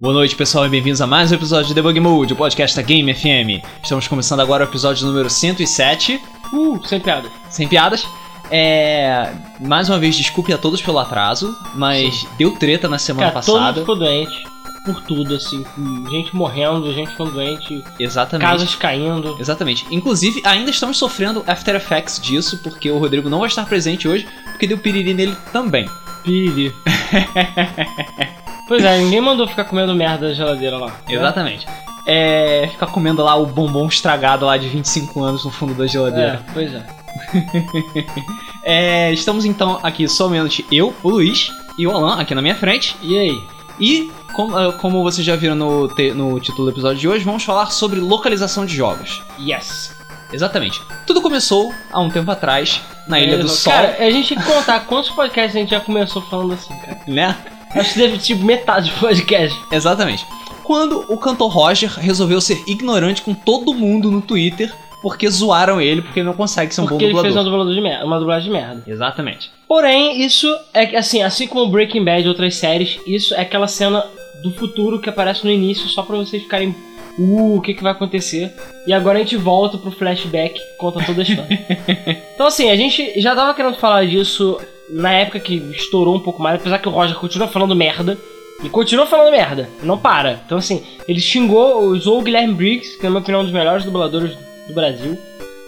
Boa 0.00 0.12
noite, 0.12 0.34
pessoal, 0.34 0.66
e 0.66 0.68
bem-vindos 0.68 1.00
a 1.00 1.06
mais 1.06 1.30
um 1.30 1.36
episódio 1.36 1.68
de 1.68 1.74
Debug 1.74 2.00
Mode, 2.00 2.32
o 2.32 2.36
podcast 2.36 2.74
da 2.74 2.82
Game 2.82 3.14
FM. 3.14 3.64
Estamos 3.80 4.08
começando 4.08 4.40
agora 4.40 4.64
o 4.64 4.68
episódio 4.68 5.06
número 5.06 5.30
107. 5.30 6.20
Uh, 6.52 6.84
sem 6.84 6.98
piada. 6.98 7.30
Sem 7.48 7.68
piadas. 7.68 8.04
É. 8.50 9.32
Mais 9.60 9.88
uma 9.88 9.96
vez, 9.96 10.16
desculpe 10.16 10.52
a 10.52 10.58
todos 10.58 10.82
pelo 10.82 10.98
atraso, 10.98 11.56
mas 11.76 12.26
deu 12.36 12.50
treta 12.56 12.88
na 12.88 12.98
semana 12.98 13.30
Cara, 13.30 13.44
todo 13.44 13.54
mundo 13.54 13.62
passada. 13.62 13.80
ficou 13.82 13.96
doente 13.96 14.42
por 14.84 15.00
tudo, 15.02 15.36
assim. 15.36 15.64
Gente 16.10 16.34
morrendo, 16.34 16.92
gente 16.92 17.12
ficando 17.12 17.30
doente, 17.30 17.84
Exatamente. 18.00 18.48
casas 18.48 18.74
caindo. 18.74 19.36
Exatamente. 19.38 19.86
Inclusive, 19.92 20.42
ainda 20.44 20.70
estamos 20.70 20.98
sofrendo 20.98 21.44
After 21.46 21.72
Effects 21.76 22.20
disso, 22.20 22.60
porque 22.64 22.90
o 22.90 22.98
Rodrigo 22.98 23.30
não 23.30 23.38
vai 23.38 23.48
estar 23.48 23.64
presente 23.64 24.08
hoje, 24.08 24.26
porque 24.50 24.66
deu 24.66 24.76
piriri 24.76 25.14
nele 25.14 25.36
também. 25.52 25.88
Piriri. 26.24 26.74
pois 28.68 28.84
é, 28.84 28.98
ninguém 28.98 29.20
mandou 29.20 29.46
ficar 29.46 29.64
comendo 29.64 29.94
merda 29.94 30.28
da 30.28 30.34
geladeira 30.34 30.78
lá. 30.78 30.88
né? 30.88 30.94
Exatamente. 31.08 31.66
É. 32.06 32.68
Ficar 32.70 32.86
comendo 32.88 33.22
lá 33.22 33.34
o 33.34 33.46
bombom 33.46 33.86
estragado 33.86 34.44
lá 34.44 34.56
de 34.56 34.68
25 34.68 35.22
anos 35.22 35.44
no 35.44 35.50
fundo 35.50 35.74
da 35.74 35.86
geladeira. 35.86 36.44
É, 36.46 36.52
pois 36.52 36.74
é. 36.74 36.84
É, 38.66 39.12
estamos 39.12 39.44
então 39.44 39.78
aqui 39.82 40.08
somente 40.08 40.64
eu, 40.72 40.94
o 41.02 41.10
Luiz 41.10 41.52
e 41.78 41.86
o 41.86 41.90
Alan 41.90 42.18
aqui 42.18 42.34
na 42.34 42.40
minha 42.40 42.54
frente. 42.54 42.96
E 43.02 43.18
aí? 43.18 43.38
E, 43.78 44.10
como, 44.32 44.58
eh, 44.58 44.72
como 44.80 45.02
vocês 45.02 45.24
já 45.24 45.36
viram 45.36 45.54
no, 45.54 45.86
no 46.14 46.40
título 46.40 46.64
do 46.64 46.70
episódio 46.70 46.98
de 46.98 47.06
hoje, 47.06 47.24
vamos 47.24 47.44
falar 47.44 47.66
sobre 47.66 48.00
localização 48.00 48.64
de 48.64 48.74
jogos. 48.74 49.22
Yes. 49.38 49.94
Exatamente. 50.32 50.80
Tudo 51.06 51.20
começou 51.20 51.72
há 51.92 52.00
um 52.00 52.08
tempo 52.08 52.30
atrás, 52.30 52.80
na 53.06 53.20
Ilha 53.20 53.36
do 53.38 53.48
Sol, 53.48 53.72
Cara, 53.72 53.96
a 53.98 54.10
gente 54.10 54.34
tem 54.34 54.38
que 54.38 54.50
contar 54.50 54.80
quantos 54.86 55.10
podcasts 55.10 55.54
a 55.54 55.58
gente 55.58 55.70
já 55.70 55.80
começou 55.80 56.22
falando 56.22 56.54
assim, 56.54 56.74
cara. 56.80 57.00
né? 57.06 57.36
Acho 57.74 57.92
que 57.92 57.98
deve 57.98 58.18
tipo 58.18 58.44
metade 58.44 58.90
do 58.90 59.00
podcast. 59.00 59.58
Exatamente. 59.70 60.24
Quando 60.62 61.04
o 61.12 61.18
cantor 61.18 61.50
Roger 61.50 61.90
resolveu 61.98 62.40
ser 62.40 62.62
ignorante 62.66 63.22
com 63.22 63.34
todo 63.34 63.74
mundo 63.74 64.10
no 64.10 64.22
Twitter 64.22 64.72
porque 65.04 65.28
zoaram 65.28 65.78
ele 65.78 66.00
porque 66.00 66.20
ele 66.20 66.26
não 66.26 66.32
consegue 66.32 66.74
ser 66.74 66.80
um 66.80 66.86
Porque 66.86 67.04
bom 67.04 67.10
ele 67.10 67.20
fez 67.20 67.36
uma, 67.36 67.44
dublador. 67.44 67.66
dublador 67.66 67.74
de 67.74 67.80
merda, 67.82 68.06
uma 68.06 68.18
dublagem 68.18 68.50
de 68.50 68.58
merda. 68.58 68.82
Exatamente. 68.86 69.50
Porém, 69.68 70.24
isso 70.24 70.50
é 70.72 70.86
que, 70.86 70.96
assim, 70.96 71.22
assim 71.22 71.46
como 71.46 71.70
Breaking 71.70 72.02
Bad 72.02 72.24
e 72.24 72.28
outras 72.28 72.56
séries, 72.56 72.98
isso 73.06 73.34
é 73.34 73.42
aquela 73.42 73.68
cena 73.68 74.02
do 74.42 74.50
futuro 74.52 74.98
que 74.98 75.10
aparece 75.10 75.44
no 75.44 75.50
início 75.50 75.86
só 75.88 76.02
pra 76.02 76.16
vocês 76.16 76.42
ficarem. 76.42 76.74
Uh, 77.18 77.58
o 77.58 77.60
que, 77.60 77.74
que 77.74 77.82
vai 77.82 77.92
acontecer? 77.92 78.52
E 78.86 78.92
agora 78.92 79.18
a 79.18 79.20
gente 79.20 79.36
volta 79.36 79.78
pro 79.78 79.92
flashback 79.92 80.58
conta 80.78 81.04
toda 81.04 81.20
a 81.20 81.22
história. 81.22 81.66
então, 82.34 82.46
assim, 82.46 82.70
a 82.70 82.76
gente 82.76 83.20
já 83.20 83.36
tava 83.36 83.52
querendo 83.52 83.76
falar 83.76 84.06
disso 84.06 84.58
na 84.90 85.12
época 85.12 85.40
que 85.40 85.54
estourou 85.72 86.14
um 86.16 86.20
pouco 86.20 86.42
mais, 86.42 86.60
apesar 86.60 86.78
que 86.78 86.88
o 86.88 86.92
Roger 86.92 87.16
continua 87.16 87.48
falando 87.48 87.74
merda. 87.74 88.18
E 88.62 88.68
continua 88.68 89.04
falando 89.04 89.32
merda, 89.32 89.68
não 89.82 89.98
para. 89.98 90.40
Então, 90.46 90.56
assim, 90.56 90.82
ele 91.08 91.20
xingou, 91.20 91.80
usou 91.88 92.20
o 92.20 92.22
Guilherme 92.22 92.54
Briggs, 92.54 92.96
que 92.96 93.02
na 93.02 93.10
minha 93.10 93.20
opinião 93.20 93.40
é 93.40 93.42
um 93.42 93.46
dos 93.46 93.52
melhores 93.52 93.84
dubladores 93.84 94.30
do 94.68 94.72
Brasil. 94.72 95.18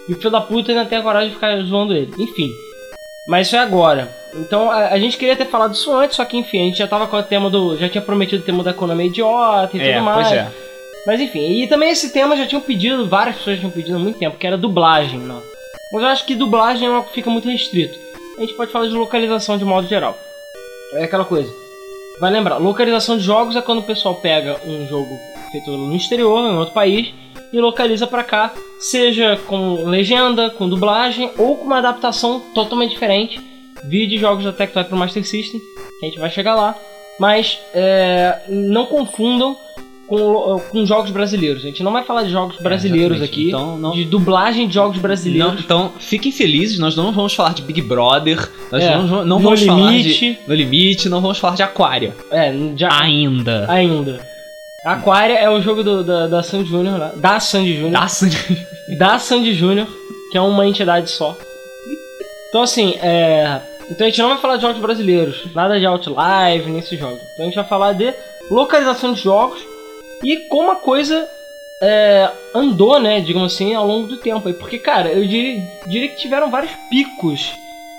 E 0.09 0.12
o 0.12 0.17
filho 0.17 0.31
da 0.31 0.41
puta 0.41 0.70
ainda 0.70 0.84
tem 0.87 0.97
a 0.98 1.03
coragem 1.03 1.28
de 1.28 1.34
ficar 1.34 1.61
zoando 1.62 1.92
ele. 1.92 2.12
Enfim. 2.17 2.48
Mas 3.28 3.48
isso 3.48 3.56
é 3.56 3.59
agora. 3.59 4.09
Então 4.34 4.70
a, 4.70 4.91
a 4.91 4.98
gente 4.98 5.17
queria 5.17 5.34
ter 5.34 5.47
falado 5.47 5.75
isso 5.75 5.92
antes, 5.92 6.17
só 6.17 6.25
que 6.25 6.37
enfim, 6.39 6.61
a 6.62 6.64
gente 6.67 6.78
já 6.78 6.87
tava 6.87 7.09
com 7.09 7.17
o 7.17 7.22
tema 7.22 7.50
do. 7.50 7.77
Já 7.77 7.89
tinha 7.89 8.00
prometido 8.00 8.42
o 8.42 8.47
tema 8.47 8.62
da 8.62 8.70
economia 8.70 9.06
idiota 9.06 9.77
e 9.77 9.81
É, 9.81 9.92
tudo 9.94 10.05
mais. 10.05 10.28
pois 10.28 10.39
é. 10.39 10.50
Mas 11.06 11.20
enfim, 11.20 11.62
e 11.62 11.67
também 11.67 11.91
esse 11.91 12.12
tema 12.12 12.37
já 12.37 12.47
tinham 12.47 12.62
pedido, 12.62 13.06
várias 13.09 13.37
pessoas 13.37 13.59
tinham 13.59 13.70
pedido 13.70 13.97
há 13.97 13.98
muito 13.98 14.19
tempo, 14.19 14.37
que 14.39 14.47
era 14.47 14.56
dublagem, 14.56 15.19
não. 15.19 15.42
Mas 15.92 16.03
eu 16.03 16.09
acho 16.09 16.25
que 16.25 16.34
dublagem 16.34 16.87
é 16.87 16.91
uma 16.91 17.03
que 17.03 17.12
fica 17.12 17.31
muito 17.31 17.48
restrito. 17.48 18.05
A 18.36 18.40
gente 18.40 18.54
pode 18.54 18.70
falar 18.70 18.86
de 18.86 18.94
localização 18.94 19.56
de 19.56 19.64
modo 19.64 19.88
geral. 19.88 20.18
É 20.92 21.04
aquela 21.04 21.24
coisa. 21.24 21.50
Vai 22.20 22.30
lembrar, 22.30 22.58
localização 22.58 23.16
de 23.16 23.24
jogos 23.24 23.56
é 23.56 23.62
quando 23.62 23.78
o 23.78 23.84
pessoal 23.84 24.14
pega 24.16 24.60
um 24.66 24.86
jogo 24.86 25.18
feito 25.50 25.70
no 25.70 25.94
exterior, 25.96 26.40
em 26.40 26.56
outro 26.56 26.74
país, 26.74 27.12
e 27.52 27.60
localiza 27.60 28.06
pra 28.06 28.24
cá, 28.24 28.52
seja 28.78 29.38
com 29.46 29.84
legenda, 29.84 30.50
com 30.50 30.68
dublagem 30.68 31.30
ou 31.38 31.56
com 31.56 31.64
uma 31.64 31.78
adaptação 31.78 32.41
totalmente 32.54 32.91
diferente. 32.91 33.41
Vídeo 33.84 34.19
jogos 34.19 34.44
da 34.44 34.52
Tectoy 34.52 34.84
pro 34.84 34.96
Master 34.96 35.25
System, 35.26 35.60
que 36.00 36.06
a 36.06 36.08
gente 36.08 36.19
vai 36.19 36.30
chegar 36.30 36.54
lá. 36.54 36.75
Mas 37.19 37.58
é, 37.72 38.42
não 38.48 38.84
confundam 38.84 39.56
com, 40.06 40.17
lo- 40.17 40.61
com 40.71 40.84
jogos 40.87 41.11
brasileiros. 41.11 41.62
A 41.65 41.67
gente 41.67 41.83
não 41.83 41.93
vai 41.93 42.05
falar 42.05 42.22
de 42.22 42.31
jogos 42.31 42.56
brasileiros 42.59 43.19
exatamente. 43.19 43.33
aqui, 43.41 43.49
Então, 43.49 43.77
não- 43.78 43.91
de 43.93 44.05
dublagem 44.05 44.69
de 44.69 44.75
jogos 44.75 44.97
Não, 44.97 45.03
brasileiros. 45.03 45.61
então, 45.61 45.93
fiquem 45.99 46.31
felizes, 46.33 46.78
nós 46.78 46.94
não 46.97 47.12
vamos 47.12 47.34
falar 47.34 47.55
de 47.55 47.62
Big 47.62 47.83
Brother, 47.83 48.49
nós 48.71 48.83
É, 48.83 48.97
não, 48.97 49.25
não 49.25 49.39
vamos 49.39 49.62
falar 49.62 49.91
Limite. 49.91 50.19
de 50.21 50.39
No 50.47 50.55
Limite, 50.55 51.09
não 51.09 51.21
vamos 51.21 51.39
falar 51.39 51.56
de 51.56 51.62
Aquária. 51.62 52.15
É, 52.31 52.55
já, 52.77 52.89
Ainda. 53.03 53.67
ainda. 53.69 54.21
Aquária 54.84 55.34
é 55.34 55.50
o 55.50 55.61
jogo 55.61 55.83
do- 55.83 56.05
da, 56.05 56.27
da 56.28 56.43
Sandy 56.43 56.69
Júnior, 56.71 57.11
da 57.17 57.41
Sandy 57.41 57.75
Júnior. 57.75 57.91
Dá 57.93 58.06
sangue. 58.09 58.37
da 58.99 59.19
Sandy 59.19 59.53
Júnior, 59.53 59.88
que 60.31 60.38
é 60.38 60.41
uma 60.41 60.65
entidade 60.67 61.11
só. 61.11 61.37
Então 62.49 62.62
assim, 62.62 62.94
é. 63.03 63.61
Então 63.91 64.06
a 64.06 64.11
gente 64.11 64.21
não 64.21 64.28
vai 64.31 64.38
falar 64.38 64.56
de 64.56 64.62
jogos 64.62 64.81
brasileiros, 64.81 65.37
nada 65.55 65.78
de 65.78 65.87
Outlive 65.87 66.71
nesses 66.71 66.99
jogos. 66.99 67.19
Então 67.34 67.44
a 67.44 67.49
gente 67.49 67.55
vai 67.56 67.65
falar 67.65 67.93
de 67.94 68.12
localização 68.50 69.12
de 69.12 69.21
jogos 69.23 69.61
e 70.22 70.37
como 70.49 70.71
a 70.71 70.77
coisa 70.77 71.28
é, 71.82 72.31
andou, 72.54 72.99
né, 73.00 73.21
digamos 73.21 73.53
assim, 73.54 73.75
ao 73.75 73.87
longo 73.87 74.06
do 74.09 74.16
tempo. 74.16 74.49
aí. 74.49 74.54
Porque, 74.54 74.78
cara, 74.78 75.09
eu 75.10 75.27
diria, 75.27 75.62
diria 75.87 76.09
que 76.09 76.16
tiveram 76.16 76.50
vários 76.50 76.72
picos 76.88 77.50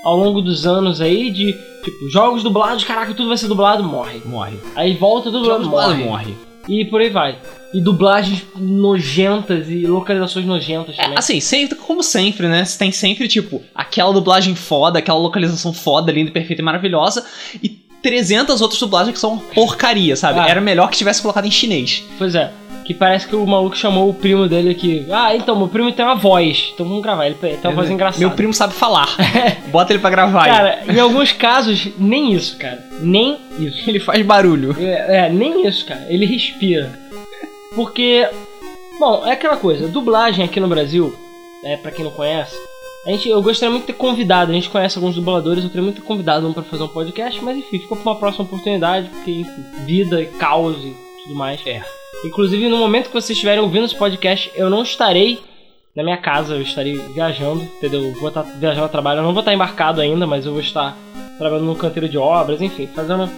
ao 0.04 0.16
longo 0.16 0.42
dos 0.42 0.66
anos 0.66 1.02
aí 1.02 1.30
de, 1.30 1.54
tipo, 1.84 2.10
jogos 2.10 2.44
dublados, 2.44 2.84
caraca, 2.84 3.14
tudo 3.14 3.28
vai 3.30 3.38
ser 3.38 3.48
dublado, 3.48 3.84
morre. 3.84 4.22
Morre. 4.26 4.58
Aí 4.76 4.94
volta 4.96 5.30
dublado, 5.30 5.66
morre. 5.68 6.04
morre. 6.04 6.36
E 6.68 6.84
por 6.86 7.00
aí 7.02 7.10
vai. 7.10 7.38
E 7.74 7.80
dublagens 7.82 8.44
nojentas 8.56 9.70
e 9.70 9.86
localizações 9.86 10.46
nojentas 10.46 10.98
É, 10.98 11.02
também. 11.04 11.18
assim, 11.18 11.40
sempre, 11.40 11.78
como 11.78 12.04
sempre, 12.04 12.48
né? 12.48 12.64
Você 12.66 12.78
tem 12.78 12.92
sempre, 12.92 13.28
tipo, 13.28 13.62
aquela 13.74 14.12
dublagem 14.12 14.56
foda, 14.56 15.00
aquela 15.00 15.18
localização 15.20 15.72
foda, 15.74 16.12
linda, 16.12 16.32
perfeita 16.32 16.62
e 16.62 16.66
maravilhosa, 16.66 17.26
e 17.64 17.70
300 18.02 18.62
outras 18.62 18.80
dublagens 18.80 19.14
que 19.14 19.20
são 19.20 19.38
porcaria, 19.38 20.16
sabe? 20.16 20.40
Ah. 20.40 20.48
Era 20.48 20.62
melhor 20.62 20.90
que 20.90 20.98
tivesse 20.98 21.22
colocado 21.22 21.46
em 21.46 21.52
chinês. 21.52 22.04
Pois 22.18 22.36
é. 22.36 22.52
Que 22.86 22.94
parece 22.94 23.28
que 23.28 23.36
o 23.36 23.46
maluco 23.46 23.76
chamou 23.76 24.10
o 24.10 24.14
primo 24.14 24.48
dele 24.48 24.70
aqui. 24.70 25.06
Ah, 25.12 25.36
então, 25.36 25.58
meu 25.58 25.68
primo 25.68 25.92
tem 25.92 26.06
uma 26.06 26.16
voz. 26.16 26.72
Então 26.74 26.88
vamos 26.88 27.04
gravar. 27.04 27.26
Ele 27.26 27.36
tem 27.36 27.60
uma 27.66 27.74
voz 27.74 27.90
engraçada. 27.90 28.20
Meu 28.26 28.32
primo 28.34 28.54
sabe 28.54 28.74
falar. 28.74 29.14
Bota 29.68 29.92
ele 29.92 30.00
pra 30.00 30.10
gravar. 30.10 30.44
aí. 30.46 30.52
Cara, 30.52 30.80
em 30.88 30.98
alguns 30.98 31.34
casos, 31.34 31.90
nem 31.98 32.32
isso, 32.34 32.58
cara. 32.58 32.82
Nem 33.02 33.40
isso. 33.60 33.90
Ele 33.90 34.00
faz 34.00 34.26
barulho. 34.26 34.74
É, 34.80 35.26
é, 35.26 35.30
nem 35.30 35.68
isso, 35.68 35.86
cara. 35.86 36.06
Ele 36.08 36.26
respira. 36.26 36.98
Porque, 37.76 38.26
bom, 38.98 39.28
é 39.28 39.34
aquela 39.34 39.58
coisa. 39.58 39.90
Dublagem 39.90 40.46
aqui 40.46 40.60
no 40.62 40.70
Brasil, 40.70 41.14
é, 41.66 41.76
pra 41.76 41.92
quem 41.92 42.06
não 42.06 42.12
conhece, 42.12 42.56
a 43.08 43.12
gente, 43.12 43.30
eu 43.30 43.42
gostaria 43.42 43.72
muito 43.72 43.84
de 43.84 43.94
ter 43.94 43.98
convidado. 43.98 44.52
A 44.52 44.54
gente 44.54 44.70
conhece 44.70 44.98
alguns 44.98 45.16
dubladores, 45.16 45.64
eu 45.64 45.70
queria 45.70 45.84
muito 45.84 46.02
ter 46.02 46.06
convidado 46.06 46.46
um 46.46 46.52
pra 46.52 46.62
fazer 46.62 46.84
um 46.84 46.90
podcast, 46.90 47.42
mas 47.42 47.58
enfim, 47.58 47.80
ficou 47.80 47.96
pra 47.96 48.12
uma 48.12 48.20
próxima 48.20 48.44
oportunidade, 48.44 49.08
porque, 49.08 49.32
enfim, 49.32 49.64
vida, 49.86 50.26
caos 50.38 50.76
e 50.84 50.94
tudo 51.24 51.34
mais. 51.34 51.66
É. 51.66 51.82
Inclusive, 52.26 52.68
no 52.68 52.78
momento 52.78 53.08
que 53.08 53.14
vocês 53.14 53.30
estiverem 53.30 53.64
ouvindo 53.64 53.86
esse 53.86 53.96
podcast, 53.96 54.52
eu 54.56 54.70
não 54.70 54.84
estarei 54.84 55.40
na 55.96 56.04
minha 56.04 56.18
casa, 56.18 56.56
eu 56.56 56.62
estarei 56.62 56.98
viajando, 56.98 57.64
entendeu? 57.64 58.04
Eu 58.04 58.14
Vou 58.16 58.28
estar 58.28 58.42
viajando 58.42 58.86
a 58.86 58.90
trabalho, 58.90 59.20
eu 59.20 59.24
não 59.24 59.32
vou 59.32 59.40
estar 59.40 59.54
embarcado 59.54 60.02
ainda, 60.02 60.28
mas 60.28 60.46
eu 60.46 60.52
vou 60.52 60.60
estar 60.60 60.94
trabalhando 61.38 61.68
no 61.68 61.76
canteiro 61.78 62.10
de 62.10 62.18
obras, 62.18 62.62
enfim, 62.62 62.88
fazendo 62.88 63.30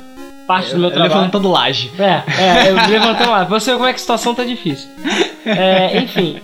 parte 0.47 0.73
do 0.73 0.79
meu 0.79 0.89
trabalho. 0.89 1.13
Levantando 1.13 1.47
laje. 1.47 1.91
É, 1.99 2.23
é, 2.41 2.71
eu 2.71 2.75
levantando. 2.89 3.27
Pra 3.27 3.45
você 3.45 3.69
ver 3.69 3.77
como 3.77 3.87
é 3.87 3.93
que 3.93 3.97
a 3.97 3.99
situação 3.99 4.33
tá 4.33 4.43
difícil. 4.43 4.89
É, 5.45 5.97
enfim. 5.97 6.39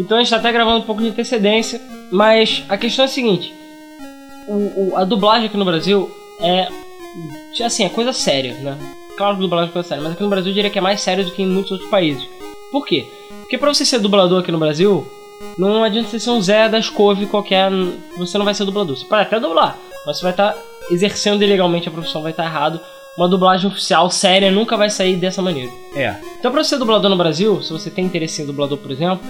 Então 0.00 0.16
a 0.16 0.20
gente 0.20 0.30
tá 0.30 0.36
até 0.36 0.50
gravando 0.52 0.78
um 0.78 0.82
pouco 0.82 1.02
de 1.02 1.08
antecedência. 1.08 1.80
Mas 2.10 2.64
a 2.68 2.76
questão 2.76 3.04
é 3.04 3.06
a 3.06 3.10
seguinte: 3.10 3.54
o, 4.48 4.52
o- 4.92 4.96
a 4.96 5.04
dublagem 5.04 5.46
aqui 5.46 5.56
no 5.56 5.64
Brasil 5.64 6.10
é. 6.40 6.68
Assim, 7.64 7.84
é 7.84 7.88
coisa 7.88 8.12
séria, 8.12 8.54
né? 8.54 8.76
Claro 9.16 9.34
que 9.36 9.42
dublagem 9.42 9.68
é 9.70 9.72
coisa 9.72 9.88
séria, 9.88 10.02
mas 10.02 10.12
aqui 10.12 10.22
no 10.22 10.28
Brasil 10.30 10.50
eu 10.50 10.54
diria 10.54 10.70
que 10.70 10.78
é 10.78 10.82
mais 10.82 11.00
sério 11.00 11.24
do 11.24 11.30
que 11.32 11.42
em 11.42 11.46
muitos 11.46 11.72
outros 11.72 11.90
países. 11.90 12.26
Por 12.72 12.86
quê? 12.86 13.04
Porque 13.40 13.58
pra 13.58 13.72
você 13.74 13.84
ser 13.84 13.98
dublador 13.98 14.40
aqui 14.40 14.50
no 14.52 14.58
Brasil, 14.58 15.06
não 15.58 15.82
adianta 15.82 16.08
você 16.08 16.20
ser 16.20 16.30
um 16.30 16.40
Zé 16.40 16.68
da 16.68 16.78
Escove 16.78 17.26
qualquer. 17.26 17.70
Você 18.16 18.38
não 18.38 18.44
vai 18.44 18.54
ser 18.54 18.64
dublador. 18.64 18.96
Você 18.96 19.04
pode 19.04 19.22
até 19.22 19.38
dublar, 19.40 19.76
mas 20.06 20.16
você 20.16 20.22
vai 20.22 20.30
estar 20.32 20.56
exercendo 20.90 21.42
ilegalmente 21.42 21.88
a 21.88 21.92
profissão, 21.92 22.22
vai 22.22 22.30
estar 22.30 22.44
errado. 22.44 22.80
Uma 23.18 23.28
dublagem 23.28 23.68
oficial 23.68 24.08
séria 24.10 24.50
nunca 24.52 24.76
vai 24.76 24.88
sair 24.88 25.16
dessa 25.16 25.42
maneira. 25.42 25.70
É. 25.94 26.14
Então, 26.38 26.50
pra 26.52 26.62
você 26.62 26.70
ser 26.70 26.78
dublador 26.78 27.10
no 27.10 27.16
Brasil, 27.16 27.60
se 27.62 27.72
você 27.72 27.90
tem 27.90 28.04
interesse 28.04 28.40
em 28.40 28.46
dublador, 28.46 28.78
por 28.78 28.90
exemplo, 28.92 29.20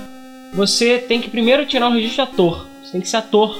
você 0.52 0.98
tem 0.98 1.20
que 1.20 1.30
primeiro 1.30 1.64
tirar 1.66 1.88
o 1.88 1.92
registro 1.92 2.24
de 2.24 2.30
ator. 2.32 2.66
Você 2.82 2.92
tem 2.92 3.00
que 3.00 3.08
ser 3.08 3.16
ator. 3.18 3.58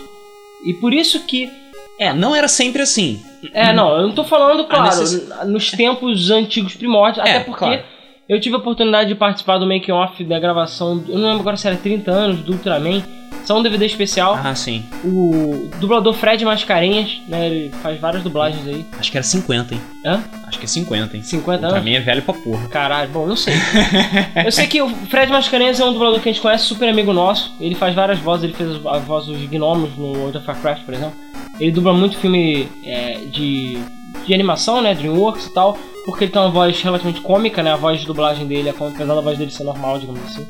E 0.64 0.74
por 0.74 0.92
isso 0.92 1.20
que. 1.26 1.50
É, 1.98 2.12
não 2.14 2.34
era 2.34 2.48
sempre 2.48 2.80
assim. 2.82 3.22
É, 3.52 3.72
não, 3.72 3.94
eu 3.96 4.06
não 4.08 4.14
tô 4.14 4.24
falando, 4.24 4.64
claro, 4.64 4.84
necess- 4.86 5.28
nos 5.46 5.70
tempos 5.70 6.30
antigos 6.30 6.74
primórdios, 6.74 7.18
É, 7.26 7.36
até 7.36 7.40
porque 7.44 7.58
claro. 7.64 7.82
eu 8.28 8.40
tive 8.40 8.54
a 8.54 8.58
oportunidade 8.58 9.08
de 9.10 9.14
participar 9.14 9.58
do 9.58 9.66
make-off 9.66 10.22
da 10.24 10.38
gravação, 10.38 11.04
eu 11.08 11.18
não 11.18 11.26
lembro 11.28 11.40
agora 11.40 11.56
se 11.58 11.66
era 11.66 11.76
30 11.76 12.10
anos, 12.10 12.40
do 12.40 12.52
Ultraman, 12.52 13.02
Só 13.44 13.58
um 13.58 13.62
DVD 13.62 13.86
especial. 13.86 14.38
Ah, 14.42 14.54
sim. 14.54 14.84
O 15.04 15.68
dublador 15.80 16.12
Fred 16.14 16.44
Mascarenhas, 16.44 17.20
né? 17.26 17.46
Ele 17.46 17.70
faz 17.82 18.00
várias 18.00 18.22
dublagens 18.22 18.66
aí. 18.66 18.84
Acho 18.98 19.10
que 19.10 19.16
era 19.18 19.24
50, 19.24 19.74
hein? 19.74 19.80
Hã? 20.04 20.22
Acho 20.46 20.58
que 20.58 20.64
é 20.64 20.68
50, 20.68 21.16
hein? 21.16 21.22
50 21.22 21.58
Pra 21.58 21.68
anos? 21.70 21.84
mim 21.84 21.94
é 21.94 22.00
velho 22.00 22.22
pra 22.22 22.34
porra. 22.34 22.68
Caralho, 22.68 23.10
bom, 23.10 23.26
não 23.26 23.36
sei. 23.36 23.54
Eu 24.44 24.52
sei 24.52 24.66
que 24.66 24.80
o 24.80 24.88
Fred 25.06 25.30
Mascarenhas 25.32 25.80
é 25.80 25.84
um 25.84 25.92
dublador 25.92 26.20
que 26.20 26.28
a 26.28 26.32
gente 26.32 26.40
conhece, 26.42 26.64
super 26.64 26.88
amigo 26.88 27.12
nosso. 27.12 27.52
Ele 27.60 27.74
faz 27.74 27.94
várias 27.94 28.18
vozes, 28.18 28.44
ele 28.44 28.52
fez 28.54 28.70
a 28.86 28.98
voz 28.98 29.26
dos 29.26 29.38
gnomos 29.48 29.96
no 29.96 30.12
World 30.16 30.38
of 30.38 30.46
Warcraft, 30.46 30.84
por 30.84 30.94
exemplo. 30.94 31.14
Ele 31.58 31.72
dubla 31.72 31.92
muito 31.92 32.16
filme 32.18 32.68
é, 32.84 33.18
de, 33.26 33.78
de 34.26 34.32
animação, 34.34 34.80
né, 34.80 34.94
Dreamworks 34.94 35.46
e 35.46 35.52
tal, 35.54 35.76
porque 36.06 36.24
ele 36.24 36.32
tem 36.32 36.40
uma 36.40 36.50
voz 36.50 36.80
relativamente 36.80 37.20
cômica, 37.20 37.62
né, 37.62 37.72
a 37.72 37.76
voz 37.76 38.00
de 38.00 38.06
dublagem 38.06 38.46
dele, 38.46 38.70
apesar 38.70 39.04
da 39.14 39.20
voz 39.20 39.36
dele 39.36 39.50
ser 39.50 39.64
normal, 39.64 39.98
digamos 39.98 40.22
assim. 40.24 40.46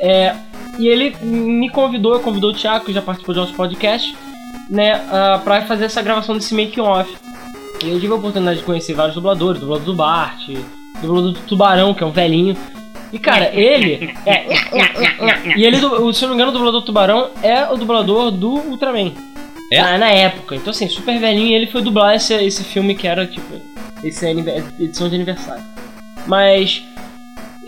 É, 0.00 0.34
e 0.78 0.86
ele 0.86 1.16
me 1.22 1.68
convidou, 1.70 2.20
convidou 2.20 2.50
o 2.50 2.54
Thiago, 2.54 2.84
que 2.84 2.92
já 2.92 3.02
participou 3.02 3.34
de 3.34 3.40
outros 3.40 3.56
podcasts, 3.56 4.14
né, 4.70 4.96
uh, 4.96 5.40
pra 5.40 5.62
fazer 5.62 5.86
essa 5.86 6.02
gravação 6.02 6.36
desse 6.36 6.54
making-off. 6.54 7.14
E 7.84 7.90
eu 7.90 8.00
tive 8.00 8.12
a 8.12 8.16
oportunidade 8.16 8.58
de 8.58 8.64
conhecer 8.64 8.94
vários 8.94 9.14
dubladores, 9.14 9.60
dublador 9.60 9.84
do 9.84 9.94
Bart, 9.94 10.48
dublador 11.00 11.32
do 11.32 11.40
Tubarão, 11.40 11.94
que 11.94 12.02
é 12.02 12.06
um 12.06 12.10
velhinho. 12.10 12.56
E 13.12 13.18
cara, 13.18 13.50
ele. 13.54 14.14
É, 14.26 14.46
e 15.56 15.64
ele, 15.64 15.76
se 15.78 16.24
eu 16.24 16.28
não 16.28 16.30
me 16.30 16.34
engano, 16.34 16.50
o 16.50 16.52
dublador 16.52 16.80
do 16.80 16.84
Tubarão 16.84 17.30
é 17.42 17.70
o 17.70 17.76
dublador 17.76 18.30
do 18.30 18.54
Ultraman. 18.54 19.12
É? 19.70 19.82
Na, 19.82 19.98
na 19.98 20.10
época. 20.10 20.56
Então, 20.56 20.70
assim, 20.70 20.88
super 20.88 21.18
velhinho 21.18 21.48
e 21.48 21.54
ele 21.54 21.66
foi 21.66 21.82
dublar 21.82 22.14
esse, 22.14 22.34
esse 22.34 22.64
filme 22.64 22.94
que 22.94 23.06
era, 23.06 23.26
tipo, 23.26 23.60
esse 24.02 24.26
edição 24.78 25.08
de 25.08 25.14
aniversário. 25.14 25.62
Mas. 26.26 26.82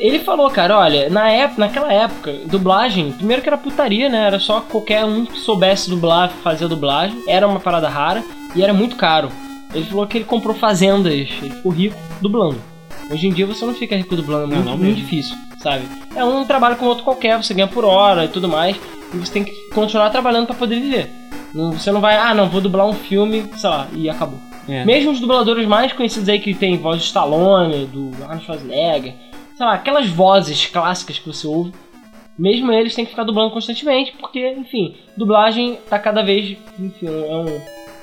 Ele 0.01 0.19
falou, 0.21 0.51
cara, 0.51 0.79
olha, 0.79 1.11
na 1.11 1.29
época, 1.31 1.61
naquela 1.61 1.93
época, 1.93 2.33
dublagem, 2.47 3.13
primeiro 3.13 3.43
que 3.43 3.49
era 3.49 3.59
putaria, 3.59 4.09
né? 4.09 4.27
Era 4.27 4.39
só 4.41 4.63
qualquer 4.63 5.05
um 5.05 5.27
que 5.27 5.39
soubesse 5.39 5.91
dublar, 5.91 6.31
fazer 6.43 6.67
dublagem. 6.69 7.23
Era 7.29 7.47
uma 7.47 7.61
parada 7.61 7.87
rara 7.89 8.25
e 8.57 8.63
era 8.63 8.73
muito 8.73 8.97
caro. 8.97 9.29
Ele 9.75 9.85
falou 9.85 10.07
que 10.07 10.17
ele 10.17 10.25
comprou 10.25 10.55
fazendas, 10.55 11.13
ele 11.13 11.27
ficou 11.27 11.71
rico 11.71 11.97
dublando. 12.21 12.57
Hoje 13.11 13.27
em 13.27 13.33
dia 13.33 13.47
você 13.47 13.65
não 13.67 13.75
fica 13.75 13.95
rico 13.95 14.17
dublando, 14.17 14.45
é 14.45 14.57
Não, 14.57 14.63
muito, 14.63 14.71
não 14.71 14.79
muito 14.79 14.97
difícil, 14.97 15.37
sabe? 15.63 15.85
É 16.17 16.25
um 16.25 16.45
trabalho 16.47 16.77
como 16.77 16.89
outro 16.91 17.05
qualquer, 17.05 17.37
você 17.37 17.53
ganha 17.53 17.69
por 17.69 17.85
hora 17.85 18.25
e 18.25 18.29
tudo 18.29 18.49
mais, 18.49 18.77
e 19.13 19.17
você 19.19 19.33
tem 19.33 19.45
que 19.45 19.53
continuar 19.75 20.09
trabalhando 20.11 20.47
pra 20.47 20.57
poder 20.57 20.81
viver. 20.81 21.11
Não- 21.53 21.73
você 21.73 21.91
não 21.93 22.01
vai, 22.01 22.17
ah, 22.17 22.35
não, 22.35 22.49
vou 22.49 22.61
dublar 22.61 22.87
um 22.87 22.93
filme, 22.95 23.45
sei 23.57 23.69
lá, 23.69 23.87
e 23.93 24.09
acabou. 24.09 24.39
É. 24.69 24.85
Mesmo 24.85 25.11
os 25.11 25.21
dubladores 25.21 25.67
mais 25.67 25.93
conhecidos 25.93 26.29
aí 26.29 26.39
que 26.39 26.55
tem 26.55 26.79
voz 26.79 26.99
de 27.01 27.05
Stallone, 27.07 27.87
do 27.87 28.11
Arnold 28.23 28.45
Schwarzenegger, 28.45 29.15
sei 29.61 29.67
lá, 29.67 29.75
aquelas 29.75 30.09
vozes 30.09 30.65
clássicas 30.65 31.19
que 31.19 31.27
você 31.27 31.47
ouve, 31.47 31.75
mesmo 32.39 32.73
eles 32.73 32.95
têm 32.95 33.05
que 33.05 33.11
ficar 33.11 33.25
dublando 33.25 33.51
constantemente, 33.51 34.11
porque, 34.19 34.53
enfim, 34.53 34.97
dublagem 35.15 35.79
tá 35.87 35.99
cada 35.99 36.23
vez, 36.23 36.57
enfim, 36.79 37.07
é 37.07 37.11
um... 37.11 37.45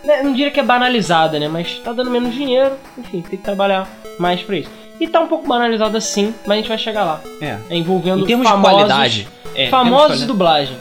né, 0.06 0.22
Não 0.22 0.34
diria 0.34 0.52
que 0.52 0.60
é 0.60 0.64
banalizada, 0.64 1.40
né? 1.40 1.48
Mas 1.48 1.80
tá 1.80 1.92
dando 1.92 2.12
menos 2.12 2.36
dinheiro, 2.36 2.76
enfim, 2.96 3.22
tem 3.22 3.40
que 3.40 3.44
trabalhar 3.44 3.90
mais 4.20 4.40
pra 4.44 4.58
isso. 4.58 4.70
E 5.00 5.08
tá 5.08 5.20
um 5.20 5.26
pouco 5.26 5.48
banalizada 5.48 6.00
sim, 6.00 6.32
mas 6.46 6.52
a 6.52 6.56
gente 6.58 6.70
vai 6.70 6.78
chegar 6.78 7.04
lá. 7.04 7.22
É. 7.42 7.58
É 7.72 7.76
envolvendo 7.76 8.22
Em 8.22 8.28
termos 8.28 8.48
famosos, 8.48 8.70
de 8.70 8.76
qualidade. 8.76 9.28
É, 9.56 9.70
famosos 9.70 9.90
de 9.96 9.98
qualidade. 9.98 10.28
dublagem. 10.28 10.78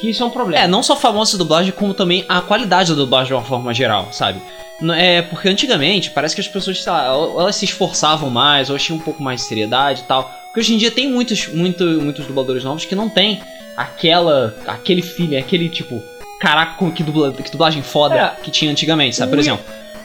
Que 0.00 0.10
isso 0.10 0.22
é 0.22 0.26
um 0.26 0.30
problema. 0.30 0.64
É, 0.64 0.66
não 0.66 0.82
só 0.82 0.96
famosos 0.96 1.32
de 1.32 1.38
dublagem, 1.38 1.72
como 1.72 1.92
também 1.92 2.24
a 2.28 2.40
qualidade 2.40 2.90
da 2.90 2.96
dublagem 2.96 3.28
de 3.28 3.34
uma 3.34 3.42
forma 3.44 3.74
geral, 3.74 4.08
sabe? 4.12 4.40
É, 4.96 5.20
porque 5.22 5.46
antigamente 5.48 6.10
parece 6.10 6.34
que 6.34 6.40
as 6.40 6.48
pessoas, 6.48 6.82
sei 6.82 6.90
lá, 6.90 7.04
elas 7.08 7.54
se 7.56 7.66
esforçavam 7.66 8.30
mais, 8.30 8.70
ou 8.70 8.78
tinham 8.78 8.98
um 8.98 9.02
pouco 9.02 9.22
mais 9.22 9.40
de 9.42 9.46
seriedade 9.46 10.00
e 10.00 10.04
tal. 10.04 10.24
Porque 10.46 10.60
hoje 10.60 10.74
em 10.74 10.78
dia 10.78 10.90
tem 10.90 11.06
muitos, 11.10 11.46
muito, 11.48 11.84
muitos 11.84 12.26
dubladores 12.26 12.64
novos 12.64 12.84
que 12.86 12.94
não 12.94 13.08
tem 13.10 13.40
aquela, 13.76 14.56
aquele 14.66 15.02
feeling, 15.02 15.36
aquele 15.36 15.68
tipo, 15.68 16.02
caraca, 16.40 16.90
que, 16.92 17.02
dubla, 17.02 17.32
que 17.32 17.50
dublagem 17.50 17.82
foda 17.82 18.14
É. 18.16 18.42
que 18.42 18.50
tinha 18.50 18.70
antigamente, 18.70 19.16
sabe? 19.16 19.30
Por 19.30 19.38
exemplo, 19.38 19.64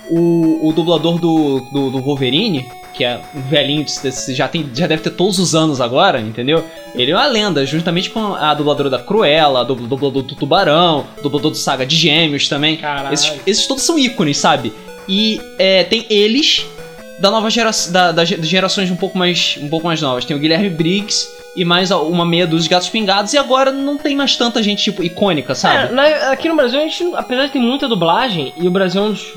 o, 0.10 0.68
o 0.68 0.74
dublador 0.74 1.18
do, 1.20 1.62
do, 1.72 1.90
do 1.92 2.02
Wolverine, 2.02 2.68
que 2.96 3.04
é 3.04 3.20
um 3.36 3.42
velhinho, 3.42 3.86
já, 4.30 4.48
tem, 4.48 4.70
já 4.74 4.88
deve 4.88 5.04
ter 5.04 5.10
todos 5.12 5.38
os 5.40 5.54
anos 5.54 5.82
agora, 5.82 6.20
entendeu? 6.20 6.64
Ele 6.96 7.12
é 7.12 7.16
uma 7.16 7.26
lenda, 7.28 7.66
juntamente 7.66 8.10
com 8.10 8.34
a 8.34 8.54
dubladora 8.54 8.90
da 8.90 9.00
Cruella, 9.00 9.62
a 9.62 9.64
dub- 9.64 9.88
dublador 9.88 10.24
do 10.24 10.36
Tubarão, 10.36 11.06
dublador 11.22 11.52
do 11.52 11.58
Saga 11.58 11.86
de 11.86 11.96
Gêmeos 11.96 12.48
também. 12.48 12.78
Esses, 13.14 13.34
esses 13.46 13.68
todos 13.68 13.84
são 13.84 14.00
ícones, 14.00 14.38
sabe? 14.38 14.72
E 15.08 15.40
é, 15.60 15.84
tem 15.84 16.06
eles 16.10 16.66
da 17.20 17.32
nova 17.32 17.50
geração, 17.50 17.92
da, 17.94 18.12
das 18.12 18.28
gerações 18.30 18.92
um 18.92 18.96
pouco 18.96 19.18
mais, 19.18 19.58
um 19.62 19.70
pouco 19.70 19.88
mais 19.88 20.02
novas. 20.02 20.26
Tem 20.26 20.36
o 20.36 20.40
Guilherme 20.40 20.70
Briggs 20.70 21.28
e 21.56 21.64
mais 21.64 21.90
uma 21.92 22.26
meia 22.26 22.46
dos 22.46 22.68
gatos 22.68 22.90
pingados. 22.90 23.32
E 23.34 23.38
agora 23.38 23.72
não 23.72 23.98
tem 23.98 24.16
mais 24.16 24.36
tanta 24.36 24.62
gente 24.62 24.84
tipo 24.84 25.02
icônica, 25.04 25.54
É, 25.54 25.56
sabe? 25.56 25.94
na- 25.94 26.32
aqui 26.32 26.50
no 26.50 26.56
Brasil, 26.56 26.80
a 26.80 26.84
gente, 26.84 27.04
apesar 27.16 27.46
de 27.46 27.52
ter 27.54 27.60
muita 27.60 27.88
dublagem, 27.88 28.54
e 28.58 28.68
o 28.68 28.72
Brasil 28.72 29.02
é 29.02 29.06
um 29.06 29.12
dos 29.14 29.34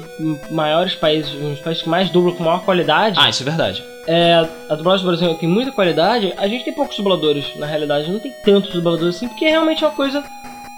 maiores 0.51 0.95
países, 0.97 1.33
um 1.35 1.51
dos 1.51 1.61
países 1.61 1.83
que 1.83 1.89
mais 1.89 2.11
dubla 2.11 2.33
com 2.33 2.43
maior 2.43 2.65
qualidade, 2.65 3.19
Ah, 3.21 3.29
isso 3.31 3.43
é 3.43 3.47
verdade. 3.47 3.85
é, 4.09 4.45
a 4.69 4.75
dublagem 4.75 5.05
do 5.07 5.09
Brasil 5.17 5.35
tem 5.35 5.49
muita 5.49 5.71
qualidade, 5.71 6.33
a 6.37 6.49
gente 6.49 6.65
tem 6.65 6.73
poucos 6.73 6.97
dubladores, 6.97 7.45
na 7.57 7.67
realidade, 7.67 8.11
não 8.11 8.19
tem 8.19 8.33
tantos 8.45 8.73
dubladores 8.73 9.15
assim, 9.17 9.29
porque 9.29 9.45
é 9.45 9.51
realmente 9.51 9.85
uma 9.85 9.93
coisa 9.93 10.25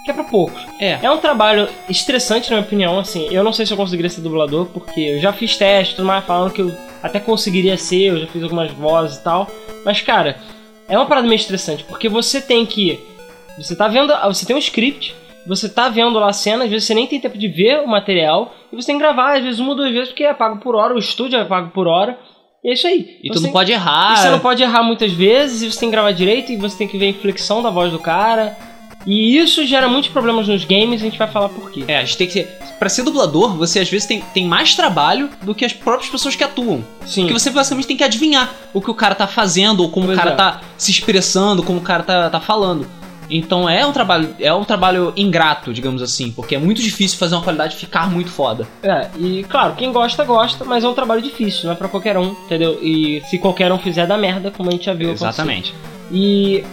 que 0.05 0.11
é 0.11 0.13
pra 0.13 0.23
poucos. 0.23 0.65
É. 0.79 0.99
É 1.01 1.11
um 1.11 1.17
trabalho 1.17 1.67
estressante, 1.89 2.49
na 2.49 2.57
minha 2.57 2.65
opinião, 2.67 2.99
assim, 2.99 3.27
eu 3.31 3.43
não 3.43 3.53
sei 3.53 3.65
se 3.65 3.73
eu 3.73 3.77
conseguiria 3.77 4.09
ser 4.09 4.21
dublador, 4.21 4.65
porque 4.67 4.99
eu 4.99 5.19
já 5.19 5.31
fiz 5.31 5.55
teste, 5.57 5.95
tudo 5.95 6.05
mais, 6.05 6.23
falando 6.25 6.51
que 6.51 6.61
eu 6.61 6.71
até 7.03 7.19
conseguiria 7.19 7.77
ser, 7.77 8.07
eu 8.09 8.19
já 8.19 8.27
fiz 8.27 8.41
algumas 8.43 8.71
vozes 8.71 9.17
e 9.17 9.23
tal, 9.23 9.47
mas, 9.85 10.01
cara, 10.01 10.37
é 10.87 10.97
uma 10.97 11.05
parada 11.05 11.27
meio 11.27 11.37
estressante, 11.37 11.83
porque 11.83 12.09
você 12.09 12.41
tem 12.41 12.65
que... 12.65 12.99
Você 13.57 13.75
tá 13.75 13.87
vendo... 13.87 14.13
Você 14.25 14.45
tem 14.45 14.55
um 14.55 14.59
script, 14.59 15.13
você 15.45 15.67
tá 15.69 15.87
vendo 15.89 16.17
lá 16.19 16.29
a 16.29 16.33
cena, 16.33 16.63
às 16.65 16.69
vezes 16.69 16.87
você 16.87 16.93
nem 16.93 17.05
tem 17.07 17.19
tempo 17.19 17.37
de 17.37 17.47
ver 17.47 17.81
o 17.81 17.87
material, 17.87 18.53
e 18.71 18.75
você 18.75 18.87
tem 18.87 18.95
que 18.97 19.01
gravar, 19.03 19.37
às 19.37 19.43
vezes, 19.43 19.59
uma 19.59 19.69
ou 19.69 19.75
duas 19.75 19.91
vezes, 19.91 20.09
porque 20.09 20.23
é 20.23 20.33
pago 20.33 20.59
por 20.59 20.75
hora, 20.75 20.93
o 20.95 20.99
estúdio 20.99 21.37
é 21.39 21.45
pago 21.45 21.69
por 21.71 21.87
hora, 21.87 22.17
e 22.63 22.69
é 22.69 22.73
isso 22.73 22.87
aí. 22.87 23.17
E 23.23 23.27
Você 23.27 23.33
tu 23.33 23.35
não 23.35 23.43
tem- 23.43 23.51
pode 23.51 23.71
errar. 23.71 24.13
e 24.13 24.17
você 24.17 24.29
não 24.29 24.39
pode 24.39 24.61
errar 24.63 24.83
muitas 24.83 25.11
vezes, 25.11 25.61
e 25.61 25.71
você 25.71 25.79
tem 25.79 25.89
que 25.89 25.95
gravar 25.95 26.11
direito, 26.11 26.51
e 26.51 26.57
você 26.57 26.77
tem 26.77 26.87
que 26.87 26.97
ver 26.97 27.05
a 27.05 27.09
inflexão 27.09 27.61
da 27.61 27.69
voz 27.69 27.91
do 27.91 27.99
cara. 27.99 28.55
E 29.05 29.37
isso 29.37 29.65
gera 29.65 29.87
muitos 29.87 30.09
problemas 30.09 30.47
nos 30.47 30.63
games, 30.63 31.01
a 31.01 31.05
gente 31.05 31.17
vai 31.17 31.27
falar 31.27 31.49
por 31.49 31.71
quê. 31.71 31.83
É, 31.87 31.97
a 31.97 32.05
gente 32.05 32.17
tem 32.17 32.27
que 32.27 32.33
ser. 32.33 32.57
Pra 32.77 32.89
ser 32.89 33.03
dublador, 33.03 33.55
você 33.55 33.79
às 33.79 33.89
vezes 33.89 34.07
tem, 34.07 34.21
tem 34.33 34.45
mais 34.45 34.75
trabalho 34.75 35.29
do 35.43 35.53
que 35.53 35.63
as 35.63 35.73
próprias 35.73 36.09
pessoas 36.09 36.35
que 36.35 36.43
atuam. 36.43 36.83
Sim. 37.05 37.21
Porque 37.21 37.39
você 37.39 37.49
basicamente 37.49 37.87
tem 37.87 37.97
que 37.97 38.03
adivinhar 38.03 38.53
o 38.73 38.81
que 38.81 38.89
o 38.89 38.95
cara 38.95 39.13
tá 39.13 39.27
fazendo, 39.27 39.81
ou 39.81 39.89
como 39.89 40.07
Pois 40.07 40.17
o 40.17 40.21
cara 40.21 40.33
é. 40.33 40.35
tá 40.35 40.61
se 40.77 40.91
expressando, 40.91 41.63
como 41.63 41.79
o 41.79 41.83
cara 41.83 42.03
tá, 42.03 42.29
tá 42.29 42.39
falando. 42.39 42.87
Então 43.29 43.69
é 43.69 43.85
um 43.85 43.93
trabalho, 43.93 44.35
é 44.39 44.53
um 44.53 44.63
trabalho 44.63 45.13
ingrato, 45.15 45.73
digamos 45.73 46.01
assim, 46.01 46.31
porque 46.31 46.55
é 46.55 46.57
muito 46.57 46.81
difícil 46.81 47.17
fazer 47.17 47.35
uma 47.35 47.43
qualidade 47.43 47.77
ficar 47.77 48.09
muito 48.09 48.29
foda. 48.29 48.67
É, 48.83 49.09
e 49.17 49.43
claro, 49.43 49.75
quem 49.75 49.91
gosta, 49.91 50.25
gosta, 50.25 50.65
mas 50.65 50.83
é 50.83 50.87
um 50.87 50.93
trabalho 50.93 51.21
difícil, 51.21 51.65
não 51.65 51.71
é 51.71 51.75
pra 51.75 51.87
qualquer 51.87 52.17
um, 52.17 52.31
entendeu? 52.31 52.77
E 52.81 53.21
se 53.29 53.37
qualquer 53.37 53.71
um 53.71 53.79
fizer, 53.79 54.05
dá 54.05 54.17
merda, 54.17 54.51
como 54.51 54.69
a 54.69 54.73
gente 54.73 54.85
já 54.85 54.93
viu. 54.93 55.11
Exatamente. 55.11 55.73
E. 56.11 56.63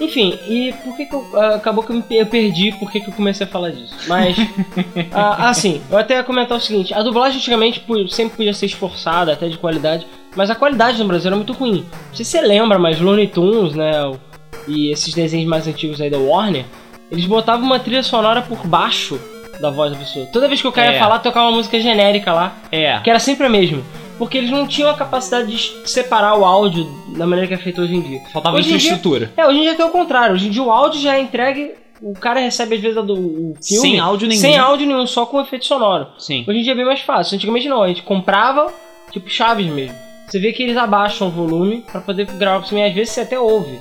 Enfim, 0.00 0.38
e 0.48 0.72
por 0.84 0.96
que 0.96 1.06
que 1.06 1.14
eu. 1.14 1.28
ah, 1.34 1.56
acabou 1.56 1.82
que 1.82 1.90
eu, 1.90 1.96
me, 1.96 2.04
eu 2.10 2.26
perdi 2.26 2.72
por 2.72 2.90
que 2.90 3.00
que 3.00 3.08
eu 3.08 3.14
comecei 3.14 3.46
a 3.46 3.48
falar 3.48 3.70
disso. 3.70 3.94
Mas. 4.06 4.36
ah, 5.12 5.48
assim, 5.48 5.80
eu 5.90 5.98
até 5.98 6.14
ia 6.14 6.24
comentar 6.24 6.56
o 6.56 6.60
seguinte: 6.60 6.94
a 6.94 7.02
dublagem 7.02 7.38
antigamente 7.38 7.82
sempre 8.08 8.36
podia 8.36 8.52
ser 8.54 8.66
esforçada, 8.66 9.32
até 9.32 9.48
de 9.48 9.58
qualidade, 9.58 10.06
mas 10.36 10.50
a 10.50 10.54
qualidade 10.54 10.98
no 10.98 11.06
Brasil 11.06 11.28
era 11.28 11.36
muito 11.36 11.52
ruim. 11.52 11.84
Não 12.08 12.14
sei 12.14 12.24
se 12.24 12.30
você 12.32 12.40
lembra, 12.40 12.78
mas 12.78 13.00
Looney 13.00 13.26
Tunes, 13.26 13.74
né? 13.74 13.92
E 14.66 14.90
esses 14.92 15.12
desenhos 15.14 15.48
mais 15.48 15.66
antigos 15.66 16.00
aí 16.00 16.10
da 16.10 16.18
Warner, 16.18 16.64
eles 17.10 17.24
botavam 17.24 17.64
uma 17.66 17.78
trilha 17.80 18.02
sonora 18.02 18.42
por 18.42 18.66
baixo 18.66 19.18
da 19.60 19.70
voz 19.70 19.90
da 19.90 19.98
pessoa. 19.98 20.26
Toda 20.26 20.46
vez 20.46 20.60
que 20.60 20.68
o 20.68 20.72
cara 20.72 20.90
É. 20.90 20.92
ia 20.94 20.98
falar, 21.00 21.18
tocava 21.18 21.46
uma 21.48 21.56
música 21.56 21.80
genérica 21.80 22.32
lá 22.32 22.54
É. 22.70 23.00
que 23.00 23.10
era 23.10 23.18
sempre 23.18 23.46
a 23.46 23.50
mesma. 23.50 23.82
Porque 24.18 24.36
eles 24.36 24.50
não 24.50 24.66
tinham 24.66 24.90
a 24.90 24.94
capacidade 24.94 25.46
de 25.50 25.88
separar 25.90 26.36
o 26.36 26.44
áudio 26.44 26.84
da 27.16 27.24
maneira 27.26 27.46
que 27.46 27.54
é 27.54 27.58
feito 27.58 27.80
hoje 27.80 27.94
em 27.94 28.00
dia. 28.00 28.20
Faltava 28.32 28.56
Hoje 28.56 28.66
em 28.66 28.76
dia- 28.76 28.76
infraestrutura. 28.78 29.32
É, 29.36 29.46
hoje 29.46 29.58
em 29.58 29.62
dia 29.62 29.74
tem 29.74 29.86
o 29.86 29.90
contrário. 29.90 30.34
Hoje 30.34 30.48
em 30.48 30.50
dia 30.50 30.62
o 30.62 30.70
áudio 30.72 31.00
já 31.00 31.16
é 31.16 31.20
entregue, 31.20 31.72
o 32.02 32.12
cara 32.14 32.40
recebe 32.40 32.74
às 32.76 32.80
vezes 32.82 32.96
do 33.04 33.14
o 33.14 33.54
filme 33.62 33.80
Sem 33.80 34.00
áudio 34.00 34.26
nenhum. 34.28 34.40
sem 34.40 34.58
áudio 34.58 34.86
nenhum, 34.86 35.06
só 35.06 35.24
com 35.24 35.40
efeito 35.40 35.64
sonoro. 35.66 36.08
Sim. 36.18 36.44
Hoje 36.48 36.58
em 36.58 36.62
dia 36.62 36.72
é 36.72 36.76
bem 36.76 36.84
mais 36.84 37.00
fácil. 37.00 37.36
Antigamente 37.36 37.68
não, 37.68 37.82
a 37.82 37.88
gente 37.88 38.02
comprava, 38.02 38.72
tipo 39.12 39.28
chaves 39.30 39.66
mesmo. 39.66 39.94
Você 40.26 40.38
vê 40.40 40.52
que 40.52 40.62
eles 40.62 40.76
abaixam 40.76 41.28
o 41.28 41.30
volume 41.30 41.84
pra 41.90 42.00
poder 42.00 42.26
gravar 42.26 42.60
por 42.60 42.66
cima 42.68 42.80
e 42.80 42.84
às 42.88 42.94
vezes 42.94 43.14
você 43.14 43.20
até 43.22 43.38
ouve. 43.38 43.78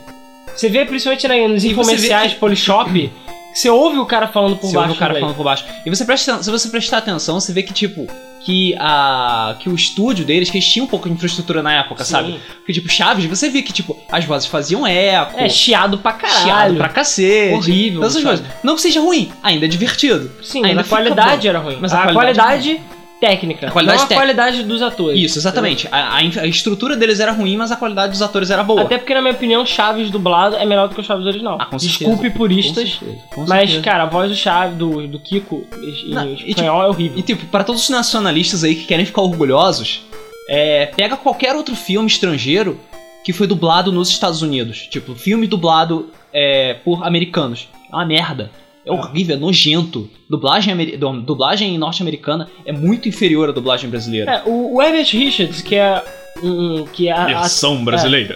Você 0.55 0.69
vê 0.69 0.85
principalmente 0.85 1.27
né, 1.27 1.47
nos 1.47 1.63
você 1.63 1.73
comerciais 1.75 2.33
que- 2.33 2.39
Polishop, 2.39 3.11
você 3.53 3.69
ouve 3.69 3.97
o 3.97 4.05
cara 4.05 4.27
falando 4.27 4.55
por 4.55 4.67
Você 4.67 4.75
baixo. 4.75 4.87
ouve 4.89 4.97
o 4.97 4.99
cara 4.99 5.13
velho. 5.13 5.21
falando 5.25 5.35
por 5.35 5.43
baixo. 5.43 5.65
E 5.85 5.89
você 5.89 6.05
presta, 6.05 6.41
se 6.41 6.49
você 6.49 6.69
prestar 6.69 6.99
atenção, 6.99 7.39
você 7.39 7.51
vê 7.51 7.63
que, 7.63 7.73
tipo, 7.73 8.07
que 8.47 8.73
a. 8.79 9.57
que 9.59 9.67
o 9.67 9.75
estúdio 9.75 10.23
deles, 10.23 10.49
que 10.49 10.55
eles 10.57 10.65
tinham 10.71 10.85
um 10.85 10.87
pouco 10.87 11.09
de 11.09 11.13
infraestrutura 11.15 11.61
na 11.61 11.73
época, 11.73 12.05
Sim. 12.05 12.11
sabe? 12.11 12.39
Porque, 12.59 12.71
tipo, 12.71 12.87
Chaves, 12.87 13.25
você 13.25 13.49
vê 13.49 13.61
que, 13.61 13.73
tipo, 13.73 13.97
as 14.09 14.23
vozes 14.23 14.47
faziam 14.47 14.87
eco, 14.87 15.37
É, 15.37 15.49
chiado 15.49 15.97
pra 15.97 16.13
caralho. 16.13 16.43
chiado 16.43 16.75
pra 16.77 16.87
cacete. 16.87 17.53
Horrível, 17.55 17.99
Todas 17.99 18.15
essas 18.15 18.23
sabe? 18.23 18.37
coisas. 18.37 18.63
Não 18.63 18.75
que 18.75 18.81
seja 18.81 19.01
ruim, 19.01 19.29
ainda 19.43 19.65
é 19.65 19.67
divertido. 19.67 20.31
Sim, 20.41 20.63
Ainda 20.63 20.75
mas 20.75 20.85
a 20.85 20.89
qualidade 20.89 21.41
bom. 21.41 21.47
era 21.49 21.59
ruim. 21.59 21.77
Mas 21.81 21.91
a, 21.91 22.03
a 22.03 22.13
qualidade, 22.13 22.37
qualidade 22.73 22.81
técnica, 23.19 23.67
A 23.67 23.71
qualidade 23.71 23.99
não 23.99 24.05
a 24.05 24.13
qualidade 24.13 24.63
dos 24.63 24.81
atores. 24.81 25.19
Isso, 25.19 25.37
exatamente. 25.37 25.87
A, 25.91 26.15
a 26.15 26.17
a 26.17 26.47
estrutura 26.47 26.95
deles 26.95 27.19
era 27.19 27.31
ruim, 27.31 27.57
mas 27.57 27.71
a 27.71 27.75
qualidade 27.75 28.11
dos 28.11 28.21
atores 28.21 28.49
era 28.49 28.63
boa. 28.63 28.81
Até 28.81 28.97
porque, 28.97 29.13
na 29.13 29.21
minha 29.21 29.33
opinião, 29.33 29.65
Chaves 29.65 30.09
dublado 30.09 30.55
é 30.55 30.65
melhor 30.65 30.87
do 30.87 30.95
que 30.95 31.01
o 31.01 31.03
Chaves 31.03 31.25
original. 31.25 31.57
Ah, 31.59 31.65
com 31.65 31.79
certeza. 31.79 31.99
Desculpe 31.99 32.29
Com 32.29 32.37
puristas, 32.37 32.89
certeza, 32.91 33.23
com 33.33 33.41
mas, 33.41 33.71
certeza. 33.71 33.81
cara, 33.81 34.03
a 34.03 34.05
voz 34.05 34.29
do 34.29 34.35
Chaves, 34.35 34.77
do, 34.77 35.07
do 35.07 35.19
Kiko 35.19 35.65
em 35.81 36.13
Não, 36.13 36.27
e, 36.27 36.51
espanhol 36.51 36.83
é 36.83 36.87
horrível. 36.87 37.17
E 37.17 37.21
tipo, 37.21 37.45
para 37.47 37.63
todos 37.63 37.83
os 37.83 37.89
nacionalistas 37.89 38.63
aí 38.63 38.75
que 38.75 38.85
querem 38.85 39.05
ficar 39.05 39.21
orgulhosos, 39.21 40.01
é, 40.49 40.87
pega 40.87 41.17
qualquer 41.17 41.55
outro 41.55 41.75
filme 41.75 42.07
estrangeiro 42.07 42.79
que 43.23 43.33
foi 43.33 43.47
dublado 43.47 43.91
nos 43.91 44.09
Estados 44.09 44.41
Unidos. 44.41 44.87
Tipo, 44.89 45.13
filme 45.15 45.47
dublado 45.47 46.11
é, 46.31 46.75
por 46.75 47.05
americanos. 47.05 47.67
É 47.91 47.95
uma 47.95 48.05
merda. 48.05 48.51
É 48.87 48.91
horrível, 48.91 49.35
é 49.35 49.39
nojento. 49.39 50.09
Dublagem, 50.29 50.97
dublagem 51.25 51.77
norte-americana 51.77 52.47
é 52.65 52.71
muito 52.71 53.07
inferior 53.07 53.49
à 53.49 53.51
dublagem 53.51 53.89
brasileira. 53.89 54.31
É, 54.31 54.43
o, 54.49 54.75
o 54.75 54.81
Herbert 54.81 55.07
Richards, 55.11 55.61
que 55.61 55.75
é 55.75 56.03
um, 56.43 56.85
que 56.85 57.07
é, 57.07 57.11
a- 57.11 57.47
brasileira. 57.83 58.35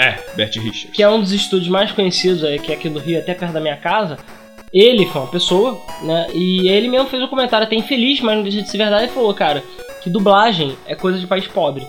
É, 0.00 0.16
Bert 0.36 0.54
Richards. 0.56 0.90
que 0.94 1.02
é 1.02 1.08
um 1.08 1.20
dos 1.20 1.32
estúdios 1.32 1.68
mais 1.68 1.90
conhecidos 1.90 2.44
aí, 2.44 2.58
que 2.60 2.70
é 2.70 2.76
aqui 2.76 2.88
do 2.88 3.00
Rio, 3.00 3.18
até 3.18 3.34
perto 3.34 3.52
da 3.52 3.60
minha 3.60 3.76
casa, 3.76 4.16
ele 4.72 5.06
foi 5.06 5.22
uma 5.22 5.30
pessoa, 5.30 5.76
né? 6.02 6.28
E 6.32 6.68
ele 6.68 6.86
mesmo 6.88 7.08
fez 7.08 7.20
um 7.20 7.26
comentário 7.26 7.66
até 7.66 7.74
infeliz, 7.74 8.20
mas 8.20 8.36
não 8.36 8.42
deixa 8.44 8.62
de 8.62 8.70
ser 8.70 8.78
verdade, 8.78 9.06
e 9.06 9.08
falou, 9.14 9.34
cara, 9.34 9.64
que 10.02 10.08
dublagem 10.08 10.76
é 10.86 10.94
coisa 10.94 11.18
de 11.18 11.26
país 11.26 11.46
pobre. 11.48 11.84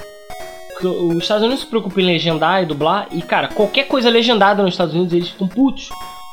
Porque 0.71 0.87
os 0.87 1.17
Estados 1.21 1.43
Unidos 1.43 1.63
se 1.63 1.69
preocupam 1.69 2.01
em 2.01 2.05
legendar 2.05 2.63
e 2.63 2.65
dublar, 2.65 3.07
e 3.11 3.21
cara, 3.21 3.49
qualquer 3.49 3.83
coisa 3.83 4.09
legendada 4.09 4.63
nos 4.63 4.73
Estados 4.73 4.95
Unidos 4.95 5.13
eles 5.13 5.29
ficam 5.29 5.47
putos. 5.47 5.89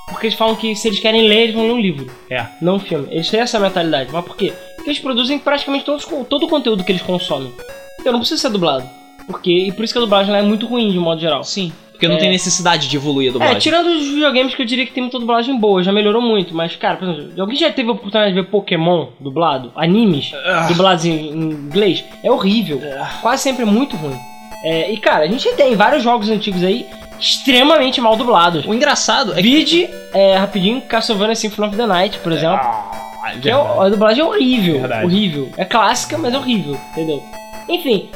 Porque 0.09 0.27
eles 0.29 0.39
falam 0.39 0.55
que 0.55 0.75
se 0.77 0.89
eles 0.89 1.01
querem 1.01 1.23
ler, 1.27 1.43
eles 1.45 1.55
vão 1.55 1.67
ler 1.67 1.73
um 1.73 1.81
livro. 1.81 2.11
É. 2.31 2.47
Não 2.63 2.77
um 2.77 2.79
filme. 2.79 3.09
Eles 3.11 3.29
têm 3.29 3.41
essa 3.41 3.59
mentalidade. 3.59 4.11
Mas 4.13 4.25
por 4.25 4.37
quê? 4.37 4.53
Porque 4.77 4.91
eles 4.91 5.01
produzem 5.01 5.39
praticamente 5.39 5.85
todos, 5.85 6.05
todo 6.29 6.45
o 6.45 6.49
conteúdo 6.49 6.85
que 6.85 6.93
eles 6.93 7.03
consomem. 7.03 7.53
Então 8.01 8.13
não 8.13 8.21
precisa 8.21 8.41
ser 8.41 8.51
dublado. 8.51 8.89
Porque, 9.27 9.51
e 9.51 9.73
por 9.73 9.85
isso 9.85 9.93
que 9.93 9.99
a 9.99 10.03
dublagem 10.03 10.35
é 10.35 10.43
muito 10.43 10.67
ruim, 10.67 10.91
de 10.93 10.99
modo 10.99 11.21
geral. 11.21 11.43
Sim, 11.43 11.73
porque 11.91 12.07
não 12.07 12.15
É. 12.15 12.19
tem 12.19 12.31
necessidade 12.31 12.87
de 12.89 12.97
evoluir 12.97 13.31
a 13.31 13.33
dublagem. 13.33 13.57
É, 13.57 13.59
tirando 13.59 13.87
os 13.89 14.07
videogames 14.07 14.55
que 14.55 14.63
eu 14.63 14.67
diria 14.67 14.87
que 14.87 14.93
tem 14.93 15.03
muita 15.03 15.19
dublagem 15.19 15.59
boa, 15.59 15.83
já 15.83 15.91
melhorou 15.93 16.23
muito. 16.23 16.55
Mas, 16.55 16.77
cara, 16.77 16.97
por 16.97 17.09
exemplo, 17.09 17.41
alguém 17.41 17.57
já 17.57 17.73
teve 17.73 17.89
a 17.89 17.93
oportunidade 17.93 18.33
de 18.33 18.41
ver 18.41 18.47
Pokémon 18.49 19.09
dublado? 19.19 19.73
Animes 19.75 20.31
Ah. 20.47 20.67
dublados 20.69 21.05
em, 21.05 21.11
em 21.31 21.51
inglês? 21.51 22.05
É 22.23 22.31
horrível. 22.31 22.81
Quase 23.21 23.43
sempre 23.43 23.63
é 23.63 23.67
muito 23.67 23.97
ruim. 23.97 24.17
É, 24.65 24.93
e, 24.93 24.97
cara, 24.99 25.25
a 25.25 25.29
gente 25.29 25.49
tem 25.57 25.75
vários 25.75 26.05
jogos 26.05 26.31
antigos 26.31 26.63
aí 26.63 26.87
extremamente 27.19 28.01
mal 28.01 28.17
dublados. 28.17 28.65
O 28.67 28.75
engraçado 28.75 29.33
é 29.33 29.37
que. 29.37 29.43
Vide, 29.43 29.91
é, 30.13 30.37
rapidinho, 30.37 30.81
Castlevania 30.83 31.35
Symphony 31.35 31.69
of 31.69 31.77
the 31.77 31.87
Night, 31.87 32.19
por 32.19 32.33
exemplo. 32.33 32.57
Ah, 32.57 33.33
Que 33.41 33.51
é, 33.51 33.55
a 33.55 33.89
dublagem 33.89 34.23
é 34.23 34.27
horrível. 34.27 34.81
Verdade. 34.81 35.05
Horrível. 35.05 35.51
É 35.57 35.65
clássica, 35.65 36.17
mas 36.19 36.33
é 36.33 36.39
horrível, 36.39 36.79
entendeu? 36.93 37.23
Enfim. 37.69 38.11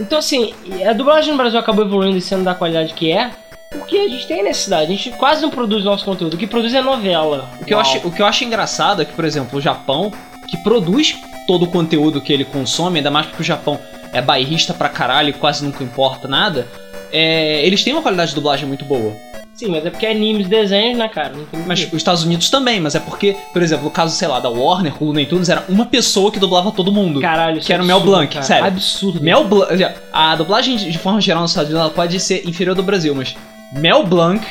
Então 0.00 0.18
assim, 0.18 0.52
a 0.88 0.92
dublagem 0.92 1.30
no 1.30 1.36
Brasil 1.36 1.58
acabou 1.58 1.84
evoluindo 1.84 2.16
e 2.16 2.20
sendo 2.20 2.44
da 2.44 2.54
qualidade 2.54 2.92
que 2.94 3.12
é. 3.12 3.30
Porque 3.70 3.96
a 3.96 4.08
gente 4.08 4.26
tem 4.28 4.42
necessidade, 4.42 4.84
a 4.84 4.96
gente 4.96 5.10
quase 5.12 5.42
não 5.42 5.50
produz 5.50 5.84
nosso 5.84 6.04
conteúdo. 6.04 6.34
O 6.34 6.36
que 6.36 6.46
produz 6.46 6.72
é 6.74 6.80
novela. 6.80 7.50
O 7.60 7.64
que, 7.64 7.74
eu 7.74 7.80
acho, 7.80 7.98
o 8.06 8.12
que 8.12 8.22
eu 8.22 8.26
acho 8.26 8.44
engraçado 8.44 9.02
é 9.02 9.04
que, 9.04 9.12
por 9.12 9.24
exemplo, 9.24 9.58
o 9.58 9.60
Japão, 9.60 10.12
que 10.48 10.56
produz 10.58 11.16
todo 11.46 11.64
o 11.64 11.66
conteúdo 11.66 12.20
que 12.20 12.32
ele 12.32 12.44
consome, 12.44 12.98
ainda 12.98 13.10
mais 13.10 13.26
porque 13.26 13.42
o 13.42 13.44
Japão 13.44 13.78
é 14.12 14.22
bairrista 14.22 14.72
pra 14.72 14.88
caralho 14.88 15.30
e 15.30 15.32
quase 15.32 15.64
nunca 15.64 15.82
importa 15.82 16.28
nada, 16.28 16.68
é, 17.14 17.64
eles 17.64 17.84
têm 17.84 17.92
uma 17.92 18.02
qualidade 18.02 18.30
de 18.30 18.34
dublagem 18.34 18.66
muito 18.66 18.84
boa. 18.84 19.12
Sim, 19.54 19.68
mas 19.68 19.86
é 19.86 19.90
porque 19.90 20.04
é 20.04 20.10
animes, 20.10 20.48
desenhos, 20.48 20.98
né, 20.98 21.08
cara? 21.08 21.32
Mas 21.64 21.84
os 21.86 21.94
Estados 21.94 22.24
Unidos 22.24 22.50
também, 22.50 22.80
mas 22.80 22.96
é 22.96 23.00
porque, 23.00 23.36
por 23.52 23.62
exemplo, 23.62 23.84
no 23.84 23.90
caso, 23.90 24.14
sei 24.16 24.26
lá, 24.26 24.40
da 24.40 24.48
Warner, 24.48 24.92
com 24.94 25.04
o 25.04 25.08
Looney 25.08 25.26
Tunes, 25.26 25.48
era 25.48 25.64
uma 25.68 25.86
pessoa 25.86 26.32
que 26.32 26.40
dublava 26.40 26.72
todo 26.72 26.90
mundo. 26.90 27.20
Caralho, 27.20 27.58
isso 27.58 27.66
que 27.68 27.72
é 27.72 27.74
era 27.74 27.82
o 27.84 27.86
Mel 27.86 27.98
absurdo, 27.98 28.16
Blanc, 28.16 28.34
cara. 28.34 28.44
sério. 28.44 28.66
Absurdo. 28.66 29.22
Mel 29.22 29.44
Blanc. 29.44 29.94
A 30.12 30.34
dublagem, 30.34 30.76
de 30.76 30.98
forma 30.98 31.20
geral, 31.20 31.42
nos 31.42 31.52
Estados 31.52 31.70
Unidos, 31.70 31.86
ela 31.86 31.94
pode 31.94 32.18
ser 32.18 32.48
inferior 32.48 32.74
do 32.74 32.82
Brasil, 32.82 33.14
mas 33.14 33.36
Mel 33.72 34.04
Blanc 34.04 34.44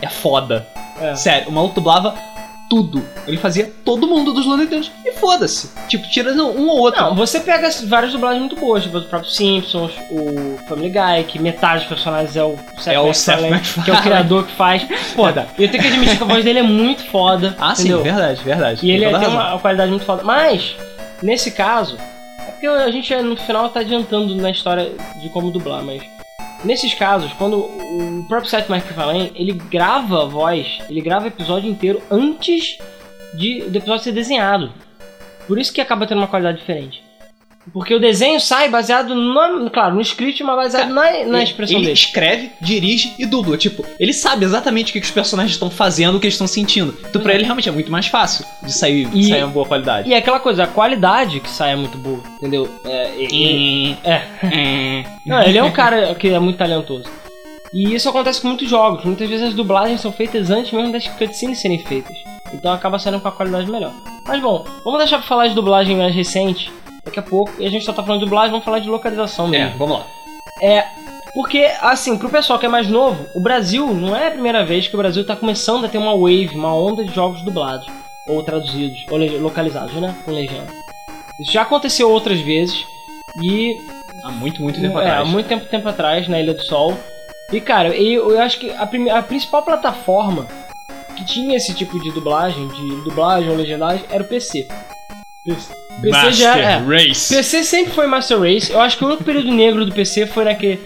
é 0.00 0.08
foda. 0.08 0.64
É. 1.00 1.16
Sério, 1.16 1.48
o 1.48 1.52
maluco 1.52 1.74
dublava 1.74 2.14
tudo. 2.68 3.04
Ele 3.26 3.36
fazia 3.36 3.70
todo 3.84 4.06
mundo 4.06 4.32
dos 4.32 4.46
Looney 4.46 4.66
Tunes 4.66 4.90
e 5.04 5.12
foda-se. 5.12 5.70
Tipo, 5.88 6.08
tirando 6.08 6.46
um 6.48 6.68
ou 6.68 6.78
outro. 6.80 7.00
Não, 7.00 7.14
você 7.14 7.40
pega 7.40 7.68
várias 7.86 8.12
dublagens 8.12 8.40
muito 8.40 8.56
boas, 8.56 8.82
tipo 8.82 8.98
o 8.98 9.02
próprio 9.02 9.30
Simpsons, 9.30 9.92
o 10.10 10.58
Family 10.68 10.90
Guy, 10.90 11.24
que 11.28 11.38
metade 11.38 11.80
dos 11.80 11.88
personagens 11.88 12.36
é 12.36 12.42
o 12.42 12.56
Seth 12.78 12.94
É 12.94 12.98
o 13.00 13.06
MacFarlane, 13.06 13.14
Seth 13.14 13.84
que 13.84 13.90
é 13.90 13.92
o 13.92 13.96
MacFarlane. 13.96 14.02
criador 14.02 14.46
que 14.46 14.52
faz. 14.52 14.82
Foda. 15.14 15.46
E 15.58 15.62
eu 15.64 15.70
tenho 15.70 15.82
que 15.82 15.88
admitir 15.88 16.16
que 16.16 16.22
a 16.22 16.26
voz 16.26 16.44
dele 16.44 16.58
é 16.60 16.62
muito 16.62 17.04
foda. 17.04 17.56
ah, 17.58 17.74
sim, 17.74 17.82
entendeu? 17.84 18.02
verdade, 18.02 18.42
verdade. 18.42 18.86
E 18.86 18.90
ele 18.90 19.04
tem 19.04 19.14
razão. 19.14 19.30
uma 19.30 19.58
qualidade 19.58 19.90
muito 19.90 20.04
foda. 20.04 20.22
Mas, 20.22 20.74
nesse 21.22 21.50
caso, 21.50 21.96
é 22.40 22.50
porque 22.50 22.66
a 22.66 22.90
gente 22.90 23.14
no 23.16 23.36
final 23.36 23.68
tá 23.68 23.80
adiantando 23.80 24.34
na 24.36 24.50
história 24.50 24.90
de 25.20 25.28
como 25.28 25.50
dublar, 25.50 25.82
mas. 25.82 26.02
Nesses 26.64 26.94
casos, 26.94 27.30
quando 27.34 27.58
o 27.58 28.24
próprio 28.26 28.48
Seth 28.48 28.70
MacFarlane, 28.70 29.32
ele 29.34 29.52
grava 29.52 30.22
a 30.22 30.24
voz, 30.24 30.78
ele 30.88 31.02
grava 31.02 31.26
o 31.26 31.28
episódio 31.28 31.70
inteiro 31.70 32.02
antes 32.10 32.78
de, 33.34 33.64
do 33.64 33.76
episódio 33.76 34.04
ser 34.04 34.12
desenhado. 34.12 34.72
Por 35.46 35.58
isso 35.58 35.72
que 35.72 35.80
acaba 35.80 36.06
tendo 36.06 36.18
uma 36.18 36.26
qualidade 36.26 36.58
diferente. 36.58 37.03
Porque 37.72 37.94
o 37.94 37.98
desenho 37.98 38.38
sai 38.40 38.68
baseado, 38.68 39.14
no, 39.14 39.70
claro, 39.70 39.94
no 39.94 40.00
script, 40.02 40.42
mas 40.44 40.54
baseado 40.56 40.90
na, 40.90 41.02
na 41.02 41.10
Ele- 41.38 41.42
expressão 41.42 41.76
ele 41.76 41.86
dele. 41.86 41.92
escreve, 41.98 42.50
dirige 42.60 43.14
e 43.18 43.24
dubla. 43.26 43.56
Tipo, 43.56 43.84
ele 43.98 44.12
sabe 44.12 44.44
exatamente 44.44 44.90
o 44.90 44.92
que, 44.92 45.00
que 45.00 45.06
os 45.06 45.10
personagens 45.12 45.52
estão 45.54 45.70
fazendo, 45.70 46.16
o 46.16 46.20
que 46.20 46.26
eles 46.26 46.34
estão 46.34 46.46
sentindo. 46.46 46.94
Então, 47.08 47.22
pra 47.22 47.32
É. 47.32 47.36
ele, 47.36 47.44
realmente 47.44 47.68
é 47.68 47.72
muito 47.72 47.90
mais 47.90 48.06
fácil 48.06 48.44
de 48.62 48.72
sair, 48.72 49.08
E- 49.14 49.28
sair 49.28 49.42
uma 49.44 49.52
boa 49.52 49.66
qualidade. 49.66 50.08
E 50.08 50.12
é 50.14 50.18
aquela 50.18 50.38
coisa, 50.40 50.64
a 50.64 50.66
qualidade 50.66 51.40
que 51.40 51.48
sai 51.48 51.72
é 51.72 51.76
muito 51.76 51.96
boa, 51.96 52.20
entendeu? 52.36 52.68
É, 52.84 53.10
e- 53.18 53.96
é. 54.04 55.04
Não, 55.26 55.42
ele 55.42 55.58
é 55.58 55.62
um 55.62 55.72
cara 55.72 56.14
que 56.14 56.28
é 56.28 56.38
muito 56.38 56.58
talentoso. 56.58 57.04
E 57.72 57.92
isso 57.94 58.08
acontece 58.08 58.40
com 58.40 58.48
muitos 58.48 58.68
jogos. 58.68 59.04
Muitas 59.04 59.28
vezes 59.28 59.48
as 59.48 59.54
dublagens 59.54 60.00
são 60.00 60.12
feitas 60.12 60.48
antes 60.50 60.70
mesmo 60.72 60.92
das 60.92 61.08
cutscenes 61.08 61.60
serem 61.60 61.78
feitas. 61.78 62.14
Então 62.52 62.72
acaba 62.72 62.98
saindo 63.00 63.18
com 63.20 63.26
a 63.26 63.32
qualidade 63.32 63.68
melhor. 63.68 63.92
Mas 64.26 64.40
bom, 64.40 64.64
vamos 64.84 65.00
deixar 65.00 65.18
pra 65.18 65.26
falar 65.26 65.48
de 65.48 65.54
dublagem 65.54 65.96
mais 65.96 66.14
recente 66.14 66.70
daqui 67.04 67.18
a 67.18 67.22
pouco. 67.22 67.52
E 67.58 67.66
a 67.66 67.70
gente 67.70 67.84
só 67.84 67.92
tá 67.92 68.02
falando 68.02 68.20
de 68.20 68.26
dublagem, 68.26 68.50
vamos 68.50 68.64
falar 68.64 68.78
de 68.78 68.88
localização 68.88 69.46
É, 69.48 69.50
mesmo. 69.50 69.78
vamos 69.78 69.98
lá. 69.98 70.06
Porque, 71.34 71.68
assim, 71.80 72.16
pro 72.16 72.28
pessoal 72.28 72.58
que 72.60 72.66
é 72.66 72.68
mais 72.68 72.88
novo, 72.88 73.26
o 73.34 73.40
Brasil 73.40 73.92
não 73.92 74.14
é 74.14 74.28
a 74.28 74.30
primeira 74.30 74.64
vez 74.64 74.86
que 74.86 74.94
o 74.94 74.98
Brasil 74.98 75.26
tá 75.26 75.34
começando 75.34 75.84
a 75.84 75.88
ter 75.88 75.98
uma 75.98 76.14
wave, 76.16 76.50
uma 76.54 76.72
onda 76.74 77.04
de 77.04 77.12
jogos 77.12 77.42
dublados. 77.42 77.86
Ou 78.28 78.42
traduzidos, 78.42 79.04
ou 79.10 79.18
localizados, 79.40 79.94
né? 79.96 80.14
Com 80.24 80.30
legenda. 80.30 80.72
Isso 81.40 81.50
já 81.52 81.62
aconteceu 81.62 82.08
outras 82.10 82.38
vezes. 82.40 82.86
E 83.42 83.76
Há 84.22 84.30
muito, 84.30 84.62
muito 84.62 84.80
tempo 84.80 84.98
é, 84.98 85.02
há 85.02 85.12
atrás. 85.14 85.28
muito 85.28 85.46
tempo, 85.48 85.66
tempo 85.66 85.88
atrás, 85.88 86.28
na 86.28 86.40
Ilha 86.40 86.54
do 86.54 86.62
Sol. 86.62 86.96
E 87.52 87.60
cara, 87.60 87.88
eu, 87.94 88.30
eu 88.30 88.40
acho 88.40 88.58
que 88.58 88.70
a, 88.70 88.88
a 89.18 89.22
principal 89.22 89.62
plataforma 89.62 90.46
que 91.16 91.24
tinha 91.24 91.56
esse 91.56 91.74
tipo 91.74 92.00
de 92.00 92.10
dublagem, 92.12 92.68
de 92.68 93.02
dublagem 93.02 93.50
ou 93.50 93.56
legendagem, 93.56 94.04
era 94.08 94.22
o 94.22 94.26
PC. 94.26 94.66
PC 95.44 95.74
já 96.32 96.56
é. 96.58 96.76
Race. 96.78 97.34
PC 97.34 97.64
sempre 97.64 97.92
foi 97.92 98.06
Master 98.06 98.38
Race. 98.40 98.70
Eu 98.72 98.80
acho 98.80 98.96
que 98.98 99.04
o 99.04 99.06
único 99.08 99.24
período 99.24 99.50
negro 99.52 99.84
do 99.84 99.92
PC 99.92 100.26
foi 100.26 100.44
naquele. 100.44 100.80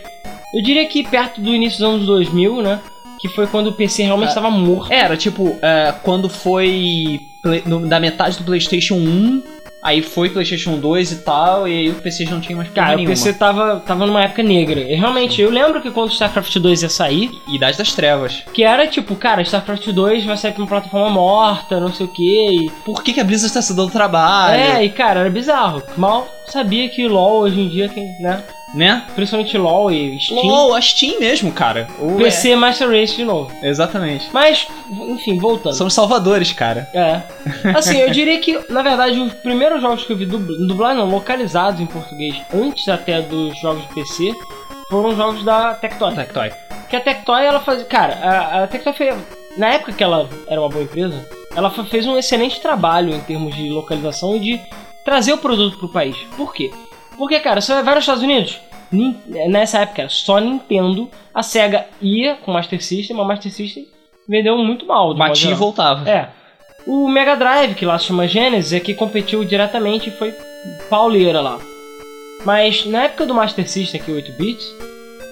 Eu 0.54 0.62
diria 0.62 0.86
que 0.86 1.02
perto 1.06 1.40
do 1.40 1.54
início 1.54 1.78
dos 1.80 1.88
anos 1.94 2.06
2000, 2.06 2.62
né? 2.62 2.80
Que 3.20 3.28
foi 3.28 3.46
quando 3.46 3.68
o 3.68 3.72
PC 3.72 4.02
realmente 4.04 4.28
Ah. 4.28 4.30
estava 4.30 4.50
morto. 4.50 4.92
Era, 4.92 5.16
tipo, 5.16 5.58
é, 5.60 5.92
quando 6.02 6.28
foi 6.28 7.20
play- 7.42 7.62
no- 7.66 7.86
da 7.86 7.98
metade 7.98 8.38
do 8.38 8.44
PlayStation 8.44 8.94
1, 8.94 9.42
aí 9.82 10.02
foi 10.02 10.30
PlayStation 10.30 10.78
2 10.78 11.12
e 11.12 11.16
tal, 11.16 11.68
e 11.68 11.72
aí 11.72 11.90
o 11.90 11.94
PC 11.94 12.24
já 12.26 12.32
não 12.32 12.40
tinha 12.40 12.56
mais 12.56 12.68
Cara, 12.70 12.92
o 12.94 12.96
nenhuma. 12.96 13.14
PC 13.14 13.32
tava, 13.34 13.80
tava 13.86 14.06
numa 14.06 14.22
época 14.22 14.42
negra. 14.42 14.80
E 14.80 14.94
realmente, 14.94 15.40
eu 15.40 15.50
lembro 15.50 15.80
que 15.80 15.90
quando 15.90 16.08
o 16.08 16.12
StarCraft 16.12 16.56
2 16.56 16.82
ia 16.82 16.88
sair, 16.88 17.30
Idade 17.48 17.78
das 17.78 17.92
Trevas. 17.94 18.42
que 18.52 18.62
era 18.64 18.86
tipo, 18.86 19.14
cara, 19.16 19.42
StarCraft 19.42 19.86
2 19.88 20.24
vai 20.24 20.36
sair 20.36 20.52
pra 20.52 20.62
uma 20.62 20.68
plataforma 20.68 21.10
morta, 21.10 21.80
não 21.80 21.92
sei 21.92 22.06
o 22.06 22.08
que. 22.08 22.70
Por 22.84 23.02
que, 23.02 23.12
que 23.12 23.20
a 23.20 23.24
Blizzard 23.24 23.48
está 23.48 23.62
se 23.62 23.74
dando 23.74 23.90
trabalho? 23.90 24.60
É, 24.60 24.84
e 24.84 24.90
cara, 24.90 25.20
era 25.20 25.30
bizarro. 25.30 25.82
Mal 25.96 26.28
sabia 26.46 26.88
que 26.88 27.06
LoL 27.06 27.40
hoje 27.40 27.60
em 27.60 27.68
dia, 27.68 27.88
quem, 27.88 28.04
né? 28.20 28.42
Né? 28.74 29.04
Principalmente 29.14 29.56
LoL 29.56 29.90
e 29.90 30.20
Steam. 30.20 30.42
LOL, 30.44 30.74
a 30.74 30.80
Steam 30.80 31.18
mesmo, 31.20 31.50
cara. 31.52 31.88
O- 31.98 32.16
PC 32.16 32.54
Master 32.54 32.88
Race 32.90 33.16
de 33.16 33.24
novo. 33.24 33.50
é, 33.62 33.68
exatamente. 33.68 34.28
Mas, 34.32 34.66
enfim, 34.90 35.38
voltando. 35.38 35.74
São 35.74 35.88
salvadores, 35.88 36.52
cara. 36.52 36.88
É. 36.92 37.22
Assim, 37.74 37.98
eu 37.98 38.10
diria 38.10 38.38
que, 38.40 38.60
na 38.70 38.82
verdade, 38.82 39.18
os 39.18 39.32
primeiros 39.34 39.80
jogos 39.80 40.04
que 40.04 40.12
eu 40.12 40.16
vi 40.16 40.26
dubl- 40.26 40.66
dublados, 40.66 40.98
não, 40.98 41.08
localizados 41.10 41.80
em 41.80 41.86
português, 41.86 42.36
antes 42.54 42.86
até 42.88 43.22
dos 43.22 43.58
jogos 43.58 43.82
de 43.88 43.94
PC, 43.94 44.34
foram 44.90 45.16
jogos 45.16 45.42
da 45.44 45.74
Tectoy. 45.74 46.14
Tectoy. 46.14 46.52
Que 46.90 46.96
a 46.96 47.00
Tectoy, 47.00 47.44
ela 47.44 47.60
fazia. 47.60 47.84
Cara, 47.86 48.14
a, 48.22 48.64
a 48.64 48.66
Tectoy 48.66 48.92
foi. 48.92 49.12
Na 49.56 49.68
época 49.74 49.92
que 49.92 50.04
ela 50.04 50.28
era 50.46 50.60
uma 50.60 50.68
boa 50.68 50.84
empresa, 50.84 51.26
ela 51.56 51.70
fez 51.70 52.06
um 52.06 52.16
excelente 52.18 52.60
trabalho 52.60 53.14
em 53.14 53.20
termos 53.20 53.54
de 53.56 53.68
localização 53.70 54.36
e 54.36 54.40
de 54.40 54.60
trazer 55.04 55.32
o 55.32 55.38
produto 55.38 55.78
pro 55.78 55.88
país. 55.88 56.16
Por 56.36 56.52
quê? 56.54 56.70
Porque, 57.18 57.40
cara, 57.40 57.60
você 57.60 57.82
vai 57.82 57.94
nos 57.94 58.04
Estados 58.04 58.22
Unidos, 58.22 58.60
nessa 59.48 59.80
época 59.80 60.02
era 60.02 60.08
só 60.08 60.38
Nintendo, 60.38 61.10
a 61.34 61.42
SEGA 61.42 61.86
ia 62.00 62.36
com 62.36 62.52
o 62.52 62.54
Master 62.54 62.82
System, 62.82 63.16
mas 63.16 63.26
o 63.26 63.28
Master 63.28 63.52
System 63.52 63.86
vendeu 64.28 64.56
muito 64.58 64.86
mal. 64.86 65.14
Batia 65.14 65.50
e 65.50 65.54
voltava. 65.54 66.08
É. 66.08 66.28
O 66.86 67.08
Mega 67.08 67.34
Drive, 67.34 67.74
que 67.74 67.84
lá 67.84 67.98
se 67.98 68.06
chama 68.06 68.28
Genesis, 68.28 68.72
é 68.72 68.80
que 68.80 68.94
competiu 68.94 69.44
diretamente 69.44 70.08
e 70.08 70.12
foi 70.12 70.32
pauleira 70.88 71.40
lá. 71.40 71.58
Mas 72.44 72.86
na 72.86 73.04
época 73.04 73.26
do 73.26 73.34
Master 73.34 73.68
System, 73.68 74.00
aqui 74.00 74.12
8 74.12 74.32
bits, 74.32 74.64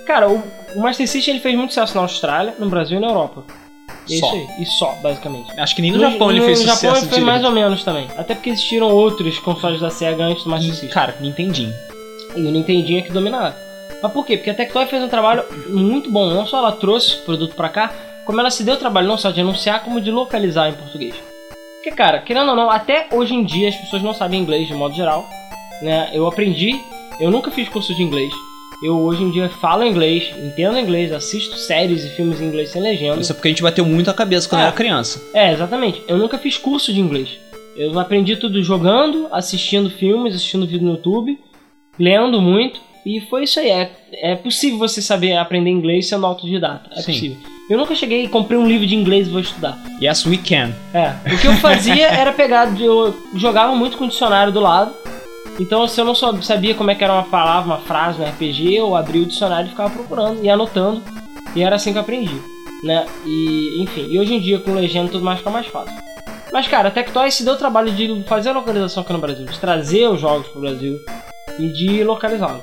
cara, 0.07 0.29
o, 0.29 0.43
o 0.75 0.81
Master 0.81 1.07
System 1.07 1.35
ele 1.35 1.43
fez 1.43 1.57
muito 1.57 1.73
sucesso 1.73 1.95
na 1.95 2.03
Austrália, 2.03 2.55
no 2.59 2.69
Brasil 2.69 2.99
e 2.99 3.01
na 3.01 3.09
Europa. 3.09 3.45
É 3.89 4.17
Só. 4.19 4.27
isso 4.27 4.35
aí. 4.35 4.49
E 4.63 4.67
só, 4.67 4.93
basicamente. 5.03 5.59
Acho 5.59 5.75
que 5.75 5.83
nem 5.83 5.93
no, 5.93 5.99
Japão 5.99 6.31
ele 6.31 6.41
fez 6.41 6.61
no 6.61 6.65
sucesso 6.65 6.83
Japão 6.83 6.97
ele 6.97 7.01
foi 7.01 7.19
direito. 7.19 7.27
mais 7.27 7.45
ou 7.45 7.53
menos 7.53 7.85
também. 7.85 8.09
Até 8.17 8.35
porque 8.35 8.51
existiram 8.51 8.89
outros 8.89 9.39
consoles 9.39 9.81
da 9.81 9.91
SEGA 9.91 10.25
antes 10.25 10.45
do 10.45 10.51
Master 10.51 10.71
System. 10.71 10.89
Cara, 10.91 11.17
Nintendinho. 11.21 11.75
E 12.37 12.41
o 12.41 12.51
Nintendinho 12.51 13.01
é 13.01 13.03
que 13.03 13.13
dominava. 13.13 13.57
Mas 14.03 14.13
por 14.13 14.25
quê? 14.25 14.37
Porque 14.37 14.51
a 14.51 14.55
Tectoy 14.55 14.87
fez 14.87 15.03
um 15.03 15.09
trabalho 15.09 15.45
muito 15.69 16.11
bom. 16.11 16.33
Não 16.33 16.47
só 16.47 16.59
ela 16.59 16.73
trouxe 16.73 17.17
o 17.17 17.23
produto 17.23 17.55
pra 17.55 17.69
cá, 17.69 17.93
como 18.25 18.41
ela 18.41 18.51
se 18.51 18.63
deu 18.63 18.75
o 18.75 18.79
trabalho 18.79 19.09
não 19.09 19.17
só 19.17 19.31
de 19.31 19.41
anunciar, 19.41 19.83
como 19.83 20.01
de 20.01 20.11
localizar 20.11 20.69
em 20.69 20.75
português. 20.75 21.15
Porque, 21.77 21.91
cara, 21.91 22.21
querendo 22.21 22.51
ou 22.51 22.57
não, 22.57 22.71
até 22.71 23.07
hoje 23.13 23.35
em 23.35 23.45
dia 23.45 23.69
as 23.69 23.77
pessoas 23.77 24.03
não 24.03 24.13
sabem 24.13 24.41
inglês 24.41 24.69
de 24.69 24.75
modo 24.75 24.95
geral. 24.95 25.29
Né? 25.81 26.11
Eu 26.13 26.27
aprendi, 26.27 26.81
eu 27.21 27.31
nunca 27.31 27.51
fiz 27.51 27.69
curso 27.69 27.95
de 27.95 28.03
inglês. 28.03 28.33
Eu 28.83 28.99
hoje 29.01 29.23
em 29.23 29.31
dia 29.31 29.49
falo 29.49 29.85
inglês, 29.85 30.25
entendo 30.37 30.79
inglês, 30.79 31.11
assisto 31.13 31.57
séries 31.57 32.05
e 32.05 32.11
filmes 32.11 32.41
em 32.41 32.45
inglês 32.47 32.71
sem 32.71 32.83
legenda. 32.83 33.21
Isso 33.21 33.33
é 33.33 33.35
porque 33.35 33.49
a 33.49 33.51
gente 33.51 33.63
bateu 33.63 33.85
muito 33.87 34.11
a 34.11 34.15
cabeça 34.15 34.49
quando 34.49 34.61
É. 34.61 34.65
era 34.65 34.73
criança. 34.73 35.23
É, 35.33 35.53
exatamente. 35.53 36.03
Eu 36.07 36.19
nunca 36.19 36.37
fiz 36.39 36.59
curso 36.59 36.93
de 36.93 37.01
inglês. 37.01 37.31
Eu 37.77 37.99
aprendi 37.99 38.37
tudo 38.37 38.63
jogando, 38.63 39.29
assistindo 39.33 39.89
filmes, 39.91 40.35
assistindo 40.35 40.67
vídeo 40.67 40.85
no 40.87 40.93
YouTube, 40.95 41.39
lendo 41.99 42.41
muito. 42.41 42.81
E 43.05 43.21
foi 43.21 43.45
isso 43.45 43.61
aí. 43.61 43.71
É, 43.71 43.91
é 44.13 44.35
possível 44.35 44.79
você 44.79 45.01
saber 45.01 45.37
aprender 45.37 45.71
inglês 45.71 46.09
sendo 46.09 46.27
autodidata. 46.27 46.91
É 46.93 47.01
Sim. 47.03 47.13
possível. 47.13 47.37
Eu 47.71 47.79
nunca 47.79 47.95
cheguei 47.95 48.25
e 48.25 48.29
comprei 48.29 48.59
um 48.59 48.67
livro 48.67 48.87
de 48.87 48.95
inglês 48.95 49.27
e 49.27 49.31
vou 49.31 49.41
estudar. 49.41 49.79
Yes, 50.03 50.25
we 50.27 50.37
can. 50.37 50.73
É. 50.93 51.13
O 51.33 51.39
que 51.39 51.47
eu 51.47 51.53
fazia 51.55 52.07
era 52.13 52.33
pegar. 52.33 52.79
Eu 52.81 53.17
jogava 53.35 53.75
muito 53.75 53.97
com 53.97 54.05
o 54.05 54.09
dicionário 54.09 54.53
do 54.53 54.61
lado. 54.61 54.93
Então, 55.59 55.87
se 55.89 56.01
eu 56.01 56.05
não 56.05 56.15
sabia 56.15 56.75
como 56.75 56.91
é 56.91 56.95
que 56.95 57.03
era 57.03 57.13
uma 57.13 57.25
palavra, 57.25 57.67
uma 57.67 57.81
frase 57.81 58.19
no 58.19 58.27
RPG, 58.27 58.75
eu 58.75 58.95
abria 58.95 59.23
o 59.23 59.27
dicionário 59.27 59.67
e 59.67 59.71
ficava 59.71 59.91
procurando 59.91 60.45
e 60.45 60.51
anotando. 60.51 61.03
E 61.55 61.63
era 61.63 61.77
assim 61.77 61.93
que 61.93 61.99
eu 61.99 62.03
aprendi. 62.03 62.39
Né? 62.85 63.07
E, 63.25 63.83
enfim, 63.83 64.07
e 64.11 64.19
hoje 64.19 64.35
em 64.35 64.41
dia 64.41 64.61
com 64.61 64.75
legenda 64.75 65.09
e 65.09 65.13
tudo 65.13 65.25
mais 65.25 65.39
fica 65.39 65.51
mais 65.51 65.67
fácil. 65.67 65.97
Mas, 66.53 66.69
cara, 66.69 66.89
a 66.89 66.91
Tectoy 66.91 67.31
se 67.31 67.45
deu 67.45 67.55
o 67.55 67.59
trabalho 67.59 67.91
de 67.91 68.23
fazer 68.25 68.51
a 68.51 68.53
localização 68.53 69.03
aqui 69.03 69.13
no 69.13 69.19
Brasil, 69.19 69.47
de 69.47 69.59
trazer 69.59 70.09
os 70.09 70.21
jogos 70.21 70.47
pro 70.49 70.61
Brasil 70.61 70.99
e 71.59 71.69
de 71.73 72.05
localizá-los. 72.05 72.63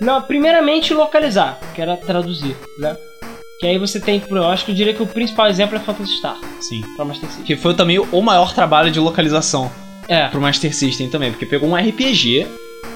Não, 0.00 0.20
primeiramente 0.22 0.92
localizar, 0.92 1.60
que 1.74 1.80
era 1.80 1.96
traduzir, 1.96 2.56
né? 2.78 2.96
Que 3.60 3.66
aí 3.66 3.78
você 3.78 4.00
tem, 4.00 4.22
eu 4.28 4.48
acho 4.48 4.64
que 4.64 4.70
eu 4.70 4.74
diria 4.74 4.94
que 4.94 5.02
o 5.02 5.06
principal 5.06 5.46
exemplo 5.46 5.76
é 5.76 5.78
Phantasy 5.78 6.16
Star, 6.16 6.38
Sim. 6.60 6.82
pra 6.96 7.04
Master 7.04 7.28
System. 7.28 7.44
Que 7.44 7.56
foi 7.56 7.74
também 7.74 7.98
o 7.98 8.22
maior 8.22 8.54
trabalho 8.54 8.90
de 8.90 8.98
localização 8.98 9.70
É. 10.10 10.28
pro 10.28 10.40
Master 10.40 10.74
System 10.74 11.08
também. 11.08 11.30
Porque 11.30 11.46
pegou 11.46 11.68
um 11.70 11.74
RPG, 11.76 12.46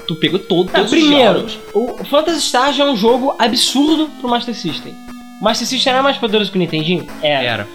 tu 0.07 0.17
pegou 0.17 0.39
todo, 0.39 0.69
É, 0.71 0.73
todos 0.75 0.93
os 0.93 0.99
primeiro, 0.99 1.45
diálogos. 1.47 1.59
o 1.73 2.05
Phantasy 2.05 2.41
Star 2.43 2.73
já 2.73 2.85
é 2.85 2.91
um 2.91 2.97
jogo 2.97 3.35
absurdo 3.39 4.09
pro 4.21 4.29
Master 4.29 4.55
System. 4.55 4.95
O 5.41 5.45
Master 5.45 5.67
System 5.67 5.93
era 5.93 6.03
mais 6.03 6.17
poderoso 6.19 6.51
que 6.51 6.57
o 6.57 6.61
Nintendinho? 6.61 7.07
Era. 7.23 7.43
Era. 7.45 7.69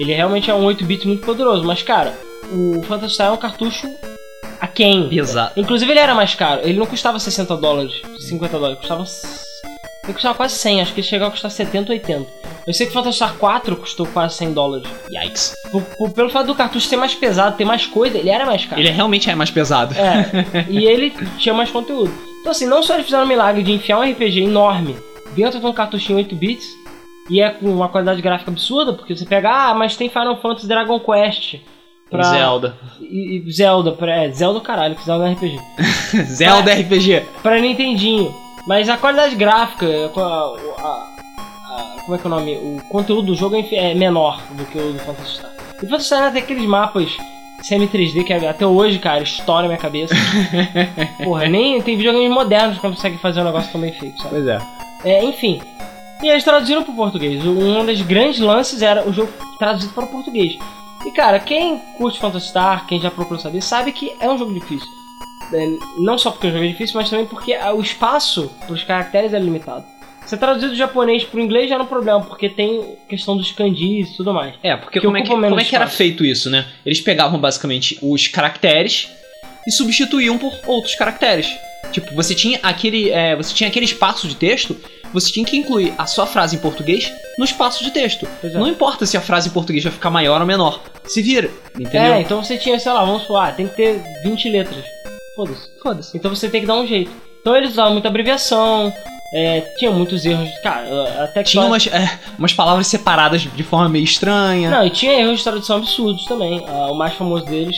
Ele 0.00 0.12
realmente 0.14 0.50
é 0.50 0.54
um 0.54 0.64
8-bit 0.64 1.06
muito 1.06 1.24
poderoso, 1.26 1.64
mas 1.64 1.82
cara, 1.82 2.16
o 2.52 2.82
Phantasy 2.82 3.14
Star 3.14 3.28
é 3.28 3.32
um 3.32 3.36
cartucho 3.36 3.88
aquém. 4.60 5.08
Pesado. 5.08 5.52
Inclusive 5.56 5.90
ele 5.90 6.00
era 6.00 6.14
mais 6.14 6.34
caro, 6.34 6.60
ele 6.64 6.78
não 6.78 6.86
custava 6.86 7.18
60 7.18 7.56
dólares, 7.56 7.92
50 8.18 8.58
dólares, 8.58 8.78
custava. 8.78 9.04
Ele 10.08 10.14
custava 10.14 10.34
quase 10.34 10.54
100, 10.54 10.80
acho 10.80 10.94
que 10.94 11.00
ele 11.00 11.06
chegou 11.06 11.28
a 11.28 11.30
custar 11.30 11.50
70, 11.50 11.92
80. 11.92 12.26
Eu 12.66 12.72
sei 12.72 12.86
que 12.86 12.90
o 12.92 12.94
Phantasy 12.94 13.16
Star 13.16 13.34
4 13.34 13.76
custou 13.76 14.06
quase 14.06 14.36
100 14.36 14.52
dólares. 14.54 14.88
Yikes. 15.10 15.54
Por- 15.70 15.82
por- 15.82 16.10
pelo 16.12 16.30
fato 16.30 16.46
do 16.46 16.54
cartucho 16.54 16.86
ser 16.88 16.96
mais 16.96 17.14
pesado, 17.14 17.56
ter 17.56 17.64
mais 17.66 17.84
coisa, 17.86 18.16
ele 18.16 18.30
era 18.30 18.46
mais 18.46 18.64
caro. 18.64 18.80
Ele 18.80 18.90
realmente 18.90 19.28
é 19.30 19.34
mais 19.34 19.50
pesado. 19.50 19.94
É, 19.94 20.64
e 20.68 20.84
ele 20.86 21.10
tinha 21.38 21.54
mais 21.54 21.70
conteúdo. 21.70 22.10
Então 22.40 22.52
assim, 22.52 22.66
não 22.66 22.82
só 22.82 22.94
eles 22.94 23.04
fizeram 23.04 23.24
o 23.24 23.28
milagre 23.28 23.62
de 23.62 23.72
enfiar 23.72 23.98
um 23.98 24.02
RPG 24.10 24.42
enorme 24.44 24.96
dentro 25.36 25.60
de 25.60 25.66
um 25.66 25.72
cartuchinho 25.74 26.16
8 26.18 26.34
bits, 26.34 26.66
e 27.30 27.42
é 27.42 27.50
com 27.50 27.66
uma 27.66 27.90
qualidade 27.90 28.22
gráfica 28.22 28.50
absurda, 28.50 28.94
porque 28.94 29.14
você 29.14 29.26
pega, 29.26 29.50
ah, 29.50 29.74
mas 29.74 29.94
tem 29.96 30.08
Final 30.08 30.40
Fantasy 30.40 30.66
Dragon 30.66 30.98
Quest. 30.98 31.56
Pra... 32.10 32.22
Zelda. 32.22 32.74
E, 33.02 33.42
e 33.46 33.52
Zelda, 33.52 33.92
pra, 33.92 34.24
é, 34.24 34.30
Zelda 34.30 34.60
caralho, 34.62 34.94
que 34.94 35.04
Zelda 35.04 35.28
é 35.28 35.32
RPG. 35.34 35.58
Zelda 36.24 36.72
RPG. 36.72 37.22
Pra 37.42 37.60
Nintendinho. 37.60 38.34
Mas 38.68 38.88
a 38.88 38.96
qualidade 38.98 39.34
gráfica, 39.34 39.86
a, 40.14 40.20
a- 40.20 41.08
a- 41.70 41.96
como 42.04 42.14
é 42.14 42.18
que 42.18 42.26
é 42.26 42.26
o 42.26 42.30
nome? 42.30 42.54
O 42.56 42.82
conteúdo 42.88 43.28
do 43.28 43.34
jogo 43.34 43.56
é 43.56 43.66
é 43.74 43.94
menor 43.94 44.40
do 44.50 44.64
que 44.66 44.78
o 44.78 44.92
do 44.92 44.98
Phantasy 45.00 45.36
Star. 45.36 45.50
E 45.82 45.86
o 45.86 45.88
Phantasy 45.88 46.04
Star 46.06 46.32
tem 46.32 46.42
aqueles 46.42 46.66
mapas 46.66 47.16
semi-3D 47.62 48.24
que 48.24 48.32
até 48.32 48.66
hoje, 48.66 48.98
cara, 48.98 49.22
estoura 49.22 49.64
a 49.64 49.68
minha 49.68 49.78
cabeça. 49.78 50.14
Porra, 51.24 51.46
nem 51.48 51.80
tem 51.82 51.96
videogames 51.96 52.30
modernos 52.30 52.76
que 52.76 52.82
conseguem 52.82 53.18
fazer 53.18 53.40
um 53.40 53.44
negócio 53.44 53.72
tão 53.72 53.80
bem 53.80 53.92
feito, 53.92 54.16
sabe? 54.18 54.30
Pois 54.30 54.46
é. 54.46 54.58
É, 55.04 55.24
enfim. 55.24 55.60
E 56.22 56.28
eles 56.28 56.44
traduziram 56.44 56.82
pro 56.82 56.92
português. 56.94 57.44
Um 57.44 57.84
dos 57.86 58.02
grandes 58.02 58.38
lances 58.40 58.82
era 58.82 59.08
o 59.08 59.12
jogo 59.12 59.32
traduzido 59.58 59.92
para 59.94 60.04
o 60.04 60.08
português. 60.08 60.58
E 61.06 61.10
cara, 61.12 61.38
quem 61.40 61.78
curte 61.96 62.18
Phantasy 62.18 62.48
Star, 62.48 62.86
quem 62.86 63.00
já 63.00 63.10
procurou 63.10 63.40
saber, 63.40 63.60
sabe 63.62 63.92
que 63.92 64.14
é 64.20 64.28
um 64.28 64.36
jogo 64.36 64.52
difícil. 64.52 64.88
É, 65.52 65.66
não 65.98 66.18
só 66.18 66.30
porque 66.30 66.48
o 66.48 66.50
jogo 66.52 66.64
é 66.64 66.68
difícil, 66.68 66.96
mas 66.96 67.08
também 67.08 67.26
porque 67.26 67.56
o 67.56 67.80
espaço 67.80 68.50
para 68.66 68.74
os 68.74 68.82
caracteres 68.82 69.32
é 69.32 69.38
limitado. 69.38 69.84
Você 70.28 70.36
traduzir 70.36 70.68
do 70.68 70.74
japonês 70.74 71.24
pro 71.24 71.40
inglês 71.40 71.70
já 71.70 71.76
era 71.76 71.84
um 71.84 71.86
problema, 71.86 72.20
porque 72.20 72.50
tem 72.50 72.84
questão 73.08 73.34
dos 73.34 73.50
kanjis 73.50 74.10
e 74.10 74.16
tudo 74.18 74.34
mais. 74.34 74.54
É, 74.62 74.76
porque 74.76 75.00
Que 75.00 75.06
como 75.06 75.16
é, 75.16 75.22
que, 75.22 75.28
como 75.28 75.58
é 75.58 75.64
que 75.64 75.74
era 75.74 75.86
feito 75.86 76.22
isso, 76.22 76.50
né? 76.50 76.66
Eles 76.84 77.00
pegavam 77.00 77.40
basicamente 77.40 77.98
os 78.02 78.28
caracteres 78.28 79.08
e 79.66 79.70
substituíam 79.72 80.36
por 80.36 80.52
outros 80.66 80.94
caracteres. 80.94 81.48
Tipo, 81.92 82.14
você 82.14 82.34
tinha 82.34 82.58
aquele, 82.62 83.08
é, 83.08 83.34
você 83.36 83.54
tinha 83.54 83.70
aquele 83.70 83.86
espaço 83.86 84.28
de 84.28 84.34
texto, 84.34 84.76
você 85.14 85.32
tinha 85.32 85.46
que 85.46 85.56
incluir 85.56 85.94
a 85.96 86.06
sua 86.06 86.26
frase 86.26 86.56
em 86.56 86.58
português 86.58 87.10
no 87.38 87.44
espaço 87.46 87.82
de 87.82 87.90
texto. 87.90 88.28
É. 88.44 88.48
Não 88.50 88.68
importa 88.68 89.06
se 89.06 89.16
a 89.16 89.22
frase 89.22 89.48
em 89.48 89.52
português 89.52 89.82
vai 89.82 89.92
ficar 89.92 90.10
maior 90.10 90.42
ou 90.42 90.46
menor. 90.46 90.82
Se 91.06 91.22
vira, 91.22 91.50
entendeu? 91.74 92.12
É, 92.12 92.20
então 92.20 92.44
você 92.44 92.58
tinha, 92.58 92.78
sei 92.78 92.92
lá, 92.92 93.02
vamos 93.02 93.22
supor, 93.22 93.38
ah, 93.38 93.52
tem 93.52 93.66
que 93.66 93.76
ter 93.76 94.02
20 94.22 94.50
letras. 94.50 94.84
Foda-se. 95.38 95.70
Foda-se. 95.80 96.16
Então 96.16 96.34
você 96.34 96.48
tem 96.48 96.62
que 96.62 96.66
dar 96.66 96.74
um 96.74 96.84
jeito. 96.84 97.12
Então 97.40 97.56
eles 97.56 97.70
usavam 97.70 97.92
muita 97.92 98.08
abreviação, 98.08 98.92
é, 99.32 99.60
tinha 99.78 99.92
muitos 99.92 100.26
erros. 100.26 100.48
Cara, 100.64 101.22
até 101.22 101.44
que 101.44 101.50
Tinha 101.50 101.64
umas, 101.64 101.86
é, 101.86 102.18
umas 102.36 102.52
palavras 102.52 102.88
separadas 102.88 103.42
de 103.42 103.62
forma 103.62 103.88
meio 103.88 104.02
estranha. 104.02 104.68
Não, 104.68 104.84
e 104.84 104.90
tinha 104.90 105.12
erros 105.12 105.38
de 105.38 105.44
tradução 105.44 105.76
absurdos 105.76 106.24
também. 106.24 106.64
Ah, 106.66 106.90
o 106.90 106.94
mais 106.94 107.14
famoso 107.14 107.44
deles 107.44 107.76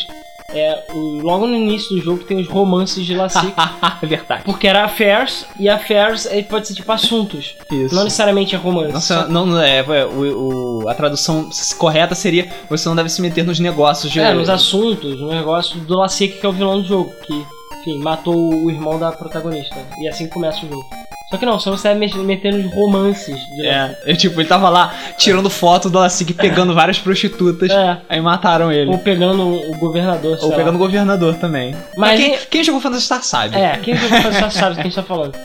é 0.52 0.84
o, 0.92 1.20
logo 1.22 1.46
no 1.46 1.54
início 1.54 1.94
do 1.96 2.02
jogo 2.02 2.24
tem 2.24 2.38
os 2.40 2.48
romances 2.48 3.04
de 3.04 3.14
Lacique. 3.14 3.52
é 4.02 4.06
verdade. 4.06 4.42
porque 4.44 4.66
era 4.66 4.84
affairs, 4.84 5.46
e 5.58 5.68
affairs 5.68 6.26
ele 6.26 6.44
pode 6.44 6.66
ser 6.68 6.74
tipo 6.74 6.90
assuntos. 6.92 7.54
Isso. 7.70 7.94
Não 7.94 8.04
necessariamente 8.04 8.54
é 8.54 8.58
romance. 8.58 8.92
Nossa, 8.92 9.26
não, 9.28 9.46
não 9.46 9.60
é, 9.60 9.78
é, 9.78 10.04
o, 10.06 10.82
o- 10.84 10.88
a 10.88 10.94
tradução 10.94 11.48
correta 11.78 12.14
seria 12.14 12.48
você 12.68 12.88
não 12.88 12.96
deve 12.96 13.08
se 13.08 13.20
meter 13.22 13.44
nos 13.44 13.58
negócios 13.60 14.12
de. 14.12 14.20
É, 14.20 14.32
nos 14.32 14.48
assuntos, 14.48 15.20
no 15.20 15.28
negócio 15.28 15.78
do 15.80 15.96
Lacique, 15.96 16.38
que 16.40 16.46
é 16.46 16.48
o 16.48 16.52
vilão 16.52 16.80
do 16.80 16.86
jogo, 16.86 17.12
que, 17.26 17.44
enfim, 17.80 17.98
matou 17.98 18.34
o 18.64 18.70
irmão 18.70 18.98
da 18.98 19.12
protagonista. 19.12 19.76
E 20.00 20.08
assim 20.08 20.28
começa 20.28 20.64
o 20.64 20.68
jogo. 20.68 20.84
Só 21.30 21.36
que 21.36 21.46
não, 21.46 21.60
só 21.60 21.70
você 21.70 21.94
deve 21.94 22.00
me- 22.16 22.24
meter 22.24 22.52
nos 22.52 22.72
romances. 22.74 23.36
É, 23.62 23.96
eu, 24.04 24.16
tipo, 24.16 24.40
ele 24.40 24.48
tava 24.48 24.68
lá 24.68 24.92
tirando 25.16 25.48
foto 25.48 25.88
do 25.88 25.98
Lacique 25.98 26.34
pegando 26.34 26.74
várias 26.74 26.98
prostitutas. 26.98 27.70
É. 27.70 27.98
Aí 28.08 28.20
mataram 28.20 28.72
ele. 28.72 28.90
Ou 28.90 28.98
pegando 28.98 29.42
o 29.46 29.78
governador, 29.78 30.38
Ou 30.42 30.50
lá. 30.50 30.56
pegando 30.56 30.74
o 30.74 30.78
governador 30.78 31.34
também. 31.36 31.72
Mas 31.96 32.10
Mas 32.10 32.20
quem, 32.20 32.38
quem 32.50 32.64
jogou 32.64 32.80
Phantasy 32.80 33.04
Star 33.04 33.22
sabe. 33.22 33.56
É, 33.56 33.76
quem 33.78 33.94
jogou 33.94 34.08
Phantasy 34.20 34.36
Star 34.38 34.50
sabe 34.50 34.70
do 34.70 34.74
que 34.76 34.80
a 34.80 34.84
gente 34.84 34.94
tá 34.96 35.02
falando. 35.04 35.38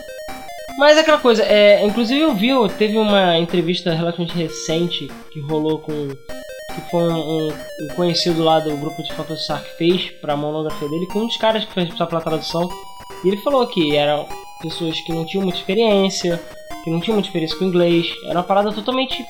Mas 0.80 0.98
é 0.98 1.02
aquela 1.02 1.19
coisa, 1.19 1.43
é, 1.43 1.86
inclusive 1.86 2.19
eu 2.19 2.34
vi, 2.34 2.50
teve 2.78 2.98
uma 2.98 3.38
entrevista 3.38 3.93
relativamente 3.93 4.36
recente 4.38 5.08
que 5.32 5.39
rolou 5.41 5.78
com. 5.80 6.10
que 6.10 6.82
foi 6.91 7.04
um, 7.13 7.48
um- 7.48 7.54
conhecido 7.95 8.43
lá 8.43 8.60
do 8.60 8.76
grupo 8.76 9.02
de 9.04 9.13
Phantasy 9.13 9.43
Star 9.43 9.62
que 9.63 9.78
fez 9.78 10.12
pra 10.19 10.36
monografia 10.36 10.89
dele, 10.89 11.06
com 11.13 11.19
um 11.19 11.28
dos 11.28 11.38
caras 11.38 11.63
que 11.63 11.71
fez 11.74 11.88
pela 11.93 12.19
tradução. 12.21 12.67
E 13.23 13.28
ele 13.28 13.38
falou 13.38 13.65
que 13.67 13.95
eram 13.95 14.28
pessoas 14.62 14.99
que 15.01 15.13
não 15.13 15.25
tinham 15.25 15.43
muita 15.43 15.60
experiência, 15.60 16.41
que 16.84 16.89
não 16.89 16.99
tinham 16.99 17.15
muita 17.15 17.28
experiência 17.28 17.58
com 17.58 17.65
inglês, 17.65 18.08
era 18.25 18.39
uma 18.39 18.43
parada 18.43 18.71
totalmente 18.71 19.25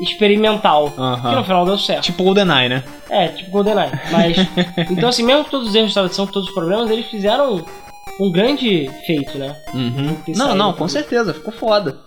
experimental. 0.00 0.92
Aham. 0.96 1.30
Que 1.30 1.36
no 1.36 1.44
final 1.44 1.64
deu 1.64 1.78
certo. 1.78 2.04
Tipo 2.04 2.24
GoldenEye, 2.24 2.68
né? 2.68 2.84
É, 3.08 3.28
tipo 3.28 3.50
GoldenEye. 3.50 3.90
Mas. 4.10 4.36
então, 4.90 5.08
assim, 5.08 5.22
mesmo 5.22 5.44
com 5.44 5.50
todos 5.50 5.68
os 5.68 5.74
erros 5.74 5.88
de 5.88 5.94
tradução, 5.94 6.26
com 6.26 6.32
todos 6.32 6.48
os 6.48 6.54
problemas, 6.54 6.90
eles 6.90 7.06
fizeram 7.06 7.64
um 8.18 8.30
grande 8.30 8.90
feito, 9.06 9.38
né? 9.38 9.56
Uhum. 9.74 10.16
Não, 10.28 10.54
não, 10.54 10.72
com 10.72 10.88
certeza. 10.88 11.34
Ficou 11.34 11.52
foda. 11.52 11.98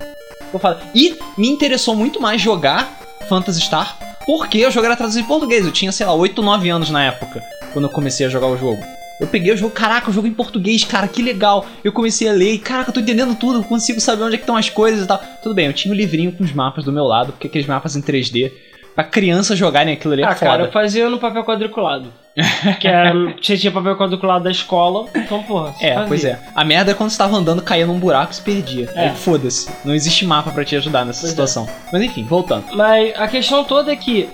Ficou 0.45 0.59
foda. 0.59 0.79
E 0.93 1.17
me 1.37 1.49
interessou 1.49 1.95
muito 1.95 2.21
mais 2.21 2.41
jogar 2.41 2.99
Phantasy 3.27 3.61
Star 3.61 3.97
porque 4.25 4.65
o 4.65 4.71
jogo 4.71 4.85
era 4.85 4.95
traduzido 4.95 5.25
em 5.25 5.27
português. 5.27 5.65
Eu 5.65 5.71
tinha, 5.71 5.91
sei 5.91 6.05
lá, 6.05 6.13
8, 6.13 6.41
9 6.41 6.69
anos 6.69 6.89
na 6.89 7.03
época, 7.03 7.43
quando 7.71 7.85
eu 7.85 7.91
comecei 7.91 8.25
a 8.25 8.29
jogar 8.29 8.47
o 8.47 8.57
jogo. 8.57 8.81
Eu 9.23 9.27
peguei 9.27 9.53
o 9.53 9.57
jogo, 9.57 9.73
caraca, 9.73 10.09
o 10.09 10.13
jogo 10.13 10.27
em 10.27 10.33
português, 10.33 10.83
cara, 10.83 11.07
que 11.07 11.21
legal. 11.21 11.65
Eu 11.81 11.93
comecei 11.93 12.27
a 12.27 12.33
ler 12.33 12.55
e, 12.55 12.57
caraca, 12.59 12.89
eu 12.89 12.93
tô 12.93 12.99
entendendo 12.99 13.33
tudo, 13.35 13.59
eu 13.59 13.63
consigo 13.63 14.01
saber 14.01 14.21
onde 14.23 14.35
é 14.35 14.37
que 14.37 14.43
estão 14.43 14.57
as 14.57 14.69
coisas 14.69 15.05
e 15.05 15.07
tal. 15.07 15.17
Tudo 15.41 15.55
bem, 15.55 15.67
eu 15.67 15.73
tinha 15.73 15.93
o 15.93 15.95
livrinho 15.95 16.33
com 16.33 16.43
os 16.43 16.51
mapas 16.51 16.83
do 16.83 16.91
meu 16.91 17.05
lado, 17.05 17.31
porque 17.31 17.47
aqueles 17.47 17.65
mapas 17.65 17.95
em 17.95 18.01
3D, 18.01 18.51
pra 18.93 19.05
criança 19.05 19.55
jogarem 19.55 19.93
aquilo 19.93 20.11
ali 20.11 20.23
é 20.23 20.25
ah, 20.25 20.35
foda. 20.35 20.51
cara, 20.51 20.63
eu 20.63 20.71
fazia 20.73 21.09
no 21.09 21.19
papel 21.19 21.45
quadriculado. 21.45 22.11
que 22.81 22.87
era, 22.87 23.13
você 23.41 23.57
tinha 23.57 23.71
papel 23.71 23.95
quadriculado 23.95 24.43
da 24.43 24.51
escola, 24.51 25.07
então, 25.15 25.41
porra. 25.43 25.73
É, 25.79 25.93
fazia. 25.93 26.07
pois 26.09 26.25
é. 26.25 26.39
A 26.53 26.65
merda 26.65 26.91
é 26.91 26.93
quando 26.93 27.11
você 27.11 27.17
tava 27.17 27.37
andando, 27.37 27.61
caía 27.61 27.85
num 27.85 27.97
buraco 27.97 28.33
e 28.33 28.35
se 28.35 28.41
perdia. 28.41 28.89
É. 28.93 29.07
Aí 29.07 29.15
foda-se. 29.15 29.71
Não 29.85 29.95
existe 29.95 30.25
mapa 30.25 30.51
pra 30.51 30.65
te 30.65 30.75
ajudar 30.75 31.05
nessa 31.05 31.21
Pois 31.21 31.29
é. 31.29 31.31
situação. 31.31 31.69
Mas 31.93 32.01
enfim, 32.01 32.25
voltando. 32.25 32.65
Mas 32.75 33.13
a 33.15 33.27
questão 33.29 33.63
toda 33.63 33.89
é 33.89 33.95
que 33.95 34.27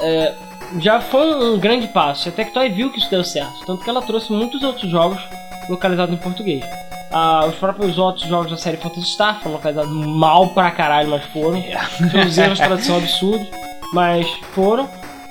é, 0.00 0.32
já 0.80 1.00
foi 1.00 1.34
um 1.34 1.58
grande 1.58 1.88
passo. 1.88 2.28
A 2.28 2.32
Tectoy 2.32 2.68
viu 2.70 2.90
que 2.90 2.98
isso 2.98 3.10
deu 3.10 3.24
certo. 3.24 3.64
Tanto 3.66 3.82
que 3.82 3.90
ela 3.90 4.02
trouxe 4.02 4.32
muitos 4.32 4.62
outros 4.62 4.90
jogos 4.90 5.20
localizados 5.68 6.14
em 6.14 6.18
português. 6.18 6.64
Ah, 7.12 7.46
os 7.46 7.54
próprios 7.54 7.98
outros 7.98 8.28
jogos 8.28 8.50
da 8.50 8.56
série 8.56 8.76
Phantasy 8.76 9.06
Star 9.06 9.38
foram 9.40 9.54
localizados 9.56 9.90
mal 9.90 10.48
pra 10.48 10.70
caralho, 10.70 11.08
mas 11.08 11.24
foram. 11.26 11.62
Tinham 11.62 12.26
uns 12.26 12.36
erros 12.38 12.58
de 12.58 12.64
tradução 12.64 12.96
absurdos, 12.96 13.46
mas 13.92 14.28
foram. 14.52 14.88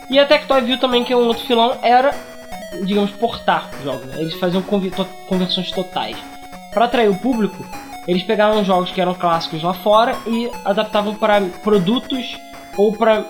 E 0.10 0.17
a 0.19 0.26
Tectoy 0.26 0.62
viu 0.62 0.80
também 0.80 1.04
que 1.04 1.13
um 1.13 1.28
outro 1.28 1.45
filão 1.45 1.78
era, 1.82 2.12
digamos, 2.84 3.12
portar 3.12 3.69
jogos. 3.84 4.06
né? 4.08 4.15
Eles 4.19 4.36
faziam 4.36 4.62
conversões 5.28 5.71
totais. 5.71 6.17
Para 6.74 6.86
atrair 6.86 7.10
o 7.10 7.15
público, 7.15 7.65
eles 8.08 8.24
pegavam 8.24 8.63
jogos 8.63 8.91
que 8.91 9.02
eram 9.02 9.13
clássicos 9.13 9.63
lá 9.63 9.74
fora 9.74 10.15
e 10.28 10.50
adaptavam 10.63 11.15
para 11.15 11.41
produtos 11.63 12.38
ou 12.78 12.93
para 12.93 13.26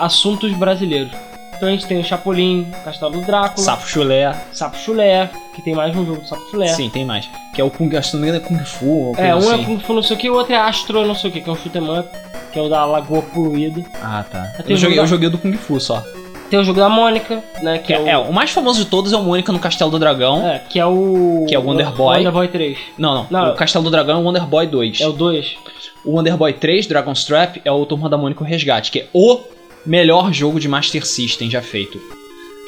assuntos 0.00 0.52
brasileiros. 0.52 1.12
Então 1.56 1.68
a 1.68 1.72
gente 1.72 1.86
tem 1.86 1.98
o 2.00 2.04
Chapolin, 2.04 2.66
Castelo 2.84 3.12
do 3.12 3.20
Drácula, 3.22 3.64
Sapo 3.64 3.86
chulé. 3.88 4.34
Sapo 4.52 4.76
Chulé, 4.76 5.30
que 5.54 5.62
tem 5.62 5.74
mais 5.74 5.96
um 5.96 6.04
jogo 6.04 6.20
do 6.20 6.26
Sapo 6.28 6.42
Chulé. 6.50 6.68
Sim, 6.68 6.90
tem 6.90 7.04
mais. 7.04 7.28
Que 7.54 7.60
é 7.60 7.64
o 7.64 7.70
Kung, 7.70 7.94
acho 7.96 8.18
que 8.18 8.28
é 8.28 8.40
Kung 8.40 8.58
Fu. 8.64 9.14
É, 9.16 9.34
um 9.34 9.38
assim. 9.38 9.62
é 9.62 9.64
Kung 9.64 9.78
Fu 9.78 9.92
não 9.94 10.02
sei 10.02 10.16
o 10.16 10.18
que, 10.18 10.30
o 10.30 10.34
outro 10.34 10.52
é 10.52 10.56
Astro 10.56 11.06
não 11.06 11.14
sei 11.14 11.30
o 11.30 11.32
que, 11.32 11.40
que 11.40 11.48
é 11.48 11.52
um 11.52 11.56
shoot 11.56 11.76
'em 11.78 11.98
up, 11.98 12.08
que 12.52 12.58
é 12.58 12.62
o 12.62 12.68
da 12.68 12.84
Lagoa 12.84 13.22
Poluída. 13.22 13.82
Ah, 14.02 14.24
tá. 14.30 14.52
Eu 14.66 14.76
joguei, 14.76 14.96
jogo 14.96 15.04
eu 15.04 15.06
joguei 15.06 15.28
do 15.30 15.38
Kung 15.38 15.56
Fu 15.56 15.80
só. 15.80 16.02
Tem 16.50 16.58
o 16.58 16.64
jogo 16.64 16.78
da 16.78 16.88
Mônica, 16.88 17.42
né, 17.62 17.78
que 17.78 17.86
Que 17.86 17.92
é, 17.94 17.96
é, 17.96 18.00
o... 18.00 18.08
é, 18.08 18.28
o 18.28 18.32
mais 18.32 18.50
famoso 18.50 18.84
de 18.84 18.90
todos 18.90 19.12
é 19.12 19.16
o 19.16 19.22
Mônica 19.22 19.50
no 19.50 19.58
Castelo 19.58 19.90
do 19.90 19.98
Dragão. 19.98 20.46
é, 20.46 20.58
que 20.58 20.78
é 20.78 20.84
o... 20.84 21.46
Que 21.48 21.54
é 21.54 21.58
o 21.58 21.62
Wonder 21.62 21.90
Boy. 21.92 22.18
Wonder 22.18 22.32
Boy 22.32 22.48
3. 22.48 22.78
Não, 22.98 23.14
não, 23.14 23.26
Não. 23.30 23.52
O 23.52 23.56
Castelo 23.56 23.84
do 23.84 23.90
Dragão 23.90 24.18
é 24.18 24.20
o 24.20 24.24
Wonder 24.24 24.44
Boy 24.46 24.66
2. 24.66 25.00
É 25.00 25.06
o 25.08 25.12
2. 25.12 25.56
O 26.04 26.16
Wonder 26.16 26.36
Boy 26.36 26.52
3, 26.52 26.86
Dragon's 26.86 27.24
Trap, 27.24 27.62
é 27.64 27.72
o 27.72 27.84
Turma 27.86 28.08
da 28.10 28.18
Mônica 28.18 28.44
o 28.44 28.46
Resgate, 28.46 28.90
que 28.90 29.00
é 29.00 29.06
o 29.12 29.40
melhor 29.86 30.32
jogo 30.32 30.58
de 30.60 30.68
Master 30.68 31.04
System 31.06 31.50
já 31.50 31.62
feito. 31.62 32.00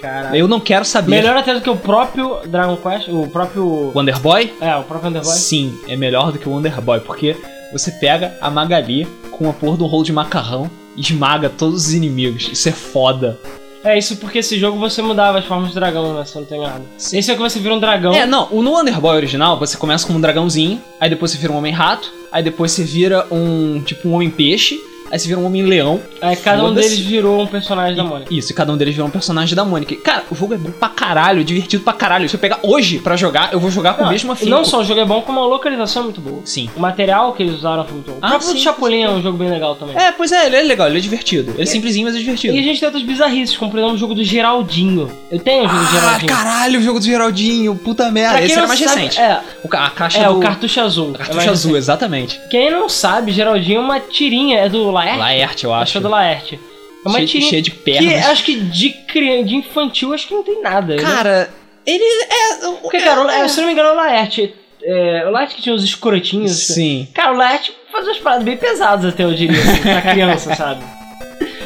Caralho. 0.00 0.36
Eu 0.36 0.46
não 0.46 0.60
quero 0.60 0.84
saber. 0.84 1.10
Melhor 1.10 1.36
até 1.36 1.54
do 1.54 1.60
que 1.60 1.70
o 1.70 1.76
próprio 1.76 2.40
Dragon 2.46 2.76
Quest, 2.76 3.08
o 3.08 3.26
próprio... 3.28 3.92
Wonder 3.94 4.18
Boy? 4.20 4.52
É, 4.60 4.76
o 4.76 4.82
próprio 4.82 5.08
Wonder 5.08 5.22
Boy. 5.22 5.32
Sim, 5.34 5.78
é 5.88 5.96
melhor 5.96 6.32
do 6.32 6.38
que 6.38 6.48
o 6.48 6.52
Wonder 6.52 6.80
Boy, 6.82 7.00
porque 7.00 7.34
você 7.72 7.90
pega 7.92 8.36
a 8.40 8.50
Magali 8.50 9.06
com 9.30 9.48
a 9.48 9.52
porra 9.52 9.78
do 9.78 9.86
rolo 9.86 10.04
de 10.04 10.12
macarrão 10.12 10.70
e 10.96 11.00
esmaga 11.00 11.48
todos 11.48 11.86
os 11.86 11.94
inimigos. 11.94 12.48
Isso 12.52 12.68
é 12.68 12.72
foda. 12.72 13.38
É, 13.82 13.96
isso 13.96 14.16
porque 14.16 14.38
esse 14.38 14.58
jogo 14.58 14.78
você 14.78 15.00
mudava 15.00 15.38
as 15.38 15.44
formas 15.44 15.68
de 15.68 15.74
dragão, 15.76 16.12
né, 16.12 16.24
se 16.24 16.34
eu 16.36 16.40
não 16.42 16.48
tenho 16.48 16.62
nada. 16.62 16.82
Esse 16.96 17.30
é 17.30 17.34
que 17.34 17.40
você 17.40 17.58
vira 17.60 17.72
um 17.74 17.78
dragão. 17.78 18.12
É, 18.12 18.26
não, 18.26 18.48
o- 18.50 18.60
no 18.62 18.72
Wonder 18.72 19.00
Boy 19.00 19.16
original 19.16 19.58
você 19.58 19.76
começa 19.76 20.04
como 20.06 20.18
um 20.18 20.20
dragãozinho, 20.20 20.82
aí 21.00 21.08
depois 21.08 21.30
você 21.30 21.38
vira 21.38 21.52
um 21.52 21.56
homem-rato, 21.56 22.12
aí 22.32 22.42
depois 22.42 22.72
você 22.72 22.82
vira 22.82 23.26
um, 23.30 23.80
tipo, 23.80 24.08
um 24.08 24.14
homem-peixe, 24.14 24.78
aí 25.10 25.18
você 25.18 25.28
vira 25.28 25.40
um 25.40 25.46
homem-leão. 25.46 26.00
Aí 26.20 26.36
cada 26.36 26.64
um 26.64 26.72
deles 26.74 26.98
virou 26.98 27.40
um 27.42 27.46
personagem 27.46 27.96
da 27.96 28.04
Mônica. 28.04 28.32
Isso, 28.32 28.52
e 28.52 28.54
cada 28.54 28.72
um 28.72 28.76
deles 28.76 28.94
virou 28.94 29.08
um 29.08 29.10
personagem 29.10 29.54
da 29.54 29.64
Mônica. 29.64 29.94
Cara, 29.96 30.24
o 30.30 30.34
jogo 30.34 30.54
é 30.54 30.56
bom 30.56 30.70
pra 30.70 30.88
caralho, 30.88 31.40
é 31.40 31.44
divertido 31.44 31.82
pra 31.84 31.92
caralho. 31.92 32.28
Se 32.28 32.36
eu 32.36 32.40
pegar 32.40 32.58
hoje 32.62 32.98
pra 32.98 33.16
jogar, 33.16 33.52
eu 33.52 33.60
vou 33.60 33.70
jogar 33.70 33.94
com 33.94 34.04
o 34.04 34.08
mesmo 34.08 34.32
afinco. 34.32 34.50
não 34.50 34.64
só 34.64 34.80
o 34.80 34.84
jogo 34.84 35.00
é 35.00 35.04
bom, 35.04 35.20
como 35.22 35.40
a 35.40 35.46
localização 35.46 36.02
é 36.02 36.04
muito 36.04 36.20
boa. 36.20 36.40
Sim. 36.44 36.68
O 36.76 36.80
material 36.80 37.32
que 37.32 37.42
eles 37.42 37.54
usaram 37.56 37.84
foi 37.84 37.94
muito 37.94 38.10
bom. 38.12 38.18
Ah, 38.22 38.26
o 38.26 38.30
próprio 38.30 38.50
sim, 38.50 38.58
Chapolin 38.58 39.04
com 39.04 39.12
é 39.12 39.14
um 39.14 39.22
jogo 39.22 39.38
bem 39.38 39.48
legal 39.50 39.74
também. 39.76 39.96
É, 39.96 40.12
pois 40.12 40.32
é, 40.32 40.46
ele 40.46 40.56
é 40.56 40.62
legal, 40.62 40.86
ele 40.88 40.98
é 40.98 41.00
divertido. 41.00 41.52
Ele 41.52 41.62
é 41.62 41.66
simplesinho, 41.66 42.06
mas 42.06 42.14
é 42.16 42.18
divertido. 42.18 42.54
E 42.54 42.58
a 42.58 42.62
gente 42.62 42.78
tem 42.80 42.86
outras 42.86 43.04
bizarrices, 43.04 43.56
como 43.56 43.70
por 43.70 43.78
exemplo 43.78 43.94
o 43.94 43.98
jogo 43.98 44.14
do 44.14 44.24
Geraldinho. 44.24 45.10
Eu 45.30 45.38
tenho 45.40 45.64
o 45.64 45.68
jogo 45.68 45.80
do 45.80 45.86
Ah, 45.86 45.92
Geraldinho. 46.00 46.32
caralho, 46.32 46.80
o 46.80 46.82
jogo 46.82 46.98
do 46.98 47.04
Geraldinho, 47.04 47.74
puta 47.74 48.10
merda. 48.10 48.40
Esse 48.40 48.54
era 48.56 48.66
mais 48.66 48.78
sabe- 48.80 49.02
recente. 49.02 49.20
É, 49.20 49.40
O 49.62 49.68
a 49.76 49.90
caixa 49.90 50.18
é 50.20 50.24
do... 50.28 50.36
o 50.36 50.40
cartucho 50.40 50.80
azul. 50.80 51.08
a 51.08 51.14
É 51.14 51.18
cartucho 51.18 51.36
mais 51.36 51.48
azul, 51.50 51.70
recente. 51.72 51.78
exatamente. 51.84 52.40
Quem 52.50 52.70
não 52.70 52.88
sabe, 52.88 53.32
Geraldinho 53.32 53.78
é 53.78 53.80
uma 53.80 54.00
tirinha, 54.00 54.58
é 54.60 54.68
do 54.68 54.90
Laerte? 54.96 55.18
Laerte, 55.18 55.64
eu 55.64 55.72
Acho 55.74 55.82
acho. 55.82 55.92
que 55.92 55.98
é 55.98 56.00
do 56.00 56.08
Laerte. 56.08 56.60
É 57.04 57.08
uma 57.08 57.18
cheio, 57.18 57.28
tirinha 57.28 57.50
cheio 57.50 57.62
de 57.62 57.70
que 57.70 57.76
pernas. 57.78 58.26
acho 58.26 58.44
que 58.44 58.56
de 58.60 58.90
criança, 58.90 59.44
de 59.44 59.54
infantil, 59.56 60.12
acho 60.12 60.26
que 60.26 60.34
não 60.34 60.42
tem 60.42 60.60
nada. 60.60 60.96
né? 60.96 61.02
Cara, 61.02 61.48
ele 61.86 62.02
é... 62.04 62.66
Porque, 62.82 62.98
cara, 63.00 63.22
o- 63.44 63.48
se 63.48 63.58
eu 63.58 63.62
não 63.62 63.66
me 63.68 63.72
engano, 63.72 63.90
o 63.90 63.94
Laerte. 63.96 64.54
É, 64.82 65.24
o 65.26 65.30
Laerte 65.30 65.54
que 65.56 65.62
tinha 65.62 65.74
os 65.74 65.82
escrotinhos. 65.84 66.52
Sim. 66.52 67.08
Cara, 67.14 67.32
o 67.32 67.36
Laerte 67.36 67.72
fazia 67.92 68.10
umas 68.10 68.18
paradas 68.18 68.44
bem 68.44 68.56
pesadas 68.56 69.12
até, 69.12 69.24
eu 69.24 69.32
diria, 69.34 69.58
assim, 69.60 69.82
pra 69.82 70.00
criança, 70.02 70.54
sabe? 70.56 70.84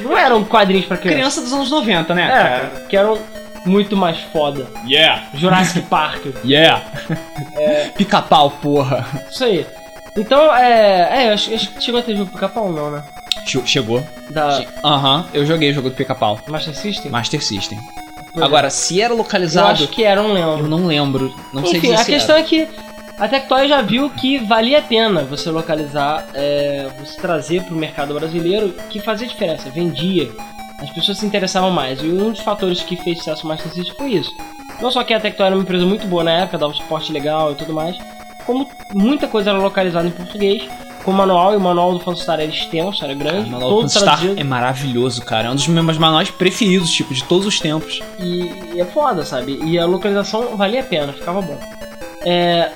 Não 0.03 0.17
eram 0.17 0.43
quadrinhos 0.45 0.87
pra 0.87 0.97
criança. 0.97 1.17
Criança 1.19 1.41
dos 1.43 1.53
anos 1.53 1.71
90, 1.71 2.15
né, 2.15 2.25
É, 2.25 2.29
cara, 2.29 2.87
que 2.89 2.97
eram 2.97 3.19
muito 3.67 3.95
mais 3.97 4.19
foda. 4.33 4.67
Yeah, 4.87 5.29
Jurassic 5.35 5.83
Park. 5.89 6.23
yeah. 6.45 6.83
Pica-pau, 7.97 8.51
porra. 8.51 9.07
Isso 9.31 9.45
aí. 9.45 9.67
Então, 10.17 10.55
é. 10.57 11.25
É, 11.27 11.33
acho, 11.33 11.55
acho 11.55 11.71
que 11.71 11.83
chegou 11.85 12.01
a 12.01 12.03
ter 12.03 12.17
jogo 12.17 12.31
pica-pau, 12.33 12.73
não, 12.73 12.91
né? 12.91 13.03
Che- 13.47 13.67
Chegou. 13.67 14.05
Da 14.31 14.65
Aham, 14.85 15.27
eu 15.33 15.45
joguei 15.47 15.71
o 15.71 15.75
jogo 15.75 15.91
do 15.91 15.97
pica-pau. 15.97 16.39
Master 16.49 16.75
System? 16.75 17.11
Master 17.11 17.43
System. 17.43 17.79
Pois 18.33 18.43
é. 18.43 18.47
Agora, 18.47 18.71
se 18.71 19.01
era 19.01 19.13
eu 19.13 19.17
localizado, 19.17 19.71
acho 19.73 19.89
que 19.89 20.05
era, 20.05 20.23
não 20.23 20.37
eu 20.37 20.51
lembro. 20.57 20.69
não 20.69 20.87
lembro. 20.87 21.35
Não 21.53 21.63
sei 21.67 21.79
Enfim, 21.79 21.89
dizer 21.89 22.01
a 22.01 22.05
se 22.05 22.11
questão 22.13 22.37
era. 22.37 22.45
é 22.45 22.49
que 22.49 22.69
a 23.19 23.29
Tectoy 23.29 23.69
já 23.69 23.83
viu 23.83 24.09
que 24.11 24.39
valia 24.39 24.79
a 24.79 24.83
pena 24.83 25.23
você 25.25 25.51
localizar, 25.51 26.27
é, 26.35 26.89
você 26.99 27.21
trazer 27.21 27.65
pro 27.65 27.75
mercado 27.75 28.15
brasileiro, 28.15 28.75
que 28.89 29.01
fazia 29.01 29.27
diferença, 29.27 29.69
vendia. 29.71 30.31
As 30.81 30.89
pessoas 30.91 31.19
se 31.19 31.27
interessavam 31.27 31.71
mais. 31.71 32.01
E 32.03 32.07
um 32.07 32.31
dos 32.31 32.41
fatores 32.41 32.81
que 32.83 32.97
fez 32.97 33.19
sucesso 33.19 33.47
Master 33.47 33.71
System 33.73 33.95
foi 33.97 34.13
isso. 34.13 34.31
Não 34.81 34.91
só 34.91 35.03
que 35.05 35.13
a 35.13 35.21
Tectoy 35.21 35.47
era 35.47 35.55
uma 35.57 35.63
empresa 35.63 35.85
muito 35.85 36.07
boa 36.07 36.25
na 36.25 36.31
época, 36.31 36.57
dava 36.57 36.73
um 36.73 36.77
suporte 36.77 37.13
legal 37.13 37.53
e 37.53 37.55
tudo 37.57 37.75
mais, 37.75 37.97
como 38.47 38.67
muita 38.95 39.27
coisa 39.29 39.51
era 39.51 39.59
localizada 39.59 40.07
em 40.09 40.11
português, 40.11 40.63
com 41.05 41.13
manual, 41.13 41.53
e 41.53 41.57
o 41.57 41.61
manual 41.61 41.93
do 41.93 42.01
Fanstar 42.01 42.41
era 42.41 42.51
extenso, 42.51 43.05
era 43.05 43.13
O 43.13 43.17
grande, 43.17 43.51
manual 43.51 43.71
todo 43.71 43.85
do 43.85 43.91
Star 43.91 44.21
é 44.37 44.45
maravilhoso, 44.45 45.23
cara. 45.25 45.49
É 45.49 45.51
um 45.51 45.55
dos 45.55 45.67
meus 45.67 45.99
manuais 45.99 46.31
preferidos, 46.31 46.91
tipo, 46.91 47.15
de 47.15 47.25
todos 47.25 47.47
os 47.47 47.59
tempos. 47.59 48.01
E, 48.19 48.75
e 48.75 48.81
é 48.81 48.85
foda, 48.85 49.25
sabe? 49.25 49.59
E 49.65 49.79
a 49.79 49.87
localização 49.87 50.57
valia 50.57 50.81
a 50.81 50.85
pena, 50.85 51.13
ficava 51.13 51.41
bom. 51.41 51.59
É, 52.25 52.71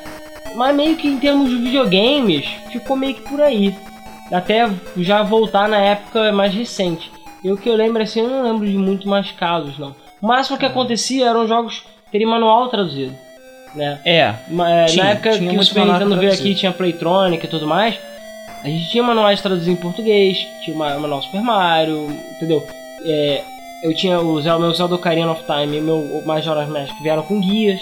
mas 0.55 0.75
meio 0.75 0.97
que 0.97 1.09
em 1.09 1.19
termos 1.19 1.51
de 1.51 1.57
videogames, 1.57 2.47
ficou 2.71 2.97
meio 2.97 3.15
que 3.15 3.23
por 3.23 3.41
aí. 3.41 3.75
Até 4.33 4.71
já 4.97 5.23
voltar 5.23 5.69
na 5.69 5.79
época 5.79 6.33
mais 6.33 6.55
recente. 6.55 7.13
E 7.43 7.53
o 7.53 7.57
que 7.57 7.69
eu 7.69 7.77
lembro 7.77 8.03
assim, 8.03 8.21
eu 8.21 8.31
não 8.31 8.43
lembro 8.43 8.67
de 8.67 8.77
muito 8.77 9.07
mais 9.07 9.31
casos, 9.33 9.79
não. 9.79 9.95
O 10.21 10.27
máximo 10.27 10.57
que 10.57 10.65
acontecia 10.65 11.29
eram 11.29 11.47
jogos 11.47 11.85
terem 12.11 12.27
manual 12.27 12.69
traduzido. 12.69 13.15
Né? 13.75 14.01
É. 14.05 14.35
Mas, 14.49 14.93
Tinha, 14.93 15.05
na 15.05 15.11
época 15.11 15.39
que 15.39 15.57
o 15.59 15.63
Super 15.63 15.81
manual 15.81 15.99
Nintendo 15.99 16.21
veio 16.21 16.33
aqui, 16.33 16.55
tinha 16.55 16.73
Playtronic 16.73 17.45
e 17.45 17.49
tudo 17.49 17.67
mais. 17.67 17.99
A 18.65 18.69
gente 18.69 18.89
tinha 18.91 19.03
manuais 19.03 19.41
traduzidos 19.43 19.79
em 19.79 19.81
português, 19.81 20.39
tinha 20.65 20.75
uma 20.75 20.99
manual 20.99 21.23
Super 21.23 21.43
Mario, 21.43 22.09
entendeu? 22.37 22.67
É, 23.05 23.43
eu 23.83 23.95
tinha 23.95 24.19
o 24.21 24.33
meu 24.59 24.73
Zelda 24.73 24.95
Ocarina 24.95 25.31
of 25.31 25.43
Time 25.45 25.77
e 25.77 25.81
meu 25.81 26.23
Majora's 26.25 26.69
Mask 26.69 26.95
vieram 27.03 27.23
com 27.23 27.41
guias. 27.41 27.81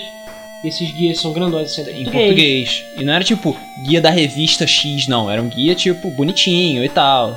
Esses 0.64 0.90
guias 0.92 1.20
são 1.20 1.32
grandões 1.32 1.70
assim, 1.70 1.82
em 1.82 2.00
Em 2.00 2.04
português. 2.04 2.26
português. 2.26 2.84
E 2.96 3.04
não 3.04 3.12
era 3.12 3.22
tipo 3.24 3.56
guia 3.84 4.00
da 4.00 4.10
revista 4.10 4.66
X, 4.66 5.06
não. 5.08 5.30
Era 5.30 5.40
um 5.42 5.48
guia, 5.48 5.74
tipo, 5.74 6.10
bonitinho 6.10 6.84
e 6.84 6.88
tal. 6.88 7.36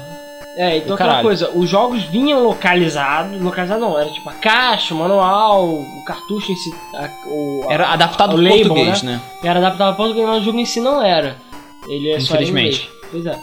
É, 0.57 0.77
então 0.77 0.93
aquela 0.95 1.21
coisa, 1.21 1.51
os 1.53 1.69
jogos 1.69 2.03
vinham 2.03 2.41
localizados, 2.43 3.41
localizados 3.41 3.83
não, 3.83 3.99
era 3.99 4.09
tipo 4.09 4.29
a 4.29 4.33
caixa, 4.33 4.93
o 4.93 4.97
manual, 4.97 5.67
o 5.67 6.05
cartucho 6.05 6.49
em 6.51 6.55
si, 6.55 6.69
a- 6.95 7.09
o, 7.27 7.65
Era 7.69 7.89
adaptado 7.89 8.35
o 8.35 8.41
label, 8.41 8.59
português, 8.69 9.03
né? 9.03 9.19
Era 9.43 9.59
adaptado 9.59 9.87
para 9.89 9.95
português, 9.97 10.25
mas 10.25 10.41
o 10.41 10.45
jogo 10.45 10.59
em 10.59 10.65
si 10.65 10.79
não 10.79 11.03
era. 11.03 11.35
Ele 11.89 12.09
é 12.11 12.17
Infelizmente. 12.17 12.89
Pois 13.11 13.25
é. 13.25 13.39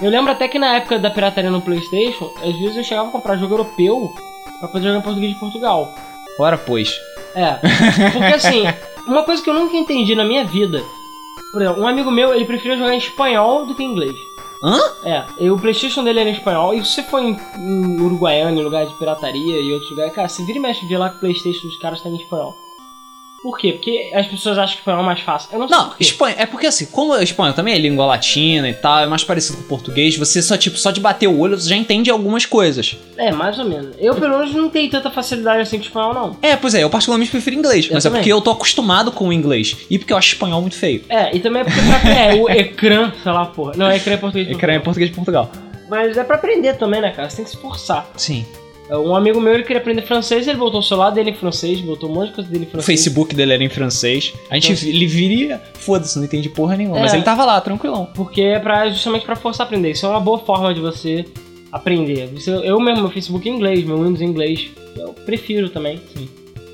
Eu 0.00 0.10
lembro 0.10 0.30
até 0.30 0.46
que 0.46 0.58
na 0.58 0.76
época 0.76 0.98
da 0.98 1.10
pirataria 1.10 1.50
no 1.50 1.60
Playstation, 1.60 2.30
às 2.36 2.56
vezes 2.58 2.76
eu 2.76 2.84
chegava 2.84 3.08
a 3.08 3.12
comprar 3.12 3.36
jogo 3.36 3.54
europeu 3.54 4.12
pra 4.60 4.68
poder 4.68 4.86
jogar 4.86 4.98
em 4.98 5.02
português 5.02 5.32
de 5.32 5.40
Portugal. 5.40 5.92
Ora, 6.38 6.56
pois. 6.56 6.94
É. 7.34 7.54
Porque 8.12 8.34
assim, 8.34 8.62
uma 9.06 9.24
coisa 9.24 9.42
que 9.42 9.50
eu 9.50 9.54
nunca 9.54 9.76
entendi 9.76 10.14
na 10.14 10.24
minha 10.24 10.44
vida. 10.44 10.82
Por 11.52 11.62
exemplo, 11.62 11.82
um 11.82 11.86
amigo 11.86 12.10
meu, 12.10 12.34
ele 12.34 12.44
preferia 12.44 12.76
jogar 12.76 12.94
em 12.94 12.98
espanhol 12.98 13.66
do 13.66 13.74
que 13.74 13.82
em 13.82 13.90
inglês. 13.90 14.16
Hã? 14.62 14.78
É, 15.04 15.24
e 15.38 15.50
o 15.50 15.58
Playstation 15.58 16.04
dele 16.04 16.20
era 16.20 16.28
em 16.28 16.32
espanhol. 16.32 16.74
E 16.74 16.84
se 16.84 16.94
você 16.94 17.02
for 17.02 17.20
em, 17.20 17.36
em 17.56 18.00
Uruguaiana, 18.00 18.58
em 18.58 18.62
lugar 18.62 18.86
de 18.86 18.94
pirataria 18.94 19.60
e 19.60 19.72
outros 19.72 19.90
lugares, 19.90 20.14
cara, 20.14 20.28
você 20.28 20.44
vira 20.44 20.58
e 20.58 20.60
mexe 20.60 20.86
vê 20.86 20.98
lá 20.98 21.10
que 21.10 21.16
o 21.16 21.20
Playstation 21.20 21.66
dos 21.66 21.78
caras 21.78 22.02
tá 22.02 22.08
em 22.08 22.16
espanhol. 22.16 22.54
Por 23.42 23.56
quê? 23.56 23.72
Porque 23.72 24.10
as 24.14 24.26
pessoas 24.26 24.58
acham 24.58 24.74
que 24.74 24.80
espanhol 24.80 25.02
é 25.02 25.06
mais 25.06 25.20
fácil. 25.20 25.48
Eu 25.52 25.60
não, 25.60 25.68
sei 25.68 25.76
Não, 25.76 25.92
espanhol. 26.00 26.36
É 26.38 26.44
porque 26.44 26.66
assim, 26.66 26.86
como 26.86 27.12
o 27.12 27.22
espanhol 27.22 27.52
também 27.54 27.72
é 27.72 27.78
língua 27.78 28.04
latina 28.04 28.68
e 28.68 28.74
tal, 28.74 28.98
é 28.98 29.06
mais 29.06 29.22
parecido 29.22 29.58
com 29.58 29.62
o 29.64 29.66
português, 29.68 30.16
você 30.16 30.42
só, 30.42 30.56
tipo, 30.56 30.76
só 30.76 30.90
de 30.90 31.00
bater 31.00 31.28
o 31.28 31.38
olho 31.38 31.56
você 31.58 31.68
já 31.68 31.76
entende 31.76 32.10
algumas 32.10 32.44
coisas. 32.44 32.96
É, 33.16 33.30
mais 33.30 33.56
ou 33.58 33.64
menos. 33.64 33.94
Eu, 33.98 34.14
pelo 34.16 34.38
menos, 34.38 34.52
não 34.54 34.68
tenho 34.68 34.90
tanta 34.90 35.08
facilidade 35.10 35.60
assim 35.62 35.78
com 35.78 35.84
espanhol, 35.84 36.12
não. 36.12 36.36
É, 36.42 36.56
pois 36.56 36.74
é, 36.74 36.82
eu 36.82 36.90
particularmente 36.90 37.30
prefiro 37.30 37.54
inglês, 37.54 37.86
Eu 37.86 37.94
mas 37.94 38.04
é 38.04 38.08
também. 38.08 38.20
porque 38.22 38.32
eu 38.32 38.40
tô 38.40 38.50
acostumado 38.50 39.12
com 39.12 39.28
o 39.28 39.32
inglês. 39.32 39.76
E 39.88 39.98
porque 39.98 40.12
eu 40.12 40.16
acho 40.16 40.32
espanhol 40.32 40.60
muito 40.60 40.76
feio. 40.76 41.04
É, 41.08 41.34
e 41.34 41.38
também 41.40 41.62
é 41.62 41.64
porque 41.64 41.80
pra, 41.80 42.10
é, 42.10 42.34
o 42.34 42.50
ecrã, 42.50 43.12
sei 43.22 43.32
lá, 43.32 43.46
porra. 43.46 43.72
Não, 43.76 43.90
ecrã 43.92 44.14
é 44.14 44.16
português. 44.16 44.46
de 44.48 44.52
Eu 44.52 44.58
quero 44.58 44.72
em 44.72 44.80
Portugal. 44.80 44.84
português 44.84 45.10
de 45.10 45.14
Portugal. 45.16 45.50
Mas 45.88 46.16
é 46.18 46.24
pra 46.24 46.36
aprender 46.36 46.74
também, 46.76 47.00
né, 47.00 47.12
cara? 47.12 47.30
Você 47.30 47.36
tem 47.36 47.44
que 47.44 47.50
se 47.52 47.56
esforçar. 47.56 48.10
Sim. 48.16 48.44
Um 48.90 49.14
amigo 49.14 49.40
meu 49.40 49.52
ele 49.54 49.62
queria 49.64 49.80
aprender 49.80 50.02
francês, 50.02 50.46
ele 50.48 50.56
botou 50.58 50.80
o 50.80 50.82
celular 50.82 51.10
dele 51.10 51.30
em 51.30 51.34
francês, 51.34 51.80
botou 51.80 52.10
um 52.10 52.14
monte 52.14 52.28
de 52.28 52.34
coisa 52.36 52.50
dele 52.50 52.64
em 52.64 52.68
O 52.68 52.70
francês. 52.70 52.86
Facebook 53.00 53.34
dele 53.34 53.52
era 53.52 53.62
em 53.64 53.68
francês. 53.68 54.32
A 54.50 54.54
gente 54.54 54.72
Então- 54.72 54.88
ele 54.88 55.06
viria, 55.06 55.62
foda-se, 55.74 56.16
não 56.16 56.24
entende 56.24 56.48
porra 56.48 56.76
nenhuma. 56.76 56.98
Mas 57.00 57.12
É. 57.12 57.16
ele 57.16 57.24
tava 57.24 57.44
lá, 57.44 57.60
tranquilão. 57.60 58.08
Porque 58.14 58.40
é 58.42 58.58
pra, 58.58 58.88
justamente 58.88 59.24
pra 59.26 59.36
forçar 59.36 59.64
a 59.64 59.68
aprender. 59.68 59.90
Isso 59.90 60.06
é 60.06 60.08
uma 60.08 60.20
boa 60.20 60.38
forma 60.38 60.72
de 60.72 60.80
você 60.80 61.24
aprender. 61.70 62.28
Você, 62.34 62.50
eu 62.50 62.80
mesmo, 62.80 63.02
meu 63.02 63.10
Facebook 63.10 63.46
é 63.48 63.52
em 63.52 63.56
inglês, 63.56 63.84
meu 63.84 63.98
Windows 63.98 64.20
é 64.20 64.24
em 64.24 64.28
inglês. 64.28 64.68
Eu 64.96 65.12
prefiro 65.12 65.68
também. 65.68 66.00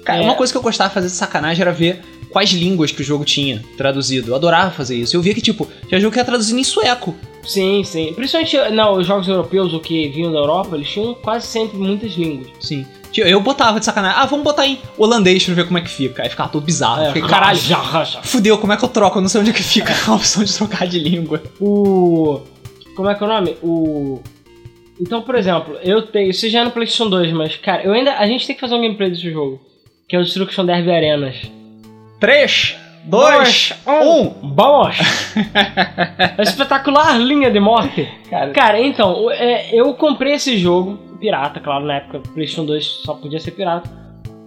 Cara, 0.05 0.21
É. 0.23 0.25
uma 0.25 0.35
coisa 0.35 0.53
que 0.53 0.57
eu 0.59 0.63
gostava 0.63 0.89
de 0.89 0.95
fazer 0.95 1.07
de 1.09 1.15
sacanagem 1.15 1.63
era 1.63 1.73
ver 1.73 2.01
quais 2.35 2.51
línguas 2.51 2.91
que 2.91 3.01
o 3.01 3.05
jogo 3.05 3.25
tinha 3.25 3.63
traduzido. 3.77 4.33
Eu 4.33 4.35
adorava 4.35 4.73
fazer 4.73 4.97
isso. 4.97 5.17
Eu 5.17 5.23
via 5.23 5.33
que, 5.33 5.41
tipo, 5.41 5.69
tinha 5.87 6.01
jogo 6.01 6.13
que 6.13 6.19
era 6.19 6.27
traduzido 6.27 6.59
em 6.59 6.65
sueco. 6.65 7.15
Sim, 7.47 7.85
sim. 7.85 8.13
Principalmente 8.13 8.57
não, 8.73 8.99
os 8.99 9.07
jogos 9.07 9.29
europeus, 9.29 9.73
o 9.73 9.79
que 9.79 10.09
vinham 10.09 10.33
da 10.33 10.41
Europa, 10.41 10.75
eles 10.75 10.91
tinham 10.91 11.15
quase 11.15 11.47
sempre 11.47 11.79
muitas 11.79 12.13
línguas. 12.15 12.49
Sim. 12.59 12.85
Eu 13.17 13.41
botava 13.41 13.79
de 13.79 13.85
sacanagem. 13.85 14.19
Ah, 14.21 14.27
vamos 14.27 14.43
botar 14.43 14.67
em 14.67 14.81
holandês 14.99 15.45
pra 15.45 15.55
ver 15.55 15.67
como 15.67 15.79
é 15.79 15.81
que 15.81 15.89
fica. 15.91 16.25
Aí 16.25 16.29
ficava 16.29 16.49
todo 16.49 16.65
bizarro. 16.65 17.03
É, 17.03 17.07
fiquei, 17.13 17.23
caralho, 17.23 17.61
raja. 17.61 18.21
fudeu, 18.25 18.59
como 18.59 18.73
é 18.73 18.77
que 18.77 18.85
eu 18.85 18.89
troco? 18.89 19.19
Eu 19.19 19.23
não 19.23 19.29
sei 19.29 19.41
onde 19.41 19.51
é 19.51 19.53
que 19.53 19.63
fica 19.63 19.95
a 20.09 20.11
opção 20.17 20.43
de 20.43 20.53
trocar 20.53 20.89
de 20.89 20.99
língua. 20.99 21.41
O. 21.61 22.41
Como 22.97 23.09
é 23.09 23.15
que 23.15 23.23
é 23.23 23.27
o 23.27 23.29
nome? 23.29 23.57
O. 23.63 24.21
Então, 25.01 25.23
por 25.23 25.37
exemplo, 25.37 25.77
eu 25.85 26.03
tenho. 26.03 26.31
Isso 26.31 26.49
já 26.51 26.63
é 26.63 26.65
no 26.65 26.73
PlayStation 26.73 27.09
2, 27.09 27.33
mas, 27.33 27.55
cara, 27.55 27.85
eu 27.85 27.93
ainda. 27.93 28.15
A 28.15 28.27
gente 28.27 28.45
tem 28.45 28.57
que 28.57 28.61
fazer 28.61 28.75
um 28.75 28.81
gameplay 28.81 29.11
desse 29.11 29.31
jogo. 29.31 29.61
Que 30.09 30.17
é 30.17 30.19
o 30.19 30.25
Destruction 30.25 30.67
Derby 30.67 30.91
Arenas. 30.91 31.37
3, 32.21 32.77
2, 33.05 33.75
1. 33.87 34.55
Vamos! 34.55 34.97
espetacular 36.39 37.19
linha 37.19 37.51
de 37.51 37.61
morte. 37.61 38.09
Cara, 38.31 38.51
Cara, 38.53 38.81
então, 38.81 39.31
é, 39.31 39.75
eu 39.75 39.93
comprei 39.95 40.35
esse 40.35 40.57
jogo, 40.57 40.99
pirata, 41.21 41.61
claro, 41.61 41.85
na 41.85 41.97
época 41.97 42.21
PlayStation 42.33 42.65
2 42.65 42.85
só 43.05 43.15
podia 43.15 43.39
ser 43.39 43.51
pirata. 43.51 43.91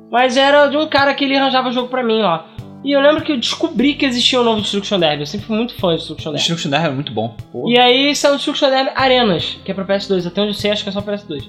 Mas 0.09 0.37
era 0.37 0.67
de 0.67 0.77
um 0.77 0.87
cara 0.87 1.13
que 1.13 1.25
ele 1.25 1.35
arranjava 1.37 1.71
jogo 1.71 1.89
pra 1.89 2.03
mim 2.03 2.21
lá. 2.21 2.47
E 2.83 2.91
eu 2.91 3.01
lembro 3.01 3.23
que 3.23 3.33
eu 3.33 3.37
descobri 3.37 3.95
que 3.95 4.05
existia 4.05 4.39
o 4.39 4.43
novo 4.43 4.61
Destruction 4.61 4.99
Derby. 4.99 5.21
Eu 5.21 5.25
sempre 5.25 5.45
fui 5.45 5.57
muito 5.57 5.75
fã 5.75 5.89
de 5.89 5.97
Destruction 5.97 6.31
Derby. 6.31 6.37
Destruction 6.37 6.69
Derby 6.69 6.87
é 6.87 6.91
muito 6.91 7.11
bom. 7.11 7.35
Pô. 7.51 7.69
E 7.69 7.77
aí 7.77 8.15
saiu 8.15 8.33
o 8.33 8.37
Destruction 8.37 8.69
Derby 8.69 8.91
Arenas, 8.95 9.59
que 9.65 9.71
é 9.71 9.73
pra 9.73 9.83
PS2. 9.83 10.25
Até 10.25 10.41
onde 10.41 10.51
eu 10.51 10.53
sei, 10.53 10.71
acho 10.71 10.83
que 10.83 10.89
é 10.89 10.91
só 10.93 11.01
PS2. 11.01 11.43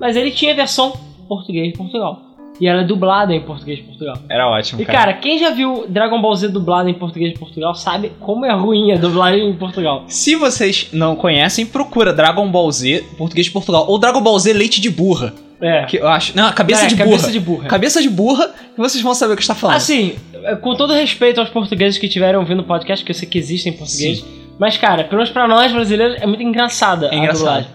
Mas 0.00 0.16
ele 0.16 0.32
tinha 0.32 0.54
versão 0.54 0.92
português 1.28 1.70
de 1.70 1.78
Portugal. 1.78 2.20
E 2.62 2.68
ela 2.68 2.82
é 2.82 2.84
dublada 2.84 3.34
em 3.34 3.40
português 3.40 3.78
de 3.78 3.84
Portugal. 3.84 4.14
Era 4.30 4.48
ótimo, 4.48 4.80
E 4.80 4.84
cara, 4.84 5.14
quem 5.14 5.36
já 5.36 5.50
viu 5.50 5.84
Dragon 5.88 6.22
Ball 6.22 6.36
Z 6.36 6.46
dublado 6.48 6.88
em 6.88 6.94
português 6.94 7.32
de 7.32 7.38
Portugal 7.40 7.74
sabe 7.74 8.12
como 8.20 8.46
é 8.46 8.52
ruim 8.52 8.92
a 8.92 8.96
dublagem 8.96 9.48
em 9.50 9.54
Portugal. 9.54 10.04
Se 10.06 10.36
vocês 10.36 10.88
não 10.92 11.16
conhecem, 11.16 11.66
procura 11.66 12.12
Dragon 12.12 12.48
Ball 12.48 12.70
Z, 12.70 13.04
português 13.18 13.46
de 13.46 13.52
Portugal, 13.52 13.86
ou 13.88 13.98
Dragon 13.98 14.20
Ball 14.20 14.38
Z 14.38 14.52
Leite 14.52 14.80
de 14.80 14.88
Burra. 14.90 15.34
É. 15.60 15.86
Que 15.86 15.96
eu 15.96 16.06
acho. 16.06 16.36
Não, 16.36 16.52
cabeça 16.52 16.84
É, 16.84 16.86
de 16.86 16.94
cabeça 16.94 17.18
burra. 17.22 17.32
de 17.32 17.40
burra. 17.40 17.68
Cabeça 17.68 18.00
de 18.00 18.08
burra, 18.08 18.48
que 18.74 18.78
vocês 18.80 19.02
vão 19.02 19.12
saber 19.14 19.32
o 19.32 19.36
que 19.36 19.42
está 19.42 19.56
falando. 19.56 19.76
Assim, 19.76 20.14
com 20.60 20.76
todo 20.76 20.92
respeito 20.92 21.40
aos 21.40 21.48
portugueses 21.50 21.98
que 21.98 22.06
estiverem 22.06 22.38
ouvindo 22.38 22.60
o 22.60 22.64
podcast, 22.64 23.04
que 23.04 23.10
eu 23.10 23.14
sei 23.16 23.28
que 23.28 23.38
existem 23.38 23.72
em 23.72 23.76
português. 23.76 24.24
Mas, 24.58 24.76
cara, 24.76 25.02
pelo 25.02 25.16
menos 25.16 25.30
pra 25.30 25.48
nós 25.48 25.72
brasileiros, 25.72 26.16
é 26.22 26.26
muito 26.28 26.42
engraçada 26.44 27.06
É 27.06 27.14
a 27.14 27.18
engraçado. 27.18 27.38
dublagem. 27.44 27.70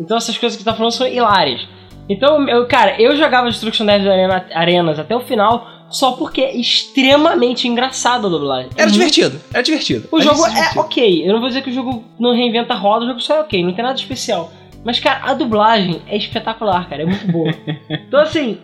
Então 0.00 0.16
essas 0.16 0.36
coisas 0.36 0.58
que 0.58 0.64
tá 0.64 0.74
falando 0.74 0.90
são 0.92 1.06
hilárias. 1.06 1.60
Então, 2.08 2.46
eu, 2.48 2.66
cara, 2.66 3.00
eu 3.00 3.16
jogava 3.16 3.48
Destruction 3.48 3.86
Derby 3.86 4.08
Arena- 4.08 4.46
Arenas 4.54 4.98
até 4.98 5.16
o 5.16 5.20
final 5.20 5.66
só 5.90 6.12
porque 6.12 6.40
é 6.40 6.56
extremamente 6.56 7.68
engraçado 7.68 8.26
a 8.26 8.30
dublagem. 8.30 8.70
Era 8.76 8.88
É 8.88 8.92
divertido, 8.92 9.40
era 9.52 9.62
divertido. 9.62 10.08
O 10.10 10.16
Era 10.20 10.24
jogo 10.24 10.44
é 10.46 10.50
divertido. 10.50 10.80
ok. 10.80 11.28
Eu 11.28 11.32
não 11.32 11.40
vou 11.40 11.48
dizer 11.48 11.62
que 11.62 11.70
o 11.70 11.72
jogo 11.72 12.04
não 12.18 12.34
reinventa 12.34 12.74
a 12.74 12.76
roda, 12.76 13.04
o 13.04 13.08
jogo 13.08 13.20
só 13.20 13.36
é 13.36 13.40
ok, 13.40 13.62
não 13.64 13.72
tem 13.72 13.84
nada 13.84 13.96
especial. 13.98 14.52
Mas, 14.84 14.98
cara, 15.00 15.20
a 15.24 15.34
dublagem 15.34 16.02
é 16.08 16.16
espetacular, 16.16 16.88
cara. 16.90 17.02
É 17.02 17.06
muito 17.06 17.26
boa. 17.30 17.54
então, 17.88 18.20
assim, 18.20 18.58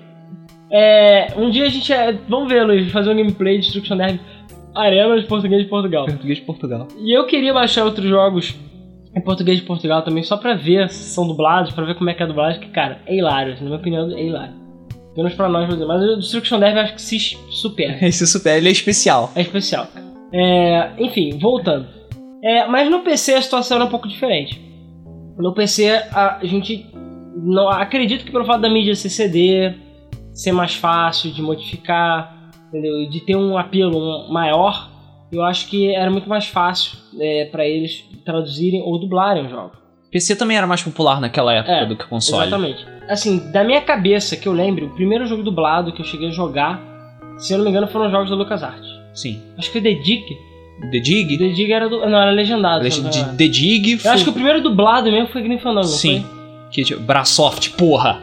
é, 0.71 1.33
um 1.37 1.49
dia 1.51 1.65
a 1.65 1.69
gente. 1.69 1.91
é, 1.93 2.13
vamos 2.29 2.49
ver, 2.49 2.65
Luiz, 2.65 2.91
fazer 2.93 3.11
um 3.11 3.17
gameplay 3.17 3.55
de 3.59 3.63
Destruction 3.65 3.97
Derby 3.97 4.21
Arena 4.75 5.19
de 5.21 5.27
Português 5.27 5.63
de 5.63 5.69
Portugal. 5.69 6.05
Português 6.07 6.39
de 6.39 6.45
Portugal. 6.45 6.89
E 6.99 7.17
eu 7.17 7.27
queria 7.27 7.55
baixar 7.55 7.85
outros 7.85 8.07
jogos 8.09 8.55
em 9.15 9.21
português 9.21 9.59
de 9.59 9.65
Portugal 9.65 10.03
também, 10.03 10.23
só 10.23 10.37
pra 10.37 10.55
ver 10.55 10.89
se 10.89 11.13
são 11.13 11.27
dublados, 11.27 11.73
pra 11.73 11.85
ver 11.85 11.95
como 11.97 12.11
é 12.11 12.15
que 12.15 12.23
é 12.23 12.25
a 12.25 12.29
dublagem, 12.29 12.61
que, 12.61 12.69
cara, 12.69 13.01
é 13.07 13.17
hilário. 13.17 13.53
assim, 13.55 13.65
Na 13.65 13.71
minha 13.71 13.81
opinião, 13.81 14.11
é 14.11 14.25
hilário. 14.25 14.55
Pelo 15.15 15.25
menos 15.25 15.35
pra 15.35 15.49
nós, 15.49 15.69
mas 15.69 16.03
o 16.03 16.17
Destruction 16.17 16.61
Derby 16.61 16.79
acho 16.79 16.95
que 16.95 17.03
se 17.03 17.19
supera. 17.51 17.99
Esse 18.07 18.27
super, 18.27 18.57
ele 18.57 18.69
é 18.69 18.73
especial. 18.73 19.33
É 19.35 19.41
especial. 19.41 19.89
É, 20.33 20.91
enfim, 20.99 21.37
voltando. 21.39 21.89
É, 22.43 22.67
mas 22.69 22.89
no 22.89 23.01
PC 23.01 23.35
a 23.35 23.43
situação 23.43 23.77
era 23.77 23.85
um 23.85 23.91
pouco 23.91 24.09
diferente. 24.09 24.61
No 25.37 25.53
PC 25.53 25.89
a 26.13 26.39
gente 26.45 26.87
não 27.37 27.69
acredito 27.69 28.25
que 28.25 28.31
pelo 28.31 28.45
fato 28.45 28.61
da 28.61 28.71
mídia 28.71 28.95
ser 28.95 29.09
CD, 29.09 29.75
ser 30.33 30.53
mais 30.53 30.75
fácil 30.75 31.33
de 31.33 31.43
modificar, 31.43 32.51
entendeu? 32.69 33.01
E 33.03 33.09
de 33.09 33.21
ter 33.21 33.37
um 33.37 33.59
apelo 33.59 34.33
maior, 34.33 34.91
eu 35.33 35.43
acho 35.43 35.69
que 35.69 35.95
era 35.95 36.11
muito 36.11 36.29
mais 36.29 36.47
fácil 36.47 36.99
é, 37.19 37.47
para 37.47 37.67
eles 37.67 38.05
traduzirem 38.25 38.83
ou 38.83 38.99
dublarem 38.99 39.45
os 39.45 39.51
jogos. 39.51 39.79
PC 40.11 40.35
também 40.37 40.57
era 40.57 40.67
mais 40.67 40.83
popular 40.83 41.21
naquela 41.21 41.53
época 41.55 41.73
É, 41.73 41.87
do 41.87 41.97
que 41.97 42.05
console. 42.07 42.43
Exatamente. 42.47 42.85
Assim, 43.09 43.51
da 43.53 43.63
minha 43.63 43.81
cabeça 43.81 44.37
que 44.37 44.49
eu 44.49 44.53
lembro, 44.53 44.87
o 44.87 44.91
primeiro 44.91 45.27
jogo 45.27 45.43
dublado 45.43 45.93
que 45.93 46.01
eu 46.01 46.05
cheguei 46.07 46.29
a 46.29 46.33
jogar, 46.33 46.81
se 47.39 47.53
eu 47.53 47.59
não 47.59 47.65
me 47.65 47.71
engano, 47.71 47.87
foram 47.87 48.07
os 48.07 48.13
jogos 48.13 48.31
da 48.31 48.37
LucasArts. 48.37 48.89
Sim. 49.15 49.41
Acho 49.57 49.71
que 49.71 49.79
o 49.79 49.83
The 49.83 49.95
Dig 49.95 50.39
The 50.91 50.99
Dig? 51.01 51.37
The 51.37 51.49
Dig 51.49 51.73
era 51.73 51.89
do. 51.89 52.01
Não, 52.07 52.19
era 52.19 52.31
legendado. 52.31 52.87
Eu 52.87 53.03
não 53.03 53.11
engano. 53.11 53.37
The 53.37 53.49
Dig 53.49 54.01
Eu 54.05 54.13
acho 54.13 54.25
que 54.25 54.31
o 54.31 54.33
primeiro 54.33 54.63
dublado 54.63 55.11
mesmo 55.11 55.29
foi 55.29 55.43
Grim 55.43 55.59
Fandango, 55.59 55.87
Sim. 55.87 56.23
foi? 56.23 56.41
Que, 56.71 56.83
tipo, 56.85 57.01
Brasoft, 57.03 57.71
porra. 57.71 58.23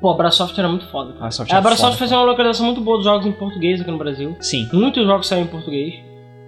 Pô, 0.00 0.10
a 0.10 0.14
Brasoft 0.14 0.56
era 0.58 0.68
muito 0.68 0.86
foda. 0.86 1.12
cara. 1.12 1.20
Brasoft 1.22 1.52
a 1.52 1.56
é 1.56 1.60
Brasoft 1.60 1.84
foda. 1.94 1.98
fazia 1.98 2.16
uma 2.18 2.26
localização 2.26 2.66
muito 2.66 2.80
boa 2.80 2.98
dos 2.98 3.04
jogos 3.04 3.26
em 3.26 3.32
português 3.32 3.80
aqui 3.80 3.90
no 3.90 3.98
Brasil. 3.98 4.36
Sim. 4.40 4.68
Muitos 4.72 5.04
jogos 5.04 5.26
saíram 5.26 5.46
em 5.46 5.50
português. 5.50 5.94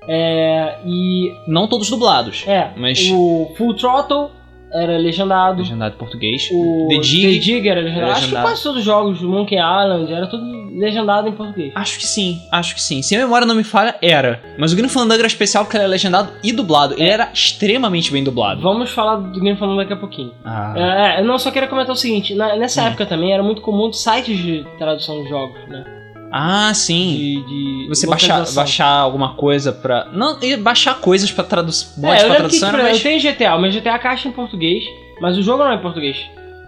É. 0.09 0.79
E. 0.87 1.33
Não 1.47 1.66
todos 1.68 1.90
dublados. 1.90 2.44
É. 2.47 2.71
Mas- 2.77 3.11
O 3.12 3.53
Full 3.57 3.75
Throttle 3.75 4.31
era 4.73 4.97
legendado. 4.99 5.59
Legendado 5.59 5.94
em 5.94 5.99
português. 5.99 6.49
O 6.53 6.88
The 6.90 6.99
Dig. 7.01 7.68
era 7.68 7.81
legendado. 7.81 8.05
era 8.05 8.12
Acho 8.12 8.21
que 8.21 8.27
legendado. 8.27 8.47
quase 8.49 8.62
todos 8.62 8.79
os 8.79 8.85
jogos 8.85 9.21
do 9.21 9.29
Monkey 9.29 9.57
Island 9.57 10.12
era 10.12 10.27
tudo 10.27 10.59
legendado 10.79 11.27
em 11.29 11.33
português. 11.33 11.73
Acho 11.75 11.99
que 11.99 12.07
sim, 12.07 12.38
acho 12.53 12.75
que 12.75 12.81
sim. 12.81 13.03
Se 13.03 13.16
a 13.16 13.18
memória 13.18 13.47
não 13.47 13.55
me 13.55 13.64
falha, 13.64 13.97
era. 14.01 14.40
Mas 14.59 14.73
o 14.73 14.77
Grim 14.77 14.88
Fandango 14.88 15.21
era 15.21 15.27
especial 15.27 15.64
porque 15.64 15.77
ele 15.77 15.85
era 15.85 15.90
legendado 15.90 16.31
e 16.44 16.53
dublado. 16.53 16.94
Ele 16.94 17.09
era 17.09 17.31
extremamente 17.33 18.12
bem 18.12 18.23
dublado. 18.23 18.61
Vamos 18.61 18.90
falar 18.90 19.16
do 19.16 19.40
Grim 19.40 19.57
Fandango 19.57 19.79
daqui 19.81 19.92
a 19.94 19.97
pouquinho. 19.97 20.33
Ah. 20.44 20.75
É, 21.16 21.21
eu 21.21 21.25
não 21.25 21.38
só 21.38 21.51
queria 21.51 21.68
comentar 21.68 21.94
o 21.94 21.99
seguinte, 21.99 22.35
na- 22.35 22.55
nessa 22.57 22.83
Hum. 22.83 22.87
época 22.88 23.07
também 23.07 23.33
era 23.33 23.42
muito 23.42 23.61
comum 23.62 23.92
sites 23.92 24.38
de 24.38 24.64
tradução 24.79 25.23
de 25.23 25.29
jogos, 25.31 25.59
né? 25.68 25.85
Ah, 26.31 26.73
sim. 26.75 27.14
De, 27.17 27.45
de 27.47 27.88
Você 27.88 28.07
baixar, 28.07 28.45
baixar 28.55 28.87
alguma 28.88 29.35
coisa 29.35 29.73
pra. 29.73 30.07
Não, 30.12 30.38
e 30.43 30.57
baixar 30.57 31.01
coisas 31.01 31.31
pra 31.31 31.45
traduzir. 31.45 31.87
É, 32.05 32.23
eu 32.25 32.29
lembro 32.29 32.49
que, 32.49 32.59
tradução 32.59 32.71
por 32.71 32.83
mais. 32.83 32.97
eu 32.97 33.03
tenho 33.03 33.21
GTA, 33.21 33.55
o 33.57 33.61
meu 33.61 33.71
GTA 33.73 33.99
caixa 33.99 34.29
em 34.29 34.33
português, 34.33 34.85
mas 35.21 35.38
o 35.38 35.43
jogo 35.43 35.64
não 35.64 35.73
é 35.73 35.77
em 35.77 35.81
português. 35.83 36.19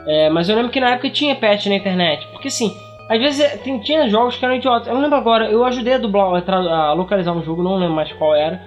É, 0.06 0.30
mas 0.30 0.48
eu 0.48 0.56
lembro 0.56 0.70
que 0.70 0.80
na 0.80 0.90
época 0.90 1.10
tinha 1.10 1.34
patch 1.34 1.66
na 1.66 1.74
internet, 1.74 2.26
porque 2.32 2.48
assim, 2.48 2.74
às 3.08 3.18
vezes 3.18 3.40
é, 3.40 3.48
tem- 3.58 3.78
tinha 3.80 4.08
jogos 4.08 4.36
que 4.36 4.44
eram 4.44 4.54
idiotas. 4.56 4.88
Eu 4.88 4.98
lembro 4.98 5.16
agora, 5.16 5.50
eu 5.50 5.62
ajudei 5.64 5.94
a 5.94 5.98
dublar, 5.98 6.42
a, 6.46 6.74
a 6.88 6.92
localizar 6.94 7.32
um 7.32 7.44
jogo, 7.44 7.62
não 7.62 7.76
lembro 7.76 7.94
mais 7.94 8.10
qual 8.14 8.34
era. 8.34 8.62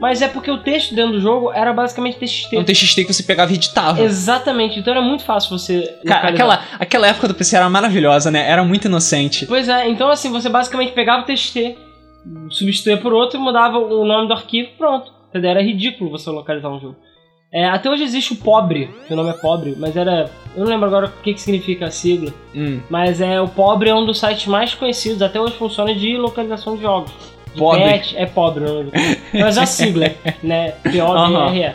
Mas 0.00 0.20
é 0.20 0.28
porque 0.28 0.50
o 0.50 0.58
texto 0.58 0.94
dentro 0.94 1.12
do 1.12 1.20
jogo 1.20 1.52
era 1.52 1.72
basicamente 1.72 2.18
TXT. 2.18 2.56
Um 2.58 2.64
TXT 2.64 3.04
que 3.06 3.12
você 3.12 3.22
pegava 3.22 3.52
e 3.52 3.54
editava. 3.54 4.02
Exatamente, 4.02 4.78
então 4.78 4.92
era 4.92 5.00
muito 5.02 5.22
fácil 5.24 5.56
você. 5.56 5.82
Cara, 6.04 6.30
localizar. 6.30 6.54
aquela, 6.54 6.64
aquela 6.80 7.06
época 7.06 7.28
do 7.28 7.34
PC 7.34 7.56
era 7.56 7.70
maravilhosa, 7.70 8.30
né? 8.30 8.48
Era 8.50 8.64
muito 8.64 8.86
inocente. 8.86 9.46
Pois 9.46 9.68
é, 9.68 9.88
então 9.88 10.08
assim, 10.10 10.30
você 10.32 10.48
basicamente 10.48 10.92
pegava 10.92 11.22
o 11.22 11.24
TXT, 11.26 11.76
substituía 12.50 12.96
por 12.96 13.12
outro 13.12 13.38
e 13.38 13.42
mudava 13.42 13.78
o 13.78 14.04
nome 14.04 14.26
do 14.28 14.34
arquivo 14.34 14.70
pronto. 14.76 15.12
Entendeu? 15.30 15.50
Era 15.50 15.62
ridículo 15.62 16.10
você 16.10 16.30
localizar 16.30 16.68
um 16.70 16.80
jogo. 16.80 16.96
É, 17.52 17.66
até 17.68 17.88
hoje 17.88 18.02
existe 18.02 18.32
o 18.32 18.36
Pobre, 18.36 18.90
que 19.06 19.12
o 19.12 19.16
nome 19.16 19.30
é 19.30 19.32
Pobre, 19.34 19.76
mas 19.78 19.96
era. 19.96 20.28
Eu 20.56 20.64
não 20.64 20.70
lembro 20.70 20.86
agora 20.86 21.06
o 21.06 21.22
que, 21.22 21.34
que 21.34 21.40
significa 21.40 21.86
a 21.86 21.90
sigla, 21.90 22.32
Hum. 22.54 22.80
mas 22.90 23.20
é 23.20 23.40
o 23.40 23.46
Pobre 23.46 23.90
é 23.90 23.94
um 23.94 24.04
dos 24.04 24.18
sites 24.18 24.46
mais 24.46 24.74
conhecidos, 24.74 25.22
até 25.22 25.40
hoje 25.40 25.54
funciona 25.54 25.94
de 25.94 26.16
localização 26.16 26.74
de 26.76 26.82
jogos. 26.82 27.12
De 27.54 27.58
Pobre. 27.60 27.82
patch, 27.82 28.14
é 28.16 28.26
Pobre, 28.26 28.64
o 28.64 28.74
nome. 28.74 28.90
mas 29.32 29.56
a 29.56 29.64
sigla, 29.66 30.10
né? 30.42 30.72
P-O-B-R-E. 30.82 31.72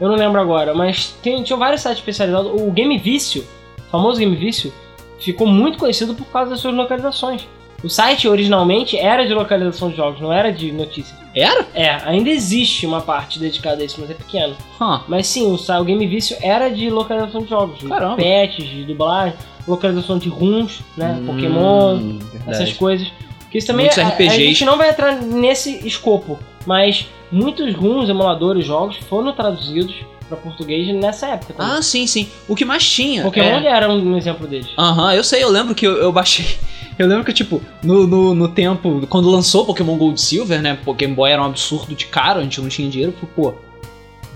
Eu 0.00 0.08
não 0.08 0.16
lembro 0.16 0.40
agora, 0.40 0.74
mas 0.74 1.14
tem, 1.22 1.42
tinha 1.42 1.56
vários 1.56 1.80
sites 1.82 1.98
especializados. 1.98 2.50
O 2.60 2.70
Game 2.70 2.98
Vício, 2.98 3.44
o 3.86 3.90
famoso 3.90 4.18
Game 4.18 4.34
Vício, 4.34 4.72
ficou 5.20 5.46
muito 5.46 5.78
conhecido 5.78 6.14
por 6.14 6.26
causa 6.26 6.50
das 6.50 6.60
suas 6.60 6.74
localizações. 6.74 7.46
O 7.82 7.88
site 7.88 8.26
originalmente 8.26 8.96
era 8.96 9.26
de 9.26 9.34
localização 9.34 9.90
de 9.90 9.96
jogos, 9.96 10.18
não 10.18 10.32
era 10.32 10.50
de 10.50 10.72
notícias. 10.72 11.14
Era? 11.34 11.66
É, 11.74 11.90
ainda 12.06 12.30
existe 12.30 12.86
uma 12.86 13.02
parte 13.02 13.38
dedicada 13.38 13.82
a 13.82 13.84
isso, 13.84 14.00
mas 14.00 14.10
é 14.10 14.14
pequeno. 14.14 14.56
Hum. 14.80 15.00
Mas 15.06 15.26
sim, 15.26 15.46
o, 15.46 15.54
o 15.54 15.84
Game 15.84 16.06
Vício 16.06 16.34
era 16.40 16.70
de 16.70 16.88
localização 16.88 17.42
de 17.42 17.50
jogos, 17.50 17.78
de 17.78 17.86
Caramba. 17.86 18.16
patches, 18.16 18.66
de 18.66 18.84
dublagem, 18.84 19.34
localização 19.68 20.16
de 20.16 20.30
runs, 20.30 20.80
né? 20.96 21.18
Hum, 21.20 21.26
Pokémon, 21.26 21.98
verdade. 21.98 22.32
essas 22.46 22.72
coisas. 22.72 23.12
Isso 23.54 23.66
também 23.68 23.86
Muitos 23.86 23.98
a, 24.02 24.06
a 24.06 24.08
RPGs. 24.10 24.36
gente 24.44 24.64
não 24.64 24.76
vai 24.76 24.90
entrar 24.90 25.14
nesse 25.22 25.86
escopo, 25.86 26.38
mas 26.66 27.06
muitos 27.30 27.72
runs, 27.74 28.08
emuladores, 28.08 28.66
jogos 28.66 28.96
foram 29.08 29.32
traduzidos 29.32 29.94
pra 30.28 30.36
português 30.36 30.88
nessa 30.94 31.28
época 31.28 31.52
também. 31.54 31.72
Ah, 31.76 31.82
sim, 31.82 32.06
sim. 32.06 32.28
O 32.48 32.56
que 32.56 32.64
mais 32.64 32.88
tinha. 32.88 33.22
Pokémon 33.22 33.60
é- 33.60 33.66
era 33.66 33.88
um 33.88 34.16
exemplo 34.16 34.46
deles. 34.46 34.68
Aham, 34.76 35.14
eu 35.14 35.22
sei, 35.22 35.42
eu 35.44 35.48
lembro 35.50 35.74
que 35.74 35.86
eu, 35.86 35.96
eu 35.96 36.10
baixei. 36.12 36.44
Eu 36.96 37.08
lembro 37.08 37.24
que, 37.24 37.32
tipo, 37.32 37.60
no, 37.82 38.06
no, 38.06 38.34
no 38.36 38.46
tempo, 38.46 39.04
quando 39.08 39.28
lançou 39.28 39.66
Pokémon 39.66 39.96
Gold 39.96 40.20
Silver, 40.20 40.62
né? 40.62 40.78
Pokémon 40.84 41.12
Boy 41.12 41.28
era 41.32 41.42
um 41.42 41.46
absurdo 41.46 41.92
de 41.92 42.06
caro, 42.06 42.38
a 42.38 42.42
gente 42.44 42.60
não 42.60 42.68
tinha 42.68 42.88
dinheiro. 42.88 43.12
Eu 43.20 43.28
falei, 43.28 43.34
pô, 43.34 43.54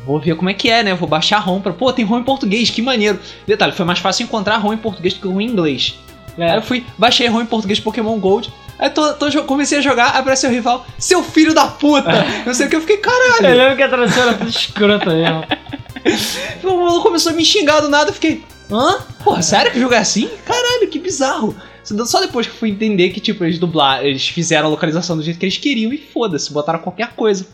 vou 0.04 0.18
ver 0.18 0.34
como 0.34 0.50
é 0.50 0.54
que 0.54 0.68
é, 0.68 0.82
né? 0.82 0.92
Vou 0.92 1.08
baixar 1.08 1.38
ROM 1.38 1.60
pra. 1.60 1.72
Pô, 1.72 1.92
tem 1.92 2.04
ROM 2.04 2.18
em 2.18 2.24
português, 2.24 2.68
que 2.68 2.82
maneiro. 2.82 3.20
Detalhe, 3.46 3.70
foi 3.70 3.86
mais 3.86 4.00
fácil 4.00 4.24
encontrar 4.24 4.56
ROM 4.56 4.72
em 4.72 4.76
português 4.76 5.14
do 5.14 5.20
que 5.20 5.28
ROM 5.28 5.40
em 5.40 5.46
inglês. 5.46 6.00
É. 6.36 6.50
Aí 6.50 6.56
eu 6.56 6.62
fui, 6.62 6.84
baixei 6.98 7.28
ROM 7.28 7.42
em 7.42 7.46
português 7.46 7.78
Pokémon 7.78 8.18
Gold. 8.18 8.52
Aí 8.78 8.90
tô, 8.90 9.12
tô 9.14 9.42
comecei 9.44 9.78
a 9.78 9.80
jogar, 9.82 10.12
aí 10.14 10.20
apareceu 10.20 10.48
o 10.48 10.52
rival, 10.52 10.86
seu 10.98 11.22
filho 11.22 11.52
da 11.52 11.66
puta! 11.66 12.10
Não 12.46 12.54
sei 12.54 12.66
o 12.66 12.70
que, 12.70 12.76
eu 12.76 12.80
fiquei, 12.80 12.96
Eu 12.96 13.00
caralho! 13.00 13.56
lembro 13.56 13.76
que 13.76 13.82
a 13.82 13.88
tradução 13.88 14.22
era 14.22 14.34
tudo 14.34 14.50
escrota 14.50 15.12
mesmo. 15.12 15.44
O 16.62 16.76
maluco 16.84 17.02
começou 17.02 17.32
a 17.32 17.34
me 17.34 17.44
xingar 17.44 17.80
do 17.80 17.88
nada, 17.88 18.10
eu 18.10 18.14
fiquei, 18.14 18.42
hã? 18.70 18.98
Porra, 19.22 19.42
sério 19.42 19.72
que 19.72 19.80
jogo 19.80 19.92
é 19.94 19.98
assim? 19.98 20.30
Caralho, 20.46 20.88
que 20.88 20.98
bizarro! 20.98 21.54
Só 22.06 22.20
depois 22.20 22.46
que 22.46 22.52
eu 22.52 22.56
fui 22.58 22.70
entender 22.70 23.10
que, 23.10 23.20
tipo, 23.20 23.44
eles 23.44 23.58
dublaram, 23.58 24.04
eles 24.06 24.28
fizeram 24.28 24.66
a 24.68 24.70
localização 24.70 25.16
do 25.16 25.22
jeito 25.22 25.38
que 25.40 25.44
eles 25.46 25.56
queriam 25.58 25.92
e 25.92 25.98
foda-se, 25.98 26.52
botaram 26.52 26.78
qualquer 26.78 27.14
coisa 27.14 27.46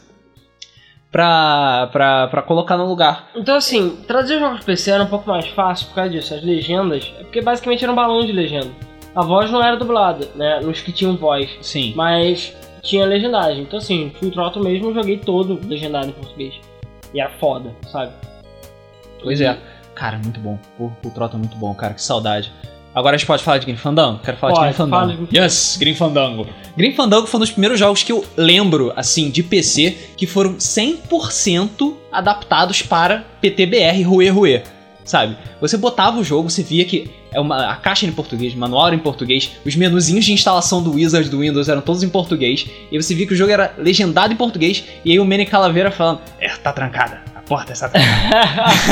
pra, 1.10 1.88
pra, 1.92 2.26
pra 2.26 2.42
colocar 2.42 2.76
no 2.76 2.86
lugar. 2.86 3.30
Então, 3.36 3.56
assim, 3.56 3.96
traduzir 4.06 4.40
jogos 4.40 4.58
pro 4.58 4.66
PC 4.66 4.90
era 4.90 5.04
um 5.04 5.08
pouco 5.08 5.28
mais 5.30 5.46
fácil 5.48 5.86
por 5.86 5.94
causa 5.94 6.10
disso. 6.10 6.34
As 6.34 6.42
legendas, 6.42 7.12
é 7.18 7.22
porque 7.22 7.40
basicamente 7.40 7.84
era 7.84 7.92
um 7.92 7.96
balão 7.96 8.26
de 8.26 8.32
legenda. 8.32 8.70
A 9.14 9.22
voz 9.22 9.50
não 9.50 9.62
era 9.62 9.76
dublada, 9.76 10.28
né? 10.34 10.60
Nos 10.60 10.80
que 10.80 10.92
tinham 10.92 11.16
voz. 11.16 11.48
Sim. 11.60 11.92
Mas 11.94 12.54
tinha 12.82 13.06
legendagem. 13.06 13.62
Então, 13.62 13.78
assim, 13.78 14.12
Full 14.18 14.30
Throttle 14.30 14.62
mesmo 14.64 14.88
eu 14.88 14.94
joguei 14.94 15.18
todo 15.18 15.60
legendado 15.66 16.08
em 16.08 16.12
português. 16.12 16.54
E 17.12 17.20
era 17.20 17.30
foda, 17.38 17.74
sabe? 17.90 18.12
Pois 19.22 19.40
é. 19.40 19.56
Cara, 19.94 20.18
muito 20.18 20.40
bom. 20.40 20.58
Pô, 20.76 20.90
o 21.04 21.10
Trota 21.10 21.36
é 21.36 21.38
muito 21.38 21.56
bom, 21.56 21.72
cara, 21.74 21.94
que 21.94 22.02
saudade. 22.02 22.52
Agora 22.94 23.16
a 23.16 23.18
gente 23.18 23.26
pode 23.26 23.42
falar 23.42 23.58
de 23.58 23.66
Grim 23.66 23.76
Fandango? 23.76 24.20
Quero 24.22 24.36
falar 24.36 24.52
Pode, 24.54 24.70
de 24.70 24.76
fala 24.76 24.90
Fandango. 24.90 25.26
de 25.26 25.36
Yes, 25.36 25.76
Grim 25.80 25.94
Fandango. 25.96 26.46
Grim 26.76 26.92
Fandango 26.92 27.26
foi 27.26 27.38
um 27.38 27.40
dos 27.40 27.50
primeiros 27.50 27.78
jogos 27.78 28.04
que 28.04 28.12
eu 28.12 28.24
lembro, 28.36 28.92
assim, 28.94 29.30
de 29.30 29.42
PC, 29.42 30.12
que 30.16 30.26
foram 30.28 30.54
100% 30.54 31.94
adaptados 32.12 32.82
para 32.82 33.24
PTBR 33.40 34.02
Rue 34.04 34.28
Rue. 34.28 34.62
Sabe? 35.04 35.36
Você 35.60 35.76
botava 35.76 36.18
o 36.18 36.24
jogo, 36.24 36.48
você 36.48 36.62
via 36.62 36.84
que 36.84 37.10
é 37.32 37.38
uma, 37.38 37.70
a 37.72 37.76
caixa 37.76 38.06
era 38.06 38.12
em 38.12 38.14
português, 38.14 38.54
o 38.54 38.56
manual 38.58 38.86
era 38.86 38.96
em 38.96 38.98
português, 38.98 39.50
os 39.66 39.76
menuzinhos 39.76 40.24
de 40.24 40.32
instalação 40.32 40.82
do 40.82 40.92
Wizard 40.94 41.28
do 41.28 41.40
Windows 41.40 41.68
eram 41.68 41.82
todos 41.82 42.02
em 42.02 42.08
português, 42.08 42.66
e 42.90 42.96
você 43.00 43.14
via 43.14 43.26
que 43.26 43.34
o 43.34 43.36
jogo 43.36 43.50
era 43.52 43.74
legendado 43.76 44.32
em 44.32 44.36
português, 44.36 44.82
e 45.04 45.12
aí 45.12 45.20
o 45.20 45.24
Manny 45.24 45.44
Calaveira 45.44 45.90
falando: 45.90 46.20
É, 46.40 46.48
tá 46.56 46.72
trancada, 46.72 47.20
a 47.34 47.40
porta 47.42 47.72
está 47.72 47.88
trancada. 47.88 48.14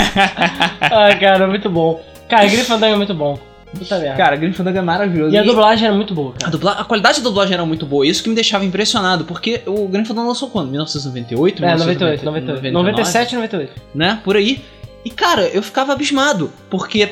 ah, 0.83 1.17
cara, 1.19 1.47
muito 1.47 1.69
bom. 1.71 2.01
Cara, 2.29 2.47
Grim 2.47 2.63
Fandango 2.65 2.95
é 2.95 2.97
muito 2.97 3.15
bom. 3.15 3.39
Puta 3.79 3.99
merda. 3.99 4.17
Cara, 4.17 4.37
Grim 4.37 4.53
Fandango 4.53 4.77
é 4.79 4.83
maravilhoso. 4.83 5.35
e 5.35 5.39
a 5.39 5.43
dublagem 5.43 5.87
era 5.87 5.97
muito 5.97 6.15
boa, 6.15 6.35
A, 6.37 6.39
cara. 6.41 6.51
dubla- 6.53 6.73
a 6.73 6.85
qualidade 6.85 7.19
da 7.23 7.25
dublagem 7.25 7.55
era 7.55 7.65
muito 7.65 7.87
boa, 7.87 8.07
isso 8.07 8.23
que 8.23 8.29
me 8.29 8.35
deixava 8.35 8.65
impressionado, 8.67 9.25
porque 9.25 9.63
o 9.67 9.89
Grim 9.89 10.05
Fandango 10.05 10.29
lançou 10.29 10.51
quando? 10.51 10.69
1998? 10.71 11.65
É, 11.65 11.71
98, 11.77 12.21
1990, 12.23 12.25
98. 12.25 12.73
99? 12.75 12.91
97 12.93 13.33
e 13.33 13.35
98. 13.37 13.73
Né? 13.95 14.21
Por 14.23 14.37
aí. 14.37 14.63
E 15.05 15.11
cara, 15.11 15.43
eu 15.49 15.63
ficava 15.63 15.93
abismado, 15.93 16.53
porque 16.71 17.11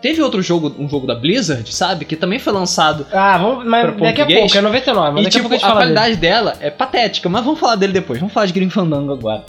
teve 0.00 0.22
outro 0.22 0.40
jogo, 0.40 0.72
um 0.78 0.88
jogo 0.88 1.06
da 1.08 1.14
Blizzard, 1.14 1.72
sabe? 1.74 2.04
Que 2.04 2.14
também 2.14 2.38
foi 2.38 2.52
lançado. 2.52 3.04
Ah, 3.12 3.36
vamos, 3.38 3.64
mas 3.66 3.82
Pra 3.82 3.90
daqui 3.90 4.20
a 4.20 4.24
português? 4.24 4.40
pouco, 4.40 4.58
é 4.58 4.60
99, 4.60 5.10
mas 5.14 5.24
e 5.24 5.26
a 5.26 5.30
tipo, 5.30 5.44
a 5.44 5.48
a, 5.48 5.52
gente 5.52 5.60
fala 5.60 5.74
dele. 5.80 5.92
qualidade 5.94 6.16
dela 6.20 6.56
é 6.60 6.70
patética, 6.70 7.28
mas 7.28 7.44
vamos 7.44 7.58
falar 7.58 7.74
dele 7.76 7.92
depois. 7.92 8.18
Vamos 8.20 8.32
falar 8.32 8.46
de 8.46 8.52
Grim 8.52 8.70
Fandango 8.70 9.12
agora. 9.12 9.44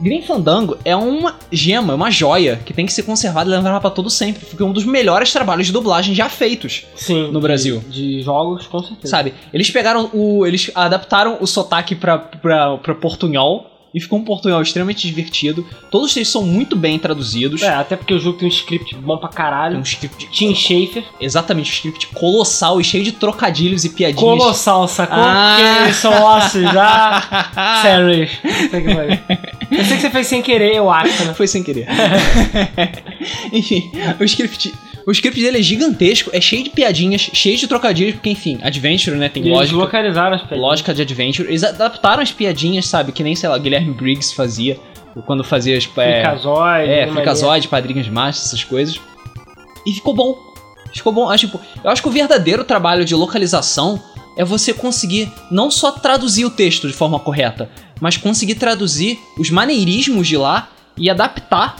Grim 0.00 0.20
Fandango 0.22 0.76
é 0.84 0.94
uma 0.96 1.36
gema, 1.50 1.92
é 1.92 1.96
uma 1.96 2.10
joia 2.10 2.60
que 2.66 2.72
tem 2.74 2.84
que 2.84 2.92
ser 2.92 3.02
conservada 3.04 3.48
e 3.48 3.52
levada 3.54 3.80
pra 3.80 3.88
todo 3.90 4.10
sempre, 4.10 4.44
porque 4.44 4.62
é 4.62 4.66
um 4.66 4.72
dos 4.72 4.84
melhores 4.84 5.32
trabalhos 5.32 5.66
de 5.66 5.72
dublagem 5.72 6.14
já 6.14 6.28
feitos. 6.28 6.84
Sim. 6.94 7.28
no 7.30 7.40
de- 7.40 7.46
Brasil. 7.46 7.82
De 7.88 8.20
jogos, 8.22 8.66
com 8.66 8.80
certeza. 8.82 9.08
Sabe? 9.10 9.32
Eles 9.54 9.70
pegaram 9.70 10.10
o. 10.12 10.44
Eles 10.46 10.70
adaptaram 10.74 11.38
o 11.40 11.46
sotaque 11.46 11.94
pra, 11.94 12.18
pra, 12.18 12.76
pra 12.78 12.94
portunhol. 12.94 13.70
E 13.94 14.00
ficou 14.00 14.18
um 14.18 14.24
portunhol 14.24 14.60
extremamente 14.60 15.06
divertido. 15.06 15.64
Todos 15.88 16.16
eles 16.16 16.28
são 16.28 16.42
muito 16.42 16.74
bem 16.74 16.98
traduzidos. 16.98 17.62
É, 17.62 17.68
até 17.74 17.94
porque 17.96 18.12
o 18.12 18.18
jogo 18.18 18.36
tem 18.38 18.48
um 18.48 18.50
script 18.50 18.96
bom 18.96 19.16
pra 19.18 19.28
Tem 19.28 19.36
caralho. 19.36 19.78
um 19.78 19.82
script. 19.82 20.28
Tim 20.32 20.52
Schafer. 20.52 21.04
Exatamente, 21.20 21.70
um 21.70 21.74
script 21.74 22.08
colossal 22.08 22.80
e 22.80 22.84
cheio 22.84 23.04
de 23.04 23.12
trocadilhos 23.12 23.84
e 23.84 23.90
piadinhas. 23.90 24.20
Colossal, 24.20 24.88
sacou? 24.88 25.16
Ah. 25.16 25.56
Porque 25.56 25.82
eles 25.84 25.96
são 25.96 26.22
ossos 26.24 26.62
já. 26.62 27.22
Sério. 27.82 28.28
Pariu. 28.70 29.18
Eu 29.70 29.84
sei 29.84 29.96
que 29.96 30.02
você 30.02 30.10
fez 30.10 30.26
sem 30.26 30.42
querer, 30.42 30.74
eu 30.74 30.90
acho, 30.90 31.24
né? 31.24 31.34
Foi 31.34 31.46
sem 31.46 31.62
querer. 31.62 31.86
enfim, 33.52 33.92
o 34.18 34.24
script. 34.24 34.74
O 35.06 35.12
script 35.12 35.40
dele 35.40 35.58
é 35.58 35.62
gigantesco, 35.62 36.30
é 36.32 36.40
cheio 36.40 36.64
de 36.64 36.70
piadinhas, 36.70 37.20
cheio 37.32 37.58
de 37.58 37.66
trocadilhos, 37.68 38.14
porque 38.14 38.30
enfim, 38.30 38.58
Adventure, 38.62 39.16
né? 39.16 39.28
Tem 39.28 39.42
E 39.42 39.46
eles 39.46 39.58
lógica. 39.58 39.76
localizaram 39.76 40.34
as 40.36 40.42
pedras. 40.42 40.60
lógica 40.60 40.94
de 40.94 41.02
adventure. 41.02 41.48
Eles 41.48 41.62
adaptaram 41.62 42.22
as 42.22 42.32
piadinhas, 42.32 42.86
sabe? 42.86 43.12
Que 43.12 43.22
nem, 43.22 43.34
sei 43.34 43.48
lá, 43.48 43.58
Guilherme 43.58 43.92
Briggs 43.92 44.34
fazia. 44.34 44.78
Quando 45.26 45.44
fazia 45.44 45.76
as. 45.76 45.84
É, 45.84 45.88
Fricazoide. 46.22 46.84
é, 46.90 46.96
maneiro. 46.96 47.12
Fricazoide, 47.12 47.68
Padrinhas 47.68 48.08
Mágicas, 48.08 48.46
essas 48.46 48.64
coisas. 48.64 48.98
E 49.86 49.92
ficou 49.92 50.14
bom. 50.14 50.36
Ficou 50.92 51.12
bom. 51.12 51.28
Acho, 51.28 51.46
tipo, 51.46 51.60
eu 51.84 51.90
acho 51.90 52.00
que 52.02 52.08
o 52.08 52.10
verdadeiro 52.10 52.64
trabalho 52.64 53.04
de 53.04 53.14
localização 53.14 54.02
é 54.36 54.44
você 54.44 54.72
conseguir 54.72 55.30
não 55.50 55.70
só 55.70 55.92
traduzir 55.92 56.44
o 56.44 56.50
texto 56.50 56.88
de 56.88 56.92
forma 56.94 57.20
correta, 57.20 57.70
mas 58.00 58.16
conseguir 58.16 58.54
traduzir 58.56 59.18
os 59.38 59.50
maneirismos 59.50 60.26
de 60.26 60.36
lá 60.36 60.68
e 60.96 61.08
adaptar 61.10 61.76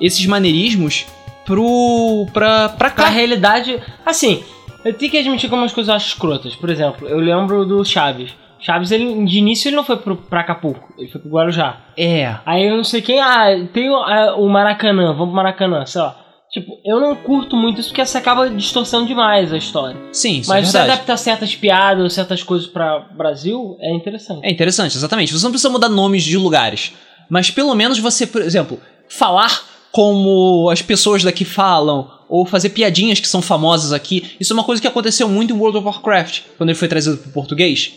esses 0.00 0.26
maneirismos 0.26 1.06
pro. 1.44 2.26
pra, 2.32 2.68
pra 2.70 2.90
Pra 2.90 2.90
cá. 2.90 3.08
realidade, 3.08 3.80
assim, 4.04 4.42
eu 4.84 4.92
tenho 4.94 5.10
que 5.10 5.18
admitir 5.18 5.48
que 5.48 5.54
algumas 5.54 5.72
coisas 5.72 5.88
eu 5.88 5.94
acho 5.96 6.08
escrotas. 6.08 6.54
Por 6.54 6.70
exemplo, 6.70 7.08
eu 7.08 7.18
lembro 7.18 7.64
do 7.64 7.84
Chaves. 7.84 8.34
Chaves, 8.60 8.90
ele, 8.90 9.24
de 9.26 9.38
início, 9.38 9.68
ele 9.68 9.76
não 9.76 9.84
foi 9.84 9.96
pro, 9.98 10.16
pra 10.16 10.40
Acapulco, 10.40 10.94
ele 10.98 11.10
foi 11.10 11.20
pro 11.20 11.30
Guarujá. 11.30 11.80
É. 11.98 12.34
Aí 12.46 12.66
eu 12.66 12.76
não 12.78 12.84
sei 12.84 13.02
quem, 13.02 13.20
ah, 13.20 13.46
tem 13.74 13.90
o, 13.90 13.94
ah, 13.96 14.36
o 14.38 14.48
Maracanã, 14.48 15.08
vamos 15.08 15.26
pro 15.26 15.36
Maracanã, 15.36 15.84
sei 15.84 16.00
lá. 16.00 16.16
Tipo, 16.50 16.72
eu 16.84 17.00
não 17.00 17.16
curto 17.16 17.56
muito 17.56 17.80
isso 17.80 17.88
porque 17.90 18.06
você 18.06 18.16
acaba 18.16 18.48
distorcendo 18.48 19.06
demais 19.06 19.52
a 19.52 19.56
história. 19.58 19.96
Sim, 20.12 20.38
isso 20.38 20.48
Mas 20.48 20.68
é 20.68 20.70
você 20.70 20.78
adaptar 20.78 21.16
certas 21.16 21.54
piadas 21.56 22.12
certas 22.12 22.42
coisas 22.44 22.66
pra 22.66 23.00
Brasil 23.00 23.76
é 23.80 23.92
interessante. 23.92 24.46
É 24.46 24.50
interessante, 24.50 24.96
exatamente. 24.96 25.32
Você 25.32 25.44
não 25.44 25.50
precisa 25.50 25.68
mudar 25.70 25.88
nomes 25.88 26.22
de 26.22 26.38
lugares. 26.38 26.94
Mas 27.28 27.50
pelo 27.50 27.74
menos 27.74 27.98
você, 27.98 28.24
por 28.26 28.40
exemplo, 28.40 28.80
falar 29.08 29.50
como 29.94 30.68
as 30.70 30.82
pessoas 30.82 31.22
daqui 31.22 31.44
falam, 31.44 32.10
ou 32.28 32.44
fazer 32.44 32.70
piadinhas 32.70 33.20
que 33.20 33.28
são 33.28 33.40
famosas 33.40 33.92
aqui. 33.92 34.24
Isso 34.40 34.52
é 34.52 34.54
uma 34.54 34.64
coisa 34.64 34.82
que 34.82 34.88
aconteceu 34.88 35.28
muito 35.28 35.54
em 35.54 35.56
World 35.56 35.78
of 35.78 35.86
Warcraft, 35.86 36.40
quando 36.58 36.70
ele 36.70 36.78
foi 36.78 36.88
trazido 36.88 37.16
pro 37.16 37.30
português. 37.30 37.92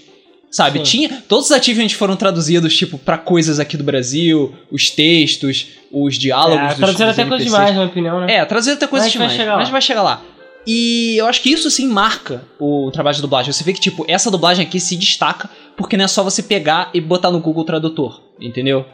Sabe, 0.51 0.77
Sim. 0.77 0.83
tinha. 0.83 1.23
Todos 1.27 1.47
os 1.47 1.51
achievements 1.51 1.93
foram 1.93 2.15
traduzidos, 2.15 2.77
tipo, 2.77 2.99
pra 2.99 3.17
coisas 3.17 3.60
aqui 3.60 3.75
do 3.75 3.83
Brasil, 3.83 4.53
os 4.71 4.91
textos, 4.91 5.69
os 5.91 6.19
diálogos. 6.19 6.73
É, 6.73 6.75
traduziram 6.75 7.10
dos 7.10 7.19
até 7.19 7.25
coisa 7.27 7.43
demais, 7.43 7.69
na 7.69 7.73
minha 7.73 7.88
opinião, 7.88 8.21
né? 8.21 8.36
É, 8.36 8.45
trazer 8.45 8.73
até 8.73 8.86
coisa 8.86 9.05
Mas 9.05 9.07
a 9.07 9.10
gente 9.10 9.17
vai 9.17 9.27
demais. 9.29 9.41
chegar 9.41 9.53
lá. 9.53 9.60
Mas 9.60 9.69
vai 9.69 9.81
chegar 9.81 10.03
lá. 10.03 10.21
E 10.67 11.17
eu 11.17 11.25
acho 11.25 11.41
que 11.41 11.49
isso 11.49 11.71
sim 11.71 11.88
marca 11.88 12.43
o 12.60 12.91
trabalho 12.91 13.15
de 13.15 13.23
dublagem. 13.23 13.51
Você 13.51 13.63
vê 13.63 13.73
que, 13.73 13.79
tipo, 13.79 14.05
essa 14.07 14.29
dublagem 14.29 14.63
aqui 14.63 14.79
se 14.79 14.95
destaca 14.95 15.49
porque 15.75 15.97
não 15.97 16.05
é 16.05 16.07
só 16.07 16.23
você 16.23 16.43
pegar 16.43 16.91
e 16.93 17.01
botar 17.01 17.31
no 17.31 17.39
Google 17.39 17.63
Tradutor, 17.63 18.21
entendeu? 18.39 18.86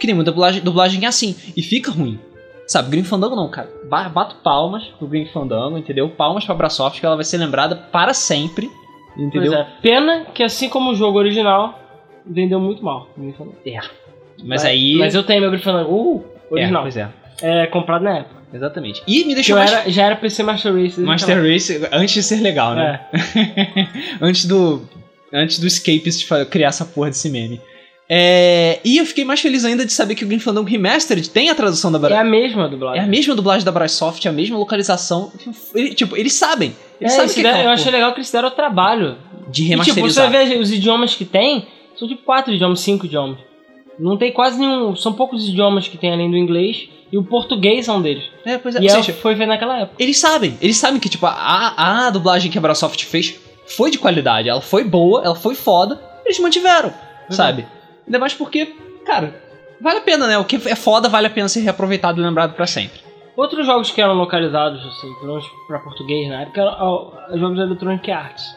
Que 0.00 0.06
nem 0.06 0.16
muita 0.16 0.30
dublagem, 0.30 0.62
dublagem 0.62 1.04
é 1.04 1.06
assim. 1.06 1.36
E 1.54 1.60
fica 1.62 1.90
ruim. 1.90 2.18
Sabe, 2.66 2.90
Green 2.90 3.04
Fandango 3.04 3.36
não, 3.36 3.48
cara. 3.48 3.70
Ba- 3.88 4.08
Bato 4.08 4.36
palmas 4.42 4.84
pro 4.98 5.06
Green 5.06 5.26
Fandango, 5.26 5.78
entendeu? 5.78 6.08
Palmas 6.08 6.44
pra 6.44 6.54
Brasoft, 6.54 6.98
que 7.00 7.06
ela 7.06 7.14
vai 7.14 7.24
ser 7.24 7.38
lembrada 7.38 7.76
para 7.76 8.12
sempre. 8.12 8.70
Entendeu? 9.16 9.52
Pois 9.52 9.52
é. 9.52 9.66
Pena 9.80 10.24
que 10.34 10.42
assim 10.42 10.68
como 10.68 10.90
o 10.90 10.94
jogo 10.94 11.18
original, 11.18 11.78
vendeu 12.26 12.58
muito 12.60 12.84
mal. 12.84 13.08
Mas 14.44 14.64
aí. 14.64 14.96
Mas 14.96 15.14
eu 15.14 15.22
tenho 15.22 15.40
meu 15.40 15.50
Grifandango 15.50 15.90
uh, 15.90 16.24
é, 16.50 16.54
original. 16.54 16.82
pois 16.82 16.96
é. 16.96 17.08
É, 17.40 17.66
comprado 17.66 18.02
na 18.02 18.18
época. 18.18 18.36
Exatamente. 18.52 19.02
E 19.06 19.24
me 19.24 19.34
deixou 19.34 19.56
eu 19.56 19.60
mais. 19.60 19.72
era, 19.72 19.90
já 19.90 20.04
era 20.04 20.16
PC 20.16 20.42
Master 20.42 20.72
Race. 20.72 20.84
desde 20.96 21.02
Master 21.04 21.42
Race, 21.42 21.88
antes 21.92 22.14
de 22.14 22.22
ser 22.22 22.40
legal, 22.40 22.74
né? 22.74 23.00
É. 23.12 23.86
antes 24.20 24.44
do. 24.46 24.82
Antes 25.32 25.58
do 25.58 25.66
Escapist 25.66 26.26
fa- 26.26 26.44
criar 26.44 26.68
essa 26.68 26.84
porra 26.84 27.08
desse 27.10 27.28
meme. 27.28 27.60
É, 28.08 28.78
e 28.84 28.98
eu 28.98 29.06
fiquei 29.06 29.24
mais 29.24 29.40
feliz 29.40 29.64
ainda 29.64 29.84
de 29.84 29.92
saber 29.92 30.14
que 30.14 30.24
o 30.24 30.28
Green 30.28 30.38
Fandango 30.38 30.68
Remastered 30.68 31.28
tem 31.30 31.50
a 31.50 31.54
tradução 31.54 31.90
da 31.90 31.98
É 31.98 32.00
Bra... 32.02 32.20
a 32.20 32.24
mesma 32.24 32.68
dublagem. 32.68 33.00
É 33.00 33.04
a 33.04 33.06
mesma 33.06 33.34
dublagem 33.34 33.64
da 33.64 33.72
Brasoft, 33.72 34.24
é 34.24 34.28
a 34.28 34.32
mesma 34.32 34.56
localização. 34.56 35.32
Ele- 35.74 35.92
tipo, 35.94 36.16
eles 36.16 36.32
sabem. 36.34 36.74
Eles 37.00 37.12
É, 37.12 37.16
sabem 37.16 37.34
que 37.34 37.46
é 37.46 37.64
eu 37.66 37.70
achei 37.70 37.90
legal 37.90 38.12
que 38.12 38.18
eles 38.18 38.30
deram 38.30 38.48
o 38.48 38.52
trabalho. 38.52 39.16
de 39.48 39.62
E, 39.62 39.66
tipo, 39.68 39.82
você 39.84 39.92
remasterizar. 39.92 40.30
vai 40.30 40.46
ver 40.46 40.58
os 40.58 40.72
idiomas 40.72 41.14
que 41.14 41.24
tem, 41.24 41.66
são 41.96 42.06
tipo 42.08 42.22
quatro 42.24 42.52
idiomas, 42.52 42.80
cinco 42.80 43.06
idiomas. 43.06 43.38
Não 43.98 44.16
tem 44.16 44.30
quase 44.32 44.58
nenhum. 44.58 44.94
São 44.96 45.12
poucos 45.12 45.48
idiomas 45.48 45.88
que 45.88 45.96
tem 45.96 46.12
além 46.12 46.30
do 46.30 46.36
inglês. 46.36 46.88
E 47.10 47.16
o 47.16 47.22
português 47.22 47.86
é 47.88 47.92
um 47.92 48.02
deles. 48.02 48.24
É, 48.44 48.58
pois 48.58 48.74
é. 48.74 48.80
E 48.80 48.88
ela 48.88 48.96
seja, 49.02 49.12
foi 49.16 49.34
ver 49.36 49.46
naquela 49.46 49.78
época. 49.80 49.94
eles 50.02 50.18
sabem. 50.18 50.56
Eles 50.60 50.76
sabem 50.76 50.98
que, 51.00 51.08
tipo, 51.08 51.24
a, 51.26 52.06
a 52.06 52.10
dublagem 52.10 52.50
que 52.50 52.58
a 52.58 52.60
Brasoft 52.60 53.04
fez 53.04 53.36
foi 53.66 53.90
de 53.92 53.98
qualidade. 53.98 54.48
Ela 54.48 54.60
foi 54.60 54.82
boa, 54.84 55.22
ela 55.24 55.34
foi 55.36 55.54
foda. 55.54 56.00
Eles 56.24 56.38
mantiveram, 56.40 56.88
Uhum. 56.88 57.36
sabe? 57.36 57.66
Ainda 58.06 58.18
mais 58.18 58.32
porque, 58.34 58.74
cara, 59.04 59.44
Vale 59.78 59.98
a 59.98 60.00
pena, 60.02 60.26
né? 60.26 60.38
O 60.38 60.44
que 60.44 60.56
é 60.68 60.74
foda 60.74 61.06
vale 61.06 61.26
a 61.26 61.30
pena 61.30 61.48
ser 61.48 61.60
reaproveitado 61.60 62.18
e 62.18 62.24
lembrado 62.24 62.54
pra 62.54 62.66
sempre. 62.66 62.98
Outros 63.36 63.66
jogos 63.66 63.90
que 63.90 64.00
eram 64.00 64.14
localizados, 64.14 64.80
assim, 64.86 65.12
pelo 65.16 65.32
menos 65.34 65.44
pra 65.68 65.78
português 65.80 66.26
na 66.30 66.40
época, 66.42 66.62
eram 66.62 66.74
ó, 66.80 67.12
jogos 67.36 67.58
da 67.58 67.64
Electronic 67.64 68.10
Arts. 68.10 68.56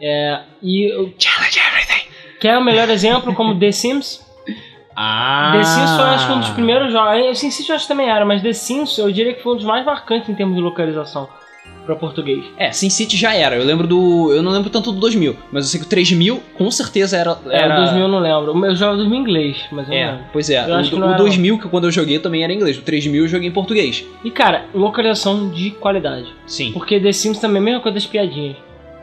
É, 0.00 0.40
e 0.62 0.92
o- 0.94 1.12
Challenge 1.18 1.58
everything. 1.58 2.08
que 2.40 2.46
é 2.46 2.56
o 2.56 2.62
melhor 2.62 2.88
exemplo, 2.90 3.34
como 3.34 3.58
The 3.58 3.72
Sims. 3.72 4.24
Ah. 4.94 5.52
The 5.56 5.64
Sims 5.64 5.90
foi 5.90 6.04
acho 6.04 6.26
que 6.28 6.32
um 6.32 6.40
dos 6.40 6.50
primeiros 6.50 6.92
jogos. 6.92 7.26
O 7.30 7.34
SimCity 7.34 7.70
eu 7.70 7.74
acho 7.76 7.84
que 7.84 7.88
também 7.92 8.08
era, 8.08 8.24
mas 8.24 8.40
The 8.42 8.52
Sims 8.52 8.98
eu 8.98 9.10
diria 9.10 9.34
que 9.34 9.42
foi 9.42 9.54
um 9.54 9.56
dos 9.56 9.64
mais 9.64 9.84
marcantes 9.84 10.28
em 10.28 10.34
termos 10.34 10.54
de 10.54 10.60
localização 10.62 11.28
pra 11.86 11.96
português. 11.96 12.44
É, 12.56 12.70
SimCity 12.72 13.16
já 13.16 13.34
era. 13.34 13.56
Eu 13.56 13.64
lembro 13.64 13.86
do. 13.86 14.32
Eu 14.32 14.42
não 14.42 14.52
lembro 14.52 14.70
tanto 14.70 14.92
do 14.92 15.00
2000, 15.00 15.36
mas 15.50 15.64
eu 15.64 15.70
sei 15.70 15.80
que 15.80 15.86
o 15.86 15.88
3000 15.88 16.42
com 16.56 16.70
certeza 16.70 17.16
era. 17.16 17.36
É, 17.48 17.62
era... 17.62 17.76
2000 17.76 18.00
eu 18.02 18.08
não 18.08 18.18
lembro. 18.20 18.52
O 18.52 18.56
meu 18.56 18.74
jogo 18.74 18.94
é 18.94 18.96
2000 18.98 19.18
em 19.18 19.20
inglês, 19.22 19.56
mas 19.72 19.86
eu 19.88 19.94
não 19.94 20.00
É, 20.00 20.06
lembro. 20.12 20.24
pois 20.32 20.50
é. 20.50 20.68
Eu 20.70 20.74
acho 20.74 20.90
que 20.90 20.96
O, 20.96 20.98
não 20.98 21.06
o 21.08 21.10
era, 21.10 21.18
2000, 21.18 21.58
que 21.58 21.68
quando 21.68 21.84
eu 21.84 21.90
joguei 21.90 22.18
também 22.18 22.42
era 22.44 22.52
em 22.52 22.56
inglês. 22.56 22.78
O 22.78 22.82
3000 22.82 23.22
eu 23.24 23.28
joguei 23.28 23.48
em 23.48 23.52
português. 23.52 24.04
E 24.24 24.30
cara, 24.30 24.66
localização 24.74 25.48
de 25.50 25.70
qualidade. 25.72 26.26
Sim. 26.46 26.72
Porque 26.72 27.00
The 27.00 27.12
Sims 27.12 27.38
também 27.38 27.56
é 27.56 27.60
a 27.60 27.64
mesma 27.64 27.80
coisa 27.80 27.94
das 27.94 28.06
piadinhas. 28.06 28.56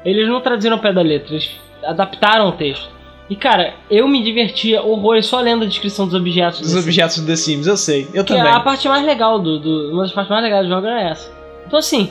Eles 0.06 0.28
não 0.28 0.40
traduziram 0.42 0.78
ao 0.78 0.82
pé 0.82 0.94
da 0.94 1.02
letra, 1.02 1.34
eles 1.34 1.52
adaptaram 1.84 2.48
o 2.50 2.52
texto. 2.54 2.90
E 3.30 3.36
cara, 3.36 3.76
eu 3.92 4.08
me 4.08 4.24
divertia 4.24 4.82
horrores 4.82 5.26
só 5.28 5.40
lendo 5.40 5.64
a 5.64 5.68
descrição 5.68 6.06
dos 6.06 6.16
objetos. 6.16 6.62
Dos 6.62 6.76
objetos 6.76 7.20
do 7.20 7.28
The 7.28 7.36
Sims, 7.36 7.68
eu 7.68 7.78
sei. 7.78 8.08
Eu 8.14 8.24
Que 8.24 8.34
também. 8.34 8.52
a 8.52 8.60
parte 8.62 8.88
mais 8.88 9.06
legal 9.06 9.38
do, 9.40 9.60
do. 9.60 9.92
Uma 9.94 10.02
das 10.04 10.12
partes 10.12 10.32
mais 10.32 10.44
legais 10.44 10.66
do 10.66 10.74
jogo 10.74 10.88
era 10.88 11.10
essa. 11.12 11.32
Então 11.68 11.78
assim, 11.78 12.10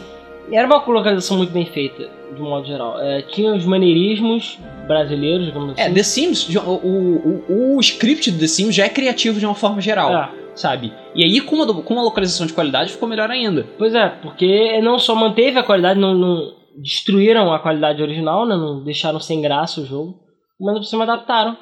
era 0.52 0.66
uma 0.66 0.76
localização 0.76 1.36
muito 1.36 1.52
bem 1.52 1.66
feita, 1.66 2.08
de 2.34 2.40
um 2.40 2.48
modo 2.48 2.66
geral. 2.66 3.00
É, 3.00 3.22
tinha 3.22 3.52
os 3.54 3.64
maneirismos 3.64 4.58
brasileiros, 4.86 5.46
digamos 5.46 5.72
assim. 5.72 5.80
É, 5.80 5.92
The 5.92 6.02
Sims, 6.02 6.48
o, 6.56 6.60
o, 6.60 7.76
o, 7.76 7.80
script 7.80 8.30
do 8.30 8.38
The 8.38 8.46
Sims 8.46 8.74
já 8.74 8.84
é 8.84 8.88
criativo 8.88 9.38
de 9.38 9.46
uma 9.46 9.54
forma 9.54 9.80
geral, 9.80 10.14
É, 10.14 10.30
sabe? 10.54 10.92
E 11.14 11.24
aí, 11.24 11.40
com 11.40 11.56
uma, 11.56 11.82
com 11.82 11.94
uma 11.94 12.02
localização 12.02 12.46
de 12.46 12.52
qualidade, 12.52 12.92
ficou 12.92 13.08
melhor 13.08 13.30
ainda. 13.30 13.66
Pois 13.76 13.94
é, 13.94 14.08
porque 14.08 14.80
não 14.80 14.98
só 14.98 15.14
manteve 15.14 15.58
a 15.58 15.62
qualidade, 15.62 16.00
não, 16.00 16.14
não 16.14 16.54
destruíram 16.76 17.52
a 17.52 17.58
qualidade 17.58 18.02
original, 18.02 18.46
né? 18.46 18.56
Não 18.56 18.82
deixaram 18.82 19.20
sem 19.20 19.42
graça 19.42 19.80
o 19.80 19.86
jogo, 19.86 20.14
mas 20.60 20.78
por 20.78 20.84
cima 20.84 21.04
adaptaram. 21.04 21.56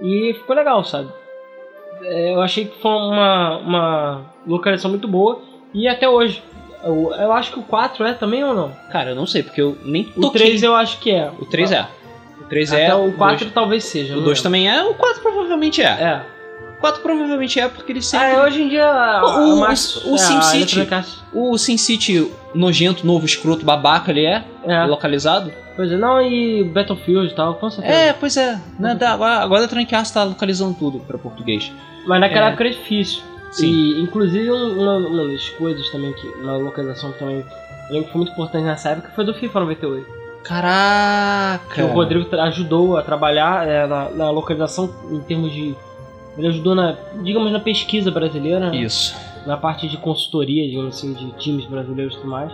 E 0.00 0.34
ficou 0.34 0.54
legal, 0.54 0.84
sabe? 0.84 1.08
É, 2.02 2.34
eu 2.34 2.40
achei 2.40 2.66
que 2.66 2.80
foi 2.80 2.90
uma, 2.90 3.58
uma 3.58 4.34
localização 4.46 4.90
muito 4.90 5.08
boa. 5.08 5.40
E 5.74 5.88
até 5.88 6.08
hoje. 6.08 6.42
Eu, 6.88 7.12
eu 7.14 7.32
acho 7.32 7.52
que 7.52 7.58
o 7.58 7.62
4 7.62 8.04
é 8.04 8.14
também 8.14 8.42
ou 8.42 8.54
não? 8.54 8.72
Cara, 8.90 9.10
eu 9.10 9.14
não 9.14 9.26
sei, 9.26 9.42
porque 9.42 9.60
eu 9.60 9.76
nem 9.84 10.10
O 10.16 10.20
toquei. 10.22 10.40
3 10.42 10.62
eu 10.62 10.74
acho 10.74 10.98
que 10.98 11.10
é. 11.10 11.30
O 11.38 11.44
3 11.44 11.72
é. 11.72 11.86
O 12.40 12.44
3 12.44 12.72
é. 12.72 12.86
Até 12.86 12.94
o 12.94 13.12
4 13.12 13.38
dois- 13.40 13.52
talvez 13.52 13.84
seja. 13.84 14.14
O 14.14 14.16
não 14.16 14.24
2 14.24 14.38
lembro. 14.38 14.42
também 14.42 14.68
é, 14.70 14.82
o 14.84 14.94
4 14.94 15.20
provavelmente 15.22 15.82
é. 15.82 15.86
É. 15.86 16.22
O 16.76 16.80
4 16.80 17.02
provavelmente 17.02 17.58
é 17.60 17.68
porque 17.68 17.92
ele 17.92 18.00
sempre. 18.02 18.36
Ah, 18.36 18.42
hoje 18.44 18.62
em 18.62 18.68
dia. 18.68 18.86
a- 18.86 19.22
O- 19.22 19.26
a 19.28 19.38
o- 19.44 19.60
o 19.60 19.66
é, 19.66 19.76
SimCity- 19.76 20.88
O 21.32 21.58
SimCity 21.58 22.30
nojento, 22.54 23.06
novo, 23.06 23.26
escroto, 23.26 23.64
babaca, 23.64 24.10
ele 24.10 24.24
é, 24.24 24.44
É, 24.64 24.84
localizado? 24.84 25.52
pois 25.76 25.90
é, 25.92 25.96
não, 25.96 26.22
e 26.22 26.64
Battlefield 26.64 27.32
e 27.32 27.34
tal, 27.34 27.54
com 27.56 27.68
certeza. 27.68 27.94
É, 27.94 28.12
pois 28.12 28.36
é. 28.36 28.58
Né, 28.78 28.96
agora, 29.06 29.40
agora 29.42 29.64
a 29.64 29.96
Arts 29.98 30.10
tá 30.12 30.24
localizando 30.24 30.74
tudo 30.78 31.00
pra 31.00 31.18
português. 31.18 31.70
Mas 32.06 32.20
naquela 32.20 32.46
É. 32.46 32.48
época 32.48 32.64
era 32.64 32.72
difícil. 32.72 33.22
Sim. 33.50 33.66
E, 33.66 34.00
inclusive, 34.02 34.50
um- 34.52 34.80
uma, 34.82 34.96
uma 34.96 35.24
das 35.28 35.48
coisas 35.50 35.88
também, 35.90 36.12
que 36.12 36.26
uma 36.42 36.56
localização 36.56 37.12
que 37.12 37.18
também 37.18 37.44
lembro 37.90 38.06
que 38.06 38.12
foi 38.12 38.20
muito 38.20 38.32
importante 38.32 38.64
nessa 38.64 38.90
época 38.90 39.10
foi 39.14 39.24
do 39.24 39.32
FIFA 39.34 39.60
98. 39.60 40.18
Caraca! 40.44 41.74
Que 41.74 41.82
o 41.82 41.86
Rodrigo 41.88 42.34
ajudou 42.36 42.96
a 42.96 43.02
trabalhar 43.02 43.66
é, 43.66 43.86
na, 43.86 44.10
na 44.10 44.30
localização 44.30 44.90
em 45.10 45.20
termos 45.20 45.52
de. 45.52 45.74
Ele 46.36 46.46
ajudou 46.48 46.74
na, 46.74 46.96
digamos, 47.22 47.50
na 47.50 47.58
pesquisa 47.60 48.10
brasileira, 48.10 48.70
né? 48.70 48.76
Isso. 48.76 49.16
na 49.46 49.56
parte 49.56 49.88
de 49.88 49.96
consultoria, 49.96 50.68
digamos 50.68 50.96
assim, 50.96 51.12
de 51.14 51.32
times 51.32 51.64
brasileiros 51.66 52.14
e 52.14 52.18
tudo 52.18 52.30
mais. 52.30 52.52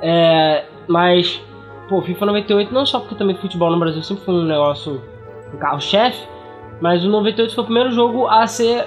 É, 0.00 0.64
mas, 0.88 1.40
pô, 1.88 2.00
FIFA 2.00 2.26
98 2.26 2.72
não 2.72 2.86
só 2.86 3.00
porque 3.00 3.14
também 3.14 3.36
futebol 3.36 3.70
no 3.70 3.78
Brasil 3.78 4.02
sempre 4.02 4.24
foi 4.24 4.34
um 4.34 4.44
negócio, 4.44 5.02
um 5.52 5.58
carro-chefe, 5.58 6.26
mas 6.80 7.04
o 7.04 7.08
98 7.10 7.54
foi 7.54 7.62
o 7.62 7.66
primeiro 7.66 7.90
jogo 7.92 8.26
a 8.26 8.46
ser 8.46 8.86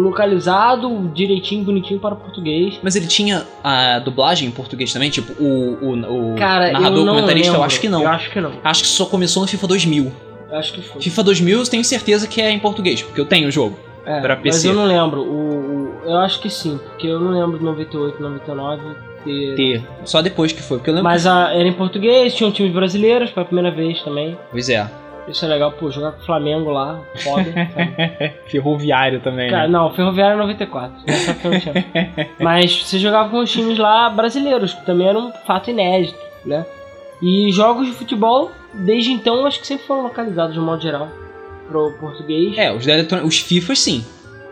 localizado 0.00 1.10
direitinho, 1.14 1.64
bonitinho 1.64 2.00
para 2.00 2.14
o 2.14 2.16
português. 2.16 2.78
Mas 2.82 2.96
ele 2.96 3.06
tinha 3.06 3.46
a 3.62 3.98
dublagem 3.98 4.48
em 4.48 4.50
português 4.50 4.92
também? 4.92 5.10
Tipo, 5.10 5.32
o, 5.42 5.78
o, 5.82 6.32
o 6.32 6.36
Cara, 6.36 6.72
narrador 6.72 6.98
eu 7.00 7.04
não 7.04 7.14
comentarista? 7.14 7.50
lembro. 7.52 7.60
Eu 7.62 7.64
acho 7.66 7.80
que 7.80 7.88
não. 7.88 8.02
Eu 8.02 8.08
acho 8.08 8.30
que 8.30 8.40
não. 8.40 8.52
Acho 8.62 8.82
que 8.82 8.88
só 8.88 9.06
começou 9.06 9.42
no 9.42 9.48
FIFA 9.48 9.66
2000. 9.68 10.12
Eu 10.50 10.58
acho 10.58 10.72
que 10.72 10.82
foi. 10.82 11.02
FIFA 11.02 11.22
2000 11.24 11.58
eu 11.58 11.66
tenho 11.66 11.84
certeza 11.84 12.26
que 12.28 12.40
é 12.40 12.50
em 12.50 12.58
português, 12.58 13.02
porque 13.02 13.20
eu 13.20 13.26
tenho 13.26 13.48
o 13.48 13.50
jogo. 13.50 13.78
É, 14.06 14.20
pra 14.20 14.34
Mas 14.36 14.42
PC. 14.42 14.68
eu 14.68 14.74
não 14.74 14.84
lembro. 14.84 15.22
O, 15.22 15.24
o- 15.26 15.92
eu 16.04 16.18
acho 16.18 16.38
que 16.40 16.50
sim, 16.50 16.78
porque 16.78 17.06
eu 17.06 17.18
não 17.18 17.30
lembro 17.30 17.58
de 17.58 17.64
98, 17.64 18.20
99 18.22 18.82
ter... 19.24 19.54
Ter. 19.56 19.82
Só 20.04 20.20
depois 20.20 20.52
que 20.52 20.60
foi, 20.62 20.76
porque 20.76 20.90
eu 20.90 20.94
lembro. 20.94 21.10
Mas 21.10 21.26
a, 21.26 21.54
era 21.54 21.66
em 21.66 21.72
português, 21.72 22.34
tinham 22.34 22.52
times 22.52 22.72
brasileiros 22.72 23.30
pela 23.30 23.46
primeira 23.46 23.70
vez 23.70 24.02
também. 24.02 24.36
Pois 24.50 24.68
é. 24.68 24.86
Isso 25.26 25.44
é 25.44 25.48
legal, 25.48 25.72
pô, 25.72 25.90
jogar 25.90 26.12
com 26.12 26.20
o 26.20 26.24
Flamengo 26.24 26.70
lá, 26.70 27.00
foda. 27.16 27.44
sabe? 27.72 28.32
Ferroviário 28.46 29.20
também. 29.20 29.50
Cara, 29.50 29.68
não, 29.68 29.92
Ferroviário 29.92 30.34
é 30.34 30.36
94. 30.36 30.94
Nessa 31.06 31.30
época 31.30 31.48
não 31.50 31.60
tinha. 31.60 31.74
Mas 32.38 32.82
você 32.82 32.98
jogava 32.98 33.30
com 33.30 33.38
os 33.38 33.50
times 33.50 33.78
lá 33.78 34.10
brasileiros, 34.10 34.74
que 34.74 34.84
também 34.84 35.08
era 35.08 35.18
um 35.18 35.32
fato 35.46 35.70
inédito, 35.70 36.18
né? 36.44 36.66
E 37.22 37.50
jogos 37.52 37.86
de 37.86 37.92
futebol, 37.92 38.52
desde 38.74 39.12
então, 39.12 39.46
acho 39.46 39.60
que 39.60 39.66
sempre 39.66 39.86
foram 39.86 40.02
localizados 40.02 40.52
de 40.52 40.60
modo 40.60 40.82
geral 40.82 41.08
pro 41.68 41.92
português. 41.98 42.56
É, 42.58 42.72
os, 42.72 42.84
os 43.24 43.38
FIFAs 43.38 43.78
sim. 43.78 44.04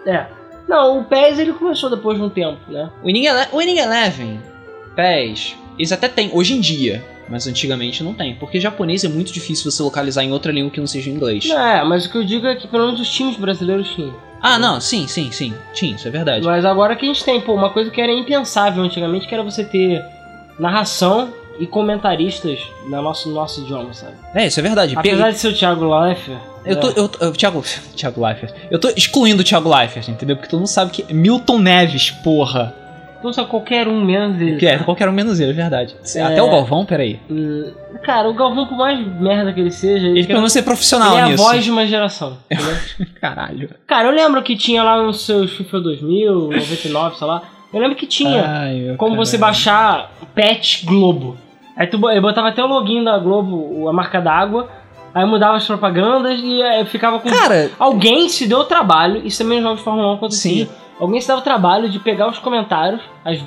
É. 0.07 0.27
Não, 0.67 1.01
o 1.01 1.05
PES 1.05 1.39
ele 1.39 1.53
começou 1.53 1.91
depois 1.91 2.17
de 2.17 2.25
um 2.25 2.31
tempo, 2.31 2.61
né? 2.69 2.91
O 3.03 3.07
Winning, 3.07 3.27
Ele 3.27 3.47
o 3.53 3.59
Winning 3.59 3.79
Eleven, 3.79 4.41
PES, 4.95 5.57
eles 5.79 5.93
até 5.93 6.09
têm 6.09 6.31
hoje 6.33 6.55
em 6.55 6.61
dia, 6.61 7.05
mas 7.29 7.47
antigamente 7.47 8.03
não 8.03 8.15
tem. 8.15 8.35
Porque 8.35 8.61
japonês 8.61 9.05
é 9.05 9.09
muito 9.09 9.33
difícil 9.33 9.71
você 9.71 9.83
localizar 9.83 10.23
em 10.23 10.33
outra 10.33 10.53
língua 10.53 10.71
que 10.71 10.81
não 10.81 10.87
seja 10.87 11.11
inglês. 11.11 11.47
Não, 11.49 11.59
é, 11.59 11.85
mas 11.85 12.07
o 12.07 12.11
que 12.11 12.19
eu 12.19 12.25
digo 12.25 12.47
é 12.47 12.55
que 12.55 12.69
pelo 12.69 12.87
menos 12.87 13.01
os 13.01 13.11
times 13.11 13.37
brasileiros 13.37 13.89
tinham. 13.95 14.15
Ah, 14.41 14.59
não, 14.59 14.81
sim, 14.81 15.07
sim, 15.07 15.31
sim. 15.31 15.55
Tinha, 15.73 15.95
isso 15.95 16.09
é 16.09 16.11
verdade. 16.11 16.45
Mas 16.45 16.65
agora 16.65 16.97
que 16.97 17.05
a 17.05 17.09
gente 17.09 17.25
tem, 17.25 17.41
pô, 17.41 17.55
uma 17.55 17.71
coisa 17.71 17.91
que 17.91 18.01
era 18.01 18.13
impensável 18.13 18.83
antigamente, 18.83 19.29
que 19.29 19.35
era 19.35 19.43
você 19.43 19.63
ter 19.63 20.05
narração 20.59 21.33
e 21.59 21.67
comentaristas 21.67 22.59
no 22.85 23.03
nosso, 23.03 23.29
no 23.29 23.35
nosso 23.37 23.61
idioma, 23.61 23.95
sabe? 23.95 24.15
É, 24.35 24.47
isso 24.47 24.59
é 24.59 24.63
verdade. 24.63 24.95
Apesar 24.97 25.31
de 25.31 25.39
ser 25.39 25.49
o 25.49 25.55
Thiago 25.55 25.85
Leifert. 25.85 26.41
Eu 26.65 26.77
tô. 26.77 26.89
Eu, 26.91 27.11
eu, 27.21 27.33
Thiago. 27.33 27.63
Thiago 27.97 28.25
Leifert. 28.25 28.55
Eu 28.71 28.79
tô 28.79 28.89
excluindo 28.89 29.43
o 29.43 29.45
Thiago 29.45 29.73
Leifert, 29.73 30.09
entendeu? 30.09 30.37
Porque 30.37 30.49
todo 30.49 30.61
mundo 30.61 30.69
sabe 30.69 30.91
que. 30.91 31.15
Milton 31.15 31.59
Neves, 31.59 32.11
porra. 32.11 32.75
Não 33.23 33.33
só 33.33 33.45
qualquer 33.45 33.87
um 33.89 34.05
menos 34.05 34.41
ele. 34.41 34.57
Que 34.57 34.67
é, 34.67 34.79
qualquer 34.79 35.09
um 35.09 35.13
menos 35.13 35.39
ele, 35.41 35.51
é 35.51 35.55
verdade. 35.55 35.95
É. 36.15 36.23
Até 36.23 36.43
o 36.43 36.51
Galvão, 36.51 36.85
peraí. 36.85 37.21
Hum, 37.31 37.71
Cara, 38.03 38.29
o 38.29 38.35
Galvão, 38.35 38.67
por 38.67 38.77
mais 38.77 38.99
merda 39.21 39.53
que 39.53 39.61
ele 39.61 39.71
seja, 39.71 40.07
Ele 40.07 40.19
ele, 40.21 40.27
pelo 40.27 40.41
menos 40.41 40.53
ser 40.53 40.63
profissional 40.63 41.13
ele 41.13 41.21
é 41.21 41.23
a 41.23 41.29
nisso. 41.29 41.43
voz 41.45 41.65
de 41.65 41.71
uma 41.71 41.87
geração. 41.87 42.37
Caralho. 43.21 43.71
Cara, 43.87 44.09
eu 44.09 44.13
lembro 44.13 44.43
que 44.43 44.57
tinha 44.57 44.83
lá 44.83 45.01
nos 45.03 45.25
seus 45.25 45.53
FIFA 45.53 45.81
2000, 45.81 46.35
99, 46.49 47.17
sei 47.17 47.27
lá. 47.27 47.43
Eu 47.73 47.81
lembro 47.81 47.97
que 47.97 48.07
tinha 48.07 48.45
Ai, 48.45 48.95
como 48.99 49.17
você 49.17 49.39
caralho. 49.39 49.53
baixar 49.55 50.11
Pet 50.35 50.85
Globo. 50.85 51.37
Aí 51.77 51.87
tu 51.87 51.97
botava 51.99 52.49
até 52.49 52.63
o 52.63 52.67
login 52.67 53.03
da 53.03 53.19
Globo, 53.19 53.89
a 53.89 53.93
marca 53.93 54.21
d'água. 54.21 54.69
Aí 55.15 55.25
mudava 55.27 55.57
as 55.57 55.67
propagandas 55.67 56.41
e 56.43 56.63
aí 56.63 56.85
ficava 56.87 57.19
com. 57.21 57.29
Cara, 57.31 57.71
Alguém 57.79 58.29
se 58.29 58.47
deu 58.47 58.59
o 58.61 58.65
trabalho, 58.65 59.27
isso 59.27 59.43
também 59.43 59.59
nos 59.59 59.65
jogos 59.65 59.79
de 59.79 59.85
Fórmula 59.85 60.13
1 60.13 60.15
acontecia. 60.15 60.65
Sim. 60.67 60.71
Alguém 61.01 61.21
se 61.21 61.29
dava 61.29 61.41
o 61.41 61.45
trabalho 61.45 61.89
de 61.89 61.99
pegar 61.99 62.29
os 62.29 62.39
comentários, 62.39 63.01
as- 63.25 63.41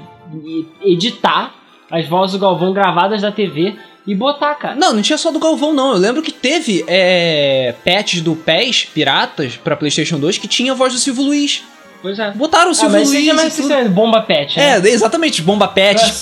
editar 0.81 1.53
as 1.89 2.07
vozes 2.07 2.33
do 2.35 2.39
Galvão 2.39 2.73
gravadas 2.73 3.21
da 3.21 3.31
TV 3.31 3.75
e 4.07 4.13
botar, 4.15 4.55
cara. 4.55 4.75
Não, 4.75 4.93
não 4.93 5.01
tinha 5.01 5.17
só 5.17 5.31
do 5.31 5.39
Galvão, 5.39 5.73
não. 5.73 5.91
Eu 5.93 5.97
lembro 5.99 6.21
que 6.21 6.31
teve 6.31 6.83
é, 6.87 7.73
patches 7.83 8.21
do 8.21 8.35
PES 8.35 8.85
Piratas 8.93 9.55
pra 9.57 9.75
PlayStation 9.75 10.19
2 10.19 10.37
que 10.37 10.47
tinha 10.47 10.71
a 10.71 10.75
voz 10.75 10.93
do 10.93 10.99
Silvio 10.99 11.23
Luiz. 11.23 11.63
Pois 12.05 12.19
é. 12.19 12.29
Botaram 12.33 12.67
o 12.67 12.71
Ah, 12.71 12.75
Silvio 12.75 12.99
mas 12.99 13.09
Luiz. 13.09 13.19
mais 13.33 13.55
tudo. 13.55 13.89
bomba 13.89 14.21
pet. 14.21 14.59
É, 14.59 14.79
né? 14.79 14.89
exatamente. 14.89 15.41
Bomba 15.41 15.67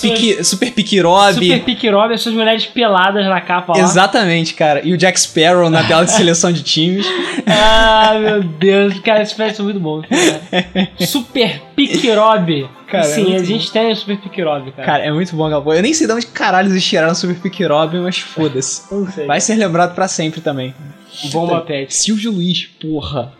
pique, 0.00 0.42
Super 0.42 0.72
Pique 0.72 0.98
Rob. 0.98 1.34
Super 1.34 1.62
Pique 1.62 1.90
Rob, 1.90 2.14
as 2.14 2.22
suas 2.22 2.34
mulheres 2.34 2.64
peladas 2.64 3.26
na 3.26 3.38
capa 3.42 3.74
lá. 3.76 3.80
Exatamente, 3.80 4.54
cara. 4.54 4.80
E 4.82 4.94
o 4.94 4.96
Jack 4.96 5.20
Sparrow 5.20 5.68
na 5.68 5.84
tela 5.84 6.06
de 6.06 6.12
seleção 6.12 6.50
de 6.50 6.62
times. 6.62 7.04
Ah, 7.46 8.14
meu 8.18 8.42
Deus, 8.42 8.98
cara, 9.00 9.22
esses 9.22 9.34
pets 9.34 9.56
são 9.56 9.64
muito 9.64 9.78
bons. 9.78 10.06
Cara. 10.06 10.88
Super 11.06 11.60
Pique 11.76 12.10
Rob. 12.12 12.66
Cara, 12.86 13.04
é 13.04 13.08
Sim, 13.08 13.24
muito 13.24 13.42
a 13.42 13.44
gente 13.44 13.70
tem 13.72 13.92
o 13.92 13.96
Super 13.96 14.16
Pique 14.18 14.40
Rob, 14.42 14.70
cara. 14.72 14.86
Cara, 14.86 15.04
é 15.04 15.12
muito 15.12 15.36
bom, 15.36 15.48
Galvão. 15.50 15.74
Eu 15.74 15.82
nem 15.82 15.92
sei 15.92 16.06
de 16.06 16.12
onde 16.14 16.26
caralho 16.26 16.70
eles 16.70 16.82
tiraram 16.84 17.12
o 17.12 17.14
Super 17.14 17.36
Pique 17.36 17.64
Rob, 17.64 17.98
mas 17.98 18.18
foda-se. 18.18 18.82
Não 18.90 19.06
sei. 19.10 19.26
Vai 19.26 19.40
ser 19.40 19.56
lembrado 19.56 19.94
pra 19.94 20.08
sempre 20.08 20.40
também. 20.40 20.74
Bomba 21.30 21.60
pet. 21.60 21.94
Silvio 21.94 22.32
Luiz, 22.32 22.64
porra. 22.80 23.32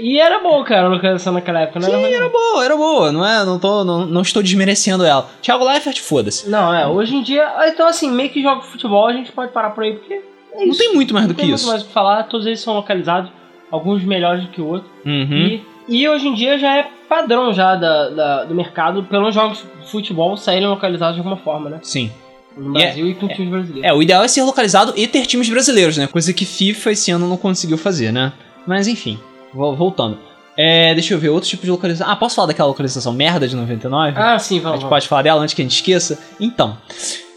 E 0.00 0.18
era 0.20 0.38
bom, 0.40 0.62
cara, 0.64 0.86
a 0.86 0.88
localização 0.88 1.32
naquela 1.32 1.60
época, 1.60 1.80
não 1.80 1.88
era 1.88 1.98
ruim, 1.98 2.10
não. 2.18 2.30
Boa, 2.30 2.64
era 2.64 2.76
boa, 2.76 3.12
não 3.12 3.26
é? 3.26 3.44
Não, 3.44 3.58
tô, 3.58 3.84
não, 3.84 4.06
não 4.06 4.22
estou 4.22 4.42
desmerecendo 4.42 5.04
ela. 5.04 5.28
Thiago 5.42 5.64
Leifert, 5.64 6.00
foda-se. 6.00 6.48
Não, 6.48 6.72
é, 6.74 6.86
hoje 6.86 7.14
em 7.16 7.22
dia. 7.22 7.46
Então, 7.66 7.86
assim, 7.86 8.10
meio 8.10 8.30
que 8.30 8.42
joga 8.42 8.62
futebol, 8.62 9.06
a 9.06 9.12
gente 9.12 9.30
pode 9.32 9.52
parar 9.52 9.70
por 9.70 9.84
aí, 9.84 9.94
porque. 9.94 10.20
É 10.54 10.66
Não 10.66 10.76
tem 10.76 10.94
muito 10.94 11.12
mais 11.14 11.26
do 11.26 11.30
Não 11.30 11.34
que 11.34 11.42
tem 11.42 11.50
isso. 11.50 11.64
muito 11.64 11.72
mais 11.72 11.82
o 11.82 11.86
que 11.86 11.92
falar, 11.92 12.24
todos 12.24 12.46
eles 12.46 12.60
são 12.60 12.74
localizados, 12.74 13.30
alguns 13.70 14.04
melhores 14.04 14.42
do 14.42 14.48
que 14.50 14.60
o 14.60 14.66
outro. 14.66 14.88
Uhum. 15.04 15.46
E 15.48 15.62
E 15.88 16.08
hoje 16.08 16.28
em 16.28 16.34
dia 16.34 16.58
já 16.58 16.76
é 16.78 16.88
padrão 17.08 17.52
já 17.52 17.74
da, 17.74 18.08
da- 18.10 18.44
do 18.44 18.54
mercado, 18.54 19.02
pelos 19.04 19.34
jogos 19.34 19.64
de 19.82 19.90
futebol 19.90 20.36
saírem 20.36 20.68
localizados 20.68 21.14
de 21.16 21.20
alguma 21.20 21.36
forma, 21.36 21.68
né? 21.70 21.78
Sim. 21.82 22.10
No 22.56 22.78
E 22.78 22.82
é- 22.82 22.86
Brasil 22.86 23.08
e 23.08 23.14
com 23.14 23.26
times 23.28 23.48
brasileiros. 23.50 23.90
É, 23.90 23.92
o 23.94 24.02
ideal 24.02 24.22
é 24.22 24.28
ser 24.28 24.42
localizado 24.42 24.92
e 24.96 25.06
ter 25.06 25.26
times 25.26 25.48
brasileiros, 25.48 25.96
né? 25.96 26.06
Coisa 26.06 26.32
que 26.32 26.44
FIFA 26.44 26.92
esse 26.92 27.10
ano 27.10 27.26
não 27.26 27.36
conseguiu 27.36 27.76
fazer, 27.78 28.12
né? 28.12 28.32
Mas 28.66 28.86
enfim, 28.86 29.18
voltando. 29.52 30.18
É, 30.56 30.92
deixa 30.94 31.14
eu 31.14 31.18
ver, 31.18 31.30
outro 31.30 31.48
tipo 31.48 31.64
de 31.64 31.70
localização. 31.70 32.12
Ah, 32.12 32.16
posso 32.16 32.34
falar 32.36 32.48
daquela 32.48 32.68
localização 32.68 33.12
merda 33.12 33.48
de 33.48 33.56
99? 33.56 34.12
Ah, 34.18 34.38
sim, 34.38 34.58
a 34.58 34.62
vamos. 34.62 34.74
gente 34.76 34.82
vamos. 34.82 34.88
pode 34.88 35.08
falar 35.08 35.22
dela 35.22 35.40
antes 35.40 35.54
que 35.54 35.62
a 35.62 35.64
gente 35.64 35.74
esqueça? 35.74 36.18
Então, 36.38 36.76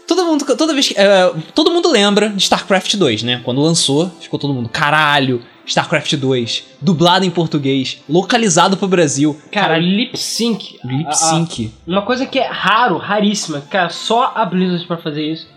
todo 0.06 0.24
mundo, 0.24 0.44
toda 0.56 0.74
vez 0.74 0.88
que. 0.88 0.94
é, 0.98 1.32
todo 1.54 1.70
mundo 1.70 1.90
lembra 1.90 2.28
de 2.28 2.42
StarCraft 2.42 2.94
2, 2.96 3.22
né? 3.22 3.40
Quando 3.44 3.62
lançou, 3.62 4.10
ficou 4.20 4.38
todo 4.38 4.52
mundo, 4.52 4.68
caralho, 4.68 5.40
StarCraft 5.64 6.14
2, 6.14 6.64
dublado 6.80 7.24
em 7.24 7.30
português, 7.30 8.02
localizado 8.06 8.76
pro 8.76 8.86
Brasil. 8.86 9.34
Cara, 9.50 9.78
lip 9.78 10.16
sync. 10.18 10.78
lip 10.84 11.06
a- 11.06 11.08
a- 11.08 11.12
sync. 11.12 11.72
Uma 11.86 12.02
coisa 12.02 12.26
que 12.26 12.38
é 12.38 12.46
raro, 12.46 12.98
raríssima, 12.98 13.62
cara, 13.62 13.88
só 13.88 14.32
a 14.34 14.44
Blizzard 14.44 14.86
pra 14.86 14.98
fazer 14.98 15.24
isso, 15.32 15.48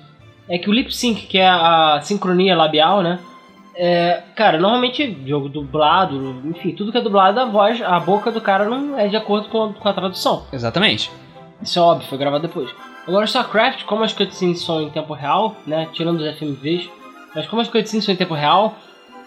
é 0.47 0.57
que 0.57 0.69
o 0.69 0.73
lip 0.73 0.95
sync, 0.95 1.27
que 1.27 1.37
é 1.37 1.47
a 1.47 1.99
sincronia 2.01 2.55
labial, 2.55 3.03
né? 3.03 3.19
É, 3.81 4.23
cara, 4.35 4.59
normalmente 4.59 5.17
jogo 5.25 5.47
dublado, 5.47 6.41
enfim, 6.43 6.71
tudo 6.71 6.91
que 6.91 6.97
é 6.97 7.01
dublado, 7.01 7.39
a 7.39 7.45
voz, 7.45 7.81
a 7.81 7.97
boca 7.97 8.29
do 8.29 8.41
cara 8.41 8.65
não 8.65 8.99
é 8.99 9.07
de 9.07 9.15
acordo 9.15 9.47
com 9.47 9.63
a, 9.63 9.73
com 9.73 9.87
a 9.87 9.93
tradução. 9.93 10.43
Exatamente. 10.51 11.09
Isso 11.61 11.79
é 11.79 11.81
óbvio, 11.81 12.05
foi 12.09 12.17
gravado 12.17 12.45
depois. 12.45 12.69
Agora, 13.07 13.23
StarCraft, 13.23 13.85
como 13.85 14.03
as 14.03 14.11
cutscenes 14.11 14.61
são 14.61 14.81
em 14.81 14.89
tempo 14.89 15.13
real, 15.13 15.55
né? 15.65 15.87
Tirando 15.93 16.19
os 16.19 16.37
FMVs, 16.37 16.89
mas 17.33 17.47
como 17.47 17.61
as 17.61 17.69
cutscenes 17.69 18.03
são 18.03 18.13
em 18.13 18.17
tempo 18.17 18.33
real, 18.33 18.75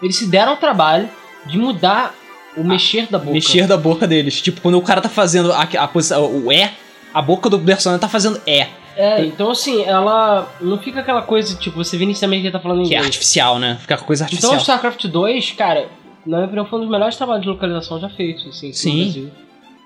eles 0.03 0.15
se 0.17 0.29
deram 0.29 0.51
ao 0.51 0.57
trabalho 0.57 1.09
de 1.47 1.57
mudar 1.57 2.13
o 2.55 2.63
mexer 2.63 3.07
da 3.07 3.17
boca. 3.17 3.31
Mexer 3.31 3.65
da 3.65 3.75
boca 3.75 4.07
deles. 4.07 4.39
Tipo, 4.39 4.61
quando 4.61 4.77
o 4.77 4.83
cara 4.83 5.01
tá 5.01 5.09
fazendo 5.09 5.51
a, 5.51 5.63
a 5.63 5.87
posição, 5.87 6.25
o 6.31 6.51
E, 6.51 6.69
a 7.11 7.21
boca 7.23 7.49
do 7.49 7.57
personagem 7.57 7.99
tá 7.99 8.07
fazendo 8.07 8.39
E, 8.45 8.67
É, 8.95 9.25
então 9.25 9.49
assim, 9.51 9.83
ela 9.83 10.47
não 10.61 10.77
fica 10.77 10.99
aquela 11.01 11.21
coisa, 11.21 11.55
tipo, 11.55 11.77
você 11.83 11.97
vê 11.97 12.03
inicialmente 12.03 12.41
que 12.41 12.47
ele 12.47 12.51
tá 12.53 12.59
falando 12.59 12.77
que 12.79 12.83
é 12.83 12.87
inglês. 12.87 13.05
artificial, 13.05 13.59
né? 13.59 13.77
Fica 13.81 13.97
com 13.97 14.05
coisa 14.05 14.23
artificial. 14.25 14.51
Então, 14.51 14.59
o 14.59 14.61
StarCraft 14.61 15.05
2, 15.07 15.51
cara, 15.51 15.87
na 16.25 16.37
minha 16.37 16.45
opinião, 16.45 16.65
foi 16.65 16.79
um 16.79 16.81
dos 16.83 16.91
melhores 16.91 17.15
trabalhos 17.15 17.43
de 17.43 17.49
localização 17.49 17.99
já 17.99 18.09
feitos, 18.09 18.45
assim, 18.47 18.67
aqui 18.69 18.77
Sim. 18.77 18.97
no 18.97 19.03
Brasil. 19.03 19.31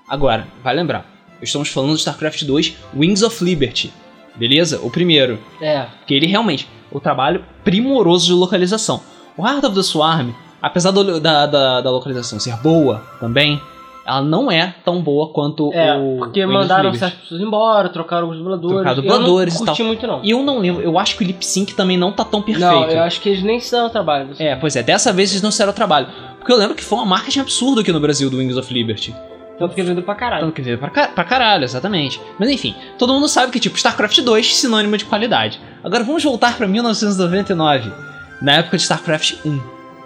Agora, 0.08 0.46
vai 0.62 0.74
lembrar. 0.74 1.04
Estamos 1.42 1.68
falando 1.68 1.92
de 1.94 1.98
StarCraft 2.00 2.42
2 2.44 2.76
Wings 2.96 3.22
of 3.22 3.44
Liberty. 3.44 3.92
Beleza? 4.36 4.80
O 4.82 4.90
primeiro. 4.90 5.38
É, 5.60 5.82
Porque 5.98 6.14
ele 6.14 6.26
realmente, 6.26 6.68
o 6.90 7.00
trabalho 7.00 7.44
primoroso 7.64 8.26
de 8.26 8.32
localização. 8.32 9.00
O 9.36 9.46
Heart 9.46 9.64
of 9.64 9.74
the 9.74 9.82
Swarm, 9.82 10.30
apesar 10.62 10.90
do- 10.90 11.20
da, 11.20 11.46
da, 11.46 11.80
da 11.80 11.90
localização 11.90 12.38
ser 12.40 12.56
boa 12.58 13.04
também, 13.20 13.60
ela 14.08 14.22
não 14.22 14.50
é 14.50 14.74
tão 14.84 15.02
boa 15.02 15.28
quanto 15.32 15.70
é 15.74 15.94
o. 15.96 16.16
porque 16.18 16.44
mandaram 16.46 16.92
certas 16.94 17.18
pessoas 17.20 17.40
embora, 17.40 17.88
trocaram 17.90 18.30
os 18.30 18.38
dubladores. 18.38 18.74
Trocaram 18.76 18.96
dubladores 19.02 19.54
eu 19.54 19.58
e 19.58 19.60
não 19.60 19.66
curti 19.66 19.82
muito, 19.84 20.06
não. 20.06 20.20
E 20.24 20.30
eu 20.30 20.42
não 20.42 20.58
lembro, 20.58 20.82
eu 20.82 20.98
acho 20.98 21.16
que 21.16 21.24
o 21.24 21.26
lip 21.26 21.44
sync 21.44 21.74
também 21.74 21.96
não 21.98 22.10
tá 22.10 22.24
tão 22.24 22.40
perfeito. 22.40 22.68
Não, 22.70 22.84
eu 22.88 23.02
acho 23.02 23.20
que 23.20 23.28
eles 23.28 23.42
nem 23.42 23.60
se 23.60 23.70
dão 23.70 23.88
trabalho. 23.90 24.30
assim. 24.30 24.42
É, 24.44 24.56
pois 24.56 24.74
é, 24.74 24.82
dessa 24.82 25.12
vez 25.12 25.30
eles 25.30 25.42
não 25.42 25.50
fizeram 25.50 25.70
o 25.72 25.74
trabalho. 25.74 26.06
Porque 26.38 26.50
eu 26.52 26.56
lembro 26.56 26.74
que 26.74 26.82
foi 26.82 26.98
uma 26.98 27.06
marketing 27.06 27.40
absurdo 27.40 27.80
aqui 27.82 27.92
no 27.92 28.00
Brasil 28.00 28.30
do 28.30 28.38
Wings 28.38 28.56
of 28.56 28.72
Liberty. 28.72 29.14
Tanto 29.58 29.74
que 29.74 29.82
vendeu 29.82 30.04
pra 30.04 30.14
caralho. 30.14 30.44
Tanto 30.44 30.54
que 30.54 30.62
veio 30.62 30.78
pra, 30.78 30.88
ca- 30.88 31.08
pra 31.08 31.24
caralho, 31.24 31.64
exatamente. 31.64 32.20
Mas 32.38 32.48
enfim, 32.48 32.74
todo 32.96 33.12
mundo 33.12 33.26
sabe 33.28 33.50
que, 33.50 33.58
tipo, 33.58 33.76
StarCraft 33.76 34.20
2 34.20 34.56
sinônimo 34.56 34.96
de 34.96 35.04
qualidade. 35.04 35.60
Agora 35.82 36.04
vamos 36.04 36.22
voltar 36.22 36.56
pra 36.56 36.66
1999, 36.68 37.90
na 38.40 38.52
época 38.52 38.76
de 38.76 38.84
StarCraft 38.84 39.34
1. 39.44 39.60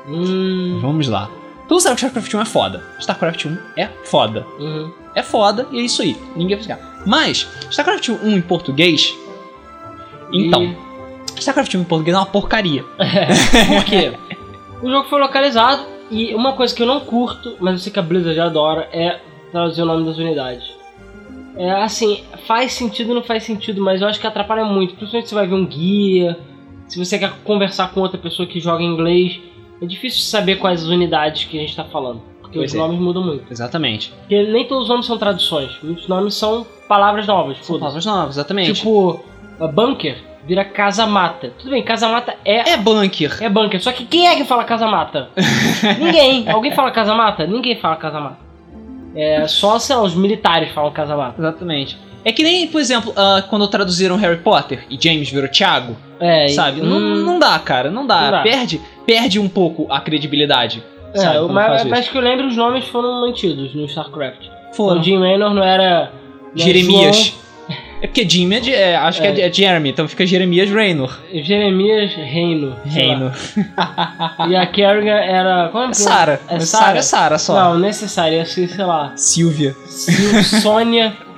Hum. 0.09 0.79
Vamos 0.81 1.07
lá. 1.07 1.29
Todo 1.69 1.71
mundo 1.79 1.81
sabe 1.83 1.95
que 1.97 2.01
StarCraft 2.07 2.35
1 2.35 2.41
é 2.41 2.45
foda. 2.45 2.85
StarCraft 2.99 3.45
1 3.47 3.59
é 3.77 3.89
foda. 4.05 4.47
Uhum. 4.59 4.93
É 5.15 5.23
foda 5.23 5.67
e 5.71 5.79
é 5.79 5.83
isso 5.83 6.03
aí. 6.03 6.17
Ninguém 6.37 6.57
vai 6.57 6.63
ficar. 6.63 7.03
Mas, 7.07 7.49
StarCraft 7.71 8.09
1 8.11 8.29
em 8.37 8.41
português. 8.41 9.15
Então, 10.33 10.63
E- 10.65 11.39
StarCraft 11.41 11.75
1 11.75 11.81
em 11.81 11.85
português 11.85 12.15
é 12.15 12.19
uma 12.19 12.27
porcaria. 12.27 12.85
Por 13.69 13.85
quê? 13.85 14.13
o 14.83 14.91
jogo 14.91 15.09
foi 15.09 15.21
localizado 15.21 15.85
e 16.11 16.35
uma 16.35 16.53
coisa 16.55 16.75
que 16.75 16.83
eu 16.83 16.87
não 16.87 17.01
curto, 17.01 17.57
mas 17.61 17.75
eu 17.75 17.79
sei 17.79 17.93
que 17.93 17.99
a 17.99 18.03
Blizzard 18.03 18.35
já 18.35 18.47
adora, 18.47 18.89
é 18.93 19.19
traduzir 19.51 19.83
o 19.83 19.87
nome 19.87 20.05
das 20.05 20.19
unidades. 20.19 20.65
É 21.57 21.71
assim, 21.71 22.23
faz 22.47 22.73
sentido 22.73 23.11
ou 23.11 23.15
não 23.17 23.23
faz 23.23 23.45
sentido, 23.45 23.83
mas 23.83 24.01
eu 24.01 24.09
acho 24.09 24.19
que 24.19 24.27
atrapalha 24.27 24.65
muito. 24.65 24.95
Principalmente 24.95 25.27
se 25.29 25.31
você 25.31 25.35
vai 25.35 25.47
ver 25.47 25.55
um 25.55 25.67
guia, 25.67 26.39
se 26.89 26.99
você 26.99 27.19
quer 27.19 27.31
conversar 27.45 27.93
com 27.93 28.01
outra 28.01 28.19
pessoa 28.19 28.49
que 28.49 28.59
joga 28.59 28.83
inglês. 28.83 29.39
É 29.83 29.87
difícil 29.87 30.21
saber 30.21 30.57
quais 30.57 30.83
as 30.83 30.89
unidades 30.89 31.45
que 31.45 31.59
a 31.59 31.61
gente 31.61 31.75
tá 31.75 31.85
falando. 31.85 32.23
Porque 32.41 32.59
Pois 32.59 32.71
os 32.71 32.77
é. 32.77 32.79
nomes 32.79 33.01
mudam 33.01 33.25
muito. 33.25 33.45
Exatamente. 33.51 34.13
Porque 34.21 34.43
nem 34.45 34.65
todos 34.67 34.85
os 34.85 34.89
nomes 34.89 35.07
são 35.07 35.19
traduções. 35.19 35.73
Muitos 35.83 36.07
nomes 36.07 36.35
são 36.35 36.67
palavras 36.89 37.27
novas. 37.27 37.59
São 37.63 37.79
palavras 37.79 38.07
novas, 38.07 38.37
exatamente. 38.37 38.75
Tipo, 38.75 39.25
bunker 39.75 40.19
vira 40.47 40.65
casa 40.65 41.07
mata. 41.07 41.53
Tudo 41.59 41.71
bem, 41.71 41.83
casa 41.83 42.09
mata 42.09 42.35
é 42.45 42.71
é 42.71 42.77
bunker. 42.77 43.39
é 43.41 43.49
bunker. 43.49 43.83
Só 43.83 43.93
que 43.93 44.05
quem 44.05 44.29
é 44.29 44.37
que 44.37 44.45
fala 44.45 44.65
casa 44.65 44.87
mata? 44.87 45.31
Ninguém. 45.99 46.49
Alguém 46.49 46.73
fala 46.73 46.91
casa 46.91 47.15
mata? 47.15 47.47
Ninguém 47.47 47.77
fala 47.77 47.97
casa 47.97 48.21
mata. 48.21 48.39
É 49.15 49.47
só, 49.47 49.79
sei 49.79 49.95
lá, 49.97 50.03
os 50.03 50.15
militares 50.15 50.73
falam 50.73 50.91
casa 50.93 51.17
mata. 51.17 51.41
Exatamente. 51.41 51.99
É 52.25 52.33
que 52.33 52.43
nem, 52.43 52.67
por 52.69 52.81
exemplo, 52.81 53.13
ah, 53.17 53.43
quando 53.49 53.67
traduziram 53.69 54.17
Harry 54.17 54.39
Potter 54.39 54.87
e 54.89 54.97
James 55.01 55.29
virou 55.31 55.49
Thiago, 55.49 55.97
É, 56.23 56.47
e- 56.47 56.51
sabe? 56.51 56.81
Não, 56.81 56.97
hum, 56.99 57.17
não 57.25 57.39
dá, 57.39 57.59
cara, 57.59 57.91
não 57.91 58.07
dá. 58.07 58.23
Não 58.23 58.31
dá. 58.31 58.43
Perde, 58.43 58.81
perde 59.05 59.39
um 59.39 59.49
pouco 59.49 59.87
a 59.91 60.01
credibilidade. 60.01 60.83
sabe? 61.15 61.37
é, 61.37 61.39
quando 61.41 61.53
mas, 61.53 61.85
mas 61.85 62.09
que 62.09 62.17
eu 62.17 62.23
lembro, 62.23 62.47
os 62.47 62.57
nomes 62.57 62.87
foram 62.87 63.21
mantidos 63.21 63.75
no 63.75 63.85
StarCraft. 63.87 64.47
Foram. 64.73 65.01
O 65.01 65.03
Jim 65.05 65.19
Raynor 65.19 65.53
não 65.53 65.63
era. 65.63 66.11
Jeremias. 66.55 67.35
É 68.03 68.07
porque 68.09 68.29
Jim 68.29 68.53
é, 68.53 68.73
é, 68.73 68.97
acho 68.97 69.21
que 69.21 69.27
é, 69.29 69.47
é 69.47 69.53
Jeremy, 69.53 69.91
então 69.91 70.09
fica 70.09 70.27
Jeremias 70.27 70.69
Raynor. 70.69 71.17
João, 71.31 71.45
Jeremias 71.45 72.13
Reino. 72.15 72.77
Reino. 72.85 73.33
E 74.49 74.57
a 74.57 74.67
Kerrigan 74.67 75.15
era. 75.15 75.69
Qual 75.71 75.85
é 75.85 75.91
É? 75.91 75.95
Sara. 75.95 76.41
É 76.49 76.59
Sara 76.59 76.99
é 76.99 77.03
Sara 77.03 77.39
só. 77.39 77.55
Não, 77.55 77.79
necessário. 77.79 78.39
Ia 78.39 78.45
ser, 78.45 78.69
sei 78.69 78.85
lá. 78.85 79.13
Silvia. 79.15 79.77
Sil- 79.87 80.61
Sônia. 80.61 81.13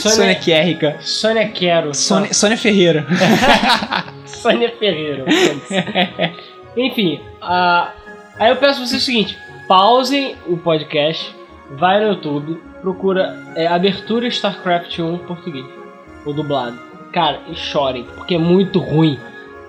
Sônia 0.00 0.10
Sônia. 0.16 0.34
Kérrica. 0.36 0.96
Sônia 1.00 1.48
Quero. 1.48 1.94
Sônia, 1.94 2.32
Sônia 2.32 2.56
Ferreira. 2.56 3.06
Sônia 4.24 4.72
Ferreira. 4.78 5.24
Enfim, 6.76 7.20
a- 7.42 7.92
aí 8.38 8.50
eu 8.50 8.56
peço 8.56 8.84
vocês 8.86 9.02
o 9.02 9.04
seguinte: 9.04 9.36
pausem 9.66 10.36
o 10.46 10.56
podcast, 10.56 11.34
vai 11.72 12.00
no 12.00 12.08
YouTube, 12.12 12.60
procura 12.80 13.36
é, 13.56 13.66
abertura 13.66 14.26
StarCraft 14.28 14.98
1 14.98 15.14
em 15.14 15.18
português, 15.18 15.66
ou 16.24 16.32
dublado. 16.32 16.78
Cara, 17.12 17.40
e 17.48 17.54
chorem, 17.54 18.04
porque 18.16 18.34
é 18.34 18.38
muito 18.38 18.78
ruim. 18.78 19.18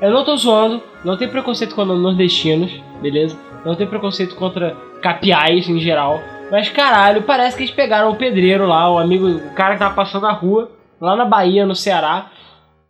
Eu 0.02 0.12
não 0.12 0.24
tô 0.24 0.36
zoando, 0.38 0.82
não 1.04 1.18
tem 1.18 1.28
preconceito 1.28 1.74
contra 1.76 1.96
nordestinos, 1.96 2.72
beleza? 3.02 3.38
Não 3.66 3.76
tem 3.76 3.88
preconceito 3.88 4.36
contra 4.36 4.76
capiais 5.02 5.68
em 5.68 5.80
geral. 5.80 6.22
Mas 6.52 6.70
caralho, 6.70 7.24
parece 7.24 7.56
que 7.58 7.64
eles 7.64 7.74
pegaram 7.74 8.10
o 8.12 8.16
pedreiro 8.16 8.66
lá, 8.66 8.92
o 8.92 8.98
amigo, 8.98 9.28
o 9.30 9.54
cara 9.54 9.74
que 9.74 9.80
tava 9.80 9.94
passando 9.94 10.24
na 10.24 10.32
rua, 10.32 10.72
lá 11.00 11.16
na 11.16 11.26
Bahia, 11.26 11.66
no 11.66 11.76
Ceará, 11.76 12.28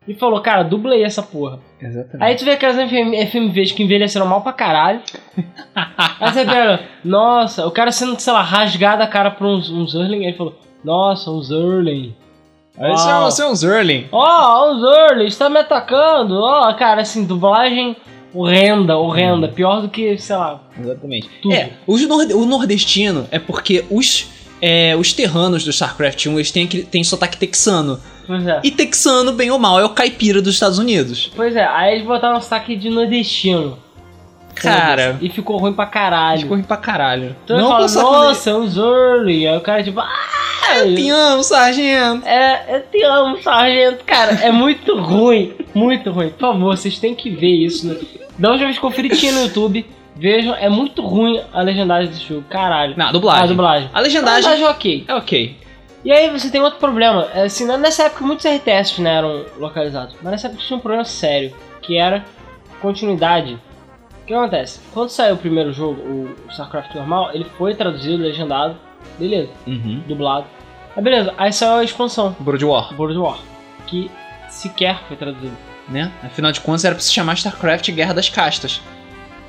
e 0.08 0.14
falou, 0.16 0.42
cara, 0.42 0.64
dublei 0.64 1.04
essa 1.04 1.22
porra. 1.22 1.60
Exatamente. 1.80 2.24
Aí 2.24 2.36
tu 2.36 2.46
vê 2.46 2.52
aquelas 2.52 2.76
FM 2.78 3.14
FMVs 3.32 3.72
que 3.74 3.84
envelheceram 3.84 4.26
mal 4.26 4.42
pra 4.42 4.54
caralho. 4.54 5.02
Aí 5.76 6.32
você 6.34 6.46
pega, 6.46 6.80
nossa, 7.04 7.68
o 7.68 7.72
cara 7.72 7.92
sendo, 7.92 8.20
sei 8.20 8.34
lá, 8.34 8.42
rasgado 8.42 9.04
a 9.04 9.08
cara 9.08 9.30
por 9.32 9.46
uns, 9.46 9.70
uns 9.70 9.92
Zerling. 9.92 10.20
Aí 10.20 10.28
ele 10.30 10.38
falou, 10.38 10.56
nossa, 10.84 11.30
é, 11.30 13.14
Uau. 13.14 13.26
um- 13.26 13.28
esse 13.28 13.42
é 13.42 13.46
um 13.46 13.56
Zerling. 13.56 14.08
Ó, 14.12 14.72
um 14.72 14.80
Zerling, 14.80 15.26
está 15.26 15.50
me 15.50 15.60
atacando. 15.60 16.40
Ó, 16.42 16.74
cara, 16.74 17.02
assim, 17.02 17.26
dublagem 17.26 17.96
horrenda, 18.34 18.98
horrenda. 18.98 19.48
Pior 19.48 19.82
do 19.82 19.90
que, 19.90 20.18
sei 20.18 20.36
lá, 20.36 20.62
Exatamente. 20.80 21.30
Tudo. 21.42 21.54
É, 21.54 21.72
os 21.88 22.08
norde- 22.08 22.34
o 22.34 22.46
nordestino 22.46 23.28
é 23.32 23.40
porque 23.40 23.86
os, 23.90 24.28
é, 24.62 24.96
os 24.96 25.14
terranos 25.14 25.64
do 25.64 25.70
StarCraft 25.72 26.26
1 26.28 26.34
eles 26.36 26.52
têm, 26.52 26.66
aquele, 26.66 26.84
têm 26.84 27.04
sotaque 27.04 27.38
texano. 27.38 28.00
pois 28.28 28.46
é. 28.48 28.60
E 28.64 28.72
texano, 28.72 29.32
bem 29.34 29.50
ou 29.52 29.58
mal, 29.60 29.80
é 29.80 29.86
o 29.86 29.90
caipira 29.90 30.42
dos 30.42 30.54
Estados 30.54 30.78
Unidos. 30.78 31.32
Pois 31.36 31.56
é, 31.56 31.66
aí 31.66 31.96
eles 31.96 32.06
botaram 32.06 32.38
um 32.38 32.42
sotaque 32.42 32.76
de 32.76 32.90
nordestino. 32.90 33.78
Cara, 34.56 35.18
E 35.22 35.30
ficou 35.30 35.58
ruim 35.58 35.72
pra 35.72 35.86
caralho. 35.86 36.42
ficou 36.42 36.58
ruim 36.58 36.66
pra 36.66 36.76
caralho. 36.76 37.34
Então 37.46 37.56
ele 37.56 37.66
com 37.66 37.72
fala, 37.72 37.88
nossa, 38.28 38.56
um 38.58 38.68
Zerling. 38.68 39.48
Aí 39.48 39.58
o 39.58 39.62
cara 39.62 39.82
tipo, 39.82 40.02
ah, 40.02 40.10
nordestino. 40.76 40.96
Te 40.98 41.10
amo, 41.10 41.44
sargento. 41.44 42.28
É, 42.28 42.76
eu 42.76 42.82
te 42.92 43.02
amo, 43.06 43.42
sargento. 43.42 44.04
Cara, 44.04 44.34
é 44.34 44.52
muito 44.52 45.00
ruim. 45.00 45.54
Muito 45.74 46.12
ruim. 46.12 46.30
Por 46.32 46.40
favor, 46.40 46.76
vocês 46.76 47.00
têm 47.00 47.16
que 47.16 47.30
ver 47.30 47.48
isso. 47.66 47.88
Né? 47.88 47.96
Da 48.40 48.50
última 48.50 48.68
vez 48.68 48.80
que 48.80 48.86
eu 48.86 48.90
conferi 48.90 49.10
tinha 49.10 49.32
no 49.34 49.42
YouTube. 49.42 49.86
Vejam, 50.16 50.54
é 50.56 50.68
muito 50.68 51.02
ruim 51.06 51.40
a 51.54 51.62
legendagem 51.62 52.10
desse 52.10 52.26
jogo. 52.26 52.44
Caralho. 52.50 52.94
Não, 52.98 53.08
a 53.08 53.12
dublagem. 53.12 53.42
Ah, 53.42 53.44
a 53.44 53.48
dublagem. 53.48 53.90
A 53.94 53.98
A 53.98 54.02
legendagem 54.02 54.36
legendagem 54.50 54.66
é 54.66 54.70
ok. 54.70 55.06
é 55.08 55.16
ok. 55.16 55.58
E 56.04 56.12
aí 56.12 56.30
você 56.30 56.50
tem 56.50 56.62
outro 56.62 56.80
problema. 56.80 57.28
É, 57.34 57.44
Assim, 57.44 57.66
nessa 57.78 58.04
época 58.04 58.26
muitos 58.26 58.46
RTS 58.46 59.02
né, 59.02 59.16
eram 59.16 59.46
localizados. 59.58 60.16
Mas 60.22 60.32
nessa 60.32 60.48
época 60.48 60.62
tinha 60.64 60.78
um 60.78 60.82
problema 60.82 61.06
sério. 61.06 61.54
Que 61.82 61.98
era 61.98 62.26
continuidade. 62.82 63.58
que 64.28 64.34
acontece? 64.34 64.80
Quando 64.94 65.10
saiu 65.10 65.36
o 65.36 65.38
primeiro 65.38 65.72
jogo, 65.74 66.02
o 66.02 66.36
StarCraft 66.52 66.94
normal, 66.96 67.32
ele 67.34 67.46
foi 67.58 67.74
traduzido, 67.74 68.22
legendado, 68.22 68.76
beleza, 69.18 69.50
Uhum. 69.66 70.04
dublado. 70.08 70.46
Aí 70.96 71.02
beleza, 71.04 71.34
aí 71.38 71.52
saiu 71.52 71.76
a 71.80 71.84
expansão, 71.84 72.36
Brood 72.40 72.64
War, 72.64 72.94
World 73.00 73.18
War, 73.18 73.40
que 73.88 74.12
sequer 74.50 75.00
foi 75.08 75.18
traduzido. 75.18 75.58
Né? 75.90 76.12
Afinal 76.24 76.52
de 76.52 76.62
contas 76.62 76.86
era 76.86 76.96
pra 76.96 77.04
se 77.04 77.12
chamar 77.12 77.34
StarCraft 77.34 77.92
Guerra 77.92 78.14
das 78.14 78.30
Castas. 78.30 78.82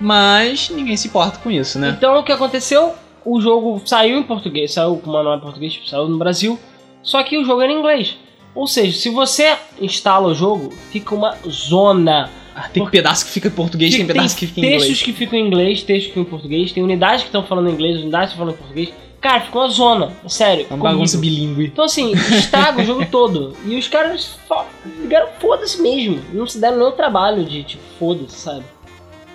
Mas 0.01 0.70
ninguém 0.70 0.97
se 0.97 1.09
importa 1.09 1.38
com 1.38 1.51
isso, 1.51 1.78
né? 1.78 1.95
Então 1.97 2.18
o 2.18 2.22
que 2.22 2.32
aconteceu? 2.32 2.95
O 3.24 3.41
jogo 3.41 3.82
saiu 3.84 4.18
em 4.18 4.22
português, 4.22 4.72
saiu 4.72 4.97
com 4.97 5.11
manual 5.11 5.36
em 5.36 5.41
português, 5.41 5.74
tipo, 5.74 5.86
saiu 5.86 6.09
no 6.09 6.16
Brasil, 6.16 6.59
só 7.03 7.22
que 7.22 7.36
o 7.36 7.45
jogo 7.45 7.61
era 7.61 7.70
em 7.70 7.78
inglês. 7.78 8.16
Ou 8.55 8.66
seja, 8.66 8.97
se 8.97 9.11
você 9.11 9.57
instala 9.80 10.28
o 10.28 10.34
jogo, 10.34 10.72
fica 10.91 11.14
uma 11.14 11.36
zona. 11.49 12.30
Ah, 12.55 12.68
tem 12.68 12.84
pedaço 12.86 13.26
que 13.26 13.30
fica 13.30 13.49
em 13.49 13.53
português, 13.53 13.95
tem 13.95 14.07
pedaço 14.07 14.36
que 14.36 14.47
fica 14.47 14.61
em 14.61 14.62
textos 14.62 14.84
inglês. 14.84 15.03
que 15.03 15.12
ficam 15.12 15.38
em 15.38 15.47
inglês, 15.47 15.82
textos 15.82 16.07
que 16.07 16.11
ficam 16.11 16.22
em 16.22 16.26
português, 16.26 16.72
tem 16.72 16.82
unidades 16.82 17.22
que 17.22 17.28
estão 17.28 17.45
falando 17.45 17.68
em 17.68 17.72
inglês, 17.72 18.01
unidades 18.01 18.30
que 18.30 18.41
estão 18.41 18.47
falando 18.47 18.55
em 18.55 18.59
português. 18.59 18.93
Cara, 19.20 19.40
ficou 19.42 19.62
uma 19.62 19.68
zona, 19.68 20.12
sério. 20.26 20.66
É 20.70 20.74
uma 20.74 20.82
bagunça 20.84 21.18
horrível. 21.18 21.38
bilíngue. 21.38 21.66
Então 21.66 21.84
assim, 21.84 22.12
estraga 22.12 22.80
o 22.80 22.84
jogo 22.84 23.04
todo. 23.12 23.54
E 23.66 23.76
os 23.78 23.86
caras 23.86 24.38
só 24.48 24.66
ligaram 24.98 25.28
foda-se 25.38 25.80
mesmo. 25.82 26.22
Não 26.32 26.46
se 26.46 26.58
deram 26.58 26.78
nenhum 26.78 26.92
trabalho 26.92 27.44
de 27.44 27.62
tipo, 27.62 27.82
foda-se, 27.98 28.36
sabe? 28.36 28.64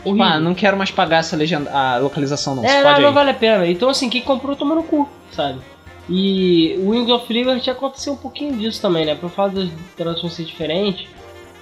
Tipo, 0.03 0.21
ah, 0.21 0.39
não 0.39 0.53
quero 0.53 0.77
mais 0.77 0.91
pagar 0.91 1.17
essa 1.17 1.35
legenda, 1.35 1.71
a 1.71 1.97
localização 1.97 2.55
não. 2.55 2.63
É, 2.63 2.83
não, 2.83 3.01
não 3.01 3.13
vale 3.13 3.31
a 3.31 3.33
pena. 3.33 3.67
Então, 3.67 3.89
assim, 3.89 4.07
quem 4.07 4.21
comprou 4.21 4.55
tomou 4.55 4.75
no 4.75 4.83
cu, 4.83 5.09
sabe? 5.31 5.59
E 6.07 6.75
o 6.79 6.89
Wings 6.89 7.09
of 7.09 7.31
Liberty 7.33 7.71
aconteceu 7.71 8.13
um 8.13 8.17
pouquinho 8.17 8.55
disso 8.55 8.79
também, 8.79 9.05
né? 9.05 9.15
Por 9.15 9.31
fato 9.31 9.55
das 9.55 9.69
traduções 9.97 10.33
ser 10.33 10.43
diferentes, 10.43 11.07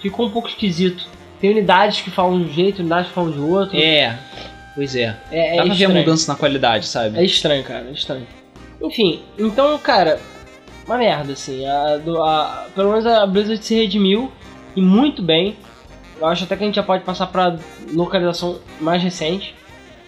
ficou 0.02 0.26
um 0.26 0.30
pouco 0.30 0.50
esquisito. 0.50 1.06
Tem 1.40 1.52
unidades 1.52 2.02
que 2.02 2.12
falam 2.12 2.38
de 2.40 2.50
um 2.50 2.54
jeito, 2.54 2.80
unidades 2.80 3.08
que 3.08 3.14
falam 3.14 3.32
de 3.32 3.40
outro. 3.40 3.78
É, 3.78 4.18
pois 4.76 4.96
é. 4.96 5.16
é, 5.32 5.56
é 5.56 5.58
Dá 5.58 5.64
pra 5.66 5.74
ver 5.74 5.86
a 5.86 5.90
mudança 5.90 6.32
na 6.32 6.38
qualidade, 6.38 6.86
sabe? 6.88 7.18
É 7.18 7.24
estranho, 7.24 7.64
cara, 7.64 7.86
é 7.90 7.92
estranho. 7.92 8.28
Enfim, 8.82 9.22
então, 9.38 9.78
cara, 9.80 10.20
uma 10.86 10.98
merda, 10.98 11.34
assim. 11.34 11.66
A, 11.66 11.96
a- 12.24 12.68
pelo 12.76 12.90
menos 12.90 13.06
a 13.06 13.26
Blizzard 13.26 13.64
se 13.64 13.76
redimiu 13.76 14.32
e 14.76 14.82
muito 14.82 15.22
bem. 15.22 15.56
Eu 16.20 16.28
acho 16.28 16.44
até 16.44 16.56
que 16.56 16.64
a 16.64 16.66
gente 16.66 16.76
já 16.76 16.84
pode 16.84 17.04
passar 17.04 17.28
pra 17.28 17.58
localização 17.92 18.60
mais 18.80 19.02
recente. 19.02 19.56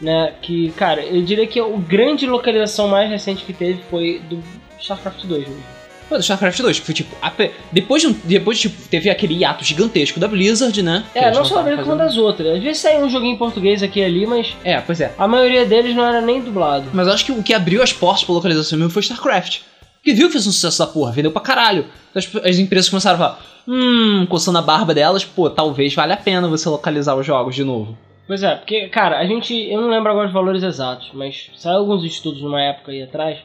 Né, 0.01 0.33
que, 0.41 0.71
cara, 0.73 1.01
eu 1.01 1.21
diria 1.21 1.47
que 1.47 1.57
a 1.57 1.65
grande 1.87 2.27
localização 2.27 2.89
mais 2.89 3.09
recente 3.09 3.45
que 3.45 3.53
teve 3.53 3.81
foi 3.89 4.19
do 4.29 4.43
StarCraft 4.77 5.23
2 5.23 5.47
mesmo. 5.47 5.63
Pô, 6.07 6.15
do 6.15 6.21
StarCraft 6.21 6.59
2, 6.61 6.79
que 6.79 6.85
foi 6.85 6.93
tipo. 6.93 7.15
a 7.21 7.31
Depois 7.71 8.01
de. 8.01 8.13
Depois, 8.13 8.59
tipo, 8.59 8.87
teve 8.89 9.09
aquele 9.09 9.33
hiato 9.35 9.63
gigantesco 9.63 10.19
da 10.19 10.27
Blizzard, 10.27 10.81
né? 10.83 11.03
É, 11.15 11.31
não 11.31 11.43
só 11.43 11.59
a 11.59 11.63
Blizzard 11.63 11.83
como 11.83 11.97
das 11.97 12.15
outras. 12.17 12.57
Às 12.57 12.63
vezes 12.63 12.81
saiu 12.81 13.01
um 13.03 13.09
joguinho 13.09 13.33
em 13.33 13.37
português 13.37 13.81
aqui 13.81 13.99
e 13.99 14.03
ali, 14.03 14.25
mas 14.27 14.55
É, 14.63 14.79
pois 14.81 15.01
é. 15.01 15.13
a 15.17 15.27
maioria 15.27 15.65
deles 15.65 15.95
não 15.95 16.05
era 16.05 16.21
nem 16.21 16.41
dublado. 16.41 16.85
Mas 16.93 17.07
eu 17.07 17.13
acho 17.13 17.25
que 17.25 17.31
o 17.31 17.41
que 17.41 17.53
abriu 17.53 17.81
as 17.81 17.91
portas 17.91 18.23
pra 18.23 18.35
localização 18.35 18.77
mesmo 18.77 18.91
foi 18.91 19.01
StarCraft. 19.01 19.61
Porque 19.95 20.13
viu 20.13 20.27
que 20.27 20.33
fez 20.33 20.45
um 20.45 20.51
sucesso 20.51 20.77
da 20.77 20.85
porra, 20.85 21.11
vendeu 21.11 21.31
pra 21.31 21.41
caralho. 21.41 21.85
Então 22.11 22.21
as, 22.41 22.45
as 22.45 22.59
empresas 22.59 22.87
começaram 22.89 23.15
a 23.15 23.17
falar, 23.17 23.39
hum, 23.67 24.27
coçando 24.29 24.59
a 24.59 24.61
barba 24.61 24.93
delas, 24.93 25.25
pô, 25.25 25.49
talvez 25.49 25.95
valha 25.95 26.13
a 26.13 26.17
pena 26.17 26.47
você 26.47 26.69
localizar 26.69 27.15
os 27.15 27.25
jogos 27.25 27.55
de 27.55 27.63
novo. 27.63 27.97
Pois 28.27 28.43
é, 28.43 28.55
porque, 28.55 28.87
cara, 28.89 29.17
a 29.19 29.25
gente. 29.25 29.53
Eu 29.53 29.81
não 29.81 29.89
lembro 29.89 30.11
agora 30.11 30.27
os 30.27 30.33
valores 30.33 30.61
exatos, 30.61 31.09
mas 31.13 31.49
saiu 31.57 31.77
alguns 31.79 32.03
estudos 32.03 32.41
numa 32.41 32.61
época 32.61 32.91
aí 32.91 33.01
atrás, 33.01 33.39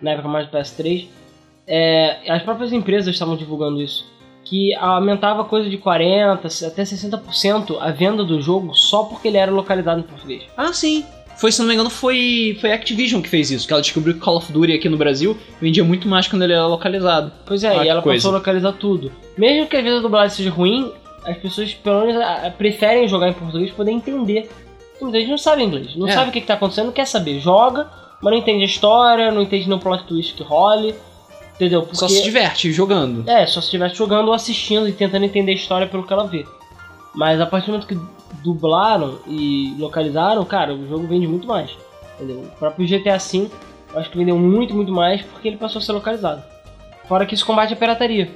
na 0.00 0.12
época 0.12 0.28
mais 0.28 0.46
do 0.48 0.56
PS3. 0.56 1.06
É, 1.68 2.18
as 2.28 2.42
próprias 2.42 2.72
empresas 2.72 3.14
estavam 3.14 3.36
divulgando 3.36 3.80
isso. 3.82 4.04
Que 4.44 4.74
aumentava 4.76 5.44
coisa 5.44 5.68
de 5.68 5.76
40% 5.76 6.66
até 6.66 6.82
60% 6.82 7.76
a 7.80 7.90
venda 7.90 8.24
do 8.24 8.40
jogo 8.40 8.74
só 8.74 9.04
porque 9.04 9.28
ele 9.28 9.36
era 9.36 9.52
localizado 9.52 10.00
em 10.00 10.04
português. 10.04 10.42
Ah, 10.56 10.72
sim. 10.72 11.04
Foi, 11.36 11.52
se 11.52 11.60
não 11.60 11.68
me 11.68 11.74
engano, 11.74 11.90
foi, 11.90 12.56
foi 12.60 12.72
a 12.72 12.74
Activision 12.74 13.22
que 13.22 13.28
fez 13.28 13.50
isso, 13.50 13.66
que 13.66 13.72
ela 13.72 13.82
descobriu 13.82 14.14
que 14.14 14.20
Call 14.20 14.38
of 14.38 14.50
Duty 14.52 14.72
aqui 14.72 14.88
no 14.88 14.96
Brasil 14.96 15.36
vendia 15.60 15.84
muito 15.84 16.08
mais 16.08 16.26
quando 16.26 16.42
ele 16.42 16.52
era 16.54 16.66
localizado. 16.66 17.30
Pois 17.46 17.62
é, 17.62 17.68
Ah, 17.78 17.84
e 17.84 17.88
ela 17.88 18.02
coisa. 18.02 18.18
passou 18.18 18.34
a 18.34 18.38
localizar 18.38 18.72
tudo. 18.72 19.12
Mesmo 19.36 19.68
que 19.68 19.76
a 19.76 20.00
dublagem 20.00 20.36
seja 20.36 20.50
ruim, 20.50 20.90
as 21.24 21.36
pessoas 21.36 21.72
pelo 21.74 22.06
menos 22.06 22.24
preferem 22.56 23.06
jogar 23.06 23.28
em 23.28 23.34
português 23.34 23.68
pra 23.68 23.76
poder 23.76 23.92
entender. 23.92 24.50
Muita 25.00 25.18
gente 25.20 25.30
não 25.30 25.38
sabe 25.38 25.62
inglês, 25.62 25.94
não 25.94 26.08
É. 26.08 26.12
sabe 26.12 26.30
o 26.30 26.32
que, 26.32 26.40
que 26.40 26.46
tá 26.46 26.54
acontecendo, 26.54 26.90
quer 26.90 27.06
saber. 27.06 27.38
Joga, 27.38 27.88
mas 28.20 28.32
não 28.32 28.38
entende 28.40 28.62
a 28.62 28.66
história, 28.66 29.30
não 29.30 29.42
entende 29.42 29.68
nenhum 29.68 29.78
plot 29.78 30.04
twist 30.08 30.34
que 30.34 30.42
role. 30.42 30.92
Entendeu? 31.58 31.82
Porque, 31.82 31.96
Só 31.96 32.06
se 32.06 32.22
diverte 32.22 32.70
jogando. 32.72 33.28
É, 33.28 33.44
só 33.46 33.60
se 33.60 33.66
estivesse 33.66 33.96
jogando 33.96 34.28
ou 34.28 34.32
assistindo 34.32 34.88
e 34.88 34.92
tentando 34.92 35.24
entender 35.24 35.50
a 35.50 35.54
história 35.56 35.88
pelo 35.88 36.04
que 36.06 36.12
ela 36.12 36.24
vê. 36.24 36.46
Mas 37.14 37.40
a 37.40 37.46
partir 37.46 37.66
do 37.66 37.72
momento 37.72 37.88
que 37.88 37.98
dublaram 38.44 39.18
e 39.26 39.74
localizaram, 39.76 40.44
cara, 40.44 40.72
o 40.72 40.88
jogo 40.88 41.06
vende 41.08 41.26
muito 41.26 41.48
mais. 41.48 41.70
Entendeu? 42.14 42.42
O 42.42 42.58
próprio 42.58 42.86
GTA 42.86 43.18
V, 43.18 43.50
eu 43.92 44.00
acho 44.00 44.08
que 44.08 44.16
vendeu 44.16 44.38
muito, 44.38 44.72
muito 44.72 44.92
mais 44.92 45.20
porque 45.22 45.48
ele 45.48 45.56
passou 45.56 45.80
a 45.80 45.82
ser 45.82 45.92
localizado. 45.92 46.44
Fora 47.08 47.26
que 47.26 47.34
isso 47.34 47.44
combate 47.44 47.72
a 47.72 47.76
pirataria. 47.76 48.30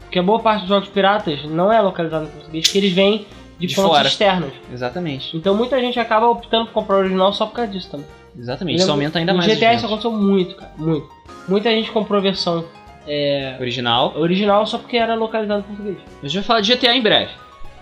Porque 0.00 0.20
a 0.20 0.22
boa 0.22 0.38
parte 0.38 0.60
dos 0.60 0.68
jogos 0.68 0.88
piratas 0.88 1.44
não 1.46 1.72
é 1.72 1.80
localizado 1.80 2.26
em 2.26 2.28
português, 2.30 2.64
porque 2.64 2.78
eles 2.78 2.92
vêm 2.92 3.26
de, 3.58 3.66
De 3.66 3.74
fontes 3.74 3.90
fora. 3.90 4.06
externas. 4.08 4.52
Exatamente. 4.72 5.36
Então 5.36 5.54
muita 5.56 5.80
gente 5.80 5.98
acaba 5.98 6.28
optando 6.28 6.66
por 6.66 6.74
comprar 6.74 6.96
o 6.96 6.98
original 7.00 7.32
só 7.32 7.44
por 7.46 7.54
causa 7.54 7.72
disso 7.72 7.90
também. 7.90 8.06
Exatamente. 8.38 8.74
Eu 8.74 8.78
Isso 8.78 8.86
lembro- 8.86 8.92
aumenta 8.92 9.18
ainda 9.18 9.32
no 9.32 9.38
mais. 9.38 9.50
os 9.52 9.58
GTA 9.58 9.74
isso 9.74 9.86
aconteceu 9.86 10.12
muito, 10.12 10.54
cara. 10.54 10.72
Muito. 10.78 11.08
Muita 11.48 11.70
gente 11.70 11.90
comprou 11.90 12.18
a 12.18 12.22
versão 12.22 12.64
é, 13.06 13.56
Original. 13.58 14.12
original 14.16 14.66
só 14.66 14.78
porque 14.78 14.96
era 14.96 15.14
localizado 15.14 15.60
em 15.60 15.62
português. 15.64 15.98
A 16.22 16.26
gente 16.26 16.34
vai 16.36 16.44
falar 16.44 16.60
de 16.60 16.74
GTA 16.74 16.94
em 16.94 17.02
breve. 17.02 17.30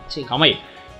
Sim. 0.08 0.24
Calma 0.24 0.46
aí. 0.46 0.56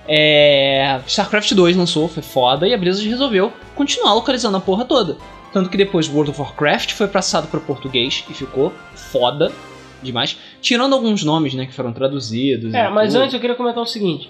É... 0.07 0.99
StarCraft 1.05 1.53
2 1.53 1.75
lançou, 1.75 2.07
foi 2.07 2.23
foda, 2.23 2.67
e 2.67 2.73
a 2.73 2.77
Blizzard 2.77 3.07
resolveu 3.09 3.51
continuar 3.75 4.13
localizando 4.13 4.55
a 4.57 4.59
porra 4.59 4.85
toda. 4.85 5.17
Tanto 5.51 5.69
que 5.69 5.77
depois 5.77 6.07
World 6.09 6.31
of 6.31 6.41
Warcraft 6.41 6.91
foi 6.93 7.07
passado 7.07 7.47
para 7.47 7.59
português 7.59 8.23
e 8.29 8.33
ficou 8.33 8.71
foda 8.95 9.51
demais. 10.03 10.37
Tirando 10.61 10.93
alguns 10.93 11.23
nomes, 11.23 11.53
né, 11.53 11.65
que 11.65 11.73
foram 11.73 11.91
traduzidos. 11.91 12.73
É, 12.73 12.89
mas 12.89 13.13
tudo. 13.13 13.23
antes 13.23 13.33
eu 13.33 13.39
queria 13.39 13.55
comentar 13.55 13.81
o 13.81 13.87
seguinte. 13.87 14.29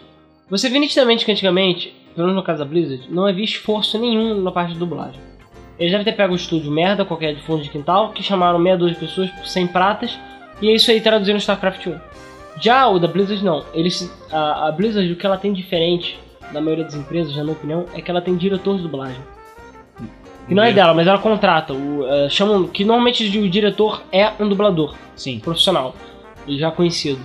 Você 0.50 0.70
vê 0.70 0.80
nitidamente 0.80 1.26
que 1.26 1.32
antigamente, 1.32 1.94
pelo 2.18 2.30
menos 2.30 2.42
no 2.42 2.44
caso 2.44 2.58
da 2.58 2.66
Blizzard, 2.66 3.08
não 3.12 3.28
havia 3.28 3.46
esforço 3.46 4.00
nenhum 4.00 4.42
na 4.42 4.52
parte 4.52 4.74
de 4.74 4.80
dublagem. 4.80 5.22
Eles 5.78 5.92
devem 5.92 6.04
ter 6.04 6.14
pego 6.14 6.34
o 6.34 6.36
estúdio 6.36 6.72
merda, 6.72 7.06
qualquer 7.06 7.36
de 7.36 7.44
fundo 7.44 7.62
de 7.62 7.70
quintal, 7.70 8.10
que 8.10 8.24
chamaram 8.24 8.58
meia 8.58 8.76
dúzia 8.76 8.96
de 8.96 9.00
pessoas 9.00 9.30
por 9.30 9.46
100 9.46 9.68
pratas, 9.68 10.20
e 10.60 10.68
é 10.68 10.74
isso 10.74 10.90
aí 10.90 11.00
traduzindo 11.00 11.38
StarCraft 11.38 11.86
1. 11.86 11.96
Já 12.60 12.88
o 12.88 12.98
da 12.98 13.08
Blizzard 13.08 13.46
não. 13.46 13.64
Eles, 13.72 14.12
a, 14.32 14.68
a 14.68 14.72
Blizzard, 14.72 15.12
o 15.12 15.16
que 15.16 15.28
ela 15.28 15.38
tem 15.38 15.54
diferente 15.54 16.20
da 16.52 16.60
maioria 16.60 16.86
das 16.86 16.96
empresas, 16.96 17.36
na 17.36 17.44
minha 17.44 17.56
opinião, 17.56 17.86
é 17.94 18.02
que 18.02 18.10
ela 18.10 18.20
tem 18.20 18.36
diretor 18.36 18.78
de 18.78 18.82
dublagem. 18.82 19.22
Que 20.48 20.56
não 20.56 20.64
é 20.64 20.74
dela, 20.74 20.96
mas 20.96 21.06
ela 21.06 21.20
contrata. 21.20 21.74
O, 21.74 22.08
eh, 22.08 22.30
chamam, 22.30 22.68
que 22.68 22.84
normalmente 22.84 23.38
o 23.38 23.48
diretor 23.48 24.02
é 24.12 24.32
um 24.40 24.50
dublador 24.50 24.96
Sim. 25.16 25.40
profissional 25.40 25.94
e 26.48 26.58
já 26.58 26.72
conhecido. 26.72 27.20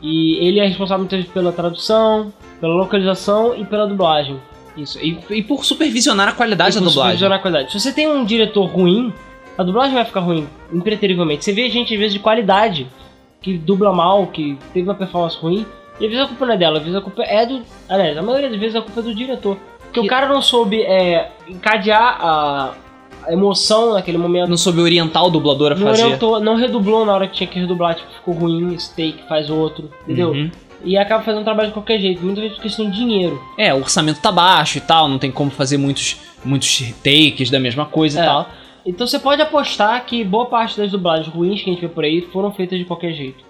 E 0.00 0.36
ele 0.46 0.60
é 0.60 0.66
responsável 0.66 1.00
muitas 1.00 1.18
vezes 1.18 1.32
pela 1.32 1.50
tradução, 1.50 2.32
pela 2.60 2.74
localização 2.74 3.54
e 3.56 3.64
pela 3.64 3.86
dublagem. 3.86 4.38
Isso. 4.76 4.98
E, 5.00 5.18
e 5.30 5.42
por 5.42 5.64
supervisionar 5.64 6.28
a 6.28 6.32
qualidade 6.32 6.74
da 6.74 6.80
dublagem. 6.80 6.94
supervisionar 7.18 7.38
a 7.38 7.42
qualidade. 7.42 7.72
Se 7.72 7.80
você 7.80 7.92
tem 7.92 8.08
um 8.08 8.24
diretor 8.24 8.64
ruim, 8.66 9.12
a 9.56 9.62
dublagem 9.64 9.94
vai 9.94 10.04
ficar 10.04 10.20
ruim, 10.20 10.46
impreterivelmente. 10.72 11.44
Você 11.44 11.52
vê 11.52 11.68
gente, 11.68 11.92
às 11.94 11.98
vezes, 11.98 12.14
de 12.14 12.20
qualidade, 12.20 12.86
que 13.42 13.58
dubla 13.58 13.92
mal, 13.92 14.26
que 14.28 14.56
teve 14.72 14.88
uma 14.88 14.94
performance 14.94 15.36
ruim, 15.36 15.66
e 16.00 16.04
às 16.04 16.10
vezes 16.12 16.24
a 16.24 16.28
culpa 16.28 16.46
não 16.46 16.54
é 16.54 16.56
dela, 16.56 16.76
às 16.78 16.84
vezes 16.84 16.96
a 16.96 17.00
culpa 17.02 17.22
é 17.24 17.44
do. 17.44 17.62
Aliás, 17.88 18.16
a 18.16 18.22
maioria 18.22 18.48
das 18.50 18.58
vezes 18.60 18.76
a 18.76 18.82
culpa 18.82 19.00
é 19.00 19.02
do 19.02 19.14
diretor. 19.14 19.56
Porque 19.80 20.00
Que- 20.00 20.06
o 20.06 20.08
cara 20.08 20.28
não 20.28 20.40
soube 20.40 20.80
é, 20.82 21.32
encadear 21.48 22.18
a, 22.24 22.74
a 23.26 23.32
emoção 23.32 23.94
naquele 23.94 24.18
momento. 24.18 24.48
Não 24.48 24.56
soube 24.56 24.80
orientar 24.80 25.24
o 25.24 25.30
dublador 25.30 25.72
a 25.72 25.74
Não, 25.74 25.86
fazer. 25.88 26.04
orientou, 26.04 26.38
não 26.38 26.54
redublou 26.54 27.04
na 27.04 27.12
hora 27.14 27.26
que 27.26 27.34
tinha 27.34 27.48
que 27.48 27.58
redublar, 27.58 27.96
tipo, 27.96 28.08
ficou 28.12 28.34
ruim, 28.34 28.74
esse 28.74 28.90
take, 28.90 29.26
faz 29.28 29.50
outro, 29.50 29.90
entendeu? 30.04 30.30
Uhum. 30.30 30.50
E 30.84 30.96
acaba 30.96 31.22
fazendo 31.24 31.44
trabalho 31.44 31.68
de 31.68 31.74
qualquer 31.74 31.98
jeito, 31.98 32.22
muitas 32.22 32.42
vezes 32.42 32.56
por 32.56 32.62
questão 32.62 32.88
de 32.88 32.96
dinheiro. 32.96 33.40
É, 33.58 33.74
o 33.74 33.78
orçamento 33.78 34.20
tá 34.20 34.30
baixo 34.30 34.78
e 34.78 34.80
tal, 34.80 35.08
não 35.08 35.18
tem 35.18 35.30
como 35.30 35.50
fazer 35.50 35.76
muitos, 35.76 36.16
muitos 36.44 36.92
takes 37.02 37.50
da 37.50 37.58
mesma 37.58 37.84
coisa 37.84 38.20
É. 38.20 38.22
e 38.22 38.26
tal. 38.26 38.48
Então 38.86 39.06
você 39.06 39.18
pode 39.18 39.42
apostar 39.42 40.04
que 40.06 40.22
boa 40.24 40.46
parte 40.46 40.78
das 40.78 40.90
dublagens 40.90 41.26
ruins 41.28 41.62
que 41.62 41.68
a 41.68 41.72
gente 41.72 41.82
vê 41.82 41.88
por 41.88 42.04
aí 42.04 42.22
foram 42.32 42.52
feitas 42.52 42.78
de 42.78 42.84
qualquer 42.84 43.12
jeito. 43.12 43.44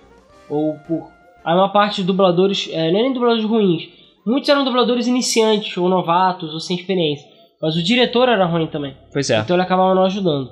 Ou 0.49 0.75
por. 0.87 1.09
A 1.45 1.55
maior 1.55 1.69
parte 1.69 1.97
de 2.01 2.07
dubladores, 2.07 2.69
é, 2.73 2.89
é 2.89 2.91
nem 2.93 3.13
dubladores 3.13 3.45
ruins. 3.45 3.89
Muitos 4.27 4.49
eram 4.49 4.65
dubladores 4.65 5.07
iniciantes, 5.07 5.77
ou 5.77 5.89
novatos, 5.89 6.53
ou 6.53 6.61
sem 6.61 6.77
experiência. 6.77 7.27
Mas 7.61 7.77
o 7.77 7.83
diretor 7.83 8.29
era 8.29 8.45
ruim 8.47 8.67
também. 8.67 8.95
Pois 9.13 9.31
é. 9.31 9.39
Então 9.39 9.55
ele 9.57 9.63
acabava 9.63 9.95
não 9.95 10.05
ajudando. 10.05 10.51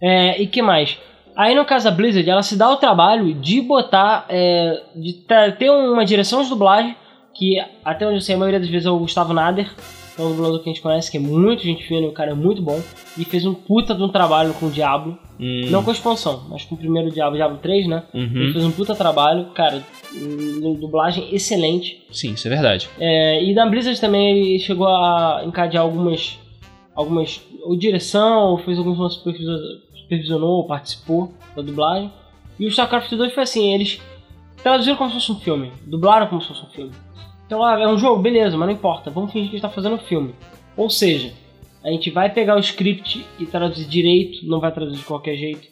É, 0.00 0.40
e 0.40 0.46
que 0.46 0.62
mais? 0.62 0.96
Aí 1.38 1.54
no 1.54 1.64
caso 1.64 1.84
da 1.84 1.92
Blizzard, 1.92 2.28
ela 2.28 2.42
se 2.42 2.56
dá 2.56 2.68
o 2.68 2.78
trabalho 2.78 3.32
de 3.32 3.60
botar, 3.60 4.26
é, 4.28 4.82
de 4.96 5.12
ter 5.56 5.70
uma 5.70 6.04
direção 6.04 6.42
de 6.42 6.48
dublagem, 6.48 6.96
que 7.32 7.56
até 7.84 8.04
onde 8.04 8.16
eu 8.16 8.20
sei 8.20 8.34
a 8.34 8.38
maioria 8.38 8.58
das 8.58 8.68
vezes 8.68 8.86
é 8.86 8.90
o 8.90 8.98
Gustavo 8.98 9.32
Nader, 9.32 9.70
que 10.16 10.20
é 10.20 10.24
um 10.24 10.30
dublador 10.30 10.60
que 10.60 10.68
a 10.68 10.72
gente 10.72 10.82
conhece, 10.82 11.08
que 11.08 11.16
é 11.16 11.20
muito 11.20 11.62
gente 11.62 11.86
fina, 11.86 12.08
o 12.08 12.12
cara 12.12 12.32
é 12.32 12.34
muito 12.34 12.60
bom. 12.60 12.82
E 13.16 13.24
fez 13.24 13.46
um 13.46 13.54
puta 13.54 13.94
de 13.94 14.02
um 14.02 14.08
trabalho 14.08 14.52
com 14.54 14.66
o 14.66 14.70
Diablo. 14.70 15.16
Hum, 15.38 15.66
Não 15.70 15.84
com 15.84 15.90
a 15.90 15.92
expansão, 15.92 16.42
mas 16.50 16.64
com 16.64 16.74
o 16.74 16.78
primeiro 16.78 17.08
Diablo, 17.12 17.36
Diablo 17.36 17.58
3, 17.58 17.86
né? 17.86 18.02
Ele 18.12 18.46
uhum. 18.46 18.52
fez 18.52 18.64
um 18.64 18.72
puta 18.72 18.96
trabalho, 18.96 19.44
cara, 19.54 19.80
dublagem 20.80 21.32
excelente. 21.32 22.04
Sim, 22.10 22.32
isso 22.32 22.48
é 22.48 22.50
verdade. 22.50 22.88
É, 22.98 23.44
e 23.44 23.54
na 23.54 23.64
Blizzard 23.64 24.00
também 24.00 24.36
ele 24.36 24.58
chegou 24.58 24.88
a 24.88 25.44
encadear 25.46 25.84
algumas. 25.84 26.36
algumas. 26.96 27.40
ou 27.62 27.76
direção, 27.76 28.50
ou 28.50 28.58
fez 28.58 28.76
alguns 28.76 28.98
lances 28.98 29.22
supervisionou, 30.08 30.66
participou 30.66 31.32
da 31.54 31.62
dublagem. 31.62 32.10
E 32.58 32.64
o 32.64 32.68
StarCraft 32.68 33.10
2 33.10 33.32
foi 33.34 33.42
assim, 33.42 33.72
eles 33.72 34.00
traduziram 34.62 34.96
como 34.96 35.10
se 35.10 35.16
fosse 35.16 35.32
um 35.32 35.40
filme, 35.40 35.70
dublaram 35.86 36.26
como 36.26 36.40
se 36.40 36.48
fosse 36.48 36.64
um 36.64 36.70
filme. 36.70 36.92
Então, 37.46 37.62
ah, 37.62 37.78
é 37.80 37.86
um 37.86 37.96
jogo, 37.96 38.20
beleza, 38.20 38.56
mas 38.56 38.66
não 38.66 38.74
importa, 38.74 39.10
vamos 39.10 39.32
fingir 39.32 39.50
que 39.50 39.56
a 39.56 39.58
gente 39.58 39.68
tá 39.68 39.74
fazendo 39.74 39.94
um 39.94 39.98
filme. 39.98 40.34
Ou 40.76 40.90
seja, 40.90 41.32
a 41.84 41.90
gente 41.90 42.10
vai 42.10 42.30
pegar 42.30 42.56
o 42.56 42.60
script 42.60 43.24
e 43.38 43.46
traduzir 43.46 43.86
direito, 43.86 44.46
não 44.46 44.60
vai 44.60 44.72
traduzir 44.72 44.98
de 44.98 45.04
qualquer 45.04 45.36
jeito. 45.36 45.68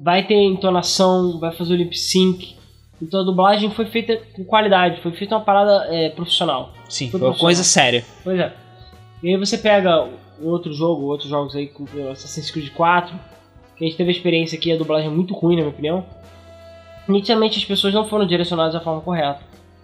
Vai 0.00 0.26
ter 0.26 0.34
entonação, 0.34 1.38
vai 1.38 1.52
fazer 1.52 1.72
o 1.72 1.76
lip 1.76 1.96
sync. 1.96 2.54
Então 3.00 3.20
a 3.20 3.24
dublagem 3.24 3.70
foi 3.70 3.86
feita 3.86 4.20
com 4.34 4.44
qualidade, 4.44 5.00
foi 5.00 5.12
feita 5.12 5.34
uma 5.34 5.44
parada 5.44 5.86
é, 5.92 6.10
profissional. 6.10 6.72
Sim, 6.88 7.10
Tudo 7.10 7.20
foi 7.20 7.28
uma 7.30 7.38
coisa 7.38 7.64
séria. 7.64 8.04
Pois 8.22 8.38
é. 8.38 8.52
E 9.22 9.30
aí 9.30 9.36
você 9.36 9.56
pega 9.58 10.04
um 10.40 10.48
outro 10.48 10.72
jogo, 10.72 11.06
outros 11.06 11.28
jogos 11.28 11.56
aí, 11.56 11.66
como 11.66 11.88
o 11.94 12.10
Assassin's 12.10 12.50
Creed 12.50 12.70
4, 12.72 13.18
que 13.76 13.84
a 13.84 13.86
gente 13.88 13.96
teve 13.96 14.10
a 14.10 14.12
experiência 14.12 14.56
aqui, 14.56 14.72
a 14.72 14.76
dublagem 14.76 15.08
é 15.08 15.12
muito 15.12 15.34
ruim, 15.34 15.54
na 15.56 15.62
minha 15.62 15.72
opinião. 15.72 16.04
Nitidamente 17.08 17.58
as 17.58 17.64
pessoas 17.64 17.94
não 17.94 18.08
foram 18.08 18.26
direcionadas 18.26 18.72
da 18.74 18.80
forma 18.80 19.00
correta. 19.00 19.40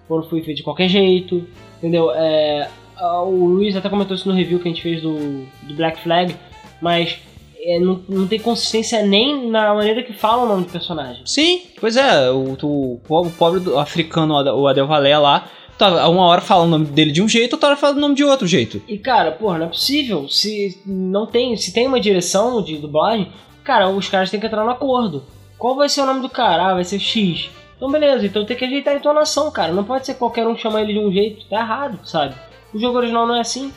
Foram 0.08 0.24
foi 0.24 0.42
feito 0.42 0.56
de 0.58 0.62
qualquer 0.62 0.88
jeito, 0.88 1.46
entendeu? 1.78 2.10
É, 2.10 2.68
o 3.00 3.46
Luiz 3.46 3.76
até 3.76 3.88
comentou 3.88 4.14
isso 4.16 4.28
no 4.28 4.34
review 4.34 4.58
que 4.58 4.68
a 4.68 4.70
gente 4.72 4.82
fez 4.82 5.00
do, 5.00 5.44
do 5.62 5.74
Black 5.74 6.00
Flag, 6.00 6.34
mas 6.80 7.18
é, 7.56 7.78
não, 7.78 8.00
não 8.08 8.26
tem 8.26 8.40
consistência 8.40 9.04
nem 9.06 9.48
na 9.48 9.72
maneira 9.72 10.02
que 10.02 10.12
fala 10.12 10.42
o 10.42 10.48
nome 10.48 10.64
do 10.64 10.72
personagem. 10.72 11.22
Sim, 11.24 11.62
pois 11.80 11.96
é, 11.96 12.30
o, 12.30 12.56
o, 12.60 13.00
o 13.08 13.30
pobre 13.30 13.60
do- 13.60 13.78
africano, 13.78 14.34
o 14.34 14.66
Adel 14.66 14.86
Valé 14.88 15.16
lá, 15.16 15.48
tá 15.78 16.08
uma 16.08 16.24
hora 16.26 16.40
fala 16.40 16.64
o 16.64 16.68
nome 16.68 16.86
dele 16.86 17.12
de 17.12 17.22
um 17.22 17.28
jeito, 17.28 17.52
outra 17.52 17.68
hora 17.68 17.76
fala 17.76 17.96
o 17.96 18.00
nome 18.00 18.16
de 18.16 18.24
outro 18.24 18.48
jeito. 18.48 18.82
E 18.88 18.98
cara, 18.98 19.30
porra, 19.30 19.58
não 19.58 19.66
é 19.66 19.68
possível. 19.68 20.28
Se 20.28 20.82
não 20.84 21.24
tem, 21.26 21.56
se 21.56 21.72
tem 21.72 21.86
uma 21.86 22.00
direção 22.00 22.60
de 22.62 22.76
dublagem, 22.78 23.28
cara, 23.64 23.88
os 23.88 24.08
caras 24.08 24.30
têm 24.30 24.40
que 24.40 24.46
entrar 24.46 24.64
no 24.64 24.70
acordo. 24.70 25.24
Qual 25.58 25.76
vai 25.76 25.88
ser 25.88 26.00
o 26.02 26.06
nome 26.06 26.20
do 26.20 26.28
cara? 26.28 26.68
Ah, 26.70 26.74
vai 26.74 26.84
ser 26.84 26.98
X. 26.98 27.50
Então 27.76 27.90
beleza, 27.90 28.26
então 28.26 28.44
tem 28.44 28.56
que 28.56 28.64
ajeitar 28.64 28.94
a 28.94 28.96
entonação, 28.96 29.50
cara. 29.50 29.72
Não 29.72 29.84
pode 29.84 30.06
ser 30.06 30.14
qualquer 30.14 30.46
um 30.46 30.56
chamar 30.56 30.82
ele 30.82 30.92
de 30.94 30.98
um 30.98 31.12
jeito, 31.12 31.44
tá 31.48 31.60
errado, 31.60 31.98
sabe? 32.06 32.34
O 32.72 32.78
jogo 32.78 32.98
original 32.98 33.26
não 33.26 33.34
é 33.36 33.40
assim. 33.40 33.72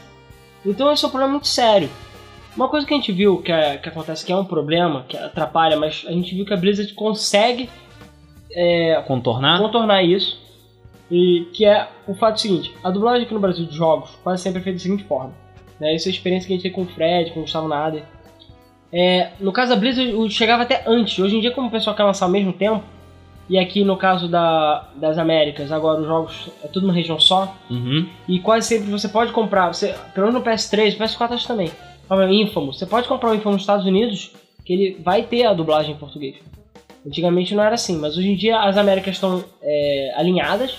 Então 0.66 0.92
esse 0.92 1.04
é 1.04 1.08
um 1.08 1.12
problema 1.12 1.32
muito 1.34 1.48
sério. 1.48 1.90
Uma 2.56 2.70
coisa 2.70 2.86
que 2.88 2.94
a 2.94 2.98
gente 2.98 3.12
viu 3.12 3.42
que, 3.42 3.52
é- 3.52 3.78
que 3.78 3.90
acontece 3.90 4.26
que 4.26 4.32
é 4.32 4.36
um 4.36 4.46
problema, 4.46 5.04
que 5.08 5.18
atrapalha, 5.18 5.76
mas 5.78 6.06
a 6.08 6.12
gente 6.12 6.34
viu 6.34 6.46
que 6.46 6.54
a 6.54 6.58
Blizzard 6.58 6.94
consegue 6.94 7.70
Contornar? 9.06 9.60
contornar 9.60 10.04
isso. 10.04 10.40
E 11.12 11.48
que 11.54 11.66
é 11.66 11.88
o 12.08 12.16
fato 12.16 12.40
seguinte: 12.40 12.74
a 12.84 12.90
dublagem 12.90 13.26
aqui 13.26 13.34
no 13.34 13.40
Brasil 13.40 13.66
de 13.66 13.76
jogos 13.76 14.12
quase 14.24 14.42
sempre 14.42 14.62
é 14.62 14.64
feita 14.64 14.78
da 14.78 14.84
seguinte 14.84 15.04
forma. 15.04 15.34
Né? 15.80 15.94
Isso 15.96 16.08
é 16.08 16.12
a 16.12 16.14
experiência 16.14 16.48
que 16.48 16.54
a 16.54 16.56
gente 16.56 16.64
tem 16.64 16.72
com 16.72 16.84
o 16.84 16.86
Fred, 16.86 17.32
com 17.32 17.40
o 17.40 17.44
Gustavo 17.44 17.68
Nader. 17.68 18.04
É, 18.92 19.32
no 19.40 19.52
caso 19.52 19.70
da 19.72 19.76
Blizzard, 19.76 20.30
chegava 20.30 20.64
até 20.64 20.84
antes. 20.88 21.18
Hoje 21.20 21.36
em 21.38 21.42
dia, 21.42 21.52
como 21.52 21.68
o 21.68 21.72
pessoal 21.72 21.96
quer 21.96 22.04
lançar 22.04 22.26
ao 22.26 22.32
mesmo 22.32 22.54
tempo, 22.54 22.84
e 23.50 23.58
aqui 23.60 23.84
no 23.84 23.98
caso 23.98 24.28
da, 24.28 24.88
das 24.96 25.18
Américas, 25.18 25.72
agora 25.72 26.02
os 26.02 26.08
jogos 26.08 26.50
é 26.64 26.68
tudo 26.68 26.88
numa 26.88 26.96
região 26.96 27.20
só, 27.20 27.56
Uhum. 27.70 28.08
e 28.28 28.40
quase 28.40 28.68
sempre 28.68 28.90
você 28.90 29.08
pode 29.08 29.32
comprar, 29.32 29.68
você, 29.74 29.94
pelo 30.14 30.28
menos 30.28 30.42
no 30.42 30.50
PS3, 30.52 30.98
PS4 30.98 31.34
acho 31.34 31.48
também, 31.48 31.72
o 32.10 32.24
Infamous, 32.24 32.80
você 32.80 32.86
pode 32.86 33.08
comprar 33.08 33.32
o 33.32 33.36
Infamous 33.36 33.56
nos 33.56 33.62
Estados 33.64 33.86
Unidos, 33.86 34.32
que 34.66 34.74
ele 34.74 35.02
vai 35.04 35.24
ter 35.24 35.46
a 35.46 35.54
dublagem 35.54 35.94
em 35.94 35.98
português. 35.98 36.36
Antigamente 37.06 37.54
não 37.54 37.64
era 37.64 37.76
assim, 37.76 37.98
mas 38.00 38.18
hoje 38.18 38.30
em 38.32 38.36
dia 38.36 38.60
as 38.60 38.78
Américas 38.78 39.16
estão 39.16 39.44
é, 39.62 40.14
alinhadas, 40.16 40.78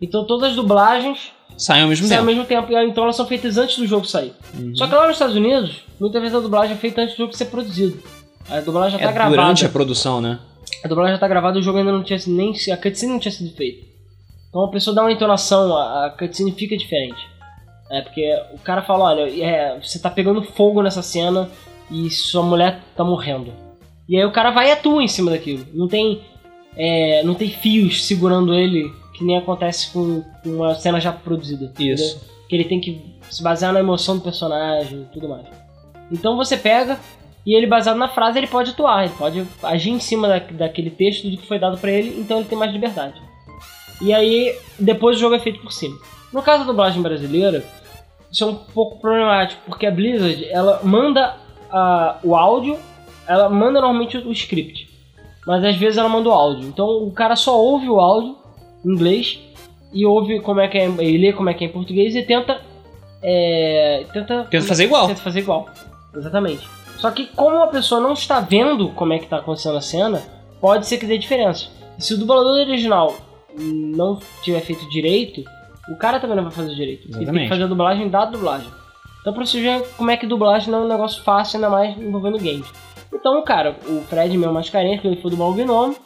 então 0.00 0.24
todas 0.24 0.50
as 0.50 0.56
dublagens 0.56 1.32
Sai 1.58 1.82
ao 1.82 1.88
mesmo 1.88 2.06
saem 2.06 2.20
ao 2.20 2.24
tempo. 2.24 2.36
mesmo 2.36 2.48
tempo, 2.48 2.72
então 2.88 3.02
elas 3.04 3.16
são 3.16 3.26
feitas 3.26 3.58
antes 3.58 3.76
do 3.76 3.86
jogo 3.86 4.06
sair. 4.06 4.32
Uhum. 4.56 4.74
Só 4.76 4.86
que 4.86 4.94
lá 4.94 5.06
nos 5.06 5.16
Estados 5.16 5.34
Unidos, 5.34 5.82
muitas 5.98 6.22
vezes 6.22 6.36
a 6.36 6.40
dublagem 6.40 6.76
é 6.76 6.78
feita 6.78 7.02
antes 7.02 7.14
do 7.16 7.18
jogo 7.18 7.36
ser 7.36 7.46
produzido. 7.46 8.00
A 8.48 8.60
dublagem 8.60 8.98
já 8.98 9.04
é 9.04 9.08
tá 9.08 9.12
gravada. 9.12 9.36
durante 9.36 9.66
a 9.66 9.68
produção, 9.68 10.20
né? 10.20 10.38
A 10.84 10.88
dublagem 10.88 11.14
já 11.14 11.20
tá 11.20 11.28
gravada 11.28 11.58
e 11.58 11.60
o 11.60 11.62
jogo 11.62 11.78
ainda 11.78 11.92
não 11.92 12.02
tinha 12.02 12.18
sido 12.18 12.34
nem. 12.34 12.54
A 12.72 12.76
cutscene 12.76 13.12
não 13.12 13.18
tinha 13.18 13.32
sido 13.32 13.54
feita. 13.54 13.84
Então 14.48 14.64
a 14.64 14.70
pessoa 14.70 14.94
dá 14.94 15.02
uma 15.02 15.12
entonação, 15.12 15.76
a, 15.76 16.06
a 16.06 16.10
cutscene 16.10 16.52
fica 16.52 16.76
diferente. 16.76 17.20
É, 17.90 18.02
porque 18.02 18.22
o 18.54 18.58
cara 18.58 18.82
fala, 18.82 19.04
olha, 19.04 19.44
é, 19.44 19.78
você 19.80 19.98
tá 19.98 20.10
pegando 20.10 20.42
fogo 20.42 20.82
nessa 20.82 21.02
cena 21.02 21.50
e 21.90 22.08
sua 22.10 22.42
mulher 22.42 22.80
tá 22.96 23.02
morrendo. 23.02 23.52
E 24.08 24.16
aí 24.16 24.24
o 24.24 24.32
cara 24.32 24.50
vai 24.50 24.68
e 24.68 24.72
atua 24.72 25.02
em 25.02 25.08
cima 25.08 25.30
daquilo. 25.30 25.66
Não 25.74 25.88
tem. 25.88 26.22
é, 26.76 27.22
não 27.24 27.34
tem 27.34 27.50
fios 27.50 28.06
segurando 28.06 28.54
ele, 28.54 28.92
que 29.18 29.24
nem 29.24 29.36
acontece 29.36 29.92
com, 29.92 30.22
uma 30.46 30.76
cena 30.76 31.00
já 31.00 31.12
produzida. 31.12 31.72
Isso. 31.78 32.14
entendeu? 32.14 32.38
Que 32.48 32.56
ele 32.56 32.64
tem 32.64 32.80
que 32.80 33.18
se 33.28 33.42
basear 33.42 33.72
na 33.72 33.80
emoção 33.80 34.16
do 34.16 34.22
personagem 34.22 35.02
e 35.02 35.12
tudo 35.12 35.28
mais. 35.28 35.44
Então 36.10 36.36
você 36.36 36.56
pega 36.56 36.98
e 37.44 37.54
ele, 37.54 37.66
baseado 37.66 37.96
na 37.96 38.08
frase, 38.08 38.38
ele 38.38 38.46
pode 38.46 38.70
atuar, 38.70 39.04
ele 39.04 39.14
pode 39.16 39.46
agir 39.62 39.90
em 39.90 39.98
cima 39.98 40.28
da, 40.28 40.38
daquele 40.38 40.90
texto 40.90 41.28
do 41.28 41.36
que 41.36 41.46
foi 41.46 41.58
dado 41.58 41.78
pra 41.78 41.90
ele, 41.90 42.20
então 42.20 42.38
ele 42.38 42.48
tem 42.48 42.58
mais 42.58 42.72
liberdade. 42.72 43.20
E 44.00 44.12
aí, 44.12 44.54
depois 44.78 45.16
o 45.16 45.20
jogo 45.20 45.34
é 45.34 45.40
feito 45.40 45.60
por 45.60 45.72
cima. 45.72 45.96
No 46.32 46.42
caso 46.42 46.60
da 46.60 46.70
dublagem 46.70 47.02
brasileira, 47.02 47.64
isso 48.30 48.44
é 48.44 48.46
um 48.46 48.54
pouco 48.54 49.00
problemático, 49.00 49.62
porque 49.66 49.86
a 49.86 49.90
Blizzard, 49.90 50.44
ela 50.50 50.80
manda 50.84 51.36
ah, 51.70 52.18
o 52.22 52.36
áudio, 52.36 52.78
ela 53.26 53.48
manda 53.48 53.80
normalmente 53.80 54.18
o 54.18 54.32
script, 54.32 54.88
mas 55.46 55.64
às 55.64 55.76
vezes 55.76 55.96
ela 55.96 56.08
manda 56.08 56.28
o 56.28 56.32
áudio. 56.32 56.68
Então 56.68 56.86
o 57.02 57.10
cara 57.10 57.34
só 57.34 57.58
ouve 57.58 57.88
o 57.88 57.98
áudio 57.98 58.36
em 58.84 58.90
inglês 58.90 59.40
e 59.92 60.04
ouve 60.04 60.40
como 60.40 60.60
é 60.60 60.68
que 60.68 60.78
é, 60.78 60.86
e 60.86 61.18
lê 61.18 61.32
como 61.32 61.48
é 61.50 61.54
que 61.54 61.64
é 61.64 61.68
em 61.68 61.72
português 61.72 62.14
e 62.14 62.22
tenta 62.22 62.60
é, 63.22 64.04
tenta 64.12 64.44
Tenta 64.44 64.66
fazer 64.66 64.84
igual. 64.84 65.06
Tenta 65.08 65.20
fazer 65.20 65.40
igual. 65.40 65.68
Exatamente. 66.14 66.68
Só 66.98 67.10
que 67.10 67.26
como 67.26 67.62
a 67.62 67.68
pessoa 67.68 68.00
não 68.00 68.12
está 68.12 68.40
vendo 68.40 68.90
como 68.90 69.12
é 69.12 69.18
que 69.18 69.24
está 69.24 69.38
acontecendo 69.38 69.76
a 69.76 69.80
cena, 69.80 70.22
pode 70.60 70.86
ser 70.86 70.98
que 70.98 71.06
dê 71.06 71.16
diferença. 71.18 71.68
E 71.98 72.02
se 72.02 72.14
o 72.14 72.18
dublador 72.18 72.58
original 72.58 73.14
não 73.56 74.18
tiver 74.42 74.60
feito 74.60 74.88
direito, 74.88 75.42
o 75.88 75.96
cara 75.96 76.20
também 76.20 76.36
não 76.36 76.44
vai 76.44 76.52
fazer 76.52 76.74
direito. 76.74 77.04
Ele 77.04 77.12
tem 77.12 77.22
Exatamente. 77.22 77.44
que 77.44 77.48
fazer 77.48 77.64
a 77.64 77.66
dublagem 77.66 78.08
da 78.08 78.24
dublagem. 78.24 78.68
Então 79.20 79.32
pra 79.32 79.44
você 79.44 79.60
ver 79.60 79.86
como 79.96 80.10
é 80.10 80.16
que 80.16 80.26
dublagem 80.26 80.70
não 80.70 80.82
é 80.82 80.84
um 80.84 80.88
negócio 80.88 81.22
fácil, 81.22 81.56
ainda 81.56 81.70
mais 81.70 81.96
envolvendo 81.96 82.38
games. 82.38 82.66
Então, 83.12 83.42
cara, 83.42 83.76
o 83.86 84.02
Fred, 84.02 84.36
meu 84.36 84.52
mais 84.52 84.68
carente, 84.68 85.00
quando 85.00 85.12
ele 85.14 85.22
foi 85.22 85.30
dublar 85.30 85.48
o 85.48 85.54
Gnome, 85.54 85.96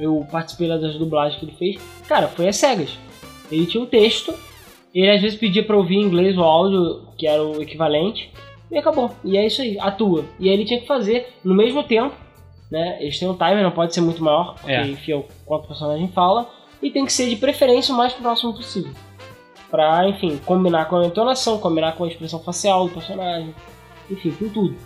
eu 0.00 0.26
participei 0.30 0.68
lá 0.68 0.76
das 0.76 0.96
dublagens 0.96 1.38
que 1.38 1.46
ele 1.46 1.56
fez. 1.56 1.80
Cara, 2.08 2.28
foi 2.28 2.48
às 2.48 2.56
cegas. 2.56 2.98
Ele 3.50 3.66
tinha 3.66 3.82
um 3.82 3.86
texto, 3.86 4.34
ele 4.94 5.10
às 5.10 5.20
vezes 5.20 5.38
pedia 5.38 5.64
pra 5.64 5.76
ouvir 5.76 5.96
em 5.96 6.02
inglês 6.02 6.36
o 6.38 6.42
áudio, 6.42 7.06
que 7.18 7.26
era 7.26 7.42
o 7.42 7.60
equivalente, 7.62 8.30
e 8.70 8.78
acabou. 8.78 9.10
E 9.24 9.36
é 9.36 9.46
isso 9.46 9.60
aí, 9.62 9.78
atua. 9.78 10.24
E 10.40 10.48
aí 10.48 10.54
ele 10.54 10.64
tinha 10.64 10.80
que 10.80 10.86
fazer 10.86 11.28
no 11.44 11.54
mesmo 11.54 11.82
tempo, 11.84 12.14
né? 12.70 12.96
Eles 13.00 13.18
têm 13.18 13.28
um 13.28 13.34
timer, 13.34 13.62
não 13.62 13.70
pode 13.70 13.92
ser 13.92 14.00
muito 14.00 14.22
maior, 14.22 14.54
porque 14.54 14.72
É. 14.72 14.86
enfia 14.86 15.18
o 15.18 15.24
quanto 15.44 15.64
o 15.64 15.68
personagem 15.68 16.08
fala, 16.08 16.48
e 16.82 16.90
tem 16.90 17.04
que 17.04 17.12
ser 17.12 17.28
de 17.28 17.36
preferência 17.36 17.92
o 17.94 17.96
mais 17.96 18.12
próximo 18.14 18.54
possível. 18.54 18.92
Pra, 19.70 20.08
enfim, 20.08 20.38
combinar 20.44 20.86
com 20.86 20.96
a 20.96 21.06
entonação, 21.06 21.58
combinar 21.58 21.92
com 21.92 22.04
a 22.04 22.08
expressão 22.08 22.40
facial 22.40 22.86
do 22.88 22.94
personagem, 22.94 23.54
enfim, 24.10 24.30
com 24.32 24.48
tudo. 24.48 24.76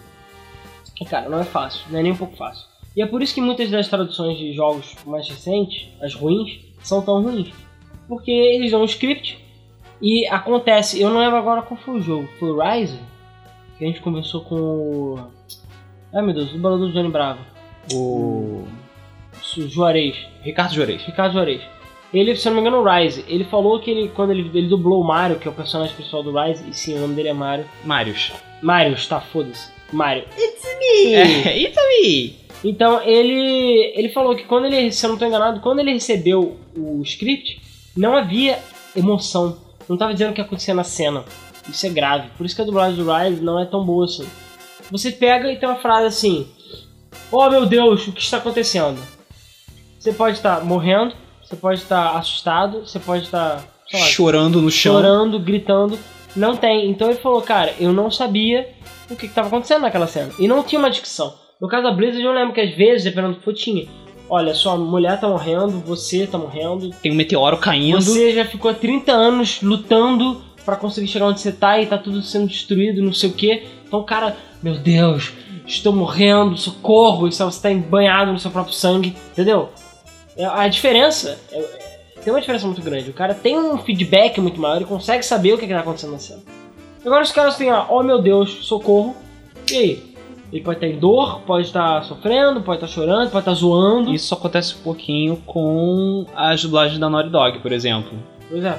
E 1.00 1.04
cara, 1.04 1.28
não 1.28 1.40
é 1.40 1.44
fácil, 1.44 1.84
não 1.90 1.98
é 1.98 2.02
nem 2.02 2.12
um 2.12 2.16
pouco 2.16 2.36
fácil. 2.36 2.66
E 2.96 3.02
é 3.02 3.06
por 3.06 3.22
isso 3.22 3.34
que 3.34 3.40
muitas 3.40 3.70
das 3.70 3.88
traduções 3.88 4.38
de 4.38 4.54
jogos 4.54 4.96
mais 5.06 5.28
recentes, 5.28 5.88
as 6.00 6.14
ruins, 6.14 6.58
são 6.82 7.02
tão 7.02 7.22
ruins. 7.22 7.50
Porque 8.08 8.30
eles 8.30 8.70
dão 8.70 8.82
um 8.82 8.86
script 8.86 9.38
e 10.00 10.26
acontece, 10.28 11.00
eu 11.00 11.10
não 11.10 11.20
lembro 11.20 11.36
agora 11.36 11.62
qual 11.62 11.78
foi 11.78 11.96
o 11.98 12.02
jogo, 12.02 12.28
foi 12.38 12.50
o 12.50 12.58
Rise? 12.60 12.98
Que 13.76 13.84
a 13.84 13.86
gente 13.88 14.00
conversou 14.00 14.40
com 14.42 14.54
o. 14.56 15.18
Ai 16.14 16.22
meu 16.22 16.34
Deus, 16.34 16.50
o 16.50 16.54
dublador 16.54 16.78
do 16.78 16.92
Johnny 16.92 17.10
Bravo. 17.10 17.40
O 17.92 18.64
O 19.56 19.68
Juarez. 19.68 20.16
Ricardo 20.42 20.74
Juarez. 20.74 21.02
Ricardo 21.02 21.32
Juarez. 21.34 21.60
Ele, 22.14 22.34
se 22.36 22.48
eu 22.48 22.54
não 22.54 22.62
me 22.62 22.66
engano, 22.66 22.82
o 22.82 22.88
Rise. 22.88 23.24
Ele 23.28 23.44
falou 23.44 23.78
que 23.80 23.90
ele, 23.90 24.08
quando 24.08 24.30
ele, 24.30 24.50
ele 24.54 24.68
dublou 24.68 25.02
o 25.02 25.06
Mario, 25.06 25.38
que 25.38 25.46
é 25.46 25.50
o 25.50 25.54
personagem 25.54 25.94
principal 25.94 26.22
do 26.22 26.32
Rise, 26.32 26.64
e 26.68 26.72
sim, 26.72 26.96
o 26.96 27.00
nome 27.00 27.14
dele 27.14 27.28
é 27.28 27.32
Mario. 27.34 27.66
Marius. 27.84 28.32
Mario, 28.62 28.96
tá, 29.06 29.20
foda-se. 29.20 29.70
Mario. 29.92 30.24
É, 31.14 31.58
e 31.58 31.68
também. 31.68 32.45
Então 32.64 33.02
ele 33.02 33.92
ele 33.94 34.08
falou 34.10 34.34
que 34.34 34.44
quando 34.44 34.66
ele, 34.66 34.90
se 34.90 35.04
eu 35.04 35.10
não 35.10 35.18
tô 35.18 35.26
enganado, 35.26 35.60
quando 35.60 35.80
ele 35.80 35.92
recebeu 35.92 36.56
o 36.76 37.02
script, 37.02 37.60
não 37.96 38.16
havia 38.16 38.58
emoção. 38.94 39.58
Não 39.88 39.96
tava 39.96 40.12
dizendo 40.12 40.30
o 40.30 40.34
que 40.34 40.40
acontecia 40.40 40.74
na 40.74 40.84
cena. 40.84 41.24
Isso 41.68 41.86
é 41.86 41.90
grave. 41.90 42.28
Por 42.36 42.44
isso 42.46 42.54
que 42.56 42.62
a 42.62 42.64
dublagem 42.64 42.96
do 43.02 43.10
Rise 43.12 43.40
não 43.42 43.60
é 43.60 43.64
tão 43.64 43.84
boa 43.84 44.04
assim. 44.04 44.26
Você 44.90 45.10
pega 45.10 45.50
e 45.52 45.56
tem 45.56 45.68
uma 45.68 45.78
frase 45.78 46.06
assim: 46.06 46.46
Oh 47.30 47.48
meu 47.50 47.66
Deus, 47.66 48.06
o 48.06 48.12
que 48.12 48.20
está 48.20 48.38
acontecendo? 48.38 49.00
Você 49.98 50.12
pode 50.12 50.36
estar 50.36 50.64
morrendo, 50.64 51.14
você 51.42 51.56
pode 51.56 51.80
estar 51.80 52.16
assustado, 52.16 52.80
você 52.86 52.98
pode 52.98 53.24
estar 53.24 53.64
lá, 53.92 54.00
Chorando 54.00 54.60
no 54.62 54.70
chão. 54.70 54.94
chorando, 54.94 55.38
gritando. 55.40 55.98
Não 56.34 56.56
tem. 56.56 56.90
Então 56.90 57.08
ele 57.10 57.18
falou, 57.18 57.40
cara, 57.42 57.74
eu 57.80 57.92
não 57.92 58.10
sabia 58.10 58.68
o 59.10 59.16
que, 59.16 59.26
que 59.26 59.34
tava 59.34 59.48
acontecendo 59.48 59.82
naquela 59.82 60.06
cena. 60.06 60.32
E 60.38 60.46
não 60.46 60.62
tinha 60.62 60.78
uma 60.78 60.90
dicção. 60.90 61.34
No 61.60 61.68
caso 61.68 61.84
da 61.84 61.90
Blizzard, 61.92 62.24
eu 62.24 62.32
lembro 62.32 62.52
que 62.54 62.60
às 62.60 62.74
vezes, 62.74 63.04
dependendo 63.04 63.34
do 63.34 63.40
que 63.40 63.52
tinha. 63.54 63.86
Olha, 64.28 64.54
sua 64.54 64.76
mulher 64.76 65.18
tá 65.20 65.28
morrendo, 65.28 65.80
você 65.80 66.26
tá 66.26 66.36
morrendo. 66.36 66.90
Tem 67.02 67.12
um 67.12 67.14
meteoro 67.14 67.56
caindo. 67.58 68.02
Você 68.02 68.34
já 68.34 68.44
ficou 68.44 68.70
há 68.70 68.74
30 68.74 69.12
anos 69.12 69.62
lutando 69.62 70.42
pra 70.64 70.76
conseguir 70.76 71.06
chegar 71.06 71.26
onde 71.26 71.40
você 71.40 71.52
tá 71.52 71.80
e 71.80 71.86
tá 71.86 71.96
tudo 71.96 72.20
sendo 72.22 72.48
destruído, 72.48 73.00
não 73.00 73.12
sei 73.12 73.30
o 73.30 73.32
que. 73.32 73.62
Então, 73.86 74.02
cara, 74.02 74.36
meu 74.60 74.74
Deus, 74.74 75.32
estou 75.64 75.92
morrendo, 75.92 76.56
socorro, 76.56 77.28
e 77.28 77.32
você 77.32 77.44
tá 77.60 77.72
banhado 77.72 78.32
no 78.32 78.38
seu 78.38 78.50
próprio 78.50 78.74
sangue, 78.74 79.16
entendeu? 79.30 79.70
É, 80.36 80.44
A 80.44 80.66
diferença 80.66 81.38
é- 81.52 81.58
é- 81.58 82.20
tem 82.22 82.32
uma 82.32 82.40
diferença 82.40 82.66
muito 82.66 82.82
grande. 82.82 83.10
O 83.10 83.14
cara 83.14 83.32
tem 83.32 83.56
um 83.56 83.78
feedback 83.78 84.40
muito 84.40 84.60
maior, 84.60 84.76
ele 84.76 84.84
consegue 84.84 85.22
saber 85.24 85.52
o 85.54 85.58
que, 85.58 85.66
que 85.68 85.72
tá 85.72 85.80
acontecendo 85.80 86.12
na 86.12 86.18
cena. 86.18 86.42
Agora 87.04 87.22
os 87.22 87.30
caras 87.30 87.56
têm, 87.56 87.70
ó, 87.70 87.86
oh 87.88 88.02
meu 88.02 88.20
Deus, 88.20 88.50
socorro. 88.66 89.14
E 89.70 89.76
aí? 89.76 90.15
Ele 90.52 90.62
pode 90.62 90.76
estar 90.78 90.86
em 90.86 90.98
dor, 90.98 91.40
pode 91.40 91.66
estar 91.66 92.02
sofrendo, 92.04 92.60
pode 92.62 92.76
estar 92.82 92.86
chorando, 92.86 93.30
pode 93.30 93.42
estar 93.42 93.54
zoando. 93.54 94.14
Isso 94.14 94.32
acontece 94.32 94.74
um 94.74 94.82
pouquinho 94.82 95.36
com 95.44 96.24
as 96.34 96.62
dublagens 96.62 96.98
da 96.98 97.10
Naughty 97.10 97.30
Dog, 97.30 97.58
por 97.58 97.72
exemplo. 97.72 98.12
Pois 98.48 98.64
é. 98.64 98.78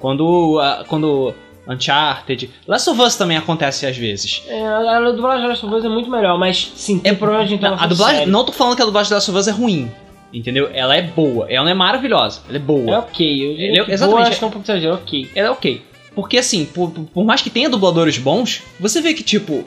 Quando, 0.00 0.58
a- 0.60 0.84
quando 0.88 1.32
Uncharted, 1.68 2.50
Last 2.66 2.90
of 2.90 3.00
Us 3.00 3.16
também 3.16 3.36
acontece 3.36 3.86
às 3.86 3.96
vezes. 3.96 4.42
É, 4.48 4.66
a, 4.66 4.98
a 4.98 5.10
dublagem 5.12 5.42
de 5.42 5.48
Last 5.48 5.64
of 5.66 5.74
Us 5.74 5.84
é 5.84 5.88
muito 5.88 6.10
melhor, 6.10 6.38
mas 6.38 6.72
sim, 6.74 6.98
tem 6.98 7.14
problema 7.14 7.46
de 7.46 7.54
entonação 7.54 7.84
a 7.84 7.88
dublagem, 7.88 8.16
séria. 8.18 8.32
não 8.32 8.44
tô 8.44 8.52
falando 8.52 8.76
que 8.76 8.82
a 8.82 8.84
dublagem 8.84 9.10
da 9.10 9.16
Last 9.16 9.30
of 9.30 9.38
Us 9.40 9.48
é 9.48 9.52
ruim, 9.52 9.90
entendeu? 10.32 10.68
Ela 10.74 10.96
é 10.96 11.02
boa, 11.02 11.46
ela 11.50 11.64
não 11.64 11.70
é 11.70 11.74
maravilhosa, 11.74 12.40
ela 12.48 12.56
é 12.56 12.60
boa. 12.60 12.90
É 12.90 12.98
ok, 12.98 13.46
eu 13.76 13.82
é- 13.84 13.92
exatamente, 13.92 14.16
boa, 14.16 14.20
é- 14.26 14.28
acho 14.28 14.38
que 14.38 14.44
é 14.44 14.46
um 14.46 14.50
pouco 14.50 14.64
exagero, 14.66 14.94
ok. 14.94 15.30
Ela 15.34 15.48
é 15.48 15.50
ok. 15.50 15.82
Porque 16.14 16.38
assim, 16.38 16.64
por, 16.66 16.90
por 16.90 17.24
mais 17.24 17.40
que 17.40 17.50
tenha 17.50 17.68
dubladores 17.70 18.18
bons, 18.18 18.62
você 18.78 19.00
vê 19.00 19.14
que, 19.14 19.22
tipo, 19.22 19.64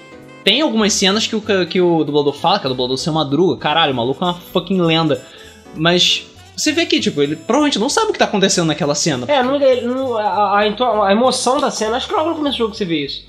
tem 0.47 0.61
algumas 0.61 0.93
cenas 0.93 1.27
que 1.27 1.35
o, 1.35 1.41
que 1.67 1.81
o 1.81 2.05
dublador 2.05 2.31
fala, 2.31 2.57
que 2.57 2.65
é 2.65 2.69
o 2.69 2.71
dublador 2.71 2.97
seu 2.97 3.11
Madruga, 3.11 3.57
caralho, 3.59 3.91
o 3.91 3.95
maluco 3.97 4.23
é 4.23 4.27
uma 4.27 4.33
fucking 4.33 4.79
lenda. 4.79 5.21
Mas 5.75 6.25
você 6.55 6.71
vê 6.71 6.85
que, 6.85 7.01
tipo, 7.01 7.21
ele 7.21 7.35
provavelmente 7.35 7.77
não 7.77 7.89
sabe 7.89 8.11
o 8.11 8.13
que 8.13 8.17
tá 8.19 8.23
acontecendo 8.23 8.67
naquela 8.67 8.95
cena. 8.95 9.25
É, 9.29 9.43
não, 9.43 9.59
não- 9.59 10.17
a, 10.17 10.59
a, 10.59 10.65
ento- 10.65 10.85
a 10.85 11.11
emoção 11.11 11.59
da 11.59 11.69
cena, 11.69 11.97
acho 11.97 12.07
que 12.07 12.13
logo 12.13 12.29
no 12.29 12.35
começo 12.37 12.55
do 12.57 12.59
jogo 12.59 12.73
você 12.73 12.85
vê 12.85 13.03
isso. 13.03 13.25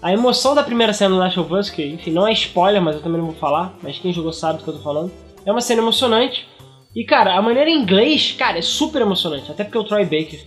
A 0.00 0.12
emoção 0.12 0.54
da 0.54 0.62
primeira 0.62 0.92
cena 0.92 1.10
do 1.10 1.18
Last 1.20 1.40
of 1.40 1.52
Us, 1.52 1.68
que 1.68 1.84
enfim, 1.84 2.12
não 2.12 2.28
é 2.28 2.32
spoiler, 2.32 2.80
mas 2.80 2.94
eu 2.94 3.02
também 3.02 3.18
não 3.18 3.26
vou 3.26 3.34
falar, 3.36 3.74
mas 3.82 3.98
quem 3.98 4.12
jogou 4.12 4.32
sabe 4.32 4.58
do 4.58 4.62
que 4.64 4.70
eu 4.70 4.74
tô 4.74 4.80
falando. 4.84 5.10
É 5.44 5.50
uma 5.50 5.60
cena 5.60 5.82
emocionante. 5.82 6.46
E 6.94 7.04
cara, 7.04 7.36
a 7.36 7.42
maneira 7.42 7.68
em 7.68 7.80
inglês, 7.82 8.36
cara, 8.38 8.56
é 8.58 8.62
super 8.62 9.02
emocionante. 9.02 9.50
Até 9.50 9.64
porque 9.64 9.78
o 9.78 9.82
Troy 9.84 10.04
Baker, 10.04 10.40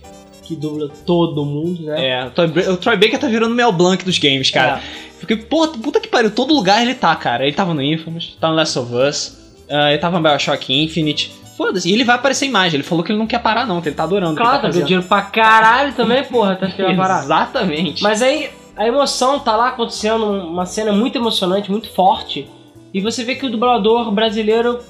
que 0.46 0.56
dubla 0.56 0.88
todo 1.04 1.44
mundo, 1.44 1.82
né? 1.82 2.06
É, 2.08 2.24
o 2.70 2.76
Troy 2.76 2.96
Baker 2.96 3.18
tá 3.18 3.26
virando 3.26 3.52
o 3.52 3.54
Mel 3.54 3.72
Blanc 3.72 4.04
dos 4.04 4.18
games, 4.18 4.50
cara. 4.50 4.80
Porque, 5.18 5.36
pô, 5.36 5.66
puta 5.68 5.98
que 5.98 6.08
pariu, 6.08 6.30
todo 6.30 6.54
lugar 6.54 6.82
ele 6.82 6.94
tá, 6.94 7.14
cara. 7.16 7.44
Ele 7.44 7.54
tava 7.54 7.74
no 7.74 7.82
Infamous, 7.82 8.36
tá 8.40 8.48
no 8.48 8.54
Last 8.54 8.78
of 8.78 8.94
Us, 8.94 9.38
ah, 9.70 9.90
ele 9.90 9.98
tava 9.98 10.18
no 10.18 10.28
Bioshock 10.28 10.72
Infinite. 10.72 11.32
Foda-se, 11.56 11.88
e 11.88 11.92
ele 11.92 12.04
vai 12.04 12.16
aparecer 12.16 12.46
em 12.46 12.50
mais. 12.50 12.74
Ele 12.74 12.82
falou 12.82 13.02
que 13.02 13.10
ele 13.10 13.18
não 13.18 13.26
quer 13.26 13.38
parar, 13.38 13.66
não, 13.66 13.80
que 13.80 13.88
ele 13.88 13.96
tá 13.96 14.02
adorando. 14.02 14.36
que 14.36 14.42
Claro, 14.42 14.60
tá 14.60 14.68
tá 14.68 14.80
dinheiro 14.80 15.02
pra 15.02 15.22
caralho 15.22 15.94
também, 15.94 16.22
porra, 16.24 16.54
tá 16.54 16.66
acho 16.66 16.76
que 16.76 16.82
vai 16.82 16.94
parar. 16.94 17.24
Exatamente. 17.24 18.02
Mas 18.02 18.20
aí 18.20 18.50
a 18.76 18.86
emoção 18.86 19.38
tá 19.38 19.56
lá 19.56 19.68
acontecendo, 19.68 20.24
uma 20.26 20.66
cena 20.66 20.92
muito 20.92 21.16
emocionante, 21.16 21.70
muito 21.70 21.88
forte. 21.90 22.46
E 22.92 23.00
você 23.00 23.24
vê 23.24 23.34
que 23.34 23.46
o 23.46 23.50
dublador 23.50 24.10
brasileiro 24.12 24.80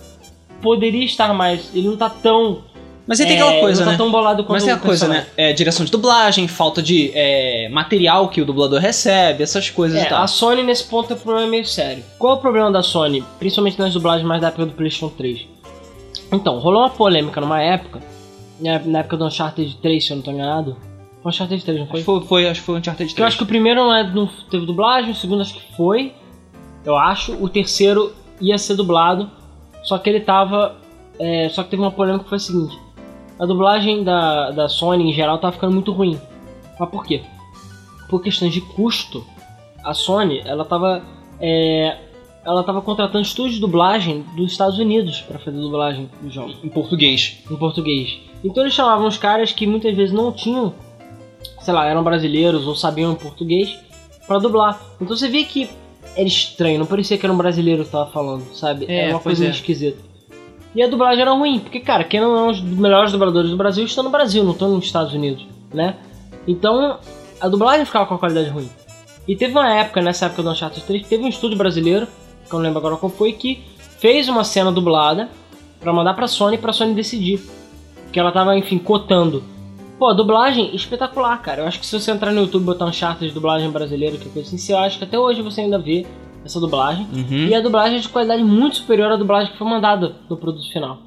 poderia 0.61 1.05
estar 1.05 1.33
mais. 1.33 1.71
Ele 1.73 1.89
não 1.89 1.97
tá 1.97 2.11
tão. 2.11 2.65
Mas 3.07 3.21
aí 3.21 3.27
tem 3.27 3.37
é, 3.37 3.41
aquela 3.41 3.61
coisa, 3.61 3.85
não 3.85 3.93
né? 3.93 3.97
tá 3.97 4.03
tão 4.03 4.11
bolado 4.11 4.43
quanto 4.43 4.53
Mas 4.55 4.65
tem 4.65 4.73
a 4.73 4.79
coisa, 4.79 5.07
né? 5.07 5.27
É, 5.37 5.53
direção 5.53 5.85
de 5.87 5.93
dublagem, 5.93 6.49
falta 6.49 6.83
de 6.83 7.13
é, 7.15 7.69
material 7.69 8.29
que 8.29 8.41
o 8.41 8.45
dublador 8.45 8.81
recebe, 8.81 9.43
essas 9.45 9.71
coisas 9.71 10.01
e 10.03 10.05
É, 10.05 10.09
tal. 10.09 10.23
a 10.23 10.27
Sony 10.27 10.63
nesse 10.65 10.85
ponto 10.85 11.13
é 11.13 11.17
um 11.17 11.19
problema 11.19 11.47
meio 11.49 11.65
sério. 11.65 12.03
Qual 12.19 12.35
é 12.35 12.37
o 12.37 12.41
problema 12.41 12.71
da 12.73 12.83
Sony, 12.83 13.23
principalmente 13.39 13.79
nas 13.79 13.93
dublagens 13.93 14.27
mais 14.27 14.41
da 14.41 14.49
época 14.49 14.67
do 14.67 14.73
PlayStation 14.73 15.09
3? 15.17 15.47
Então, 16.33 16.59
rolou 16.59 16.81
uma 16.83 16.91
polêmica 16.91 17.41
numa 17.41 17.63
época, 17.63 18.01
né, 18.59 18.83
na 18.85 18.99
época 18.99 19.17
do 19.17 19.27
Uncharted 19.27 19.77
3, 19.81 20.05
se 20.05 20.11
eu 20.13 20.17
não 20.17 20.25
tô 20.25 20.33
enganado. 20.33 20.77
Foi 21.23 21.31
Uncharted 21.31 21.63
3, 21.65 21.79
não 21.79 21.85
Acho 21.85 21.93
foi? 21.93 22.01
que 22.01 22.05
foi, 22.05 22.21
foi, 22.27 22.49
acho 22.49 22.61
que 22.61 22.67
foi 22.67 22.79
Uncharted 22.81 22.97
3. 22.97 23.11
Porque 23.13 23.23
eu 23.23 23.27
acho 23.27 23.37
que 23.37 23.43
o 23.45 23.47
primeiro 23.47 23.81
não, 23.83 23.95
é, 23.95 24.03
não 24.03 24.29
teve 24.51 24.67
dublagem, 24.67 25.13
o 25.13 25.15
segundo 25.15 25.43
acho 25.43 25.55
que 25.55 25.77
foi. 25.77 26.13
Eu 26.85 26.97
acho. 26.97 27.35
O 27.41 27.49
terceiro 27.49 28.13
ia 28.41 28.59
ser 28.59 28.75
dublado. 28.75 29.31
Só 29.85 29.97
que 29.99 30.11
ele 30.11 30.19
tava. 30.21 30.75
é, 31.21 31.49
só 31.51 31.63
que 31.63 31.71
teve 31.71 31.83
uma 31.83 31.93
polêmica 31.93 32.25
que 32.25 32.29
foi 32.31 32.37
a 32.37 32.41
seguinte. 32.41 32.77
A 33.39 33.47
dublagem 33.47 34.03
da, 34.03 34.51
da 34.51 34.69
Sony 34.69 35.11
em 35.11 35.13
geral 35.13 35.39
tava 35.39 35.53
ficando 35.53 35.75
muito 35.75 35.93
ruim. 35.93 36.19
Mas 36.79 36.89
por 36.89 37.05
quê? 37.05 37.23
Por 38.09 38.23
questões 38.23 38.53
de 38.53 38.61
custo, 38.61 39.25
a 39.85 39.93
Sony 39.93 40.43
ela 40.45 40.65
tava. 40.65 41.03
é, 41.41 41.99
ela 42.45 42.63
tava 42.63 42.81
contratando 42.81 43.27
estúdios 43.27 43.57
de 43.57 43.61
dublagem 43.61 44.25
dos 44.37 44.53
Estados 44.53 44.79
Unidos 44.79 45.21
para 45.23 45.37
fazer 45.39 45.59
dublagem 45.59 46.09
dos 46.23 46.33
jogos 46.33 46.57
Em 46.63 46.69
português. 46.69 47.43
em 47.51 47.57
português. 47.57 48.19
Então 48.45 48.63
eles 48.63 48.73
chamavam 48.73 49.09
os 49.09 49.19
caras 49.19 49.51
que 49.53 49.67
muitas 49.67 49.97
vezes 49.97 50.15
não 50.15 50.31
tinham, 50.31 50.73
sei 51.61 51.75
lá, 51.75 51.87
eram 51.87 52.05
brasileiros 52.05 52.67
ou 52.69 52.77
sabiam 52.77 53.17
português 53.17 53.77
pra 54.29 54.39
dublar. 54.39 54.81
Então 55.01 55.17
você 55.17 55.29
vê 55.29 55.43
que 55.43 55.69
era 56.15 56.27
estranho, 56.27 56.79
não 56.79 56.87
parecia 56.87 57.19
que 57.19 57.27
era 57.27 57.33
um 57.33 57.37
brasileiro 57.37 57.85
que 57.85 57.91
tava 57.91 58.11
falando, 58.11 58.45
sabe? 58.55 58.87
É, 58.89 59.07
era 59.07 59.15
uma 59.15 59.21
coisa 59.21 59.45
é. 59.45 59.51
esquisita. 59.51 59.99
E 60.77 60.83
a 60.83 60.87
dublagem 60.87 61.23
era 61.23 61.33
ruim, 61.33 61.59
porque, 61.59 61.81
cara, 61.81 62.05
quem 62.05 62.21
não 62.21 62.37
é 62.37 62.51
os 62.51 62.61
melhores 62.61 63.11
dubladores 63.11 63.51
do 63.51 63.57
Brasil 63.57 63.87
estão 63.87 64.05
no 64.05 64.11
Brasil, 64.11 64.45
não 64.45 64.53
estão 64.53 64.69
nos 64.69 64.85
Estados 64.85 65.15
Unidos, 65.15 65.47
né? 65.73 65.97
Então 66.47 66.99
a 67.41 67.49
dublagem 67.49 67.87
ficava 67.87 68.05
com 68.05 68.15
a 68.15 68.19
qualidade 68.19 68.51
ruim. 68.51 68.69
E 69.27 69.35
teve 69.35 69.53
uma 69.53 69.73
época, 69.73 70.03
nessa 70.03 70.27
época 70.27 70.43
do 70.43 70.51
Uncharted 70.51 70.87
3, 70.87 71.03
que 71.03 71.09
teve 71.09 71.25
um 71.25 71.29
estúdio 71.29 71.57
brasileiro, 71.57 72.07
que 72.47 72.53
eu 72.53 72.59
não 72.59 72.65
lembro 72.65 72.79
agora 72.79 72.97
qual 72.97 73.11
foi, 73.11 73.33
que 73.33 73.65
fez 73.99 74.29
uma 74.29 74.45
cena 74.45 74.71
dublada 74.71 75.31
pra 75.81 75.95
mandar 75.95 76.13
pra 76.13 76.29
Sony 76.29 76.59
pra 76.59 76.75
Sony 76.75 76.93
decidir. 76.93 77.41
Que 78.13 78.21
ela 78.21 78.31
tava, 78.31 78.55
enfim, 78.55 78.77
cotando. 78.79 79.43
Pô, 79.99 80.13
dublagem 80.13 80.77
espetacular, 80.77 81.41
cara. 81.41 81.63
Eu 81.63 81.67
acho 81.67 81.81
que 81.81 81.87
se 81.87 81.99
você 81.99 82.11
entrar 82.11 82.33
no 82.33 82.43
YouTube 82.43 82.63
e 82.63 82.67
botar 82.67 82.85
Uncharted 82.85 83.33
dublagem 83.33 83.71
brasileira, 83.71 84.19
que 84.19 84.29
coisa 84.29 84.47
assim, 84.47 84.59
você 84.59 84.75
acha 84.75 84.99
que 84.99 85.05
até 85.05 85.19
hoje 85.19 85.41
você 85.41 85.63
ainda 85.63 85.79
vê 85.79 86.07
essa 86.47 86.61
dublagem. 86.61 87.07
Uhum. 87.13 87.47
E 87.49 87.55
a 87.55 87.61
dublagem 87.61 87.99
é 87.99 88.01
de 88.01 88.09
qualidade 88.09 88.43
muito 88.43 88.77
superior 88.77 89.13
à 89.13 89.17
dublagem 89.17 89.53
que 89.53 89.59
foi 89.59 89.69
mandada 89.69 90.17
no 90.31 90.37
produto 90.37 90.71
final. 90.73 90.99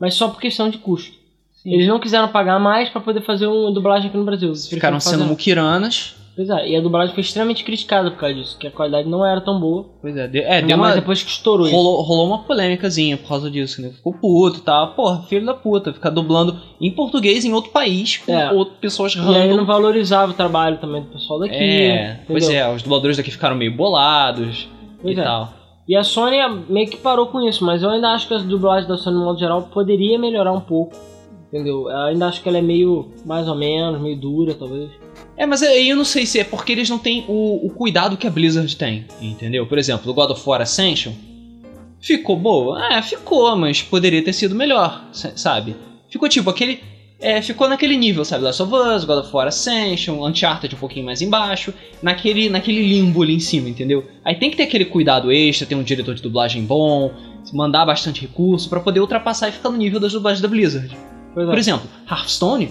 Mas 0.00 0.14
só 0.14 0.28
por 0.28 0.40
questão 0.40 0.68
de 0.70 0.78
custo. 0.78 1.16
Eles 1.64 1.88
não 1.88 1.98
quiseram 1.98 2.28
pagar 2.28 2.60
mais 2.60 2.88
pra 2.88 3.00
poder 3.00 3.22
fazer 3.22 3.46
uma 3.48 3.72
dublagem 3.72 4.08
aqui 4.08 4.16
no 4.16 4.24
Brasil. 4.24 4.54
Ficaram 4.54 5.00
sendo 5.00 5.18
fazer- 5.18 5.24
muquiranas. 5.30 6.14
Pois 6.36 6.50
é, 6.50 6.68
e 6.68 6.76
a 6.76 6.82
dublagem 6.82 7.14
foi 7.14 7.22
extremamente 7.22 7.64
criticada 7.64 8.10
por 8.10 8.18
causa 8.18 8.34
disso, 8.34 8.58
que 8.58 8.66
a 8.66 8.70
qualidade 8.70 9.08
não 9.08 9.24
era 9.24 9.40
tão 9.40 9.58
boa. 9.58 9.86
Pois 10.02 10.14
é, 10.14 10.28
deu, 10.28 10.42
é, 10.44 10.60
deu 10.60 10.76
uma, 10.76 10.92
depois 10.94 11.22
que 11.22 11.30
estourou 11.30 11.66
isso. 11.66 11.74
rolou, 11.74 12.02
rolou 12.02 12.26
uma 12.26 12.40
polêmicazinha 12.40 13.16
por 13.16 13.26
causa 13.26 13.50
disso, 13.50 13.80
né? 13.80 13.88
Ficou 13.88 14.12
puto 14.12 14.58
e 14.58 14.60
tal. 14.60 14.88
Porra, 14.92 15.22
filho 15.22 15.46
da 15.46 15.54
puta, 15.54 15.94
ficar 15.94 16.10
dublando 16.10 16.60
em 16.78 16.90
português 16.90 17.46
em 17.46 17.54
outro 17.54 17.70
país 17.70 18.18
com 18.18 18.30
É. 18.38 18.52
outras 18.52 18.76
pessoas 18.78 19.14
E 19.14 19.18
aí 19.18 19.24
random. 19.24 19.56
não 19.56 19.64
valorizava 19.64 20.30
o 20.32 20.34
trabalho 20.34 20.76
também 20.76 21.00
do 21.00 21.08
pessoal 21.08 21.40
daqui. 21.40 21.54
É, 21.54 22.20
pois 22.26 22.44
entendeu? 22.44 22.64
é, 22.66 22.74
os 22.74 22.82
dubladores 22.82 23.16
daqui 23.16 23.30
ficaram 23.30 23.56
meio 23.56 23.74
bolados 23.74 24.68
Pois 25.00 25.16
e 25.16 25.20
é. 25.20 25.24
tal. 25.24 25.52
E 25.88 25.94
a 25.96 26.02
Sony 26.02 26.36
meio 26.68 26.88
que 26.90 26.96
parou 26.96 27.26
com 27.28 27.40
isso, 27.48 27.64
mas 27.64 27.82
eu 27.82 27.90
ainda 27.90 28.08
acho 28.08 28.26
que 28.26 28.34
as 28.34 28.42
dublagens 28.42 28.88
da 28.88 28.96
Sony, 28.96 29.16
no 29.18 29.24
modo 29.24 29.38
geral, 29.38 29.62
poderia 29.72 30.18
melhorar 30.18 30.52
um 30.52 30.60
pouco. 30.60 30.96
Entendeu? 31.48 31.88
Eu 31.88 31.96
ainda 31.96 32.26
acho 32.26 32.42
que 32.42 32.48
ela 32.48 32.58
é 32.58 32.62
meio, 32.62 33.12
mais 33.24 33.46
ou 33.46 33.54
menos, 33.54 34.00
meio 34.00 34.16
dura, 34.20 34.52
talvez. 34.54 34.90
É, 35.36 35.46
mas 35.46 35.62
aí 35.62 35.88
eu 35.90 35.96
não 35.96 36.04
sei 36.04 36.26
se 36.26 36.40
é 36.40 36.44
porque 36.44 36.72
eles 36.72 36.90
não 36.90 36.98
têm 36.98 37.24
o, 37.28 37.64
o 37.66 37.70
cuidado 37.70 38.16
que 38.16 38.26
a 38.26 38.30
Blizzard 38.30 38.74
tem, 38.76 39.04
entendeu? 39.22 39.64
Por 39.66 39.78
exemplo, 39.78 40.10
o 40.10 40.14
God 40.14 40.30
of 40.32 40.42
War 40.48 40.60
Ascension 40.60 41.12
ficou 42.00 42.36
boa? 42.36 42.84
É, 42.92 43.00
ficou, 43.00 43.54
mas 43.56 43.80
poderia 43.82 44.22
ter 44.24 44.32
sido 44.32 44.54
melhor, 44.54 45.04
sa- 45.12 45.36
sabe? 45.36 45.76
Ficou 46.10 46.28
tipo 46.28 46.50
aquele. 46.50 46.80
É, 47.18 47.40
ficou 47.40 47.66
naquele 47.68 47.96
nível, 47.96 48.24
sabe? 48.26 48.44
Last 48.44 48.62
of 48.62 48.74
Us, 48.74 49.04
God 49.04 49.18
of 49.24 49.30
War 49.34 49.46
Ascension, 49.46 50.22
Uncharted 50.26 50.74
um 50.74 50.78
pouquinho 50.78 51.06
mais 51.06 51.22
embaixo, 51.22 51.72
naquele, 52.02 52.48
naquele 52.50 52.86
limbo 52.86 53.22
ali 53.22 53.34
em 53.34 53.40
cima, 53.40 53.68
entendeu? 53.70 54.04
Aí 54.24 54.34
tem 54.34 54.50
que 54.50 54.56
ter 54.56 54.64
aquele 54.64 54.84
cuidado 54.84 55.32
extra, 55.32 55.66
ter 55.66 55.74
um 55.74 55.82
diretor 55.82 56.14
de 56.14 56.20
dublagem 56.22 56.62
bom, 56.64 57.10
mandar 57.54 57.86
bastante 57.86 58.20
recurso 58.20 58.68
pra 58.68 58.80
poder 58.80 59.00
ultrapassar 59.00 59.48
e 59.48 59.52
ficar 59.52 59.70
no 59.70 59.78
nível 59.78 59.98
das 59.98 60.12
dublagens 60.12 60.42
da 60.42 60.48
Blizzard. 60.48 60.94
Pois 61.32 61.46
é. 61.46 61.50
Por 61.50 61.58
exemplo, 61.58 61.88
Hearthstone, 62.10 62.70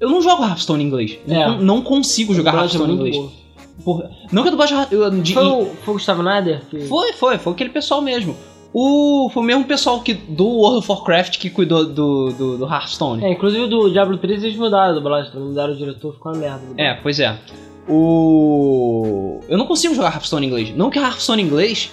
eu 0.00 0.08
não 0.08 0.22
jogo 0.22 0.42
Hearthstone 0.42 0.82
em 0.82 0.86
inglês. 0.86 1.18
É. 1.28 1.34
Não, 1.46 1.60
não 1.60 1.82
consigo 1.82 2.32
jogar 2.34 2.52
dublagem 2.52 2.76
é 2.76 2.82
Hearthstone 2.82 2.92
em 2.92 3.08
inglês. 3.16 3.32
Porra, 3.84 4.10
não 4.32 4.42
que 4.42 4.50
dublagem. 4.50 4.78
eu- 4.90 5.10
de- 5.20 5.34
Foi 5.34 5.44
o, 5.44 5.66
foi 5.84 5.92
o 5.92 5.96
Gustavo 5.98 6.22
Nader? 6.22 6.62
Que... 6.70 6.80
foi, 6.86 7.12
foi, 7.12 7.36
foi 7.36 7.52
aquele 7.52 7.68
pessoal 7.70 8.00
mesmo. 8.00 8.34
O, 8.72 9.30
foi 9.32 9.42
o 9.42 9.46
mesmo 9.46 9.64
pessoal 9.64 10.00
que, 10.00 10.12
do 10.14 10.46
World 10.46 10.78
of 10.78 10.90
Warcraft 10.92 11.38
que 11.38 11.48
cuidou 11.48 11.86
do, 11.86 12.30
do, 12.32 12.58
do 12.58 12.64
Hearthstone. 12.66 13.24
É, 13.24 13.30
inclusive 13.32 13.66
do 13.68 13.90
Diablo 13.90 14.18
3 14.18 14.44
eles 14.44 14.56
mudaram 14.56 14.90
a 14.90 14.94
dublagem, 14.94 15.32
também 15.32 15.48
mudaram 15.48 15.72
o 15.72 15.76
diretor, 15.76 16.12
ficou 16.12 16.32
uma 16.32 16.38
merda. 16.38 16.60
É, 16.76 16.94
pois 16.94 17.18
é. 17.20 17.38
O. 17.88 19.40
Eu 19.48 19.56
não 19.56 19.66
consigo 19.66 19.94
jogar 19.94 20.12
Hearthstone 20.12 20.46
em 20.46 20.48
inglês. 20.48 20.76
Não 20.76 20.90
que 20.90 20.98
Hearthstone 20.98 21.42
em 21.42 21.46
inglês 21.46 21.90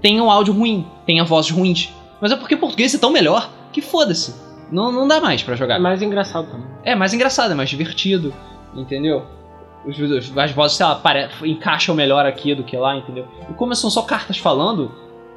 tenha 0.00 0.22
um 0.22 0.30
áudio 0.30 0.54
ruim, 0.54 0.86
tenha 1.06 1.24
vozes 1.24 1.50
ruins. 1.50 1.90
Mas 2.20 2.32
é 2.32 2.36
porque 2.36 2.56
português 2.56 2.94
é 2.94 2.98
tão 2.98 3.10
melhor 3.10 3.50
que 3.72 3.80
foda-se. 3.80 4.34
Não, 4.70 4.90
não 4.90 5.06
dá 5.06 5.20
mais 5.20 5.42
pra 5.42 5.54
jogar. 5.56 5.76
É 5.76 5.78
mais 5.78 6.00
engraçado 6.00 6.50
também. 6.50 6.66
É 6.84 6.94
mais 6.94 7.12
engraçado, 7.12 7.52
é 7.52 7.54
mais 7.54 7.68
divertido, 7.68 8.32
entendeu? 8.74 9.22
os- 9.84 10.32
as 10.38 10.52
vozes, 10.52 10.76
sei 10.76 10.86
lá, 10.86 11.00
encaixam 11.44 11.92
melhor 11.94 12.24
aqui 12.24 12.54
do 12.54 12.62
que 12.62 12.76
lá, 12.76 12.96
entendeu? 12.96 13.26
E 13.50 13.52
como 13.54 13.74
são 13.74 13.90
só 13.90 14.02
cartas 14.02 14.38
falando, 14.38 14.92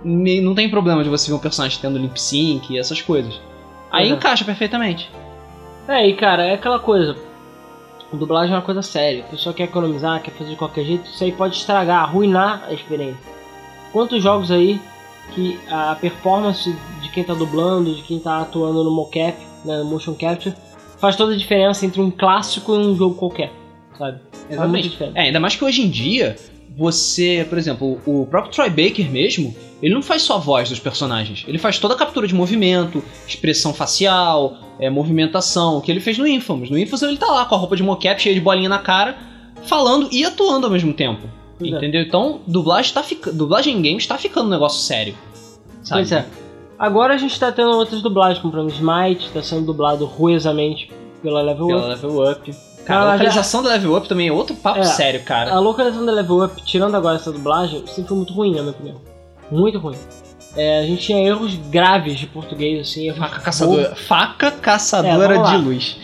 não 0.05 0.53
tem 0.53 0.69
problema 0.69 1.03
de 1.03 1.09
você 1.09 1.29
ver 1.29 1.35
um 1.35 1.39
personagem 1.39 1.79
tendo 1.81 1.97
lip 1.97 2.19
sync 2.19 2.71
e 2.71 2.77
essas 2.77 3.01
coisas. 3.01 3.39
Aí 3.91 4.09
Uhum. 4.11 4.17
encaixa 4.17 4.45
perfeitamente. 4.45 5.09
É, 5.87 6.07
e 6.07 6.13
cara, 6.13 6.45
é 6.45 6.53
aquela 6.53 6.79
coisa. 6.79 7.15
Dublagem 8.13 8.53
é 8.53 8.57
uma 8.57 8.61
coisa 8.63 8.81
séria. 8.81 9.23
A 9.23 9.27
pessoa 9.27 9.53
quer 9.53 9.63
economizar, 9.63 10.21
quer 10.21 10.31
fazer 10.31 10.51
de 10.51 10.55
qualquer 10.55 10.85
jeito, 10.85 11.09
isso 11.09 11.23
aí 11.23 11.31
pode 11.31 11.55
estragar, 11.57 12.03
arruinar 12.03 12.63
a 12.67 12.73
experiência. 12.73 13.17
Quantos 13.91 14.21
jogos 14.23 14.51
aí 14.51 14.79
que 15.33 15.59
a 15.69 15.95
performance 15.95 16.73
de 17.01 17.09
quem 17.09 17.23
tá 17.23 17.33
dublando, 17.33 17.93
de 17.93 18.01
quem 18.03 18.19
tá 18.19 18.41
atuando 18.41 18.83
no 18.83 18.91
mocap, 18.91 19.35
né, 19.65 19.77
no 19.77 19.85
motion 19.85 20.13
capture, 20.13 20.55
faz 20.97 21.15
toda 21.15 21.33
a 21.33 21.37
diferença 21.37 21.85
entre 21.85 21.99
um 21.99 22.11
clássico 22.11 22.73
e 22.75 22.77
um 22.77 22.95
jogo 22.95 23.15
qualquer, 23.15 23.51
sabe? 23.97 24.19
Diferença. 24.81 25.17
É, 25.17 25.21
ainda 25.23 25.39
mais 25.39 25.55
que 25.55 25.65
hoje 25.65 25.81
em 25.81 25.89
dia, 25.89 26.35
você, 26.75 27.45
por 27.47 27.57
exemplo, 27.57 27.99
o 28.05 28.25
próprio 28.25 28.51
Troy 28.53 28.69
Baker 28.69 29.09
mesmo, 29.09 29.55
ele 29.81 29.93
não 29.93 30.01
faz 30.01 30.21
só 30.21 30.35
a 30.35 30.39
voz 30.39 30.69
dos 30.69 30.79
personagens, 30.79 31.45
ele 31.47 31.57
faz 31.57 31.79
toda 31.79 31.93
a 31.93 31.97
captura 31.97 32.27
de 32.27 32.35
movimento, 32.35 33.03
expressão 33.27 33.73
facial, 33.73 34.57
é, 34.79 34.89
movimentação, 34.89 35.77
o 35.77 35.81
que 35.81 35.91
ele 35.91 35.99
fez 35.99 36.17
no 36.17 36.27
Infamous. 36.27 36.69
No 36.69 36.77
Infamous 36.77 37.01
ele 37.03 37.17
tá 37.17 37.27
lá 37.27 37.45
com 37.45 37.55
a 37.55 37.57
roupa 37.57 37.75
de 37.75 37.83
mocap 37.83 38.21
cheia 38.21 38.35
de 38.35 38.41
bolinha 38.41 38.69
na 38.69 38.79
cara, 38.79 39.17
falando 39.63 40.09
e 40.11 40.25
atuando 40.25 40.65
ao 40.67 40.71
mesmo 40.71 40.93
tempo. 40.93 41.27
Pois 41.57 41.71
é. 41.71 41.77
entendeu? 41.77 42.01
Então, 42.01 42.41
dublagem, 42.45 42.93
tá 42.93 43.01
fica... 43.01 43.31
dublagem 43.31 43.77
em 43.77 43.81
games 43.81 44.05
tá 44.05 44.17
ficando 44.17 44.47
um 44.47 44.51
negócio 44.51 44.81
sério. 44.81 45.15
Sabe? 45.83 46.01
Pois 46.01 46.11
é. 46.11 46.25
Agora 46.77 47.13
a 47.13 47.17
gente 47.17 47.39
tá 47.39 47.51
tendo 47.51 47.71
outras 47.71 48.01
dublagens, 48.01 48.39
como 48.39 48.53
exemplo 48.53 48.69
Smite, 48.69 49.29
tá 49.31 49.41
sendo 49.41 49.65
dublado 49.65 50.05
ruesamente 50.05 50.91
pela 51.21 51.41
Level 51.41 51.67
Pela 51.67 51.93
Up. 51.93 52.05
Level 52.05 52.31
Up. 52.31 52.55
Cara, 52.85 52.99
a 53.01 53.05
já- 53.05 53.11
localização 53.13 53.63
da 53.63 53.69
Level 53.69 53.95
Up 53.95 54.07
também 54.07 54.27
é 54.27 54.31
outro 54.31 54.55
papo 54.55 54.79
É. 54.79 54.83
sério, 54.83 55.23
cara. 55.23 55.51
A 55.53 55.59
localização 55.59 56.05
da 56.05 56.11
Level 56.11 56.43
Up, 56.43 56.61
tirando 56.63 56.95
agora 56.95 57.15
essa 57.17 57.31
dublagem, 57.31 57.83
sempre 57.87 58.07
foi 58.09 58.17
muito 58.17 58.33
ruim, 58.33 58.51
na 58.53 58.61
minha 58.61 58.71
opinião. 58.71 59.01
Muito 59.51 59.79
ruim. 59.79 59.97
É, 60.55 60.79
a 60.79 60.83
gente 60.85 61.01
tinha 61.05 61.17
erros 61.27 61.55
graves 61.69 62.17
de 62.19 62.27
português, 62.27 62.87
assim. 62.87 63.13
Faca 63.13 63.39
caçadora, 63.41 63.95
faca 63.95 64.47
É, 64.47 64.51
caçadora 64.51 65.39
lá. 65.41 65.51
de 65.51 65.63
luz. 65.63 65.97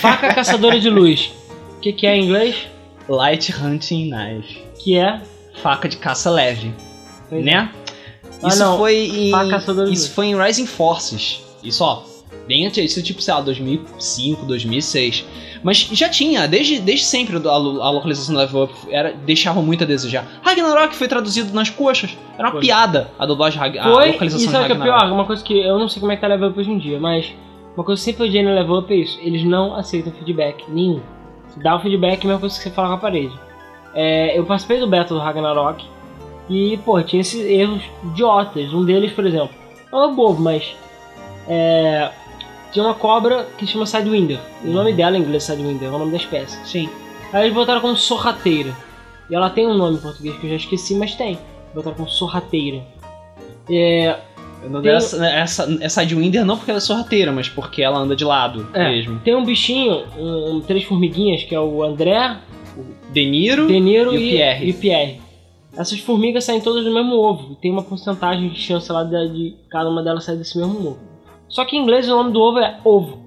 Faca 0.00 0.32
caçadora 0.34 0.80
de 0.80 0.88
luz. 0.88 1.32
O 1.76 1.80
que, 1.80 1.92
que 1.92 2.06
é 2.06 2.16
em 2.16 2.24
inglês? 2.24 2.56
Light 3.08 3.52
Hunting 3.54 4.10
Knife. 4.10 4.62
Que 4.78 4.96
é. 4.96 5.20
Faca 5.62 5.88
de 5.88 5.96
caça 5.98 6.30
leve, 6.30 6.72
Pois 7.28 7.42
é. 7.42 7.44
né? 7.44 7.70
Ah, 8.42 8.48
Isso 8.48 8.58
não. 8.60 8.78
foi 8.78 8.96
em 8.96 9.92
isso 9.92 10.10
foi 10.12 10.26
em 10.28 10.42
Rising 10.42 10.64
Forces. 10.66 11.42
Isso 11.62 11.84
ó, 11.84 12.02
bem 12.50 12.66
antes, 12.66 12.84
isso 12.84 13.00
tipo, 13.02 13.22
sei 13.22 13.32
lá, 13.32 13.40
2005, 13.40 14.44
2006. 14.44 15.24
Mas 15.62 15.78
já 15.92 16.08
tinha, 16.08 16.48
desde, 16.48 16.80
desde 16.80 17.04
sempre 17.04 17.36
a, 17.36 17.50
a 17.50 17.90
localização 17.90 18.34
do 18.34 18.40
Level 18.40 18.64
Up 18.64 18.74
era, 18.90 19.12
deixava 19.12 19.62
muito 19.62 19.84
a 19.84 19.86
desejar. 19.86 20.26
Ragnarok 20.42 20.96
foi 20.96 21.06
traduzido 21.06 21.52
nas 21.54 21.70
coxas. 21.70 22.10
Era 22.36 22.48
uma 22.48 22.52
Foi. 22.52 22.60
piada 22.62 23.10
a 23.18 23.24
dublagem 23.26 23.60
Rag- 23.60 23.78
a 23.78 23.84
Foi, 23.92 24.08
e 24.08 24.12
localização 24.12 24.46
de 24.46 24.52
sabe 24.52 24.64
o 24.64 24.66
que 24.66 24.72
é 24.82 24.84
pior? 24.84 25.12
Uma 25.12 25.24
coisa 25.24 25.44
que 25.44 25.58
eu 25.60 25.78
não 25.78 25.88
sei 25.88 26.00
como 26.00 26.10
é 26.10 26.16
que 26.16 26.22
tá 26.22 26.26
Level 26.26 26.48
Up 26.48 26.58
hoje 26.58 26.70
em 26.70 26.78
dia, 26.78 26.98
mas 26.98 27.32
uma 27.76 27.84
coisa 27.84 28.00
que 28.00 28.04
sempre 28.10 28.24
odiei 28.24 28.42
no 28.42 28.52
Level 28.54 28.78
Up 28.78 28.92
é 28.92 28.96
isso. 28.96 29.18
Eles 29.22 29.44
não 29.44 29.74
aceitam 29.76 30.12
feedback 30.12 30.64
nenhum. 30.68 31.00
Dá 31.58 31.76
o 31.76 31.80
feedback 31.80 32.20
é 32.22 32.24
a 32.24 32.26
mesma 32.26 32.40
coisa 32.40 32.56
que 32.56 32.62
você 32.62 32.70
fala 32.70 32.88
com 32.88 32.94
a 32.94 32.98
parede. 32.98 33.32
É, 33.94 34.36
eu 34.38 34.44
participei 34.44 34.80
do 34.80 34.86
beta 34.88 35.14
do 35.14 35.20
Ragnarok 35.20 35.84
e, 36.48 36.78
pô, 36.84 37.00
tinha 37.02 37.20
esses 37.20 37.44
erros 37.44 37.82
idiotas. 38.04 38.72
Um 38.72 38.84
deles, 38.84 39.12
por 39.12 39.26
exemplo, 39.26 39.50
não 39.92 40.10
é 40.10 40.14
bobo, 40.14 40.40
mas 40.40 40.74
é, 41.48 42.10
tinha 42.72 42.84
uma 42.84 42.94
cobra 42.94 43.46
que 43.58 43.66
se 43.66 43.72
chama 43.72 43.86
Sidewinder. 43.86 44.38
E 44.64 44.68
o 44.68 44.72
nome 44.72 44.92
dela 44.92 45.16
em 45.16 45.20
inglês 45.20 45.48
é 45.48 45.52
Sidewinder, 45.54 45.88
é 45.88 45.94
o 45.94 45.98
nome 45.98 46.10
da 46.10 46.16
espécie. 46.16 46.58
Sim. 46.66 46.88
Aí 47.32 47.44
eles 47.44 47.54
botaram 47.54 47.80
como 47.80 47.96
sorrateira. 47.96 48.74
E 49.28 49.34
ela 49.34 49.48
tem 49.50 49.66
um 49.66 49.74
nome 49.74 49.96
em 49.96 50.00
português 50.00 50.36
que 50.38 50.44
eu 50.46 50.50
já 50.50 50.56
esqueci, 50.56 50.94
mas 50.94 51.14
tem. 51.14 51.38
Botaram 51.74 51.96
como 51.96 52.08
sorrateira. 52.08 52.82
É, 53.70 54.16
Tem- 54.82 54.90
Essa, 54.92 55.24
essa, 55.26 55.78
essa 55.80 56.00
Sidewinder 56.02 56.44
não 56.44 56.56
porque 56.56 56.70
ela 56.70 56.78
é 56.78 56.80
sorrateira, 56.80 57.32
mas 57.32 57.48
porque 57.48 57.80
ela 57.82 57.98
anda 57.98 58.14
de 58.14 58.24
lado 58.24 58.66
É. 58.74 58.90
mesmo. 58.90 59.18
Tem 59.20 59.34
um 59.34 59.44
bichinho, 59.44 60.04
um, 60.18 60.60
três 60.60 60.84
formiguinhas, 60.84 61.44
que 61.44 61.54
é 61.54 61.60
o 61.60 61.82
André, 61.82 62.36
De 63.10 63.24
Niro, 63.24 63.66
De 63.68 63.80
Niro 63.80 64.12
e 64.12 64.18
o 64.18 64.20
e, 64.20 64.30
Pierre. 64.32 64.66
e 64.66 64.70
o 64.70 64.74
Pierre. 64.74 65.20
Essas 65.74 65.98
formigas 66.00 66.44
saem 66.44 66.60
todas 66.60 66.84
do 66.84 66.92
mesmo 66.92 67.14
ovo. 67.14 67.52
E 67.52 67.56
tem 67.56 67.70
uma 67.70 67.82
porcentagem 67.82 68.50
de 68.50 68.60
chance 68.60 68.90
lá 68.92 69.02
de, 69.04 69.28
de 69.32 69.54
cada 69.70 69.88
uma 69.88 70.02
delas 70.02 70.24
sair 70.24 70.36
desse 70.36 70.58
mesmo 70.58 70.78
ovo. 70.80 70.98
Só 71.50 71.64
que 71.66 71.76
em 71.76 71.82
inglês 71.82 72.06
o 72.08 72.10
nome 72.16 72.32
do 72.32 72.40
ovo 72.40 72.58
é 72.60 72.78
ovo. 72.84 73.18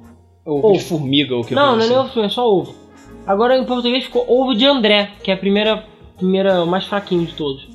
ovo 0.46 0.68
Ovo. 0.70 0.74
de 0.74 0.84
formiga, 0.84 1.36
ou 1.36 1.44
que 1.44 1.54
não, 1.54 1.76
não 1.76 1.84
é 1.84 1.88
nem 1.88 1.98
ovo, 1.98 2.20
é 2.22 2.30
só 2.30 2.50
ovo. 2.52 2.74
Agora 3.28 3.56
em 3.58 3.66
português 3.66 4.06
ficou 4.06 4.26
ovo 4.28 4.56
de 4.56 4.66
André, 4.66 5.12
que 5.24 5.30
é 5.30 5.36
a 5.36 5.38
primeira, 5.38 5.86
primeira 6.18 6.64
o 6.64 6.68
mais 6.68 6.86
fraquinho 6.86 7.26
de 7.26 7.34
todos. 7.34 7.68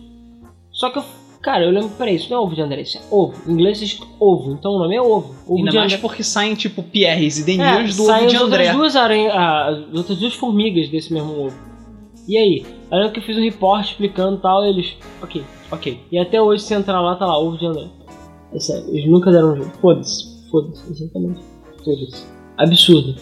Só 0.72 0.90
que 0.90 0.98
eu, 0.98 1.04
cara, 1.40 1.64
eu 1.64 1.70
lembro, 1.70 1.90
peraí, 1.90 2.16
isso 2.16 2.30
não 2.30 2.38
é 2.38 2.40
ovo 2.40 2.54
de 2.54 2.60
André, 2.62 2.80
isso 2.82 2.98
é 2.98 3.00
ovo. 3.10 3.34
Em 3.46 3.52
inglês 3.52 3.80
é 3.82 4.04
ovo, 4.20 4.52
então 4.52 4.72
o 4.72 4.78
nome 4.78 4.96
é 4.96 5.00
ovo. 5.02 5.34
Ovo 5.46 5.56
Ainda 5.58 5.70
de 5.70 5.76
mais 5.76 5.92
André. 5.92 6.00
porque 6.02 6.22
saem, 6.24 6.54
tipo, 6.54 6.82
Pierres 6.82 7.46
e 7.46 7.60
É, 7.60 7.76
Niros 7.78 7.96
do 7.96 8.04
saem 8.04 8.22
ovo 8.24 8.30
de 8.30 8.36
as 8.36 8.42
André. 8.42 8.58
outras 8.64 8.76
duas 8.76 8.96
aranhas, 8.96 9.32
ah, 9.34 9.68
as 9.68 9.94
outras 9.98 10.18
duas 10.18 10.34
formigas 10.34 10.88
desse 10.88 11.12
mesmo 11.12 11.46
ovo. 11.46 11.56
E 12.28 12.36
aí? 12.36 12.62
Aí 12.90 12.92
eu 12.92 12.98
lembro 12.98 13.12
que 13.12 13.20
eu 13.20 13.24
fiz 13.24 13.36
um 13.38 13.42
report 13.42 13.84
explicando 13.86 14.36
e 14.36 14.40
tal, 14.40 14.64
e 14.64 14.68
eles. 14.68 14.96
Ok, 15.22 15.42
ok. 15.70 16.00
E 16.12 16.18
até 16.18 16.40
hoje, 16.40 16.62
se 16.62 16.74
entrar 16.74 17.00
lá, 17.00 17.16
tá 17.16 17.24
lá, 17.26 17.38
ovo 17.38 17.56
de 17.56 17.64
André. 17.66 17.86
É 18.52 18.58
sério, 18.58 18.84
eles 18.90 19.10
nunca 19.10 19.30
deram 19.30 19.52
um 19.52 19.56
jeito. 19.56 19.78
Foda-se. 19.78 20.37
Foda-se, 20.50 20.82
exatamente. 20.90 21.40
Foda-se. 21.84 22.24
Absurdo. 22.56 23.14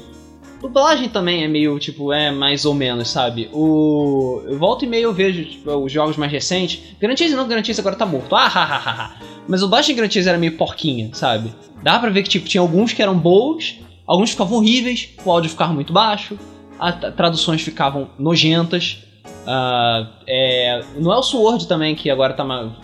Dublagem 0.61 1.09
também 1.11 1.45
é 1.45 1.49
meio, 1.49 1.79
tipo, 1.79 2.13
é 2.13 2.31
mais 2.31 2.65
ou 2.65 2.75
menos, 2.75 3.09
sabe? 3.09 3.49
O. 3.53 4.41
Eu 4.47 4.59
volto 4.59 4.85
e 4.85 4.89
meio 4.89 5.05
eu 5.05 5.13
vejo, 5.13 5.45
tipo, 5.45 5.71
os 5.77 5.93
jogos 5.93 6.17
mais 6.17 6.33
recentes. 6.33 6.81
Chase 7.17 7.35
não, 7.37 7.47
Chase 7.65 7.81
agora 7.81 7.95
tá 7.95 8.07
morto. 8.07 8.35
Ah, 8.35 8.47
ha, 8.47 8.65
ha, 8.65 8.77
ha, 8.77 8.91
ha. 8.91 9.17
Mas 9.47 9.63
o 9.63 9.69
Grand 9.95 10.11
Chase 10.11 10.29
era 10.29 10.39
meio 10.39 10.57
porquinha, 10.57 11.11
sabe? 11.13 11.53
Dá 11.83 11.99
pra 11.99 12.11
ver 12.11 12.23
que, 12.23 12.29
tipo, 12.31 12.49
tinha 12.49 12.61
alguns 12.61 12.93
que 12.93 13.03
eram 13.03 13.17
bons, 13.17 13.79
alguns 14.07 14.31
ficavam 14.31 14.57
horríveis, 14.59 15.11
o 15.25 15.31
áudio 15.31 15.51
ficava 15.51 15.73
muito 15.75 15.93
baixo, 15.93 16.39
as 16.79 17.15
traduções 17.15 17.61
ficavam 17.61 18.09
nojentas. 18.19 18.99
Ah, 19.47 20.11
é, 20.27 20.83
no 20.97 21.13
Elseworld 21.13 21.69
também, 21.69 21.95
que 21.95 22.11
agora 22.11 22.33
tá, 22.33 22.43
ma- 22.45 22.75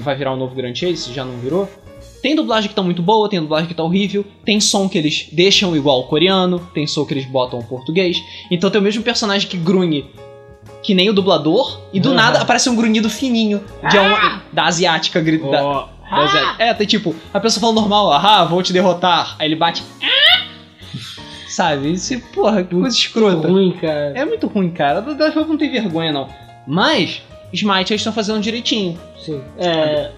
vai 0.00 0.16
virar 0.16 0.34
um 0.34 0.36
novo 0.36 0.54
Grand 0.54 0.74
Chase, 0.74 0.96
se 0.96 1.12
já 1.14 1.24
não 1.24 1.38
virou. 1.38 1.68
Tem 2.22 2.34
dublagem 2.34 2.68
que 2.68 2.74
tá 2.74 2.82
muito 2.82 3.02
boa, 3.02 3.28
tem 3.28 3.40
dublagem 3.40 3.68
que 3.68 3.74
tá 3.74 3.82
horrível, 3.82 4.24
tem 4.44 4.60
som 4.60 4.88
que 4.88 4.98
eles 4.98 5.28
deixam 5.32 5.76
igual 5.76 6.00
o 6.00 6.04
coreano, 6.04 6.58
tem 6.74 6.86
som 6.86 7.04
que 7.04 7.14
eles 7.14 7.24
botam 7.26 7.58
o 7.58 7.64
português. 7.64 8.22
Então 8.50 8.70
tem 8.70 8.80
o 8.80 8.84
mesmo 8.84 9.02
personagem 9.02 9.48
que 9.48 9.56
grunhe 9.56 10.06
que 10.82 10.94
nem 10.94 11.10
o 11.10 11.12
dublador, 11.12 11.80
e 11.92 11.98
do 11.98 12.08
Aham. 12.10 12.16
nada 12.16 12.40
aparece 12.42 12.68
um 12.70 12.76
grunhido 12.76 13.10
fininho 13.10 13.60
de 13.90 13.98
uma- 13.98 14.42
da 14.52 14.64
asiática 14.66 15.20
grita. 15.20 15.48
da- 15.50 15.64
Ó, 15.64 15.88
da 16.08 16.16
asiática. 16.18 16.62
É, 16.62 16.74
tem 16.74 16.86
tipo, 16.86 17.14
a 17.34 17.40
pessoa 17.40 17.60
fala 17.60 17.72
normal, 17.72 18.12
ah, 18.12 18.44
vou 18.44 18.62
te 18.62 18.72
derrotar. 18.72 19.34
Aí 19.38 19.48
ele 19.48 19.56
bate. 19.56 19.82
"Ah!" 20.02 20.44
Sabe? 21.48 21.92
Isso, 21.92 22.20
porra, 22.32 22.62
que 22.62 22.74
coisa 22.74 22.96
escrota. 22.96 23.48
ruim, 23.48 23.72
cara. 23.72 24.12
É 24.14 24.24
muito 24.24 24.46
ruim, 24.46 24.70
cara. 24.70 25.00
Da 25.00 25.12
da 25.14 25.30
não 25.44 25.56
tem 25.56 25.70
vergonha, 25.70 26.12
não. 26.12 26.28
Mas, 26.66 27.22
Smite 27.52 27.92
eles 27.92 28.00
estão 28.00 28.12
fazendo 28.12 28.40
direitinho. 28.40 28.98
Sim. 29.24 29.40
É. 29.58 30.10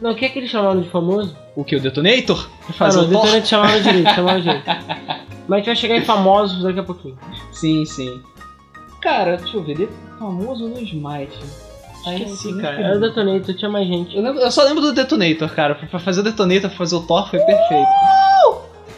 Não, 0.00 0.12
o 0.12 0.14
que 0.14 0.24
é 0.24 0.28
que 0.28 0.38
eles 0.38 0.50
chamaram 0.50 0.80
de 0.80 0.88
famoso? 0.88 1.36
O 1.54 1.64
que? 1.64 1.76
O 1.76 1.80
Detonator? 1.80 2.48
Ah, 2.68 2.72
Fazer 2.72 2.98
não, 2.98 3.08
o 3.08 3.10
Thor? 3.10 3.22
Detonante 3.22 3.48
chamaram 3.48 3.82
direito, 3.82 4.14
chamaram 4.14 4.40
direito. 4.40 4.64
Mas 5.46 5.52
a 5.52 5.56
gente 5.56 5.66
vai 5.66 5.76
chegar 5.76 5.96
em 5.96 6.04
famosos 6.04 6.62
daqui 6.62 6.78
a 6.78 6.82
pouquinho. 6.84 7.18
Sim, 7.52 7.84
sim. 7.84 8.22
Cara, 9.02 9.36
deixa 9.36 9.56
eu 9.56 9.62
ver. 9.62 9.76
de- 9.76 9.88
Famoso 10.18 10.68
no 10.68 10.78
Smite. 10.80 11.38
Esqueci, 12.06 12.56
cara. 12.60 12.80
Era 12.80 12.96
o 12.96 13.00
Detonator, 13.00 13.54
tinha 13.54 13.70
mais 13.70 13.86
gente. 13.88 14.16
Eu, 14.16 14.22
lembro- 14.22 14.40
eu 14.40 14.50
só 14.50 14.62
lembro 14.64 14.80
do 14.82 14.92
Detonator, 14.94 15.48
cara. 15.50 15.74
Pra 15.74 15.98
fazer 15.98 16.20
o 16.20 16.24
Detonator, 16.24 16.68
pra 16.70 16.78
fazer 16.78 16.94
o 16.96 17.00
Thor, 17.02 17.28
foi 17.28 17.40
perfeito. 17.40 17.88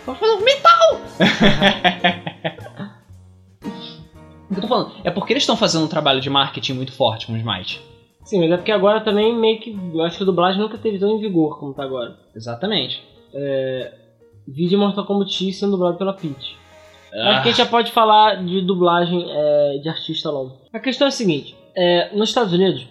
Pra 0.05 0.14
fazer 0.14 0.32
o 0.32 0.40
metal! 0.44 1.00
o 4.50 4.55
que 4.55 4.59
eu 4.59 4.62
tô 4.62 4.68
falando? 4.68 4.92
É 5.05 5.11
porque 5.11 5.32
eles 5.32 5.42
estão 5.44 5.57
fazendo 5.57 5.84
um 5.84 5.88
trabalho 5.88 6.20
de 6.20 6.28
marketing 6.28 6.74
muito 6.74 6.92
forte 6.92 7.26
com 7.26 7.32
o 7.32 7.36
Smite. 7.36 7.80
Sim, 8.32 8.40
mas 8.40 8.50
é 8.50 8.56
porque 8.56 8.72
agora 8.72 9.02
também 9.02 9.36
meio 9.36 9.60
que. 9.60 9.78
Eu 9.92 10.00
acho 10.00 10.16
que 10.16 10.22
a 10.22 10.26
dublagem 10.26 10.58
nunca 10.58 10.78
teve 10.78 10.98
tão 10.98 11.10
em 11.10 11.20
vigor 11.20 11.58
como 11.58 11.74
tá 11.74 11.82
agora. 11.82 12.16
Exatamente. 12.34 13.02
Vídeo 14.48 14.78
Mortal 14.78 15.04
Kombat 15.04 15.30
X 15.30 15.58
sendo 15.58 15.72
dublado 15.72 15.98
pela 15.98 16.14
Peach. 16.14 16.56
Ah. 17.12 17.30
Acho 17.30 17.42
que 17.42 17.48
a 17.48 17.52
gente 17.52 17.58
já 17.58 17.66
pode 17.66 17.92
falar 17.92 18.42
de 18.42 18.62
dublagem 18.62 19.26
é, 19.28 19.78
de 19.82 19.88
artista 19.88 20.30
longo. 20.30 20.56
A 20.72 20.80
questão 20.80 21.06
é 21.06 21.08
a 21.08 21.12
seguinte: 21.12 21.54
é, 21.76 22.14
nos 22.16 22.30
Estados 22.30 22.54
Unidos 22.54 22.86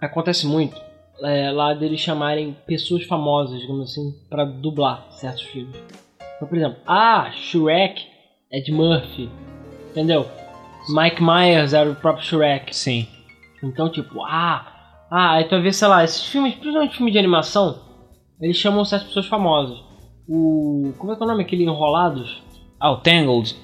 acontece 0.00 0.46
muito 0.46 0.78
é, 1.22 1.50
lá 1.50 1.72
deles 1.72 2.00
chamarem 2.00 2.54
pessoas 2.66 3.04
famosas, 3.04 3.58
digamos 3.60 3.90
assim, 3.90 4.14
pra 4.28 4.44
dublar 4.44 5.06
certos 5.12 5.42
filmes. 5.44 5.76
Então, 6.36 6.46
por 6.46 6.56
exemplo, 6.56 6.78
ah, 6.86 7.30
Shrek 7.32 8.06
é 8.52 8.60
de 8.60 8.70
Murphy, 8.70 9.30
entendeu? 9.90 10.26
Mike 10.88 11.22
Myers 11.22 11.72
era 11.72 11.90
o 11.90 11.94
próprio 11.94 12.24
Shrek. 12.24 12.74
Sim. 12.74 13.08
Então, 13.62 13.90
tipo, 13.90 14.22
ah, 14.24 14.66
ah, 15.10 15.32
aí 15.32 15.44
tu 15.44 15.50
vai 15.50 15.62
ver, 15.62 15.72
sei 15.74 15.88
lá, 15.88 16.04
esses 16.04 16.24
filmes, 16.26 16.54
principalmente 16.54 16.96
filme 16.96 17.10
de 17.12 17.18
animação, 17.18 17.78
eles 18.40 18.56
chamam 18.56 18.84
certas 18.84 19.08
pessoas 19.08 19.26
famosas. 19.26 19.78
O. 20.28 20.92
Como 20.98 21.12
é 21.12 21.16
que 21.16 21.22
é 21.22 21.24
o 21.24 21.28
nome? 21.28 21.42
Aquele 21.42 21.64
Enrolados? 21.64 22.42
Ah, 22.78 22.90
o 22.92 22.96
Tangled. 22.98 23.56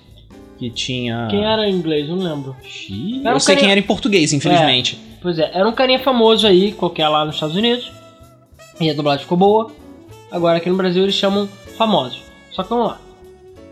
Que 0.59 0.71
tinha. 0.71 1.27
Quem 1.31 1.45
era 1.45 1.69
em 1.69 1.75
inglês? 1.75 2.09
Não 2.09 2.17
lembro. 2.17 2.57
Xiii, 2.63 3.25
Eu 3.25 3.35
um 3.35 3.41
sei 3.41 3.55
carinha- 3.55 3.61
quem 3.67 3.71
era 3.73 3.81
em 3.81 3.83
português, 3.83 4.33
infelizmente. 4.33 4.99
Pois 5.21 5.39
é, 5.39 5.51
era 5.53 5.69
um 5.69 5.73
carinha 5.73 5.99
famoso 5.99 6.47
aí, 6.47 6.73
qualquer 6.73 7.09
lá 7.09 7.25
nos 7.25 7.35
Estados 7.35 7.57
Unidos. 7.57 7.91
E 8.81 8.89
a 8.91 8.95
dublagem 8.95 9.23
ficou 9.25 9.37
boa. 9.39 9.71
Agora 10.31 10.59
aqui 10.59 10.69
no 10.71 10.77
Brasil 10.77 11.03
eles 11.03 11.15
chamam 11.15 11.47
famosos. 11.77 12.23
Só 12.53 12.63
que 12.63 12.69
vamos 12.69 12.89
lá. 12.89 13.01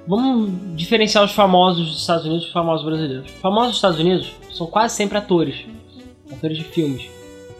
Vamos 0.06 0.50
diferenciar 0.76 1.24
os 1.24 1.32
famosos 1.32 1.86
dos 1.88 2.00
Estados 2.00 2.24
Unidos 2.24 2.44
dos 2.44 2.52
famosos 2.52 2.84
brasileiros. 2.84 3.30
Famosos 3.40 3.68
dos 3.70 3.76
Estados 3.76 3.98
Unidos 4.00 4.32
são 4.52 4.66
quase 4.66 4.94
sempre 4.96 5.18
atores. 5.18 5.64
Atores 6.32 6.56
de 6.58 6.64
filmes. 6.64 7.08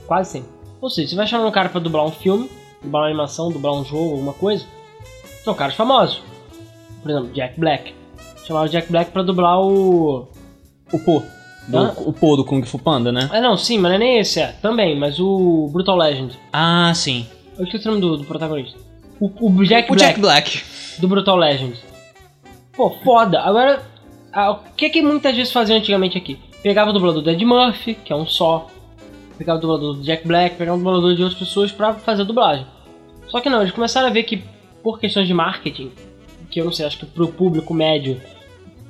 Quase 0.06 0.30
sempre. 0.32 0.50
Ou 0.80 0.90
seja, 0.90 1.10
você 1.10 1.16
vai 1.16 1.26
chamar 1.26 1.46
um 1.46 1.50
cara 1.52 1.68
pra 1.68 1.80
dublar 1.80 2.04
um 2.04 2.10
filme, 2.10 2.50
dublar 2.82 3.02
uma 3.02 3.08
animação, 3.08 3.50
dublar 3.52 3.74
um 3.74 3.84
jogo, 3.84 4.12
alguma 4.12 4.32
coisa. 4.32 4.64
São 5.44 5.54
caras 5.54 5.74
famosos. 5.74 6.22
Por 7.02 7.10
exemplo, 7.10 7.32
Jack 7.32 7.58
Black. 7.58 7.94
Chamava 8.46 8.66
o 8.66 8.68
Jack 8.68 8.90
Black 8.90 9.10
pra 9.10 9.22
dublar 9.22 9.60
o. 9.60 10.28
O 10.92 10.98
Pô. 10.98 11.22
Do, 11.68 11.78
Hã? 11.78 11.94
o 11.98 12.12
Pô 12.12 12.34
do 12.36 12.44
Kung 12.44 12.62
Fu 12.64 12.78
Panda, 12.78 13.12
né? 13.12 13.28
Ah, 13.32 13.40
não, 13.40 13.56
sim, 13.56 13.78
mas 13.78 13.90
não 13.90 13.96
é 13.96 13.98
nem 13.98 14.18
esse, 14.18 14.40
é. 14.40 14.48
Também, 14.60 14.98
mas 14.98 15.20
o 15.20 15.68
Brutal 15.72 15.96
Legend. 15.96 16.36
Ah, 16.52 16.92
sim. 16.94 17.26
Eu 17.56 17.64
esqueci 17.64 17.86
o 17.86 17.90
nome 17.90 18.00
do, 18.00 18.16
do 18.18 18.24
protagonista. 18.24 18.78
O, 19.20 19.26
o 19.26 19.64
Jack 19.64 19.90
o 19.90 19.94
Black 19.94 20.08
Jack 20.08 20.20
Black. 20.20 20.62
do 20.98 21.06
Brutal 21.06 21.36
Legend. 21.36 21.78
Pô, 22.72 22.90
foda. 23.04 23.40
Agora, 23.40 23.82
ah, 24.32 24.50
o 24.52 24.58
que 24.76 24.90
que 24.90 25.02
muitas 25.02 25.36
vezes 25.36 25.52
faziam 25.52 25.78
antigamente 25.78 26.18
aqui? 26.18 26.38
Pegava 26.62 26.90
o 26.90 26.92
dublador 26.92 27.22
do 27.22 27.30
Ed 27.30 27.44
Murphy, 27.44 27.94
que 27.94 28.12
é 28.12 28.16
um 28.16 28.26
só. 28.26 28.68
Pegava 29.36 29.58
o 29.58 29.60
dublador 29.60 29.94
do 29.94 30.02
Jack 30.02 30.26
Black, 30.26 30.56
pegava 30.56 30.76
o 30.76 30.80
dublador 30.80 31.14
de 31.14 31.22
outras 31.22 31.38
pessoas 31.38 31.72
pra 31.72 31.94
fazer 31.94 32.22
a 32.22 32.24
dublagem. 32.24 32.66
Só 33.28 33.40
que 33.40 33.48
não, 33.50 33.60
eles 33.60 33.72
começaram 33.72 34.06
a 34.08 34.10
ver 34.10 34.22
que, 34.24 34.42
por 34.82 35.00
questões 35.00 35.26
de 35.26 35.34
marketing, 35.34 35.90
que 36.50 36.60
eu 36.60 36.64
não 36.64 36.72
sei, 36.72 36.86
acho 36.86 36.98
que 36.98 37.06
pro 37.06 37.28
público 37.28 37.72
médio 37.74 38.20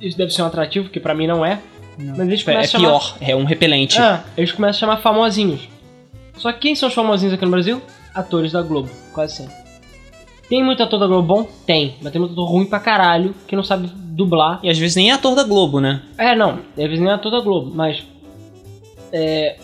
isso 0.01 0.17
deve 0.17 0.31
ser 0.31 0.41
um 0.43 0.45
atrativo, 0.45 0.89
que 0.89 0.99
pra 0.99 1.15
mim 1.15 1.25
não 1.27 1.45
é. 1.45 1.59
Mas 1.97 2.19
eles 2.19 2.41
É, 2.41 2.43
começam 2.43 2.61
a 2.79 2.83
chamar... 2.83 2.99
pior, 2.99 3.17
é 3.21 3.35
um 3.35 3.45
repelente. 3.45 3.97
Ah, 3.99 4.23
eles 4.35 4.51
começam 4.51 4.77
a 4.77 4.79
chamar 4.79 5.01
famosinhos. 5.01 5.67
Só 6.35 6.51
que 6.51 6.59
quem 6.59 6.75
são 6.75 6.89
os 6.89 6.95
famosinhos 6.95 7.33
aqui 7.33 7.45
no 7.45 7.51
Brasil? 7.51 7.81
Atores 8.13 8.51
da 8.51 8.61
Globo, 8.61 8.89
quase 9.13 9.37
sempre. 9.37 9.55
Tem 10.49 10.63
muito 10.63 10.83
ator 10.83 10.99
da 10.99 11.07
Globo 11.07 11.27
bom? 11.35 11.47
Tem. 11.65 11.95
Mas 12.01 12.11
tem 12.11 12.19
muito 12.19 12.33
ator 12.33 12.49
ruim 12.49 12.65
pra 12.65 12.79
caralho 12.79 13.33
que 13.47 13.55
não 13.55 13.63
sabe 13.63 13.87
dublar. 13.95 14.59
E 14.61 14.69
às 14.69 14.77
vezes 14.77 14.95
nem 14.95 15.09
é 15.09 15.13
ator 15.13 15.35
da 15.35 15.43
Globo, 15.43 15.79
né? 15.79 16.01
É, 16.17 16.35
não. 16.35 16.59
Às 16.71 16.75
vezes 16.75 16.99
nem 16.99 17.09
é 17.09 17.13
ator 17.13 17.31
da 17.31 17.39
Globo, 17.39 17.71
mas. 17.73 18.03
É, 19.11 19.57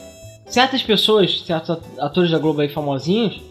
certas 0.46 0.82
pessoas, 0.82 1.42
certos 1.42 1.70
at- 1.72 2.00
atores 2.00 2.32
da 2.32 2.38
Globo 2.40 2.62
aí 2.62 2.70
famosinhos, 2.70 3.42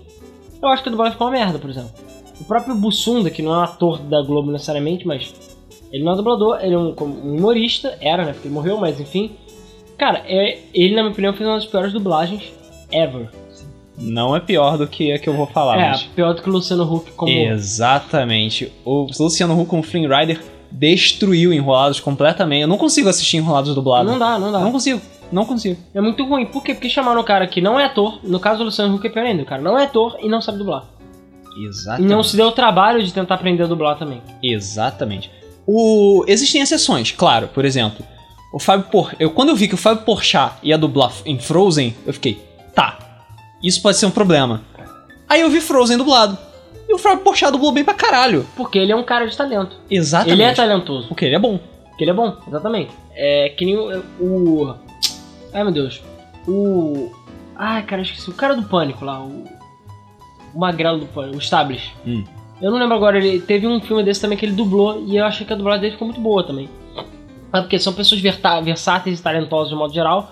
eu 0.61 0.69
acho 0.69 0.83
que 0.83 0.89
a 0.89 0.93
dublagem 0.93 1.13
ficou 1.13 1.27
uma 1.29 1.33
merda, 1.33 1.59
por 1.59 1.71
exemplo. 1.71 1.91
O 2.41 2.45
próprio 2.45 2.75
Bussunda, 2.77 3.31
que 3.31 3.43
não 3.43 3.53
é 3.53 3.59
um 3.59 3.63
ator 3.63 3.99
da 3.99 4.23
Globo 4.23 4.51
necessariamente, 4.51 5.07
mas. 5.07 5.33
Ele 5.91 6.05
não 6.05 6.13
é 6.13 6.17
dublador, 6.17 6.59
ele 6.63 6.75
é 6.75 6.79
um, 6.79 6.95
um 7.01 7.37
humorista, 7.37 7.97
era, 8.01 8.25
né? 8.25 8.33
Porque 8.33 8.47
ele 8.49 8.55
morreu, 8.55 8.77
mas 8.79 9.01
enfim. 9.01 9.33
Cara, 9.97 10.23
é, 10.27 10.59
ele, 10.75 10.95
na 10.95 11.01
minha 11.03 11.13
opinião, 11.13 11.33
fez 11.33 11.49
uma 11.49 11.57
das 11.57 11.67
piores 11.67 11.93
dublagens 11.93 12.53
ever. 12.93 13.29
Não 14.01 14.35
é 14.35 14.41
pior 14.41 14.79
do 14.79 14.87
que 14.87 15.13
a 15.13 15.19
que 15.19 15.29
eu 15.29 15.35
vou 15.35 15.47
falar, 15.47 15.79
é, 15.79 15.89
mas... 15.91 16.03
pior 16.03 16.33
do 16.33 16.43
que 16.43 16.49
o 16.49 16.53
Luciano 16.53 16.85
Huck 16.85 17.13
como. 17.13 17.33
Exatamente. 17.33 18.73
O 18.85 19.09
Luciano 19.19 19.61
Huck 19.61 19.69
como 19.69 19.83
Flynn 19.83 20.09
Rider 20.09 20.41
destruiu 20.71 21.53
Enrolados 21.53 21.99
completamente. 22.01 22.63
Eu 22.63 22.69
não 22.69 22.79
consigo 22.79 23.09
assistir 23.09 23.39
Enrolados 23.39 23.75
dublado. 23.75 24.09
Não 24.09 24.19
dá, 24.19 24.39
não 24.39 24.53
dá. 24.53 24.61
Não 24.61 24.73
consigo. 24.73 25.01
Não 25.31 25.45
consigo. 25.45 25.79
É 25.95 26.01
muito 26.01 26.25
ruim. 26.25 26.47
Por 26.47 26.63
quê? 26.63 26.75
Porque 26.75 26.89
chamaram 26.89 27.21
o 27.21 27.25
cara 27.25 27.47
que 27.47 27.61
não 27.61 27.79
é 27.79 27.85
ator. 27.85 28.19
No 28.23 28.41
caso 28.41 28.59
do 28.59 28.65
Luciano 28.65 28.95
Huck 28.95 29.07
é 29.07 29.11
pior 29.11 29.27
ainda. 29.27 29.43
O 29.43 29.47
cara 29.47 29.61
não 29.61 29.79
é 29.79 29.85
ator 29.85 30.17
e 30.23 30.29
não 30.29 30.41
sabe 30.41 30.59
dublar. 30.59 30.85
E 31.57 31.67
Exatamente. 31.67 32.09
não 32.09 32.23
se 32.23 32.37
deu 32.37 32.47
o 32.47 32.53
trabalho 32.53 33.03
de 33.03 33.13
tentar 33.13 33.35
aprender 33.35 33.65
a 33.65 33.67
dublar 33.67 33.99
também. 33.99 34.23
Exatamente. 34.43 35.31
O... 35.67 36.25
Existem 36.27 36.63
exceções, 36.63 37.11
claro. 37.11 37.49
Por 37.49 37.65
exemplo, 37.65 38.07
o 38.53 38.59
Fábio 38.59 38.87
Por... 38.91 39.15
eu 39.19 39.31
Quando 39.31 39.51
eu 39.51 39.57
vi 39.57 39.69
que 39.69 39.75
o 39.75 39.79
Fábio 39.79 40.05
Porchat 40.05 40.55
ia 40.63 40.79
dublar 40.79 41.13
em 41.27 41.39
Frozen, 41.39 41.95
eu 42.07 42.13
fiquei, 42.15 42.41
tá, 42.75 42.99
isso 43.63 43.83
pode 43.83 43.97
ser 43.97 44.07
um 44.07 44.11
problema. 44.11 44.63
Aí 45.29 45.41
eu 45.41 45.51
vi 45.51 45.61
Frozen 45.61 45.99
dublado. 45.99 46.37
E 46.89 46.95
o 46.95 46.99
Fábio 46.99 47.23
Porchat 47.23 47.53
dublou 47.53 47.71
bem 47.71 47.85
pra 47.85 47.93
caralho. 47.93 48.47
Porque 48.57 48.79
ele 48.79 48.93
é 48.93 48.97
um 48.97 49.03
cara 49.05 49.27
de 49.27 49.37
talento. 49.37 49.77
Exatamente. 49.91 50.33
Ele 50.33 50.43
é 50.43 50.55
talentoso. 50.55 51.09
Porque 51.09 51.25
ele 51.27 51.35
é 51.35 51.39
bom. 51.39 51.59
Porque 51.91 52.05
ele 52.05 52.11
é 52.13 52.15
bom, 52.15 52.35
exatamente. 52.47 52.91
É 53.15 53.51
que 53.51 53.65
nem 53.67 53.77
o. 53.77 54.03
o- 54.21 54.75
ai 55.53 55.63
meu 55.65 55.73
Deus. 55.73 56.01
O. 56.47 57.11
Ai, 57.55 57.83
cara, 57.83 58.01
esqueci. 58.03 58.31
O 58.31 58.35
cara 58.35 58.55
do 58.57 58.63
pânico 58.63 59.05
lá, 59.05 59.21
o. 59.23 59.45
O 60.55 60.59
magrelo 60.61 60.99
do 60.99 61.07
pânico, 61.07 61.37
o 61.37 61.41
Stablish. 61.43 61.93
Hum. 62.07 62.25
Eu 62.63 62.71
não 62.71 62.79
lembro 62.79 62.95
agora, 62.97 63.19
ele 63.19 63.39
teve 63.39 63.67
um 63.67 63.81
filme 63.81 64.03
desse 64.03 64.21
também 64.21 64.39
que 64.39 64.47
ele 64.47 64.55
dublou 64.55 65.05
e 65.07 65.17
eu 65.17 65.25
achei 65.27 65.47
que 65.47 65.53
a 65.53 65.57
dublagem 65.57 65.81
dele 65.83 65.93
ficou 65.93 66.09
muito 66.09 66.21
boa 66.21 66.43
também. 66.43 66.69
É 67.53 67.61
porque 67.61 67.79
são 67.79 67.93
pessoas 67.93 68.21
versáteis 68.21 69.21
e 69.21 69.23
talentosas 69.23 69.69
de 69.69 69.75
modo 69.77 69.93
geral. 69.93 70.29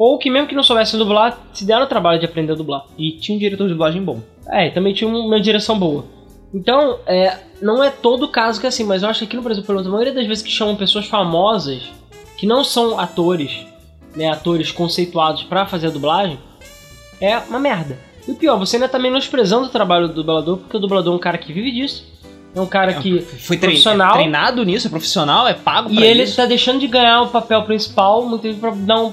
Ou 0.00 0.16
que 0.16 0.30
mesmo 0.30 0.48
que 0.48 0.54
não 0.54 0.62
soubessem 0.62 0.98
dublar, 0.98 1.38
se 1.52 1.62
deram 1.66 1.82
o 1.84 1.86
trabalho 1.86 2.18
de 2.18 2.24
aprender 2.24 2.52
a 2.52 2.54
dublar. 2.54 2.86
E 2.96 3.12
tinha 3.18 3.36
um 3.36 3.38
diretor 3.38 3.64
de 3.64 3.74
dublagem 3.74 4.02
bom. 4.02 4.20
É, 4.48 4.68
e 4.68 4.70
também 4.70 4.94
tinha 4.94 5.06
uma 5.10 5.38
direção 5.38 5.78
boa. 5.78 6.06
Então, 6.54 7.00
é, 7.06 7.36
não 7.60 7.84
é 7.84 7.90
todo 7.90 8.26
caso 8.26 8.58
que 8.58 8.64
é 8.64 8.70
assim, 8.70 8.82
mas 8.82 9.02
eu 9.02 9.10
acho 9.10 9.18
que 9.18 9.24
aqui 9.26 9.36
no 9.36 9.42
Brasil, 9.42 9.62
pelo 9.62 9.76
menos, 9.76 9.88
a 9.88 9.90
maioria 9.90 10.14
das 10.14 10.26
vezes 10.26 10.42
que 10.42 10.50
chamam 10.50 10.74
pessoas 10.74 11.04
famosas, 11.04 11.82
que 12.38 12.46
não 12.46 12.64
são 12.64 12.98
atores, 12.98 13.66
né, 14.16 14.30
atores 14.30 14.72
conceituados 14.72 15.42
pra 15.42 15.66
fazer 15.66 15.88
a 15.88 15.90
dublagem, 15.90 16.38
é 17.20 17.36
uma 17.36 17.58
merda. 17.60 17.98
E 18.26 18.30
o 18.32 18.34
pior, 18.34 18.58
você 18.58 18.76
ainda 18.76 18.88
tá 18.88 18.98
menosprezando 18.98 19.66
o 19.66 19.70
trabalho 19.70 20.08
do 20.08 20.14
dublador, 20.14 20.56
porque 20.56 20.78
o 20.78 20.80
dublador 20.80 21.12
é 21.12 21.16
um 21.16 21.20
cara 21.20 21.36
que 21.36 21.52
vive 21.52 21.70
disso, 21.72 22.06
é 22.54 22.60
um 22.60 22.66
cara 22.66 22.94
que... 22.94 23.20
Foi 23.20 23.58
trein- 23.58 23.72
profissional. 23.72 24.14
treinado 24.14 24.64
nisso, 24.64 24.86
é 24.86 24.90
profissional, 24.90 25.46
é 25.46 25.52
pago 25.52 25.90
E 25.92 25.96
pra 25.96 26.06
ele 26.06 26.22
isso. 26.22 26.36
tá 26.36 26.46
deixando 26.46 26.80
de 26.80 26.86
ganhar 26.88 27.20
o 27.20 27.28
papel 27.28 27.62
principal, 27.64 28.26
vezes 28.40 28.58
pra 28.58 28.70
dar 28.70 28.98
um, 29.02 29.12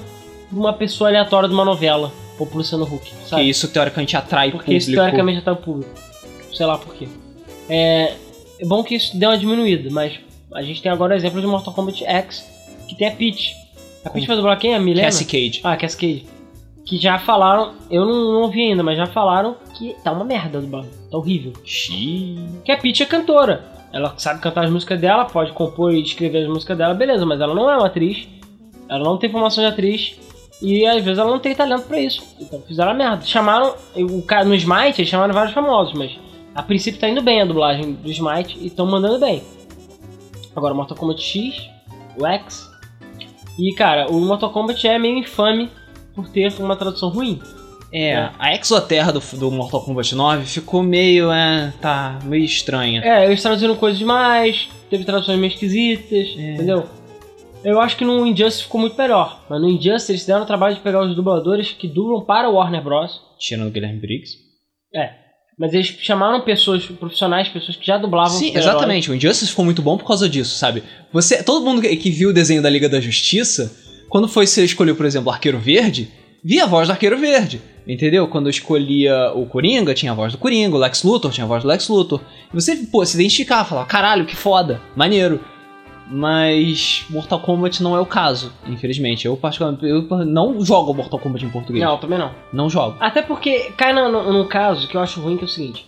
uma 0.52 0.72
pessoa 0.72 1.08
aleatória 1.10 1.48
de 1.48 1.54
uma 1.54 1.64
novela, 1.64 2.12
ou 2.38 2.46
pro 2.46 2.58
Luciano 2.58 2.84
Huck, 2.84 3.10
Que 3.10 3.28
sabe? 3.28 3.48
isso 3.48 3.68
teoricamente 3.68 4.16
atrai 4.16 4.50
Porque 4.50 4.66
público. 4.66 4.82
isso 4.82 4.92
teoricamente 4.92 5.38
atrai 5.38 5.54
o 5.54 5.58
público. 5.58 5.90
Sei 6.52 6.64
lá 6.66 6.78
por 6.78 6.94
quê. 6.94 7.08
É, 7.68 8.14
é 8.60 8.64
bom 8.66 8.82
que 8.82 8.94
isso 8.94 9.16
deu 9.16 9.30
uma 9.30 9.38
diminuída, 9.38 9.90
mas 9.90 10.18
a 10.54 10.62
gente 10.62 10.80
tem 10.82 10.90
agora 10.90 11.14
o 11.14 11.16
exemplo 11.16 11.40
de 11.40 11.46
Mortal 11.46 11.74
Kombat 11.74 12.04
X, 12.04 12.44
que 12.88 12.94
tem 12.96 13.08
a 13.08 13.12
Peach. 13.12 13.54
A 14.04 14.10
Peach 14.10 14.26
vai 14.26 14.36
dublar 14.36 14.58
quem? 14.58 14.74
A 14.74 14.80
Milena? 14.80 15.06
Cassie 15.06 15.26
Cage. 15.26 15.60
Ah, 15.62 15.76
Cascade. 15.76 16.24
Que 16.86 16.96
já 16.96 17.18
falaram, 17.18 17.74
eu 17.90 18.06
não, 18.06 18.32
não 18.32 18.42
ouvi 18.42 18.62
ainda, 18.62 18.82
mas 18.82 18.96
já 18.96 19.06
falaram 19.06 19.56
que 19.76 19.94
tá 20.02 20.10
uma 20.10 20.24
merda 20.24 20.56
a 20.56 20.60
dublagem. 20.62 20.90
Tá 21.10 21.18
horrível. 21.18 21.52
Xiii. 21.64 22.38
Que 22.64 22.72
a 22.72 22.78
Peach 22.78 23.02
é 23.02 23.06
cantora. 23.06 23.64
Ela 23.92 24.14
sabe 24.16 24.40
cantar 24.40 24.64
as 24.64 24.70
músicas 24.70 24.98
dela, 25.00 25.24
pode 25.26 25.52
compor 25.52 25.92
e 25.92 26.00
escrever 26.02 26.42
as 26.44 26.48
músicas 26.48 26.76
dela, 26.78 26.94
beleza, 26.94 27.26
mas 27.26 27.40
ela 27.40 27.54
não 27.54 27.70
é 27.70 27.76
uma 27.76 27.86
atriz. 27.86 28.26
Ela 28.88 29.04
não 29.04 29.18
tem 29.18 29.30
formação 29.30 29.62
de 29.62 29.68
atriz. 29.70 30.18
E 30.60 30.84
às 30.86 31.02
vezes 31.04 31.18
ela 31.18 31.30
não 31.30 31.38
tem 31.38 31.54
talento 31.54 31.84
pra 31.86 32.00
isso. 32.00 32.22
Então 32.40 32.60
fizeram 32.66 32.90
a 32.90 32.94
merda. 32.94 33.24
Chamaram. 33.24 33.74
O 33.96 34.22
cara 34.22 34.44
no 34.44 34.54
Smite, 34.54 35.00
eles 35.00 35.08
chamaram 35.08 35.32
vários 35.32 35.54
famosos, 35.54 35.94
mas 35.94 36.18
a 36.54 36.62
princípio 36.62 37.00
tá 37.00 37.08
indo 37.08 37.22
bem 37.22 37.40
a 37.40 37.44
dublagem 37.44 37.92
do 37.92 38.10
Smite 38.10 38.58
e 38.60 38.66
estão 38.66 38.84
mandando 38.86 39.18
bem. 39.18 39.42
Agora, 40.56 40.74
Mortal 40.74 40.96
Kombat 40.96 41.22
X, 41.22 41.68
o 42.18 42.26
X. 42.26 42.68
E 43.58 43.72
cara, 43.74 44.10
o 44.10 44.20
Mortal 44.20 44.50
Kombat 44.50 44.86
é 44.86 44.98
meio 44.98 45.18
infame 45.18 45.70
por 46.14 46.28
ter 46.28 46.52
uma 46.58 46.74
tradução 46.76 47.08
ruim. 47.08 47.40
É, 47.92 48.10
É. 48.10 48.30
a 48.38 48.54
Exoterra 48.54 49.12
do, 49.12 49.20
do 49.38 49.50
Mortal 49.50 49.80
Kombat 49.82 50.14
9 50.14 50.44
ficou 50.44 50.82
meio, 50.82 51.30
é, 51.32 51.72
tá, 51.80 52.18
meio 52.24 52.44
estranha. 52.44 53.00
É, 53.02 53.24
eles 53.24 53.40
traduziram 53.40 53.74
coisas 53.76 53.98
demais, 53.98 54.68
teve 54.90 55.04
traduções 55.04 55.38
meio 55.38 55.50
esquisitas, 55.52 56.28
entendeu? 56.36 56.86
Eu 57.64 57.80
acho 57.80 57.96
que 57.96 58.04
no 58.04 58.26
Injustice 58.26 58.62
ficou 58.64 58.80
muito 58.80 58.96
melhor. 58.96 59.44
Mas 59.48 59.60
no 59.60 59.68
Injustice 59.68 60.12
eles 60.12 60.26
deram 60.26 60.42
o 60.42 60.46
trabalho 60.46 60.74
de 60.74 60.80
pegar 60.80 61.02
os 61.02 61.14
dubladores 61.14 61.72
que 61.72 61.88
dublam 61.88 62.24
para 62.24 62.48
o 62.48 62.54
Warner 62.54 62.82
Bros. 62.82 63.20
Tirando 63.38 63.68
o 63.68 63.70
Guilherme 63.70 64.00
Briggs. 64.00 64.36
É. 64.94 65.10
Mas 65.58 65.74
eles 65.74 65.86
chamaram 65.86 66.40
pessoas 66.42 66.84
profissionais, 66.86 67.48
pessoas 67.48 67.76
que 67.76 67.84
já 67.84 67.98
dublavam 67.98 68.38
Sim, 68.38 68.56
exatamente. 68.56 69.10
O 69.10 69.14
Injustice 69.14 69.50
ficou 69.50 69.64
muito 69.64 69.82
bom 69.82 69.98
por 69.98 70.06
causa 70.06 70.28
disso, 70.28 70.56
sabe? 70.56 70.84
Você, 71.12 71.42
todo 71.42 71.64
mundo 71.64 71.82
que, 71.82 72.10
viu 72.10 72.30
o 72.30 72.32
desenho 72.32 72.62
da 72.62 72.70
Liga 72.70 72.88
da 72.88 73.00
Justiça, 73.00 73.76
quando 74.08 74.28
foi 74.28 74.46
você 74.46 74.64
escolheu, 74.64 74.94
por 74.94 75.04
exemplo, 75.04 75.28
o 75.28 75.32
Arqueiro 75.32 75.58
Verde, 75.58 76.08
via 76.44 76.62
a 76.62 76.66
voz 76.66 76.86
do 76.86 76.92
Arqueiro 76.92 77.18
Verde. 77.18 77.60
Entendeu? 77.88 78.28
Quando 78.28 78.46
eu 78.46 78.50
escolhia 78.50 79.32
o 79.34 79.46
Coringa, 79.46 79.94
tinha 79.94 80.12
a 80.12 80.14
voz 80.14 80.32
do 80.32 80.38
Coringa, 80.38 80.76
o 80.76 80.78
Lex 80.78 81.02
Luthor 81.02 81.32
tinha 81.32 81.44
a 81.44 81.48
voz 81.48 81.62
do 81.62 81.68
Lex 81.68 81.88
Luthor. 81.88 82.20
E 82.52 82.54
você, 82.54 82.76
pô, 82.76 83.04
se 83.04 83.16
identificava, 83.16 83.68
falava, 83.68 83.86
caralho, 83.88 84.26
que 84.26 84.36
foda, 84.36 84.80
maneiro. 84.94 85.40
Mas 86.10 87.04
Mortal 87.10 87.40
Kombat 87.40 87.82
não 87.82 87.94
é 87.94 88.00
o 88.00 88.06
caso, 88.06 88.52
infelizmente. 88.66 89.26
Eu, 89.26 89.36
particularmente, 89.36 89.84
eu 89.86 90.02
não 90.24 90.64
jogo 90.64 90.94
Mortal 90.94 91.18
Kombat 91.18 91.44
em 91.44 91.50
português. 91.50 91.84
Não, 91.84 91.98
também 91.98 92.18
não. 92.18 92.30
Não 92.52 92.70
jogo. 92.70 92.96
Até 92.98 93.20
porque 93.20 93.72
cai 93.72 93.92
no 93.92 94.46
caso 94.46 94.88
que 94.88 94.96
eu 94.96 95.00
acho 95.00 95.20
ruim, 95.20 95.36
que 95.36 95.44
é 95.44 95.46
o 95.46 95.50
seguinte. 95.50 95.86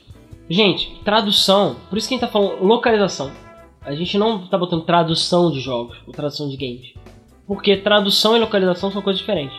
Gente, 0.49 1.01
tradução, 1.05 1.77
por 1.89 1.97
isso 1.97 2.09
que 2.09 2.15
a 2.15 2.19
gente 2.19 2.27
tá 2.27 2.33
falando 2.33 2.63
localização. 2.63 3.31
A 3.83 3.95
gente 3.95 4.19
não 4.19 4.47
tá 4.47 4.59
botando 4.59 4.83
tradução 4.83 5.51
de 5.51 5.61
jogos, 5.61 5.97
ou 6.07 6.13
tradução 6.13 6.49
de 6.49 6.57
games. 6.57 6.93
Porque 7.47 7.77
tradução 7.77 8.37
e 8.37 8.41
localização 8.41 8.91
são 8.91 9.01
coisas 9.01 9.21
diferentes. 9.21 9.57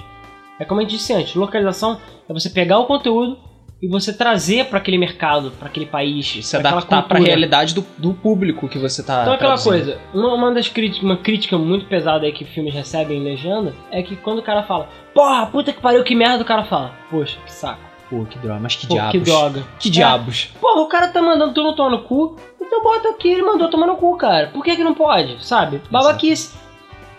É 0.59 0.65
como 0.65 0.79
a 0.79 0.83
gente 0.83 0.91
disse 0.91 1.11
antes, 1.13 1.33
localização 1.33 1.99
é 2.29 2.33
você 2.33 2.49
pegar 2.49 2.77
o 2.77 2.85
conteúdo 2.85 3.37
e 3.81 3.87
você 3.87 4.13
trazer 4.13 4.65
pra 4.65 4.77
aquele 4.77 4.97
mercado, 4.97 5.51
pra 5.57 5.67
aquele 5.67 5.85
país, 5.87 6.45
Se 6.45 6.55
adaptar 6.55 7.01
pra 7.03 7.17
cultura. 7.17 7.23
realidade 7.23 7.73
do, 7.73 7.85
do 7.97 8.13
público 8.13 8.67
que 8.69 8.77
você 8.77 9.01
tá. 9.01 9.21
Então 9.23 9.33
aquela 9.33 9.57
coisa, 9.57 9.99
uma, 10.13 10.33
uma 10.35 10.53
das 10.53 10.67
críticas, 10.67 11.03
uma 11.03 11.17
crítica 11.17 11.57
muito 11.57 11.85
pesada 11.87 12.25
aí 12.25 12.31
que 12.31 12.45
filmes 12.45 12.73
recebem 12.73 13.17
em 13.19 13.23
legenda 13.23 13.73
é 13.91 14.03
que 14.03 14.15
quando 14.15 14.39
o 14.39 14.43
cara 14.43 14.63
fala, 14.63 14.87
porra, 15.13 15.47
puta 15.47 15.73
que 15.73 15.81
pariu, 15.81 16.03
que 16.03 16.13
merda, 16.13 16.43
o 16.43 16.45
cara 16.45 16.63
fala, 16.63 16.93
poxa, 17.09 17.37
que 17.43 17.51
saco, 17.51 17.81
Pô, 18.09 18.25
que 18.25 18.37
droga, 18.39 18.59
mas 18.59 18.75
que 18.75 18.85
pô, 18.87 18.93
diabos. 18.93 19.11
que 19.11 19.19
droga. 19.19 19.63
Que 19.79 19.89
diabos. 19.89 20.49
Porra, 20.59 20.81
o 20.81 20.87
cara 20.87 21.07
tá 21.07 21.21
mandando 21.21 21.53
tu 21.53 21.63
não 21.63 21.73
tomar 21.73 21.91
no 21.91 22.03
cu, 22.03 22.35
então 22.61 22.83
bota 22.83 23.09
aqui, 23.09 23.29
ele 23.29 23.41
mandou 23.41 23.69
tomar 23.69 23.87
no 23.87 23.95
cu, 23.95 24.15
cara. 24.17 24.47
Por 24.47 24.63
que 24.63 24.75
que 24.75 24.83
não 24.83 24.93
pode, 24.93 25.43
sabe? 25.43 25.81
Babaquice. 25.89 26.53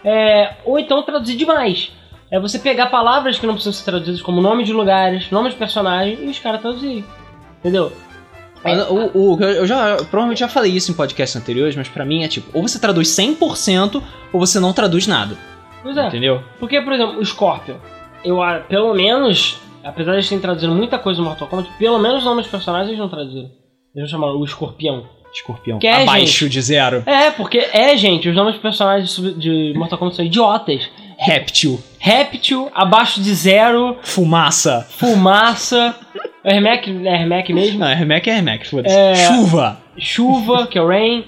É, 0.04 0.54
ou 0.64 0.78
então 0.78 1.02
traduzir 1.02 1.36
demais. 1.36 1.92
É 2.32 2.40
você 2.40 2.58
pegar 2.58 2.86
palavras 2.86 3.38
que 3.38 3.46
não 3.46 3.52
precisam 3.54 3.72
ser 3.74 3.84
traduzidas 3.84 4.22
como 4.22 4.40
nome 4.40 4.64
de 4.64 4.72
lugares, 4.72 5.30
nome 5.30 5.50
de 5.50 5.56
personagens 5.56 6.18
e 6.20 6.24
os 6.24 6.38
caras 6.38 6.60
traduzirem. 6.62 7.04
Entendeu? 7.60 7.92
Mas 8.64 8.88
O, 8.90 9.10
o- 9.34 9.42
eu 9.42 9.66
já 9.66 9.96
provavelmente 9.96 10.38
já 10.38 10.48
falei 10.48 10.72
isso 10.72 10.90
em 10.90 10.94
podcasts 10.94 11.36
anteriores, 11.40 11.76
mas 11.76 11.88
pra 11.88 12.04
mim 12.04 12.22
é 12.24 12.28
tipo, 12.28 12.48
ou 12.56 12.62
você 12.66 12.78
traduz 12.80 13.08
100% 13.08 14.02
ou 14.32 14.40
você 14.40 14.58
não 14.60 14.72
traduz 14.72 15.06
nada. 15.06 15.36
Pois 15.82 15.96
é. 15.96 16.06
Entendeu? 16.06 16.42
Porque, 16.58 16.80
por 16.80 16.92
exemplo, 16.92 17.18
o 17.18 17.24
Scorpion, 17.26 17.74
eu 18.24 18.38
pelo 18.68 18.94
menos, 18.94 19.58
apesar 19.84 20.12
de 20.12 20.16
eles 20.18 20.28
terem 20.28 20.40
traduzido 20.40 20.72
muita 20.74 20.98
coisa 20.98 21.20
no 21.20 21.26
Mortal 21.26 21.48
Kombat, 21.48 21.68
pelo 21.78 21.98
menos 21.98 22.18
os 22.20 22.24
nomes 22.24 22.44
dos 22.44 22.50
personagens 22.52 22.88
eles 22.88 23.00
não 23.00 23.08
traduziram. 23.08 23.50
Eles 23.94 24.04
não 24.04 24.06
chamaram 24.06 24.36
o 24.38 24.44
Escorpião. 24.44 25.04
Escorpião. 25.34 25.78
Que 25.78 25.86
é, 25.88 26.02
Abaixo 26.02 26.48
de 26.48 26.60
zero. 26.62 27.02
É, 27.04 27.30
porque 27.30 27.58
é, 27.72 27.96
gente, 27.96 28.28
os 28.28 28.34
nomes 28.36 28.54
dos 28.54 28.62
personagens 28.62 29.16
de 29.36 29.72
Mortal 29.76 29.98
Kombat 29.98 30.16
são 30.16 30.24
idiotas. 30.24 30.88
Réptil. 31.22 31.80
Réptil, 31.98 32.68
abaixo 32.74 33.20
de 33.22 33.34
zero, 33.34 33.96
Fumaça. 34.02 34.86
fumaça. 34.90 35.94
É 36.44 36.56
Hermec, 36.56 36.90
é 36.90 37.14
Hermec 37.14 37.52
mesmo. 37.52 37.78
Não, 37.78 37.90
Hermec 37.90 38.28
é 38.28 38.36
Hermec, 38.36 38.68
foda-se. 38.68 38.94
É. 38.94 39.14
Chuva. 39.14 39.80
Chuva, 39.96 40.66
que 40.66 40.78
é 40.78 40.82
o 40.82 40.88
Rain. 40.88 41.24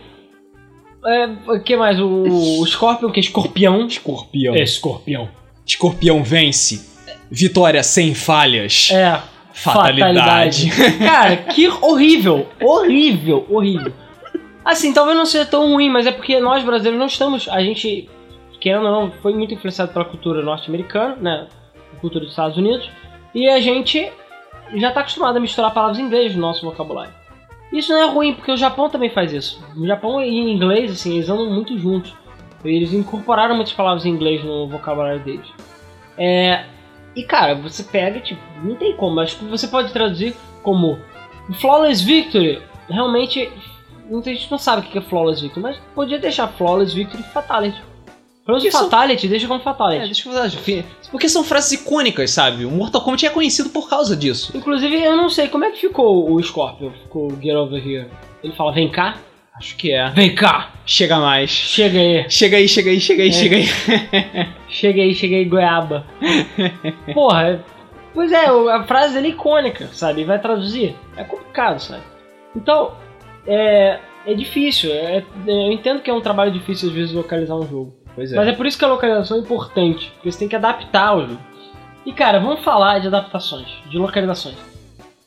É, 1.07 1.29
o 1.47 1.61
que 1.61 1.77
mais? 1.77 2.01
O, 2.01 2.61
o 2.61 2.67
Scorpion, 2.67 3.11
que 3.11 3.21
é 3.21 3.23
escorpião. 3.23 3.87
Escorpião. 3.87 4.55
É, 4.55 4.63
escorpião. 4.63 5.29
Escorpião 5.67 6.23
vence. 6.25 6.85
Vitória 7.31 7.83
sem 7.83 8.15
falhas. 8.15 8.89
É. 8.91 9.21
Fatalidade. 9.53 10.71
Cara, 10.99 11.37
que 11.37 11.69
horrível. 11.69 12.49
Horrível, 12.61 13.47
horrível. 13.49 13.93
Assim, 14.65 14.93
talvez 14.93 15.17
não 15.17 15.27
seja 15.27 15.45
tão 15.45 15.73
ruim, 15.73 15.91
mas 15.91 16.07
é 16.07 16.11
porque 16.13 16.41
nós 16.41 16.65
brasileiros 16.65 16.99
não 16.99 17.07
estamos. 17.07 17.49
A 17.49 17.63
gente, 17.63 18.09
querendo 18.65 18.87
ou 18.87 18.93
não, 18.93 19.11
foi 19.11 19.35
muito 19.35 19.53
influenciado 19.53 19.93
pela 19.93 20.07
cultura 20.07 20.43
norte-americana, 20.43 21.17
né? 21.17 21.49
Cultura 22.01 22.25
dos 22.25 22.33
Estados 22.33 22.57
Unidos. 22.57 22.89
E 23.35 23.47
a 23.47 23.61
gente 23.61 24.11
já 24.77 24.91
tá 24.91 25.01
acostumado 25.01 25.37
a 25.37 25.41
misturar 25.41 25.75
palavras 25.75 25.99
em 25.99 26.03
inglês 26.03 26.35
no 26.35 26.41
nosso 26.41 26.65
vocabulário. 26.65 27.13
Isso 27.71 27.93
não 27.93 28.01
é 28.01 28.09
ruim, 28.11 28.33
porque 28.33 28.51
o 28.51 28.57
Japão 28.57 28.89
também 28.89 29.11
faz 29.11 29.35
isso. 29.35 29.63
O 29.77 29.87
Japão 29.87 30.23
e 30.23 30.51
inglês, 30.51 30.91
assim, 30.93 31.17
eles 31.17 31.29
andam 31.29 31.51
muito 31.51 31.77
juntos. 31.79 32.15
Eles 32.65 32.95
incorporaram 32.95 33.55
muitas 33.55 33.75
palavras 33.75 34.07
em 34.07 34.09
inglês 34.09 34.43
no 34.43 34.67
vocabulário 34.67 35.21
deles. 35.21 35.47
É, 36.17 36.65
e 37.15 37.23
cara, 37.23 37.55
você 37.55 37.83
pega, 37.83 38.19
tipo, 38.19 38.41
não 38.63 38.77
tem 38.77 38.97
como, 38.97 39.21
acho 39.21 39.37
que 39.37 39.45
você 39.45 39.69
pode 39.69 39.93
traduzir 39.93 40.35
como 40.63 40.99
Flawless 41.61 42.03
Victory. 42.03 42.63
Realmente, 42.89 43.53
muita 44.09 44.31
gente 44.31 44.51
não 44.51 44.57
sabe 44.57 44.87
o 44.87 44.91
que 44.91 44.97
é 44.97 45.03
Flawless 45.03 45.43
Victory, 45.43 45.63
mas 45.63 45.79
podia 45.95 46.19
deixar 46.19 46.49
Flawless 46.49 46.95
Victory 46.95 47.23
Fatality. 47.25 47.94
Pelo 48.45 48.59
menos 48.59 48.73
Fatality, 48.73 49.27
deixa 49.29 49.47
como 49.49 49.61
É, 49.61 49.63
Fatality. 49.65 50.05
deixa 50.07 50.29
eu 50.29 50.33
falar. 50.35 50.51
fi- 50.51 50.85
Porque 51.11 51.29
são 51.29 51.43
frases 51.43 51.73
icônicas, 51.81 52.31
sabe? 52.31 52.65
O 52.67 52.71
Mortal 52.71 53.01
Kombat 53.01 53.25
é 53.27 53.31
conhecido 53.31 53.71
por 53.71 53.89
causa 53.89 54.15
disso. 54.15 54.53
Inclusive, 54.55 55.03
eu 55.03 55.17
não 55.17 55.31
sei 55.31 55.49
como 55.49 55.65
é 55.65 55.71
que 55.71 55.81
ficou 55.81 56.31
o 56.31 56.43
Scorpion, 56.43 56.91
ficou 56.91 57.33
o 57.33 57.41
Get 57.43 57.55
Over 57.55 57.87
Here. 57.87 58.07
Ele 58.43 58.53
fala, 58.55 58.73
vem 58.73 58.91
cá, 58.91 59.17
Acho 59.57 59.77
que 59.77 59.93
é. 59.93 60.11
vem 60.11 60.35
cá, 60.35 60.73
Chega 60.85 61.17
mais. 61.21 61.49
chega 61.49 61.99
aí. 61.99 62.29
Chega 62.29 62.57
aí, 62.57 62.69
chega 62.69 62.91
aí, 62.91 63.01
chega 63.01 63.23
aí, 63.23 63.29
É. 63.29 63.33
chega 63.33 63.57
aí. 63.57 63.65
Chega 64.69 65.03
aí, 65.03 65.15
chega 65.15 65.37
aí, 65.37 65.45
goiaba. 65.45 66.05
Porra, 67.15 67.49
é- 67.51 67.61
pois 68.13 68.33
é, 68.33 68.47
a 68.47 68.83
frase 68.83 69.15
dele 69.15 69.29
é 69.29 69.31
icônica, 69.31 69.89
sabe? 69.93 70.23
E 70.23 70.25
vai 70.25 70.39
traduzir. 70.41 70.97
É 71.17 71.23
complicado, 71.25 71.79
sabe? 71.79 72.03
Então, 72.57 72.93
é, 73.47 74.01
é 74.27 74.35
difícil. 74.35 74.91
é- 74.93 75.25
eu 75.47 75.71
entendo 75.73 76.03
que 76.03 76.11
é 76.11 76.15
um 76.15 76.21
trabalho 76.21 76.51
difícil 76.53 76.89
às 76.89 76.95
vezes 76.95 77.15
localizar 77.15 77.55
um 77.55 77.67
jogo. 77.67 77.95
Pois 78.15 78.33
Mas 78.33 78.49
é 78.49 78.53
por 78.53 78.67
isso 78.67 78.79
que 78.79 78.85
a 78.85 78.89
localização 78.89 79.37
é 79.37 79.41
importante, 79.41 80.11
porque 80.15 80.31
você 80.31 80.39
tem 80.39 80.49
que 80.49 80.57
adaptar 80.57 81.17
o 81.17 81.27
jogo. 81.27 81.41
E 82.07 82.13
cara, 82.13 82.39
vamos 82.39 82.61
falar 82.63 82.99
de 83.01 83.07
adaptações, 83.09 83.67
de 83.91 83.99
localizações. 83.99 84.57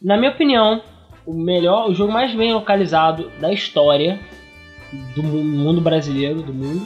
Na 0.02 0.16
minha 0.18 0.32
opinião, 0.32 0.82
o 1.26 1.34
melhor, 1.34 1.90
o 1.90 1.94
jogo 1.94 2.12
mais 2.14 2.34
bem 2.34 2.54
localizado 2.54 3.32
da 3.42 3.52
história 3.52 4.20
do 5.16 5.24
mu- 5.24 5.44
mundo 5.44 5.82
brasileiro, 5.82 6.42
do 6.42 6.54
mundo, 6.54 6.86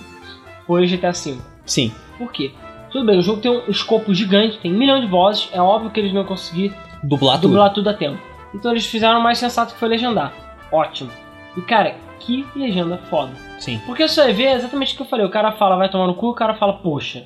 foi 0.66 0.86
o 0.86 0.88
GTA 0.88 1.12
V. 1.12 1.38
Sim. 1.66 1.92
Por 2.18 2.32
quê? 2.32 2.52
Tudo 2.90 3.06
bem, 3.06 3.20
o 3.20 3.22
jogo 3.22 3.42
tem 3.42 3.52
um 3.52 3.70
escopo 3.70 4.14
gigante, 4.14 4.58
tem 4.60 4.74
um 4.74 4.78
milhão 4.78 5.00
de 5.00 5.08
vozes, 5.08 5.50
é 5.54 5.62
óbvio 5.62 5.92
que 5.92 6.00
eles 6.00 6.14
não 6.14 6.24
conseguiram 6.26 6.76
Dublar 7.04 7.36
tudo. 7.38 7.50
dublar 7.50 7.74
tudo 7.74 7.90
a 7.90 7.94
tempo. 7.94 8.20
Então 8.54 8.72
eles 8.72 8.86
fizeram 8.86 9.20
o 9.20 9.24
mais 9.24 9.38
sensato 9.38 9.74
que 9.74 9.80
foi 9.80 9.88
legendar. 9.90 10.34
Ótimo. 10.72 11.10
E 11.56 11.62
cara, 11.62 11.96
que 12.26 12.46
legenda 12.56 12.98
foda. 13.10 13.32
Sim. 13.60 13.80
Porque 13.86 14.08
você 14.08 14.22
é 14.22 14.54
exatamente 14.54 14.94
o 14.94 14.98
que 14.98 15.02
eu 15.04 15.08
falei. 15.08 15.26
O 15.26 15.30
cara 15.32 15.52
fala, 15.54 15.76
vai 15.76 15.90
tomar 15.90 16.08
no 16.08 16.16
cu, 16.16 16.30
o 16.30 16.34
cara 16.36 16.56
fala, 16.56 16.74
poxa. 16.74 17.24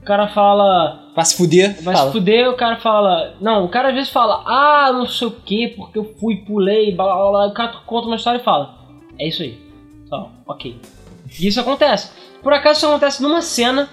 O 0.00 0.04
cara 0.04 0.26
fala, 0.28 1.00
Vai 1.14 1.24
se 1.24 1.36
fuder. 1.36 1.80
vai 1.82 1.94
fala. 1.94 2.06
se 2.06 2.12
fuder, 2.12 2.50
o 2.50 2.56
cara 2.56 2.76
fala. 2.76 3.34
Não, 3.40 3.64
o 3.64 3.68
cara 3.68 3.88
às 3.90 3.94
vezes 3.94 4.10
fala, 4.10 4.42
ah, 4.46 4.90
não 4.92 5.06
sei 5.06 5.28
o 5.28 5.30
que, 5.30 5.68
porque 5.68 5.98
eu 5.98 6.14
fui, 6.18 6.36
pulei, 6.36 6.94
blá 6.94 7.04
blá 7.04 7.30
blá. 7.30 7.46
O 7.46 7.54
cara 7.54 7.72
conta 7.86 8.06
uma 8.08 8.16
história 8.16 8.38
e 8.38 8.42
fala, 8.44 8.74
é 9.18 9.28
isso 9.28 9.42
aí. 9.42 9.58
Só, 10.08 10.28
ok. 10.46 10.76
E 11.40 11.46
isso 11.46 11.60
acontece. 11.60 12.10
Por 12.42 12.52
acaso 12.52 12.78
isso 12.78 12.86
acontece 12.88 13.22
numa 13.22 13.40
cena, 13.40 13.88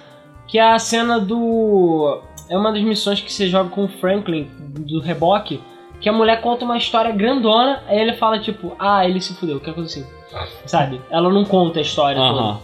que 0.47 0.57
é 0.57 0.71
a 0.71 0.79
cena 0.79 1.19
do. 1.19 2.21
É 2.49 2.57
uma 2.57 2.71
das 2.71 2.81
missões 2.81 3.21
que 3.21 3.31
você 3.31 3.47
joga 3.47 3.69
com 3.69 3.85
o 3.85 3.87
Franklin, 3.87 4.49
do 4.59 4.99
reboque, 4.99 5.61
que 6.01 6.09
a 6.09 6.13
mulher 6.13 6.41
conta 6.41 6.65
uma 6.65 6.77
história 6.77 7.11
grandona, 7.11 7.83
aí 7.87 7.99
ele 7.99 8.13
fala 8.13 8.39
tipo, 8.39 8.75
ah, 8.79 9.05
ele 9.07 9.21
se 9.21 9.35
fudeu, 9.35 9.59
que 9.59 9.71
coisa 9.71 9.87
assim. 9.87 10.18
Sabe? 10.65 11.01
Ela 11.09 11.29
não 11.29 11.43
conta 11.43 11.79
a 11.79 11.81
história 11.81 12.19
toda. 12.19 12.39
Aham. 12.39 12.61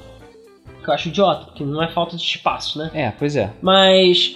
Que 0.83 0.89
eu 0.89 0.93
acho 0.93 1.07
idiota, 1.09 1.45
porque 1.45 1.63
não 1.63 1.81
é 1.81 1.87
falta 1.87 2.15
de 2.15 2.23
espaço, 2.23 2.77
né? 2.77 2.91
É, 2.93 3.11
pois 3.11 3.35
é. 3.35 3.51
Mas, 3.61 4.35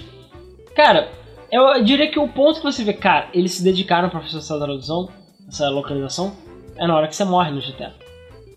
cara, 0.76 1.12
eu 1.52 1.84
diria 1.84 2.10
que 2.10 2.20
o 2.20 2.28
ponto 2.28 2.60
que 2.60 2.64
você 2.64 2.84
vê, 2.84 2.94
cara, 2.94 3.28
eles 3.34 3.54
se 3.54 3.64
dedicaram 3.64 4.10
pra 4.10 4.20
fazer 4.22 4.38
essa 4.38 4.58
tradução, 4.58 5.10
essa 5.48 5.70
localização, 5.70 6.34
é 6.76 6.88
na 6.88 6.96
hora 6.96 7.08
que 7.08 7.16
você 7.16 7.24
morre 7.24 7.52
no 7.52 7.62
GTA. 7.62 7.94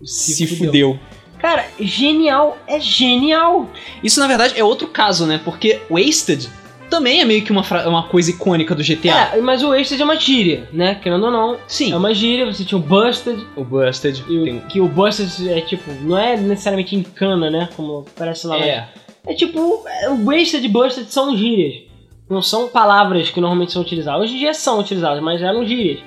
Se, 0.04 0.46
fudeu. 0.46 0.98
Cara, 1.38 1.66
genial, 1.78 2.56
é 2.66 2.80
genial. 2.80 3.68
Isso, 4.02 4.20
na 4.20 4.26
verdade, 4.26 4.58
é 4.58 4.64
outro 4.64 4.88
caso, 4.88 5.26
né? 5.26 5.40
Porque 5.44 5.80
Wasted 5.90 6.48
também 6.92 7.20
é 7.20 7.24
meio 7.24 7.42
que 7.42 7.50
uma, 7.50 7.62
fra- 7.64 7.88
uma 7.88 8.02
coisa 8.04 8.30
icônica 8.30 8.74
do 8.74 8.82
GTA. 8.84 9.30
É, 9.34 9.40
mas 9.40 9.62
o 9.62 9.70
Wasted 9.70 10.00
é 10.00 10.04
uma 10.04 10.16
gíria, 10.16 10.68
né? 10.72 10.94
Querendo 10.94 11.24
ou 11.24 11.30
não. 11.32 11.56
Sim. 11.66 11.92
É 11.92 11.96
uma 11.96 12.12
gíria, 12.14 12.44
você 12.46 12.64
tinha 12.64 12.78
o 12.78 12.82
Busted, 12.82 13.44
O 13.56 13.64
Busted. 13.64 14.22
e 14.28 14.38
o- 14.38 14.44
tem- 14.44 14.60
que 14.60 14.80
o 14.80 14.86
Busted 14.88 15.48
é 15.50 15.60
tipo, 15.62 15.90
não 16.02 16.18
é 16.18 16.36
necessariamente 16.36 16.94
em 16.94 17.02
cana, 17.02 17.50
né? 17.50 17.68
Como 17.74 18.04
parece 18.16 18.46
lá. 18.46 18.58
mas 18.58 18.66
É. 18.66 18.88
É 19.26 19.34
tipo, 19.34 19.82
é, 19.86 20.10
o 20.10 20.24
Wasted 20.26 20.64
e 20.64 20.68
Busted 20.68 21.06
são 21.10 21.36
gírias. 21.36 21.82
Não 22.28 22.42
são 22.42 22.68
palavras 22.68 23.30
que 23.30 23.40
normalmente 23.40 23.72
são 23.72 23.82
utilizadas. 23.82 24.22
Hoje 24.22 24.34
em 24.34 24.38
dia 24.38 24.52
são 24.54 24.78
utilizadas, 24.80 25.22
mas 25.22 25.40
eram 25.42 25.64
gírias. 25.66 26.00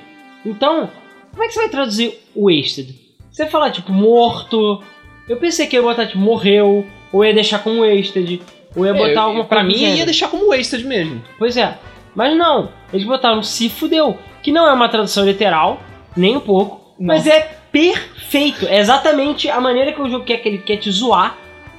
Então, 0.45 0.90
como 1.32 1.44
é 1.44 1.48
que 1.48 1.53
você 1.53 1.60
vai 1.62 1.70
traduzir 1.70 2.14
Wasted? 2.36 2.94
Você 3.32 3.44
vai 3.44 3.52
falar, 3.52 3.72
tipo, 3.72 3.91
morto. 3.91 4.82
Eu 5.28 5.38
pensei 5.38 5.66
que 5.68 5.76
ia 5.76 5.82
botar, 5.82 6.06
tipo, 6.07 6.20
morreu. 6.20 6.86
Ou 7.12 7.24
ia 7.26 7.34
deixar 7.34 7.60
como 7.64 7.82
Wasted. 7.82 8.41
Ou 8.76 8.85
ia 8.85 8.93
botar 8.93 9.10
É, 9.10 9.18
alguma 9.18 9.45
Pra 9.45 9.57
coisa 9.61 9.68
mim, 9.68 9.73
do 9.73 9.80
gênero. 9.80 9.97
ia 9.99 10.06
deixar 10.06 10.27
como 10.30 10.49
Wasted 10.49 10.84
mesmo. 10.85 11.22
Pois 11.38 11.56
é. 11.57 11.77
Mas 12.14 12.35
não. 12.38 12.69
Eles 12.93 13.06
botaram 13.06 13.41
se 13.43 13.69
fudeu. 13.69 14.18
Que 14.41 14.52
não 14.52 14.68
é 14.68 14.72
uma 14.73 14.88
tradução 14.89 15.26
literal, 15.26 15.81
nem 16.15 16.35
um 16.38 16.39
pouco. 16.39 16.93
Não. 16.99 17.07
Mas 17.07 17.26
é 17.27 17.57
perfeito. 17.72 18.65
É 18.68 18.80
exatamente 18.80 19.49
a 19.49 19.60
maneira 19.60 19.91
que 19.91 20.02
o 20.02 20.10
jogo 20.10 20.23
quer 20.26 20.38
que 20.38 20.47
ele 20.49 20.57
quer 20.60 20.77
te 20.77 20.89
zoar. 20.91 21.35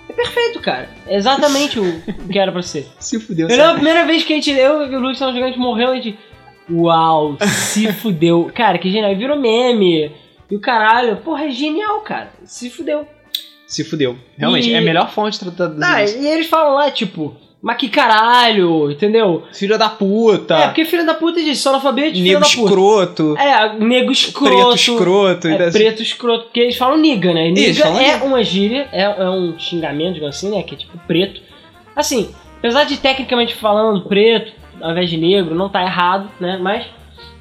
É 0.08 0.12
perfeito, 0.12 0.60
cara. 0.60 0.88
É 1.06 1.16
exatamente 1.16 1.78
o 1.80 2.02
que 2.30 2.38
era 2.38 2.52
pra 2.52 2.62
ser. 2.62 2.86
Se 2.98 3.18
fudeu. 3.20 3.48
Eu 3.48 3.56
lembro 3.56 3.70
a 3.70 3.74
primeira 3.74 4.04
vez 4.04 4.22
que 4.24 4.32
a 4.32 4.36
gente, 4.36 4.50
eu 4.50 4.90
e 4.90 4.94
o 4.94 5.00
Luiz 5.00 5.14
estavam 5.14 5.34
jogando, 5.34 5.48
a 5.48 5.52
gente 5.52 5.60
morreu, 5.60 5.90
a 5.90 5.94
gente. 5.96 6.18
Uau, 6.70 7.36
se 7.40 7.90
fudeu. 7.94 8.50
Cara, 8.54 8.78
que 8.78 8.90
genial. 8.90 9.14
Virou 9.16 9.38
meme. 9.38 10.12
E 10.50 10.54
o 10.56 10.60
caralho, 10.60 11.16
porra, 11.18 11.46
é 11.46 11.50
genial, 11.50 12.00
cara. 12.00 12.30
Se 12.44 12.70
fudeu. 12.70 13.06
Se 13.66 13.82
fudeu. 13.84 14.16
Realmente, 14.38 14.70
E- 14.70 14.74
é 14.74 14.78
a 14.78 14.82
melhor 14.82 15.10
fonte 15.10 15.42
de 15.44 15.50
traduzir 15.50 15.84
Ah, 15.84 16.02
isso. 16.04 16.18
e 16.18 16.26
eles 16.26 16.46
falam 16.46 16.74
lá, 16.74 16.90
tipo, 16.90 17.36
mas 17.60 17.76
que 17.78 17.88
caralho, 17.88 18.90
entendeu? 18.92 19.42
Filho 19.52 19.76
da 19.76 19.88
puta. 19.88 20.54
É, 20.54 20.66
porque 20.66 20.84
filho 20.84 21.04
da 21.04 21.14
puta 21.14 21.42
diz, 21.42 21.58
só 21.58 21.74
alfabeto 21.74 22.12
de 22.12 22.22
filho 22.22 22.38
Nego 22.38 22.40
da 22.40 22.46
puta. 22.46 22.60
escroto. 22.62 23.36
É, 23.38 23.78
nego 23.78 24.12
escroto. 24.12 24.54
Preto 24.54 24.74
escroto. 24.76 25.48
É, 25.48 25.54
e 25.54 25.58
dessa- 25.58 25.78
preto 25.78 26.02
escroto, 26.02 26.44
porque 26.44 26.60
eles 26.60 26.76
falam 26.76 26.96
niga, 26.98 27.32
né? 27.34 27.50
Niga 27.50 27.86
é 27.88 28.12
niga. 28.14 28.24
uma 28.24 28.44
gíria, 28.44 28.88
é, 28.92 29.02
é 29.02 29.28
um 29.30 29.58
xingamento, 29.58 30.14
digamos 30.14 30.36
assim, 30.36 30.50
né? 30.50 30.62
Que 30.62 30.74
é 30.74 30.78
tipo 30.78 30.96
preto. 31.08 31.40
Assim, 31.96 32.30
apesar 32.58 32.84
de 32.84 32.96
tecnicamente 32.98 33.54
falando 33.54 34.02
preto 34.02 34.52
ao 34.80 34.90
invés 34.92 35.08
de 35.10 35.16
negro, 35.16 35.54
não 35.54 35.68
tá 35.68 35.82
errado, 35.82 36.30
né? 36.38 36.58
Mas 36.60 36.84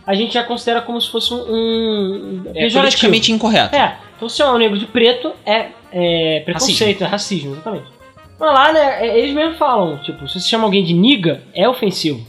a 0.08 0.16
gente 0.16 0.34
já 0.34 0.44
considera 0.44 0.82
como 0.82 1.00
se 1.00 1.12
fosse 1.12 1.34
um. 1.34 1.38
um 1.38 2.42
É 2.48 2.54
pejorativo. 2.54 2.80
politicamente 2.82 3.32
incorreto. 3.32 3.76
É, 3.76 3.98
então 4.16 4.30
se 4.30 4.38
chamar 4.38 4.54
um 4.54 4.58
negro 4.58 4.78
de 4.78 4.86
preto 4.86 5.32
é, 5.46 5.68
é 5.92 6.42
preconceito, 6.46 7.04
é 7.04 7.08
racismo, 7.08 7.54
exatamente. 7.54 7.86
Mas 8.40 8.54
lá, 8.54 8.74
né, 8.74 9.08
é- 9.08 9.18
eles 9.20 9.34
mesmos 9.34 9.58
falam, 9.58 9.98
tipo, 10.00 10.28
se 10.28 10.40
você 10.40 10.48
chama 10.50 10.66
alguém 10.66 10.84
de 10.84 10.94
niga, 10.94 11.42
é 11.54 11.68
ofensivo. 11.68 12.26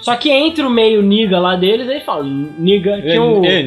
Só 0.00 0.16
que 0.16 0.30
entre 0.30 0.64
o 0.64 0.70
meio 0.70 1.02
niga 1.02 1.38
lá 1.38 1.56
deles, 1.56 1.86
eles 1.86 2.02
falam, 2.02 2.24
niga, 2.24 3.02
que 3.02 3.18
o... 3.18 3.44
É, 3.44 3.62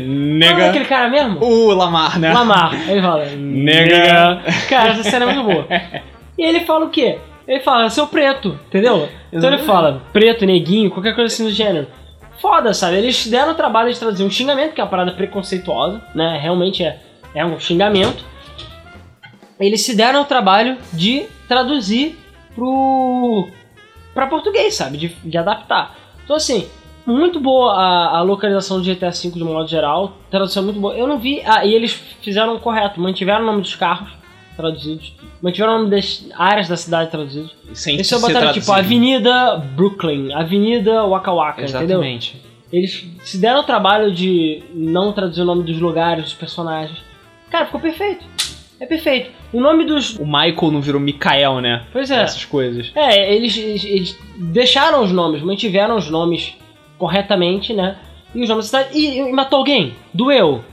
Qual 0.50 0.60
é 0.62 0.70
aquele 0.70 0.86
cara 0.86 1.08
mesmo? 1.08 1.44
O 1.44 1.68
Lamar, 1.74 2.20
né? 2.20 2.34
Lamar. 2.34 2.90
Ele 2.90 3.02
fala, 3.02 3.26
Nega. 3.38 4.42
Cara, 4.68 4.90
essa 4.94 5.04
cena 5.04 5.30
é 5.30 5.34
muito 5.36 5.52
boa. 5.54 5.68
E 6.36 6.44
ele 6.44 6.62
fala 6.62 6.86
o 6.86 6.90
quê? 6.90 7.20
Ele 7.48 7.60
fala, 7.60 7.88
seu 7.90 8.08
preto, 8.08 8.58
entendeu? 8.68 9.08
Então 9.32 9.54
ele 9.54 9.62
fala, 9.64 10.02
preto, 10.12 10.46
neguinho, 10.46 10.90
qualquer 10.90 11.14
coisa 11.14 11.32
assim 11.32 11.44
do 11.44 11.52
gênero. 11.52 11.86
Foda, 12.42 12.74
sabe? 12.74 12.98
Eles 12.98 13.28
deram 13.28 13.52
o 13.52 13.56
trabalho 13.56 13.94
de 13.94 14.00
traduzir 14.00 14.24
um 14.24 14.30
xingamento, 14.32 14.74
que 14.74 14.82
é 14.82 14.84
uma 14.84 14.90
parada 14.90 15.12
preconceituosa, 15.12 16.02
né? 16.16 16.40
Realmente 16.42 16.84
é, 16.84 16.98
é 17.34 17.46
um 17.46 17.60
xingamento. 17.60 18.24
Eles 19.60 19.82
se 19.82 19.96
deram 19.96 20.22
o 20.22 20.26
trabalho 20.26 20.78
de 20.92 21.26
traduzir 21.48 22.18
pro. 22.56 23.48
pra 24.14 24.28
português, 24.28 24.76
sabe? 24.76 24.98
De, 24.98 25.08
de 25.10 25.38
adaptar. 25.38 25.96
Então 26.24 26.36
assim, 26.36 26.68
muito 27.06 27.40
boa 27.40 27.74
a, 27.74 28.18
a 28.18 28.22
localização 28.22 28.82
do 28.82 28.84
GTA 28.84 29.12
V 29.12 29.30
de 29.30 29.44
um 29.44 29.48
modo 29.48 29.68
geral. 29.68 30.18
Tradução 30.30 30.64
muito 30.64 30.80
boa. 30.80 30.96
Eu 30.96 31.08
não 31.08 31.18
vi. 31.18 31.42
Ah, 31.46 31.66
e 31.66 31.74
eles 31.74 31.94
fizeram 32.22 32.56
o 32.56 32.60
correto, 32.60 33.00
mantiveram 33.00 33.44
o 33.44 33.46
nome 33.46 33.62
dos 33.62 33.76
carros 33.76 34.10
traduzidos, 34.56 35.14
mantiveram 35.42 35.74
o 35.74 35.78
nome 35.80 35.90
das 35.90 36.26
áreas 36.36 36.68
da 36.68 36.78
cidade 36.78 37.12
traduzidos. 37.12 37.56
Sem 37.74 37.96
Eles 37.96 38.08
só 38.08 38.20
botaram 38.20 38.54
tipo. 38.54 38.72
Avenida 38.72 39.58
Brooklyn, 39.58 40.34
Avenida 40.34 41.04
Waka 41.06 41.32
Waka, 41.32 41.62
entendeu? 41.64 41.80
Exatamente. 41.82 42.42
Eles 42.72 43.06
se 43.24 43.38
deram 43.38 43.60
o 43.60 43.64
trabalho 43.64 44.12
de 44.12 44.64
não 44.74 45.14
traduzir 45.14 45.42
o 45.42 45.46
nome 45.46 45.64
dos 45.64 45.80
lugares, 45.80 46.24
dos 46.24 46.34
personagens. 46.34 46.98
Cara, 47.54 47.68
ficou 47.68 47.80
perfeito. 47.80 48.26
É 48.80 48.86
perfeito. 48.88 49.30
O 49.54 49.62
nome 49.62 49.86
dos. 49.86 50.18
O 50.18 50.26
Michael 50.26 50.72
não 50.72 50.82
virou 50.82 51.00
Mikael, 51.00 51.62
né? 51.62 51.84
Pois 51.94 52.10
é. 52.10 52.24
Essas 52.24 52.44
coisas. 52.46 52.92
É, 52.96 53.32
eles, 53.32 53.56
eles, 53.56 53.86
eles 53.86 54.20
deixaram 54.38 55.04
os 55.04 55.12
nomes, 55.12 55.44
mantiveram 55.44 55.96
os 55.96 56.10
nomes 56.10 56.56
corretamente, 56.98 57.72
né? 57.72 57.96
E 58.34 58.42
os 58.42 58.50
nomes 58.50 58.72
da 58.72 58.80
cidade. 58.80 58.98
E, 58.98 59.20
e 59.20 59.32
matou 59.32 59.60
alguém? 59.60 59.94
Doeu. 60.12 60.64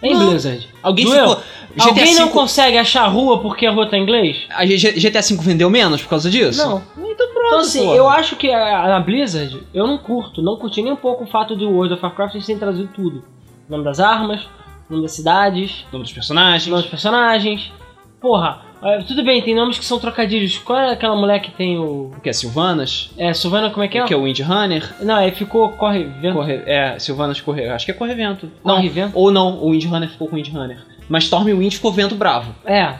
Em 0.00 0.14
Não. 0.14 0.28
Blizzard. 0.28 0.68
Alguém 0.80 1.06
Doeu. 1.06 1.28
ficou. 1.30 1.42
GTA 1.74 1.88
Alguém 1.88 2.14
não 2.14 2.26
V 2.28 2.32
consegue 2.32 2.78
achar 2.78 3.02
a 3.02 3.08
rua 3.08 3.40
porque 3.40 3.66
a 3.66 3.72
rua 3.72 3.88
tá 3.90 3.98
em 3.98 4.02
inglês? 4.04 4.36
A 4.50 4.64
G- 4.64 4.92
GTA 4.92 5.20
V 5.20 5.36
vendeu 5.40 5.68
menos 5.68 6.00
por 6.00 6.10
causa 6.10 6.30
disso? 6.30 6.64
Não. 6.64 6.80
Então 7.10 7.28
pronto. 7.34 7.46
Então, 7.48 7.58
assim, 7.58 7.84
pô. 7.84 7.94
eu 7.94 8.08
acho 8.08 8.36
que 8.36 8.48
a, 8.48 8.96
a 8.96 9.00
Blizzard, 9.00 9.60
eu 9.74 9.88
não 9.88 9.98
curto, 9.98 10.40
não 10.40 10.56
curti 10.56 10.82
nem 10.82 10.92
um 10.92 10.96
pouco 10.96 11.24
o 11.24 11.26
fato 11.26 11.56
de 11.56 11.64
World 11.64 11.94
of 11.94 12.02
Warcraft 12.02 12.36
eles 12.36 12.46
terem 12.46 12.60
trazido 12.60 12.88
tudo. 12.94 13.24
O 13.68 13.72
nome 13.72 13.82
das 13.84 13.98
armas, 13.98 14.48
nome 14.88 15.02
das 15.02 15.12
cidades, 15.12 15.84
Nome 15.92 16.04
dos 16.04 16.12
personagens. 16.12 16.66
nome 16.66 16.82
dos 16.82 16.90
personagens. 16.90 17.72
Porra, 18.20 18.62
é, 18.82 18.98
tudo 19.02 19.24
bem, 19.24 19.40
tem 19.42 19.54
nomes 19.54 19.78
que 19.78 19.84
são 19.84 19.98
trocadilhos. 19.98 20.58
Qual 20.58 20.78
é 20.78 20.92
aquela 20.92 21.14
mulher 21.16 21.40
que 21.40 21.50
tem 21.50 21.78
o. 21.78 22.12
O 22.16 22.20
que 22.20 22.28
é 22.28 22.32
Silvanas? 22.32 23.10
É, 23.16 23.32
Silvana, 23.32 23.70
como 23.70 23.84
é 23.84 23.88
que 23.88 23.98
é? 23.98 24.02
O 24.04 24.06
que 24.06 24.14
é 24.14 24.16
o 24.16 24.24
Wind 24.24 24.40
Runner? 24.40 24.94
Não, 25.00 25.16
aí 25.16 25.30
ficou 25.30 25.68
Corre 25.70 26.04
Vento. 26.04 26.34
Corre... 26.34 26.62
É, 26.66 26.98
Silvanas 26.98 27.40
corre... 27.40 27.68
Acho 27.68 27.84
que 27.84 27.90
é 27.92 27.94
Corre-Vento. 27.94 28.50
Corre 28.62 28.82
Não, 28.86 28.92
Vento? 28.92 29.12
ou 29.14 29.30
não, 29.30 29.58
o 29.62 29.70
Wind 29.70 29.84
Runner 29.84 30.08
ficou 30.08 30.28
com 30.28 30.34
o 30.34 30.36
Wind 30.36 30.52
Runner. 30.52 30.78
Mas 31.08 31.24
Stormwind 31.24 31.72
ficou 31.74 31.92
Vento 31.92 32.14
Bravo. 32.14 32.54
É. 32.64 32.94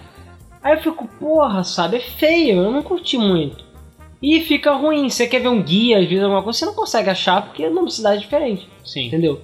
Aí 0.63 0.75
eu 0.75 0.81
fico, 0.81 1.07
porra, 1.21 1.63
sabe, 1.63 1.97
é 1.99 2.01
feio, 2.01 2.63
eu 2.63 2.71
não 2.73 2.83
curti 2.83 3.17
muito. 3.19 3.65
E 4.21 4.41
fica 4.41 4.75
ruim, 4.75 5.09
você 5.09 5.27
quer 5.29 5.41
ver 5.41 5.49
um 5.49 5.63
guia, 5.63 5.99
às 5.99 6.09
vezes 6.09 6.23
alguma 6.25 6.43
coisa, 6.43 6.59
você 6.59 6.67
não 6.67 6.75
consegue 6.75 7.09
achar 7.11 7.43
porque 7.43 7.63
é 7.63 7.71
nome 7.71 7.89
de 7.89 7.95
cidade 7.95 8.21
diferente, 8.21 8.69
Sim. 8.85 9.07
entendeu? 9.07 9.41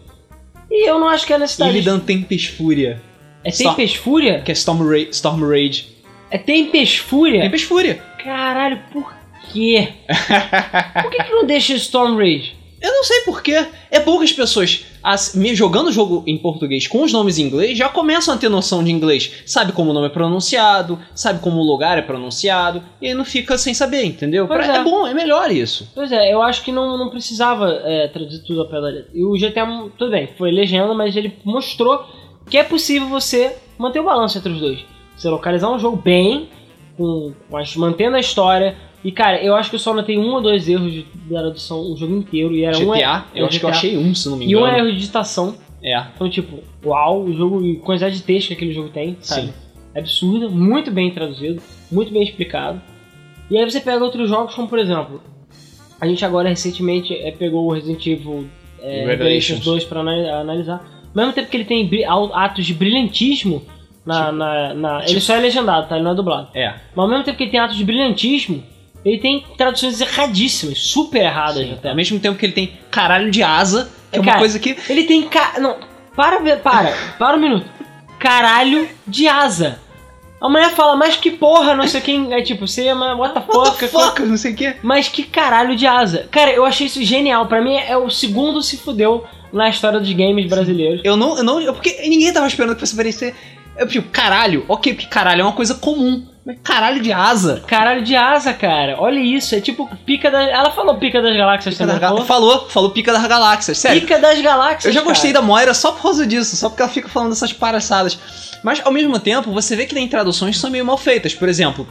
E 0.76 0.88
eu 0.88 0.98
não 0.98 1.08
acho 1.08 1.24
que 1.26 1.32
é 1.32 1.38
necessidade. 1.38 1.70
ele 1.76 1.84
dando 1.84 2.04
Tempest 2.04 2.50
Fúria. 2.52 3.00
É 3.44 3.50
Storm- 3.50 3.76
Tempest 3.76 3.98
Fúria? 3.98 4.40
Que 4.40 4.50
é 4.50 4.54
Storm, 4.54 4.82
Ra... 4.88 4.98
Storm 5.10 5.42
Rage. 5.48 5.86
É 6.30 6.38
Tempest 6.38 7.00
Fúria? 7.00 7.42
Tempest 7.42 7.66
Fúria. 7.66 8.02
Caralho, 8.22 8.80
por 8.92 9.14
quê? 9.52 9.88
Por 11.02 11.10
que, 11.10 11.22
que 11.22 11.30
não 11.32 11.46
deixa 11.46 11.74
Storm 11.74 12.16
Rage? 12.16 12.56
Eu 12.80 12.90
não 12.92 13.04
sei 13.04 13.20
porquê. 13.20 13.66
É 13.90 14.00
bom 14.00 14.18
que 14.18 14.24
as 14.24 14.32
pessoas, 14.32 14.84
as- 15.04 15.34
me- 15.34 15.54
jogando 15.54 15.88
o 15.88 15.92
jogo 15.92 16.24
em 16.26 16.38
português 16.38 16.88
com 16.88 17.02
os 17.02 17.12
nomes 17.12 17.38
em 17.38 17.42
inglês, 17.42 17.76
já 17.76 17.88
começam 17.90 18.34
a 18.34 18.38
ter 18.38 18.48
noção 18.48 18.82
de 18.82 18.90
inglês. 18.90 19.30
Sabe 19.44 19.70
como 19.72 19.90
o 19.90 19.94
nome 19.94 20.06
é 20.06 20.10
pronunciado, 20.10 20.98
sabe 21.14 21.40
como 21.40 21.60
o 21.60 21.62
lugar 21.64 21.98
é 21.98 22.02
pronunciado, 22.02 22.82
e 23.02 23.08
aí 23.08 23.14
não 23.14 23.24
fica 23.24 23.58
sem 23.58 23.74
saber, 23.74 24.04
entendeu? 24.04 24.46
Pra- 24.48 24.64
é. 24.66 24.78
é 24.78 24.82
bom, 24.82 25.06
é 25.06 25.12
melhor 25.12 25.50
isso. 25.50 25.88
Pois 25.94 26.10
é, 26.10 26.32
eu 26.32 26.40
acho 26.42 26.64
que 26.64 26.72
não, 26.72 26.96
não 26.96 27.10
precisava 27.10 27.70
é, 27.84 28.08
traduzir 28.08 28.42
tudo 28.44 28.62
a 28.62 28.64
pé 28.64 28.80
da 28.80 28.88
letra. 28.88 29.10
E 29.14 29.22
o 29.24 29.32
GTA, 29.38 29.66
tudo 29.98 30.10
bem, 30.10 30.28
foi 30.38 30.50
legenda, 30.50 30.94
mas 30.94 31.14
ele 31.14 31.36
mostrou 31.44 32.02
que 32.48 32.56
é 32.56 32.64
possível 32.64 33.08
você 33.08 33.54
manter 33.78 34.00
o 34.00 34.04
balanço 34.04 34.38
entre 34.38 34.52
os 34.52 34.60
dois. 34.60 34.78
Você 35.16 35.28
localizar 35.28 35.70
um 35.70 35.78
jogo 35.78 35.96
bem, 35.96 36.48
com, 36.96 37.32
mantendo 37.76 38.16
a 38.16 38.20
história. 38.20 38.74
E 39.04 39.12
cara, 39.12 39.42
eu 39.42 39.54
acho 39.54 39.68
que 39.68 39.76
eu 39.76 39.80
só 39.80 39.92
notei 39.92 40.16
um 40.16 40.32
ou 40.32 40.40
dois 40.40 40.66
erros 40.68 40.90
de, 40.90 41.06
da 41.30 41.40
tradução 41.40 41.78
o 41.92 41.96
jogo 41.96 42.14
inteiro. 42.16 42.54
E 42.54 42.64
era 42.64 42.78
um 42.78 42.86
GTA, 42.92 43.24
é- 43.34 43.40
eu 43.40 43.44
é 43.44 43.48
acho 43.48 43.58
que 43.60 43.64
eu 43.66 43.68
GTA. 43.70 43.78
achei 43.78 43.96
um, 43.98 44.14
se 44.14 44.28
não 44.30 44.36
me 44.38 44.46
E 44.46 44.56
um 44.56 44.60
engano. 44.60 44.78
erro 44.78 44.86
de 44.88 44.94
digitação. 44.96 45.54
É, 45.82 46.02
Então, 46.14 46.30
tipo, 46.30 46.60
uau, 46.84 47.22
o 47.24 47.34
jogo 47.36 47.62
e 47.62 47.76
quantidade 47.76 48.16
de 48.16 48.22
texto 48.22 48.48
que 48.48 48.54
aquele 48.54 48.72
jogo 48.72 48.88
tem, 48.88 49.16
sabe? 49.20 49.48
sim. 49.48 49.52
É 49.94 50.00
absurda, 50.00 50.48
muito 50.48 50.90
bem 50.90 51.10
traduzido, 51.12 51.60
muito 51.92 52.10
bem 52.12 52.22
explicado. 52.22 52.80
E 53.50 53.56
aí 53.58 53.70
você 53.70 53.80
pega 53.80 54.02
outros 54.02 54.28
jogos, 54.28 54.54
como 54.54 54.66
por 54.66 54.78
exemplo, 54.78 55.20
a 56.00 56.06
gente 56.08 56.24
agora 56.24 56.48
recentemente 56.48 57.14
é, 57.14 57.30
pegou 57.30 57.66
o 57.66 57.72
Resident 57.72 58.04
Evil 58.06 58.46
é, 58.80 59.04
Revelations. 59.04 59.10
Revelations 59.60 59.60
2 59.64 59.84
para 59.84 60.00
analisar. 60.00 60.76
Ao 61.14 61.14
mesmo 61.14 61.32
tempo 61.34 61.48
que 61.50 61.56
ele 61.58 61.64
tem 61.64 61.88
atos 62.32 62.64
de 62.66 62.72
brilhantismo 62.74 63.62
na. 64.04 64.24
Tipo- 64.24 64.32
na- 64.36 64.74
na- 64.74 64.98
ele 65.00 65.06
tipo- 65.08 65.20
só 65.20 65.34
é 65.36 65.40
legendado, 65.40 65.86
tá? 65.88 65.94
Ele 65.96 66.04
não 66.04 66.12
é 66.12 66.14
dublado. 66.14 66.48
É. 66.54 66.68
Mas 66.70 66.98
ao 67.04 67.08
mesmo 67.08 67.22
tempo 67.24 67.36
que 67.36 67.44
ele 67.44 67.50
tem 67.52 67.60
atos 67.60 67.76
de 67.76 67.84
brilhantismo, 67.84 68.62
ele 69.04 69.18
tem 69.18 69.44
traduções 69.56 70.00
erradíssimas, 70.00 70.78
super 70.78 71.22
erradas 71.22 71.66
Sim. 71.66 71.72
até. 71.74 71.90
Ao 71.90 71.96
mesmo 71.96 72.18
tempo 72.18 72.38
que 72.38 72.46
ele 72.46 72.52
tem 72.52 72.72
caralho 72.90 73.30
de 73.30 73.42
asa, 73.42 73.90
que 74.10 74.18
é 74.18 74.20
uma 74.20 74.26
Cara, 74.26 74.38
coisa 74.38 74.58
que. 74.58 74.76
Ele 74.88 75.04
tem 75.04 75.22
ca... 75.28 75.54
Não, 75.58 75.76
para 76.16 76.38
ver, 76.38 76.60
para, 76.60 76.92
para 77.18 77.36
um 77.36 77.40
minuto. 77.40 77.66
Caralho 78.18 78.88
de 79.06 79.28
asa. 79.28 79.78
A 80.40 80.48
mulher 80.48 80.70
fala, 80.70 80.94
mas 80.96 81.16
que 81.16 81.30
porra, 81.30 81.74
não 81.74 81.86
sei 81.86 82.00
quem. 82.00 82.32
É 82.32 82.42
tipo, 82.42 82.66
você 82.66 82.86
é 82.86 82.94
uma 82.94 83.14
what 83.14 83.34
the 83.34 83.40
fuck. 83.40 83.88
Fuck? 83.88 84.22
Não 84.22 84.36
sei 84.36 84.52
o 84.52 84.56
que. 84.56 84.76
Mas 84.82 85.08
que 85.08 85.22
caralho 85.22 85.74
de 85.74 85.86
asa. 85.86 86.28
Cara, 86.30 86.50
eu 86.50 86.64
achei 86.66 86.86
isso 86.86 87.02
genial. 87.02 87.46
Pra 87.46 87.62
mim 87.62 87.74
é 87.74 87.96
o 87.96 88.10
segundo 88.10 88.62
se 88.62 88.76
fudeu 88.76 89.24
na 89.52 89.70
história 89.70 89.98
dos 89.98 90.12
games 90.12 90.46
brasileiros. 90.46 91.00
Eu 91.02 91.16
não, 91.16 91.38
eu 91.38 91.44
não. 91.44 91.62
Porque 91.72 91.98
ninguém 92.02 92.32
tava 92.32 92.46
esperando 92.46 92.74
que 92.74 92.80
fosse 92.80 92.92
aparecer. 92.92 93.34
Eu, 93.76 93.88
tipo, 93.88 94.08
caralho, 94.10 94.64
ok, 94.68 94.94
porque 94.94 95.08
caralho 95.08 95.40
é 95.40 95.44
uma 95.44 95.52
coisa 95.52 95.74
comum. 95.74 96.26
Mas 96.46 96.58
caralho 96.62 97.00
de 97.00 97.10
asa. 97.10 97.62
Caralho 97.66 98.02
de 98.02 98.14
asa, 98.14 98.52
cara. 98.52 98.96
Olha 99.00 99.18
isso. 99.18 99.54
É 99.54 99.60
tipo 99.60 99.88
pica 100.04 100.30
da. 100.30 100.42
Ela 100.42 100.70
falou 100.72 100.98
pica 100.98 101.22
das 101.22 101.34
galáxias 101.34 101.74
Pica 101.74 101.86
também. 101.86 102.00
ga- 102.00 102.08
falou? 102.08 102.24
Falou, 102.26 102.68
falou 102.68 102.90
pica 102.90 103.12
das 103.12 103.26
galáxias, 103.26 103.78
sério. 103.78 104.02
Pica 104.02 104.18
das 104.18 104.40
galáxias. 104.42 104.84
Eu 104.84 104.92
já 104.92 105.00
gostei 105.00 105.32
cara. 105.32 105.40
da 105.40 105.46
Moira 105.46 105.72
só 105.72 105.92
por 105.92 106.02
causa 106.02 106.26
disso, 106.26 106.54
só 106.54 106.68
porque 106.68 106.82
ela 106.82 106.90
fica 106.92 107.08
falando 107.08 107.30
dessas 107.30 107.52
palhaçadas. 107.52 108.18
Mas 108.62 108.80
ao 108.84 108.92
mesmo 108.92 109.18
tempo, 109.18 109.52
você 109.52 109.74
vê 109.74 109.86
que 109.86 109.94
tem 109.94 110.06
traduções 110.06 110.56
que 110.56 110.60
são 110.60 110.70
meio 110.70 110.84
mal 110.84 110.98
feitas. 110.98 111.34
Por 111.34 111.48
exemplo, 111.48 111.88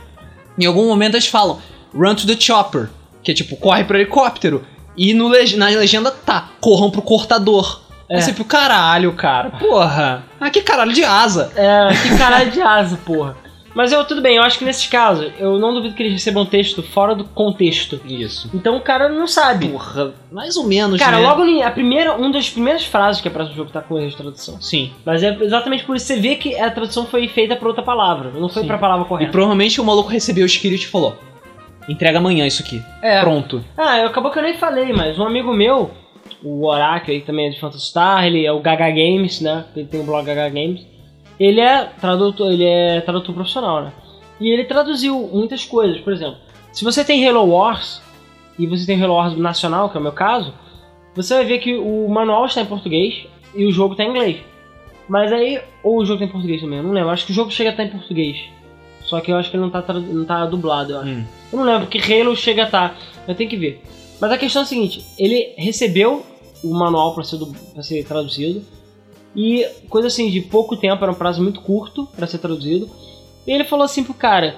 em 0.58 0.66
algum 0.66 0.88
momento 0.88 1.16
eles 1.16 1.28
falam 1.28 1.60
Run 1.92 2.14
to 2.16 2.28
the 2.28 2.40
chopper, 2.40 2.90
que 3.24 3.32
é 3.32 3.34
tipo, 3.34 3.56
corre 3.56 3.84
pro 3.84 3.98
helicóptero. 3.98 4.64
E 4.96 5.14
no 5.16 5.30
na 5.58 5.66
legenda 5.68 6.12
tá, 6.12 6.50
corram 6.62 6.92
pro 6.92 7.02
cortador. 7.02 7.82
É. 8.14 8.22
Você 8.22 8.34
fica, 8.34 8.58
caralho, 8.58 9.12
cara, 9.14 9.50
porra. 9.52 10.24
Ah, 10.40 10.50
que 10.50 10.62
caralho 10.62 10.94
de 10.94 11.04
asa. 11.04 11.52
É, 11.56 11.90
que 12.02 12.18
caralho 12.18 12.52
de 12.52 12.62
asa, 12.62 12.98
porra. 13.06 13.36
Mas 13.76 13.92
eu, 13.92 14.06
tudo 14.06 14.22
bem, 14.22 14.36
eu 14.36 14.44
acho 14.44 14.60
que 14.60 14.66
nesses 14.66 14.86
casos, 14.86 15.32
eu 15.40 15.58
não 15.58 15.74
duvido 15.74 15.96
que 15.96 16.04
eles 16.04 16.14
recebam 16.14 16.46
texto 16.46 16.84
fora 16.84 17.16
do 17.16 17.24
contexto. 17.24 18.00
Isso. 18.06 18.48
Então 18.54 18.78
o 18.78 18.82
cara 18.82 19.10
não 19.10 19.26
sabe. 19.28 19.68
Porra, 19.70 20.14
mais 20.32 20.56
ou 20.58 20.64
menos, 20.68 21.00
Cara, 21.00 21.18
né? 21.18 21.24
logo 21.28 21.44
ni- 21.44 21.64
a 21.64 21.72
primeira, 21.72 22.14
uma 22.14 22.32
das 22.32 22.48
primeiras 22.52 22.86
frases 22.86 23.20
que 23.20 23.28
aparece 23.28 23.50
no 23.50 23.56
jogo 23.58 23.72
tá 23.72 23.82
com 23.82 23.98
erro 23.98 24.10
de 24.12 24.16
tradução. 24.16 24.62
Sim. 24.62 24.92
Mas 25.04 25.24
é 25.24 25.36
exatamente 25.42 25.84
por 25.86 25.96
isso 25.96 26.06
que 26.06 26.14
você 26.14 26.20
vê 26.20 26.36
que 26.36 26.56
a 26.60 26.70
tradução 26.70 27.08
foi 27.08 27.28
feita 27.28 27.56
pra 27.56 27.68
outra 27.68 27.82
palavra, 27.82 28.30
não 28.36 28.48
foi 28.48 28.62
Sim. 28.62 28.68
pra 28.68 28.78
palavra 28.78 29.06
E 29.06 29.08
correta. 29.08 29.32
provavelmente 29.32 29.82
o 29.82 29.84
maluco 29.84 30.08
recebeu 30.10 30.44
o 30.44 30.46
script 30.46 30.86
e 30.86 30.88
falou: 30.88 31.18
entrega 31.90 32.20
amanhã 32.20 32.46
isso 32.46 32.62
aqui. 32.62 32.80
É. 33.02 33.22
Pronto. 33.22 33.66
Ah, 33.76 33.98
eu- 33.98 34.06
acabou 34.08 34.30
que 34.30 34.38
eu 34.38 34.44
nem 34.44 34.54
falei, 34.54 34.94
mas 34.94 35.18
um 35.18 35.26
amigo 35.26 35.52
meu, 35.52 35.90
o 36.44 36.66
Oracle, 36.66 37.14
ele 37.16 37.24
também 37.24 37.48
é 37.48 37.50
de 37.50 37.60
Phantasy 37.60 37.88
Star, 37.88 38.26
ele 38.26 38.46
é 38.46 38.52
o 38.52 38.60
Gaga 38.60 38.90
Games, 38.90 39.40
né? 39.42 39.66
Ele 39.76 39.88
tem 39.88 40.02
o 40.02 40.04
blog 40.04 40.26
Gaga 40.26 40.50
Games. 40.50 40.86
Ele 41.40 41.60
é 41.62 41.86
tradutor, 42.00 42.52
ele 42.52 42.66
é 42.66 43.02
tradutor 43.02 43.34
profissional, 43.34 43.84
né? 43.84 43.94
E 44.40 44.50
ele 44.50 44.66
traduziu 44.66 45.18
muitas 45.32 45.64
coisas, 45.66 46.00
por 46.02 46.12
exemplo, 46.14 46.38
se 46.72 46.84
você 46.84 47.04
tem 47.06 47.26
Halo 47.28 47.46
Wars 47.48 48.02
e 48.58 48.68
você 48.68 48.86
tem 48.86 49.02
Halo 49.02 49.14
Wars 49.14 49.38
nacional, 49.38 49.90
que 49.90 49.98
é 49.98 50.00
o 50.00 50.04
meu 50.04 50.12
caso, 50.12 50.54
você 51.16 51.36
vai 51.36 51.46
ver 51.46 51.60
que 51.60 51.76
o 51.76 52.08
manual 52.10 52.46
está 52.46 52.62
em 52.62 52.66
português 52.66 53.26
e 53.56 53.66
o 53.66 53.72
jogo 53.72 53.94
está 53.94 54.04
em 54.04 54.10
inglês. 54.10 54.38
Mas 55.08 55.32
aí, 55.32 55.62
ou 55.84 56.00
o 56.00 56.06
jogo 56.06 56.20
tá 56.20 56.26
em 56.26 56.30
português 56.30 56.62
também, 56.62 56.78
eu 56.80 56.84
não 56.84 56.92
lembro. 56.92 57.10
Acho 57.12 57.26
que 57.26 57.32
o 57.32 57.36
jogo 57.36 57.52
chega 57.52 57.70
a 57.70 57.74
estar 57.74 57.84
em 57.84 57.90
português. 57.90 58.38
Só 59.06 59.20
que 59.22 59.32
eu 59.32 59.36
acho 59.38 59.50
que 59.52 59.56
ele 59.58 59.64
não 59.64 59.70
tá, 59.70 59.82
tradu- 59.82 60.02
não 60.14 60.26
tá 60.26 60.46
dublado, 60.46 60.94
eu 60.94 61.00
acho. 61.00 61.10
Hum. 61.10 61.24
Eu 61.52 61.60
não 61.60 61.66
lembro, 61.66 61.88
porque 61.88 62.00
Halo 62.14 62.36
chega 62.36 62.64
a 62.64 62.66
estar. 62.66 62.98
Eu 63.28 63.36
tenho 63.36 63.50
que 63.50 63.58
ver. 63.58 63.84
Mas 64.20 64.32
a 64.32 64.38
questão 64.38 64.62
é 64.62 64.64
a 64.64 64.68
seguinte: 64.68 65.06
ele 65.20 65.54
recebeu 65.58 66.26
o 66.64 66.74
manual 66.74 67.14
pra 67.14 67.24
ser, 67.24 67.40
ser 67.82 68.06
traduzido. 68.06 68.64
E 69.36 69.68
coisa 69.90 70.08
assim, 70.08 70.30
de 70.30 70.42
pouco 70.42 70.78
tempo, 70.78 71.04
era 71.04 71.12
um 71.12 71.16
prazo 71.16 71.42
muito 71.42 71.62
curto 71.62 72.08
pra 72.16 72.28
ser 72.28 72.38
traduzido. 72.38 72.90
E 73.46 73.52
ele 73.52 73.64
falou 73.64 73.84
assim 73.84 74.04
pro 74.04 74.14
cara: 74.14 74.56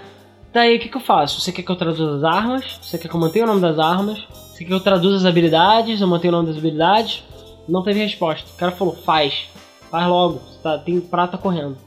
Daí 0.54 0.78
o 0.78 0.80
que, 0.80 0.90
que 0.90 0.98
eu 0.98 1.02
faço? 1.02 1.42
Você 1.42 1.52
quer 1.52 1.64
que 1.64 1.72
eu 1.72 1.76
traduza 1.76 2.18
as 2.18 2.24
armas? 2.24 2.80
Você 2.82 2.98
quer 2.98 3.08
que 3.08 3.16
eu 3.16 3.20
mantenha 3.20 3.46
o 3.46 3.48
nome 3.48 3.62
das 3.62 3.80
armas? 3.80 4.20
Você 4.52 4.60
quer 4.60 4.66
que 4.66 4.74
eu 4.74 4.80
traduza 4.80 5.18
as 5.18 5.26
habilidades? 5.26 6.00
Eu 6.00 6.08
mantenho 6.08 6.34
o 6.34 6.38
nome 6.38 6.50
das 6.50 6.58
habilidades? 6.58 7.24
Não 7.68 7.84
teve 7.84 8.02
resposta. 8.02 8.50
O 8.54 8.58
cara 8.58 8.72
falou: 8.72 8.96
Faz, 8.96 9.48
faz 9.90 10.08
logo, 10.08 10.40
tá, 10.62 10.78
tem 10.78 11.00
prata 11.02 11.38
correndo. 11.38 11.78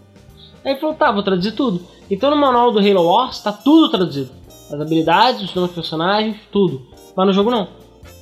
Aí 0.64 0.72
ele 0.72 0.80
falou: 0.80 0.94
Tá, 0.94 1.10
vou 1.10 1.22
traduzir 1.22 1.52
tudo. 1.52 1.80
Então 2.10 2.30
no 2.30 2.36
manual 2.36 2.72
do 2.72 2.78
Halo 2.78 3.04
Wars 3.04 3.40
tá 3.40 3.52
tudo 3.52 3.90
traduzido: 3.90 4.30
as 4.70 4.80
habilidades, 4.80 5.42
os 5.42 5.54
nomes 5.54 5.70
dos 5.70 5.74
personagens, 5.74 6.36
tudo. 6.52 6.86
Mas 7.16 7.26
no 7.26 7.32
jogo 7.32 7.50
não. 7.50 7.68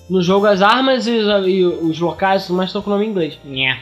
No 0.09 0.23
jogo 0.23 0.47
as 0.47 0.63
armas 0.63 1.07
e 1.07 1.11
os, 1.11 1.47
e 1.47 1.65
os 1.65 1.99
locais 1.99 2.45
e 2.45 2.47
tudo 2.47 2.57
mais 2.57 2.69
estão 2.69 2.83
com 2.83 2.91
o 2.91 2.93
nome 2.93 3.07
em 3.07 3.11
inglês. 3.11 3.39
Nhé. 3.45 3.79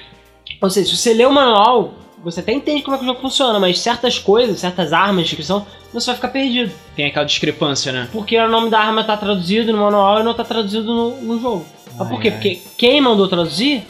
Ou 0.61 0.71
seja, 0.71 0.89
se 0.89 0.97
você 0.97 1.13
lê 1.13 1.27
o 1.27 1.33
manual, 1.33 1.95
você 2.23 2.41
até 2.41 2.53
entende 2.53 2.83
como 2.83 2.97
é 2.97 2.99
que 2.99 3.05
o 3.05 3.07
jogo 3.07 3.21
funciona, 3.21 3.61
mas 3.61 3.79
certas 3.79 4.19
coisas, 4.19 4.59
certas 4.59 4.93
armas, 4.93 5.25
descrição, 5.25 5.67
você 5.93 6.07
vai 6.07 6.15
ficar 6.17 6.29
perdido. 6.29 6.73
Tem 6.97 7.07
aquela 7.07 7.27
discrepância, 7.27 7.93
né? 7.93 8.09
Porque 8.11 8.39
o 8.39 8.49
nome 8.49 8.71
da 8.71 8.81
arma 8.81 9.05
tá 9.05 9.17
traduzido 9.17 9.73
no 9.73 9.79
manual 9.79 10.21
e 10.21 10.23
não 10.23 10.33
tá 10.33 10.43
traduzido 10.43 10.87
no, 10.87 11.21
no 11.21 11.41
jogo. 11.41 11.67
Mas 11.97 12.09
por 12.09 12.21
quê? 12.21 12.29
Ai, 12.29 12.35
ai. 12.35 12.41
Porque 12.41 12.63
quem 12.79 13.01
mandou 13.01 13.29
traduzir, 13.29 13.87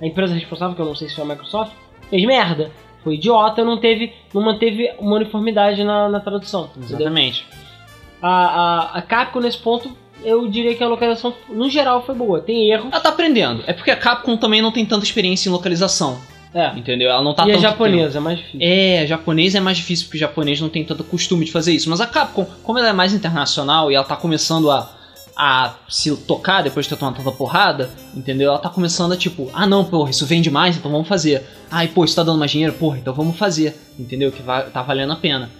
a 0.00 0.06
empresa 0.06 0.34
responsável, 0.34 0.76
que 0.76 0.82
eu 0.82 0.86
não 0.86 0.94
sei 0.94 1.08
se 1.08 1.14
foi 1.14 1.24
a 1.24 1.28
Microsoft, 1.28 1.72
fez 2.10 2.24
merda. 2.24 2.70
Foi 3.02 3.14
idiota, 3.14 3.64
não 3.64 3.78
teve, 3.78 4.12
não 4.34 4.42
manteve 4.42 4.92
uma 4.98 5.16
uniformidade 5.16 5.82
na, 5.82 6.08
na 6.08 6.20
tradução. 6.20 6.68
Exatamente. 6.76 7.46
A, 8.20 8.28
a, 8.28 8.98
a 8.98 9.02
Capcom 9.02 9.40
nesse 9.40 9.58
ponto, 9.58 9.96
eu 10.24 10.48
diria 10.48 10.74
que 10.74 10.82
a 10.82 10.88
localização, 10.88 11.34
no 11.48 11.68
geral, 11.68 12.04
foi 12.04 12.14
boa. 12.14 12.40
Tem 12.40 12.70
erro. 12.70 12.88
Ela 12.90 13.00
tá 13.00 13.08
aprendendo. 13.08 13.62
É 13.66 13.72
porque 13.72 13.90
a 13.90 13.96
Capcom 13.96 14.36
também 14.36 14.60
não 14.60 14.72
tem 14.72 14.84
tanta 14.84 15.04
experiência 15.04 15.48
em 15.48 15.52
localização. 15.52 16.18
É. 16.54 16.76
Entendeu? 16.76 17.10
Ela 17.10 17.22
não 17.22 17.34
tá 17.34 17.46
e 17.46 17.52
é 17.52 17.58
japonesa, 17.58 18.18
é 18.18 18.20
mais 18.20 18.38
difícil. 18.38 18.60
É, 18.62 19.06
japonês 19.06 19.54
é 19.54 19.60
mais 19.60 19.76
difícil 19.76 20.06
porque 20.06 20.16
o 20.16 20.20
japonês 20.20 20.60
não 20.60 20.68
tem 20.68 20.84
tanto 20.84 21.04
costume 21.04 21.44
de 21.44 21.52
fazer 21.52 21.72
isso. 21.72 21.90
Mas 21.90 22.00
a 22.00 22.06
Capcom, 22.06 22.46
como 22.62 22.78
ela 22.78 22.88
é 22.88 22.92
mais 22.92 23.12
internacional 23.12 23.90
e 23.90 23.94
ela 23.94 24.04
tá 24.04 24.16
começando 24.16 24.70
a, 24.70 24.90
a 25.36 25.74
se 25.88 26.14
tocar 26.16 26.62
depois 26.62 26.86
de 26.86 26.90
ter 26.90 26.96
tomado 26.96 27.16
tanta 27.16 27.30
porrada, 27.30 27.90
entendeu? 28.14 28.48
Ela 28.48 28.58
tá 28.58 28.70
começando 28.70 29.12
a 29.12 29.16
tipo, 29.16 29.50
ah 29.52 29.66
não, 29.66 29.84
porra, 29.84 30.10
isso 30.10 30.26
vende 30.26 30.50
mais, 30.50 30.76
então 30.76 30.90
vamos 30.90 31.06
fazer. 31.06 31.44
Ai, 31.70 31.88
pô, 31.88 32.04
isso 32.04 32.16
tá 32.16 32.22
dando 32.22 32.38
mais 32.38 32.50
dinheiro, 32.50 32.72
porra, 32.72 32.98
então 32.98 33.12
vamos 33.12 33.36
fazer. 33.36 33.78
Entendeu? 33.98 34.32
Que 34.32 34.42
vai, 34.42 34.64
tá 34.70 34.82
valendo 34.82 35.12
a 35.12 35.16
pena. 35.16 35.50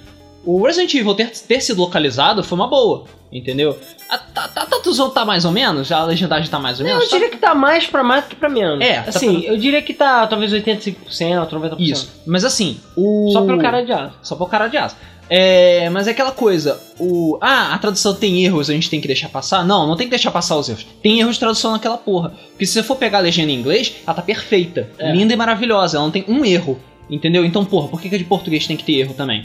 O 0.50 0.64
Resident 0.64 0.94
Evil 0.94 1.14
ter, 1.14 1.30
ter 1.30 1.60
sido 1.60 1.78
localizado 1.82 2.42
foi 2.42 2.56
uma 2.56 2.66
boa, 2.66 3.04
entendeu? 3.30 3.78
A, 4.08 4.16
tá, 4.16 4.48
tá, 4.48 4.64
tá, 4.64 4.78
tá, 4.80 5.08
tá 5.10 5.24
mais 5.26 5.44
ou 5.44 5.52
menos? 5.52 5.92
A 5.92 6.02
legendagem 6.04 6.48
tá 6.48 6.58
mais 6.58 6.80
ou 6.80 6.86
menos? 6.86 7.04
eu 7.04 7.10
diria 7.10 7.28
que 7.28 7.36
tá 7.36 7.54
mais 7.54 7.86
pra 7.86 8.02
mais 8.02 8.24
do 8.24 8.30
que 8.30 8.36
pra 8.36 8.48
menos. 8.48 8.80
É, 8.80 9.02
tá 9.02 9.10
assim, 9.10 9.42
pra- 9.42 9.50
eu 9.52 9.58
diria 9.58 9.82
que 9.82 9.92
tá 9.92 10.26
talvez 10.26 10.50
85%, 10.50 11.50
90%. 11.52 11.74
Isso. 11.78 12.10
Mas 12.26 12.46
assim, 12.46 12.80
o. 12.96 13.28
Só 13.30 13.42
pelo 13.42 13.58
cara 13.60 13.82
de 13.84 13.92
aço. 13.92 14.14
Só 14.22 14.36
pro 14.36 14.46
cara 14.46 14.68
de 14.68 14.78
aço. 14.78 14.96
É, 15.28 15.90
mas 15.90 16.08
é 16.08 16.12
aquela 16.12 16.32
coisa, 16.32 16.80
o. 16.98 17.36
Ah, 17.42 17.74
a 17.74 17.78
tradução 17.78 18.14
tem 18.14 18.42
erros, 18.42 18.70
a 18.70 18.72
gente 18.72 18.88
tem 18.88 19.02
que 19.02 19.06
deixar 19.06 19.28
passar? 19.28 19.62
Não, 19.66 19.86
não 19.86 19.96
tem 19.96 20.06
que 20.06 20.10
deixar 20.12 20.30
passar 20.30 20.56
os 20.56 20.66
erros. 20.70 20.86
Tem 21.02 21.20
erros 21.20 21.34
de 21.34 21.40
tradução 21.40 21.72
naquela 21.72 21.98
porra. 21.98 22.32
Porque 22.52 22.64
se 22.64 22.72
você 22.72 22.82
for 22.82 22.96
pegar 22.96 23.18
a 23.18 23.20
legenda 23.20 23.52
em 23.52 23.54
inglês, 23.54 23.96
ela 24.06 24.14
tá 24.14 24.22
perfeita. 24.22 24.88
É. 24.98 25.12
Linda 25.12 25.34
e 25.34 25.36
maravilhosa. 25.36 25.98
Ela 25.98 26.06
não 26.06 26.10
tem 26.10 26.24
um 26.26 26.42
erro. 26.42 26.80
Entendeu? 27.10 27.44
Então, 27.44 27.66
porra, 27.66 27.88
por 27.88 28.00
que, 28.00 28.08
que 28.08 28.14
a 28.14 28.18
de 28.18 28.24
português 28.24 28.66
tem 28.66 28.76
que 28.78 28.84
ter 28.84 28.94
erro 28.94 29.12
também? 29.12 29.44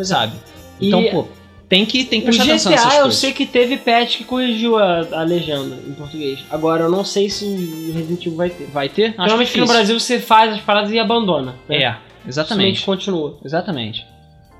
Pois 0.00 0.10
é. 0.10 0.14
Sabe? 0.14 0.32
Então, 0.80 1.02
E 1.02 1.10
pô, 1.10 1.26
tem 1.68 1.84
que, 1.84 2.04
tem 2.04 2.20
que 2.20 2.26
prestar 2.26 2.44
atenção 2.44 2.72
nessas 2.72 2.86
GTA 2.86 2.96
eu 2.96 3.02
coisas. 3.02 3.20
sei 3.20 3.32
que 3.32 3.46
teve 3.46 3.76
patch 3.76 4.16
que 4.16 4.24
corrigiu 4.24 4.78
a, 4.78 5.06
a 5.12 5.22
legenda 5.22 5.76
em 5.86 5.92
português. 5.92 6.40
Agora 6.50 6.84
eu 6.84 6.90
não 6.90 7.04
sei 7.04 7.28
se 7.28 7.44
o 7.44 7.92
Resident 7.92 8.26
Evil 8.26 8.36
vai 8.36 8.50
ter. 8.50 8.64
Vai 8.66 8.88
ter? 8.88 9.14
Normalmente 9.16 9.60
no. 9.60 9.66
Brasil 9.66 10.00
você 10.00 10.18
faz 10.18 10.54
as 10.54 10.60
paradas 10.60 10.90
e 10.90 10.98
abandona. 10.98 11.54
Né? 11.68 11.82
É, 11.82 11.96
exatamente. 12.26 12.84
continua. 12.84 13.38
Exatamente. 13.44 14.06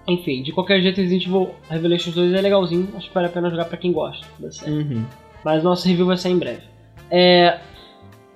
Enfim, 0.06 0.42
de 0.42 0.52
qualquer 0.52 0.80
jeito 0.82 1.00
Resident 1.00 1.26
Evil 1.26 1.54
Revelations 1.68 2.14
2 2.14 2.34
é 2.34 2.40
legalzinho. 2.40 2.88
Acho 2.96 3.08
que 3.08 3.14
vale 3.14 3.26
a 3.26 3.30
pena 3.30 3.50
jogar 3.50 3.64
pra 3.64 3.76
quem 3.76 3.92
gosta. 3.92 4.26
Uhum. 4.66 5.04
Mas 5.44 5.62
nosso 5.64 5.88
review 5.88 6.06
vai 6.06 6.16
sair 6.16 6.32
em 6.32 6.38
breve. 6.38 6.62
É... 7.10 7.58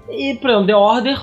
E, 0.08 0.34
por 0.34 0.50
exemplo, 0.50 0.66
The 0.66 0.76
Order 0.76 1.22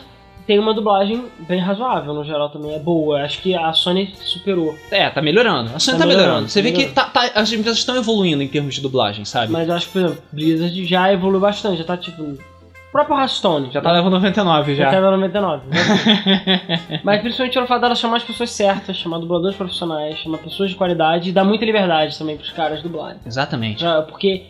tem 0.52 0.60
uma 0.60 0.74
dublagem 0.74 1.28
bem 1.48 1.62
razoável, 1.62 2.14
no 2.14 2.26
geral 2.26 2.50
também 2.50 2.76
é 2.76 2.80
boa. 2.80 3.22
Acho 3.24 3.42
que 3.42 3.56
a 3.56 3.72
Sony 3.72 4.14
superou. 4.22 4.78
É, 4.92 5.10
tá 5.10 5.22
melhorando. 5.22 5.72
A 5.74 5.80
Sony 5.80 5.98
Tá 5.98 6.04
tá, 6.04 6.08
melhorando. 6.10 6.28
melhorando, 6.28 6.50
Você 6.50 6.60
tá 6.62 6.64
vê 6.68 6.72
que 6.74 6.86
tá- 6.92 7.06
tá- 7.06 7.32
as 7.36 7.54
empresas 7.54 7.78
estão 7.80 7.96
evoluindo 7.96 8.44
em 8.44 8.50
termos 8.50 8.76
de 8.76 8.82
dublagem, 8.82 9.24
sabe? 9.24 9.50
Mas 9.50 9.70
eu 9.70 9.76
acho 9.76 9.86
que, 9.88 9.94
por 9.94 10.00
exemplo, 10.00 10.24
Blizzard 10.34 10.86
já 10.86 11.14
evoluiu 11.14 11.40
bastante. 11.40 11.78
Já 11.78 11.86
tá 11.86 11.96
tipo. 11.96 12.22
O 12.22 12.38
próprio 12.92 13.16
Hearthstone. 13.18 13.72
Já 13.72 13.80
tá 13.80 13.94
levando 13.94 14.12
99 14.12 14.76
Já 14.76 14.84
já. 14.84 14.92
tá 14.92 15.00
no 15.00 15.12
99. 15.12 15.64
né? 15.70 17.00
Mas 17.02 17.22
principalmente 17.22 17.54
pelo 17.54 17.66
fato 17.68 17.80
dela 17.80 17.96
chamar 17.96 18.18
as 18.18 18.24
pessoas 18.26 18.52
certas, 18.52 18.98
chamar 18.98 19.20
dubladores 19.20 19.56
profissionais, 19.56 20.18
chamar 20.18 20.40
pessoas 20.40 20.70
de 20.72 20.76
qualidade 20.76 21.30
e 21.30 21.32
dar 21.32 21.46
muita 21.46 21.64
liberdade 21.64 22.18
também 22.18 22.36
pros 22.36 22.50
caras 22.52 22.84
dublarem. 22.84 23.20
Exatamente. 23.26 23.82
Porque, 24.10 24.44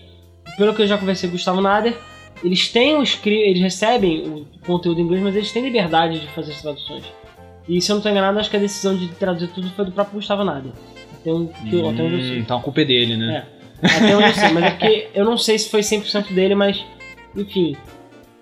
pelo 0.58 0.74
que 0.74 0.82
eu 0.82 0.88
já 0.88 0.98
conversei 0.98 1.30
com 1.30 1.36
o 1.36 1.38
Gustavo 1.38 1.62
Nader, 1.62 1.96
eles 2.44 2.68
têm 2.70 2.96
o 2.98 3.04
script, 3.04 3.50
eles 3.50 3.62
recebem 3.62 4.28
o 4.28 4.46
conteúdo 4.66 5.00
em 5.00 5.04
inglês, 5.04 5.22
mas 5.24 5.36
eles 5.36 5.52
têm 5.52 5.64
liberdade 5.64 6.20
de 6.20 6.28
fazer 6.28 6.52
as 6.52 6.62
traduções. 6.62 7.04
E 7.70 7.80
se 7.82 7.92
eu 7.92 7.96
não 7.96 8.04
tô 8.04 8.10
enganado, 8.10 8.40
acho 8.40 8.50
que 8.50 8.58
a 8.58 8.60
decisão 8.60 8.96
de 8.96 9.08
traduzir 9.10 9.48
tudo 9.50 9.70
foi 9.72 9.86
do 9.86 9.92
próprio 9.92 10.16
Gustavo 10.16 10.44
Nader. 10.44 10.72
Até 11.14 11.32
onde, 11.32 11.54
que 11.54 11.76
eu- 11.76 11.90
até 11.90 12.02
onde 12.02 12.16
eu 12.16 12.22
sei. 12.22 12.40
então 12.40 12.58
a 12.58 12.62
culpa 12.62 12.82
é 12.82 12.86
dele, 12.86 13.16
né? 13.16 13.46
Até 13.84 14.16
onde 14.18 14.28
eu 14.30 14.34
sei, 14.34 14.50
mas 14.50 14.64
é 14.66 14.70
porque 14.72 15.10
eu 15.14 15.24
não 15.26 15.38
sei 15.38 15.58
se 15.60 15.70
foi 15.70 15.82
100% 15.82 16.34
dele, 16.34 16.56
mas 16.56 16.84
enfim. 17.36 17.78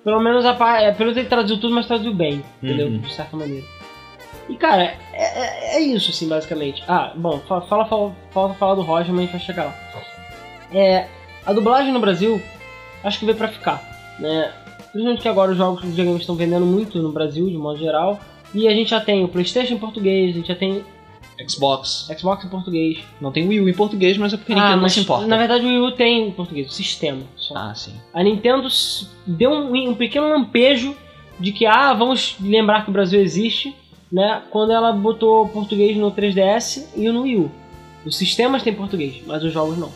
Pelo 0.03 0.21
menos 0.21 0.45
a 0.45 0.53
par- 0.53 0.81
é, 0.81 0.91
pelo 0.93 1.07
menos 1.09 1.17
ele 1.17 1.27
traduziu 1.27 1.59
tudo, 1.59 1.75
mas 1.75 1.85
traduziu 1.85 2.13
bem, 2.13 2.41
entendeu? 2.63 2.87
Uhum. 2.87 2.99
De 2.99 3.13
certa 3.13 3.35
maneira. 3.35 3.65
E 4.47 4.55
cara, 4.55 4.95
é, 5.13 5.75
é- 5.75 5.75
é 5.77 5.81
isso 5.81 6.09
assim, 6.09 6.27
basicamente. 6.27 6.81
Ah, 6.87 7.11
bom, 7.15 7.37
fa- 7.47 7.61
fala, 7.61 7.85
fala, 7.85 8.15
falta 8.31 8.53
falar 8.55 8.75
do 8.75 8.81
Roger, 8.81 9.09
mas 9.13 9.19
a 9.19 9.21
gente 9.23 9.31
vai 9.33 9.41
chegar 9.41 9.65
lá. 9.65 9.75
É, 10.73 11.05
a 11.45 11.51
dublagem 11.53 11.91
no 11.91 11.99
Brasil, 11.99 12.41
acho 13.03 13.19
que 13.19 13.25
veio 13.25 13.37
pra 13.37 13.47
ficar, 13.49 13.88
né? 14.19 14.51
Principalmente 14.91 15.21
que 15.21 15.27
agora 15.27 15.51
os 15.51 15.57
jogos 15.57 15.81
de 15.81 15.87
videogame 15.89 16.19
estão 16.19 16.35
vendendo 16.35 16.65
muito 16.65 16.99
no 17.01 17.11
Brasil, 17.11 17.47
de 17.49 17.57
modo 17.57 17.77
geral. 17.79 18.19
E 18.53 18.67
a 18.67 18.71
gente 18.73 18.89
já 18.89 18.99
tem 18.99 19.23
o 19.23 19.27
Playstation 19.27 19.75
em 19.75 19.77
português, 19.77 20.31
a 20.33 20.37
gente 20.37 20.47
já 20.47 20.55
tem 20.55 20.83
Xbox. 21.47 22.09
Xbox 22.17 22.43
em 22.43 22.49
português. 22.49 22.97
Não 23.21 23.31
tem 23.31 23.47
Wii 23.47 23.61
U 23.61 23.69
em 23.69 23.73
português, 23.73 24.17
mas 24.17 24.33
é 24.33 24.37
porque 24.37 24.51
a 24.51 24.55
Ah, 24.55 24.59
Nintendo 24.59 24.75
não 24.77 24.81
mas, 24.83 24.93
se 24.93 24.99
importa. 24.99 25.27
Na 25.27 25.37
verdade 25.37 25.65
o 25.65 25.67
Wii 25.69 25.79
U 25.79 25.91
tem 25.93 26.27
em 26.27 26.31
português, 26.31 26.67
o 26.67 26.73
sistema. 26.73 27.21
Só. 27.37 27.55
Ah, 27.55 27.73
sim. 27.75 27.93
A 28.13 28.23
Nintendo 28.23 28.67
deu 29.25 29.51
um, 29.51 29.89
um 29.89 29.95
pequeno 29.95 30.27
lampejo 30.29 30.95
de 31.39 31.51
que, 31.53 31.65
ah, 31.65 31.93
vamos 31.93 32.35
lembrar 32.41 32.83
que 32.83 32.89
o 32.89 32.93
Brasil 32.93 33.21
existe, 33.21 33.73
né? 34.11 34.41
Quando 34.49 34.73
ela 34.73 34.91
botou 34.91 35.47
português 35.47 35.95
no 35.95 36.11
3DS 36.11 36.87
e 36.95 37.07
no 37.09 37.21
Wii 37.21 37.37
U. 37.37 37.51
Os 38.05 38.17
sistemas 38.17 38.63
têm 38.63 38.73
português, 38.73 39.21
mas 39.25 39.43
os 39.43 39.53
jogos 39.53 39.77
não. 39.77 39.91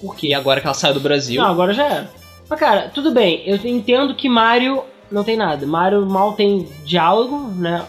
Por 0.00 0.14
quê? 0.16 0.32
Agora 0.32 0.60
que 0.60 0.66
ela 0.66 0.74
saiu 0.74 0.94
do 0.94 1.00
Brasil. 1.00 1.42
Não, 1.42 1.50
agora 1.50 1.74
já 1.74 1.84
era. 1.84 2.10
Mas 2.48 2.58
cara, 2.60 2.90
tudo 2.94 3.10
bem, 3.10 3.42
eu 3.46 3.56
entendo 3.64 4.14
que 4.14 4.28
Mario 4.28 4.82
não 5.10 5.24
tem 5.24 5.36
nada. 5.36 5.66
Mario 5.66 6.04
mal 6.06 6.32
tem 6.34 6.68
diálogo, 6.84 7.48
né? 7.56 7.84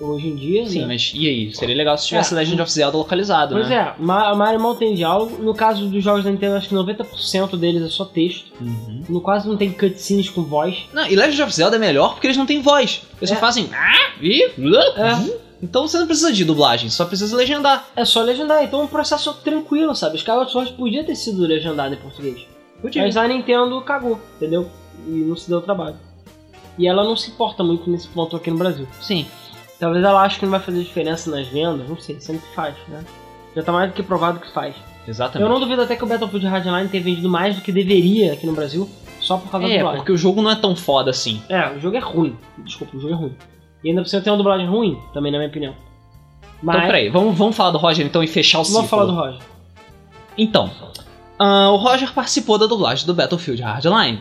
Hoje 0.00 0.28
em 0.28 0.36
dia. 0.36 0.64
Sim, 0.68 0.80
né? 0.82 0.86
mas 0.86 1.10
e 1.12 1.26
aí? 1.26 1.52
Seria 1.52 1.74
legal 1.74 1.98
se 1.98 2.06
tivesse 2.06 2.32
É. 2.32 2.36
Legend 2.36 2.62
of 2.62 2.70
Zelda 2.70 2.96
localizado, 2.96 3.56
Pois 3.56 3.68
né? 3.68 3.74
é, 3.98 4.00
Ma- 4.00 4.32
Mario 4.36 4.60
mal 4.60 4.76
tem 4.76 4.94
diálogo. 4.94 5.42
No 5.42 5.52
caso 5.52 5.86
dos 5.88 6.04
jogos 6.04 6.22
da 6.22 6.30
Nintendo, 6.30 6.54
acho 6.54 6.68
que 6.68 6.74
90% 6.74 7.56
deles 7.56 7.82
é 7.82 7.88
só 7.88 8.04
texto. 8.04 8.52
Uhum. 8.60 9.02
No 9.08 9.20
quase 9.20 9.48
não 9.48 9.56
tem 9.56 9.72
cutscenes 9.72 10.30
com 10.30 10.44
voz. 10.44 10.76
Não, 10.92 11.04
e 11.04 11.16
Legend 11.16 11.42
of 11.42 11.52
Zelda 11.52 11.74
é 11.74 11.78
melhor 11.80 12.12
porque 12.12 12.28
eles 12.28 12.36
não 12.36 12.46
têm 12.46 12.62
voz. 12.62 13.02
Eles 13.20 13.32
É. 13.32 13.34
só 13.34 13.40
fazem. 13.40 13.68
Ah, 13.72 14.12
e, 14.22 14.44
É. 14.44 15.48
Então 15.60 15.88
você 15.88 15.98
não 15.98 16.06
precisa 16.06 16.32
de 16.32 16.44
dublagem, 16.44 16.88
só 16.88 17.04
precisa 17.04 17.36
legendar. 17.36 17.88
É 17.96 18.04
só 18.04 18.22
legendar, 18.22 18.62
então 18.62 18.78
é 18.80 18.84
um 18.84 18.86
processo 18.86 19.34
tranquilo, 19.42 19.92
sabe? 19.96 20.14
Skyward 20.16 20.52
Sword 20.52 20.72
podia 20.74 21.02
ter 21.02 21.16
sido 21.16 21.42
legendado 21.44 21.92
em 21.94 21.98
português. 21.98 22.46
Podia. 22.80 23.02
Mas 23.02 23.16
a 23.16 23.26
Nintendo 23.26 23.80
cagou, 23.82 24.20
entendeu? 24.36 24.68
E 25.06 25.10
não 25.10 25.36
se 25.36 25.48
deu 25.48 25.60
trabalho. 25.60 25.96
E 26.78 26.86
ela 26.86 27.02
não 27.04 27.16
se 27.16 27.30
importa 27.30 27.62
muito 27.64 27.90
nesse 27.90 28.06
ponto 28.08 28.36
aqui 28.36 28.50
no 28.50 28.58
Brasil. 28.58 28.86
Sim. 29.00 29.26
Talvez 29.80 30.04
ela 30.04 30.22
ache 30.22 30.38
que 30.38 30.44
não 30.44 30.50
vai 30.52 30.60
fazer 30.60 30.80
diferença 30.82 31.30
nas 31.30 31.46
vendas, 31.48 31.88
não 31.88 31.96
sei, 31.98 32.20
sempre 32.20 32.44
faz, 32.54 32.74
né? 32.88 33.04
Já 33.54 33.62
tá 33.62 33.72
mais 33.72 33.90
do 33.90 33.94
que 33.94 34.02
provado 34.02 34.40
que 34.40 34.50
faz. 34.52 34.74
Exatamente. 35.06 35.42
Eu 35.48 35.52
não 35.52 35.60
duvido 35.60 35.82
até 35.82 35.96
que 35.96 36.04
o 36.04 36.06
Battlefield 36.06 36.46
Hardline 36.46 36.88
tenha 36.88 37.02
vendido 37.02 37.28
mais 37.28 37.56
do 37.56 37.62
que 37.62 37.72
deveria 37.72 38.32
aqui 38.34 38.46
no 38.46 38.52
Brasil, 38.52 38.88
só 39.20 39.38
por 39.38 39.50
causa 39.50 39.66
da 39.66 39.72
É, 39.72 39.76
dublagem. 39.78 40.00
porque 40.00 40.12
o 40.12 40.16
jogo 40.18 40.42
não 40.42 40.50
é 40.50 40.56
tão 40.56 40.76
foda 40.76 41.10
assim. 41.10 41.40
É, 41.48 41.70
o 41.70 41.80
jogo 41.80 41.96
é 41.96 42.00
ruim. 42.00 42.36
Desculpa, 42.58 42.96
o 42.96 43.00
jogo 43.00 43.14
é 43.14 43.16
ruim. 43.16 43.34
E 43.82 43.88
ainda 43.88 44.02
por 44.02 44.08
cima 44.08 44.22
tem 44.22 44.32
uma 44.32 44.36
dublagem 44.36 44.66
ruim, 44.68 44.98
também 45.14 45.32
na 45.32 45.38
minha 45.38 45.48
opinião. 45.48 45.74
Mas 46.62 46.76
Então, 46.76 46.86
peraí, 46.86 47.08
vamos, 47.08 47.38
vamos 47.38 47.56
falar 47.56 47.70
do 47.70 47.78
Roger 47.78 48.04
então 48.04 48.22
e 48.22 48.26
fechar 48.26 48.60
o 48.60 48.64
ciclo. 48.64 48.76
vamos 48.78 48.90
falar 48.90 49.04
do 49.06 49.14
Roger. 49.14 49.40
Então, 50.36 50.70
ah, 51.38 51.70
o 51.70 51.76
Roger 51.76 52.12
participou 52.12 52.58
da 52.58 52.66
dublagem 52.66 53.06
do 53.06 53.14
Battlefield 53.14 53.62
Hardline. 53.62 54.20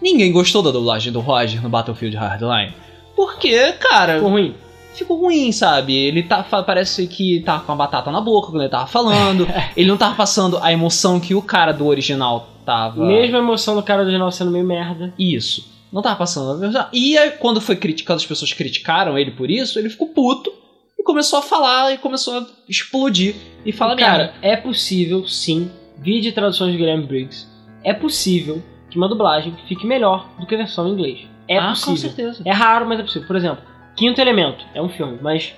Ninguém 0.00 0.32
gostou 0.32 0.62
da 0.62 0.70
dublagem 0.70 1.12
do 1.12 1.20
Roger 1.20 1.62
no 1.62 1.68
Battlefield 1.68 2.16
Hardline. 2.16 2.74
Porque, 3.14 3.72
cara, 3.74 4.14
Ficou 4.16 4.30
ruim? 4.30 4.54
ficou 4.94 5.20
ruim, 5.20 5.52
sabe? 5.52 5.94
Ele 5.94 6.22
tá, 6.22 6.42
parece 6.42 7.06
que 7.06 7.40
tá 7.40 7.60
com 7.60 7.72
a 7.72 7.76
batata 7.76 8.10
na 8.10 8.20
boca 8.20 8.50
quando 8.50 8.62
ele 8.62 8.70
tava 8.70 8.86
falando. 8.86 9.46
ele 9.76 9.88
não 9.88 9.96
tava 9.96 10.14
passando 10.14 10.58
a 10.62 10.72
emoção 10.72 11.20
que 11.20 11.34
o 11.34 11.42
cara 11.42 11.72
do 11.72 11.86
original 11.86 12.48
tava. 12.64 13.04
Mesmo 13.04 13.36
a 13.36 13.40
emoção 13.40 13.74
do 13.76 13.82
cara 13.82 14.02
original 14.02 14.30
sendo 14.30 14.50
meio 14.50 14.64
merda. 14.66 15.12
Isso. 15.18 15.74
Não 15.92 16.02
tava 16.02 16.16
passando. 16.16 16.60
E 16.92 17.16
aí, 17.16 17.30
quando 17.32 17.60
foi 17.60 17.76
criticado, 17.76 18.16
as 18.18 18.26
pessoas 18.26 18.52
criticaram 18.52 19.18
ele 19.18 19.30
por 19.30 19.50
isso, 19.50 19.78
ele 19.78 19.88
ficou 19.88 20.08
puto 20.08 20.52
e 20.98 21.02
começou 21.02 21.38
a 21.38 21.42
falar 21.42 21.92
e 21.94 21.98
começou 21.98 22.38
a 22.38 22.46
explodir 22.68 23.34
e 23.64 23.72
falar 23.72 23.96
Cara, 23.96 24.24
merda. 24.24 24.34
é 24.42 24.56
possível, 24.56 25.26
sim, 25.28 25.70
vídeo 25.98 26.32
traduções 26.32 26.72
de 26.72 26.78
Guilherme 26.78 27.06
Briggs, 27.06 27.46
é 27.82 27.92
possível 27.92 28.62
que 28.90 28.96
uma 28.96 29.08
dublagem 29.08 29.54
fique 29.68 29.86
melhor 29.86 30.28
do 30.38 30.46
que 30.46 30.54
a 30.54 30.58
versão 30.58 30.88
em 30.88 30.92
inglês. 30.92 31.20
É 31.48 31.58
ah, 31.58 31.68
possível. 31.68 31.92
com 31.92 32.00
certeza. 32.00 32.42
É 32.44 32.52
raro, 32.52 32.86
mas 32.86 32.98
é 33.00 33.02
possível. 33.02 33.26
Por 33.26 33.36
exemplo, 33.36 33.62
Quinto 33.96 34.20
Elemento 34.20 34.64
é 34.74 34.82
um 34.82 34.88
filme, 34.88 35.18
mas 35.20 35.54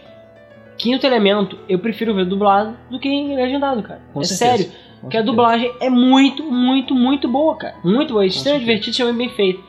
Quinto 0.76 1.06
Elemento 1.06 1.58
eu 1.68 1.78
prefiro 1.78 2.14
ver 2.14 2.24
dublado 2.26 2.76
do 2.90 2.98
que 3.00 3.08
em 3.08 3.34
legendado, 3.34 3.82
cara. 3.82 4.00
Com 4.12 4.20
é 4.20 4.24
certeza. 4.24 4.64
sério. 4.64 4.72
Com 5.00 5.00
Porque 5.02 5.16
a 5.16 5.22
dublagem 5.22 5.72
é 5.80 5.88
muito, 5.88 6.42
muito, 6.44 6.94
muito 6.94 7.28
boa, 7.28 7.56
cara. 7.56 7.74
Muito 7.84 8.12
boa. 8.12 8.26
Extremamente 8.26 8.42
certeza. 8.42 8.58
divertido, 8.60 8.90
extremamente 8.90 9.18
bem 9.26 9.36
feito. 9.36 9.64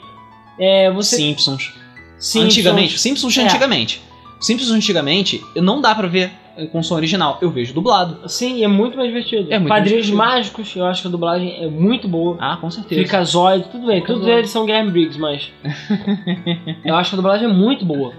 É, 0.60 0.91
você... 0.91 1.16
Simpsons. 1.16 1.74
Simpsons- 2.18 2.46
Antigamente, 2.46 3.00
Simpsons 3.00 3.38
É. 3.38 3.44
antigamente. 3.44 4.02
Simpsons 4.41 4.72
antigamente, 4.72 5.44
não 5.56 5.80
dá 5.82 5.94
pra 5.96 6.08
ver 6.08 6.32
com 6.68 6.81
som 6.84 6.95
original. 6.95 7.38
Eu 7.41 7.49
vejo 7.49 7.73
dublado. 7.73 8.27
Sim, 8.30 8.57
e 8.57 8.64
é 8.64 8.68
muito 8.68 8.95
mais 8.98 9.07
divertido. 9.10 9.48
É 9.52 9.57
muito 9.60 9.69
Padrinhos 9.69 10.06
divertido. 10.07 10.18
Mágicos, 10.18 10.76
eu 10.76 10.86
acho 10.86 11.02
que 11.02 11.07
a 11.07 11.11
dublagem 11.11 11.64
é 11.64 11.68
muito 11.68 12.07
boa. 12.07 12.38
Ah, 12.40 12.57
com 12.57 12.69
certeza. 12.69 13.02
Fica 13.02 13.23
Zoid, 13.23 13.65
tudo 13.72 13.88
bem. 13.88 13.99
Todos 14.02 14.22
Freakazoid. 14.23 14.31
eles 14.40 14.49
são 14.49 14.65
Guilherme 14.65 14.91
Briggs, 14.91 15.19
mas. 15.19 15.52
eu 16.86 16.95
acho 16.95 17.10
que 17.11 17.15
a 17.15 17.18
dublagem 17.18 17.49
é 17.49 17.52
muito 17.53 17.86
boa. 17.86 18.14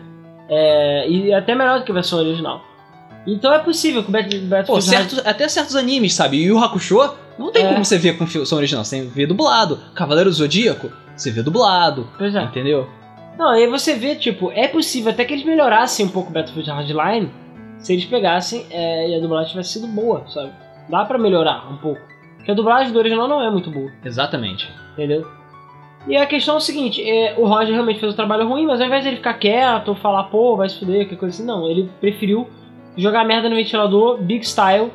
É, 0.49 1.09
e 1.09 1.33
até 1.33 1.55
melhor 1.55 1.79
do 1.79 1.85
que 1.85 1.91
a 1.91 1.95
versão 1.95 2.19
original. 2.19 2.65
Então 3.27 3.53
é 3.53 3.59
possível 3.59 4.03
que 4.03 4.09
o 4.09 4.13
Beto, 4.13 4.37
Beto 4.39 4.67
Pô, 4.67 4.75
Fujimori- 4.77 5.09
certo, 5.11 5.29
até 5.29 5.47
certos 5.49 5.77
animes, 5.77 6.15
sabe? 6.15 6.39
E 6.43 6.51
o 6.51 6.59
Hakusho, 6.59 6.99
não 7.39 7.53
tem 7.53 7.65
É. 7.65 7.69
como 7.73 7.85
você 7.85 7.99
ver 7.99 8.17
com 8.17 8.27
som 8.27 8.57
original. 8.57 8.83
Você 8.85 9.03
vê 9.03 9.27
dublado. 9.27 9.79
Cavaleiro 9.95 10.31
do 10.31 10.35
Zodíaco, 10.35 10.91
você 11.15 11.31
vê 11.31 11.43
dublado. 11.43 12.09
Pois 12.19 12.35
é. 12.35 12.43
Entendeu? 12.43 12.89
Não, 13.39 13.49
aí 13.51 13.67
você 13.69 13.95
vê, 13.95 14.17
tipo, 14.17 14.51
é 14.55 14.67
possível 14.69 15.13
até 15.13 15.25
que 15.25 15.33
eles 15.35 15.45
melhorassem 15.45 16.05
um 16.07 16.09
pouco 16.09 16.31
o 16.31 16.33
Battlefield 16.33 16.71
Hardline 16.71 17.31
se 17.81 17.93
eles 17.93 18.05
pegassem 18.05 18.67
é, 18.71 19.11
e 19.11 19.15
a 19.15 19.21
dublagem 19.21 19.51
tivesse 19.51 19.75
sido 19.75 19.87
boa, 19.89 20.25
sabe? 20.29 20.53
Dá 20.89 21.05
pra 21.05 21.19
melhorar 21.19 21.71
um 21.71 21.77
pouco. 21.77 22.01
Porque 22.37 22.51
a 22.51 22.55
dublagem 22.55 22.93
do 22.93 22.99
original 22.99 23.29
não 23.29 23.43
é 23.43 23.51
muito 23.51 23.71
boa. 23.71 23.91
Exatamente. 24.05 24.71
entendeu? 24.93 25.27
E 26.07 26.17
a 26.17 26.27
questão 26.27 26.55
é 26.55 26.59
o 26.59 26.61
seguinte, 26.61 27.03
é, 27.03 27.35
o 27.37 27.47
Roger 27.47 27.75
realmente 27.75 28.01
fez 28.01 28.13
o 28.13 28.17
trabalho 28.17 28.49
ruim, 28.49 28.65
mas 28.65 28.81
ao 28.81 28.87
invés 28.87 29.03
de 29.03 29.09
ele 29.09 29.17
ficar 29.19 29.35
quieto, 29.35 29.95
falar, 29.97 30.25
pô, 30.25 30.57
vai 30.57 30.69
se 30.69 30.79
fuder, 30.79 31.07
que 31.07 31.15
coisa 31.15 31.35
assim, 31.35 31.45
não, 31.45 31.69
ele 31.69 31.91
preferiu 32.01 32.49
jogar 32.97 33.25
merda 33.25 33.51
no 33.51 33.57
ventilador, 33.57 34.17
big 34.23 34.47
style, 34.47 34.91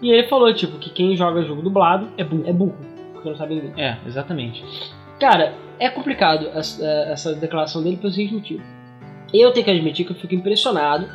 e 0.00 0.10
ele 0.10 0.28
falou, 0.28 0.52
tipo, 0.54 0.78
que 0.78 0.90
quem 0.90 1.16
joga 1.16 1.42
jogo 1.42 1.62
dublado 1.62 2.08
é 2.16 2.22
burro, 2.22 2.44
é 2.46 2.52
burro 2.52 2.96
porque 3.26 3.30
não 3.30 3.36
sabe 3.36 3.54
inglês. 3.54 3.74
É, 3.76 3.96
exatamente. 4.06 4.64
Cara, 5.18 5.54
é 5.78 5.88
complicado 5.88 6.48
essa, 6.54 6.84
essa 6.84 7.34
declaração 7.34 7.82
dele 7.82 7.96
pelo 7.96 8.12
seguinte 8.12 8.34
motivo. 8.34 8.62
Eu 9.32 9.52
tenho 9.52 9.64
que 9.64 9.70
admitir 9.70 10.06
que 10.06 10.12
eu 10.12 10.16
fico 10.16 10.34
impressionado 10.34 11.08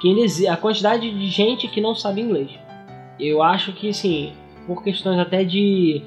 que 0.00 0.08
exi- 0.20 0.46
a 0.46 0.56
quantidade 0.56 1.10
de 1.10 1.26
gente 1.28 1.68
que 1.68 1.80
não 1.80 1.94
sabe 1.94 2.20
inglês. 2.20 2.50
Eu 3.18 3.42
acho 3.42 3.72
que, 3.72 3.88
assim, 3.90 4.32
por 4.66 4.82
questões 4.82 5.18
até 5.18 5.44
de 5.44 6.02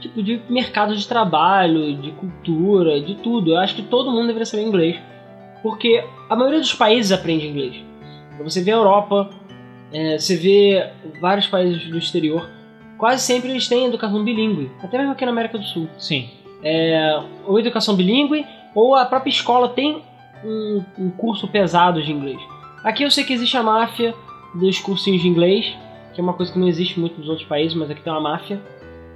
tipo 0.00 0.22
de 0.22 0.40
mercado 0.48 0.96
de 0.96 1.06
trabalho, 1.06 1.96
de 1.96 2.10
cultura, 2.12 3.00
de 3.00 3.14
tudo, 3.16 3.52
eu 3.52 3.58
acho 3.58 3.74
que 3.76 3.82
todo 3.82 4.10
mundo 4.10 4.26
deveria 4.26 4.44
saber 4.44 4.64
inglês, 4.64 5.00
porque 5.62 6.04
a 6.28 6.34
maioria 6.34 6.58
dos 6.60 6.74
países 6.74 7.12
aprende 7.12 7.46
inglês. 7.46 7.76
Você 8.42 8.62
vê 8.62 8.72
a 8.72 8.76
Europa, 8.76 9.30
é, 9.92 10.18
você 10.18 10.36
vê 10.36 10.90
vários 11.20 11.46
países 11.46 11.88
do 11.88 11.96
exterior, 11.96 12.50
quase 12.98 13.22
sempre 13.22 13.50
eles 13.50 13.68
têm 13.68 13.86
educação 13.86 14.24
bilíngue, 14.24 14.70
até 14.82 14.98
mesmo 14.98 15.12
aqui 15.12 15.24
na 15.24 15.30
América 15.30 15.56
do 15.58 15.64
Sul 15.64 15.88
Sim. 15.96 16.28
é, 16.64 17.20
ou 17.46 17.60
educação 17.60 17.94
bilíngue, 17.94 18.44
ou 18.74 18.96
a 18.96 19.04
própria 19.04 19.30
escola 19.30 19.68
tem 19.68 20.02
um, 20.44 20.82
um 20.98 21.10
curso 21.10 21.46
pesado 21.46 22.02
de 22.02 22.10
inglês. 22.10 22.40
Aqui 22.84 23.02
eu 23.02 23.10
sei 23.10 23.24
que 23.24 23.32
existe 23.32 23.56
a 23.56 23.62
máfia 23.62 24.14
dos 24.54 24.78
cursinhos 24.80 25.22
de 25.22 25.28
inglês, 25.28 25.66
que 26.14 26.20
é 26.20 26.22
uma 26.24 26.32
coisa 26.34 26.52
que 26.52 26.58
não 26.58 26.68
existe 26.68 26.98
muito 27.00 27.18
nos 27.18 27.28
outros 27.28 27.46
países, 27.46 27.74
mas 27.74 27.90
aqui 27.90 28.02
tem 28.02 28.12
uma 28.12 28.20
máfia, 28.20 28.60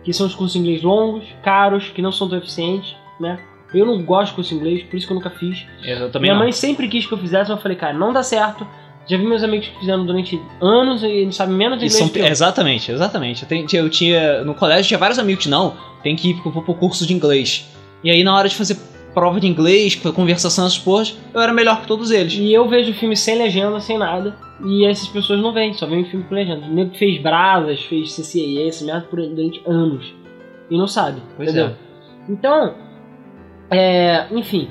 que 0.04 0.12
são 0.12 0.26
os 0.26 0.34
cursos 0.34 0.52
de 0.52 0.58
inglês 0.60 0.82
longos, 0.82 1.24
caros, 1.42 1.88
que 1.88 2.00
não 2.00 2.12
são 2.12 2.28
tão 2.28 2.38
eficientes, 2.38 2.94
né? 3.20 3.38
Eu 3.74 3.84
não 3.84 4.00
gosto 4.02 4.28
de 4.30 4.34
curso 4.36 4.50
de 4.50 4.56
inglês, 4.60 4.82
por 4.84 4.96
isso 4.96 5.06
que 5.06 5.12
eu 5.12 5.16
nunca 5.16 5.28
fiz. 5.30 5.66
Eu 5.84 6.10
também 6.10 6.22
Minha 6.30 6.34
não. 6.34 6.42
mãe 6.42 6.52
sempre 6.52 6.88
quis 6.88 7.04
que 7.04 7.12
eu 7.12 7.18
fizesse, 7.18 7.50
mas 7.50 7.58
eu 7.58 7.62
falei, 7.62 7.76
cara, 7.76 7.92
não 7.92 8.12
dá 8.12 8.22
certo. 8.22 8.66
Já 9.08 9.16
vi 9.16 9.24
meus 9.26 9.42
amigos 9.42 9.68
que 9.68 9.78
fizeram 9.80 10.06
durante 10.06 10.40
anos 10.60 11.02
e 11.02 11.24
não 11.24 11.32
sabem 11.32 11.54
menos 11.54 11.76
inglês 11.76 11.94
são- 11.94 12.08
que 12.08 12.18
eu. 12.20 12.26
exatamente, 12.26 12.90
exatamente. 12.90 13.42
Eu, 13.42 13.48
tenho- 13.48 13.66
eu 13.72 13.90
tinha. 13.90 14.42
No 14.44 14.54
colégio 14.54 14.86
tinha 14.86 14.98
vários 14.98 15.18
amigos 15.18 15.44
que 15.44 15.50
não, 15.50 15.76
tem 16.02 16.16
que 16.16 16.30
ir 16.30 16.34
pro, 16.42 16.50
pro 16.62 16.74
curso 16.74 17.06
de 17.06 17.12
inglês. 17.12 17.68
E 18.02 18.10
aí 18.10 18.22
na 18.24 18.34
hora 18.36 18.48
de 18.48 18.54
fazer 18.56 18.76
prova 19.16 19.40
de 19.40 19.46
inglês, 19.46 19.94
conversação, 20.14 20.66
essas 20.66 20.78
porras, 20.78 21.16
eu 21.32 21.40
era 21.40 21.50
melhor 21.50 21.80
que 21.80 21.86
todos 21.86 22.10
eles. 22.10 22.34
E 22.34 22.52
eu 22.52 22.68
vejo 22.68 22.92
filme 22.92 23.16
sem 23.16 23.38
legenda, 23.38 23.80
sem 23.80 23.96
nada. 23.96 24.36
E 24.62 24.84
essas 24.84 25.08
pessoas 25.08 25.40
não 25.40 25.54
veem, 25.54 25.72
só 25.72 25.86
veem 25.86 26.04
filme 26.04 26.26
com 26.26 26.34
legenda. 26.34 26.66
O 26.66 26.68
nego 26.68 26.94
fez 26.94 27.18
Brasas, 27.22 27.80
fez 27.80 28.14
CCIE, 28.14 28.68
essa 28.68 28.84
merda 28.84 29.06
por 29.08 29.18
durante 29.18 29.62
anos. 29.66 30.14
E 30.70 30.76
não 30.76 30.86
sabe, 30.86 31.22
Pois 31.34 31.48
entendeu? 31.48 31.68
é. 31.68 31.74
Então, 32.28 32.74
é, 33.70 34.26
enfim. 34.30 34.68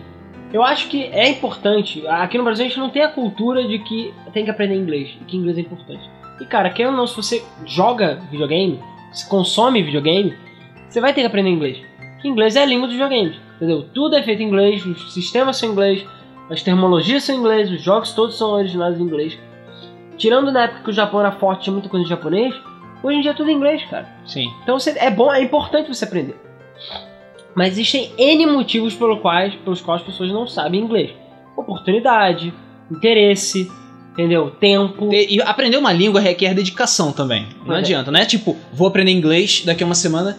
Eu 0.54 0.62
acho 0.62 0.90
que 0.90 1.06
é 1.06 1.28
importante. 1.28 2.06
Aqui 2.08 2.38
no 2.38 2.44
Brasil 2.44 2.66
a 2.66 2.68
gente 2.68 2.78
não 2.80 2.92
tem 2.92 3.02
a 3.02 3.10
cultura 3.10 3.68
de 3.68 3.80
que 3.80 4.14
tem 4.32 4.46
que 4.46 4.52
aprender 4.52 4.76
inglês. 4.76 5.10
E 5.22 5.26
que 5.26 5.38
inglês 5.38 5.58
é 5.58 5.62
importante. 5.62 6.08
E 6.40 6.46
cara, 6.46 6.70
querendo 6.70 6.92
ou 6.92 6.98
não, 6.98 7.08
se 7.08 7.16
você 7.16 7.44
joga 7.66 8.22
videogame, 8.30 8.80
se 9.12 9.28
consome 9.28 9.82
videogame, 9.82 10.36
você 10.88 11.02
vai 11.02 11.16
ter 11.16 11.22
que 11.22 11.28
aprender 11.28 11.50
inglês. 11.50 11.80
Que 12.22 12.28
inglês 12.28 12.56
é 12.56 12.62
a 12.62 12.66
língua 12.66 12.86
dos 12.88 12.96
videogames. 12.96 13.44
Entendeu? 13.56 13.86
Tudo 13.94 14.16
é 14.16 14.24
feito 14.24 14.42
em 14.42 14.48
inglês, 14.48 14.86
os 14.86 15.14
sistemas 15.14 15.58
são 15.58 15.70
em 15.70 15.72
inglês, 15.72 16.06
as 16.50 16.62
terminologias 16.62 17.24
são 17.24 17.36
em 17.36 17.40
inglês, 17.40 17.72
os 17.72 17.82
jogos 17.82 18.12
todos 18.14 18.38
são 18.38 18.52
originados 18.52 19.00
em 19.00 19.04
inglês. 19.04 19.38
Tirando 20.18 20.52
na 20.52 20.64
época 20.64 20.84
que 20.84 20.90
o 20.90 20.94
Japão 20.94 21.20
era 21.20 21.32
forte, 21.32 21.64
tinha 21.64 21.74
muita 21.74 21.90
coisa 21.90 22.06
em 22.06 22.10
japonês, 22.10 22.54
hoje 23.04 23.18
em 23.18 23.22
dia 23.22 23.32
é 23.32 23.34
tudo 23.34 23.50
em 23.50 23.56
inglês, 23.56 23.84
cara. 23.90 24.08
Sim. 24.26 24.52
Então 24.64 24.78
você- 24.80 24.96
é 24.98 25.10
bom, 25.10 25.32
é 25.34 25.42
importante 25.42 25.88
você 25.88 26.06
aprender. 26.06 26.36
Mas 27.56 27.70
existem 27.74 28.12
N 28.18 28.46
motivos 28.48 28.94
pelo 28.94 29.18
quais, 29.20 29.56
pelos 29.56 29.82
quais 29.82 30.02
as 30.02 30.08
pessoas 30.08 30.32
não 30.32 30.46
sabem 30.48 30.82
inglês. 30.82 31.12
Oportunidade, 31.56 32.54
interesse, 32.92 33.72
entendeu? 34.12 34.52
Tempo. 34.52 35.10
E, 35.14 35.42
aprender 35.42 35.78
uma 35.78 35.94
língua 35.94 36.20
requer 36.20 36.54
dedicação 36.54 37.14
também. 37.14 37.48
Não 37.66 37.76
É. 37.76 37.80
adianta, 37.80 38.12
não 38.12 38.20
é 38.20 38.26
tipo, 38.26 38.58
vou 38.74 38.88
aprender 38.90 39.12
inglês 39.12 39.64
daqui 39.66 39.84
a 39.84 39.86
uma 39.86 39.96
semana. 39.96 40.38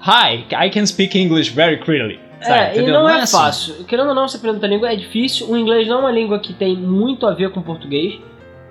Hi, 0.00 0.44
I 0.66 0.70
can 0.70 0.84
speak 0.86 1.16
English 1.18 1.50
very 1.52 1.78
clearly. 1.78 2.18
Sabe, 2.40 2.58
É, 2.58 2.68
e 2.68 2.76
entendeu? 2.78 2.94
não, 3.02 3.08
é, 3.08 3.20
assim. 3.20 3.36
fácil. 3.36 3.84
Querendo 3.84 4.08
ou 4.10 4.14
não, 4.14 4.28
você 4.28 4.36
aprender 4.36 4.54
outra 4.56 4.68
língua 4.68 4.92
é 4.92 4.96
difícil. 4.96 5.48
O 5.50 5.56
inglês 5.56 5.88
não 5.88 5.96
é 5.96 6.00
uma 6.00 6.10
língua 6.12 6.38
que 6.38 6.52
tem 6.52 6.76
muito 6.76 7.26
a 7.26 7.32
ver 7.34 7.50
com 7.50 7.60
o 7.60 7.62
português. 7.62 8.18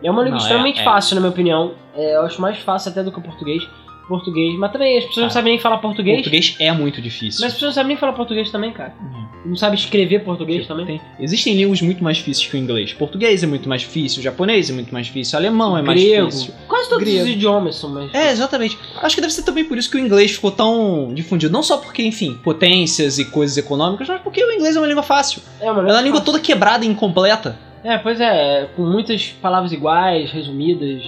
É 0.04 0.10
uma 0.12 0.22
língua 0.24 0.38
Não, 0.38 0.38
é- 0.38 0.42
extremamente 0.48 0.80
é. 0.82 0.84
fácil, 0.84 1.16
na 1.16 1.22
minha 1.22 1.32
opinião. 1.32 1.74
É, 1.96 2.16
eu 2.16 2.22
acho 2.22 2.40
mais 2.42 2.58
fácil 2.60 2.92
até 2.92 3.04
do 3.04 3.12
que 3.12 3.20
o 3.20 3.22
português. 3.22 3.68
Português. 4.08 4.56
Mas 4.58 4.72
também 4.72 4.98
as 4.98 5.04
pessoas 5.06 5.18
não 5.24 5.28
Ah. 5.28 5.30
sabem 5.32 5.54
nem 5.54 5.60
falar 5.62 5.78
português. 5.80 6.18
Português 6.18 6.56
é 6.60 6.72
muito 6.72 7.02
difícil. 7.02 7.42
Mas 7.42 7.48
as 7.50 7.54
pessoas 7.54 7.70
não 7.70 7.74
sabem 7.76 7.88
nem 7.90 7.98
falar 7.98 8.14
português 8.14 8.50
também, 8.50 8.72
cara. 8.72 8.94
Uhum. 9.02 9.28
Não 9.46 9.56
sabem 9.56 9.78
escrever 9.80 10.24
português 10.24 10.62
Tipo, 10.64 10.70
também. 10.76 10.86
tem- 10.98 11.02
existem 11.20 11.54
línguas 11.56 11.82
muito 11.82 12.04
mais 12.04 12.18
difíceis 12.18 12.48
que 12.48 12.56
o 12.56 12.60
inglês. 12.60 12.92
Português 12.94 13.44
é 13.44 13.48
muito 13.48 13.70
mais 13.70 13.82
difícil, 13.82 14.22
japonês 14.22 14.70
é 14.70 14.74
muito 14.74 14.92
mais 14.94 15.06
difícil, 15.08 15.38
alemão 15.38 15.78
é 15.78 15.82
mais 15.82 16.02
Grego. 16.04 16.28
difícil. 16.28 16.54
Quase 16.68 16.90
todos 16.90 17.04
Grego. 17.08 17.24
os 17.24 17.30
idiomas 17.30 17.76
são 17.76 17.90
mais 17.90 18.14
É, 18.14 18.32
exatamente. 18.32 18.78
Acho 19.02 19.16
que 19.16 19.22
deve 19.22 19.34
ser 19.34 19.44
também 19.44 19.64
por 19.66 19.78
isso 19.78 19.90
que 19.90 19.98
o 19.98 20.00
inglês 20.00 20.32
ficou 20.32 20.52
tão 20.52 21.12
difundido. 21.14 21.54
Não 21.54 21.64
só 21.64 21.78
porque, 21.78 22.04
enfim, 22.04 22.38
potências 22.44 23.20
e 23.20 23.26
coisas 23.26 23.56
econômicas, 23.58 24.08
mas 24.10 24.22
porque 24.22 24.44
o 24.44 24.52
inglês 24.52 24.76
é 24.76 24.80
uma 24.80 24.88
língua 24.88 25.04
fácil. 25.04 25.42
É 25.62 25.72
uma 25.72 25.82
é 25.88 25.94
uma 25.94 26.02
língua 26.02 26.20
toda 26.22 26.40
quebrada 26.40 26.84
e 26.84 26.88
incompleta. 26.88 27.58
É, 27.84 27.98
pois 28.00 28.20
é, 28.20 28.68
com 28.76 28.82
muitas 28.84 29.28
palavras 29.42 29.72
iguais, 29.72 30.30
resumidas, 30.32 31.02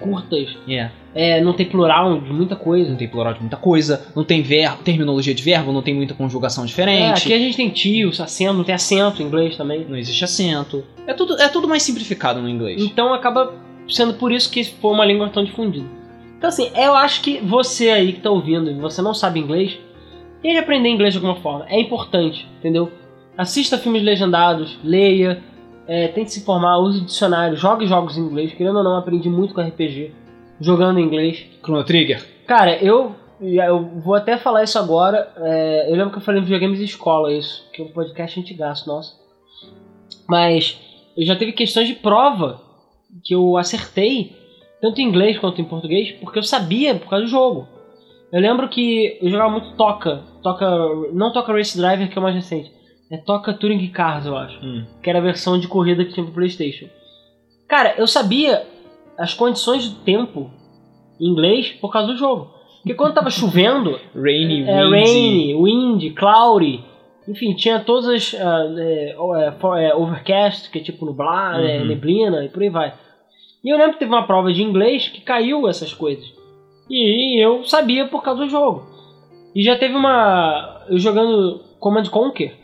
curtas. 0.00 0.48
É, 0.68 0.88
não 1.42 1.52
tem 1.52 1.66
plural 1.66 2.20
de 2.20 2.32
muita 2.32 2.56
coisa. 2.56 2.90
Não 2.90 2.96
tem 2.96 3.08
plural 3.08 3.34
de 3.34 3.40
muita 3.40 3.56
coisa, 3.56 4.06
não 4.16 4.24
tem 4.24 4.40
verbo, 4.42 4.82
terminologia 4.82 5.34
de 5.34 5.42
verbo, 5.42 5.72
não 5.72 5.82
tem 5.82 5.94
muita 5.94 6.14
conjugação 6.14 6.64
É, 6.64 6.66
diferente. 6.66 7.18
aqui 7.24 7.32
a 7.34 7.38
gente 7.38 7.56
tem 7.56 7.68
tio, 7.68 8.08
acento, 8.08 8.54
não 8.54 8.64
tem 8.64 8.74
acento 8.74 9.22
em 9.22 9.26
inglês 9.26 9.56
também. 9.56 9.84
Não 9.88 9.96
existe 9.96 10.24
acento. 10.24 10.84
É 11.06 11.12
tudo, 11.12 11.38
é 11.40 11.48
tudo 11.48 11.68
mais 11.68 11.82
simplificado 11.82 12.40
no 12.40 12.48
inglês. 12.48 12.80
Então 12.82 13.12
acaba 13.12 13.52
sendo 13.88 14.14
por 14.14 14.32
isso 14.32 14.50
que 14.50 14.64
foi 14.64 14.90
uma 14.92 15.04
língua 15.04 15.28
tão 15.28 15.44
difundida. 15.44 15.86
Então 16.38 16.48
assim, 16.48 16.70
eu 16.74 16.94
acho 16.94 17.20
que 17.22 17.38
você 17.40 17.90
aí 17.90 18.12
que 18.14 18.20
tá 18.20 18.30
ouvindo 18.30 18.70
e 18.70 18.74
você 18.74 19.02
não 19.02 19.12
sabe 19.14 19.38
inglês, 19.38 19.78
tente 20.42 20.58
aprender 20.58 20.88
inglês 20.88 21.12
de 21.14 21.18
alguma 21.18 21.36
forma. 21.36 21.66
É 21.68 21.78
importante, 21.78 22.48
entendeu? 22.58 22.90
Assista 23.36 23.78
filmes 23.78 24.02
legendados, 24.02 24.78
leia, 24.82 25.42
é, 25.86 26.08
tente 26.08 26.32
se 26.32 26.40
informar, 26.40 26.78
use 26.78 27.00
dicionário, 27.00 27.56
jogue 27.56 27.86
jogos 27.86 28.16
em 28.16 28.22
inglês. 28.22 28.52
Querendo 28.52 28.76
ou 28.78 28.84
não, 28.84 28.96
aprendi 28.96 29.28
muito 29.28 29.54
com 29.54 29.60
RPG, 29.60 30.12
jogando 30.62 30.98
em 30.98 31.04
inglês. 31.04 31.44
Chrono 31.62 31.84
Trigger. 31.84 32.24
Cara, 32.46 32.76
eu, 32.82 33.14
eu 33.40 33.84
vou 34.00 34.14
até 34.14 34.38
falar 34.38 34.64
isso 34.64 34.78
agora. 34.78 35.30
é, 35.36 35.90
eu 35.90 35.96
lembro 35.96 36.10
que 36.10 36.18
eu 36.18 36.22
falei 36.22 36.40
em 36.40 36.44
videogames 36.44 36.78
de 36.78 36.84
escola 36.84 37.32
isso, 37.32 37.68
que 37.72 37.82
é 37.82 37.84
um 37.84 37.88
podcast 37.88 38.38
antigaço, 38.38 38.88
nossa. 38.88 39.14
Mas 40.28 40.80
eu 41.16 41.26
já 41.26 41.36
teve 41.36 41.52
questões 41.52 41.88
de 41.88 41.94
prova 41.94 42.60
que 43.24 43.34
eu 43.34 43.56
acertei, 43.56 44.36
tanto 44.80 45.00
em 45.00 45.04
inglês 45.04 45.38
quanto 45.38 45.60
em 45.60 45.64
português, 45.64 46.12
porque 46.12 46.38
eu 46.38 46.42
sabia 46.42 46.94
por 46.94 47.10
causa 47.10 47.24
do 47.24 47.30
jogo. 47.30 47.68
Eu 48.32 48.40
lembro 48.40 48.68
que 48.68 49.18
eu 49.20 49.28
jogava 49.28 49.50
muito 49.50 49.76
Toca, 49.76 50.22
Toca 50.42 50.66
não 51.12 51.32
Toca 51.32 51.52
Race 51.52 51.76
Driver, 51.76 52.08
que 52.08 52.16
é 52.16 52.20
o 52.20 52.22
mais 52.22 52.34
recente. 52.34 52.72
É 53.10 53.18
Toca 53.18 53.52
Touring 53.52 53.86
Cars, 53.88 54.24
eu 54.24 54.34
acho. 54.36 54.58
Hum. 54.64 54.86
Que 55.02 55.10
era 55.10 55.18
a 55.18 55.22
versão 55.22 55.58
de 55.58 55.68
corrida 55.68 56.02
que 56.02 56.14
tinha 56.14 56.24
pro 56.24 56.34
Playstation. 56.34 56.86
Cara, 57.68 57.94
eu 57.98 58.06
sabia 58.06 58.66
as 59.22 59.34
condições 59.34 59.88
do 59.88 60.00
tempo 60.00 60.50
em 61.20 61.26
inglês 61.28 61.70
por 61.80 61.92
causa 61.92 62.08
do 62.12 62.16
jogo. 62.18 62.50
Porque 62.82 62.94
quando 62.94 63.14
tava 63.14 63.30
chovendo, 63.30 63.98
Rainy, 64.14 64.62
é 64.68 64.82
windy. 64.84 64.90
rainy, 64.90 65.54
wind, 65.54 66.14
cloudy, 66.14 66.84
enfim, 67.28 67.54
tinha 67.54 67.78
todas 67.80 68.06
as 68.08 68.34
é, 68.34 69.14
for- 69.60 69.78
é, 69.78 69.94
overcast, 69.94 70.68
que 70.70 70.78
é 70.78 70.82
tipo 70.82 71.06
nublado, 71.06 71.62
é, 71.64 71.78
Uhum. 71.78 71.84
neblina 71.86 72.44
e 72.44 72.48
por 72.48 72.62
aí 72.62 72.68
vai. 72.68 72.92
E 73.64 73.68
eu 73.72 73.76
lembro 73.78 73.92
que 73.92 74.00
teve 74.00 74.10
uma 74.12 74.26
prova 74.26 74.52
de 74.52 74.62
inglês 74.62 75.06
que 75.08 75.20
caiu 75.20 75.68
essas 75.68 75.94
coisas. 75.94 76.24
E 76.90 77.40
eu 77.40 77.62
sabia 77.64 78.06
por 78.08 78.22
causa 78.22 78.42
do 78.44 78.50
jogo. 78.50 78.84
E 79.54 79.62
já 79.62 79.78
teve 79.78 79.94
uma. 79.94 80.82
Eu 80.88 80.98
jogando 80.98 81.60
Command 81.78 82.04
Conquer, 82.10 82.54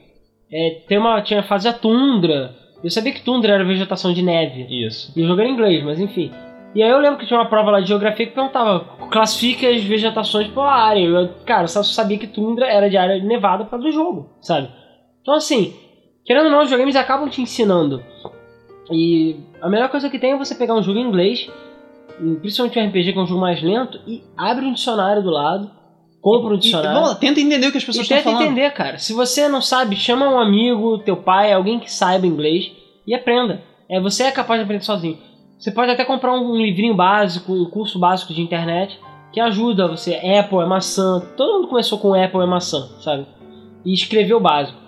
é, 0.53 0.81
tem 0.89 0.99
uma, 0.99 1.23
tinha 1.23 1.39
a 1.41 1.45
fase 1.45 1.71
da 1.71 1.73
tundra. 1.79 2.53
Eu 2.83 2.91
sabia 2.91 3.13
que 3.13 3.23
tundra 3.23 3.53
era 3.55 3.65
vegetação 3.65 4.13
de 4.13 4.23
neve. 4.23 4.67
Isso. 4.85 5.13
E 5.17 5.21
eu 5.23 5.29
joguei 5.29 5.47
em 5.47 5.53
inglês, 5.53 5.85
mas 5.85 6.01
enfim. 6.01 6.33
E 6.75 6.83
aí 6.83 6.91
eu 6.91 6.99
lembro 6.99 7.19
que 7.19 7.27
tinha 7.27 7.39
uma 7.41 7.49
prova 7.49 7.71
lá 7.71 7.81
de 7.81 7.89
geografia 7.89 8.27
que 8.27 8.35
perguntava, 8.35 8.81
classifique 9.11 9.67
as 9.67 9.83
vegetações 9.83 10.49
por 10.49 10.63
área. 10.63 11.01
Eu, 11.01 11.29
cara, 11.47 11.65
eu 11.65 11.69
só 11.69 11.83
sabia 11.83 12.19
que 12.19 12.27
tundra 12.27 12.67
era 12.67 12.89
de 12.91 12.97
área 12.97 13.23
nevada 13.23 13.65
por 13.65 13.71
causa 13.71 13.85
do 13.87 13.93
jogo, 13.93 14.37
sabe? 14.41 14.69
Então 15.23 15.35
assim, 15.35 15.75
querendo 16.25 16.45
ou 16.47 16.51
não, 16.53 16.59
os 16.59 16.65
videogames 16.65 16.95
acabam 16.97 17.29
te 17.29 17.41
ensinando. 17.41 18.03
E 18.91 19.37
a 19.61 19.69
melhor 19.69 19.89
coisa 19.89 20.09
que 20.09 20.19
tem 20.19 20.33
é 20.33 20.39
você 20.39 20.55
pegar 20.55 20.75
um 20.75 20.83
jogo 20.83 20.99
em 20.99 21.07
inglês, 21.07 21.51
e 22.21 22.35
principalmente 22.37 22.79
um 22.79 22.87
RPG 22.87 23.13
que 23.13 23.19
é 23.19 23.23
um 23.23 23.27
jogo 23.27 23.41
mais 23.41 23.63
lento, 23.63 23.99
e 24.07 24.23
abre 24.37 24.65
um 24.65 24.73
dicionário 24.73 25.23
do 25.23 25.31
lado, 25.31 25.71
compra 26.21 26.51
um 26.53 26.57
E, 26.57 26.59
dicionário. 26.59 27.01
bom, 27.09 27.15
tenta 27.15 27.41
entender 27.41 27.67
o 27.67 27.71
que 27.73 27.79
as 27.79 27.85
pessoas 27.85 28.09
E 28.09 28.13
estão 28.15 28.19
tenta 28.19 28.31
falando. 28.31 28.47
entender, 28.53 28.71
cara. 28.73 28.99
Se 28.99 29.13
você 29.13 29.49
não 29.49 29.61
sabe, 29.61 29.97
chama 29.97 30.29
um 30.29 30.39
amigo, 30.39 30.99
teu 30.99 31.17
pai, 31.17 31.53
alguém 31.53 31.79
que 31.81 31.91
saiba 31.93 32.27
inglês 32.27 32.71
e 33.07 33.15
aprenda. 33.15 33.63
É, 33.91 34.01
você 34.01 34.25
é 34.25 34.31
capaz 34.31 34.61
de 34.61 34.65
aprender 34.65 34.85
sozinho. 34.85 35.19
Você 35.59 35.71
pode 35.73 35.91
até 35.91 36.05
comprar 36.05 36.33
um 36.35 36.57
livrinho 36.57 36.95
básico, 36.95 37.53
um 37.53 37.65
curso 37.67 37.99
básico 37.99 38.33
de 38.33 38.41
internet 38.41 38.99
que 39.33 39.41
ajuda 39.41 39.89
você. 39.89 40.15
Apple 40.15 40.59
é 40.61 40.67
maçã. 40.67 41.21
Todo 41.37 41.55
mundo 41.59 41.69
começou 41.69 41.99
com 41.99 42.15
Apple 42.15 42.41
é 42.41 42.47
maçã, 42.47 42.89
sabe? 43.01 43.27
E 43.85 43.93
escrever 43.93 44.35
o 44.35 44.41
básico. 44.41 44.79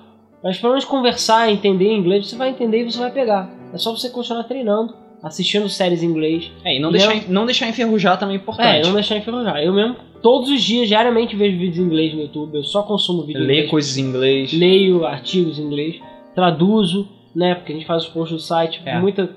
Mas 0.42 0.58
pelo 0.58 0.72
menos 0.72 0.84
conversar, 0.84 1.50
entender 1.50 1.92
inglês, 1.92 2.26
você 2.28 2.36
vai 2.36 2.50
entender 2.50 2.82
e 2.86 2.90
você 2.92 2.98
vai 2.98 3.10
pegar. 3.10 3.50
É 3.74 3.76
só 3.78 3.90
você 3.94 4.08
continuar 4.08 4.44
treinando, 4.44 4.94
assistindo 5.22 5.68
séries 5.68 6.02
em 6.02 6.06
inglês. 6.06 6.50
É, 6.64 6.76
e 6.76 6.80
não 6.80 6.88
E 6.90 6.92
deixar, 6.92 7.16
eu- 7.16 7.22
não 7.28 7.44
deixar 7.44 7.68
enferrujar 7.68 8.18
também 8.18 8.36
é 8.36 8.38
importante. 8.38 8.66
É, 8.80 8.82
não 8.86 8.94
deixar 8.94 9.16
enferrujar. 9.16 9.58
Eu 9.58 9.74
mesmo, 9.74 9.96
todos 10.22 10.48
os 10.48 10.62
dias, 10.62 10.88
diariamente 10.88 11.36
vejo 11.36 11.58
vídeos 11.58 11.78
em 11.78 11.82
inglês 11.82 12.14
no 12.14 12.22
YouTube. 12.22 12.54
Eu 12.56 12.64
só 12.64 12.82
consumo 12.84 13.22
vídeo 13.24 13.42
em 13.42 13.46
Ler 13.46 13.52
inglês 13.54 13.70
coisas 13.70 13.98
em 13.98 14.02
inglês. 14.02 14.52
leio 14.54 15.04
artigos 15.04 15.58
em 15.58 15.62
inglês, 15.62 16.00
traduzo, 16.34 17.06
né? 17.36 17.54
Porque 17.54 17.72
a 17.72 17.74
gente 17.76 17.86
faz 17.86 18.04
os 18.04 18.08
posts 18.08 18.36
do 18.38 18.42
site, 18.42 18.80
É. 18.86 18.98
muita, 18.98 19.28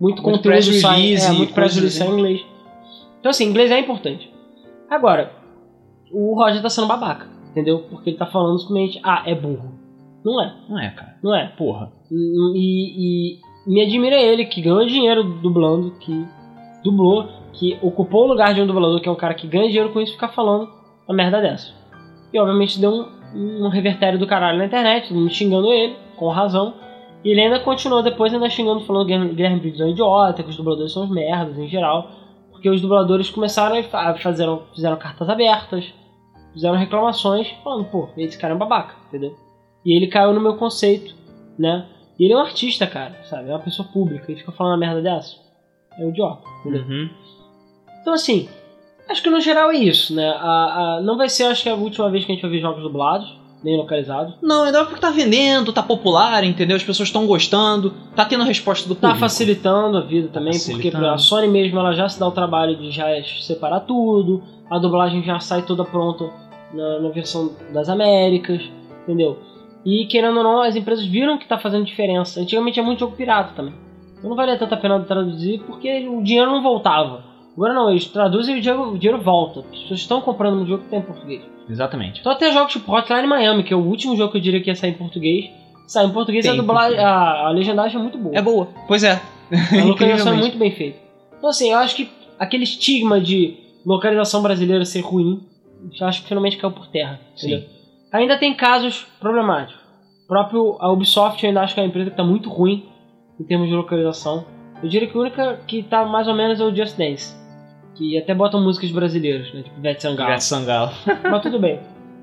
muito, 0.00 0.22
Muito 0.22 0.42
conteúdo 0.42 0.72
sai, 0.80 1.14
é, 1.14 1.32
muito 1.32 1.52
press 1.52 1.74
release 1.74 2.02
assim. 2.02 2.10
em 2.10 2.14
inglês. 2.14 2.46
Então 3.20 3.30
assim, 3.30 3.44
inglês 3.44 3.70
é 3.70 3.78
importante. 3.78 4.32
Agora, 4.88 5.32
o 6.12 6.34
Roger 6.34 6.62
tá 6.62 6.70
sendo 6.70 6.86
babaca, 6.86 7.26
entendeu? 7.50 7.80
Porque 7.90 8.10
ele 8.10 8.16
tá 8.16 8.26
falando 8.26 8.58
simplesmente, 8.58 9.00
ah, 9.02 9.22
é 9.26 9.34
burro. 9.34 9.78
Não 10.24 10.40
é, 10.42 10.54
Não 10.68 10.78
é, 10.78 10.90
cara. 10.90 11.16
não 11.22 11.34
é. 11.34 11.46
Porra. 11.56 11.92
E, 12.10 13.36
e 13.36 13.40
me 13.66 13.80
admira 13.82 14.16
ele, 14.16 14.44
que 14.46 14.60
ganhou 14.60 14.84
dinheiro 14.86 15.22
dublando, 15.24 15.92
que 15.98 16.26
dublou, 16.82 17.28
que 17.52 17.78
ocupou 17.82 18.24
o 18.24 18.28
lugar 18.28 18.54
de 18.54 18.60
um 18.60 18.66
dublador, 18.66 19.00
que 19.00 19.08
é 19.08 19.12
um 19.12 19.16
cara 19.16 19.34
que 19.34 19.46
ganha 19.46 19.68
dinheiro 19.68 19.92
com 19.92 20.00
isso, 20.00 20.12
ficar 20.12 20.28
falando 20.28 20.68
uma 21.06 21.16
merda 21.16 21.40
dessa. 21.40 21.72
E 22.32 22.38
obviamente 22.38 22.80
deu 22.80 22.90
um, 23.34 23.66
um 23.66 23.68
revertério 23.68 24.18
do 24.18 24.26
caralho 24.26 24.58
na 24.58 24.66
internet, 24.66 25.08
todo 25.08 25.18
mundo 25.18 25.32
xingando 25.32 25.72
ele, 25.72 25.96
com 26.16 26.28
razão. 26.28 26.74
E 27.24 27.30
ele 27.30 27.40
ainda 27.40 27.60
continuou 27.60 28.02
depois 28.02 28.32
ainda 28.32 28.48
xingando, 28.48 28.80
falando 28.84 29.06
que 29.06 29.14
o 29.14 29.34
Guilherme 29.34 29.60
Briggs 29.60 29.82
é 29.82 29.86
um 29.86 29.90
idiota, 29.90 30.42
que 30.42 30.50
os 30.50 30.56
dubladores 30.56 30.92
são 30.92 31.04
uns 31.04 31.10
merdas 31.10 31.58
em 31.58 31.68
geral. 31.68 32.10
Porque 32.52 32.68
os 32.70 32.80
dubladores 32.80 33.30
começaram 33.30 33.76
a 33.78 33.82
fa- 33.82 34.14
fizeram, 34.14 34.62
fizeram 34.74 34.96
cartas 34.96 35.28
abertas, 35.28 35.92
fizeram 36.52 36.76
reclamações, 36.76 37.48
falando, 37.62 37.84
pô, 37.84 38.08
esse 38.16 38.38
cara 38.38 38.52
é 38.52 38.56
um 38.56 38.58
babaca, 38.58 38.94
entendeu? 39.08 39.34
E 39.84 39.94
ele 39.96 40.06
caiu 40.08 40.32
no 40.32 40.40
meu 40.40 40.56
conceito, 40.56 41.14
né? 41.58 41.86
E 42.18 42.24
ele 42.24 42.32
é 42.34 42.36
um 42.36 42.40
artista, 42.40 42.86
cara, 42.86 43.14
sabe? 43.24 43.48
É 43.48 43.52
uma 43.52 43.60
pessoa 43.60 43.86
pública 43.92 44.30
e 44.32 44.36
fica 44.36 44.50
falando 44.52 44.72
uma 44.72 44.78
merda 44.78 45.00
dessa. 45.02 45.36
É 45.98 46.04
um 46.04 46.08
idiota, 46.10 46.42
entendeu? 46.60 46.82
Uhum. 46.82 47.08
Então, 48.00 48.12
assim, 48.12 48.48
acho 49.08 49.22
que 49.22 49.30
no 49.30 49.40
geral 49.40 49.70
é 49.70 49.76
isso, 49.76 50.14
né? 50.14 50.28
A, 50.28 50.96
a- 50.96 51.00
não 51.00 51.16
vai 51.16 51.28
ser, 51.28 51.44
acho 51.44 51.62
que, 51.62 51.68
a 51.68 51.74
última 51.74 52.10
vez 52.10 52.24
que 52.24 52.32
a 52.32 52.34
gente 52.34 52.42
vai 52.42 52.50
ver 52.50 52.60
jogos 52.60 52.82
dublados, 52.82 53.37
nem 53.62 53.76
localizados. 53.76 54.34
Não, 54.42 54.64
ainda 54.64 54.84
porque 54.84 55.00
tá 55.00 55.10
vendendo, 55.10 55.72
tá 55.72 55.82
popular, 55.82 56.44
entendeu? 56.44 56.76
As 56.76 56.82
pessoas 56.84 57.08
estão 57.08 57.26
gostando, 57.26 57.92
tá 58.14 58.24
tendo 58.24 58.42
a 58.42 58.46
resposta 58.46 58.88
do 58.88 58.94
Tá 58.94 59.00
público. 59.08 59.20
facilitando 59.20 59.98
a 59.98 60.00
vida 60.02 60.28
também, 60.28 60.52
porque 60.52 60.70
Facilitando. 60.72 61.06
a 61.08 61.18
Sony 61.18 61.48
mesmo 61.48 61.78
ela 61.78 61.92
já 61.92 62.08
se 62.08 62.20
dá 62.20 62.26
o 62.26 62.30
trabalho 62.30 62.76
de 62.76 62.90
já 62.90 63.06
separar 63.40 63.80
tudo, 63.80 64.42
a 64.70 64.78
dublagem 64.78 65.22
já 65.24 65.40
sai 65.40 65.62
toda 65.62 65.84
pronta 65.84 66.30
na, 66.72 67.00
na 67.00 67.08
versão 67.08 67.50
das 67.72 67.88
Américas, 67.88 68.62
entendeu? 69.02 69.38
E 69.84 70.06
querendo 70.06 70.36
ou 70.38 70.42
não, 70.44 70.62
as 70.62 70.76
empresas 70.76 71.04
viram 71.06 71.38
que 71.38 71.48
tá 71.48 71.58
fazendo 71.58 71.84
diferença. 71.84 72.40
Antigamente 72.40 72.78
é 72.78 72.82
muito 72.82 73.00
jogo 73.00 73.16
pirata 73.16 73.52
também. 73.56 73.74
Então 74.18 74.28
não 74.30 74.36
valia 74.36 74.58
tanta 74.58 74.76
pena 74.76 74.98
traduzir 75.00 75.60
porque 75.66 76.06
o 76.08 76.22
dinheiro 76.22 76.50
não 76.50 76.62
voltava. 76.62 77.22
Agora 77.58 77.74
não, 77.74 77.90
eles 77.90 78.06
traduzem 78.06 78.54
e 78.54 78.58
o 78.58 78.62
dinheiro, 78.62 78.92
o 78.92 78.96
dinheiro 78.96 79.20
volta. 79.20 79.60
As 79.72 79.80
pessoas 79.80 79.98
estão 79.98 80.20
comprando 80.20 80.62
um 80.62 80.64
jogo 80.64 80.84
que 80.84 80.90
tem 80.90 81.00
em 81.00 81.02
português. 81.02 81.42
Exatamente. 81.68 82.20
Então 82.20 82.30
até 82.30 82.52
jogos 82.52 82.72
tipo 82.72 82.96
Hotline 82.96 83.26
Miami, 83.26 83.64
que 83.64 83.74
é 83.74 83.76
o 83.76 83.80
último 83.80 84.16
jogo 84.16 84.30
que 84.30 84.38
eu 84.38 84.42
diria 84.42 84.62
que 84.62 84.70
ia 84.70 84.76
sair 84.76 84.90
em 84.90 84.94
português. 84.94 85.50
Sai 85.88 86.06
em 86.06 86.10
português 86.10 86.44
e 86.44 86.50
a, 86.50 86.54
dublagem, 86.54 87.00
a, 87.00 87.48
a 87.48 87.50
legendagem 87.50 87.98
é 87.98 88.00
muito 88.00 88.16
boa. 88.16 88.36
É 88.36 88.40
boa. 88.40 88.68
Pois 88.86 89.02
é. 89.02 89.20
A 89.50 89.84
localização 89.84 90.34
é 90.34 90.36
muito 90.36 90.56
bem 90.56 90.70
feita. 90.70 90.98
Então, 91.36 91.50
assim, 91.50 91.72
eu 91.72 91.78
acho 91.78 91.96
que 91.96 92.08
aquele 92.38 92.62
estigma 92.62 93.20
de 93.20 93.56
localização 93.84 94.40
brasileira 94.40 94.84
ser 94.84 95.00
ruim, 95.00 95.42
eu 96.00 96.06
acho 96.06 96.22
que 96.22 96.28
finalmente 96.28 96.58
caiu 96.58 96.72
por 96.72 96.86
terra. 96.86 97.18
Sim. 97.34 97.64
Ainda 98.12 98.38
tem 98.38 98.54
casos 98.54 99.04
problemáticos. 99.18 99.82
O 100.26 100.28
próprio 100.28 100.76
a 100.78 100.92
Ubisoft 100.92 101.42
eu 101.42 101.48
ainda 101.48 101.62
acho 101.62 101.74
que 101.74 101.80
é 101.80 101.82
uma 101.82 101.88
empresa 101.88 102.10
que 102.10 102.14
está 102.14 102.24
muito 102.24 102.48
ruim 102.48 102.84
em 103.40 103.42
termos 103.42 103.68
de 103.68 103.74
localização. 103.74 104.44
Eu 104.80 104.88
diria 104.88 105.08
que 105.08 105.16
a 105.16 105.20
única 105.20 105.60
que 105.66 105.80
está 105.80 106.04
mais 106.04 106.28
ou 106.28 106.34
menos 106.34 106.60
é 106.60 106.64
o 106.64 106.72
Just 106.72 106.96
Dance. 106.96 107.47
Que 107.96 108.16
até 108.18 108.34
botam 108.34 108.62
músicas 108.62 108.90
brasileiras, 108.90 109.52
né? 109.52 109.62
Tipo 109.62 109.78
Ivete 109.78 110.02
Sangalo. 110.02 110.28
Ivete 110.30 110.44
Sangalo. 110.44 110.92
Mas 111.30 111.42
tudo 111.42 111.58
bem. 111.58 111.80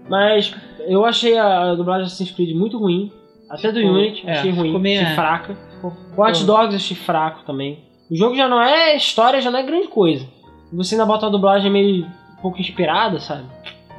Mas 0.10 0.56
eu 0.88 1.04
achei 1.06 1.38
a 1.38 1.74
dublagem 1.76 2.04
de 2.06 2.08
Assassin's 2.08 2.32
Creed 2.32 2.56
muito 2.56 2.78
ruim. 2.78 3.12
Até 3.50 3.72
do 3.72 3.80
Ficou- 3.80 3.94
Unity, 3.94 4.24
é, 4.28 4.32
achei 4.34 4.52
ruim, 4.52 4.68
ficou 4.68 4.80
meio- 4.80 5.02
achei 5.02 5.12
é. 5.12 5.16
fraca. 5.16 5.58
O 5.84 5.92
Watch 6.22 6.44
Dogs 6.46 6.76
achei 6.76 6.96
fraco 6.98 7.44
também. 7.46 7.80
O 8.10 8.16
jogo 8.16 8.36
já 8.36 8.48
não 8.48 8.62
é 8.62 8.96
história, 8.96 9.42
já 9.42 9.52
não 9.52 9.60
é 9.60 9.64
grande 9.64 9.88
coisa. 9.88 10.26
Você 10.74 10.96
ainda 10.96 11.06
bota 11.06 11.26
uma 11.26 11.32
dublagem 11.32 11.70
meio 11.72 12.06
um 12.06 12.42
pouco 12.42 12.60
inspirada, 12.60 13.20
sabe? 13.20 13.44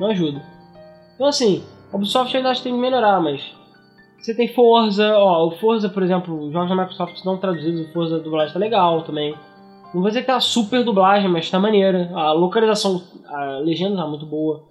Não 0.00 0.10
ajuda. 0.10 0.42
Então 1.14 1.26
assim, 1.26 1.62
a 1.92 1.96
Ubisoft 1.96 2.36
ainda 2.36 2.50
acho 2.50 2.60
que 2.60 2.64
tem 2.68 2.74
que 2.74 2.80
melhorar, 2.80 3.20
mas 3.20 3.40
você 4.18 4.34
tem 4.34 4.48
Forza, 4.48 5.16
ó, 5.16 5.46
o 5.46 5.52
Forza, 5.52 5.88
por 5.88 6.02
exemplo, 6.02 6.46
os 6.46 6.52
jogos 6.52 6.68
da 6.68 6.74
Microsoft 6.76 7.24
não 7.24 7.38
traduzidos, 7.38 7.88
o 7.88 7.92
Forza 7.92 8.16
a 8.16 8.18
dublagem 8.18 8.52
tá 8.52 8.58
legal 8.58 9.02
também. 9.02 9.34
Não 9.94 10.00
vou 10.02 10.08
dizer 10.10 10.20
que 10.22 10.26
tá 10.26 10.38
super 10.40 10.84
dublagem, 10.84 11.28
mas 11.30 11.48
tá 11.50 11.58
maneira. 11.58 12.10
A 12.14 12.32
localização, 12.32 13.02
a 13.26 13.58
legenda 13.58 13.96
tá 13.96 14.06
muito 14.06 14.26
boa. 14.26 14.64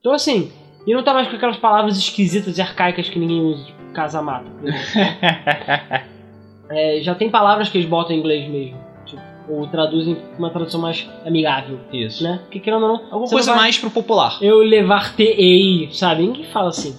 Então 0.00 0.12
assim, 0.12 0.50
e 0.86 0.92
não 0.94 1.02
tá 1.02 1.12
mais 1.14 1.28
com 1.28 1.36
aquelas 1.36 1.56
palavras 1.56 1.96
esquisitas 1.96 2.58
e 2.58 2.62
arcaicas 2.62 3.08
que 3.08 3.18
ninguém 3.18 3.40
usa, 3.40 3.64
tipo 3.64 3.78
casa-mata. 3.92 4.46
É, 6.70 7.00
já 7.00 7.14
tem 7.14 7.30
palavras 7.30 7.70
que 7.70 7.78
eles 7.78 7.88
botam 7.88 8.14
em 8.14 8.18
inglês 8.18 8.46
mesmo. 8.50 8.76
Tipo, 9.06 9.22
ou 9.48 9.66
traduzem 9.68 10.14
com 10.16 10.38
uma 10.38 10.50
tradução 10.50 10.78
mais 10.80 11.08
amigável, 11.24 11.80
Isso. 11.90 12.22
né? 12.22 12.40
Porque 12.42 12.60
querendo 12.60 12.82
ou 12.82 12.88
não, 12.88 13.04
Alguma 13.10 13.26
coisa 13.30 13.52
vai- 13.52 13.60
mais 13.60 13.78
pro 13.78 13.90
popular. 13.90 14.36
Eu 14.42 14.58
levar-te-ei, 14.58 15.88
sabe? 15.92 16.22
Ninguém 16.26 16.44
fala 16.44 16.68
assim. 16.68 16.94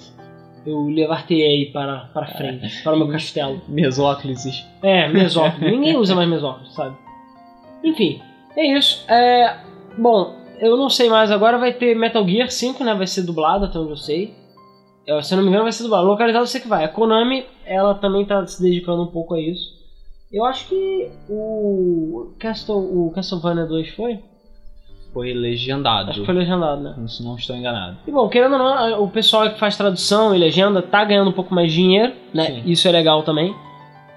Eu 0.66 0.86
levar-te-ei 0.88 1.68
para, 1.68 2.10
para 2.12 2.26
frente, 2.26 2.82
para 2.84 2.96
o 2.96 2.98
meu 2.98 3.10
castelo. 3.10 3.62
Mesóclises. 3.70 4.66
É, 4.82 5.08
mesóclise. 5.08 5.70
Ninguém 5.70 5.96
usa 5.98 6.16
mais 6.16 6.28
mesóclise, 6.28 6.74
sabe? 6.74 6.98
Enfim, 7.84 8.22
é 8.56 8.78
isso. 8.78 9.04
É, 9.08 9.58
bom, 9.98 10.36
eu 10.60 10.78
não 10.78 10.90
sei 10.90 11.10
mais 11.10 11.32
agora. 11.32 11.58
Vai 11.58 11.74
ter 11.74 11.96
Metal 11.96 12.28
Gear 12.28 12.50
5, 12.50 12.84
né? 12.84 12.94
Vai 12.94 13.08
ser 13.08 13.24
dublado, 13.24 13.66
até 13.66 13.80
onde 13.80 13.92
eu 13.92 13.98
sei. 13.98 14.34
Eu, 15.06 15.24
se 15.24 15.34
eu 15.34 15.38
não 15.38 15.44
me 15.44 15.50
engano, 15.50 15.64
vai 15.64 15.72
ser 15.72 15.84
dublado. 15.84 16.06
Localizado 16.06 16.44
eu 16.44 16.48
sei 16.48 16.62
que 16.62 16.68
vai. 16.68 16.84
A 16.84 16.90
Konami, 16.90 17.46
ela 17.66 17.96
também 17.96 18.26
tá 18.26 18.46
se 18.46 18.62
dedicando 18.62 19.04
um 19.04 19.08
pouco 19.08 19.34
a 19.34 19.42
isso. 19.42 19.80
Eu 20.32 20.46
acho 20.46 20.68
que 20.68 21.10
o, 21.28 22.34
Castle, 22.38 22.78
o 22.78 23.12
Castlevania 23.16 23.66
2 23.66 23.90
foi? 23.96 24.20
Foi 25.12 25.34
legendado. 25.34 26.12
Acho 26.12 26.20
que 26.20 26.26
foi 26.26 26.36
legendado, 26.36 26.82
né? 26.82 26.96
Se 27.08 27.24
não 27.24 27.36
estou 27.36 27.56
enganado. 27.56 27.98
E 28.06 28.12
bom, 28.12 28.30
querendo 28.30 28.54
ou 28.54 28.60
não, 28.60 29.04
o 29.04 29.10
pessoal 29.10 29.50
que 29.50 29.58
faz 29.58 29.76
tradução 29.76 30.36
e 30.36 30.38
legenda 30.38 30.84
tá 30.84 31.04
ganhando 31.04 31.32
um 31.32 31.34
pouco 31.34 31.54
mais 31.56 31.72
de 31.72 31.80
dinheiro, 31.80 32.14
né? 32.32 32.46
Sim. 32.46 32.64
Isso 32.68 32.88
é 32.88 32.92
legal 32.92 33.24
também. 33.24 33.56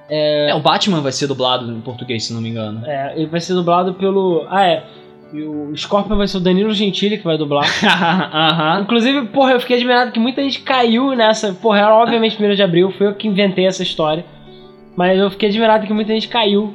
É, 0.08 0.52
o 0.54 0.60
Batman 0.60 1.00
vai 1.00 1.12
ser 1.12 1.26
dublado 1.26 1.70
em 1.70 1.80
português, 1.80 2.24
se 2.24 2.32
não 2.32 2.40
me 2.40 2.50
engano. 2.50 2.84
É, 2.86 3.14
ele 3.16 3.26
vai 3.26 3.40
ser 3.40 3.54
dublado 3.54 3.94
pelo. 3.94 4.46
Ah, 4.48 4.66
é. 4.66 4.84
E 5.32 5.42
o 5.42 5.74
Scorpion 5.74 6.16
vai 6.16 6.28
ser 6.28 6.36
o 6.36 6.40
Danilo 6.40 6.74
Gentili 6.74 7.16
que 7.16 7.24
vai 7.24 7.38
dublar. 7.38 7.64
Aham. 7.82 8.82
Inclusive, 8.82 9.26
porra, 9.28 9.52
eu 9.52 9.60
fiquei 9.60 9.76
admirado 9.76 10.12
que 10.12 10.20
muita 10.20 10.42
gente 10.42 10.60
caiu 10.60 11.14
nessa. 11.14 11.54
Porra, 11.54 11.78
era 11.78 11.94
obviamente 11.94 12.42
1 12.42 12.54
de 12.54 12.62
abril, 12.62 12.90
foi 12.90 13.06
eu 13.06 13.14
que 13.14 13.26
inventei 13.26 13.66
essa 13.66 13.82
história. 13.82 14.24
Mas 14.94 15.18
eu 15.18 15.30
fiquei 15.30 15.48
admirado 15.48 15.86
que 15.86 15.92
muita 15.92 16.12
gente 16.12 16.28
caiu 16.28 16.74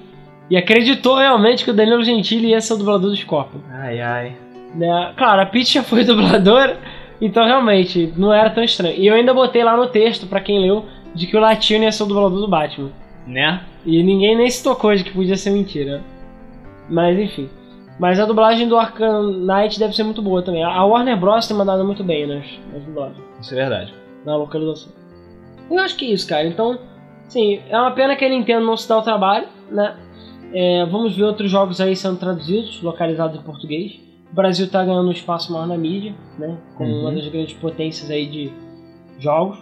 e 0.49 0.57
acreditou 0.57 1.17
realmente 1.17 1.63
que 1.63 1.69
o 1.69 1.73
Danilo 1.73 2.03
Gentili 2.03 2.49
ia 2.49 2.61
ser 2.61 2.73
o 2.73 2.77
dublador 2.77 3.11
do 3.11 3.15
Scorpion. 3.15 3.59
Ai, 3.69 3.99
ai. 3.99 4.35
Né? 4.73 5.13
Claro, 5.15 5.41
a 5.41 5.45
Peach 5.45 5.73
já 5.73 5.83
foi 5.83 6.03
dubladora, 6.05 6.79
então 7.21 7.45
realmente 7.45 8.11
não 8.17 8.33
era 8.33 8.49
tão 8.49 8.63
estranho. 8.63 8.97
E 8.97 9.05
eu 9.05 9.13
ainda 9.13 9.33
botei 9.33 9.63
lá 9.63 9.77
no 9.77 9.87
texto, 9.87 10.25
pra 10.25 10.41
quem 10.41 10.59
leu, 10.59 10.85
de 11.13 11.27
que 11.27 11.37
o 11.37 11.39
Latino 11.39 11.83
ia 11.83 11.91
ser 11.91 12.03
o 12.03 12.07
dublador 12.07 12.39
do 12.39 12.47
Batman. 12.47 12.89
Né? 13.27 13.61
E 13.85 14.01
ninguém 14.03 14.37
nem 14.37 14.49
se 14.49 14.63
tocou 14.63 14.95
de 14.95 15.03
que 15.03 15.11
podia 15.11 15.35
ser 15.35 15.49
mentira. 15.51 16.01
Mas 16.89 17.19
enfim. 17.19 17.49
Mas 17.99 18.19
a 18.19 18.25
dublagem 18.25 18.67
do 18.67 18.77
Arkham 18.77 19.23
Knight 19.45 19.77
deve 19.79 19.93
ser 19.95 20.03
muito 20.03 20.21
boa 20.21 20.41
também. 20.41 20.63
A 20.63 20.83
Warner 20.85 21.19
Bros. 21.19 21.47
tem 21.47 21.57
mandado 21.57 21.83
muito 21.83 22.03
bem 22.03 22.27
nas, 22.27 22.45
nas 22.71 22.83
dublagens, 22.83 23.17
Isso 23.41 23.53
é 23.53 23.57
verdade. 23.57 23.93
na 24.25 24.35
localização. 24.37 24.91
Eu 25.69 25.79
acho 25.79 25.97
que 25.97 26.05
é 26.05 26.09
isso, 26.13 26.27
cara. 26.27 26.47
Então, 26.47 26.79
sim, 27.27 27.59
é 27.69 27.77
uma 27.77 27.91
pena 27.91 28.15
que 28.15 28.23
a 28.23 28.29
Nintendo 28.29 28.65
não 28.65 28.77
se 28.77 28.87
dá 28.87 28.97
o 28.97 29.01
trabalho, 29.01 29.47
né? 29.71 29.95
É, 30.53 30.85
vamos 30.85 31.15
ver 31.17 31.23
outros 31.25 31.51
jogos 31.51 31.81
aí 31.81 31.95
sendo 31.95 32.17
traduzidos, 32.17 32.81
localizados 32.81 33.37
em 33.37 33.43
português. 33.43 33.99
O 34.31 34.35
Brasil 34.35 34.69
tá 34.69 34.83
ganhando 34.85 35.07
um 35.09 35.11
espaço 35.11 35.51
maior 35.51 35.67
na 35.67 35.77
mídia, 35.77 36.13
né? 36.37 36.55
Como 36.75 36.89
Uhum. 36.89 37.01
uma 37.01 37.11
das 37.11 37.27
grandes 37.27 37.53
potências 37.57 38.09
aí 38.09 38.27
de 38.27 38.51
jogos. 39.19 39.57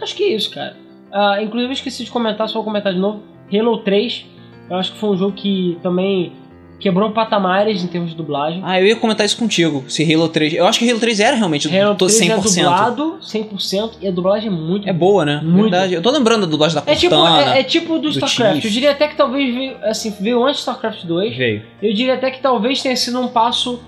Acho 0.00 0.16
que 0.16 0.24
é 0.24 0.34
isso, 0.34 0.50
cara. 0.52 0.74
Ah, 1.12 1.42
inclusive, 1.42 1.70
eu 1.70 1.74
esqueci 1.74 2.04
de 2.04 2.10
comentar, 2.10 2.48
só 2.48 2.54
vou 2.54 2.64
comentar 2.64 2.92
de 2.92 2.98
novo. 2.98 3.22
Halo 3.52 3.78
3, 3.78 4.24
eu 4.70 4.76
acho 4.76 4.92
que 4.92 4.98
foi 4.98 5.10
um 5.10 5.16
jogo 5.16 5.32
que 5.32 5.76
também 5.82 6.32
quebrou 6.80 7.10
patamares 7.12 7.84
em 7.84 7.86
termos 7.86 8.10
de 8.10 8.16
dublagem. 8.16 8.60
Ah, 8.64 8.80
eu 8.80 8.86
ia 8.86 8.96
comentar 8.96 9.24
isso 9.24 9.36
contigo. 9.36 9.84
Se 9.86 10.02
Halo 10.12 10.28
3. 10.28 10.54
Eu 10.54 10.66
acho 10.66 10.80
que 10.80 10.90
Halo 10.90 10.98
3 10.98 11.20
era 11.20 11.36
realmente 11.36 11.68
Halo 11.78 11.94
to- 11.94 12.06
3 12.06 12.20
é 12.22 12.34
100%. 12.36 12.54
dublado 12.64 13.18
100% 13.20 13.90
e 14.00 14.08
a 14.08 14.10
dublagem 14.10 14.48
é 14.48 14.50
muito 14.52 14.88
É 14.88 14.92
boa, 14.92 15.24
né? 15.24 15.40
Muito. 15.44 15.70
Verdade. 15.70 15.94
Eu 15.94 16.02
tô 16.02 16.10
lembrando 16.10 16.40
da 16.40 16.46
dublagem 16.50 16.74
da 16.74 16.90
É 16.90 16.96
tipo, 16.96 17.14
é, 17.14 17.60
é 17.60 17.62
tipo 17.62 17.94
do, 17.94 18.00
do 18.00 18.08
StarCraft. 18.10 18.54
Chief. 18.56 18.64
Eu 18.64 18.70
diria 18.72 18.90
até 18.90 19.06
que 19.06 19.14
talvez 19.16 19.54
veio, 19.54 19.76
assim, 19.84 20.12
veio 20.18 20.42
antes 20.42 20.56
do 20.56 20.60
StarCraft 20.62 21.04
2. 21.04 21.36
Veio. 21.36 21.62
Eu 21.80 21.92
diria 21.94 22.14
até 22.14 22.30
que 22.32 22.40
talvez 22.40 22.82
tenha 22.82 22.96
sido 22.96 23.20
um 23.20 23.28
passo 23.28 23.80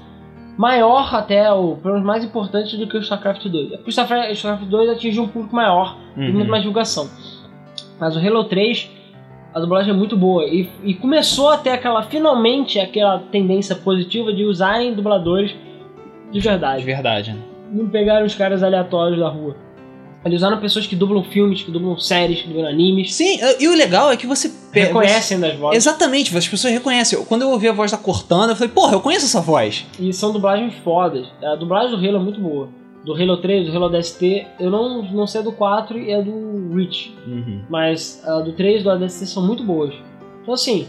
maior 0.56 1.14
até, 1.14 1.50
ou 1.52 1.76
pelo 1.76 1.94
menos 1.94 2.06
mais 2.06 2.24
importante 2.24 2.76
do 2.76 2.86
que 2.86 2.96
o 2.96 3.00
StarCraft 3.00 3.46
2. 3.46 3.72
É 3.72 3.76
o 3.84 3.88
StarCraft, 3.88 4.30
o 4.30 4.32
StarCraft 4.32 4.70
2 4.70 4.90
atingiu 4.90 5.22
um 5.24 5.28
público 5.28 5.54
maior 5.56 5.96
Uhum. 6.16 6.32
muito 6.32 6.48
mais 6.50 6.62
divulgação. 6.62 7.08
Mas 7.98 8.16
o 8.16 8.20
Halo 8.20 8.44
3, 8.44 8.88
a 9.52 9.58
dublagem 9.60 9.92
é 9.92 9.96
muito 9.96 10.16
boa. 10.16 10.44
E, 10.44 10.68
e 10.84 10.94
começou 10.94 11.48
até 11.50 11.72
aquela, 11.72 12.02
finalmente, 12.04 12.78
aquela 12.78 13.18
tendência 13.18 13.74
positiva 13.74 14.32
de 14.32 14.44
usarem 14.44 14.94
dubladores 14.94 15.50
de 16.30 16.38
De 16.38 16.40
verdade. 16.40 16.84
verdade, 16.84 17.32
né? 17.32 17.40
Não 17.72 17.88
pegaram 17.88 18.24
os 18.26 18.34
caras 18.34 18.62
aleatórios 18.62 19.18
da 19.18 19.28
rua. 19.28 19.56
Eles 20.24 20.38
usaram 20.38 20.58
pessoas 20.58 20.86
que 20.86 20.96
dublam 20.96 21.22
filmes, 21.22 21.62
que 21.62 21.70
dublam 21.70 21.98
séries, 21.98 22.40
que 22.42 22.48
dublam 22.48 22.66
animes. 22.66 23.14
Sim, 23.14 23.38
e 23.60 23.68
o 23.68 23.74
legal 23.74 24.10
é 24.10 24.16
que 24.16 24.26
você 24.26 24.48
pe- 24.72 24.80
Reconhecem 24.80 25.38
das 25.38 25.54
vozes. 25.56 25.76
Exatamente, 25.86 26.36
as 26.36 26.48
pessoas 26.48 26.72
reconhecem. 26.72 27.22
Quando 27.26 27.42
eu 27.42 27.50
ouvi 27.50 27.68
a 27.68 27.72
voz 27.72 27.90
da 27.90 27.98
Cortana, 27.98 28.52
eu 28.52 28.56
falei, 28.56 28.72
porra, 28.72 28.94
eu 28.94 29.00
conheço 29.00 29.26
essa 29.26 29.40
voz. 29.40 29.84
E 30.00 30.12
são 30.12 30.32
dublagens 30.32 30.72
fodas. 30.82 31.26
A 31.42 31.54
dublagem 31.56 31.90
do 31.90 31.96
Halo 32.06 32.16
é 32.16 32.20
muito 32.20 32.40
boa. 32.40 32.68
Do 33.04 33.12
Halo 33.12 33.36
3, 33.36 33.66
do 33.70 33.76
Halo 33.76 33.90
DST, 33.90 34.46
eu 34.58 34.70
não, 34.70 35.02
não 35.02 35.26
sei 35.26 35.42
a 35.42 35.44
do 35.44 35.52
4 35.52 35.98
e 35.98 36.10
a 36.14 36.22
do 36.22 36.74
Reach. 36.74 37.14
Mas 37.68 38.22
a 38.26 38.40
do 38.40 38.52
3 38.52 38.80
e 38.80 38.84
do 38.84 38.90
ADST 38.90 39.26
são 39.26 39.46
muito 39.46 39.62
boas. 39.62 39.92
Então 40.40 40.54
assim, 40.54 40.86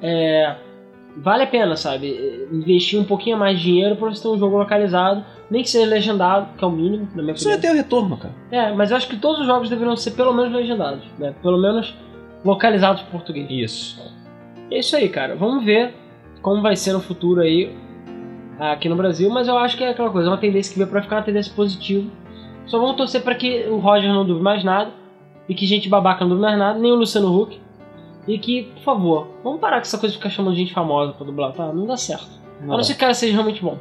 é, 0.00 0.54
vale 1.16 1.42
a 1.42 1.46
pena, 1.46 1.76
sabe? 1.76 2.46
Investir 2.52 2.98
um 3.00 3.04
pouquinho 3.04 3.36
mais 3.36 3.58
de 3.58 3.64
dinheiro 3.64 3.96
pra 3.96 4.08
você 4.08 4.22
ter 4.22 4.28
um 4.28 4.38
jogo 4.38 4.56
localizado, 4.58 5.24
nem 5.50 5.62
que 5.62 5.70
seja 5.70 5.86
legendado, 5.86 6.56
que 6.56 6.64
é 6.64 6.66
o 6.66 6.70
mínimo, 6.70 7.08
na 7.14 7.22
minha 7.22 7.34
Isso 7.34 7.48
opinião. 7.48 7.60
ter 7.60 7.70
o 7.70 7.76
retorno, 7.76 8.16
cara. 8.16 8.34
É, 8.50 8.72
mas 8.72 8.90
eu 8.90 8.96
acho 8.96 9.08
que 9.08 9.16
todos 9.16 9.40
os 9.40 9.46
jogos 9.46 9.68
deveriam 9.68 9.96
ser 9.96 10.12
pelo 10.12 10.32
menos 10.32 10.52
legendados, 10.52 11.04
né? 11.18 11.34
Pelo 11.42 11.58
menos 11.58 11.94
localizados 12.44 13.02
em 13.02 13.06
português. 13.06 13.46
Isso. 13.50 14.00
É 14.70 14.78
isso 14.78 14.96
aí, 14.96 15.08
cara. 15.08 15.34
Vamos 15.34 15.64
ver 15.64 15.94
como 16.40 16.62
vai 16.62 16.76
ser 16.76 16.92
no 16.92 17.00
futuro 17.00 17.40
aí 17.40 17.74
aqui 18.58 18.88
no 18.88 18.96
Brasil, 18.96 19.30
mas 19.30 19.48
eu 19.48 19.56
acho 19.58 19.76
que 19.76 19.84
é 19.84 19.88
aquela 19.90 20.10
coisa, 20.10 20.28
é 20.28 20.30
uma 20.30 20.38
tendência 20.38 20.72
que 20.72 20.78
veio 20.78 20.90
pra 20.90 21.02
ficar 21.02 21.16
uma 21.16 21.22
tendência 21.22 21.52
positiva. 21.54 22.08
Só 22.66 22.78
vamos 22.78 22.96
torcer 22.96 23.22
pra 23.22 23.34
que 23.34 23.64
o 23.68 23.78
Roger 23.78 24.12
não 24.12 24.24
dube 24.24 24.42
mais 24.42 24.62
nada 24.62 24.90
e 25.48 25.54
que 25.54 25.66
gente 25.66 25.88
babaca 25.88 26.24
não 26.24 26.30
dube 26.30 26.42
mais 26.42 26.58
nada, 26.58 26.78
nem 26.78 26.92
o 26.92 26.94
Luciano 26.94 27.34
Huck. 27.34 27.58
E 28.28 28.38
que, 28.38 28.64
por 28.74 28.82
favor, 28.82 29.28
vamos 29.42 29.60
parar 29.60 29.76
com 29.76 29.82
essa 29.82 29.98
coisa 29.98 30.12
de 30.12 30.18
ficar 30.18 30.30
chamando 30.30 30.54
gente 30.54 30.72
famosa 30.72 31.12
pra 31.12 31.26
dublar, 31.26 31.52
tá? 31.52 31.72
Não 31.72 31.86
dá 31.86 31.96
certo. 31.96 32.28
A 32.62 32.66
não 32.66 32.82
ser 32.82 32.92
que 32.92 32.98
o 32.98 33.00
cara 33.00 33.14
seja 33.14 33.32
realmente 33.32 33.62
bom. 33.62 33.78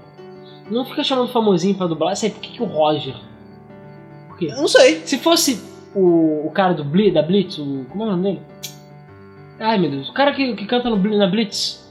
Não 0.72 0.86
fica 0.86 1.04
chamando 1.04 1.28
famosinho 1.32 1.76
pra 1.76 1.88
dublar. 1.88 2.16
Sei, 2.16 2.30
por 2.30 2.40
que, 2.40 2.54
que 2.54 2.64
o 2.64 2.66
Roger? 2.66 3.16
Por 4.28 4.38
quê? 4.38 4.48
Eu 4.52 4.58
não 4.58 4.68
sei. 4.68 5.02
Se 5.06 5.18
fosse 5.18 5.62
o, 5.96 6.48
o 6.48 6.52
cara 6.52 6.74
do 6.74 6.84
Blitz, 6.84 7.14
da 7.14 7.22
Blitz, 7.22 7.58
o. 7.58 7.86
Como 7.90 8.04
é 8.04 8.08
o 8.08 8.10
nome 8.12 8.24
dele? 8.24 8.42
Ai 9.60 9.78
meu 9.78 9.92
Deus, 9.92 10.08
o 10.10 10.14
cara 10.14 10.32
que, 10.34 10.56
que 10.56 10.66
canta 10.66 10.90
no, 10.90 10.96
na 11.18 11.28
Blitz. 11.28 11.86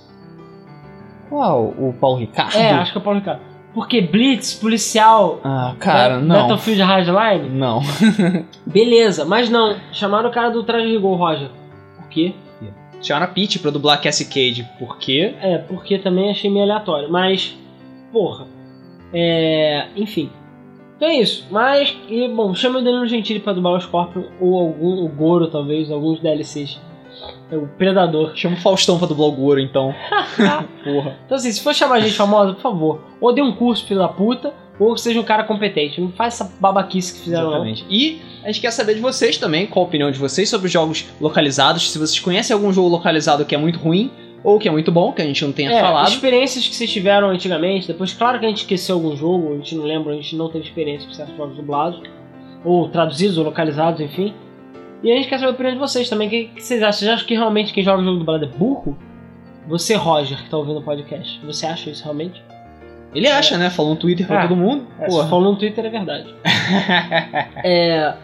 Qual? 1.28 1.64
O 1.78 1.94
Paulo 2.00 2.18
Ricardo? 2.18 2.56
É, 2.56 2.70
acho 2.70 2.92
que 2.92 2.98
é 2.98 3.00
o 3.00 3.04
Paulo 3.04 3.18
Ricardo. 3.18 3.42
Porque 3.74 4.00
Blitz, 4.00 4.54
policial. 4.54 5.40
Ah, 5.44 5.74
cara, 5.78 6.14
Ba- 6.16 6.20
não. 6.22 6.36
Battlefield 6.48 6.80
Hardline? 6.82 7.50
Não. 7.50 7.82
Beleza, 8.64 9.24
mas 9.26 9.50
não. 9.50 9.76
Chamaram 9.92 10.30
o 10.30 10.32
cara 10.32 10.48
do 10.48 10.62
Traje 10.64 10.86
Rigor, 10.86 11.16
Roger. 11.18 11.50
Quê? 12.10 12.34
Chamaram 13.00 13.26
a 13.26 13.34
Peach 13.34 13.58
pra 13.60 13.70
dublar 13.70 14.00
Cassie 14.00 14.26
Cage. 14.26 14.68
Por 14.78 14.98
quê? 14.98 15.34
É, 15.40 15.58
porque 15.58 15.98
também 15.98 16.30
achei 16.30 16.50
meio 16.50 16.64
aleatório. 16.64 17.10
Mas, 17.10 17.56
porra. 18.12 18.46
É. 19.12 19.86
Enfim. 19.96 20.30
Então 20.96 21.08
é 21.08 21.14
isso. 21.14 21.46
Mas, 21.50 21.96
e, 22.08 22.28
bom, 22.28 22.52
chama 22.54 22.80
o 22.80 22.82
Danilo 22.82 23.06
Gentili 23.06 23.38
pra 23.38 23.52
dublar 23.52 23.74
o 23.74 23.80
Scorpion. 23.80 24.24
Ou 24.40 24.58
algum, 24.58 25.04
o 25.04 25.08
Goro, 25.08 25.46
talvez, 25.46 25.90
alguns 25.90 26.20
DLCs. 26.20 26.80
É 27.50 27.56
o 27.56 27.68
Predador. 27.78 28.32
Chama 28.34 28.56
o 28.56 28.60
Faustão 28.60 28.98
pra 28.98 29.06
dublar 29.06 29.28
o 29.28 29.32
Goro, 29.32 29.60
então. 29.60 29.94
Porra. 30.82 31.18
Então 31.24 31.36
assim, 31.36 31.52
se 31.52 31.62
for 31.62 31.74
chamar 31.74 32.00
gente 32.00 32.16
famosa, 32.16 32.54
por 32.54 32.60
favor, 32.60 33.04
ou 33.20 33.32
dê 33.32 33.40
um 33.40 33.52
curso, 33.52 33.86
filho 33.86 34.00
da 34.00 34.08
puta, 34.08 34.52
ou 34.78 34.96
seja 34.96 35.20
um 35.20 35.24
cara 35.24 35.44
competente. 35.44 36.00
Não 36.00 36.12
faz 36.12 36.34
essa 36.34 36.52
babaquice 36.60 37.14
que 37.14 37.20
fizeram 37.20 37.48
Exatamente. 37.48 37.84
E 37.90 38.20
a 38.44 38.46
gente 38.48 38.60
quer 38.60 38.70
saber 38.70 38.94
de 38.94 39.00
vocês 39.00 39.36
também, 39.38 39.66
qual 39.66 39.84
a 39.84 39.88
opinião 39.88 40.10
de 40.10 40.18
vocês 40.18 40.48
sobre 40.48 40.66
os 40.66 40.72
jogos 40.72 41.06
localizados. 41.20 41.90
Se 41.90 41.98
vocês 41.98 42.20
conhecem 42.20 42.54
algum 42.54 42.72
jogo 42.72 42.88
localizado 42.88 43.44
que 43.44 43.54
é 43.54 43.58
muito 43.58 43.78
ruim 43.78 44.10
ou 44.44 44.58
que 44.58 44.68
é 44.68 44.70
muito 44.70 44.92
bom, 44.92 45.12
que 45.12 45.20
a 45.20 45.24
gente 45.24 45.44
não 45.44 45.52
tenha 45.52 45.70
não. 45.70 45.78
É, 45.78 45.80
falado. 45.80 46.08
experiências 46.08 46.66
que 46.66 46.74
vocês 46.74 46.90
tiveram 46.90 47.28
antigamente, 47.28 47.88
depois, 47.88 48.12
claro 48.12 48.38
que 48.38 48.46
a 48.46 48.48
gente 48.48 48.58
esqueceu 48.58 48.94
algum 48.94 49.16
jogo, 49.16 49.52
a 49.52 49.56
gente 49.56 49.74
não 49.74 49.84
lembra, 49.84 50.12
a 50.12 50.16
gente 50.16 50.36
não 50.36 50.48
teve 50.48 50.64
experiência 50.64 51.08
com 51.08 51.14
certos 51.14 51.36
jogos 51.36 51.56
dublados, 51.56 52.00
ou 52.64 52.88
traduzidos, 52.88 53.36
ou 53.36 53.44
localizados, 53.44 54.00
enfim. 54.00 54.32
E 55.02 55.12
a 55.12 55.16
gente 55.16 55.28
quer 55.28 55.38
saber 55.38 55.50
a 55.50 55.54
opinião 55.54 55.74
de 55.74 55.80
vocês 55.80 56.08
também. 56.08 56.28
O 56.28 56.30
que, 56.30 56.44
que 56.44 56.62
vocês 56.62 56.82
acham? 56.82 56.92
Vocês 57.00 57.10
acham 57.10 57.26
que 57.26 57.34
realmente 57.34 57.72
quem 57.72 57.82
joga 57.82 58.02
jogo 58.02 58.18
dublado 58.18 58.44
é 58.44 58.48
burro? 58.48 58.96
Você, 59.68 59.94
Roger, 59.94 60.42
que 60.42 60.48
tá 60.48 60.56
ouvindo 60.56 60.78
o 60.78 60.82
podcast, 60.82 61.40
você 61.44 61.66
acha 61.66 61.90
isso 61.90 62.02
realmente? 62.02 62.42
Ele 63.14 63.26
acha, 63.26 63.56
né? 63.56 63.70
Falou 63.70 63.92
no 63.94 64.00
Twitter 64.00 64.26
pra 64.26 64.40
É. 64.44 64.48
todo 64.48 64.56
mundo. 64.56 64.86
É, 65.00 65.06
Porra. 65.06 65.28
falou 65.28 65.52
no 65.52 65.58
Twitter 65.58 65.84
é 65.84 65.88
verdade. 65.90 66.34
É, 67.64 68.14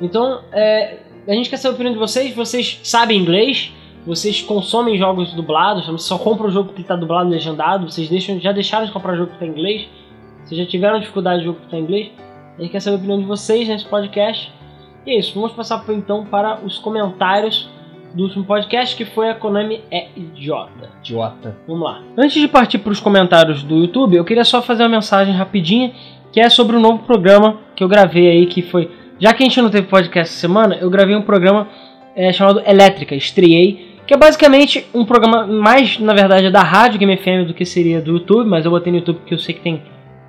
então, 0.00 0.40
é, 0.52 0.98
a 1.28 1.32
gente 1.32 1.48
quer 1.48 1.56
saber 1.56 1.72
a 1.72 1.74
opinião 1.74 1.92
de 1.92 1.98
vocês. 1.98 2.34
Vocês 2.34 2.80
sabem 2.82 3.18
inglês? 3.20 3.72
Vocês 4.06 4.42
consomem 4.42 4.98
jogos 4.98 5.32
dublados? 5.32 5.86
Vocês 5.86 6.02
só 6.02 6.18
compram 6.18 6.48
o 6.48 6.50
jogo 6.50 6.72
que 6.72 6.80
está 6.80 6.96
dublado 6.96 7.28
legendado? 7.30 7.88
Vocês 7.90 8.08
deixam, 8.08 8.40
já 8.40 8.50
deixaram 8.52 8.84
de 8.86 8.92
comprar 8.92 9.14
jogo 9.14 9.28
que 9.28 9.34
está 9.34 9.46
em 9.46 9.50
inglês? 9.50 9.88
Vocês 10.44 10.60
já 10.60 10.66
tiveram 10.66 10.98
dificuldade 10.98 11.38
de 11.40 11.44
jogo 11.46 11.58
que 11.60 11.66
está 11.66 11.76
em 11.76 11.82
inglês? 11.82 12.10
A 12.58 12.62
gente 12.62 12.72
quer 12.72 12.80
saber 12.80 12.96
a 12.96 12.98
opinião 12.98 13.20
de 13.20 13.24
vocês 13.26 13.68
nesse 13.68 13.84
podcast. 13.86 14.52
E 15.06 15.10
é 15.12 15.18
isso, 15.18 15.32
vamos 15.34 15.52
passar 15.52 15.78
por, 15.84 15.94
então 15.94 16.24
para 16.26 16.60
os 16.64 16.78
comentários 16.78 17.68
do 18.14 18.24
último 18.24 18.44
podcast, 18.44 18.94
que 18.94 19.04
foi 19.04 19.30
a 19.30 19.34
Konami 19.34 19.80
é 19.90 20.08
idiota. 20.16 20.90
Idiota. 21.00 21.56
Vamos 21.66 21.82
lá. 21.82 22.02
Antes 22.16 22.40
de 22.40 22.48
partir 22.48 22.78
para 22.78 22.92
os 22.92 23.00
comentários 23.00 23.62
do 23.62 23.76
YouTube, 23.76 24.16
eu 24.16 24.24
queria 24.24 24.44
só 24.44 24.60
fazer 24.60 24.82
uma 24.82 24.88
mensagem 24.88 25.34
rapidinha, 25.34 25.92
que 26.30 26.40
é 26.40 26.48
sobre 26.48 26.76
o 26.76 26.80
novo 26.80 27.00
programa 27.00 27.58
que 27.74 27.82
eu 27.82 27.88
gravei 27.88 28.28
aí, 28.28 28.46
que 28.46 28.62
foi... 28.62 28.90
Já 29.18 29.32
que 29.32 29.42
a 29.42 29.46
gente 29.46 29.60
não 29.60 29.70
teve 29.70 29.86
podcast 29.86 30.32
essa 30.32 30.40
semana, 30.40 30.76
eu 30.76 30.90
gravei 30.90 31.14
um 31.14 31.22
programa 31.22 31.68
é, 32.16 32.32
chamado 32.32 32.62
Elétrica, 32.66 33.14
estreiei, 33.14 33.98
que 34.06 34.14
é 34.14 34.16
basicamente 34.16 34.86
um 34.92 35.04
programa 35.04 35.46
mais, 35.46 35.98
na 35.98 36.12
verdade, 36.12 36.50
da 36.50 36.62
rádio 36.62 36.98
Game 36.98 37.16
FM 37.16 37.46
do 37.46 37.54
que 37.54 37.64
seria 37.64 38.00
do 38.00 38.12
YouTube, 38.12 38.48
mas 38.48 38.64
eu 38.64 38.70
botei 38.70 38.92
no 38.92 38.98
YouTube 38.98 39.18
porque 39.18 39.34
eu 39.34 39.38
sei 39.38 39.54
que 39.54 39.60
tem 39.60 39.82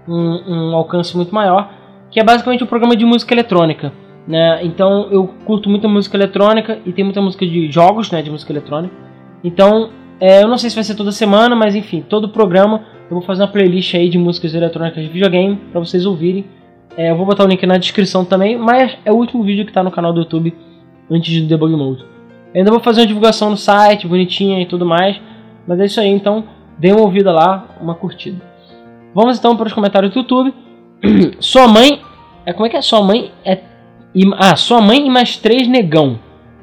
um, 0.08 0.72
um 0.72 0.76
alcance 0.76 1.16
muito 1.16 1.34
maior, 1.34 1.72
que 2.12 2.20
é 2.20 2.24
basicamente 2.24 2.64
um 2.64 2.68
programa 2.68 2.96
de 2.96 3.06
música 3.06 3.34
eletrônica. 3.34 3.92
Né? 4.28 4.64
Então 4.64 5.08
eu 5.12 5.28
curto 5.46 5.70
muita 5.70 5.88
música 5.88 6.16
eletrônica 6.16 6.80
e 6.86 6.94
tem 6.94 7.04
muita 7.04 7.22
música 7.22 7.46
de 7.46 7.72
jogos, 7.72 8.10
né, 8.12 8.22
de 8.22 8.32
música 8.32 8.52
eletrônica. 8.52 8.94
Então 9.44 9.90
é, 10.20 10.44
eu 10.44 10.48
não 10.48 10.58
sei 10.58 10.70
se 10.70 10.76
vai 10.76 10.84
ser 10.84 10.96
toda 10.96 11.12
semana, 11.12 11.56
mas 11.56 11.76
enfim, 11.76 12.02
todo 12.02 12.30
programa 12.30 12.82
eu 13.10 13.18
vou 13.18 13.22
fazer 13.22 13.42
uma 13.42 13.50
playlist 13.50 13.94
aí 13.96 14.10
de 14.10 14.18
músicas 14.18 14.54
eletrônicas 14.54 15.04
de 15.04 15.10
videogame 15.10 15.58
para 15.72 15.80
vocês 15.80 16.06
ouvirem. 16.06 16.46
É, 16.96 17.12
eu 17.12 17.18
vou 17.18 17.26
botar 17.26 17.44
o 17.44 17.48
link 17.48 17.66
na 17.66 17.78
descrição 17.78 18.24
também, 18.24 18.58
mas 18.58 18.98
é 19.04 19.12
o 19.12 19.16
último 19.16 19.44
vídeo 19.44 19.66
que 19.66 19.74
tá 19.74 19.84
no 19.84 19.92
canal 19.92 20.14
do 20.14 20.22
YouTube 20.22 20.54
antes 21.12 21.42
do 21.42 21.48
Debug 21.48 21.76
Mode. 21.76 22.06
Eu 22.54 22.60
ainda 22.60 22.72
vou 22.72 22.80
fazer 22.80 23.02
uma 23.02 23.08
divulgação 23.08 23.50
no 23.50 23.58
site, 23.58 24.08
bonitinha 24.08 24.62
e 24.62 24.66
tudo 24.66 24.86
mais. 24.86 25.20
Mas 25.68 25.80
é 25.80 25.86
isso 25.86 26.00
aí, 26.00 26.10
então 26.10 26.46
Dê 26.78 26.92
uma 26.92 27.02
ouvida 27.02 27.32
lá, 27.32 27.68
uma 27.80 27.96
curtida. 27.96 28.42
Vamos 29.14 29.38
então 29.38 29.56
para 29.56 29.68
os 29.68 29.74
comentários 29.74 30.12
do 30.12 30.20
YouTube. 30.20 30.54
Sua 31.40 31.68
mãe. 31.68 32.02
É, 32.46 32.54
como 32.54 32.66
é 32.66 32.70
que 32.70 32.78
é? 32.78 32.82
Sua 32.82 33.02
mãe 33.02 33.32
é. 33.46 33.60
E- 34.16 34.30
Ah, 34.38 34.56
sua 34.56 34.82
mãe 34.82 35.06
e 35.06 35.10
mais 35.10 35.38
três 35.38 35.68
negão. 35.68 36.20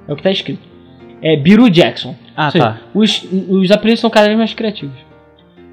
É 0.09 0.13
o 0.13 0.17
que 0.17 0.23
tá 0.23 0.31
escrito. 0.31 0.63
É 1.23 1.37
Biru 1.37 1.69
Jackson. 1.71 2.15
Ah, 2.37 2.51
seja, 2.51 2.65
tá. 2.65 2.81
Os, 2.95 3.23
os 3.49 3.71
apelidos 3.71 4.01
são 4.01 4.09
cada 4.11 4.27
vez 4.27 4.39
mais 4.39 4.55
criativos. 4.55 4.97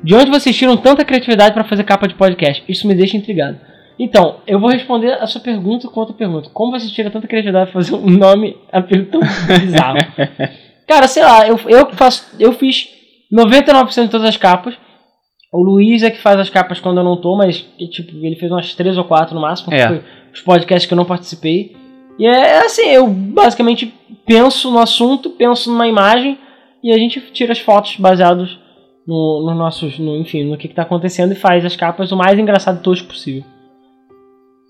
De 0.04 0.14
onde 0.14 0.30
vocês 0.30 0.56
tiram 0.56 0.78
tanta 0.78 1.04
criatividade 1.06 1.54
para 1.54 1.64
fazer 1.64 1.84
capa 1.84 2.08
de 2.08 2.14
podcast? 2.16 2.64
Isso 2.68 2.88
me 2.88 2.94
deixa 2.94 3.18
intrigado. 3.18 3.58
Então, 4.00 4.38
eu 4.46 4.60
vou 4.60 4.70
responder 4.70 5.14
a 5.14 5.26
sua 5.26 5.42
pergunta 5.42 5.88
com 5.88 6.00
outra 6.00 6.14
pergunta. 6.16 6.50
Como 6.54 6.72
você 6.78 6.88
tira 6.88 7.10
tanta 7.10 7.28
criatividade 7.28 7.72
pra 7.72 7.82
fazer 7.82 7.96
um 7.96 8.10
nome 8.12 8.56
apelido 8.72 9.10
tão 9.10 9.22
bizarro? 9.22 9.98
Cara, 10.88 11.08
sei 11.08 11.24
lá, 11.24 11.48
eu, 11.48 11.60
eu 11.68 11.90
faço. 11.94 12.28
Eu 12.40 12.54
fiz 12.54 12.90
99% 13.34 14.04
de 14.04 14.10
todas 14.10 14.28
as 14.28 14.38
capas. 14.38 14.76
O 15.52 15.64
Luiz 15.64 16.04
é 16.04 16.12
que 16.12 16.20
faz 16.22 16.40
as 16.40 16.50
capas 16.50 16.80
quando 16.80 16.98
eu 17.00 17.04
não 17.04 17.20
tô, 17.20 17.36
mas 17.36 17.66
tipo, 17.90 18.12
ele 18.24 18.36
fez 18.36 18.52
umas 18.52 18.76
3 18.76 18.98
ou 18.98 19.04
4 19.06 19.34
no 19.34 19.42
máximo, 19.42 19.74
É. 19.74 19.88
foi 19.88 20.02
os 20.38 20.42
podcasts 20.42 20.86
que 20.86 20.94
eu 20.94 20.98
não 20.98 21.06
participei. 21.06 21.76
E 22.20 22.26
é 22.26 22.60
assim, 22.66 22.88
eu 22.90 23.08
basicamente 23.08 23.94
penso 24.26 24.72
no 24.72 24.80
assunto, 24.80 25.30
penso 25.32 25.72
numa 25.72 25.88
imagem 25.88 26.38
e 26.84 26.92
a 26.94 26.98
gente 26.98 27.20
tira 27.32 27.52
as 27.52 27.60
fotos 27.60 27.96
baseadas 27.98 28.58
no, 29.06 29.46
no 29.46 29.56
nossos, 29.56 29.98
no, 30.00 30.16
enfim, 30.18 30.44
no 30.44 30.58
que, 30.58 30.68
que 30.68 30.74
tá 30.74 30.82
acontecendo 30.84 31.32
e 31.32 31.36
faz 31.36 31.64
as 31.66 31.76
capas 31.76 32.12
o 32.12 32.18
mais 32.18 32.38
engraçado 32.38 32.80
e 32.80 32.84
tosco 32.84 33.08
possível. 33.08 33.44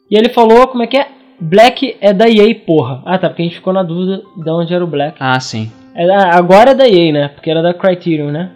E 0.10 0.18
ele 0.18 0.30
falou, 0.30 0.68
como 0.68 0.84
é 0.84 0.88
que 0.88 0.98
é? 0.98 1.08
Black 1.40 1.98
é 2.02 2.14
da 2.14 2.28
EA, 2.30 2.56
porra. 2.56 3.02
Ah, 3.06 3.18
tá, 3.18 3.30
porque 3.30 3.42
a 3.44 3.46
gente 3.46 3.56
ficou 3.56 3.74
na 3.74 3.84
dúvida 3.84 4.24
de 4.36 4.50
onde 4.50 4.74
era 4.74 4.84
o 4.84 4.88
Black. 4.88 5.18
Ah, 5.20 5.40
sim. 5.40 5.72
É 5.96 6.06
da- 6.08 6.36
agora 6.36 6.72
é 6.72 6.76
da 6.76 6.88
EA, 6.88 7.12
né? 7.12 7.28
Porque 7.28 7.50
era 7.50 7.62
da 7.62 7.74
Criterion, 7.74 8.32
né? 8.32 8.52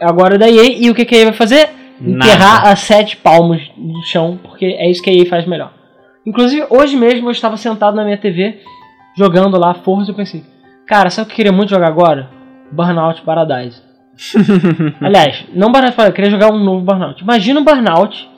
Agora 0.00 0.34
é 0.34 0.38
da 0.38 0.50
EA 0.50 0.64
e 0.78 0.90
o 0.90 0.94
que, 0.94 1.04
que 1.04 1.14
a 1.14 1.18
EA 1.18 1.24
vai 1.26 1.34
fazer? 1.34 1.70
Enterrar 2.00 2.58
Nada. 2.62 2.70
a 2.70 2.76
sete 2.76 3.16
palmos 3.16 3.62
no 3.76 4.02
chão, 4.04 4.38
porque 4.42 4.66
é 4.66 4.90
isso 4.90 5.02
que 5.02 5.08
a 5.08 5.14
EA 5.14 5.24
faz 5.26 5.46
melhor. 5.46 5.72
Inclusive, 6.26 6.66
hoje 6.70 6.96
mesmo 6.96 7.28
eu 7.28 7.32
estava 7.32 7.56
sentado 7.56 7.94
na 7.96 8.04
minha 8.04 8.18
TV, 8.18 8.60
jogando 9.16 9.58
lá 9.58 9.74
Forza, 9.74 10.10
e 10.10 10.12
eu 10.12 10.16
pensei, 10.16 10.42
cara, 10.86 11.08
sabe 11.10 11.24
o 11.24 11.28
que 11.28 11.32
eu 11.32 11.36
queria 11.36 11.52
muito 11.52 11.70
jogar 11.70 11.86
agora? 11.88 12.28
Burnout 12.72 13.22
Paradise. 13.22 13.80
Aliás, 15.00 15.44
não 15.54 15.70
Burnout 15.70 15.94
Paradise, 15.94 16.08
eu 16.08 16.12
queria 16.14 16.30
jogar 16.30 16.52
um 16.52 16.62
novo 16.62 16.84
Burnout. 16.84 17.22
Imagina 17.22 17.60
um 17.60 17.64
Burnout, 17.64 18.28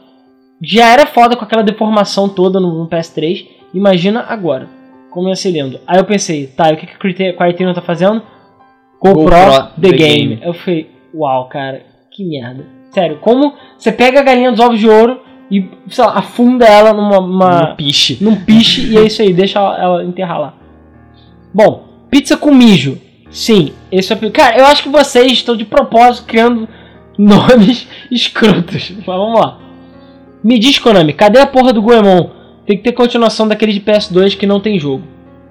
já 0.63 0.87
era 0.93 1.07
foda 1.07 1.37
com 1.37 1.45
aquela 1.45 1.63
deformação 1.63 2.29
toda 2.29 2.61
no, 2.61 2.83
no 2.85 2.89
PS3, 2.89 3.47
imagina 3.73 4.25
agora, 4.29 4.69
como 5.11 5.29
ia 5.29 5.37
ser 5.37 5.53
lindo. 5.53 5.81
Aí 5.87 5.99
eu 5.99 6.05
pensei, 6.05 6.47
tá, 6.49 6.71
o 6.71 6.77
que, 6.77 6.87
que 6.87 6.99
Criter- 6.99 7.37
Criterion 7.37 7.73
tá 7.73 7.81
fazendo? 7.81 8.23
GoPro, 9.01 9.23
GoPro 9.23 9.81
The, 9.81 9.91
The 9.91 9.97
game. 9.97 10.19
Game. 10.37 10.41
Eu 10.43 10.53
falei, 10.53 10.91
uau, 11.15 11.49
cara, 11.49 11.83
que 12.11 12.25
merda. 12.25 12.67
Sério, 12.91 13.19
como 13.21 13.55
você 13.79 13.93
pega 13.93 14.21
a 14.21 14.23
galinha 14.23 14.51
dos 14.51 14.61
ovos 14.61 14.79
de 14.81 14.89
ouro 14.89 15.21
e, 15.51 15.69
sei 15.89 16.05
lá, 16.05 16.19
afunda 16.19 16.65
ela 16.67 16.93
numa... 16.93 17.19
uma- 17.21 17.61
No 17.71 17.77
piche. 17.77 18.19
num 18.21 18.37
piche 18.37 18.87
e 18.93 18.97
é 18.99 19.05
isso 19.07 19.23
aí, 19.23 19.33
deixa 19.33 19.59
ela, 19.59 20.05
enterrar 20.05 20.41
lá. 20.41 20.55
Bom, 21.53 21.85
pizza 22.11 22.37
com 22.37 22.53
mijo. 22.55 22.99
Sim, 23.31 23.73
esse 23.93 24.13
é 24.13 24.17
o. 24.17 24.31
Cara, 24.31 24.59
eu 24.59 24.67
acho 24.67 24.83
que 24.83 24.89
vocês 24.89 25.33
estão 25.33 25.57
de 25.57 25.65
propósito 25.65 26.27
criando 26.27 26.67
nomes 27.19 27.87
escrotos. 28.11 28.91
Mas 28.97 29.05
vamos 29.07 29.41
lá. 29.41 29.59
Me 30.43 30.59
diz, 30.59 30.79
Konami, 30.79 31.13
cadê 31.13 31.39
a 31.41 31.47
porra 31.47 31.73
do 31.73 31.83
Goemon? 31.83 32.31
Tem 32.67 32.77
que 32.77 32.83
ter 32.85 32.93
continuação 32.93 33.49
daquele 33.49 33.73
de 33.73 33.81
PS2 33.81 34.37
que 34.37 34.47
não 34.47 34.61
tem 34.61 34.79
jogo. 34.79 35.03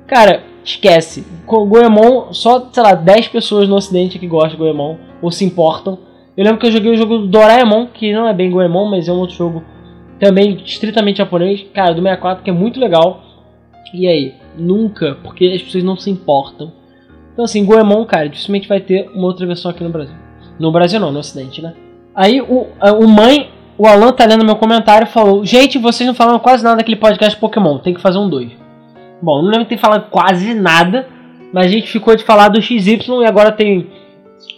Cara, 0.07 0.43
esquece. 0.63 1.25
Goemon, 1.45 2.31
só, 2.31 2.69
sei 2.71 2.83
lá, 2.83 2.93
10 2.93 3.27
pessoas 3.27 3.67
no 3.67 3.75
ocidente 3.75 4.17
que 4.19 4.27
gostam 4.27 4.51
de 4.51 4.57
Goemon 4.57 4.95
ou 5.21 5.31
se 5.31 5.43
importam. 5.43 5.99
Eu 6.35 6.43
lembro 6.43 6.59
que 6.59 6.67
eu 6.67 6.71
joguei 6.71 6.91
o 6.91 6.97
jogo 6.97 7.17
do 7.17 7.27
Doraemon, 7.27 7.87
que 7.87 8.13
não 8.13 8.27
é 8.27 8.33
bem 8.33 8.49
Goemon, 8.51 8.89
mas 8.89 9.07
é 9.07 9.11
um 9.11 9.17
outro 9.17 9.35
jogo 9.35 9.63
também 10.19 10.61
estritamente 10.65 11.19
japonês, 11.19 11.65
cara, 11.73 11.93
do 11.93 12.01
64, 12.01 12.43
que 12.43 12.49
é 12.49 12.53
muito 12.53 12.79
legal. 12.79 13.23
E 13.93 14.07
aí? 14.07 14.33
Nunca, 14.57 15.17
porque 15.23 15.45
as 15.45 15.61
pessoas 15.61 15.83
não 15.83 15.95
se 15.95 16.09
importam. 16.09 16.71
Então 17.33 17.45
assim, 17.45 17.63
Goemon, 17.63 18.03
cara, 18.05 18.27
dificilmente 18.27 18.67
vai 18.67 18.79
ter 18.79 19.09
uma 19.13 19.27
outra 19.27 19.45
versão 19.45 19.69
aqui 19.69 19.83
no 19.83 19.89
Brasil. 19.89 20.15
No 20.59 20.71
Brasil 20.71 20.99
não, 20.99 21.11
no 21.11 21.19
Ocidente, 21.19 21.61
né? 21.61 21.73
Aí 22.15 22.41
o, 22.41 22.67
o 22.99 23.07
mãe, 23.07 23.51
o 23.77 23.85
Alan 23.85 24.11
tá 24.11 24.25
lendo 24.25 24.43
meu 24.43 24.55
comentário 24.55 25.05
e 25.05 25.11
falou: 25.11 25.45
Gente, 25.45 25.77
vocês 25.77 26.07
não 26.07 26.15
falaram 26.15 26.39
quase 26.39 26.63
nada 26.63 26.77
daquele 26.77 26.97
podcast 26.97 27.39
Pokémon, 27.39 27.77
tem 27.77 27.93
que 27.93 28.01
fazer 28.01 28.17
um 28.17 28.27
2. 28.27 28.51
Bom, 29.21 29.41
não 29.41 29.49
lembro 29.49 29.65
de 29.65 29.69
ter 29.69 29.77
falado 29.77 30.09
quase 30.09 30.55
nada, 30.55 31.07
mas 31.53 31.67
a 31.67 31.69
gente 31.69 31.87
ficou 31.87 32.15
de 32.15 32.23
falar 32.23 32.49
do 32.49 32.61
XY 32.61 32.99
e 33.21 33.25
agora 33.25 33.51
tem 33.51 33.87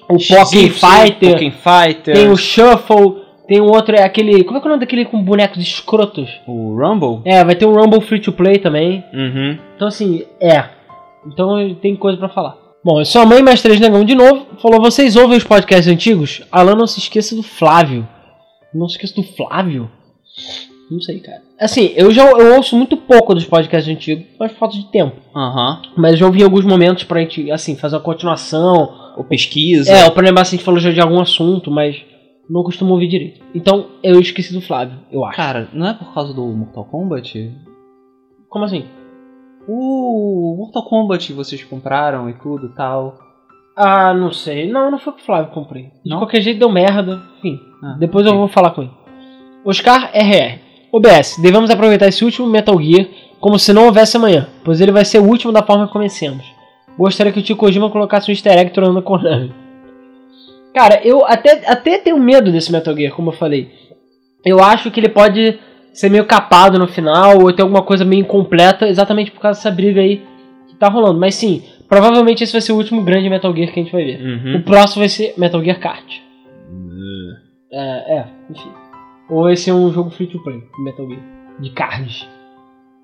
o 0.10 0.18
Pokémon 0.18 0.46
Fighter, 0.46 1.34
Pokémon 1.34 1.52
Fighter. 1.52 2.14
tem 2.16 2.30
o 2.30 2.38
Shuffle, 2.38 3.18
tem 3.50 3.60
um 3.60 3.66
outro, 3.66 3.96
é 3.96 4.04
aquele. 4.04 4.44
Como 4.44 4.58
é 4.58 4.62
que 4.62 4.68
é 4.68 4.70
o 4.70 4.74
nome 4.74 4.86
daquele 4.86 5.06
com 5.06 5.24
bonecos 5.24 5.58
escrotos? 5.58 6.30
o 6.46 6.78
Rumble. 6.78 7.22
É, 7.26 7.44
vai 7.44 7.56
ter 7.56 7.66
um 7.66 7.74
Rumble 7.74 8.00
Free 8.00 8.20
to 8.20 8.32
Play 8.32 8.60
também. 8.60 9.04
Uhum. 9.12 9.58
Então, 9.76 9.88
assim, 9.88 10.24
é. 10.40 10.66
Então 11.26 11.76
tem 11.82 11.96
coisa 11.96 12.16
pra 12.16 12.30
falar. 12.30 12.56
Bom, 12.84 13.04
sua 13.04 13.26
mãe 13.26 13.42
mais 13.42 13.60
três 13.60 13.80
negão 13.80 14.06
de 14.06 14.14
novo 14.14 14.46
falou: 14.62 14.80
vocês 14.80 15.16
ouvem 15.16 15.36
os 15.36 15.44
podcasts 15.44 15.92
antigos? 15.92 16.44
Alan, 16.52 16.76
não 16.76 16.86
se 16.86 17.00
esqueça 17.00 17.36
do 17.36 17.42
Flávio. 17.42 18.08
Não 18.72 18.88
se 18.88 18.96
esqueça 18.98 19.16
do 19.16 19.24
Flávio? 19.24 19.90
Não 20.92 21.02
sei, 21.02 21.20
cara. 21.20 21.42
Assim, 21.60 21.92
eu 21.96 22.12
já 22.12 22.30
eu 22.30 22.56
ouço 22.56 22.78
muito 22.78 22.96
pouco 22.96 23.34
dos 23.34 23.46
podcasts 23.46 23.92
antigos, 23.92 24.26
mas 24.40 24.52
falta 24.52 24.78
de 24.78 24.86
tempo. 24.92 25.16
Aham. 25.36 25.82
Mas 25.98 26.20
já 26.20 26.26
ouvi 26.28 26.44
alguns 26.44 26.66
momentos 26.66 27.04
pra 27.04 27.20
gente, 27.20 27.52
assim, 27.52 27.76
fazer 27.76 27.96
uma 27.96 28.02
continuação. 28.02 29.10
Ou 29.18 29.24
pesquisa. 29.24 29.92
É, 29.92 30.06
ou 30.06 30.12
pra 30.12 30.24
lembrar 30.24 30.46
se 30.46 30.54
a 30.54 30.58
gente 30.58 30.66
falou 30.66 30.80
já 30.80 30.92
de 30.92 31.02
algum 31.02 31.20
assunto, 31.20 31.70
mas 31.70 31.98
não 32.50 32.64
costumo 32.64 32.94
ouvir 32.94 33.08
direito. 33.08 33.42
Então, 33.54 33.88
eu 34.04 34.20
esqueci 34.20 34.54
do 34.54 34.62
Flávio, 34.62 34.98
eu 35.12 35.24
acho. 35.26 35.38
Cara, 35.38 35.68
não 35.74 35.88
é 35.88 35.94
por 35.94 36.14
causa 36.14 36.34
do 36.34 36.46
Mortal 36.48 36.86
Kombat? 36.86 37.52
Como 38.50 38.66
assim? 38.66 38.86
O 39.68 40.56
Mortal 40.58 40.84
Kombat 40.84 41.32
vocês 41.34 41.64
compraram 41.64 42.30
e 42.30 42.34
tudo 42.34 42.68
e 42.68 42.76
tal. 42.76 43.18
Ah, 43.78 44.14
não 44.14 44.32
sei. 44.32 44.70
Não, 44.70 44.90
não 44.92 44.98
foi 45.00 45.14
pro 45.14 45.24
Flávio 45.24 45.50
que 45.50 45.54
comprei. 45.54 45.84
De 46.04 46.10
Não? 46.10 46.18
qualquer 46.18 46.42
jeito 46.42 46.60
deu 46.60 46.70
merda. 46.72 47.22
Enfim, 47.38 47.60
Ah, 47.84 47.96
depois 48.00 48.26
eu 48.26 48.32
ok. 48.32 48.40
vou 48.40 48.48
falar 48.50 48.72
com 48.72 48.82
ele. 48.82 48.92
Oscar 49.64 50.10
RR. 50.14 50.60
OBS, 50.92 51.38
devemos 51.40 51.70
aproveitar 51.70 52.08
esse 52.08 52.26
último 52.26 52.48
Metal 52.48 52.76
Gear 52.82 53.08
como 53.40 53.60
se 53.60 53.72
não 53.72 53.86
houvesse 53.86 54.18
amanhã, 54.18 54.50
pois 54.66 54.82
ele 54.82 54.92
vai 54.92 55.06
ser 55.06 55.20
o 55.20 55.24
último 55.28 55.54
da 55.54 55.62
forma 55.62 55.86
que 55.86 55.94
comecemos. 55.94 56.44
Gostaria 56.98 57.32
que 57.32 57.40
o 57.40 57.44
Tio 57.44 57.56
Kojima 57.56 57.92
colocasse 57.92 58.30
um 58.30 58.34
easter 58.34 58.58
egg 58.58 58.72
tornando 58.72 58.98
a 58.98 59.02
Konami. 59.04 59.54
Cara, 60.74 61.02
eu 61.06 61.26
até, 61.26 61.64
até 61.70 61.98
tenho 61.98 62.18
medo 62.20 62.52
desse 62.52 62.72
Metal 62.72 62.96
Gear, 62.96 63.14
como 63.14 63.30
eu 63.30 63.36
falei. 63.36 63.70
Eu 64.46 64.64
acho 64.64 64.90
que 64.92 65.00
ele 65.00 65.10
pode 65.10 65.60
ser 65.94 66.10
meio 66.10 66.26
capado 66.26 66.78
no 66.80 66.88
final, 66.88 67.40
ou 67.42 67.52
ter 67.52 67.62
alguma 67.64 67.82
coisa 67.82 68.06
meio 68.06 68.22
incompleta, 68.22 68.88
exatamente 68.88 69.32
por 69.32 69.42
causa 69.42 69.60
dessa 69.60 69.72
briga 69.72 70.00
aí 70.02 70.22
que 70.70 70.76
tá 70.76 70.88
rolando. 70.88 71.20
Mas 71.20 71.36
sim, 71.36 71.64
provavelmente 71.88 72.44
esse 72.44 72.54
vai 72.54 72.62
ser 72.62 72.72
o 72.72 72.78
último 72.78 73.04
grande 73.04 73.30
Metal 73.30 73.54
Gear 73.54 73.72
que 73.74 73.80
a 73.80 73.84
gente 73.84 73.92
vai 73.92 74.06
ver. 74.06 74.22
O 74.22 74.56
Uhum. 74.58 74.62
próximo 74.62 75.02
vai 75.02 75.10
ser 75.10 75.34
Metal 75.38 75.62
Gear 75.64 75.80
Kart. 75.80 76.06
É, 77.72 78.18
é, 78.20 78.26
enfim. 78.50 78.72
Ou 79.30 79.44
vai 79.44 79.56
ser 79.56 79.72
um 79.74 79.92
jogo 79.92 80.10
free 80.10 80.28
to 80.28 80.42
play, 80.44 80.62
Metal 80.84 81.08
Gear. 81.08 81.22
De 81.60 81.70
cards. 81.72 82.28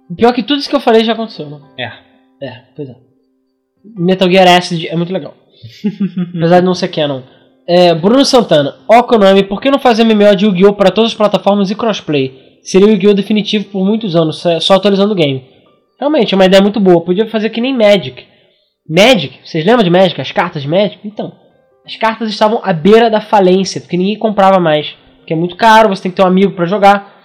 O 0.09 0.15
Pior 0.15 0.31
que 0.33 0.43
tudo 0.43 0.59
isso 0.59 0.69
que 0.69 0.75
eu 0.75 0.79
falei 0.79 1.03
já 1.03 1.13
aconteceu, 1.13 1.49
né? 1.49 1.59
É. 1.77 2.45
É, 2.45 2.61
pois 2.75 2.89
é. 2.89 2.95
Metal 3.97 4.29
Gear 4.29 4.47
Acid 4.57 4.85
é 4.87 4.95
muito 4.95 5.11
legal. 5.13 5.35
Apesar 6.35 6.59
de 6.59 6.65
não 6.65 6.73
ser 6.73 6.87
canon. 6.87 7.21
É, 7.67 7.93
Bruno 7.95 8.23
Santana. 8.23 8.75
Ó 8.87 9.01
Konami, 9.03 9.43
por 9.43 9.59
que 9.61 9.71
não 9.71 9.79
fazer 9.79 10.03
MMO 10.03 10.35
de 10.35 10.45
Yu-Gi-Oh! 10.45 10.73
para 10.73 10.91
todas 10.91 11.11
as 11.11 11.17
plataformas 11.17 11.71
e 11.71 11.75
crossplay? 11.75 12.59
Seria 12.61 12.87
o 12.87 12.91
Yu-Gi-Oh! 12.91 13.13
definitivo 13.13 13.65
por 13.65 13.85
muitos 13.85 14.15
anos, 14.15 14.43
só 14.61 14.75
atualizando 14.75 15.13
o 15.13 15.15
game. 15.15 15.43
Realmente, 15.99 16.33
é 16.33 16.37
uma 16.37 16.45
ideia 16.45 16.61
muito 16.61 16.79
boa. 16.79 17.01
Podia 17.01 17.27
fazer 17.27 17.49
que 17.49 17.61
nem 17.61 17.75
Magic. 17.75 18.23
Magic? 18.87 19.39
Vocês 19.43 19.65
lembram 19.65 19.83
de 19.83 19.89
Magic? 19.89 20.19
As 20.19 20.31
cartas 20.31 20.61
de 20.61 20.67
Magic? 20.67 20.99
Então, 21.03 21.33
as 21.85 21.95
cartas 21.95 22.29
estavam 22.29 22.59
à 22.63 22.73
beira 22.73 23.09
da 23.09 23.21
falência, 23.21 23.81
porque 23.81 23.97
ninguém 23.97 24.17
comprava 24.17 24.59
mais. 24.59 24.95
Porque 25.19 25.33
é 25.33 25.35
muito 25.35 25.55
caro, 25.55 25.89
você 25.89 26.03
tem 26.03 26.11
que 26.11 26.17
ter 26.17 26.23
um 26.23 26.27
amigo 26.27 26.53
pra 26.53 26.65
jogar. 26.65 27.15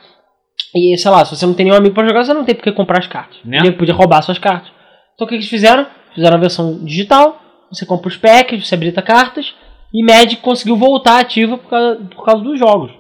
E 0.74 0.96
sei 0.96 1.10
lá, 1.10 1.24
se 1.24 1.36
você 1.36 1.44
não 1.44 1.54
tem 1.54 1.64
nenhum 1.64 1.76
amigo 1.76 1.94
pra 1.94 2.06
jogar, 2.06 2.24
você 2.24 2.32
não 2.32 2.44
tem 2.44 2.54
por 2.54 2.62
que 2.62 2.72
comprar 2.72 2.98
as 2.98 3.06
cartas. 3.06 3.38
Né? 3.44 3.58
Ninguém 3.58 3.72
podia 3.72 3.94
roubar 3.94 4.22
suas 4.22 4.38
cartas. 4.38 4.70
Então 5.14 5.26
o 5.26 5.28
que 5.28 5.34
eles 5.34 5.48
fizeram? 5.48 5.86
Fizeram 6.14 6.36
a 6.36 6.40
versão 6.40 6.84
digital, 6.84 7.40
você 7.70 7.84
compra 7.86 8.08
os 8.08 8.16
packs, 8.16 8.66
você 8.66 8.74
habilita 8.74 9.02
cartas, 9.02 9.54
e 9.92 10.04
Magic 10.04 10.36
conseguiu 10.36 10.76
voltar 10.76 11.18
ativa 11.18 11.58
por 11.58 11.68
causa, 11.68 11.96
por 12.14 12.24
causa 12.24 12.44
dos 12.44 12.58
jogos. 12.58 12.92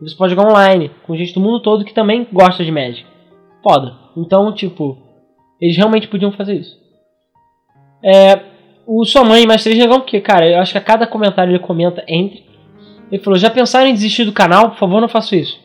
Você 0.00 0.16
pode 0.16 0.34
jogar 0.34 0.48
online, 0.48 0.90
com 1.06 1.16
gente 1.16 1.34
do 1.34 1.40
mundo 1.40 1.60
todo 1.60 1.84
que 1.84 1.92
também 1.92 2.26
gosta 2.32 2.64
de 2.64 2.72
Magic. 2.72 3.04
Foda. 3.62 3.94
Então, 4.16 4.52
tipo, 4.54 4.96
eles 5.60 5.76
realmente 5.76 6.08
podiam 6.08 6.32
fazer 6.32 6.54
isso. 6.54 6.78
É, 8.02 8.40
o 8.86 9.04
Sua 9.04 9.22
Mãe 9.22 9.46
mais 9.46 9.62
três 9.62 9.78
negão, 9.78 10.00
porque, 10.00 10.20
cara, 10.20 10.48
eu 10.48 10.58
acho 10.58 10.72
que 10.72 10.78
a 10.78 10.82
cada 10.82 11.06
comentário 11.06 11.50
ele 11.50 11.58
comenta 11.58 12.02
entre. 12.08 12.42
Ele 13.12 13.22
falou: 13.22 13.38
Já 13.38 13.50
pensaram 13.50 13.86
em 13.86 13.92
desistir 13.92 14.24
do 14.24 14.32
canal? 14.32 14.70
Por 14.70 14.78
favor, 14.78 15.00
não 15.00 15.08
façam 15.08 15.38
isso. 15.38 15.60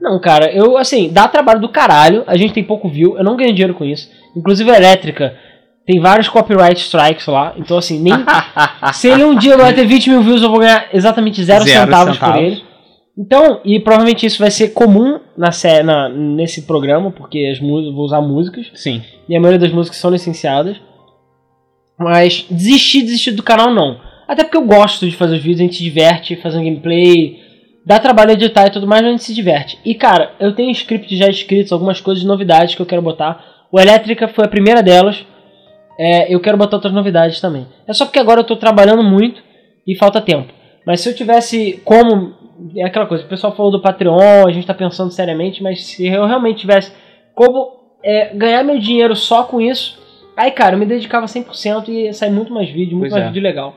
Não, 0.00 0.20
cara, 0.20 0.52
eu, 0.52 0.76
assim, 0.76 1.12
dá 1.12 1.28
trabalho 1.28 1.60
do 1.60 1.68
caralho. 1.68 2.24
A 2.26 2.36
gente 2.36 2.54
tem 2.54 2.64
pouco 2.64 2.88
view, 2.88 3.16
eu 3.16 3.24
não 3.24 3.36
ganho 3.36 3.52
dinheiro 3.52 3.74
com 3.74 3.84
isso. 3.84 4.10
Inclusive 4.36 4.70
a 4.70 4.76
elétrica 4.76 5.36
Tem 5.90 5.98
vários 6.00 6.28
copyright 6.28 6.78
strikes 6.78 7.26
lá. 7.26 7.54
Então, 7.56 7.78
assim, 7.78 7.98
nem. 7.98 8.12
se 8.92 9.08
ele 9.08 9.24
um 9.24 9.34
dia 9.34 9.56
vai 9.56 9.72
ter 9.72 9.86
20 9.86 10.10
mil 10.10 10.20
views, 10.22 10.42
eu 10.42 10.50
vou 10.50 10.58
ganhar 10.60 10.86
exatamente 10.92 11.42
zero, 11.42 11.64
Zero 11.64 11.86
centavos, 11.86 12.18
por 12.18 12.26
centavos. 12.26 12.42
ele. 12.46 12.62
Então, 13.16 13.60
e 13.64 13.80
provavelmente 13.80 14.26
isso 14.26 14.38
vai 14.38 14.50
ser 14.50 14.68
comum 14.74 15.18
na, 15.36 15.50
sé- 15.50 15.82
na 15.82 16.10
nesse 16.10 16.62
programa, 16.66 17.10
porque 17.10 17.50
as 17.50 17.58
músicas, 17.58 17.94
vou 17.94 18.04
usar 18.04 18.20
músicas. 18.20 18.66
Sim. 18.74 19.02
E 19.26 19.34
a 19.34 19.40
maioria 19.40 19.58
das 19.58 19.72
músicas 19.72 19.98
são 19.98 20.10
licenciadas. 20.10 20.76
Mas 21.98 22.44
desistir, 22.50 23.02
desistir 23.02 23.32
do 23.32 23.42
canal 23.42 23.72
não. 23.74 23.98
Até 24.28 24.44
porque 24.44 24.58
eu 24.58 24.64
gosto 24.66 25.08
de 25.08 25.16
fazer 25.16 25.36
os 25.36 25.42
vídeos, 25.42 25.60
a 25.60 25.64
gente 25.64 25.76
se 25.76 25.82
diverte, 25.82 26.36
fazer 26.36 26.58
um 26.58 26.64
gameplay. 26.64 27.38
Dá 27.86 27.98
trabalho 27.98 28.32
editar 28.32 28.66
e 28.66 28.70
tudo 28.70 28.86
mais, 28.86 29.00
mas 29.00 29.08
a 29.08 29.12
gente 29.12 29.24
se 29.24 29.34
diverte. 29.34 29.78
E 29.84 29.94
cara, 29.94 30.32
eu 30.38 30.54
tenho 30.54 30.70
script 30.70 31.16
já 31.16 31.28
escritos, 31.28 31.72
algumas 31.72 31.98
coisas 32.00 32.20
de 32.22 32.28
novidades 32.28 32.74
que 32.74 32.82
eu 32.82 32.86
quero 32.86 33.00
botar. 33.00 33.42
O 33.72 33.80
Elétrica 33.80 34.28
foi 34.28 34.44
a 34.44 34.48
primeira 34.48 34.82
delas. 34.82 35.24
É, 35.98 36.32
eu 36.32 36.38
quero 36.38 36.56
botar 36.56 36.76
outras 36.76 36.92
novidades 36.94 37.40
também. 37.40 37.66
É 37.86 37.92
só 37.92 38.04
porque 38.04 38.18
agora 38.18 38.40
eu 38.40 38.44
tô 38.44 38.56
trabalhando 38.56 39.02
muito 39.02 39.42
e 39.86 39.96
falta 39.96 40.20
tempo. 40.20 40.52
Mas 40.86 41.00
se 41.00 41.08
eu 41.08 41.14
tivesse 41.14 41.80
como. 41.84 42.36
É 42.76 42.84
aquela 42.84 43.06
coisa, 43.06 43.24
o 43.24 43.28
pessoal 43.28 43.54
falou 43.54 43.70
do 43.70 43.80
Patreon, 43.80 44.46
a 44.46 44.50
gente 44.50 44.66
tá 44.66 44.74
pensando 44.74 45.12
seriamente, 45.12 45.62
mas 45.62 45.84
se 45.84 46.06
eu 46.06 46.26
realmente 46.26 46.60
tivesse 46.60 46.92
como 47.34 47.78
é, 48.02 48.34
ganhar 48.34 48.64
meu 48.64 48.78
dinheiro 48.78 49.14
só 49.14 49.44
com 49.44 49.60
isso, 49.60 49.96
aí 50.36 50.50
cara, 50.50 50.74
eu 50.74 50.78
me 50.78 50.84
dedicava 50.86 51.26
100% 51.26 51.88
e 51.88 52.04
ia 52.06 52.12
sair 52.12 52.30
muito 52.30 52.52
mais 52.52 52.68
vídeo, 52.68 52.96
muito 52.96 53.10
Pois 53.10 53.12
mais 53.12 53.24
é. 53.24 53.28
vídeo 53.28 53.42
legal. 53.42 53.76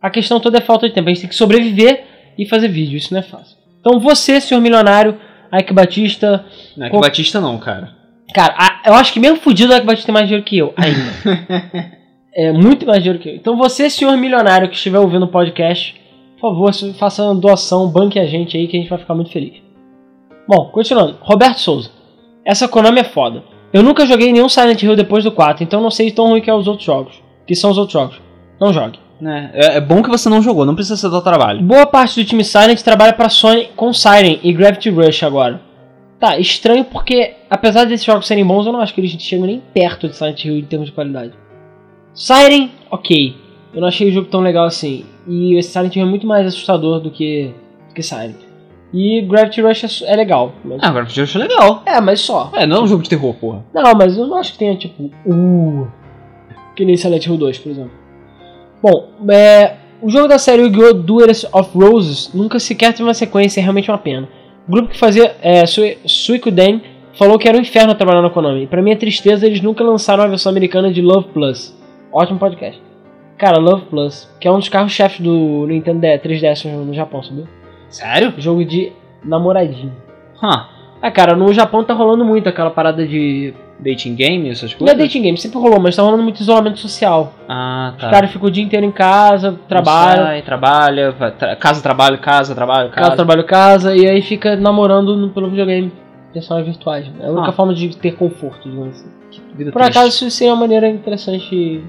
A 0.00 0.08
questão 0.10 0.38
toda 0.38 0.58
é 0.58 0.60
falta 0.60 0.88
de 0.88 0.94
tempo, 0.94 1.08
a 1.08 1.12
gente 1.12 1.22
tem 1.22 1.28
que 1.28 1.34
sobreviver 1.34 2.04
e 2.38 2.46
fazer 2.46 2.68
vídeo, 2.68 2.96
isso 2.96 3.12
não 3.12 3.20
é 3.20 3.24
fácil. 3.24 3.56
Então 3.80 3.98
você, 3.98 4.40
senhor 4.40 4.60
milionário, 4.60 5.18
Ike 5.52 5.72
Batista, 5.72 6.44
Não 6.76 6.86
que 6.86 6.92
Pô. 6.92 7.00
Batista 7.00 7.40
não, 7.40 7.58
cara. 7.58 7.99
Cara, 8.34 8.54
a- 8.56 8.80
eu 8.86 8.94
acho 8.94 9.12
que 9.12 9.20
mesmo 9.20 9.36
fudido 9.38 9.72
o 9.72 9.76
Ike 9.76 9.86
Batista 9.86 10.06
tem 10.06 10.12
mais 10.12 10.26
dinheiro 10.26 10.44
que 10.44 10.58
eu, 10.58 10.72
ainda. 10.76 11.90
é 12.34 12.52
muito 12.52 12.86
mais 12.86 13.02
dinheiro 13.02 13.18
que 13.22 13.28
eu. 13.28 13.34
Então 13.34 13.56
você, 13.56 13.88
senhor 13.90 14.16
milionário 14.16 14.68
que 14.68 14.76
estiver 14.76 14.98
ouvindo 14.98 15.24
o 15.24 15.28
podcast, 15.28 16.00
por 16.40 16.50
favor, 16.52 16.72
faça 16.94 17.22
uma 17.24 17.34
doação, 17.34 17.88
banque 17.88 18.18
a 18.18 18.26
gente 18.26 18.56
aí 18.56 18.66
que 18.66 18.76
a 18.76 18.80
gente 18.80 18.88
vai 18.90 18.98
ficar 18.98 19.14
muito 19.14 19.30
feliz. 19.30 19.54
Bom, 20.48 20.66
continuando. 20.72 21.16
Roberto 21.20 21.58
Souza. 21.60 21.90
Essa 22.44 22.66
Konami 22.66 23.00
é 23.00 23.04
foda. 23.04 23.42
Eu 23.72 23.82
nunca 23.82 24.04
joguei 24.06 24.32
nenhum 24.32 24.48
Silent 24.48 24.82
Hill 24.82 24.96
depois 24.96 25.22
do 25.22 25.30
4, 25.30 25.62
então 25.62 25.80
não 25.80 25.90
sei 25.90 26.10
tão 26.10 26.28
ruim 26.28 26.40
que 26.40 26.50
é 26.50 26.54
os 26.54 26.66
outros 26.66 26.84
jogos. 26.86 27.14
Que 27.46 27.54
são 27.54 27.70
os 27.70 27.78
outros 27.78 27.92
jogos. 27.92 28.20
Não 28.60 28.72
jogue. 28.72 28.98
Né, 29.20 29.50
É, 29.52 29.76
é 29.76 29.80
bom 29.80 30.02
que 30.02 30.08
você 30.08 30.28
não 30.30 30.40
jogou, 30.40 30.64
não 30.64 30.74
precisa 30.74 30.96
ser 30.96 31.10
do 31.10 31.20
trabalho. 31.20 31.60
Boa 31.62 31.86
parte 31.86 32.18
do 32.18 32.26
time 32.26 32.42
Silent 32.42 32.80
trabalha 32.80 33.12
pra 33.12 33.28
Sony 33.28 33.68
com 33.76 33.92
Siren 33.92 34.40
e 34.42 34.52
Gravity 34.52 34.88
Rush 34.90 35.22
agora. 35.22 35.60
Tá, 36.20 36.38
estranho 36.38 36.84
porque, 36.84 37.32
apesar 37.48 37.84
desses 37.86 38.04
jogos 38.04 38.26
serem 38.26 38.44
bons, 38.44 38.66
eu 38.66 38.72
não 38.72 38.80
acho 38.80 38.92
que 38.92 39.00
eles 39.00 39.10
chegam 39.12 39.46
nem 39.46 39.62
perto 39.72 40.06
de 40.06 40.14
Silent 40.14 40.44
Hill 40.44 40.58
em 40.58 40.64
termos 40.64 40.88
de 40.88 40.92
qualidade. 40.94 41.32
Siren, 42.12 42.70
ok. 42.90 43.34
Eu 43.72 43.80
não 43.80 43.88
achei 43.88 44.08
o 44.08 44.12
jogo 44.12 44.28
tão 44.28 44.40
legal 44.40 44.64
assim. 44.66 45.06
E 45.26 45.54
esse 45.56 45.70
Silent 45.70 45.96
Hill 45.96 46.04
é 46.04 46.08
muito 46.08 46.26
mais 46.26 46.46
assustador 46.46 47.00
do 47.00 47.10
que, 47.10 47.54
do 47.88 47.94
que 47.94 48.02
Silent. 48.02 48.36
E 48.92 49.22
Gravity 49.22 49.62
Rush 49.62 50.02
é, 50.02 50.12
é 50.12 50.16
legal. 50.16 50.52
mas- 50.64 50.82
Ah, 50.82 50.88
agora 50.88 51.06
eu 51.16 51.22
achei 51.24 51.40
legal. 51.40 51.82
É, 51.86 52.00
mas 52.00 52.20
só. 52.20 52.50
É, 52.52 52.66
não 52.66 52.78
é 52.78 52.80
um 52.82 52.86
jogo 52.86 53.02
de 53.02 53.08
terror, 53.08 53.32
porra. 53.34 53.64
Não, 53.72 53.94
mas 53.94 54.18
eu 54.18 54.26
não 54.26 54.36
acho 54.36 54.52
que 54.52 54.58
tenha 54.58 54.74
tipo. 54.76 55.10
Uh, 55.24 55.86
que 56.76 56.84
nem 56.84 56.96
Silent 56.96 57.24
Hill 57.24 57.36
2, 57.38 57.58
por 57.58 57.70
exemplo. 57.70 57.92
Bom, 58.82 59.08
é, 59.30 59.76
o 60.02 60.10
jogo 60.10 60.26
da 60.28 60.38
série 60.38 60.62
Yu-Gi-Oh! 60.62 60.92
Duelist 60.94 61.46
of 61.52 61.70
Roses 61.78 62.30
nunca 62.34 62.58
sequer 62.58 62.90
teve 62.92 63.04
uma 63.04 63.14
sequência, 63.14 63.60
é 63.60 63.62
realmente 63.62 63.90
uma 63.90 63.98
pena. 63.98 64.28
O 64.70 64.72
grupo 64.72 64.88
que 64.90 64.96
fazia 64.98 65.34
é, 65.42 65.66
Sui- 65.66 65.98
Suikoden 66.06 66.80
falou 67.18 67.36
que 67.36 67.48
era 67.48 67.58
um 67.58 67.60
inferno 67.60 67.92
trabalhar 67.92 68.22
na 68.22 68.30
Konami. 68.30 68.68
Pra 68.68 68.80
minha 68.80 68.94
tristeza, 68.96 69.44
eles 69.44 69.60
nunca 69.60 69.82
lançaram 69.82 70.22
a 70.22 70.28
versão 70.28 70.48
americana 70.48 70.92
de 70.92 71.02
Love 71.02 71.30
Plus. 71.34 71.76
Ótimo 72.12 72.38
podcast. 72.38 72.80
Cara, 73.36 73.58
Love 73.58 73.86
Plus, 73.86 74.30
que 74.38 74.46
é 74.46 74.52
um 74.52 74.60
dos 74.60 74.68
carros-chefes 74.68 75.18
do 75.18 75.66
Nintendo 75.66 76.00
3DS 76.06 76.70
no 76.70 76.84
no 76.84 76.94
Japão, 76.94 77.20
sabia? 77.20 77.46
Sério? 77.88 78.32
Jogo 78.38 78.64
de 78.64 78.92
namoradinho. 79.24 79.92
Huh. 80.40 80.66
Ah, 81.02 81.10
cara, 81.10 81.34
no 81.34 81.52
Japão 81.52 81.82
tá 81.82 81.92
rolando 81.92 82.24
muito 82.24 82.48
aquela 82.48 82.70
parada 82.70 83.04
de 83.04 83.52
Dating 83.82 84.14
game, 84.14 84.48
essas 84.50 84.72
Não 84.72 84.86
é 84.86 84.90
coisas? 84.90 84.98
dating 84.98 85.22
game, 85.22 85.38
sempre 85.38 85.58
rolou, 85.58 85.80
mas 85.80 85.96
tá 85.96 86.02
rolando 86.02 86.22
muito 86.22 86.40
isolamento 86.40 86.78
social. 86.78 87.32
Ah, 87.48 87.94
tá. 87.98 88.06
Os 88.06 88.10
caras 88.12 88.30
ficam 88.30 88.48
o 88.48 88.50
dia 88.50 88.62
inteiro 88.62 88.84
em 88.84 88.92
casa, 88.92 89.58
trabalham, 89.68 90.26
Sai, 90.26 90.42
trabalha, 90.42 91.12
tra- 91.38 91.56
casa, 91.56 91.82
trabalho, 91.82 92.18
casa, 92.18 92.54
trabalho, 92.54 92.90
casa. 92.90 93.00
casa, 93.02 93.16
trabalho, 93.16 93.44
casa, 93.44 93.96
e 93.96 94.06
aí 94.06 94.20
fica 94.20 94.54
namorando 94.56 95.16
no, 95.16 95.30
pelo 95.30 95.48
videogame. 95.48 95.90
Personagens 96.32 96.76
virtuais. 96.76 97.10
É 97.20 97.26
a 97.26 97.30
única 97.30 97.48
Ah. 97.48 97.52
forma 97.52 97.74
de 97.74 97.96
ter 97.96 98.12
conforto, 98.16 98.68
digamos 98.68 98.96
assim. 98.96 99.08
Vida 99.56 99.72
Por 99.72 99.80
triste. 99.80 99.98
acaso, 99.98 100.08
isso 100.08 100.30
seria 100.30 100.52
uma 100.52 100.60
maneira 100.60 100.86
interessante 100.88 101.82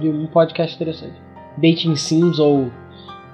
de 0.00 0.08
um 0.08 0.26
podcast 0.26 0.74
interessante. 0.76 1.14
Dating 1.56 1.96
sims 1.96 2.38
ou, 2.38 2.70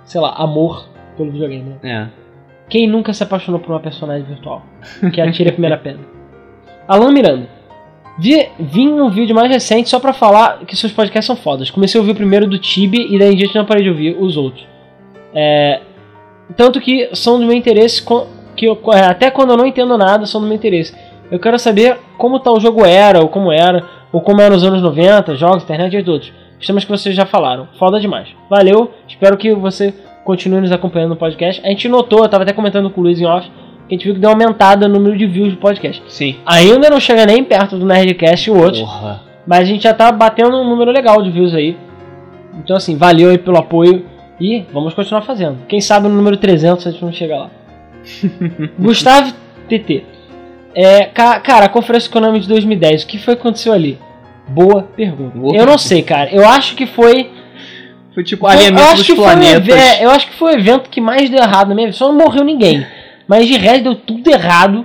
sei 0.05 0.20
lá, 0.20 0.32
amor 0.39 0.89
pelo 1.16 1.31
videogame, 1.31 1.70
né? 1.70 1.77
É. 1.82 2.09
Quem 2.69 2.86
nunca 2.89 3.12
se 3.12 3.23
apaixonou 3.23 3.61
por 3.61 3.70
uma 3.73 3.81
personagem 3.81 4.24
virtual? 4.24 4.62
Que 5.12 5.20
atira 5.20 5.51
a 5.51 5.52
primeira 5.52 5.77
pedra. 5.78 6.01
Alan 6.89 7.12
Miranda. 7.12 7.47
Vi, 8.59 8.64
vim 8.64 8.93
um 9.01 9.10
vídeo 9.10 9.35
mais 9.35 9.51
recente 9.51 9.89
só 9.89 9.98
pra 9.98 10.12
falar 10.12 10.60
que 10.66 10.76
seus 10.76 10.93
podcasts 10.93 11.26
são 11.26 11.36
fodas. 11.36 11.70
Comecei 11.70 11.98
a 11.98 12.02
ouvir 12.02 12.12
o 12.12 12.16
primeiro 12.16 12.47
do 12.47 12.59
Tibi 12.59 13.06
e 13.14 13.18
daí 13.18 13.32
em 13.32 13.36
diante 13.36 13.55
não 13.55 13.64
parei 13.64 13.82
de 13.82 13.90
ouvir 13.90 14.16
os 14.18 14.36
outros. 14.36 14.66
É, 15.35 15.81
tanto 16.56 16.81
que 16.81 17.10
são 17.14 17.39
do 17.39 17.47
meu 17.47 17.56
interesse, 17.56 18.05
que 18.56 18.66
eu- 18.66 18.78
é, 18.93 19.01
até 19.06 19.31
quando 19.31 19.51
eu 19.51 19.56
não 19.56 19.66
entendo 19.66 19.97
nada, 19.98 20.26
são 20.26 20.40
do 20.40 20.47
meu 20.47 20.56
interesse. 20.56 20.94
Eu 21.31 21.39
quero 21.39 21.59
saber 21.59 21.97
como 22.18 22.39
tal 22.39 22.60
jogo 22.60 22.85
era, 22.85 23.20
ou 23.20 23.28
como 23.28 23.51
era, 23.51 23.82
ou 24.12 24.20
como 24.20 24.40
era 24.40 24.55
nos 24.55 24.62
anos 24.64 24.82
90, 24.82 25.35
jogos, 25.36 25.62
internet 25.64 25.94
e 25.97 26.10
outros. 26.10 26.32
Os 26.60 26.66
temas 26.66 26.85
que 26.85 26.90
vocês 26.90 27.14
já 27.14 27.26
falaram. 27.26 27.68
Foda 27.78 27.98
demais. 27.98 28.28
Valeu, 28.48 28.93
espero 29.09 29.36
que 29.36 29.52
você 29.55 29.93
continue 30.24 30.60
nos 30.60 30.70
acompanhando 30.72 31.10
no 31.10 31.16
podcast. 31.16 31.60
A 31.64 31.68
gente 31.68 31.89
notou, 31.89 32.22
eu 32.22 32.28
tava 32.28 32.44
até 32.44 32.52
comentando 32.52 32.89
com 32.90 33.01
o 33.01 33.05
Luiz 33.05 33.20
em 33.20 33.26
off, 33.26 33.51
a 33.89 33.93
gente 33.93 34.05
viu 34.05 34.15
que 34.15 34.20
deu 34.20 34.31
uma 34.31 34.35
aumentada 34.35 34.89
no 34.89 34.94
número 34.94 35.16
de 35.16 35.27
views 35.27 35.52
do 35.52 35.59
podcast. 35.59 36.02
Sim. 36.09 36.36
Ainda 36.47 36.89
não 36.90 36.98
chega 37.01 37.27
nem 37.27 37.44
perto 37.44 37.77
do 37.77 37.85
Nerdcast 37.86 38.48
e 38.48 38.52
o 38.52 38.56
outro, 38.59 38.81
Porra. 38.81 39.23
mas 39.47 39.61
a 39.61 39.65
gente 39.65 39.82
já 39.82 39.93
tá 39.94 40.11
batendo 40.11 40.56
um 40.56 40.69
número 40.69 40.90
legal 40.90 41.23
de 41.23 41.31
views 41.31 41.55
aí. 41.55 41.77
Então 42.59 42.77
assim, 42.77 42.97
valeu 42.97 43.31
aí 43.31 43.39
pelo 43.39 43.59
apoio 43.59 44.05
e 44.40 44.65
vamos 44.73 44.94
continuar 44.94 45.23
fazendo. 45.23 45.59
Quem 45.69 45.81
sabe 45.81 46.09
no 46.09 46.15
número 46.15 46.36
300 46.36 46.86
a 46.86 46.90
gente 46.90 47.05
não 47.05 47.12
chega 47.12 47.36
lá. 47.36 47.51
Gustavo 48.78 49.32
TT. 49.69 50.05
É, 50.74 51.05
ca- 51.06 51.39
cara, 51.40 51.66
a 51.66 51.69
conferência 51.69 52.09
econômica 52.09 52.43
de 52.43 52.48
2010, 52.48 53.02
o 53.05 53.06
que 53.06 53.19
foi 53.19 53.35
que 53.36 53.40
aconteceu 53.40 53.73
ali? 53.73 53.98
Boa 54.48 54.82
pergunta. 54.82 55.39
Boa 55.39 55.48
eu 55.52 55.59
não 55.59 55.59
pergunta. 55.59 55.78
sei, 55.78 56.02
cara. 56.02 56.31
Eu 56.35 56.47
acho 56.47 56.74
que 56.74 56.85
foi 56.86 57.31
Foi 58.15 58.24
tipo 58.24 58.47
alinhamento 58.47 58.97
dos 58.97 59.06
planetas. 59.11 60.01
eu 60.01 60.11
acho 60.11 60.27
que 60.28 60.35
foi 60.36 60.55
o 60.55 60.59
evento 60.59 60.90
que 60.90 61.01
mais 61.01 61.31
deu 61.31 61.39
errado 61.40 61.69
na 61.69 61.74
minha 61.74 61.86
vida. 61.86 61.97
Só 61.97 62.09
não 62.12 62.19
morreu 62.19 62.44
ninguém. 62.44 62.85
Mas 63.29 63.47
de 63.47 63.57
resto 63.57 63.85
deu 63.85 63.95
tudo 63.97 64.29
errado. 64.29 64.85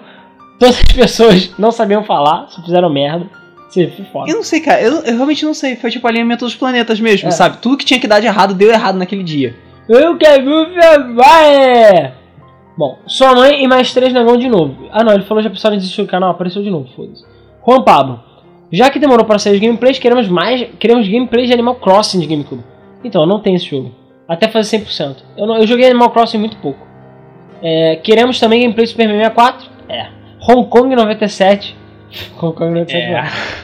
Todas 0.60 0.78
as 0.78 0.84
pessoas 0.94 1.52
não 1.58 1.72
sabiam 1.72 2.04
falar, 2.04 2.48
só 2.50 2.62
fizeram 2.62 2.90
merda. 2.90 3.28
Você 3.70 3.88
foi 3.88 4.06
foda. 4.06 4.32
Eu 4.32 4.36
não 4.38 4.44
sei, 4.44 4.60
cara. 4.62 4.82
Eu, 4.82 4.94
eu 5.04 5.14
realmente 5.16 5.46
não 5.46 5.54
sei. 5.54 5.76
Foi 5.76 5.92
tipo 5.92 6.08
alinhamento 6.08 6.44
dos 6.44 6.56
planetas 6.56 7.00
mesmo, 7.00 7.30
É. 7.30 7.32
sabe? 7.32 7.58
Tudo 7.58 7.78
que 7.78 7.86
tinha 7.86 8.00
que 8.00 8.08
dar 8.08 8.20
de 8.20 8.26
errado 8.26 8.54
deu 8.54 8.72
errado 8.72 8.98
naquele 8.98 9.24
dia. 9.24 9.56
Eu 9.88 10.18
quero 10.18 10.44
ver 10.46 11.14
vai! 11.16 12.14
Bom, 12.78 12.98
sua 13.06 13.36
mãe 13.36 13.64
e 13.64 13.68
mais 13.68 13.94
três 13.94 14.14
negão 14.14 14.38
de 14.38 14.48
novo. 14.48 14.88
Ah 14.92 15.04
não, 15.04 15.14
ele 15.14 15.24
falou 15.24 15.44
já 15.44 15.50
pessoal 15.50 15.76
desistiu 15.76 16.06
do 16.06 16.10
canal, 16.10 16.32
apareceu 16.32 16.64
de 16.64 16.70
novo, 16.70 16.88
foda-se. 16.96 17.26
Juan 17.66 17.82
Pablo. 17.84 18.20
Já 18.72 18.90
que 18.90 19.00
demorou 19.00 19.26
para 19.26 19.40
sair 19.40 19.54
os 19.56 19.60
gameplays, 19.60 20.00
queremos 20.00 20.28
mais. 20.28 20.68
Queremos 20.80 21.08
gameplays 21.08 21.48
de 21.48 21.54
Animal 21.54 21.76
Crossing 21.76 22.20
de 22.20 22.28
GameCube. 22.28 22.64
Então, 23.04 23.22
eu 23.22 23.28
não 23.28 23.40
tenho 23.40 23.56
esse 23.56 23.66
jogo. 23.66 23.92
Até 24.28 24.48
fazer 24.48 24.78
100%. 24.80 25.18
Eu, 25.36 25.48
não, 25.48 25.58
eu 25.58 25.66
joguei 25.68 25.86
Animal 25.88 26.12
Crossing 26.12 26.38
muito 26.38 26.58
pouco. 26.58 26.80
É, 27.62 27.96
queremos 27.98 28.40
também 28.40 28.62
gameplay 28.62 28.86
de 28.86 28.92
Super 28.92 29.08
Mario 29.08 29.22
64. 29.24 29.70
É. 29.90 30.08
Hong 30.42 30.70
Kong 30.70 30.96
97. 30.96 31.76
Hong 32.42 32.56
Kong 32.56 32.72
97. 32.72 33.04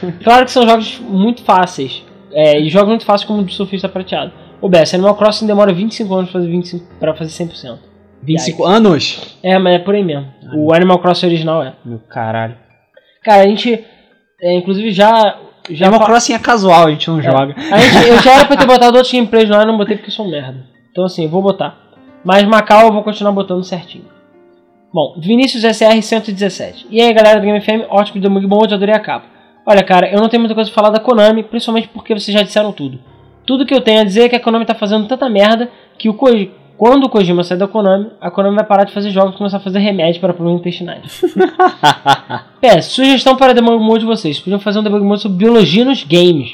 É. 0.06 0.12
Claro 0.22 0.44
que 0.44 0.50
são 0.50 0.66
jogos 0.68 0.98
muito 1.00 1.42
fáceis. 1.42 2.02
É, 2.32 2.58
e 2.60 2.68
jogos 2.68 2.88
muito 2.88 3.04
fáceis 3.04 3.26
como 3.26 3.40
o 3.40 3.44
do 3.44 3.52
surfista 3.52 3.88
prateado. 3.88 4.32
O 4.60 4.68
BS, 4.68 4.94
Animal 4.94 5.14
Crossing 5.16 5.46
demora 5.46 5.72
25 5.72 6.14
anos 6.14 6.30
pra 6.30 6.40
fazer, 6.40 6.50
25, 6.50 6.86
pra 6.98 7.14
fazer 7.14 7.44
100%. 7.44 7.78
25 8.22 8.64
anos? 8.64 9.36
É, 9.42 9.58
mas 9.58 9.74
é 9.74 9.78
por 9.78 9.94
aí 9.94 10.02
mesmo. 10.02 10.26
O 10.54 10.72
Animal 10.72 10.98
Crossing 10.98 11.26
original 11.26 11.62
é. 11.62 11.74
Meu 11.84 11.98
caralho. 12.00 12.56
Cara, 13.22 13.42
a 13.42 13.46
gente. 13.46 13.84
é, 14.40 14.54
inclusive 14.56 14.90
já. 14.92 15.36
já 15.70 15.86
Animal 15.86 16.00
fa- 16.00 16.06
Crossing 16.12 16.32
é 16.34 16.38
casual, 16.38 16.86
a 16.86 16.90
gente 16.90 17.08
não 17.08 17.20
joga. 17.22 17.54
a 17.70 17.78
gente, 17.78 18.08
eu 18.08 18.18
já 18.22 18.32
era 18.34 18.44
pra 18.46 18.56
ter 18.56 18.66
botado 18.66 18.96
outros 18.96 19.12
gameplays 19.12 19.48
lá 19.48 19.62
e 19.62 19.66
não 19.66 19.76
botei 19.76 19.96
porque 19.96 20.10
eu 20.10 20.14
sou 20.14 20.26
um 20.26 20.30
merda. 20.30 20.64
Então 20.90 21.04
assim, 21.04 21.24
eu 21.24 21.30
vou 21.30 21.42
botar. 21.42 21.78
Mas 22.26 22.42
Macau 22.44 22.86
eu 22.88 22.92
vou 22.92 23.04
continuar 23.04 23.30
botando 23.30 23.62
certinho. 23.62 24.04
Bom, 24.92 25.14
Vinícius 25.16 25.62
SR 25.62 26.02
117. 26.02 26.88
E 26.90 27.00
aí 27.00 27.12
galera 27.12 27.38
do 27.38 27.46
Game 27.46 27.60
FM, 27.60 27.86
ótimo 27.88 28.20
de 28.20 28.28
Mug 28.28 28.44
Mode, 28.48 28.74
adorei 28.74 28.94
a 28.94 28.98
capa. 28.98 29.26
Olha 29.64 29.84
cara, 29.84 30.10
eu 30.10 30.20
não 30.20 30.28
tenho 30.28 30.40
muita 30.40 30.54
coisa 30.54 30.68
pra 30.68 30.74
falar 30.82 30.90
da 30.90 30.98
Konami, 30.98 31.44
principalmente 31.44 31.86
porque 31.88 32.12
vocês 32.12 32.36
já 32.36 32.42
disseram 32.42 32.72
tudo. 32.72 32.98
Tudo 33.46 33.64
que 33.64 33.72
eu 33.72 33.80
tenho 33.80 34.00
a 34.00 34.04
dizer 34.04 34.22
é 34.24 34.28
que 34.28 34.34
a 34.34 34.40
Konami 34.40 34.64
tá 34.64 34.74
fazendo 34.74 35.06
tanta 35.06 35.28
merda 35.28 35.70
que 35.96 36.08
o 36.08 36.14
Koji- 36.14 36.50
quando 36.76 37.04
o 37.04 37.08
Kojima 37.08 37.44
sair 37.44 37.58
da 37.58 37.68
Konami, 37.68 38.10
a 38.20 38.28
Konami 38.28 38.56
vai 38.56 38.64
parar 38.64 38.82
de 38.84 38.92
fazer 38.92 39.10
jogos 39.10 39.34
e 39.34 39.38
começar 39.38 39.58
a 39.58 39.60
fazer 39.60 39.78
remédio 39.78 40.20
para 40.20 40.34
problemas 40.34 40.60
intestinais. 40.60 41.22
PS, 42.60 42.86
sugestão 42.86 43.36
para 43.36 43.52
debug 43.54 43.78
mode 43.82 44.00
de 44.00 44.06
vocês. 44.06 44.40
Podiam 44.40 44.58
fazer 44.58 44.80
um 44.80 44.82
debug 44.82 45.04
mode 45.04 45.22
sobre 45.22 45.38
biologia 45.38 45.84
nos 45.84 46.02
games. 46.02 46.50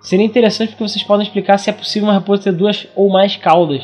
Seria 0.00 0.26
interessante 0.26 0.70
porque 0.70 0.88
vocês 0.88 1.02
podem 1.04 1.24
explicar 1.26 1.58
se 1.58 1.70
é 1.70 1.72
possível 1.72 2.08
uma 2.08 2.14
raposa 2.14 2.42
ter 2.44 2.52
duas 2.52 2.86
ou 2.96 3.08
mais 3.10 3.36
caudas. 3.36 3.82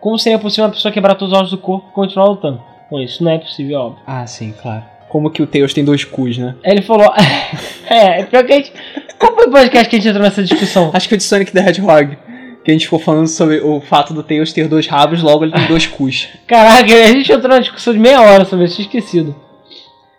Como 0.00 0.18
seria 0.18 0.38
possível 0.38 0.64
uma 0.64 0.72
pessoa 0.72 0.92
quebrar 0.92 1.14
todos 1.14 1.32
os 1.32 1.38
ossos 1.38 1.50
do 1.50 1.58
corpo 1.58 1.88
e 1.90 1.94
continuar 1.94 2.26
lutando? 2.26 2.60
Bom, 2.90 3.00
isso 3.00 3.22
não 3.24 3.32
é 3.32 3.38
possível, 3.38 3.80
óbvio. 3.80 4.02
Ah, 4.06 4.26
sim, 4.26 4.54
claro. 4.60 4.84
Como 5.08 5.30
que 5.30 5.42
o 5.42 5.46
Tails 5.46 5.72
tem 5.72 5.84
dois 5.84 6.04
cus, 6.04 6.38
né? 6.38 6.54
Aí 6.64 6.72
ele 6.72 6.82
falou. 6.82 7.12
é, 7.88 8.22
pior 8.24 8.44
que 8.44 8.52
a 8.52 8.56
gente. 8.56 8.72
Qual 9.18 9.34
foi 9.34 9.46
o 9.46 9.50
podcast 9.50 9.88
que 9.88 9.96
a 9.96 9.98
gente 9.98 10.08
entrou 10.08 10.24
nessa 10.24 10.42
discussão? 10.42 10.90
Acho 10.92 11.06
que 11.06 11.10
foi 11.10 11.18
de 11.18 11.24
Sonic 11.24 11.52
the 11.52 11.60
Hedgehog. 11.60 12.18
Que 12.64 12.70
a 12.70 12.74
gente 12.74 12.84
ficou 12.84 12.98
falando 12.98 13.28
sobre 13.28 13.60
o 13.60 13.80
fato 13.80 14.12
do 14.12 14.24
Tails 14.24 14.52
ter 14.52 14.66
dois 14.66 14.88
rabos, 14.88 15.22
logo 15.22 15.44
ele 15.44 15.52
tem 15.52 15.66
dois 15.68 15.86
cus. 15.86 16.28
Caraca, 16.46 16.92
a 16.92 17.06
gente 17.12 17.30
entrou 17.30 17.48
numa 17.48 17.60
discussão 17.60 17.92
de 17.92 17.98
meia 18.00 18.20
hora 18.20 18.44
sobre 18.44 18.64
isso, 18.64 18.74
tinha 18.74 18.86
esquecido. 18.86 19.36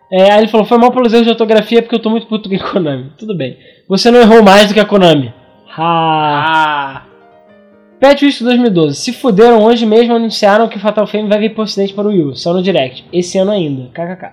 É, 0.09 0.31
aí 0.31 0.39
ele 0.39 0.47
falou, 0.47 0.65
foi 0.65 0.77
mal 0.77 0.91
pelos 0.91 1.11
erros 1.11 1.25
de 1.25 1.31
ortografia 1.31 1.81
porque 1.81 1.95
eu 1.95 1.99
tô 1.99 2.09
muito 2.09 2.25
puto 2.27 2.49
com 2.49 2.55
a 2.55 2.71
Konami. 2.71 3.11
Tudo 3.17 3.35
bem. 3.35 3.57
Você 3.89 4.09
não 4.09 4.21
errou 4.21 4.41
mais 4.41 4.67
do 4.67 4.73
que 4.73 4.79
a 4.79 4.85
Konami. 4.85 5.33
Ha. 5.77 7.03
Ah! 7.03 7.16
Pet 7.99 8.23
Witch 8.23 8.41
2012. 8.41 8.95
Se 8.95 9.11
fuderam 9.13 9.63
hoje 9.63 9.85
mesmo, 9.85 10.13
anunciaram 10.15 10.67
que 10.67 10.77
Fatal 10.79 11.07
Frame 11.07 11.27
vai 11.29 11.39
vir 11.39 11.53
pro 11.53 11.63
ocidente 11.63 11.93
para 11.93 12.05
o 12.07 12.09
Wii 12.09 12.23
U. 12.25 12.35
Só 12.35 12.53
no 12.53 12.61
Direct. 12.61 13.05
Esse 13.11 13.37
ano 13.37 13.51
ainda. 13.51 13.89
KKK. 13.93 14.31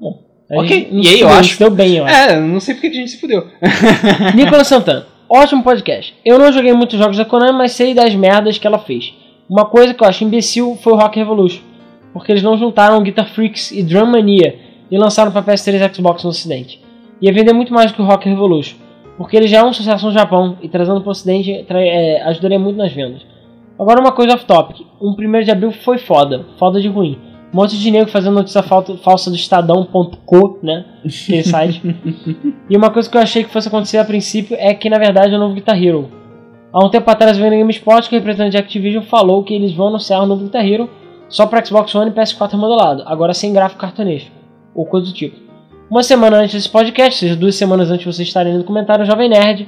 Bom. 0.00 0.22
Ok, 0.50 0.88
e 0.90 1.08
aí, 1.08 1.20
eu 1.20 1.28
acho- 1.28 1.54
se 1.54 1.58
Deu 1.58 1.70
bem, 1.70 1.96
eu 1.96 2.04
acho. 2.06 2.14
É, 2.14 2.40
não 2.40 2.58
sei 2.58 2.74
porque 2.74 2.90
que 2.90 2.96
a 2.96 3.00
gente 3.00 3.10
se 3.12 3.20
fudeu. 3.20 3.46
Nicolas 4.34 4.66
Santana. 4.66 5.06
Ótimo 5.28 5.62
podcast. 5.62 6.14
Eu 6.24 6.38
não 6.38 6.50
joguei 6.52 6.72
muitos 6.72 6.98
jogos 6.98 7.16
da 7.16 7.24
Konami, 7.24 7.52
mas 7.56 7.72
sei 7.72 7.92
das 7.94 8.14
merdas 8.14 8.56
que 8.58 8.66
ela 8.66 8.78
fez. 8.78 9.12
Uma 9.48 9.66
coisa 9.66 9.92
que 9.94 10.02
eu 10.02 10.08
acho 10.08 10.24
imbecil 10.24 10.76
foi 10.82 10.92
o 10.94 10.96
Rock 10.96 11.18
Revolution. 11.18 11.60
Porque 12.12 12.32
eles 12.32 12.42
não 12.42 12.56
juntaram 12.56 13.02
Guitar 13.02 13.28
Freaks 13.28 13.70
e 13.70 13.82
Drum 13.82 14.06
Mania 14.06 14.58
e 14.90 14.96
lançaram 14.96 15.30
para 15.30 15.42
PS3 15.42 15.90
e 15.90 15.94
Xbox 15.94 16.24
no 16.24 16.30
ocidente. 16.30 16.80
Ia 17.20 17.32
vender 17.32 17.52
muito 17.52 17.72
mais 17.72 17.90
do 17.92 17.94
que 17.96 18.02
o 18.02 18.04
Rock 18.06 18.26
Revolution. 18.28 18.76
Porque 19.18 19.36
ele 19.36 19.48
já 19.48 19.58
é 19.58 19.64
um 19.64 19.72
sucesso 19.72 20.06
no 20.06 20.12
Japão 20.12 20.56
e 20.62 20.68
trazendo 20.68 21.00
para 21.00 21.08
o 21.08 21.10
ocidente 21.10 21.66
é, 21.68 22.22
ajudaria 22.22 22.58
muito 22.58 22.76
nas 22.76 22.92
vendas. 22.92 23.26
Agora 23.78 24.00
uma 24.00 24.12
coisa 24.12 24.34
off-topic. 24.34 24.86
Um 25.00 25.10
1 25.10 25.42
de 25.42 25.50
abril 25.50 25.72
foi 25.72 25.98
foda. 25.98 26.46
Foda 26.56 26.80
de 26.80 26.88
ruim. 26.88 27.18
Um 27.52 27.56
monte 27.56 27.76
de 27.76 27.90
nego 27.90 28.10
fazendo 28.10 28.34
notícia 28.34 28.62
falsa 28.62 29.30
do 29.30 29.36
Estadão.co, 29.36 30.58
né? 30.62 30.84
Aquele 31.04 31.42
site. 31.42 31.82
E 32.70 32.76
uma 32.76 32.90
coisa 32.90 33.08
que 33.08 33.16
eu 33.16 33.22
achei 33.22 33.42
que 33.42 33.50
fosse 33.50 33.68
acontecer 33.68 33.96
a 33.96 34.04
princípio 34.04 34.54
é 34.60 34.74
que 34.74 34.90
na 34.90 34.98
verdade 34.98 35.32
é 35.32 35.36
o 35.36 35.40
novo 35.40 35.54
Guitar 35.54 35.82
Hero. 35.82 36.10
Há 36.70 36.84
um 36.84 36.90
tempo 36.90 37.10
atrás, 37.10 37.38
vendo 37.38 37.56
GameSpot, 37.56 38.06
que 38.06 38.14
o 38.14 38.18
representante 38.18 38.50
de 38.50 38.58
Activision 38.58 39.02
falou 39.02 39.42
que 39.42 39.54
eles 39.54 39.72
vão 39.72 39.88
anunciar 39.88 40.22
o 40.22 40.26
novo 40.26 40.44
Guitar 40.44 40.66
Hero 40.66 40.90
só 41.30 41.46
para 41.46 41.64
Xbox 41.64 41.94
One 41.94 42.10
e 42.10 42.14
PS4 42.14 42.52
remodelado, 42.52 43.04
agora 43.06 43.32
sem 43.32 43.54
gráfico 43.54 43.80
cartunesco, 43.80 44.30
ou 44.74 44.84
coisa 44.84 45.06
do 45.06 45.12
tipo. 45.14 45.47
Uma 45.90 46.02
semana 46.02 46.38
antes 46.38 46.54
desse 46.54 46.68
podcast, 46.68 47.24
ou 47.24 47.28
seja, 47.28 47.40
duas 47.40 47.54
semanas 47.54 47.90
antes 47.90 48.00
de 48.00 48.12
vocês 48.12 48.28
estarem 48.28 48.56
no 48.56 48.64
comentário, 48.64 49.02
o 49.04 49.06
Jovem 49.06 49.28
Nerd 49.28 49.66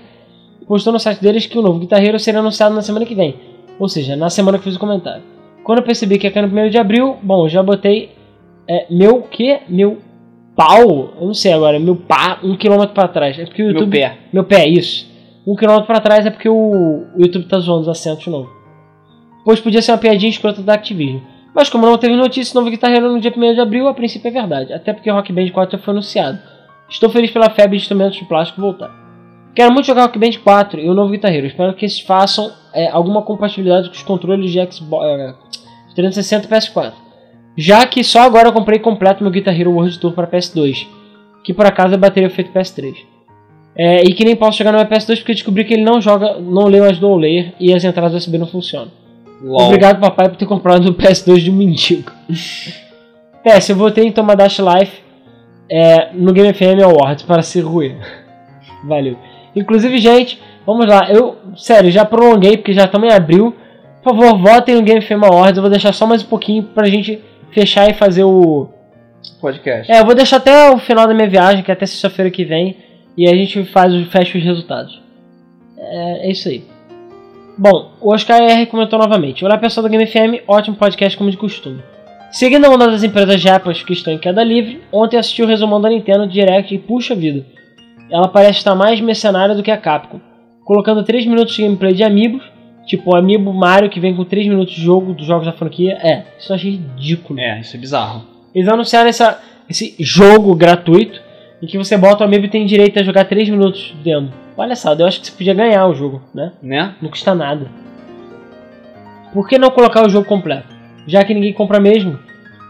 postou 0.66 0.92
no 0.92 0.98
site 0.98 1.20
deles 1.20 1.46
que 1.46 1.58
o 1.58 1.62
novo 1.62 1.78
Guitar 1.78 2.04
Hero 2.04 2.18
seria 2.18 2.40
anunciado 2.40 2.74
na 2.74 2.82
semana 2.82 3.06
que 3.06 3.14
vem, 3.14 3.34
ou 3.78 3.88
seja, 3.88 4.14
na 4.16 4.28
semana 4.28 4.58
que 4.58 4.62
eu 4.62 4.70
fiz 4.70 4.76
o 4.76 4.80
comentário. 4.80 5.22
Quando 5.64 5.78
eu 5.78 5.84
percebi 5.84 6.18
que 6.18 6.26
ia 6.26 6.30
cair 6.30 6.46
no 6.46 6.60
1 6.60 6.68
de 6.70 6.78
abril, 6.78 7.16
bom, 7.22 7.46
eu 7.46 7.48
já 7.48 7.62
botei 7.62 8.10
é, 8.68 8.86
meu 8.90 9.22
que? 9.22 9.60
Meu 9.68 9.98
pau? 10.54 11.14
Eu 11.20 11.26
não 11.26 11.34
sei 11.34 11.52
agora, 11.52 11.80
meu 11.80 11.96
pá, 11.96 12.38
um 12.44 12.56
quilômetro 12.56 12.94
pra 12.94 13.08
trás. 13.08 13.38
É 13.38 13.44
porque 13.44 13.62
o 13.62 13.66
Meu 13.66 13.74
YouTube. 13.74 13.98
pé. 13.98 14.16
Meu 14.32 14.44
pé, 14.44 14.68
isso. 14.68 15.10
Um 15.46 15.56
quilômetro 15.56 15.86
pra 15.86 16.00
trás 16.00 16.24
é 16.26 16.30
porque 16.30 16.48
o, 16.48 16.54
o 16.54 17.20
YouTube 17.20 17.46
tá 17.46 17.58
zoando 17.58 17.82
os 17.82 17.88
acentos 17.88 18.22
de 18.22 18.30
novo. 18.30 18.48
Pois 19.44 19.58
podia 19.58 19.82
ser 19.82 19.90
uma 19.90 19.98
piadinha 19.98 20.30
escrota 20.30 20.62
da 20.62 20.74
Activision. 20.74 21.20
Mas 21.54 21.68
como 21.68 21.86
não 21.86 21.98
teve 21.98 22.14
notícia 22.14 22.52
do 22.52 22.60
novo 22.60 22.70
Guitar 22.70 22.92
Hero 22.92 23.12
no 23.12 23.20
dia 23.20 23.32
1 23.36 23.54
de 23.54 23.60
abril, 23.60 23.88
a 23.88 23.94
princípio 23.94 24.28
é 24.28 24.30
verdade. 24.30 24.72
Até 24.72 24.92
porque 24.92 25.10
o 25.10 25.14
Rock 25.14 25.32
Band 25.32 25.48
4 25.50 25.78
já 25.78 25.84
foi 25.84 25.92
anunciado. 25.92 26.38
Estou 26.88 27.10
feliz 27.10 27.30
pela 27.30 27.50
febre 27.50 27.76
de 27.76 27.82
instrumentos 27.82 28.18
de 28.18 28.24
plástico 28.24 28.60
voltar. 28.60 28.90
Quero 29.54 29.72
muito 29.72 29.86
jogar 29.86 30.02
Rock 30.02 30.18
Band 30.18 30.38
4 30.42 30.80
e 30.80 30.88
o 30.88 30.94
novo 30.94 31.10
Guitar 31.10 31.34
Hero. 31.34 31.46
Espero 31.46 31.74
que 31.74 31.84
eles 31.84 32.00
façam 32.00 32.52
é, 32.72 32.88
alguma 32.88 33.22
compatibilidade 33.22 33.88
com 33.88 33.94
os 33.94 34.02
controles 34.02 34.50
de 34.50 34.72
Xbox 34.72 35.04
é, 35.06 35.34
360 35.94 36.46
e 36.46 36.50
PS4. 36.50 36.92
Já 37.56 37.86
que 37.86 38.04
só 38.04 38.22
agora 38.22 38.48
eu 38.48 38.52
comprei 38.52 38.78
completo 38.78 39.22
meu 39.22 39.32
Guitar 39.32 39.58
Hero 39.58 39.72
World 39.72 39.98
Tour 39.98 40.12
para 40.12 40.26
PS2. 40.26 40.86
Que 41.42 41.52
por 41.52 41.66
acaso 41.66 41.94
é 41.94 41.96
bateria 41.96 42.30
feito 42.30 42.52
PS3. 42.52 42.94
É, 43.74 44.02
e 44.02 44.12
que 44.12 44.24
nem 44.24 44.36
posso 44.36 44.58
jogar 44.58 44.72
no 44.72 44.78
meu 44.78 44.86
PS2 44.86 45.16
porque 45.18 45.32
descobri 45.32 45.64
que 45.64 45.74
ele 45.74 45.84
não 45.84 46.00
joga, 46.00 46.38
não 46.38 46.66
lê 46.66 46.80
mais 46.80 46.98
dual 46.98 47.16
layer 47.16 47.54
e 47.58 47.72
as 47.72 47.82
entradas 47.82 48.14
USB 48.14 48.38
não 48.38 48.46
funcionam. 48.46 48.99
LOL. 49.42 49.66
Obrigado, 49.66 50.00
papai, 50.00 50.28
por 50.28 50.36
ter 50.36 50.46
comprado 50.46 50.88
o 50.88 50.94
PS2 50.94 51.38
de 51.38 51.50
um 51.50 51.54
mendigo. 51.54 52.10
PS, 53.42 53.70
eu 53.70 53.76
votei 53.76 54.06
em 54.06 54.12
Toma 54.12 54.36
Dash 54.36 54.58
Life 54.58 55.00
é, 55.68 56.10
no 56.12 56.32
Game 56.32 56.52
FM 56.52 56.82
Awards 56.84 57.24
para 57.24 57.42
ser 57.42 57.60
ruim. 57.60 57.96
Valeu. 58.84 59.16
Inclusive, 59.54 59.98
gente, 59.98 60.40
vamos 60.66 60.86
lá. 60.86 61.10
Eu, 61.10 61.36
sério, 61.56 61.90
já 61.90 62.04
prolonguei 62.04 62.56
porque 62.56 62.72
já 62.72 62.84
estamos 62.84 63.08
em 63.08 63.12
abril. 63.12 63.54
Por 64.02 64.14
favor, 64.14 64.38
votem 64.38 64.74
no 64.74 64.82
Game 64.82 65.00
FM 65.00 65.22
Awards. 65.24 65.56
Eu 65.56 65.62
vou 65.62 65.70
deixar 65.70 65.92
só 65.92 66.06
mais 66.06 66.22
um 66.22 66.26
pouquinho 66.26 66.62
pra 66.62 66.86
gente 66.86 67.22
fechar 67.50 67.88
e 67.88 67.94
fazer 67.94 68.24
o. 68.24 68.68
Podcast. 69.40 69.90
É, 69.90 70.00
eu 70.00 70.06
vou 70.06 70.14
deixar 70.14 70.38
até 70.38 70.70
o 70.70 70.78
final 70.78 71.06
da 71.06 71.14
minha 71.14 71.28
viagem, 71.28 71.62
que 71.62 71.70
é 71.70 71.74
até 71.74 71.86
sexta-feira 71.86 72.30
que 72.30 72.44
vem. 72.44 72.76
E 73.16 73.28
a 73.28 73.34
gente 73.34 73.64
faz 73.64 73.92
fecha 74.08 74.38
os 74.38 74.44
resultados. 74.44 75.02
É, 75.76 76.26
é 76.26 76.30
isso 76.30 76.48
aí. 76.48 76.64
Bom, 77.58 77.92
o 78.00 78.12
Oscar 78.12 78.40
R 78.40 78.66
comentou 78.66 78.98
novamente. 78.98 79.44
Olá 79.44 79.58
pessoal 79.58 79.86
do 79.86 79.90
Game 79.90 80.06
FM, 80.06 80.44
ótimo 80.46 80.76
podcast 80.76 81.16
como 81.18 81.30
de 81.30 81.36
costume. 81.36 81.82
Seguindo 82.30 82.64
a 82.64 82.70
onda 82.70 82.90
das 82.90 83.02
empresas 83.02 83.40
japas 83.40 83.82
que 83.82 83.92
estão 83.92 84.12
em 84.12 84.18
queda 84.18 84.42
livre, 84.42 84.80
ontem 84.92 85.16
assisti 85.16 85.42
o 85.42 85.46
resumão 85.46 85.80
da 85.80 85.88
Nintendo 85.88 86.26
Direct 86.26 86.74
e 86.74 86.78
puxa 86.78 87.14
vida. 87.14 87.44
Ela 88.10 88.28
parece 88.28 88.58
estar 88.58 88.74
mais 88.74 89.00
mercenária 89.00 89.54
do 89.54 89.62
que 89.62 89.70
a 89.70 89.76
Capcom, 89.76 90.20
colocando 90.64 91.04
3 91.04 91.26
minutos 91.26 91.54
de 91.54 91.62
gameplay 91.62 91.92
de 91.92 92.02
amigos, 92.02 92.42
tipo 92.86 93.10
o 93.10 93.16
Amiibo 93.16 93.52
Mario 93.52 93.90
que 93.90 94.00
vem 94.00 94.14
com 94.14 94.24
3 94.24 94.46
minutos 94.46 94.74
de 94.74 94.82
jogo 94.82 95.12
dos 95.12 95.26
jogos 95.26 95.46
da 95.46 95.52
franquia. 95.52 95.98
É, 96.02 96.24
isso 96.38 96.52
eu 96.52 96.56
achei 96.56 96.70
ridículo. 96.70 97.40
É, 97.40 97.60
isso 97.60 97.76
é 97.76 97.78
bizarro. 97.78 98.24
Eles 98.54 98.68
anunciaram 98.68 99.08
essa, 99.08 99.40
esse 99.68 99.94
jogo 99.98 100.54
gratuito 100.54 101.20
em 101.62 101.66
que 101.66 101.76
você 101.76 101.96
bota 101.96 102.24
o 102.24 102.26
amiibo 102.26 102.46
e 102.46 102.50
tem 102.50 102.64
direito 102.64 102.98
a 102.98 103.02
jogar 103.02 103.24
3 103.24 103.50
minutos 103.50 103.94
dentro. 104.02 104.32
Só, 104.76 104.94
eu 104.94 105.06
acho 105.06 105.20
que 105.20 105.26
você 105.26 105.32
podia 105.32 105.54
ganhar 105.54 105.86
o 105.86 105.94
jogo, 105.94 106.20
né? 106.34 106.52
Né? 106.62 106.94
Não 107.00 107.10
custa 107.10 107.34
nada. 107.34 107.68
Por 109.32 109.48
que 109.48 109.58
não 109.58 109.70
colocar 109.70 110.04
o 110.04 110.08
jogo 110.08 110.26
completo? 110.26 110.68
Já 111.06 111.24
que 111.24 111.32
ninguém 111.32 111.52
compra 111.52 111.78
mesmo, 111.80 112.18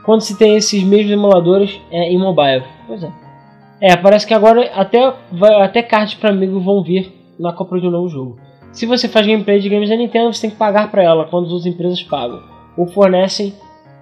quando 0.04 0.20
se 0.20 0.36
tem 0.36 0.56
esses 0.56 0.82
mesmos 0.82 1.12
emuladores 1.12 1.80
é, 1.90 2.10
em 2.10 2.18
mobile. 2.18 2.64
Pois 2.86 3.02
é. 3.02 3.10
É, 3.80 3.96
parece 3.96 4.26
que 4.26 4.34
agora 4.34 4.70
até, 4.74 5.12
vai, 5.32 5.62
até 5.62 5.82
cards 5.82 6.14
para 6.14 6.30
amigo 6.30 6.60
vão 6.60 6.82
vir 6.82 7.12
na 7.38 7.52
compra 7.52 7.80
de 7.80 7.86
um 7.86 7.90
novo 7.90 8.08
jogo. 8.08 8.38
Se 8.72 8.86
você 8.86 9.08
faz 9.08 9.26
gameplay 9.26 9.58
de 9.58 9.68
games 9.68 9.88
da 9.88 9.96
Nintendo, 9.96 10.32
você 10.32 10.42
tem 10.42 10.50
que 10.50 10.56
pagar 10.56 10.90
para 10.90 11.02
ela 11.02 11.24
quando 11.24 11.46
as 11.46 11.52
outras 11.52 11.72
empresas 11.72 12.02
pagam. 12.02 12.42
Ou 12.76 12.86
fornecem 12.86 13.54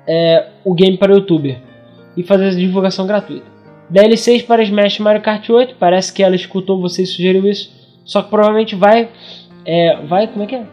é, 0.06 0.48
o 0.64 0.74
game 0.74 0.98
para 0.98 1.12
o 1.12 1.16
youtuber. 1.16 1.58
E 2.16 2.22
fazer 2.22 2.50
divulgação 2.56 3.06
gratuita. 3.06 3.46
DLCs 3.88 4.42
para 4.42 4.62
Smash 4.62 4.98
Mario 4.98 5.22
Kart 5.22 5.48
8, 5.48 5.76
parece 5.78 6.12
que 6.12 6.22
ela 6.22 6.34
escutou 6.34 6.80
você 6.80 7.02
e 7.02 7.06
sugeriu 7.06 7.48
isso. 7.48 7.77
Só 8.08 8.22
que 8.22 8.30
provavelmente 8.30 8.74
vai. 8.74 9.10
É, 9.64 9.96
vai. 10.06 10.26
Como 10.26 10.42
é 10.42 10.46
que 10.46 10.56
é? 10.56 10.66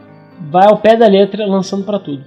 Vai 0.50 0.68
ao 0.68 0.78
pé 0.78 0.96
da 0.96 1.06
letra 1.06 1.46
lançando 1.46 1.84
para 1.84 2.00
tudo. 2.00 2.24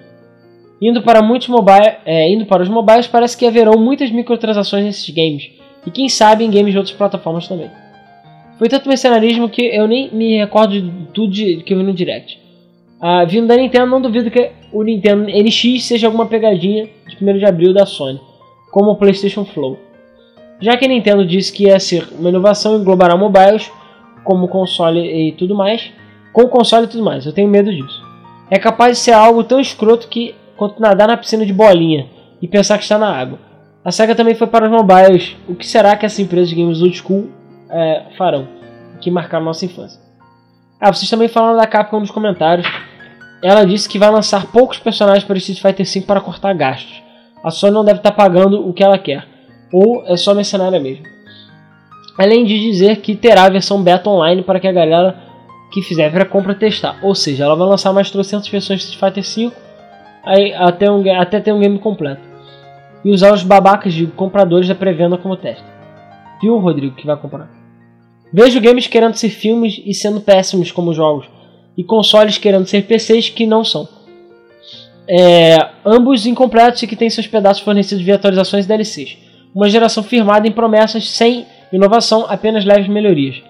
Indo 0.81 1.03
para 1.03 1.23
muitos 1.23 1.49
mobile, 1.49 1.97
é, 2.05 2.31
indo 2.31 2.47
para 2.47 2.63
os 2.63 2.69
mobiles, 2.69 3.07
parece 3.07 3.37
que 3.37 3.47
haverão 3.47 3.73
muitas 3.81 4.11
microtransações 4.11 4.85
nesses 4.85 5.09
games. 5.09 5.51
E 5.85 5.91
quem 5.91 6.09
sabe 6.09 6.45
em 6.45 6.51
games 6.51 6.73
de 6.73 6.79
outras 6.79 6.97
plataformas 6.97 7.49
também. 7.49 7.71
Foi 8.59 8.69
tanto 8.69 8.89
mercenarismo 8.89 9.49
que 9.49 9.63
eu 9.63 9.89
nem 9.89 10.11
me 10.13 10.37
recordo 10.37 10.81
de 10.81 10.91
tudo 11.13 11.33
de, 11.33 11.63
que 11.63 11.73
eu 11.73 11.79
vi 11.79 11.85
no 11.85 11.95
Direct. 11.95 12.39
Ah, 13.01 13.25
vindo 13.25 13.47
da 13.47 13.57
Nintendo, 13.57 13.87
não 13.87 14.01
duvido 14.01 14.31
que 14.31 14.51
o 14.73 14.83
Nintendo 14.83 15.25
NX 15.25 15.85
seja 15.85 16.07
alguma 16.07 16.27
pegadinha 16.27 16.89
de 17.07 17.25
1 17.25 17.39
de 17.39 17.47
abril 17.47 17.73
da 17.73 17.87
Sony, 17.87 18.21
como 18.71 18.91
o 18.91 18.97
PlayStation 18.97 19.45
Flow. 19.45 19.79
Já 20.61 20.77
que 20.77 20.85
a 20.85 20.89
Nintendo 20.89 21.25
disse 21.25 21.53
que 21.53 21.65
ia 21.65 21.79
ser 21.79 22.09
uma 22.19 22.29
inovação 22.29 22.77
e 22.77 22.81
englobará 22.81 23.17
mobiles, 23.17 23.71
como 24.25 24.49
console 24.49 25.01
e 25.01 25.33
tudo 25.33 25.55
mais, 25.55 25.93
com 26.33 26.49
console 26.49 26.87
e 26.87 26.89
tudo 26.89 27.05
mais, 27.05 27.27
eu 27.27 27.33
tenho 27.33 27.49
medo 27.49 27.71
disso. 27.71 28.03
É 28.51 28.59
capaz 28.59 28.99
de 28.99 29.05
ser 29.05 29.13
algo 29.13 29.45
tão 29.45 29.61
escroto 29.61 30.09
que 30.09 30.35
quanto 30.57 30.81
nadar 30.81 31.09
na 31.09 31.17
piscina 31.17 31.45
de 31.45 31.53
bolinha 31.53 32.07
e 32.41 32.49
pensar 32.49 32.79
que 32.79 32.85
está 32.85 32.99
na 32.99 33.11
água. 33.11 33.39
A 33.85 33.91
SEGA 33.91 34.15
também 34.15 34.35
foi 34.35 34.47
para 34.47 34.67
os 34.67 34.71
mobiles. 34.71 35.37
O 35.49 35.55
que 35.55 35.67
será 35.67 35.97
que 35.97 36.05
essa 36.05 36.21
empresa 36.21 36.49
de 36.49 36.55
games 36.55 36.83
old 36.83 36.97
school 36.97 37.29
é, 37.71 38.03
farão? 38.17 38.47
Que 39.01 39.11
marcaram 39.11 39.45
nossa 39.45 39.65
infância. 39.65 40.01
Ah, 40.81 40.93
vocês 40.93 41.09
também 41.09 41.29
falaram 41.29 41.57
da 41.57 41.67
Capcom 41.67 42.01
nos 42.01 42.11
comentários. 42.11 42.67
Ela 43.43 43.65
disse 43.65 43.89
que 43.89 43.99
vai 43.99 44.11
lançar 44.11 44.47
poucos 44.47 44.79
personagens 44.79 45.25
para 45.25 45.35
o 45.35 45.39
Street 45.39 45.61
Fighter 45.61 45.87
V 45.87 46.07
para 46.07 46.21
cortar 46.21 46.55
gastos. 46.55 47.03
A 47.43 47.51
Sony 47.51 47.73
não 47.73 47.85
deve 47.85 48.01
estar 48.01 48.13
pagando 48.13 48.69
o 48.69 48.73
que 48.73 48.83
ela 48.83 48.99
quer. 48.99 49.27
Ou 49.73 50.05
é 50.07 50.17
só 50.17 50.35
mercenária 50.35 50.81
mesmo. 50.81 51.05
Além 52.19 52.45
de 52.45 52.59
dizer 52.59 52.97
que 52.97 53.15
terá 53.15 53.45
a 53.45 53.49
versão 53.49 53.81
beta 53.81 54.11
online 54.11 54.43
para 54.43 54.59
que 54.59 54.67
a 54.67 54.73
galera 54.73 55.29
que 55.71 55.83
fizer 55.83 56.11
pré-compra 56.11 56.55
testar. 56.55 56.99
Ou 57.03 57.15
seja, 57.15 57.45
ela 57.45 57.55
vai 57.55 57.69
lançar 57.69 57.93
mais 57.93 58.11
300 58.11 58.49
versões 58.49 58.81
de 58.81 58.87
Street 58.87 59.15
Fighter 59.15 59.51
V 59.51 59.57
aí, 60.25 60.53
até, 60.55 60.91
um, 60.91 61.21
até 61.21 61.41
ter 61.41 61.53
um 61.53 61.61
game 61.61 61.79
completo. 61.79 62.23
E 63.05 63.11
usar 63.11 63.33
os 63.33 63.43
babacas 63.43 63.95
de 63.95 64.07
compradores 64.07 64.67
da 64.67 64.75
pré-venda 64.75 65.17
como 65.17 65.37
teste. 65.37 65.65
Viu, 66.43 66.59
Rodrigo, 66.59 66.97
que 66.97 67.07
vai 67.07 67.17
comprar? 67.17 67.49
Vejo 68.33 68.61
games 68.61 68.87
querendo 68.87 69.15
ser 69.15 69.31
filmes 69.31 69.81
e 69.85 69.95
sendo 69.95 70.21
péssimos 70.21 70.71
como 70.71 70.93
jogos, 70.93 71.27
e 71.77 71.85
consoles 71.85 72.37
querendo 72.37 72.67
ser 72.67 72.83
PCs 72.83 73.31
que 73.31 73.47
não 73.47 73.65
são. 73.65 73.89
É, 75.09 75.57
ambos 75.87 76.27
incompletos 76.27 76.83
e 76.83 76.87
que 76.87 76.97
têm 76.97 77.09
seus 77.09 77.27
pedaços 77.27 77.63
fornecidos 77.63 78.05
via 78.05 78.17
atualizações 78.17 78.65
e 78.65 78.69
DLCs. 78.69 79.17
Uma 79.55 79.71
geração 79.71 80.03
firmada 80.03 80.47
em 80.47 80.53
promessas 80.53 81.09
sem 81.09 81.47
inovação, 81.73 82.27
apenas 82.29 82.65
leves 82.65 82.89
melhorias. 82.89 83.43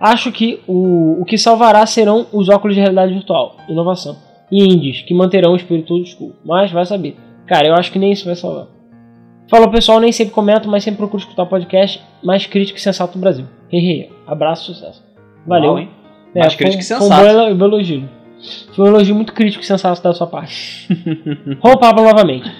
Acho 0.00 0.32
que 0.32 0.60
o, 0.66 1.20
o 1.20 1.24
que 1.24 1.36
salvará 1.36 1.84
serão 1.86 2.26
os 2.32 2.48
óculos 2.48 2.74
de 2.74 2.80
realidade 2.80 3.12
virtual, 3.12 3.56
inovação, 3.68 4.16
e 4.50 4.64
indies, 4.64 5.02
que 5.02 5.12
manterão 5.14 5.52
o 5.52 5.56
espírito 5.56 5.92
old 5.94 6.08
school. 6.08 6.32
Mas 6.44 6.70
vai 6.72 6.84
saber. 6.86 7.16
Cara, 7.46 7.66
eu 7.68 7.74
acho 7.74 7.92
que 7.92 7.98
nem 7.98 8.12
isso 8.12 8.24
vai 8.24 8.34
salvar. 8.34 8.66
Falou 9.48 9.68
pessoal, 9.70 10.00
nem 10.00 10.12
sempre 10.12 10.32
comento, 10.32 10.68
mas 10.68 10.84
sempre 10.84 10.98
procuro 10.98 11.22
escutar 11.22 11.42
o 11.42 11.46
podcast 11.46 12.00
mais 12.22 12.46
crítico 12.46 12.78
e 12.78 12.80
sensato 12.82 13.14
do 13.14 13.20
Brasil. 13.20 13.44
Hehe, 13.72 14.08
abraço, 14.26 14.72
sucesso. 14.72 15.02
Valeu. 15.46 15.70
Uau, 15.70 15.78
hein? 15.80 15.88
É, 16.34 16.40
Mais 16.40 16.54
foi 16.54 16.64
crítico 16.66 16.82
um- 16.82 16.84
e 16.84 16.88
Foi 16.88 16.96
um 16.96 17.00
sensato. 17.10 17.26
elo- 17.26 17.54
bom 17.56 17.64
elogio. 17.66 18.08
Foi 18.74 18.84
um 18.84 18.88
elogio 18.88 19.14
muito 19.14 19.32
crítico 19.34 19.62
e 19.62 19.66
sensato 19.66 20.00
da 20.02 20.14
sua 20.14 20.26
parte. 20.28 20.86
Vamos 21.60 21.78
Pablo 21.80 22.04
novamente. 22.04 22.50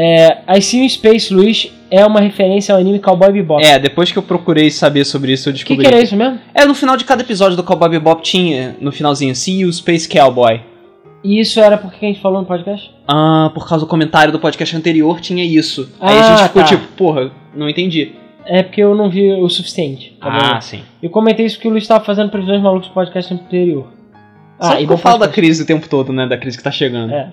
É, 0.00 0.38
I 0.56 0.62
See 0.62 0.82
You 0.84 0.88
Space, 0.90 1.34
Luiz, 1.34 1.72
é 1.90 2.06
uma 2.06 2.20
referência 2.20 2.72
ao 2.72 2.80
anime 2.80 3.00
Cowboy 3.00 3.32
Bebop. 3.32 3.64
É, 3.64 3.80
depois 3.80 4.12
que 4.12 4.18
eu 4.18 4.22
procurei 4.22 4.70
saber 4.70 5.04
sobre 5.04 5.32
isso, 5.32 5.48
eu 5.48 5.52
o 5.52 5.54
que, 5.56 5.58
descobri. 5.64 5.82
que 5.84 5.92
era 5.92 6.00
isso 6.00 6.14
mesmo? 6.14 6.38
É, 6.54 6.64
no 6.64 6.72
final 6.74 6.96
de 6.96 7.04
cada 7.04 7.22
episódio 7.22 7.56
do 7.56 7.64
Cowboy 7.64 7.88
Bebop 7.88 8.22
tinha, 8.22 8.76
no 8.80 8.92
finalzinho, 8.92 9.34
See 9.34 9.62
You 9.62 9.72
Space 9.72 10.08
Cowboy. 10.08 10.60
E 11.24 11.40
isso 11.40 11.58
era 11.58 11.76
porque 11.76 12.04
a 12.06 12.08
gente 12.08 12.20
falou 12.20 12.40
no 12.40 12.46
podcast? 12.46 12.92
Ah, 13.08 13.50
por 13.52 13.68
causa 13.68 13.84
do 13.84 13.88
comentário 13.88 14.30
do 14.32 14.38
podcast 14.38 14.76
anterior 14.76 15.18
tinha 15.20 15.44
isso. 15.44 15.92
Aí 16.00 16.16
Ah, 16.16 16.20
a 16.20 16.36
gente 16.36 16.46
ficou 16.46 16.62
tá. 16.62 16.68
tipo, 16.68 16.86
porra, 16.96 17.32
não 17.52 17.68
entendi. 17.68 18.12
É 18.46 18.62
porque 18.62 18.80
eu 18.80 18.94
não 18.94 19.10
vi 19.10 19.32
o 19.32 19.48
suficiente. 19.48 20.16
tá 20.20 20.30
bom? 20.30 20.60
sim. 20.60 20.80
Eu 21.02 21.10
comentei 21.10 21.44
isso 21.44 21.58
que 21.58 21.66
o 21.66 21.70
Luiz 21.72 21.82
estava 21.82 22.04
fazendo 22.04 22.30
previsões 22.30 22.62
malucas 22.62 22.86
no 22.88 22.94
podcast 22.94 23.34
anterior. 23.34 23.88
Ah, 24.60 24.80
e 24.80 24.86
bom 24.86 24.94
eu 24.94 24.98
falo 24.98 25.18
da 25.18 25.28
crise 25.28 25.64
o 25.64 25.66
tempo 25.66 25.88
todo, 25.88 26.12
né? 26.12 26.24
Da 26.26 26.36
crise 26.38 26.56
que 26.56 26.62
tá 26.62 26.70
chegando. 26.70 27.12
É. 27.12 27.30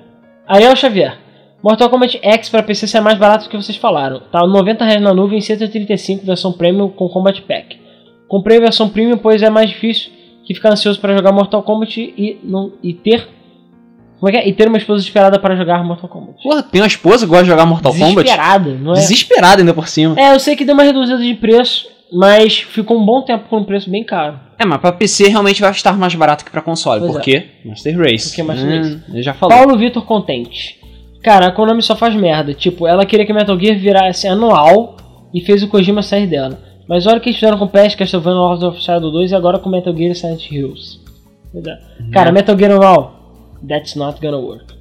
Ariel 0.47 0.75
Xavier. 0.75 1.17
Mortal 1.63 1.89
Kombat 1.89 2.19
X 2.21 2.49
para 2.49 2.61
PC 2.63 2.87
sai 2.87 3.01
mais 3.01 3.17
barato 3.17 3.45
do 3.45 3.49
que 3.49 3.57
vocês 3.57 3.77
falaram. 3.77 4.21
Tá 4.31 4.45
90 4.45 4.85
reais 4.85 5.01
na 5.01 5.13
nuvem, 5.13 5.41
135 5.41 6.25
versão 6.25 6.51
Premium 6.53 6.89
com 6.89 7.09
Combat 7.09 7.41
Pack. 7.41 7.79
Comprei 8.27 8.57
a 8.57 8.61
versão 8.61 8.89
Premium 8.89 9.17
pois 9.17 9.41
é 9.41 9.49
mais 9.49 9.69
difícil 9.69 10.11
que 10.45 10.53
ficar 10.53 10.71
ansioso 10.71 10.99
para 10.99 11.15
jogar 11.15 11.31
Mortal 11.31 11.63
Kombat 11.63 11.99
e, 11.99 12.39
não, 12.43 12.73
e 12.83 12.93
ter... 12.93 13.27
Como 14.19 14.29
é 14.29 14.31
que 14.31 14.37
é? 14.37 14.47
E 14.47 14.53
ter 14.53 14.67
uma 14.67 14.77
esposa 14.77 15.03
esperada 15.03 15.39
para 15.39 15.55
jogar 15.55 15.83
Mortal 15.83 16.07
Kombat. 16.07 16.41
Porra, 16.41 16.63
tem 16.63 16.81
uma 16.81 16.87
esposa 16.87 17.25
que 17.25 17.29
gosta 17.29 17.43
de 17.43 17.49
jogar 17.49 17.65
Mortal 17.65 17.91
Kombat? 17.93 18.15
Desesperada, 18.15 18.69
não 18.75 18.91
é? 18.91 18.95
Desesperada 18.95 19.61
ainda 19.61 19.73
por 19.73 19.87
cima. 19.87 20.15
É, 20.19 20.33
eu 20.33 20.39
sei 20.39 20.55
que 20.55 20.63
deu 20.63 20.73
uma 20.73 20.83
reduzida 20.83 21.17
de 21.17 21.33
preço, 21.33 21.87
mas 22.13 22.59
ficou 22.59 22.97
um 22.97 23.05
bom 23.05 23.23
tempo 23.23 23.45
com 23.49 23.57
um 23.57 23.63
preço 23.63 23.89
bem 23.89 24.03
caro. 24.03 24.39
É, 24.57 24.65
mas 24.65 24.79
pra 24.79 24.91
PC 24.91 25.27
realmente 25.27 25.61
vai 25.61 25.71
estar 25.71 25.97
mais 25.97 26.15
barato 26.15 26.45
que 26.45 26.51
pra 26.51 26.61
console. 26.61 27.01
Pois 27.01 27.11
por 27.11 27.21
é. 27.21 27.23
quê? 27.23 27.45
Master 27.65 27.97
Race. 27.99 28.29
Porque 28.29 28.43
Master 28.43 28.65
Hum, 28.67 28.77
Race. 28.77 29.17
Eu 29.17 29.23
já 29.23 29.33
falei. 29.33 29.57
Paulo 29.57 29.77
Vitor 29.77 30.05
Contente. 30.05 30.79
Cara, 31.25 31.47
a 31.47 31.51
Konami 31.51 31.81
só 31.81 31.95
faz 31.95 32.13
merda. 32.13 32.53
Tipo, 32.53 32.85
ela 32.85 33.03
queria 33.03 33.25
que 33.25 33.33
Metal 33.33 33.59
Gear 33.59 33.79
virasse 33.79 34.27
anual 34.27 34.95
e 35.33 35.41
fez 35.41 35.63
o 35.63 35.67
Kojima 35.67 36.03
sair 36.03 36.27
dela. 36.27 36.59
Mas 36.87 37.07
olha 37.07 37.17
o 37.17 37.19
que 37.19 37.29
eles 37.29 37.39
fizeram 37.39 37.57
com 37.57 37.67
PES, 37.67 37.95
Castlevania 37.95 38.37
Lords 38.37 38.63
of 38.63 38.79
Shadow 38.79 39.09
2 39.09 39.31
e 39.31 39.35
agora 39.35 39.57
com 39.57 39.67
Metal 39.67 39.91
Gear 39.97 40.11
e 40.11 40.15
Silent 40.15 40.51
Hills. 40.51 40.99
É. 41.55 41.79
Cara, 42.11 42.31
Metal 42.31 42.55
Gear 42.55 42.73
anual, 42.73 43.49
that's 43.67 43.95
not 43.95 44.21
gonna 44.21 44.37
work. 44.37 44.75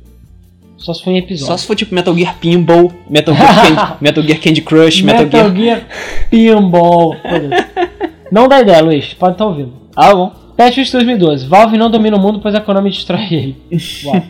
Só 0.77 0.93
se 0.93 1.03
for 1.03 1.13
em 1.13 1.17
episódio. 1.17 1.47
Só 1.47 1.57
se 1.57 1.67
for 1.67 1.75
tipo 1.75 1.95
Metal 1.95 2.15
Gear 2.15 2.37
Pinball, 2.39 2.93
Metal 3.09 3.35
Gear 3.35 3.55
Candy, 3.55 3.97
Metal 4.03 4.23
Gear 4.23 4.39
Candy 4.39 4.61
Crush, 4.61 5.01
Metal, 5.01 5.51
Gear. 5.51 5.87
Pinball. 6.29 7.17
Foda-se. 7.23 7.65
não 8.31 8.49
dá 8.49 8.61
ideia, 8.61 8.83
Luiz. 8.83 9.15
Pode 9.15 9.33
estar 9.33 9.47
ouvindo. 9.47 9.73
Ah, 9.97 10.15
bom. 10.15 10.31
Patch 10.59 10.77
2012. 10.77 11.47
Valve 11.47 11.79
não 11.79 11.91
domina 11.91 12.19
o 12.19 12.21
mundo, 12.21 12.39
pois 12.39 12.55
a 12.55 12.61
Konami 12.61 12.91
destrói 12.91 13.29
ele. 13.31 13.57
Uau. 14.05 14.23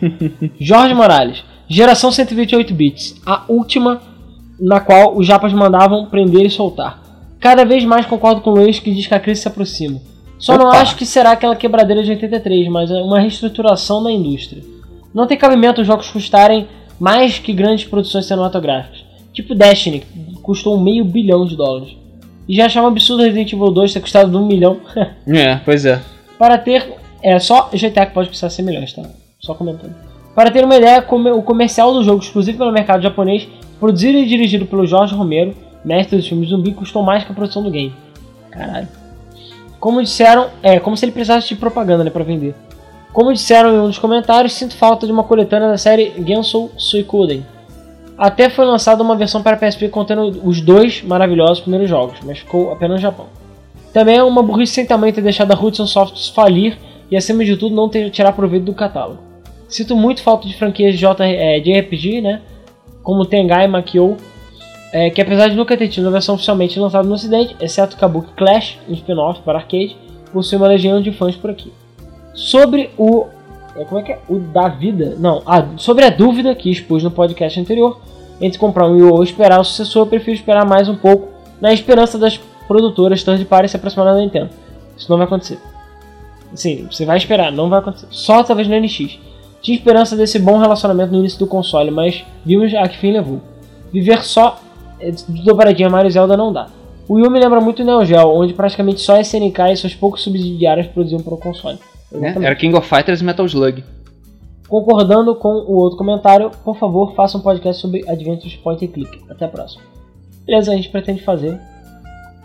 Jorge 0.57 0.93
Morales. 0.93 1.43
Geração 1.67 2.11
128 2.11 2.73
bits. 2.73 3.21
A 3.25 3.43
última 3.47 4.01
na 4.59 4.79
qual 4.79 5.17
os 5.17 5.25
japas 5.25 5.53
mandavam 5.53 6.05
prender 6.05 6.45
e 6.45 6.49
soltar. 6.49 7.01
Cada 7.39 7.65
vez 7.65 7.83
mais 7.83 8.05
concordo 8.05 8.41
com 8.41 8.51
o 8.51 8.55
Luiz 8.55 8.79
que 8.79 8.93
diz 8.93 9.07
que 9.07 9.13
a 9.13 9.19
crise 9.19 9.41
se 9.41 9.47
aproxima. 9.47 9.99
Só 10.37 10.57
não 10.57 10.67
Opa. 10.67 10.77
acho 10.79 10.95
que 10.95 11.05
será 11.05 11.31
aquela 11.31 11.55
quebradeira 11.55 12.03
de 12.03 12.11
83, 12.11 12.67
mas 12.67 12.91
é 12.91 12.95
uma 12.95 13.19
reestruturação 13.19 14.03
da 14.03 14.11
indústria. 14.11 14.63
Não 15.13 15.27
tem 15.27 15.37
cabimento 15.37 15.81
os 15.81 15.87
jogos 15.87 16.09
custarem 16.09 16.67
mais 16.99 17.39
que 17.39 17.53
grandes 17.53 17.85
produções 17.85 18.25
cinematográficas. 18.25 19.03
Tipo 19.33 19.53
Destiny, 19.55 19.99
que 19.99 20.35
custou 20.41 20.77
um 20.77 20.81
meio 20.81 21.03
bilhão 21.03 21.45
de 21.45 21.55
dólares. 21.55 21.95
E 22.47 22.55
já 22.55 22.65
achava 22.65 22.87
um 22.87 22.91
absurdo 22.91 23.23
Resident 23.23 23.51
Evil 23.53 23.71
2 23.71 23.93
ter 23.93 23.99
custado 23.99 24.37
um 24.37 24.45
milhão. 24.45 24.79
É, 25.27 25.55
pois 25.57 25.85
é. 25.85 26.01
Para 26.37 26.57
ter. 26.57 26.93
É 27.23 27.39
só 27.39 27.69
GTA 27.73 28.05
que 28.05 28.13
pode 28.13 28.29
custar 28.29 28.51
100 28.51 28.65
milhões, 28.65 28.93
tá? 28.93 29.03
Só 29.39 29.55
comentando. 29.55 29.95
Para 30.35 30.51
ter 30.51 30.65
uma 30.65 30.75
ideia, 30.75 31.03
o 31.33 31.41
comercial 31.41 31.93
do 31.93 32.03
jogo, 32.03 32.21
exclusivo 32.21 32.57
pelo 32.57 32.71
mercado 32.71 33.01
japonês, 33.01 33.47
produzido 33.79 34.17
e 34.17 34.25
dirigido 34.25 34.65
pelo 34.65 34.85
Jorge 34.85 35.15
Romero, 35.15 35.55
mestre 35.83 36.17
dos 36.17 36.27
filmes 36.27 36.49
zumbi, 36.49 36.73
custou 36.73 37.01
mais 37.01 37.23
que 37.23 37.31
a 37.31 37.35
produção 37.35 37.63
do 37.63 37.71
game. 37.71 37.93
Caralho. 38.51 38.87
Como 39.79 40.03
disseram, 40.03 40.47
é 40.61 40.77
como 40.77 40.97
se 40.97 41.05
ele 41.05 41.13
precisasse 41.13 41.47
de 41.47 41.55
propaganda, 41.55 42.03
né, 42.03 42.09
pra 42.09 42.23
vender. 42.23 42.53
Como 43.13 43.31
disseram 43.31 43.73
em 43.73 43.79
um 43.79 43.87
dos 43.87 43.97
comentários, 43.97 44.53
sinto 44.53 44.75
falta 44.75 45.05
de 45.05 45.11
uma 45.13 45.23
coletânea 45.23 45.69
da 45.69 45.77
série 45.77 46.11
Gensou 46.25 46.69
Suikoden. 46.77 47.45
Até 48.17 48.49
foi 48.49 48.65
lançada 48.65 49.01
uma 49.01 49.15
versão 49.15 49.41
para 49.41 49.55
PSP 49.55 49.87
contendo 49.87 50.41
os 50.43 50.59
dois 50.59 51.01
maravilhosos 51.01 51.61
primeiros 51.61 51.89
jogos, 51.89 52.17
mas 52.25 52.39
ficou 52.39 52.73
apenas 52.73 52.97
no 52.97 53.01
Japão. 53.01 53.27
Também 53.93 54.17
é 54.17 54.23
uma 54.23 54.43
burrice 54.43 54.73
sem 54.73 54.85
tamanho 54.85 55.13
ter 55.13 55.21
deixado 55.21 55.51
a 55.53 55.55
Hudson 55.57 55.87
Soft 55.87 56.33
falir 56.33 56.77
e, 57.09 57.15
acima 57.15 57.45
de 57.45 57.55
tudo, 57.55 57.73
não 57.73 57.87
ter 57.87 58.09
tirar 58.09 58.33
proveito 58.33 58.65
do 58.65 58.73
catálogo. 58.73 59.24
Sinto 59.75 59.93
muito 59.93 60.23
falta 60.23 60.47
de 60.47 60.55
franquias 60.55 60.97
de, 60.97 61.05
é, 61.05 61.59
de 61.59 61.77
RPG, 61.77 62.21
né? 62.21 62.41
Como 63.03 63.25
Tengai 63.25 63.67
Makyo, 63.67 64.15
é, 64.93 65.09
que 65.09 65.21
apesar 65.21 65.49
de 65.49 65.55
nunca 65.57 65.75
ter 65.75 65.89
tido 65.89 66.05
uma 66.05 66.11
versão 66.11 66.35
oficialmente 66.35 66.79
lançada 66.79 67.05
no 67.05 67.13
ocidente, 67.13 67.57
exceto 67.59 67.97
Kabuki 67.97 68.31
Clash, 68.37 68.79
um 68.87 68.93
spin-off 68.93 69.41
para 69.41 69.57
arcade, 69.57 69.97
possui 70.31 70.57
uma 70.57 70.69
legião 70.69 71.01
de 71.01 71.11
fãs 71.11 71.35
por 71.35 71.49
aqui. 71.49 71.73
Sobre 72.33 72.89
o. 72.97 73.25
é, 73.75 73.83
Como 73.83 73.99
é 73.99 74.03
que 74.03 74.13
é? 74.13 74.19
O 74.29 74.39
da 74.39 74.69
vida? 74.69 75.17
Não, 75.19 75.43
sobre 75.75 76.05
a 76.05 76.09
dúvida 76.09 76.55
que 76.55 76.71
expus 76.71 77.03
no 77.03 77.11
podcast 77.11 77.59
anterior, 77.59 77.99
entre 78.39 78.57
comprar 78.57 78.87
um 78.87 78.93
Wii 78.93 79.03
ou 79.11 79.23
esperar 79.23 79.59
o 79.59 79.65
sucessor, 79.65 80.03
eu 80.03 80.07
prefiro 80.07 80.37
esperar 80.37 80.65
mais 80.65 80.87
um 80.87 80.95
pouco, 80.95 81.33
na 81.59 81.73
esperança 81.73 82.17
das 82.17 82.37
produtoras 82.65 83.25
third 83.25 83.43
party 83.43 83.67
se 83.67 83.75
aproximarem 83.75 84.13
da 84.13 84.21
Nintendo. 84.21 84.51
Isso 84.95 85.11
não 85.11 85.17
vai 85.17 85.27
acontecer. 85.27 85.59
Sim, 86.53 86.87
você 86.89 87.05
vai 87.05 87.17
esperar, 87.17 87.51
não 87.51 87.69
vai 87.69 87.79
acontecer. 87.79 88.07
Só 88.09 88.41
talvez 88.41 88.69
no 88.69 88.79
NX. 88.79 89.34
Tinha 89.65 89.77
esperança 89.79 90.15
desse 90.15 90.37
bom 90.37 90.59
relacionamento 90.59 91.11
no 91.11 91.17
início 91.17 91.39
do 91.39 91.47
console, 91.47 91.89
mas 91.89 92.23
vimos 92.45 92.71
a 92.75 92.87
que 92.87 92.99
fim 92.99 93.11
levou. 93.11 93.41
Viver 93.91 94.23
só 94.23 94.59
é, 94.99 95.09
de 95.09 95.43
dobradinha 95.43 95.89
Mario 95.89 96.07
e 96.07 96.11
Zelda 96.11 96.37
não 96.37 96.53
dá. 96.53 96.67
O 97.09 97.15
Wii 97.15 97.31
me 97.31 97.39
lembra 97.39 97.59
muito 97.59 97.81
o 97.81 97.83
Neo 97.83 98.05
Geo, 98.05 98.29
onde 98.29 98.53
praticamente 98.53 99.01
só 99.01 99.15
a 99.15 99.21
SNK 99.21 99.71
e 99.71 99.75
suas 99.75 99.95
poucas 99.95 100.21
subsidiárias 100.21 100.85
produziam 100.85 101.19
para 101.19 101.33
o 101.33 101.37
console. 101.39 101.79
Exatamente. 102.11 102.45
Era 102.45 102.55
King 102.55 102.77
of 102.77 102.87
Fighters 102.87 103.21
e 103.21 103.23
Metal 103.23 103.43
Slug. 103.47 103.83
Concordando 104.69 105.33
com 105.33 105.49
o 105.49 105.73
outro 105.77 105.97
comentário, 105.97 106.51
por 106.63 106.77
favor, 106.77 107.15
faça 107.15 107.35
um 107.35 107.41
podcast 107.41 107.81
sobre 107.81 108.07
Adventures 108.07 108.55
Point 108.57 108.85
and 108.85 108.89
Click. 108.89 109.19
Até 109.27 109.45
a 109.45 109.49
próxima. 109.49 109.81
Beleza, 110.45 110.73
a 110.73 110.75
gente 110.75 110.89
pretende 110.89 111.23
fazer. 111.23 111.59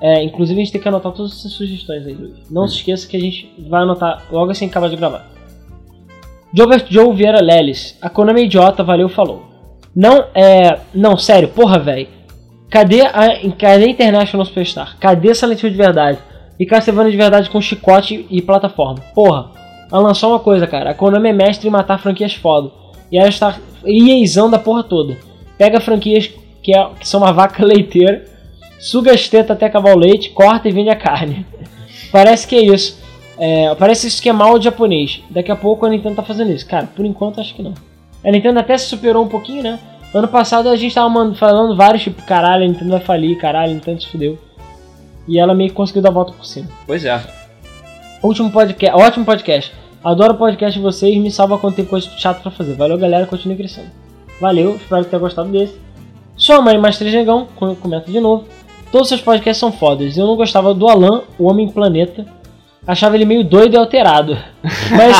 É, 0.00 0.24
inclusive, 0.24 0.58
a 0.58 0.64
gente 0.64 0.72
tem 0.72 0.80
que 0.80 0.88
anotar 0.88 1.12
todas 1.12 1.32
essas 1.32 1.52
sugestões 1.52 2.06
aí, 2.06 2.14
Luiz. 2.14 2.50
Não 2.50 2.66
se 2.66 2.76
esqueça 2.76 3.06
que 3.06 3.18
a 3.18 3.20
gente 3.20 3.52
vai 3.68 3.82
anotar 3.82 4.24
logo 4.32 4.50
assim 4.50 4.68
que 4.68 4.70
acabar 4.70 4.88
de 4.88 4.96
gravar. 4.96 5.39
Jobert 6.52 6.86
Joe 6.90 7.14
Vieira 7.14 7.40
Lelis. 7.40 7.96
A 8.02 8.10
Konami 8.10 8.44
idiota, 8.44 8.82
valeu, 8.82 9.08
falou. 9.08 9.44
Não, 9.94 10.24
é... 10.34 10.78
Não, 10.94 11.16
sério, 11.16 11.48
porra, 11.48 11.78
velho. 11.78 12.08
Cadê 12.70 13.02
a, 13.02 13.50
cadê 13.58 13.84
a 13.84 13.88
International 13.88 14.46
Superstar? 14.46 14.96
Cadê 15.00 15.34
Silent 15.34 15.62
Hill 15.62 15.70
de 15.70 15.76
verdade? 15.76 16.18
E 16.58 16.66
Castlevania 16.66 17.10
de 17.10 17.16
verdade 17.16 17.50
com 17.50 17.60
chicote 17.60 18.26
e 18.30 18.42
plataforma? 18.42 19.00
Porra. 19.14 19.50
Ela 19.90 20.02
lançou 20.02 20.30
uma 20.30 20.38
coisa, 20.38 20.66
cara. 20.66 20.90
A 20.90 20.94
Konami 20.94 21.30
é 21.30 21.32
mestre 21.32 21.66
em 21.66 21.70
matar 21.70 21.98
franquias 21.98 22.34
foda. 22.34 22.70
E 23.10 23.18
ela 23.18 23.28
está 23.28 23.56
EAzão 23.84 24.48
da 24.50 24.58
porra 24.58 24.84
toda. 24.84 25.16
Pega 25.58 25.80
franquias 25.80 26.30
que, 26.62 26.76
é- 26.76 26.88
que 26.98 27.08
são 27.08 27.20
uma 27.20 27.32
vaca 27.32 27.64
leiteira, 27.66 28.24
suga 28.78 29.12
as 29.12 29.28
tetas 29.28 29.52
até 29.56 29.66
acabar 29.66 29.94
o 29.94 29.98
leite, 29.98 30.30
corta 30.30 30.68
e 30.68 30.72
vende 30.72 30.90
a 30.90 30.96
carne. 30.96 31.44
Parece 32.12 32.46
que 32.46 32.54
é 32.56 32.62
isso. 32.62 32.99
É, 33.40 33.74
parece 33.74 34.06
isso 34.06 34.20
que 34.22 34.28
é 34.28 34.34
japonês. 34.60 35.22
Daqui 35.30 35.50
a 35.50 35.56
pouco 35.56 35.86
a 35.86 35.88
Nintendo 35.88 36.16
tá 36.16 36.22
fazendo 36.22 36.52
isso. 36.52 36.66
Cara, 36.66 36.86
por 36.94 37.06
enquanto 37.06 37.40
acho 37.40 37.54
que 37.54 37.62
não. 37.62 37.72
A 38.22 38.30
Nintendo 38.30 38.58
até 38.60 38.76
se 38.76 38.84
superou 38.86 39.24
um 39.24 39.28
pouquinho, 39.28 39.62
né? 39.62 39.78
Ano 40.12 40.28
passado 40.28 40.68
a 40.68 40.76
gente 40.76 40.94
tava 40.94 41.34
falando 41.34 41.74
vários, 41.74 42.02
tipo, 42.02 42.20
caralho, 42.22 42.64
a 42.64 42.66
Nintendo 42.68 42.90
vai 42.90 43.00
falir, 43.00 43.38
caralho, 43.38 43.70
a 43.70 43.74
Nintendo 43.74 44.02
se 44.02 44.08
fudeu. 44.08 44.38
E 45.26 45.38
ela 45.38 45.54
meio 45.54 45.70
que 45.70 45.76
conseguiu 45.76 46.02
dar 46.02 46.10
a 46.10 46.12
volta 46.12 46.32
por 46.32 46.44
cima. 46.44 46.68
Pois 46.86 47.04
é. 47.04 47.18
Último 48.22 48.50
podcast, 48.50 49.00
ótimo 49.00 49.24
podcast. 49.24 49.72
Adoro 50.04 50.34
o 50.34 50.36
podcast 50.36 50.78
de 50.78 50.82
vocês, 50.82 51.16
me 51.16 51.30
salva 51.30 51.56
quando 51.58 51.76
tem 51.76 51.84
coisa 51.84 52.10
chata 52.18 52.40
pra 52.40 52.50
fazer. 52.50 52.74
Valeu, 52.74 52.98
galera, 52.98 53.24
continue 53.26 53.56
crescendo. 53.56 53.88
Valeu, 54.40 54.76
espero 54.76 55.04
que 55.04 55.10
tenha 55.10 55.20
gostado 55.20 55.48
desse. 55.50 55.78
Sua 56.36 56.60
mãe 56.60 56.76
mais 56.78 56.98
três 56.98 57.14
negão, 57.14 57.46
com- 57.56 57.74
comenta 57.74 58.10
de 58.10 58.18
novo. 58.20 58.44
Todos 58.90 59.06
os 59.06 59.08
seus 59.08 59.20
podcasts 59.20 59.60
são 59.60 59.70
fodas. 59.70 60.16
Eu 60.18 60.26
não 60.26 60.36
gostava 60.36 60.74
do 60.74 60.88
Alan, 60.88 61.22
o 61.38 61.48
Homem 61.48 61.68
Planeta. 61.68 62.26
Achava 62.86 63.14
ele 63.14 63.24
meio 63.24 63.44
doido 63.44 63.74
e 63.74 63.76
alterado. 63.76 64.36
Mas, 64.90 65.16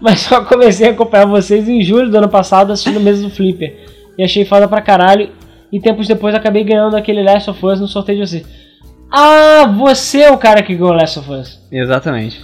mas 0.00 0.20
só 0.20 0.44
comecei 0.44 0.88
a 0.88 0.90
acompanhar 0.90 1.26
vocês 1.26 1.68
em 1.68 1.82
julho 1.82 2.10
do 2.10 2.18
ano 2.18 2.28
passado 2.28 2.72
assistindo 2.72 2.98
o 2.98 3.00
Mesa 3.00 3.22
do 3.22 3.30
Flipper. 3.30 3.74
E 4.18 4.22
achei 4.22 4.44
foda 4.44 4.68
pra 4.68 4.82
caralho. 4.82 5.30
E 5.72 5.80
tempos 5.80 6.06
depois 6.06 6.34
acabei 6.34 6.62
ganhando 6.64 6.96
aquele 6.96 7.22
Last 7.22 7.48
of 7.50 7.64
Us 7.64 7.80
no 7.80 7.88
sorteio 7.88 8.20
de 8.20 8.28
vocês. 8.28 8.46
Ah, 9.10 9.66
você 9.66 10.22
é 10.22 10.30
o 10.30 10.38
cara 10.38 10.62
que 10.62 10.74
ganhou 10.74 10.92
Last 10.92 11.18
of 11.18 11.30
Us. 11.30 11.60
Exatamente. 11.70 12.40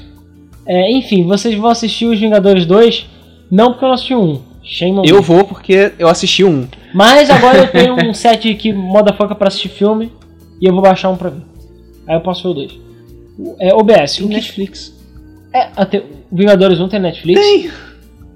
É, 0.66 0.90
enfim, 0.92 1.26
vocês 1.26 1.54
vão 1.54 1.70
assistir 1.70 2.06
os 2.06 2.18
Vingadores 2.18 2.64
2? 2.64 3.06
Não 3.50 3.72
porque 3.72 3.84
eu 3.84 3.88
não 3.88 3.94
assisti 3.94 4.14
um. 4.14 4.40
Shame 4.62 5.02
Eu 5.08 5.20
vou 5.20 5.44
porque 5.44 5.92
eu 5.98 6.08
assisti 6.08 6.44
um. 6.44 6.68
Mas 6.94 7.28
agora 7.28 7.58
eu 7.58 7.68
tenho 7.68 7.94
um 8.08 8.14
set 8.14 8.48
aqui, 8.48 8.72
motherfucker, 8.72 9.36
pra 9.36 9.48
assistir 9.48 9.68
filme. 9.68 10.12
E 10.60 10.66
eu 10.66 10.72
vou 10.72 10.82
baixar 10.82 11.10
um 11.10 11.16
pra 11.16 11.30
ver. 11.30 11.42
Aí 12.06 12.16
eu 12.16 12.20
posso 12.20 12.42
ver 12.42 12.48
o 12.48 12.54
2. 12.66 12.89
É, 13.58 13.74
OBS. 13.74 14.18
O 14.20 14.28
que 14.28 14.34
Netflix. 14.34 14.94
é, 15.52 15.68
até, 15.76 16.02
Vingadores 16.30 16.80
1 16.80 16.88
tem 16.88 17.00
Netflix? 17.00 17.40
Tem. 17.40 17.70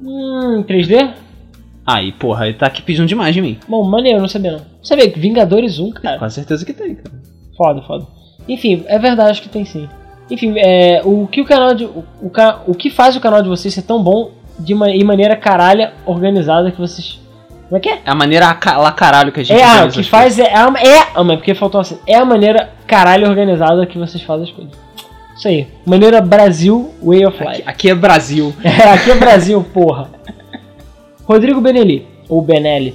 Hum, 0.02 0.64
3D? 0.66 1.14
Aí, 1.86 2.12
porra, 2.12 2.46
ele 2.46 2.56
tá 2.56 2.66
aqui 2.66 2.80
pedindo 2.82 3.06
demais 3.06 3.34
de 3.34 3.42
mim. 3.42 3.58
Bom, 3.68 3.84
maneiro, 3.84 4.20
não 4.20 4.28
sabia 4.28 4.52
não. 4.52 4.60
Sabia 4.82 5.10
que 5.10 5.18
Vingadores 5.18 5.78
1, 5.78 5.90
cara. 5.92 6.18
Com 6.18 6.30
certeza 6.30 6.64
que 6.64 6.72
tem, 6.72 6.94
cara. 6.94 7.14
Foda, 7.56 7.82
foda. 7.82 8.06
Enfim, 8.48 8.84
é 8.86 8.98
verdade 8.98 9.30
acho 9.30 9.42
que 9.42 9.48
tem 9.48 9.64
sim. 9.64 9.88
Enfim, 10.30 10.54
é, 10.58 11.02
o 11.04 11.26
que 11.26 11.40
o 11.40 11.44
canal 11.44 11.74
de. 11.74 11.84
O, 11.84 12.04
o, 12.22 12.30
o 12.66 12.74
que 12.74 12.90
faz 12.90 13.16
o 13.16 13.20
canal 13.20 13.42
de 13.42 13.48
vocês 13.48 13.72
ser 13.72 13.82
tão 13.82 14.02
bom 14.02 14.32
de 14.58 14.72
em 14.72 15.04
maneira 15.04 15.36
caralha 15.36 15.92
organizada 16.06 16.70
que 16.70 16.80
vocês. 16.80 17.20
Como 17.68 17.76
é 17.78 17.80
que 17.80 17.88
é? 17.88 17.94
É 18.04 18.10
a 18.10 18.14
maneira 18.14 18.46
a 18.64 18.76
lá 18.78 18.92
caralho 18.92 19.32
que 19.32 19.40
a 19.40 19.42
gente 19.42 19.60
É, 19.60 19.84
o 19.84 19.90
que 19.90 20.02
faz 20.02 20.38
é. 20.38 20.54
a- 20.54 20.72
É, 20.78 21.08
ah, 21.14 21.24
mas 21.24 21.36
porque 21.36 21.54
faltou 21.54 21.80
assim. 21.80 21.98
É 22.06 22.16
a 22.16 22.24
maneira 22.24 22.70
caralho 22.86 23.28
organizada 23.28 23.86
que 23.86 23.98
vocês 23.98 24.22
fazem 24.22 24.44
as 24.44 24.50
coisas. 24.50 24.72
Isso 25.36 25.48
aí. 25.48 25.66
Maneira 25.84 26.20
Brasil 26.20 26.92
Way 27.02 27.26
of. 27.26 27.38
Life. 27.38 27.50
Aqui, 27.62 27.62
aqui 27.66 27.90
é 27.90 27.94
Brasil. 27.94 28.54
É, 28.62 28.90
aqui 28.92 29.10
é 29.10 29.14
Brasil, 29.16 29.64
porra. 29.74 30.08
Rodrigo 31.26 31.60
Benelli, 31.60 32.06
ou 32.28 32.42
Benelli. 32.42 32.94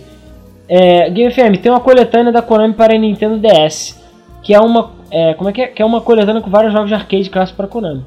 É, 0.68 1.10
Game 1.10 1.32
FM, 1.34 1.58
tem 1.62 1.72
uma 1.72 1.80
coletânea 1.80 2.32
da 2.32 2.42
Konami 2.42 2.74
para 2.76 2.96
Nintendo 2.98 3.38
DS. 3.40 4.00
Que 4.44 4.54
é 4.54 4.60
uma. 4.60 4.92
é, 5.12 5.34
como 5.34 5.50
é 5.50 5.54
que 5.54 5.62
é? 5.62 5.68
Que 5.68 5.82
é 5.82 5.86
uma 5.86 6.00
coletânea 6.00 6.42
com 6.42 6.50
vários 6.50 6.72
jogos 6.72 6.88
de 6.90 6.94
arcade 6.96 7.30
clássicos 7.30 7.58
para 7.58 7.68
Konami. 7.68 8.06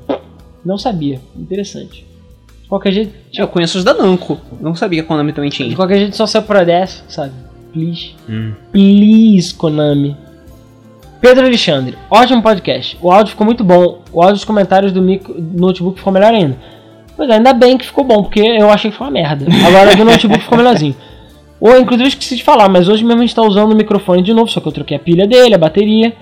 Não 0.65 0.79
sabia. 0.79 1.21
Interessante. 1.37 2.07
De 2.73 2.75
qualquer 2.75 2.93
jeito, 2.93 3.13
Eu 3.37 3.49
conheço 3.49 3.77
os 3.77 3.85
da 3.85 3.93
Namco. 3.93 4.39
Não 4.59 4.75
sabia 4.75 5.03
que 5.03 5.05
a 5.05 5.09
Konami 5.09 5.35
também 5.35 5.51
de 5.51 5.57
tinha. 5.57 5.77
qualquer 5.77 5.99
jeito 5.99 6.17
só 6.17 6.27
saiu 6.27 6.43
para 6.45 6.65
DS, 6.65 7.05
sabe? 7.07 7.33
Please. 7.71 8.15
Hum. 8.27 8.53
Please, 8.73 9.53
Konami. 9.53 10.17
Pedro 11.21 11.45
Alexandre, 11.45 11.99
ótimo 12.11 12.41
podcast. 12.43 12.97
O 13.03 13.13
áudio 13.13 13.33
ficou 13.33 13.45
muito 13.45 13.63
bom. 13.63 14.01
O 14.11 14.23
áudio 14.23 14.37
dos 14.37 14.45
comentários 14.47 14.91
do 14.91 15.03
micro, 15.03 15.35
do 15.39 15.61
notebook 15.61 15.99
ficou 15.99 16.15
melhor 16.15 16.33
ainda. 16.33 16.57
Pois 17.15 17.29
é, 17.29 17.35
ainda 17.35 17.53
bem 17.53 17.77
que 17.77 17.85
ficou 17.85 18.05
bom, 18.05 18.23
porque 18.23 18.41
eu 18.41 18.71
achei 18.71 18.91
que 18.91 18.97
foi 18.97 19.07
uma 19.07 19.13
merda. 19.13 19.47
Agora 19.67 19.95
do 19.95 20.05
notebook 20.07 20.43
ficou 20.43 20.57
melhorzinho. 20.57 20.97
Ou, 21.61 21.79
inclusive, 21.79 22.05
eu 22.05 22.09
esqueci 22.09 22.37
de 22.37 22.43
falar, 22.43 22.71
mas 22.71 22.89
hoje 22.89 23.05
mesmo 23.05 23.21
a 23.21 23.27
gente 23.27 23.35
tá 23.35 23.43
usando 23.43 23.73
o 23.73 23.77
microfone 23.77 24.23
de 24.23 24.33
novo, 24.33 24.51
só 24.51 24.61
que 24.61 24.69
eu 24.69 24.73
troquei 24.73 24.97
a 24.97 25.01
pilha 25.01 25.27
dele, 25.27 25.55
a 25.55 25.59
bateria. 25.59 26.15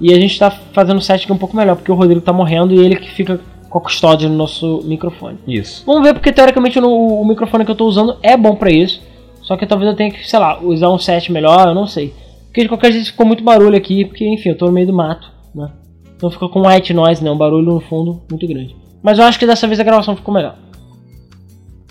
E 0.00 0.14
a 0.14 0.20
gente 0.20 0.38
tá 0.38 0.48
fazendo 0.48 0.98
o 0.98 1.02
set 1.02 1.24
aqui 1.24 1.32
um 1.32 1.36
pouco 1.36 1.56
melhor, 1.56 1.74
porque 1.74 1.90
o 1.90 1.96
Rodrigo 1.96 2.20
tá 2.20 2.32
morrendo 2.32 2.72
e 2.72 2.78
ele 2.78 2.94
que 2.94 3.10
fica 3.10 3.40
com 3.68 3.78
a 3.78 3.80
custódia 3.80 4.28
no 4.28 4.36
nosso 4.36 4.80
microfone. 4.84 5.38
Isso. 5.46 5.84
Vamos 5.86 6.02
ver, 6.02 6.14
porque 6.14 6.32
teoricamente 6.32 6.80
no- 6.80 7.20
o 7.20 7.24
microfone 7.26 7.64
que 7.64 7.70
eu 7.70 7.74
tô 7.76 7.86
usando 7.86 8.16
é 8.22 8.36
bom 8.36 8.54
pra 8.54 8.70
isso. 8.70 9.00
Só 9.42 9.56
que 9.56 9.66
talvez 9.66 9.90
eu 9.90 9.96
tenha 9.96 10.10
que, 10.10 10.28
sei 10.28 10.38
lá, 10.38 10.58
usar 10.62 10.90
um 10.90 10.98
set 10.98 11.30
melhor, 11.32 11.68
eu 11.68 11.74
não 11.74 11.86
sei. 11.86 12.12
Porque 12.46 12.62
de 12.62 12.68
qualquer 12.68 12.92
jeito 12.92 13.06
ficou 13.06 13.24
muito 13.26 13.42
barulho 13.44 13.76
aqui, 13.76 14.04
porque 14.04 14.26
enfim, 14.28 14.50
eu 14.50 14.58
tô 14.58 14.66
no 14.66 14.72
meio 14.72 14.86
do 14.86 14.92
mato, 14.92 15.30
né? 15.54 15.70
Então 16.16 16.30
ficou 16.30 16.48
com 16.48 16.66
white 16.66 16.92
noise, 16.92 17.22
né? 17.22 17.30
Um 17.30 17.36
barulho 17.36 17.64
no 17.74 17.80
fundo 17.80 18.22
muito 18.30 18.46
grande. 18.46 18.74
Mas 19.02 19.18
eu 19.18 19.24
acho 19.24 19.38
que 19.38 19.46
dessa 19.46 19.66
vez 19.66 19.78
a 19.78 19.84
gravação 19.84 20.16
ficou 20.16 20.34
melhor. 20.34 20.56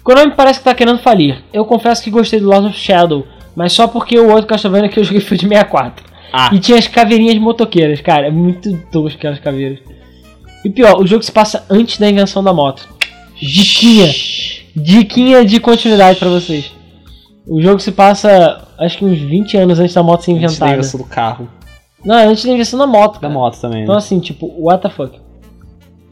Konami 0.03 0.33
parece 0.35 0.59
que 0.59 0.65
tá 0.65 0.73
querendo 0.73 0.99
falir. 0.99 1.43
Eu 1.51 1.65
confesso 1.65 2.03
que 2.03 2.09
gostei 2.09 2.39
do 2.39 2.47
Lost 2.47 2.65
of 2.67 2.77
Shadow, 2.77 3.25
mas 3.55 3.73
só 3.73 3.87
porque 3.87 4.17
o 4.19 4.29
outro 4.29 4.47
Castlevania 4.47 4.89
que 4.89 4.99
eu 4.99 5.03
joguei 5.03 5.21
foi 5.21 5.37
de 5.37 5.47
64. 5.47 6.05
Ah. 6.31 6.49
E 6.53 6.59
tinha 6.59 6.77
as 6.77 6.87
caveirinhas 6.87 7.37
motoqueiras, 7.37 8.01
cara. 8.01 8.27
É 8.27 8.31
muito 8.31 8.77
tosco 8.91 9.17
aquelas 9.17 9.39
caveiras. 9.39 9.79
E 10.65 10.69
pior, 10.69 10.99
o 11.01 11.07
jogo 11.07 11.23
se 11.23 11.31
passa 11.31 11.65
antes 11.69 11.97
da 11.97 12.09
invenção 12.09 12.43
da 12.43 12.53
moto. 12.53 12.87
Diquinha. 13.39 14.11
Diquinha 14.75 15.45
de 15.45 15.59
continuidade 15.59 16.19
pra 16.19 16.29
vocês. 16.29 16.71
O 17.47 17.61
jogo 17.61 17.79
se 17.79 17.91
passa, 17.91 18.67
acho 18.77 18.97
que 18.97 19.05
uns 19.05 19.19
20 19.19 19.57
anos 19.57 19.79
antes 19.79 19.93
da 19.93 20.03
moto 20.03 20.23
ser 20.23 20.31
Antes 20.31 20.41
da 20.41 20.47
inventada. 20.47 20.73
invenção 20.73 20.99
do 20.99 21.05
carro. 21.05 21.47
Não, 22.03 22.15
antes 22.29 22.43
da 22.45 22.51
invenção 22.51 22.77
da 22.79 22.85
moto. 22.87 23.13
Da 23.15 23.19
cara. 23.21 23.33
moto 23.33 23.59
também, 23.59 23.83
Então 23.83 23.93
né? 23.95 23.99
assim, 23.99 24.19
tipo, 24.19 24.53
what 24.59 24.81
the 24.81 24.89
fuck. 24.89 25.17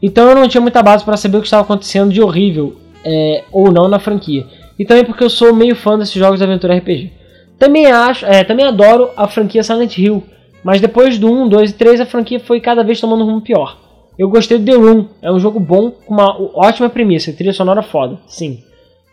Então 0.02 0.28
eu 0.28 0.34
não 0.34 0.48
tinha 0.48 0.60
muita 0.60 0.82
base 0.82 1.04
pra 1.04 1.16
saber 1.16 1.38
o 1.38 1.40
que 1.40 1.46
estava 1.46 1.62
acontecendo 1.62 2.12
de 2.12 2.22
horrível 2.22 2.76
é, 3.04 3.44
ou 3.52 3.70
não 3.72 3.88
na 3.88 3.98
franquia. 3.98 4.46
E 4.78 4.84
também 4.84 5.04
porque 5.04 5.24
eu 5.24 5.30
sou 5.30 5.54
meio 5.54 5.74
fã 5.76 5.98
desses 5.98 6.14
jogos 6.14 6.38
de 6.38 6.44
aventura 6.44 6.76
RPG. 6.76 7.12
Também 7.58 7.86
acho, 7.86 8.24
é, 8.26 8.44
também 8.44 8.66
adoro 8.66 9.10
a 9.16 9.26
franquia 9.26 9.62
Silent 9.62 9.96
Hill, 9.96 10.22
mas 10.62 10.80
depois 10.80 11.18
do 11.18 11.30
1, 11.32 11.48
2 11.48 11.70
e 11.70 11.74
3 11.74 12.00
a 12.00 12.06
franquia 12.06 12.38
foi 12.38 12.60
cada 12.60 12.84
vez 12.84 13.00
tomando 13.00 13.22
um 13.24 13.26
rumo 13.26 13.40
pior. 13.40 13.78
Eu 14.18 14.30
gostei 14.30 14.58
do 14.58 14.64
The 14.64 14.78
Room, 14.78 15.06
é 15.20 15.30
um 15.30 15.38
jogo 15.38 15.60
bom 15.60 15.90
com 15.90 16.14
uma 16.14 16.36
ótima 16.54 16.88
premissa, 16.88 17.32
trilha 17.32 17.52
sonora 17.52 17.82
foda, 17.82 18.18
sim. 18.26 18.62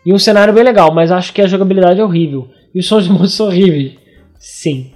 E 0.04 0.12
um 0.12 0.18
cenário 0.18 0.52
bem 0.52 0.62
legal, 0.62 0.92
mas 0.92 1.10
acho 1.10 1.32
que 1.32 1.42
a 1.42 1.46
jogabilidade 1.46 2.00
é 2.00 2.04
horrível. 2.04 2.48
E 2.74 2.78
os 2.78 2.86
sons 2.86 3.04
de 3.04 3.10
monstros 3.10 3.34
são 3.34 3.46
horríveis. 3.46 3.94
Sim. 4.38 4.92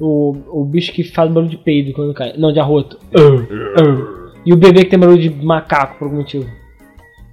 O, 0.00 0.36
o 0.48 0.64
bicho 0.64 0.92
que 0.92 1.04
faz 1.04 1.30
barulho 1.30 1.50
de 1.50 1.56
peido 1.56 1.92
quando 1.92 2.14
cai. 2.14 2.34
Não, 2.36 2.52
de 2.52 2.58
arroto. 2.60 2.98
E 4.44 4.52
o 4.52 4.56
bebê 4.56 4.84
que 4.84 4.90
tem 4.90 4.98
barulho 4.98 5.20
de 5.20 5.30
macaco 5.30 5.98
por 5.98 6.06
algum 6.06 6.18
motivo. 6.18 6.46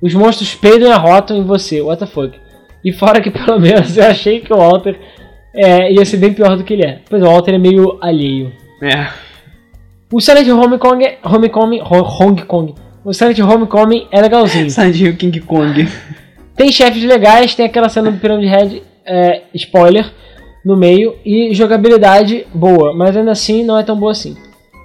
Os 0.02 0.14
monstros 0.14 0.56
peidam 0.56 0.90
e 0.90 0.92
arrotam 0.92 1.38
em 1.38 1.44
você, 1.44 1.82
what 1.82 2.00
the 2.00 2.06
fuck. 2.06 2.38
E 2.84 2.94
fora 2.94 3.20
que 3.20 3.32
pelo 3.32 3.60
menos 3.60 3.98
eu 3.98 4.06
achei 4.06 4.40
que 4.40 4.54
o 4.54 4.58
Walter 4.58 4.98
é, 5.54 5.92
ia 5.92 6.06
ser 6.06 6.18
bem 6.18 6.34
pior 6.34 6.56
do 6.56 6.64
que 6.64 6.74
ele 6.74 6.86
é. 6.86 7.02
Pois 7.10 7.22
é, 7.22 7.26
o 7.26 7.30
Walter 7.30 7.56
é 7.56 7.58
meio 7.58 7.98
alheio. 8.02 8.52
É. 8.82 9.29
O 10.12 10.20
Silent 10.20 10.48
Homecoming, 10.50 11.06
Homecoming, 11.24 11.82
Ho- 11.82 12.24
Hong 12.24 12.42
Kong. 12.46 12.74
O 13.06 13.14
Silent 13.14 13.40
Homecoming 13.40 14.08
é 14.12 14.22
legalzinho. 14.22 14.70
Silent 14.72 14.96
Hill 15.00 15.16
King 15.16 15.40
Kong. 15.42 15.88
Tem 16.56 16.72
chefes 16.72 17.04
legais, 17.04 17.56
tem 17.56 17.66
aquela 17.66 17.88
cena 17.90 18.12
do 18.12 18.18
Pyramid 18.20 18.48
Head, 18.50 18.84
é, 19.06 19.44
spoiler, 19.54 20.12
no 20.66 20.76
meio, 20.76 21.16
e 21.26 21.54
jogabilidade 21.54 22.46
boa, 22.54 22.94
mas 22.94 23.16
ainda 23.16 23.32
assim 23.32 23.64
não 23.64 23.78
é 23.78 23.84
tão 23.84 23.96
boa 23.96 24.12
assim. 24.12 24.36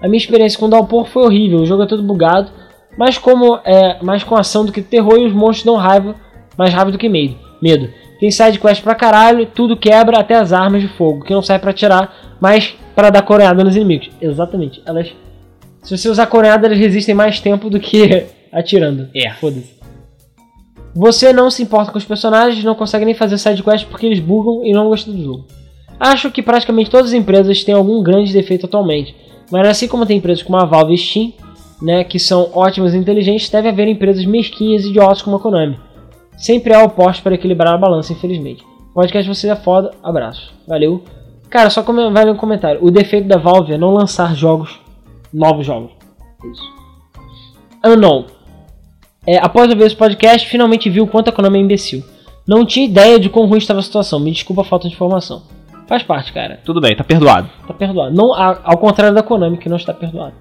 A 0.00 0.06
minha 0.06 0.18
experiência 0.18 0.58
com 0.58 0.66
o 0.66 0.68
Downpour 0.68 1.06
foi 1.06 1.24
horrível, 1.24 1.58
o 1.60 1.66
jogo 1.66 1.82
é 1.82 1.86
todo 1.86 2.02
bugado, 2.02 2.50
mas 2.96 3.18
como 3.18 3.58
é 3.64 3.96
mais 4.02 4.22
com 4.22 4.36
ação 4.36 4.64
do 4.64 4.70
que 4.70 4.82
terror 4.82 5.18
e 5.18 5.24
os 5.26 5.32
monstros 5.32 5.64
dão 5.64 5.74
raiva, 5.74 6.14
mais 6.56 6.72
rápido 6.72 6.92
do 6.92 6.98
que 6.98 7.08
medo. 7.08 7.34
medo. 7.60 7.88
Tem 8.20 8.30
side 8.30 8.60
quest 8.60 8.80
pra 8.82 8.94
caralho, 8.94 9.44
tudo 9.46 9.76
quebra, 9.76 10.20
até 10.20 10.36
as 10.36 10.52
armas 10.52 10.80
de 10.80 10.88
fogo, 10.88 11.24
que 11.24 11.34
não 11.34 11.42
serve 11.42 11.62
pra 11.62 11.70
atirar, 11.72 12.36
mas 12.40 12.76
pra 12.94 13.10
dar 13.10 13.22
coreada 13.22 13.64
nos 13.64 13.76
inimigos. 13.76 14.10
Exatamente, 14.20 14.82
elas... 14.86 15.12
Se 15.82 15.96
você 15.96 16.08
usar 16.08 16.26
coreada, 16.26 16.66
elas 16.66 16.78
resistem 16.78 17.14
mais 17.14 17.40
tempo 17.40 17.68
do 17.68 17.78
que 17.78 18.26
atirando. 18.52 19.08
É. 19.14 19.32
Foda-se. 19.34 19.74
Você 20.94 21.32
não 21.32 21.50
se 21.50 21.62
importa 21.62 21.90
com 21.90 21.98
os 21.98 22.04
personagens, 22.04 22.62
não 22.62 22.74
consegue 22.74 23.04
nem 23.04 23.14
fazer 23.14 23.36
sidequest 23.36 23.86
porque 23.86 24.06
eles 24.06 24.20
bugam 24.20 24.64
e 24.64 24.72
não 24.72 24.88
gosta 24.88 25.10
do 25.10 25.22
jogo. 25.22 25.44
Acho 25.98 26.30
que 26.30 26.42
praticamente 26.42 26.90
todas 26.90 27.08
as 27.08 27.12
empresas 27.12 27.64
têm 27.64 27.74
algum 27.74 28.02
grande 28.02 28.32
defeito 28.32 28.66
atualmente, 28.66 29.14
mas 29.50 29.66
assim 29.66 29.88
como 29.88 30.06
tem 30.06 30.18
empresas 30.18 30.42
como 30.42 30.56
a 30.56 30.64
Valve 30.64 30.94
e 30.94 30.98
Steam, 30.98 31.32
né, 31.82 32.04
que 32.04 32.18
são 32.18 32.50
ótimas 32.54 32.94
e 32.94 32.96
inteligentes, 32.96 33.50
deve 33.50 33.68
haver 33.68 33.88
empresas 33.88 34.24
mesquinhas 34.24 34.84
e 34.84 34.90
idiotas 34.90 35.20
como 35.20 35.36
a 35.36 35.40
Konami. 35.40 35.78
Sempre 36.36 36.74
há 36.74 36.82
opostos 36.82 37.22
para 37.22 37.34
equilibrar 37.34 37.74
a 37.74 37.78
balança, 37.78 38.12
infelizmente. 38.12 38.64
Podcast 38.92 39.28
de 39.28 39.36
vocês 39.36 39.52
é 39.52 39.56
foda, 39.56 39.90
abraço. 40.02 40.52
Valeu. 40.66 41.02
Cara, 41.54 41.70
só 41.70 41.84
come- 41.84 42.10
vale 42.10 42.32
um 42.32 42.36
comentário. 42.36 42.80
O 42.84 42.90
defeito 42.90 43.28
da 43.28 43.38
Valve 43.38 43.74
é 43.74 43.78
não 43.78 43.94
lançar 43.94 44.34
jogos, 44.34 44.76
novos 45.32 45.64
jogos. 45.64 45.92
Isso. 46.50 46.74
Unknown. 47.86 48.24
É, 49.24 49.38
após 49.38 49.70
ouvir 49.70 49.84
esse 49.84 49.94
podcast, 49.94 50.48
finalmente 50.48 50.90
vi 50.90 51.00
o 51.00 51.06
quanto 51.06 51.28
a 51.28 51.32
Konami 51.32 51.58
é 51.58 51.62
imbecil. 51.62 52.02
Não 52.44 52.66
tinha 52.66 52.84
ideia 52.84 53.20
de 53.20 53.28
quão 53.28 53.46
ruim 53.46 53.58
estava 53.58 53.78
a 53.78 53.82
situação. 53.84 54.18
Me 54.18 54.32
desculpa 54.32 54.62
a 54.62 54.64
falta 54.64 54.88
de 54.88 54.94
informação. 54.94 55.42
Faz 55.86 56.02
parte, 56.02 56.32
cara. 56.32 56.58
Tudo 56.64 56.80
bem, 56.80 56.96
tá 56.96 57.04
perdoado. 57.04 57.48
Tá 57.68 57.72
perdoado. 57.72 58.12
Não, 58.12 58.34
ao 58.34 58.76
contrário 58.78 59.14
da 59.14 59.22
Konami, 59.22 59.56
que 59.56 59.68
não 59.68 59.76
está 59.76 59.94
perdoado. 59.94 60.34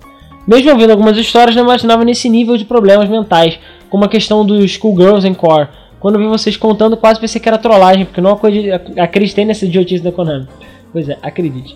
Mesmo 0.48 0.72
ouvindo 0.72 0.90
algumas 0.90 1.16
histórias, 1.16 1.56
não 1.56 1.64
imaginava 1.64 2.04
nesse 2.04 2.28
nível 2.28 2.58
de 2.58 2.66
problemas 2.66 3.08
mentais, 3.08 3.60
como 3.88 4.04
a 4.04 4.10
questão 4.10 4.44
dos 4.44 4.72
Schoolgirls 4.72 5.28
em 5.28 5.34
Core. 5.36 5.68
Quando 6.00 6.18
vi 6.18 6.26
vocês 6.26 6.58
contando, 6.58 6.98
quase 6.98 7.20
pensei 7.20 7.40
que 7.40 7.48
era 7.48 7.60
trollagem, 7.60 8.04
porque 8.04 8.20
não 8.20 8.32
acredi- 8.32 8.72
acreditei 9.00 9.46
nessa 9.46 9.64
idiotice 9.66 10.04
da 10.04 10.12
Konami. 10.12 10.48
Pois 10.94 11.10
é, 11.10 11.18
acredite. 11.22 11.76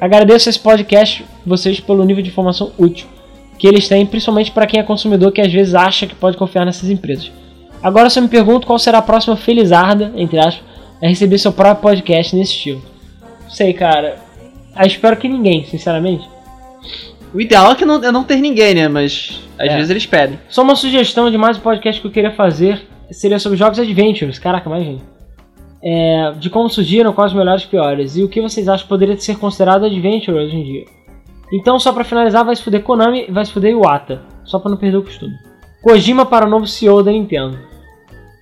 Agradeço 0.00 0.50
esse 0.50 0.58
podcast, 0.58 1.24
vocês, 1.46 1.80
pelo 1.80 2.04
nível 2.04 2.22
de 2.22 2.28
informação 2.28 2.72
útil 2.78 3.06
que 3.58 3.66
eles 3.68 3.86
têm, 3.86 4.06
principalmente 4.06 4.50
para 4.50 4.66
quem 4.66 4.80
é 4.80 4.82
consumidor 4.82 5.30
que 5.32 5.40
às 5.40 5.52
vezes 5.52 5.74
acha 5.74 6.06
que 6.06 6.14
pode 6.14 6.36
confiar 6.38 6.64
nessas 6.64 6.88
empresas. 6.88 7.30
Agora 7.82 8.06
eu 8.06 8.10
só 8.10 8.20
me 8.20 8.28
pergunto 8.28 8.66
qual 8.66 8.78
será 8.78 8.98
a 8.98 9.02
próxima 9.02 9.36
felizarda, 9.36 10.12
entre 10.16 10.38
aspas, 10.38 10.62
a 11.02 11.06
receber 11.06 11.36
seu 11.38 11.52
próprio 11.52 11.82
podcast 11.82 12.34
nesse 12.34 12.52
estilo. 12.52 12.82
Sei, 13.50 13.72
cara. 13.74 14.16
Ah, 14.74 14.86
espero 14.86 15.16
que 15.18 15.28
ninguém, 15.28 15.64
sinceramente. 15.64 16.26
O 17.34 17.40
ideal 17.40 17.72
é 17.72 17.74
que 17.74 17.84
não, 17.84 18.02
é 18.02 18.10
não 18.10 18.24
ter 18.24 18.36
ninguém, 18.36 18.74
né? 18.74 18.88
Mas 18.88 19.40
às 19.58 19.68
É. 19.68 19.76
vezes 19.76 19.90
eles 19.90 20.06
pedem. 20.06 20.38
Só 20.48 20.62
uma 20.62 20.74
sugestão 20.74 21.30
de 21.30 21.36
mais 21.36 21.58
um 21.58 21.60
podcast 21.60 22.00
que 22.00 22.06
eu 22.06 22.10
queria 22.10 22.32
fazer 22.32 22.86
seria 23.10 23.38
sobre 23.38 23.58
jogos 23.58 23.78
adventures. 23.78 24.38
Caraca, 24.38 24.70
mais 24.70 24.84
gente. 24.84 25.02
É, 25.82 26.32
de 26.38 26.50
como 26.50 26.68
surgiram, 26.68 27.12
quais 27.12 27.32
os 27.32 27.38
melhores 27.38 27.62
e 27.64 27.66
piores. 27.66 28.16
E 28.16 28.22
o 28.22 28.28
que 28.28 28.40
vocês 28.40 28.68
acham 28.68 28.84
que 28.84 28.88
poderia 28.88 29.16
ser 29.16 29.38
considerado 29.38 29.86
adventure 29.86 30.36
hoje 30.36 30.56
em 30.56 30.64
dia. 30.64 30.84
Então, 31.52 31.78
só 31.78 31.92
pra 31.92 32.04
finalizar, 32.04 32.44
vai 32.44 32.54
se 32.54 32.62
fuder 32.62 32.82
Konami 32.82 33.26
e 33.28 33.32
vai 33.32 33.44
se 33.44 33.52
fuder 33.52 33.72
Iwata. 33.72 34.22
Só 34.44 34.58
pra 34.58 34.70
não 34.70 34.76
perder 34.76 34.98
o 34.98 35.02
costume. 35.02 35.34
Kojima 35.82 36.26
para 36.26 36.46
o 36.46 36.50
novo 36.50 36.66
CEO 36.66 37.02
da 37.02 37.10
Nintendo. 37.10 37.58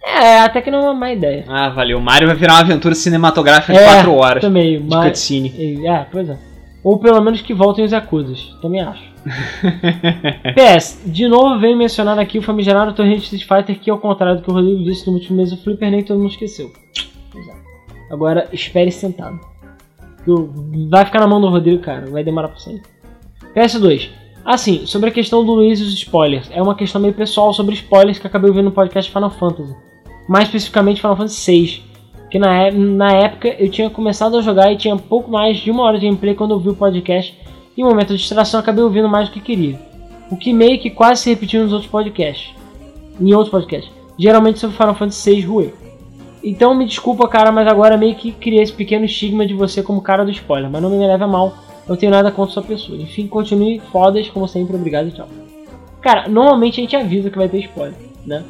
É, 0.04 0.40
até 0.40 0.60
que 0.60 0.70
não 0.70 0.78
é 0.80 0.82
uma 0.84 0.94
má 0.94 1.12
ideia. 1.12 1.44
Ah, 1.48 1.68
valeu. 1.68 2.00
Mario 2.00 2.28
vai 2.28 2.36
virar 2.36 2.54
uma 2.54 2.60
aventura 2.60 2.94
cinematográfica 2.94 3.72
de 3.72 3.78
É, 3.78 3.84
4 3.84 4.14
horas. 4.14 4.40
Também, 4.40 4.80
De 4.80 4.88
mas... 4.88 5.08
cutscene. 5.08 5.86
É, 5.86 6.06
pois 6.10 6.28
é. 6.28 6.38
Ou 6.82 6.98
pelo 6.98 7.20
menos 7.20 7.42
que 7.42 7.52
voltem 7.52 7.84
os 7.84 7.92
Yakuzas. 7.92 8.56
Também 8.62 8.80
acho. 8.80 9.08
PS, 10.54 11.02
de 11.04 11.28
novo 11.28 11.58
venho 11.58 11.76
mencionar 11.76 12.18
aqui 12.18 12.38
o 12.38 12.42
famigerado 12.42 12.92
de 12.92 13.14
Street 13.16 13.44
Fighter 13.44 13.78
que, 13.78 13.90
ao 13.90 13.98
contrário 13.98 14.36
do 14.36 14.42
que 14.42 14.50
o 14.50 14.54
Rodrigo 14.54 14.82
disse 14.84 15.06
no 15.06 15.14
último 15.14 15.36
mês 15.36 15.50
do 15.50 15.56
Flipper, 15.58 15.90
nem 15.90 16.02
todo 16.02 16.18
mundo 16.18 16.30
esqueceu. 16.30 16.72
Agora, 18.10 18.48
espere 18.52 18.90
sentado. 18.90 19.38
Vai 20.90 21.04
ficar 21.04 21.20
na 21.20 21.26
mão 21.26 21.40
do 21.40 21.48
Rodrigo, 21.48 21.82
cara. 21.82 22.06
Vai 22.10 22.22
demorar 22.24 22.48
pra 22.48 22.58
sair. 22.58 22.82
PS2. 23.54 24.10
Assim, 24.44 24.86
sobre 24.86 25.10
a 25.10 25.12
questão 25.12 25.44
do 25.44 25.52
Luiz 25.52 25.78
e 25.80 25.82
os 25.82 25.92
spoilers. 25.94 26.50
É 26.52 26.62
uma 26.62 26.74
questão 26.74 27.00
meio 27.00 27.14
pessoal 27.14 27.52
sobre 27.52 27.74
spoilers 27.74 28.18
que 28.18 28.26
acabei 28.26 28.48
ouvindo 28.50 28.66
no 28.66 28.72
podcast 28.72 29.10
Final 29.10 29.30
Fantasy. 29.30 29.74
Mais 30.28 30.44
especificamente 30.48 31.00
Final 31.00 31.16
Fantasy 31.16 31.50
VI. 31.52 31.82
Que 32.30 32.38
na, 32.38 32.54
é- 32.64 32.70
na 32.70 33.10
época 33.12 33.48
eu 33.58 33.70
tinha 33.70 33.88
começado 33.90 34.36
a 34.36 34.42
jogar 34.42 34.70
e 34.72 34.76
tinha 34.76 34.96
pouco 34.96 35.30
mais 35.30 35.58
de 35.58 35.70
uma 35.70 35.82
hora 35.82 35.98
de 35.98 36.06
gameplay 36.06 36.34
quando 36.34 36.52
eu 36.52 36.60
vi 36.60 36.70
o 36.70 36.74
podcast. 36.76 37.38
E 37.76 37.84
um 37.84 37.88
momento 37.88 38.08
de 38.14 38.18
distração 38.18 38.60
acabei 38.60 38.82
ouvindo 38.84 39.08
mais 39.08 39.28
do 39.28 39.32
que 39.32 39.40
queria. 39.40 39.78
O 40.30 40.36
que 40.36 40.52
meio 40.52 40.78
que 40.80 40.90
quase 40.90 41.22
se 41.22 41.30
repetiu 41.30 41.62
nos 41.62 41.72
outros 41.72 41.90
podcasts. 41.90 42.54
Em 43.20 43.32
outros 43.32 43.50
podcasts. 43.50 43.90
Geralmente 44.18 44.58
sobre 44.58 44.76
Final 44.76 44.94
Fantasy 44.94 45.34
VI 45.36 45.40
Rue. 45.42 45.74
Então 46.50 46.74
me 46.74 46.84
desculpa, 46.86 47.28
cara, 47.28 47.50
mas 47.52 47.66
agora 47.66 47.96
meio 47.96 48.14
que 48.14 48.32
criei 48.32 48.62
esse 48.62 48.72
pequeno 48.72 49.04
estigma 49.04 49.46
de 49.46 49.54
você 49.54 49.82
como 49.82 50.00
cara 50.00 50.24
do 50.24 50.30
spoiler. 50.30 50.70
Mas 50.70 50.82
não 50.82 50.90
me 50.90 50.98
leve 51.06 51.22
a 51.24 51.26
mal, 51.26 51.48
eu 51.86 51.90
não 51.90 51.96
tenho 51.96 52.10
nada 52.12 52.30
contra 52.30 52.54
sua 52.54 52.62
pessoa. 52.62 52.96
Enfim, 53.00 53.26
continue 53.26 53.80
fodas, 53.92 54.28
como 54.28 54.46
sempre, 54.48 54.76
obrigado 54.76 55.08
e 55.08 55.12
tchau. 55.12 55.28
Cara, 56.00 56.28
normalmente 56.28 56.80
a 56.80 56.82
gente 56.84 56.96
avisa 56.96 57.28
que 57.30 57.36
vai 57.36 57.48
ter 57.48 57.58
spoiler, 57.58 57.94
né? 58.24 58.42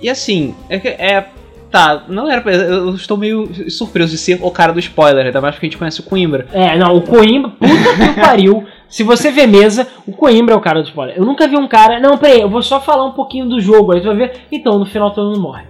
E 0.00 0.08
assim, 0.08 0.54
é, 0.68 0.78
que- 0.78 0.88
é. 0.88 1.26
Tá, 1.70 2.04
não 2.06 2.30
era 2.30 2.42
pra. 2.42 2.52
Eu 2.52 2.94
estou 2.94 3.16
meio 3.16 3.48
surpreso 3.70 4.10
de 4.12 4.18
ser 4.18 4.38
o 4.42 4.50
cara 4.50 4.74
do 4.74 4.78
spoiler, 4.78 5.24
ainda 5.24 5.40
mais 5.40 5.54
porque 5.54 5.64
a 5.64 5.70
gente 5.70 5.78
conhece 5.78 6.00
o 6.00 6.02
Coimbra. 6.02 6.46
É, 6.52 6.76
não, 6.76 6.94
o 6.94 7.00
Coimbra, 7.00 7.50
puta 7.52 7.66
que 8.14 8.20
pariu. 8.20 8.62
Se 8.90 9.02
você 9.02 9.30
vê 9.30 9.46
mesa, 9.46 9.86
o 10.06 10.12
Coimbra 10.12 10.54
é 10.54 10.58
o 10.58 10.60
cara 10.60 10.82
do 10.82 10.86
spoiler. 10.88 11.16
Eu 11.16 11.24
nunca 11.24 11.48
vi 11.48 11.56
um 11.56 11.66
cara. 11.66 11.98
Não, 11.98 12.18
peraí, 12.18 12.42
eu 12.42 12.50
vou 12.50 12.60
só 12.62 12.78
falar 12.78 13.06
um 13.06 13.12
pouquinho 13.12 13.48
do 13.48 13.58
jogo. 13.58 13.92
Aí 13.92 14.02
tu 14.02 14.08
vai 14.08 14.16
ver. 14.16 14.32
Então, 14.52 14.78
no 14.78 14.84
final 14.84 15.12
todo 15.12 15.28
mundo 15.30 15.40
morre. 15.40 15.64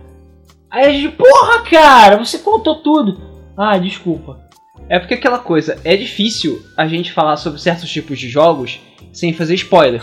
Aí 0.73 0.87
a 0.87 0.91
gente, 0.93 1.15
porra, 1.17 1.61
cara, 1.63 2.17
você 2.17 2.39
contou 2.39 2.77
tudo. 2.77 3.21
Ah, 3.57 3.77
desculpa. 3.77 4.41
É 4.89 4.99
porque 4.99 5.15
aquela 5.15 5.39
coisa, 5.39 5.79
é 5.85 5.97
difícil 5.97 6.63
a 6.77 6.89
gente 6.89 7.13
falar 7.13 7.37
sobre 7.37 7.61
certos 7.61 7.91
tipos 7.91 8.19
de 8.19 8.29
jogos 8.29 8.81
sem 9.13 9.33
fazer 9.33 9.55
spoiler. 9.55 10.03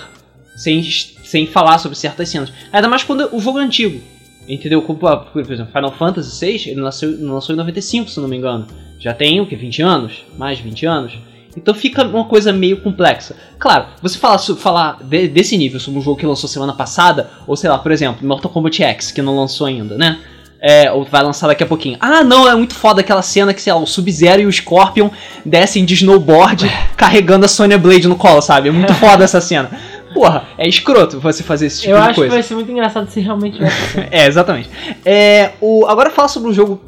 Sem, 0.56 0.84
sem 0.84 1.48
falar 1.48 1.78
sobre 1.80 1.98
certas 1.98 2.30
cenas. 2.30 2.52
Ainda 2.72 2.88
mais 2.88 3.04
quando 3.04 3.28
o 3.36 3.40
jogo 3.40 3.60
é 3.60 3.64
antigo. 3.64 4.00
Entendeu? 4.48 4.82
Como, 4.82 5.06
ah, 5.08 5.18
por 5.18 5.42
exemplo, 5.42 5.72
Final 5.72 5.92
Fantasy 5.94 6.46
VI, 6.46 6.70
ele 6.72 6.82
nasceu, 6.82 7.16
lançou 7.22 7.54
em 7.54 7.58
95, 7.58 8.10
se 8.10 8.20
não 8.20 8.28
me 8.28 8.38
engano. 8.38 8.68
Já 9.00 9.14
tem 9.14 9.40
o 9.40 9.46
que? 9.48 9.56
20 9.56 9.82
anos? 9.82 10.24
Mais 10.38 10.58
de 10.58 10.64
20 10.64 10.86
anos? 10.86 11.18
Então 11.56 11.74
fica 11.74 12.04
uma 12.04 12.26
coisa 12.26 12.52
meio 12.54 12.82
complexa. 12.82 13.36
Claro, 13.58 13.88
você 14.02 14.18
falar, 14.18 14.38
falar 14.40 15.00
de- 15.04 15.28
desse 15.28 15.58
nível 15.58 15.80
sobre 15.80 16.00
um 16.00 16.04
jogo 16.04 16.20
que 16.20 16.26
lançou 16.26 16.48
semana 16.50 16.74
passada, 16.74 17.30
ou 17.48 17.56
sei 17.56 17.70
lá, 17.70 17.78
por 17.78 17.92
exemplo, 17.92 18.28
Mortal 18.28 18.52
Kombat 18.52 18.84
X, 18.84 19.12
que 19.12 19.22
não 19.22 19.36
lançou 19.36 19.66
ainda, 19.68 19.98
né? 19.98 20.20
É, 20.62 20.92
ou 20.92 21.06
vai 21.06 21.24
lançar 21.24 21.48
daqui 21.48 21.64
a 21.64 21.66
pouquinho. 21.66 21.98
Ah, 22.02 22.22
não, 22.24 22.48
é 22.48 22.54
muito 22.54 22.76
foda 22.76 23.00
aquela 23.00 23.22
cena 23.22 23.54
que, 23.54 23.62
sei 23.62 23.72
lá, 23.72 23.80
o 23.80 23.86
Sub-Zero 23.86 24.42
e 24.42 24.46
o 24.46 24.52
Scorpion 24.52 25.10
descem 25.46 25.86
de 25.86 25.94
snowboard 25.94 26.70
carregando 26.98 27.46
a 27.46 27.48
Sonya 27.48 27.78
Blade 27.78 28.08
no 28.10 28.18
colo, 28.18 28.42
sabe? 28.42 28.68
É 28.68 28.72
muito 28.72 28.94
foda 29.00 29.24
essa 29.24 29.40
cena. 29.40 29.72
Porra, 30.14 30.44
é 30.58 30.68
escroto 30.68 31.20
você 31.20 31.44
fazer 31.44 31.68
esse 31.68 31.82
tipo 31.82 31.94
eu 31.94 31.98
de 31.98 32.02
acho 32.02 32.10
que 32.10 32.16
coisa. 32.16 32.34
vai 32.34 32.44
ser 32.44 32.56
muito 32.56 32.72
engraçado 32.72 33.10
se 33.10 33.20
realmente. 33.22 33.60
É, 34.12 34.28
exatamente. 34.28 34.70
É, 35.06 35.52
o, 35.62 35.86
agora 35.86 36.10
fala 36.10 36.28
sobre 36.28 36.50
um 36.50 36.54
jogo 36.54 36.82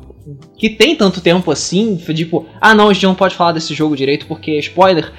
que 0.58 0.70
tem 0.70 0.96
tanto 0.96 1.22
tempo 1.22 1.50
assim, 1.52 1.96
tipo, 1.98 2.46
ah 2.60 2.74
não, 2.74 2.90
a 2.90 2.94
gente 2.94 3.06
não 3.06 3.16
pode 3.16 3.36
falar 3.36 3.52
desse 3.54 3.74
jogo 3.74 3.96
direito 3.96 4.26
porque 4.26 4.52
é 4.52 4.60
spoiler. 4.60 5.12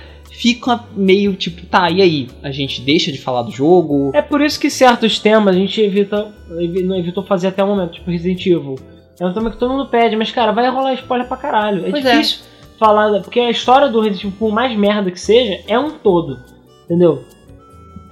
Fica 0.43 0.81
meio 0.97 1.35
tipo, 1.36 1.64
tá, 1.66 1.89
e 1.89 2.02
aí? 2.02 2.28
A 2.43 2.51
gente 2.51 2.81
deixa 2.81 3.12
de 3.12 3.19
falar 3.19 3.43
do 3.43 3.52
jogo? 3.52 4.10
É 4.12 4.20
por 4.20 4.40
isso 4.40 4.59
que 4.59 4.69
certos 4.69 5.20
temas 5.20 5.55
a 5.55 5.59
gente 5.59 5.81
evita, 5.81 6.35
evi- 6.59 6.82
não 6.82 6.97
evitou 6.98 7.23
fazer 7.23 7.47
até 7.47 7.62
o 7.62 7.66
momento, 7.69 7.93
tipo 7.93 8.10
Resident 8.10 8.44
Evil. 8.44 8.74
É 9.20 9.24
um 9.24 9.32
tema 9.32 9.52
que 9.52 9.56
todo 9.56 9.70
mundo 9.70 9.86
pede, 9.86 10.16
mas 10.16 10.32
cara, 10.32 10.51
vai 10.51 10.69
rolar 10.69 10.94
spoiler 10.94 11.28
pra 11.28 11.36
caralho. 11.36 11.86
É 11.86 11.90
Pois 11.90 12.05
é. 12.05 12.10
difícil 12.10 12.40
falar, 12.77 13.20
porque 13.20 13.39
a 13.39 13.51
história 13.52 13.89
do 13.89 14.01
Resident 14.01 14.24
Evil, 14.24 14.36
por 14.36 14.52
mais 14.52 14.77
merda 14.77 15.12
que 15.12 15.20
seja, 15.20 15.60
é 15.69 15.78
um 15.78 15.90
todo. 15.93 16.40
Entendeu? 16.86 17.23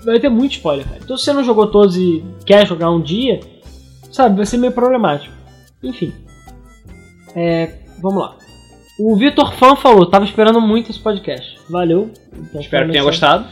Vai 0.04 0.20
ter 0.20 0.28
muito 0.28 0.52
spoiler, 0.52 0.86
cara. 0.86 1.00
Então 1.02 1.16
se 1.16 1.24
você 1.24 1.32
não 1.32 1.42
jogou 1.42 1.66
todos 1.66 1.96
e 1.96 2.24
quer 2.46 2.64
jogar 2.64 2.92
um 2.92 3.00
dia, 3.00 3.40
sabe, 4.12 4.36
vai 4.36 4.46
ser 4.46 4.56
meio 4.58 4.72
problemático. 4.72 5.34
Enfim. 5.82 6.12
É, 7.34 7.72
vamos 8.00 8.20
lá. 8.22 8.36
O 9.00 9.16
Vitor 9.16 9.52
Fan 9.54 9.74
falou, 9.74 10.06
tava 10.06 10.24
esperando 10.24 10.60
muito 10.60 10.90
esse 10.92 11.00
podcast. 11.00 11.58
Valeu. 11.70 12.10
Então, 12.32 12.60
Espero 12.60 12.86
que 12.86 12.92
tenha 12.92 13.04
gostado. 13.04 13.44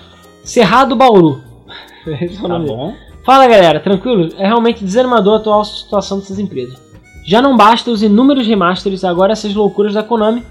Cerrado 0.45 0.97
Bauru. 0.97 1.43
Esse 2.21 2.37
é 2.37 2.39
o 2.39 2.43
Tá 2.43 2.49
nome 2.49 2.65
dele. 2.67 2.77
bom. 2.77 2.95
Fala 3.25 3.47
galera, 3.47 3.81
tranquilo? 3.81 4.31
É 4.39 4.47
realmente 4.47 4.83
desanimador 4.85 5.35
a 5.35 5.37
atual 5.37 5.65
situação 5.65 6.19
dessas 6.19 6.39
empresas. 6.39 6.79
Já 7.27 7.43
não 7.43 7.57
basta 7.57 7.91
os 7.91 8.03
inúmeros 8.03 8.47
remasters, 8.47 9.05
agora 9.05 9.33
essas 9.33 9.55
loucuras 9.55 9.93
da 9.93 10.03
Konami. 10.03 10.43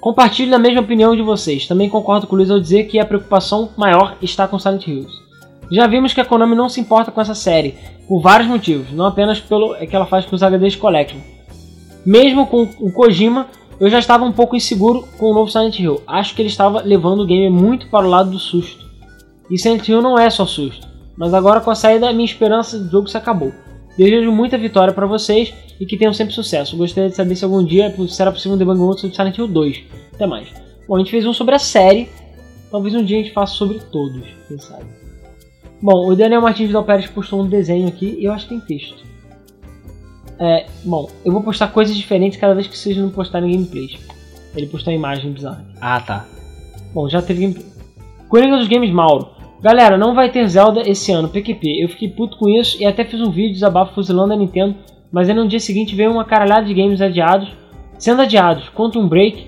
Compartilho 0.00 0.50
da 0.50 0.58
mesma 0.58 0.80
opinião 0.80 1.14
de 1.14 1.22
vocês. 1.22 1.66
Também 1.66 1.88
concordo 1.90 2.26
com 2.26 2.34
o 2.34 2.38
Luiz 2.38 2.50
ao 2.50 2.58
dizer 2.60 2.84
que 2.84 2.98
a 2.98 3.04
preocupação 3.04 3.70
maior 3.76 4.16
está 4.22 4.48
com 4.48 4.58
Silent 4.58 4.86
Hills. 4.86 5.12
Já 5.70 5.86
vimos 5.86 6.12
que 6.14 6.20
a 6.20 6.24
Konami 6.24 6.54
não 6.54 6.68
se 6.68 6.80
importa 6.80 7.10
com 7.10 7.20
essa 7.20 7.34
série, 7.34 7.74
por 8.08 8.20
vários 8.20 8.48
motivos, 8.48 8.90
não 8.92 9.06
apenas 9.06 9.40
pelo 9.40 9.74
é 9.76 9.86
que 9.86 9.96
ela 9.96 10.04
faz 10.06 10.24
com 10.26 10.36
os 10.36 10.42
HDs 10.42 10.76
Collection. 10.76 11.18
Mesmo 12.04 12.46
com 12.46 12.68
o 12.80 12.92
Kojima, 12.92 13.46
eu 13.80 13.90
já 13.90 13.98
estava 13.98 14.24
um 14.24 14.32
pouco 14.32 14.56
inseguro 14.56 15.06
com 15.18 15.30
o 15.30 15.34
novo 15.34 15.50
Silent 15.50 15.78
Hill. 15.78 16.00
Acho 16.06 16.34
que 16.34 16.42
ele 16.42 16.48
estava 16.48 16.80
levando 16.82 17.20
o 17.20 17.26
game 17.26 17.50
muito 17.50 17.88
para 17.88 18.06
o 18.06 18.10
lado 18.10 18.30
do 18.30 18.38
susto. 18.38 18.84
E 19.50 19.58
Silent 19.58 19.88
Hill 19.88 20.00
não 20.00 20.18
é 20.18 20.30
só 20.30 20.46
susto. 20.46 20.86
Mas 21.16 21.34
agora 21.34 21.60
com 21.60 21.70
a 21.70 21.74
saída, 21.74 22.12
minha 22.12 22.24
esperança 22.24 22.78
do 22.78 22.90
jogo 22.90 23.08
se 23.08 23.16
acabou. 23.16 23.52
Desejo 23.96 24.32
muita 24.32 24.58
vitória 24.58 24.92
para 24.92 25.06
vocês 25.06 25.54
e 25.78 25.86
que 25.86 25.96
tenham 25.96 26.12
sempre 26.12 26.34
sucesso. 26.34 26.76
Gostaria 26.76 27.10
de 27.10 27.16
saber 27.16 27.36
se 27.36 27.44
algum 27.44 27.64
dia 27.64 27.94
será 28.08 28.32
possível 28.32 28.56
um 28.56 28.58
debug 28.58 28.80
outro 28.80 29.02
sobre 29.02 29.14
Silent 29.14 29.38
Hill 29.38 29.48
2. 29.48 29.82
Até 30.14 30.26
mais. 30.26 30.48
Bom, 30.88 30.96
a 30.96 30.98
gente 30.98 31.10
fez 31.10 31.24
um 31.24 31.32
sobre 31.32 31.54
a 31.54 31.58
série. 31.58 32.08
Talvez 32.70 32.94
um 32.94 33.04
dia 33.04 33.20
a 33.20 33.22
gente 33.22 33.32
faça 33.32 33.54
sobre 33.54 33.78
todos, 33.92 34.22
quem 34.48 34.58
sabe. 34.58 34.86
Bom, 35.80 36.08
o 36.08 36.16
Daniel 36.16 36.40
Martins 36.40 36.66
Vidal 36.66 36.84
Pérez 36.84 37.06
postou 37.06 37.42
um 37.42 37.48
desenho 37.48 37.86
aqui 37.86 38.16
e 38.18 38.24
eu 38.24 38.32
acho 38.32 38.48
que 38.48 38.58
tem 38.58 38.78
texto. 38.78 39.04
É, 40.38 40.66
bom, 40.84 41.08
eu 41.24 41.32
vou 41.32 41.42
postar 41.42 41.68
coisas 41.68 41.96
diferentes 41.96 42.38
cada 42.38 42.54
vez 42.54 42.66
que 42.66 42.76
vocês 42.76 42.96
não 42.96 43.10
postarem 43.10 43.52
gameplays. 43.52 43.96
Ele 44.56 44.66
postou 44.66 44.92
uma 44.92 44.98
imagem 44.98 45.32
bizarra. 45.32 45.64
Ah, 45.80 46.00
tá. 46.00 46.26
Bom, 46.92 47.08
já 47.08 47.20
teve 47.22 47.42
gameplay. 47.42 47.66
Coringa 48.28 48.56
dos 48.58 48.68
Games 48.68 48.90
Mauro. 48.90 49.28
Galera, 49.62 49.96
não 49.96 50.14
vai 50.14 50.30
ter 50.30 50.46
Zelda 50.48 50.82
esse 50.88 51.10
ano, 51.12 51.28
PQP. 51.28 51.82
Eu 51.82 51.88
fiquei 51.88 52.08
puto 52.08 52.36
com 52.36 52.48
isso 52.48 52.80
e 52.80 52.84
até 52.84 53.04
fiz 53.04 53.20
um 53.20 53.30
vídeo 53.30 53.54
desabafo 53.54 53.94
fuzilando 53.94 54.32
a 54.32 54.36
Nintendo, 54.36 54.74
mas 55.10 55.28
aí 55.28 55.34
no 55.34 55.48
dia 55.48 55.60
seguinte 55.60 55.94
veio 55.94 56.10
uma 56.12 56.24
caralhada 56.24 56.66
de 56.66 56.74
games 56.74 57.00
adiados, 57.00 57.48
sendo 57.98 58.22
adiados, 58.22 58.68
Quantum 58.70 59.08
Break, 59.08 59.46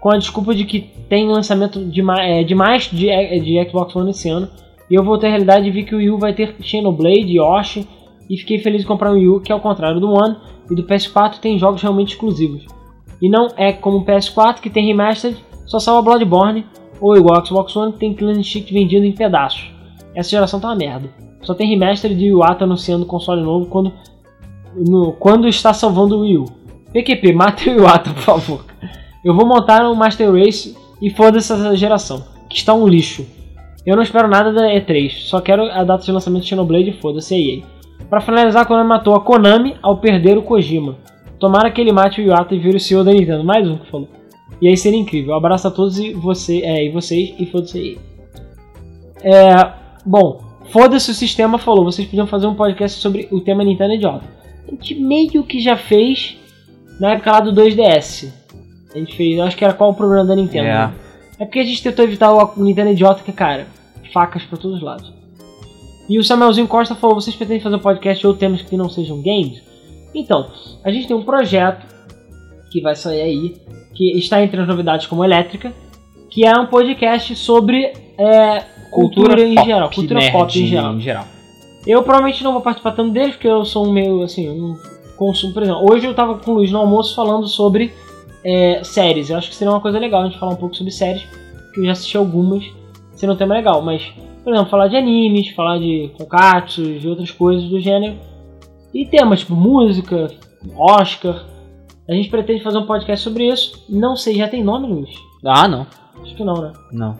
com 0.00 0.10
a 0.10 0.16
desculpa 0.18 0.54
de 0.54 0.64
que 0.64 0.80
tem 1.08 1.28
lançamento 1.28 1.84
de, 1.84 2.02
ma- 2.02 2.22
é, 2.24 2.42
de, 2.42 3.08
é, 3.08 3.38
de 3.38 3.68
Xbox 3.70 3.94
One 3.94 4.10
esse 4.10 4.28
ano. 4.28 4.48
E 4.90 4.94
eu 4.94 5.04
voltei 5.04 5.28
à 5.28 5.32
realidade 5.32 5.68
e 5.68 5.70
vi 5.70 5.84
que 5.84 5.94
o 5.94 5.98
Wii 5.98 6.10
U 6.10 6.18
vai 6.18 6.32
ter 6.34 6.56
Xenoblade, 6.60 7.36
Yoshi, 7.38 7.86
e 8.28 8.36
fiquei 8.36 8.58
feliz 8.58 8.80
de 8.82 8.86
comprar 8.86 9.10
um 9.10 9.14
Wii 9.14 9.28
U, 9.28 9.40
que 9.40 9.52
ao 9.52 9.60
contrário 9.60 10.00
do 10.00 10.10
One 10.10 10.36
e 10.70 10.74
do 10.74 10.84
PS4 10.84 11.38
tem 11.38 11.58
jogos 11.58 11.82
realmente 11.82 12.10
exclusivos. 12.14 12.66
E 13.20 13.28
não 13.28 13.48
é 13.56 13.72
como 13.72 13.98
o 13.98 14.04
PS4 14.04 14.60
que 14.60 14.70
tem 14.70 14.86
remastered, 14.86 15.36
só 15.66 15.78
salva 15.78 16.02
Bloodborne, 16.02 16.66
ou 17.00 17.16
igual 17.16 17.38
ao 17.38 17.46
Xbox 17.46 17.74
One 17.76 17.92
que 17.92 17.98
tem 17.98 18.14
clean 18.14 18.42
stick 18.42 18.70
vendido 18.72 19.04
em 19.04 19.12
pedaços. 19.12 19.70
Essa 20.14 20.30
geração 20.30 20.60
tá 20.60 20.68
uma 20.68 20.76
merda. 20.76 21.08
Só 21.42 21.54
tem 21.54 21.68
remaster 21.68 22.14
de 22.14 22.26
Iwata 22.26 22.64
anunciando 22.64 23.04
console 23.06 23.42
novo 23.42 23.66
quando, 23.66 23.92
no- 24.76 25.12
quando 25.12 25.48
está 25.48 25.72
salvando 25.72 26.16
o 26.16 26.20
Wii 26.20 26.36
U. 26.38 26.44
PQP, 26.92 27.32
mata 27.34 27.68
o 27.70 27.74
Iwata, 27.74 28.10
por 28.10 28.22
favor. 28.22 28.64
Eu 29.24 29.34
vou 29.34 29.46
montar 29.46 29.88
um 29.88 29.94
Master 29.94 30.32
Race 30.32 30.76
e 31.00 31.10
foda-se 31.10 31.52
essa 31.52 31.76
geração, 31.76 32.24
que 32.48 32.56
está 32.56 32.74
um 32.74 32.86
lixo. 32.86 33.24
Eu 33.84 33.96
não 33.96 34.02
espero 34.02 34.28
nada 34.28 34.52
da 34.52 34.66
E3, 34.68 35.10
só 35.26 35.40
quero 35.40 35.62
a 35.64 35.82
data 35.82 36.04
de 36.04 36.12
lançamento 36.12 36.42
de 36.42 36.48
Xenoblade 36.48 36.90
e 36.90 37.00
foda-se 37.00 37.34
a 37.34 37.38
EA. 37.38 37.62
Pra 38.08 38.20
finalizar, 38.20 38.62
a 38.62 38.64
Konami 38.64 38.88
matou 38.88 39.14
a 39.14 39.20
Konami 39.20 39.76
ao 39.82 39.98
perder 39.98 40.36
o 40.36 40.42
Kojima. 40.42 40.96
Tomara 41.38 41.70
que 41.70 41.80
ele 41.80 41.92
mate 41.92 42.20
o 42.20 42.24
Iwata 42.24 42.54
e 42.54 42.58
vire 42.58 42.76
o 42.76 42.80
CEO 42.80 43.02
da 43.02 43.12
Nintendo. 43.12 43.42
Mais 43.42 43.66
um 43.68 43.78
que 43.78 43.90
falou. 43.90 44.08
E 44.60 44.68
aí 44.68 44.76
seria 44.76 44.98
incrível. 44.98 45.34
Um 45.34 45.36
abraço 45.36 45.66
a 45.66 45.70
todos 45.70 45.98
e, 45.98 46.12
você, 46.12 46.60
é, 46.60 46.86
e 46.86 46.90
vocês 46.90 47.34
e 47.38 47.46
foda-se 47.46 47.78
aí. 47.78 47.98
É, 49.22 49.72
bom, 50.06 50.40
foda-se 50.70 51.10
o 51.10 51.14
sistema 51.14 51.58
falou, 51.58 51.84
vocês 51.84 52.06
podiam 52.06 52.26
fazer 52.26 52.46
um 52.46 52.54
podcast 52.54 53.00
sobre 53.00 53.28
o 53.30 53.40
tema 53.40 53.64
Nintendo 53.64 53.94
idiota. 53.94 54.24
A 54.68 54.70
gente 54.70 54.94
meio 54.94 55.42
que 55.44 55.60
já 55.60 55.76
fez 55.76 56.36
na 57.00 57.12
época 57.12 57.32
lá 57.32 57.40
do 57.40 57.52
2DS. 57.52 58.32
A 58.94 58.98
gente 58.98 59.16
fez, 59.16 59.40
acho 59.40 59.56
que 59.56 59.64
era 59.64 59.74
qual 59.74 59.90
o 59.90 59.94
problema 59.94 60.24
da 60.24 60.36
Nintendo. 60.36 60.66
É. 60.66 60.74
né? 60.74 60.94
É 61.38 61.44
porque 61.44 61.58
a 61.58 61.64
gente 61.64 61.82
tentou 61.82 62.04
evitar 62.04 62.32
o 62.32 62.52
Nintendo 62.56 62.90
idiota, 62.90 63.22
que 63.24 63.32
cara, 63.32 63.66
facas 64.12 64.44
pra 64.44 64.58
todos 64.58 64.76
os 64.76 64.82
lados. 64.82 65.12
E 66.08 66.18
o 66.18 66.24
Samuelzinho 66.24 66.68
Costa 66.68 66.94
falou: 66.94 67.20
vocês 67.20 67.34
pretendem 67.34 67.62
fazer 67.62 67.76
um 67.76 67.80
podcast 67.80 68.26
ou 68.26 68.34
temas 68.34 68.62
que 68.62 68.76
não 68.76 68.88
sejam 68.88 69.22
games? 69.22 69.62
Então, 70.14 70.50
a 70.84 70.90
gente 70.90 71.06
tem 71.06 71.16
um 71.16 71.22
projeto 71.22 71.86
que 72.70 72.80
vai 72.80 72.94
sair 72.94 73.22
aí, 73.22 73.56
que 73.94 74.18
está 74.18 74.42
entre 74.42 74.60
as 74.60 74.68
novidades 74.68 75.06
como 75.06 75.24
elétrica, 75.24 75.72
que 76.30 76.44
é 76.44 76.58
um 76.58 76.66
podcast 76.66 77.34
sobre 77.36 77.92
é, 78.18 78.62
cultura, 78.90 79.40
em 79.40 79.54
pop, 79.54 79.66
geral, 79.66 79.90
cultura 79.90 80.20
pop 80.30 80.58
em 80.58 80.66
geral. 80.66 80.94
Em 80.94 81.00
geral. 81.00 81.24
Eu 81.86 82.02
provavelmente 82.02 82.44
não 82.44 82.52
vou 82.52 82.62
participar 82.62 82.92
tanto 82.92 83.12
deles, 83.12 83.34
porque 83.34 83.48
eu 83.48 83.64
sou 83.64 83.86
um 83.86 83.92
meio 83.92 84.22
assim, 84.22 84.46
não 84.46 84.76
consumo, 85.16 85.52
por 85.52 85.62
exemplo, 85.62 85.86
hoje 85.90 86.06
eu 86.06 86.14
tava 86.14 86.38
com 86.38 86.50
o 86.50 86.54
Luiz 86.54 86.70
no 86.72 86.78
almoço 86.78 87.14
falando 87.14 87.46
sobre 87.46 87.92
é, 88.44 88.82
séries. 88.82 89.30
Eu 89.30 89.36
acho 89.36 89.50
que 89.50 89.54
seria 89.54 89.72
uma 89.72 89.80
coisa 89.80 89.98
legal 89.98 90.22
a 90.22 90.24
gente 90.26 90.38
falar 90.38 90.52
um 90.52 90.56
pouco 90.56 90.76
sobre 90.76 90.92
séries, 90.92 91.22
que 91.72 91.80
eu 91.80 91.84
já 91.84 91.92
assisti 91.92 92.16
algumas, 92.16 92.64
seria 93.14 93.34
um 93.34 93.38
tema 93.38 93.54
legal, 93.54 93.82
mas, 93.82 94.02
por 94.42 94.52
exemplo, 94.52 94.70
falar 94.70 94.88
de 94.88 94.96
animes, 94.96 95.48
falar 95.50 95.78
de 95.78 96.10
konkatsu, 96.18 96.98
de 96.98 97.08
outras 97.08 97.30
coisas 97.30 97.68
do 97.68 97.80
gênero. 97.80 98.16
E 98.92 99.06
temas 99.06 99.40
tipo 99.40 99.54
música, 99.54 100.28
Oscar. 100.76 101.46
A 102.08 102.12
gente 102.12 102.28
pretende 102.28 102.62
fazer 102.62 102.78
um 102.78 102.86
podcast 102.86 103.22
sobre 103.22 103.48
isso. 103.48 103.84
Não 103.88 104.16
sei, 104.16 104.34
já 104.34 104.48
tem 104.48 104.62
nome, 104.62 104.88
Luiz? 104.88 105.14
Ah, 105.44 105.68
não. 105.68 105.86
Acho 106.20 106.34
que 106.34 106.44
não, 106.44 106.60
né? 106.60 106.72
Não. 106.92 107.16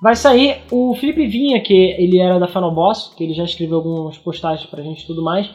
Vai 0.00 0.14
sair 0.14 0.58
o 0.70 0.94
Felipe 0.94 1.26
Vinha, 1.26 1.60
que 1.62 1.72
ele 1.72 2.18
era 2.18 2.38
da 2.38 2.46
Final 2.46 2.74
Boss, 2.74 3.14
que 3.16 3.24
ele 3.24 3.32
já 3.32 3.44
escreveu 3.44 3.78
algumas 3.78 4.18
postagens 4.18 4.68
pra 4.68 4.82
gente 4.82 5.02
e 5.02 5.06
tudo 5.06 5.22
mais. 5.22 5.50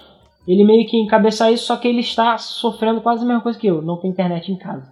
Ele 0.47 0.63
meio 0.63 0.87
que 0.87 0.97
encabeça 0.97 1.51
isso, 1.51 1.65
só 1.65 1.77
que 1.77 1.87
ele 1.87 1.99
está 1.99 2.37
sofrendo 2.37 3.01
quase 3.01 3.23
a 3.23 3.27
mesma 3.27 3.41
coisa 3.41 3.59
que 3.59 3.67
eu, 3.67 3.81
não 3.81 3.97
tem 3.97 4.09
internet 4.09 4.51
em 4.51 4.57
casa. 4.57 4.91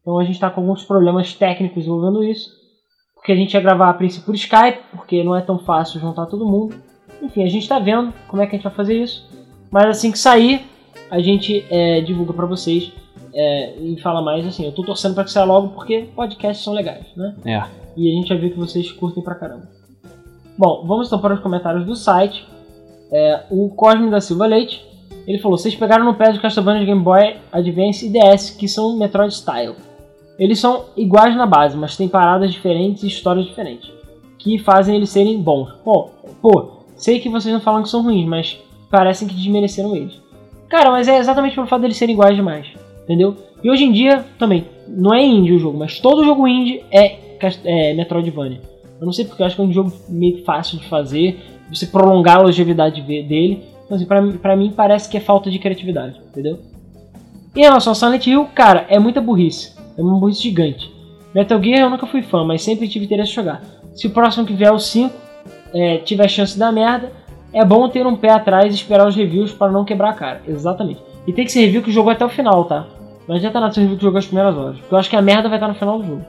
Então 0.00 0.18
a 0.18 0.24
gente 0.24 0.34
está 0.34 0.50
com 0.50 0.60
alguns 0.60 0.84
problemas 0.84 1.34
técnicos 1.34 1.84
envolvendo 1.84 2.22
isso. 2.22 2.50
Porque 3.24 3.32
a 3.32 3.36
gente 3.36 3.54
ia 3.54 3.60
gravar 3.62 3.88
a 3.88 3.94
princípio 3.94 4.26
por 4.26 4.34
Skype, 4.34 4.80
porque 4.90 5.24
não 5.24 5.34
é 5.34 5.40
tão 5.40 5.58
fácil 5.58 5.98
juntar 5.98 6.26
todo 6.26 6.44
mundo. 6.44 6.76
Enfim, 7.22 7.42
a 7.42 7.48
gente 7.48 7.62
está 7.62 7.78
vendo 7.78 8.12
como 8.28 8.42
é 8.42 8.46
que 8.46 8.54
a 8.54 8.58
gente 8.58 8.64
vai 8.64 8.74
fazer 8.74 9.02
isso. 9.02 9.26
Mas 9.70 9.86
assim 9.86 10.12
que 10.12 10.18
sair, 10.18 10.60
a 11.10 11.18
gente 11.20 11.64
é, 11.70 12.02
divulga 12.02 12.34
pra 12.34 12.44
vocês 12.44 12.92
é, 13.32 13.76
e 13.78 13.98
fala 14.02 14.20
mais 14.20 14.46
assim. 14.46 14.66
Eu 14.66 14.72
tô 14.72 14.82
torcendo 14.82 15.14
pra 15.14 15.24
que 15.24 15.30
saia 15.30 15.46
logo 15.46 15.68
porque 15.68 16.06
podcasts 16.14 16.62
são 16.62 16.74
legais, 16.74 17.06
né? 17.16 17.34
É. 17.46 17.64
E 17.96 18.10
a 18.10 18.14
gente 18.14 18.28
já 18.28 18.34
viu 18.34 18.50
que 18.50 18.58
vocês 18.58 18.92
curtem 18.92 19.24
pra 19.24 19.34
caramba. 19.34 19.70
Bom, 20.58 20.84
vamos 20.86 21.06
então 21.06 21.18
para 21.18 21.32
os 21.32 21.40
comentários 21.40 21.86
do 21.86 21.96
site. 21.96 22.46
É, 23.10 23.44
o 23.50 23.70
Cosme 23.70 24.10
da 24.10 24.20
Silva 24.20 24.44
Leite, 24.44 24.84
ele 25.26 25.38
falou: 25.38 25.56
Vocês 25.56 25.74
pegaram 25.74 26.04
no 26.04 26.14
pé 26.14 26.30
de 26.30 26.40
Castlevania 26.40 26.84
Game 26.84 27.00
Boy 27.00 27.38
Advance 27.50 28.06
e 28.06 28.10
DS, 28.10 28.50
que 28.50 28.68
são 28.68 28.98
Metroid 28.98 29.32
Style. 29.32 29.76
Eles 30.38 30.58
são 30.58 30.86
iguais 30.96 31.36
na 31.36 31.46
base, 31.46 31.76
mas 31.76 31.96
têm 31.96 32.08
paradas 32.08 32.52
diferentes 32.52 33.02
e 33.02 33.08
histórias 33.08 33.46
diferentes, 33.46 33.90
que 34.38 34.58
fazem 34.58 34.96
eles 34.96 35.10
serem 35.10 35.40
bons. 35.40 35.72
Pô, 35.84 36.10
pô, 36.42 36.70
sei 36.96 37.20
que 37.20 37.28
vocês 37.28 37.52
não 37.52 37.60
falam 37.60 37.82
que 37.82 37.88
são 37.88 38.02
ruins, 38.02 38.26
mas 38.26 38.58
parecem 38.90 39.28
que 39.28 39.34
desmereceram 39.34 39.94
eles. 39.94 40.20
Cara, 40.68 40.90
mas 40.90 41.06
é 41.06 41.18
exatamente 41.18 41.54
pelo 41.54 41.66
fato 41.66 41.82
deles 41.82 41.96
serem 41.96 42.14
iguais 42.14 42.36
demais, 42.36 42.66
entendeu? 43.04 43.36
E 43.62 43.70
hoje 43.70 43.84
em 43.84 43.92
dia, 43.92 44.24
também, 44.38 44.66
não 44.88 45.14
é 45.14 45.24
indie 45.24 45.54
o 45.54 45.58
jogo, 45.58 45.78
mas 45.78 46.00
todo 46.00 46.24
jogo 46.24 46.48
indie 46.48 46.82
é, 46.90 47.16
é 47.64 47.94
Metroidvania. 47.94 48.60
Eu 49.00 49.06
não 49.06 49.12
sei 49.12 49.24
porque 49.24 49.42
eu 49.42 49.46
acho 49.46 49.56
que 49.56 49.62
é 49.62 49.64
um 49.64 49.72
jogo 49.72 49.92
meio 50.08 50.44
fácil 50.44 50.78
de 50.78 50.86
fazer, 50.86 51.40
você 51.68 51.86
prolongar 51.86 52.38
a 52.38 52.42
longevidade 52.42 53.00
dele. 53.02 53.62
Então, 53.84 53.96
assim, 53.96 54.06
pra, 54.06 54.22
pra 54.40 54.56
mim 54.56 54.72
parece 54.74 55.08
que 55.08 55.16
é 55.16 55.20
falta 55.20 55.50
de 55.50 55.58
criatividade, 55.58 56.20
entendeu? 56.28 56.58
Em 57.54 57.60
relação 57.60 57.90
ao 57.90 57.94
Silent 57.94 58.26
Hill, 58.26 58.46
cara, 58.54 58.86
é 58.88 58.98
muita 58.98 59.20
burrice. 59.20 59.73
É 59.96 60.02
uma 60.02 60.18
burrice 60.18 60.42
gigante. 60.42 60.92
Metal 61.34 61.62
Gear 61.62 61.80
eu 61.80 61.90
nunca 61.90 62.06
fui 62.06 62.22
fã, 62.22 62.44
mas 62.44 62.62
sempre 62.62 62.88
tive 62.88 63.04
interesse 63.04 63.32
em 63.32 63.34
jogar. 63.34 63.62
Se 63.94 64.06
o 64.06 64.10
próximo 64.10 64.46
que 64.46 64.52
vier 64.52 64.72
o 64.72 64.78
5 64.78 65.14
é, 65.72 65.98
tiver 65.98 66.28
chance 66.28 66.58
da 66.58 66.70
merda, 66.70 67.12
é 67.52 67.64
bom 67.64 67.88
ter 67.88 68.06
um 68.06 68.16
pé 68.16 68.30
atrás 68.30 68.72
e 68.72 68.76
esperar 68.76 69.06
os 69.06 69.14
reviews 69.14 69.52
para 69.52 69.70
não 69.70 69.84
quebrar 69.84 70.10
a 70.10 70.14
cara. 70.14 70.42
Exatamente. 70.46 71.00
E 71.26 71.32
tem 71.32 71.44
que 71.44 71.52
ser 71.52 71.60
review 71.60 71.82
que 71.82 71.92
jogou 71.92 72.12
até 72.12 72.24
o 72.24 72.28
final, 72.28 72.64
tá? 72.64 72.86
Não 73.26 73.36
adianta 73.36 73.60
nada 73.60 73.72
ser 73.72 73.80
review 73.80 73.96
que 73.96 74.04
jogou 74.04 74.18
as 74.18 74.26
primeiras 74.26 74.56
horas. 74.56 74.78
Porque 74.78 74.94
eu 74.94 74.98
acho 74.98 75.10
que 75.10 75.16
a 75.16 75.22
merda 75.22 75.48
vai 75.48 75.56
estar 75.56 75.68
no 75.68 75.74
final 75.74 75.98
do 75.98 76.06
jogo. 76.06 76.22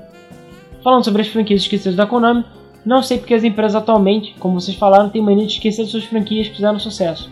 Falando 0.84 1.04
sobre 1.04 1.22
as 1.22 1.28
franquias 1.28 1.62
esquecidas 1.62 1.96
da 1.96 2.06
Konami, 2.06 2.46
não 2.86 3.02
sei 3.02 3.18
porque 3.18 3.34
as 3.34 3.44
empresas 3.44 3.76
atualmente, 3.76 4.36
como 4.40 4.60
vocês 4.60 4.78
falaram, 4.78 5.10
têm 5.10 5.22
mania 5.22 5.46
de 5.46 5.54
esquecer 5.54 5.86
suas 5.86 6.04
franquias 6.04 6.48
que 6.48 6.56
fizeram 6.56 6.78
sucesso. 6.78 7.32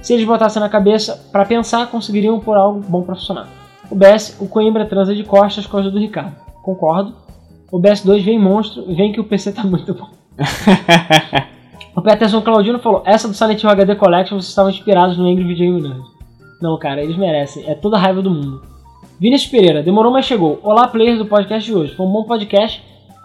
Se 0.00 0.12
eles 0.12 0.26
botassem 0.26 0.60
na 0.60 0.68
cabeça 0.68 1.28
para 1.30 1.44
pensar, 1.44 1.86
conseguiriam 1.86 2.40
pôr 2.40 2.56
algo 2.56 2.80
bom 2.80 3.02
para 3.02 3.14
funcionar. 3.14 3.61
O 3.92 3.94
BS, 3.94 4.38
o 4.40 4.48
Coimbra 4.48 4.86
transa 4.86 5.14
de 5.14 5.22
costas 5.22 5.66
com 5.66 5.76
a 5.76 5.80
ajuda 5.80 5.96
do 5.96 6.00
Ricardo. 6.00 6.34
Concordo. 6.62 7.14
O 7.70 7.78
BS2 7.78 8.22
vem 8.24 8.38
monstro, 8.38 8.86
vem 8.86 9.12
que 9.12 9.20
o 9.20 9.24
PC 9.24 9.52
tá 9.52 9.64
muito 9.68 9.92
bom. 9.92 10.08
o 11.94 12.00
Peterson 12.00 12.40
Claudino 12.40 12.78
falou: 12.78 13.02
Essa 13.04 13.28
do 13.28 13.34
Silent 13.34 13.62
Hill 13.62 13.68
HD 13.68 13.94
Collection 13.96 14.40
vocês 14.40 14.48
estavam 14.48 14.70
inspirados 14.70 15.18
no 15.18 15.26
Angry 15.26 15.44
Video 15.44 15.78
Nerd. 15.78 16.00
Não, 16.62 16.78
cara, 16.78 17.02
eles 17.02 17.18
merecem. 17.18 17.68
É 17.68 17.74
toda 17.74 17.98
a 17.98 18.00
raiva 18.00 18.22
do 18.22 18.30
mundo. 18.30 18.62
Vinícius 19.20 19.50
Pereira, 19.50 19.82
demorou, 19.82 20.10
mas 20.10 20.24
chegou. 20.24 20.58
Olá, 20.62 20.88
players 20.88 21.18
do 21.18 21.26
podcast 21.26 21.70
de 21.70 21.76
hoje. 21.76 21.94
Foi 21.94 22.06
um 22.06 22.12
bom 22.12 22.24
podcast. 22.24 22.82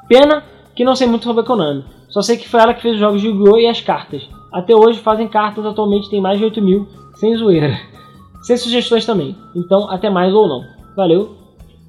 Pena 0.10 0.44
que 0.76 0.84
não 0.84 0.96
sei 0.96 1.08
muito 1.08 1.24
sobre 1.24 1.44
a 1.44 1.46
Konami. 1.46 1.86
Só 2.10 2.22
sei 2.22 2.36
que 2.36 2.50
foi 2.50 2.60
ela 2.60 2.74
que 2.74 2.82
fez 2.82 2.96
os 2.96 3.00
jogos 3.00 3.22
de 3.22 3.28
Yu-Gi-Oh! 3.28 3.58
e 3.58 3.68
as 3.68 3.80
cartas. 3.80 4.30
Até 4.52 4.76
hoje 4.76 5.00
fazem 5.00 5.30
cartas, 5.30 5.66
atualmente 5.66 6.10
tem 6.10 6.20
mais 6.20 6.38
de 6.38 6.44
8 6.44 6.62
mil, 6.62 6.86
sem 7.16 7.38
zoeira. 7.38 7.80
Sem 8.48 8.56
sugestões 8.56 9.06
também. 9.06 9.36
Então, 9.54 9.90
até 9.90 10.10
mais 10.10 10.34
ou 10.34 10.48
não. 10.48 10.64
Valeu. 10.96 11.36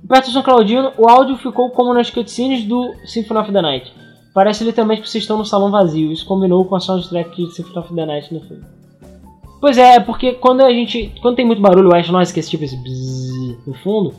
Peterson 0.08 0.42
Claudino, 0.42 0.90
o 0.98 1.08
áudio 1.08 1.36
ficou 1.36 1.70
como 1.70 1.94
nas 1.94 2.10
cutscenes 2.10 2.64
do 2.64 2.94
Symphony 3.04 3.38
of 3.38 3.52
the 3.52 3.62
Night. 3.62 3.92
Parece 4.34 4.64
literalmente 4.64 5.02
que 5.02 5.08
vocês 5.08 5.22
estão 5.22 5.38
no 5.38 5.44
salão 5.44 5.70
vazio. 5.70 6.10
Isso 6.10 6.26
combinou 6.26 6.64
com 6.64 6.74
a 6.74 6.80
soundtrack 6.80 7.46
de 7.46 7.54
Symphony 7.54 7.78
of 7.78 7.94
the 7.94 8.04
Night 8.04 8.34
no 8.34 8.40
filme. 8.40 8.64
Pois 9.60 9.78
é, 9.78 9.94
é 9.94 10.00
porque 10.00 10.32
quando 10.32 10.62
a 10.62 10.72
gente. 10.72 11.14
Quando 11.22 11.36
tem 11.36 11.46
muito 11.46 11.62
barulho, 11.62 11.90
o 11.90 11.94
white 11.94 12.10
noise, 12.10 12.32
que 12.32 12.40
é 12.40 12.42
esse 12.42 12.50
tipo 12.50 12.64
esse 12.64 12.76
bzzz 12.76 13.64
no 13.64 13.74
fundo, 13.74 14.14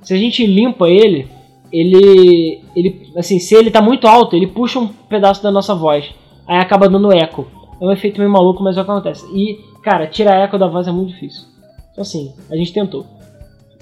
se 0.00 0.14
a 0.14 0.16
gente 0.16 0.46
limpa 0.46 0.88
ele, 0.88 1.26
ele. 1.72 2.62
ele. 2.76 3.12
assim, 3.16 3.40
se 3.40 3.52
ele 3.56 3.72
tá 3.72 3.82
muito 3.82 4.06
alto, 4.06 4.36
ele 4.36 4.46
puxa 4.46 4.78
um 4.78 4.86
pedaço 4.86 5.42
da 5.42 5.50
nossa 5.50 5.74
voz. 5.74 6.08
Aí 6.46 6.58
acaba 6.58 6.88
dando 6.88 7.12
eco. 7.12 7.48
É 7.80 7.84
um 7.84 7.90
efeito 7.90 8.18
meio 8.18 8.30
maluco, 8.30 8.62
mas 8.62 8.76
é 8.76 8.80
o 8.80 8.84
que 8.84 8.90
acontece. 8.92 9.26
E, 9.34 9.58
cara, 9.82 10.06
tirar 10.06 10.36
eco 10.36 10.56
da 10.56 10.68
voz 10.68 10.86
é 10.86 10.92
muito 10.92 11.08
difícil. 11.08 11.49
Assim, 12.02 12.32
a 12.50 12.56
gente 12.56 12.72
tentou. 12.72 13.04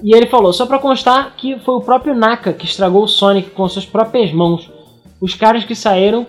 E 0.02 0.14
ele 0.14 0.26
falou, 0.26 0.52
só 0.52 0.64
pra 0.66 0.78
constar 0.78 1.34
que 1.36 1.58
foi 1.60 1.74
o 1.74 1.80
próprio 1.80 2.14
Naka 2.14 2.52
que 2.52 2.64
estragou 2.64 3.02
o 3.02 3.08
Sonic 3.08 3.50
com 3.50 3.68
suas 3.68 3.84
próprias 3.84 4.32
mãos. 4.32 4.70
Os 5.20 5.34
caras 5.34 5.64
que 5.64 5.74
saíram 5.74 6.26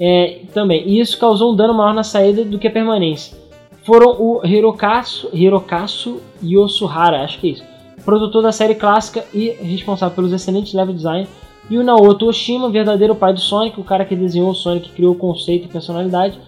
é, 0.00 0.42
também. 0.54 0.88
E 0.88 1.00
isso 1.00 1.18
causou 1.18 1.52
um 1.52 1.56
dano 1.56 1.74
maior 1.74 1.92
na 1.92 2.04
saída 2.04 2.44
do 2.44 2.58
que 2.58 2.68
a 2.68 2.70
permanência. 2.70 3.36
Foram 3.82 4.20
o 4.20 4.46
Hirokazu, 4.46 5.30
Hirokazu 5.32 6.20
Yosuhara, 6.42 7.24
acho 7.24 7.40
que 7.40 7.48
é 7.48 7.50
isso. 7.52 7.64
Produtor 8.04 8.42
da 8.42 8.52
série 8.52 8.74
clássica 8.74 9.24
e 9.34 9.48
responsável 9.48 10.14
pelos 10.14 10.32
excelentes 10.32 10.72
level 10.72 10.94
design. 10.94 11.26
E 11.68 11.76
o 11.76 11.82
Naoto 11.82 12.26
Oshima, 12.26 12.70
verdadeiro 12.70 13.14
pai 13.14 13.32
do 13.32 13.40
Sonic, 13.40 13.80
o 13.80 13.84
cara 13.84 14.04
que 14.04 14.14
desenhou 14.14 14.50
o 14.50 14.54
Sonic, 14.54 14.90
criou 14.90 15.12
o 15.12 15.18
conceito 15.18 15.66
e 15.66 15.68
personalidade. 15.68 16.38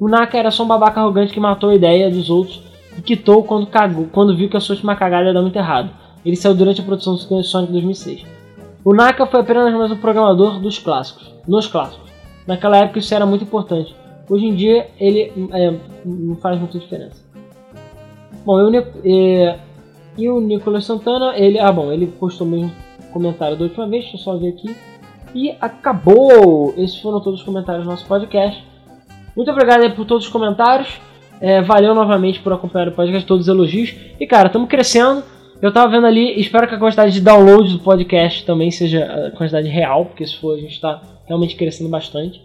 O 0.00 0.08
Naka 0.08 0.38
era 0.38 0.50
só 0.50 0.64
um 0.64 0.66
babaca 0.66 1.00
arrogante 1.00 1.32
que 1.32 1.40
matou 1.40 1.70
a 1.70 1.74
ideia 1.74 2.10
dos 2.10 2.30
outros 2.30 2.65
e 2.96 3.02
quitou 3.02 3.44
quando, 3.44 3.66
cagou, 3.66 4.08
quando 4.12 4.36
viu 4.36 4.48
que 4.48 4.56
a 4.56 4.60
sua 4.60 4.74
última 4.74 4.96
cagada 4.96 5.32
dar 5.32 5.42
muito 5.42 5.56
errado. 5.56 5.90
Ele 6.24 6.36
saiu 6.36 6.54
durante 6.54 6.80
a 6.80 6.84
produção 6.84 7.14
do 7.14 7.42
Sonic 7.42 7.72
2006. 7.72 8.24
O 8.84 8.94
Naka 8.94 9.26
foi 9.26 9.40
apenas 9.40 9.72
mais 9.74 9.90
um 9.90 9.96
programador 9.96 10.60
dos 10.60 10.78
clássicos, 10.78 11.32
nos 11.46 11.66
clássicos. 11.66 12.10
Naquela 12.46 12.78
época 12.78 12.98
isso 12.98 13.14
era 13.14 13.26
muito 13.26 13.44
importante. 13.44 13.94
Hoje 14.28 14.46
em 14.46 14.54
dia 14.54 14.88
ele 14.98 15.32
é, 15.52 15.74
não 16.04 16.36
faz 16.36 16.58
muita 16.58 16.78
diferença. 16.78 17.24
Bom, 18.44 18.58
eu, 18.60 18.86
é, 19.04 19.58
e 20.16 20.28
o 20.28 20.40
Nicolas 20.40 20.84
Santana, 20.84 21.36
ele, 21.36 21.58
ah 21.58 21.70
bom, 21.70 21.92
ele 21.92 22.06
postou 22.06 22.46
mesmo 22.46 22.72
comentário 23.12 23.56
da 23.56 23.64
última 23.64 23.86
vez, 23.88 24.04
deixa 24.04 24.16
eu 24.16 24.20
só 24.20 24.36
ver 24.36 24.48
aqui. 24.48 24.76
E 25.34 25.50
acabou! 25.60 26.72
Esses 26.76 26.98
foram 26.98 27.20
todos 27.20 27.40
os 27.40 27.46
comentários 27.46 27.84
do 27.84 27.90
nosso 27.90 28.06
podcast. 28.06 28.64
Muito 29.36 29.50
obrigado 29.50 29.94
por 29.94 30.06
todos 30.06 30.24
os 30.24 30.32
comentários. 30.32 31.00
É, 31.40 31.60
valeu 31.62 31.94
novamente 31.94 32.40
por 32.40 32.52
acompanhar 32.52 32.88
o 32.88 32.92
podcast, 32.92 33.26
todos 33.26 33.46
os 33.46 33.48
elogios. 33.48 33.94
E 34.18 34.26
cara, 34.26 34.46
estamos 34.46 34.68
crescendo. 34.68 35.22
Eu 35.60 35.72
tava 35.72 35.90
vendo 35.90 36.06
ali, 36.06 36.38
espero 36.38 36.68
que 36.68 36.74
a 36.74 36.78
quantidade 36.78 37.12
de 37.12 37.20
downloads 37.20 37.72
do 37.72 37.78
podcast 37.78 38.44
também 38.44 38.70
seja 38.70 39.04
a 39.04 39.30
quantidade 39.30 39.68
real, 39.68 40.04
porque 40.04 40.26
se 40.26 40.36
for 40.36 40.54
a 40.54 40.60
gente 40.60 40.72
está 40.72 41.00
realmente 41.26 41.56
crescendo 41.56 41.88
bastante. 41.88 42.42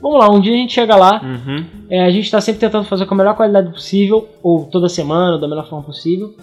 Vamos 0.00 0.18
lá, 0.18 0.30
um 0.30 0.40
dia 0.40 0.52
a 0.52 0.56
gente 0.56 0.72
chega 0.72 0.96
lá. 0.96 1.20
Uhum. 1.22 1.64
É, 1.88 2.02
a 2.02 2.10
gente 2.10 2.24
está 2.24 2.40
sempre 2.40 2.60
tentando 2.60 2.84
fazer 2.84 3.06
com 3.06 3.14
a 3.14 3.16
melhor 3.16 3.36
qualidade 3.36 3.70
possível, 3.70 4.28
ou 4.42 4.64
toda 4.64 4.88
semana, 4.88 5.38
da 5.38 5.48
melhor 5.48 5.68
forma 5.68 5.84
possível. 5.84 6.34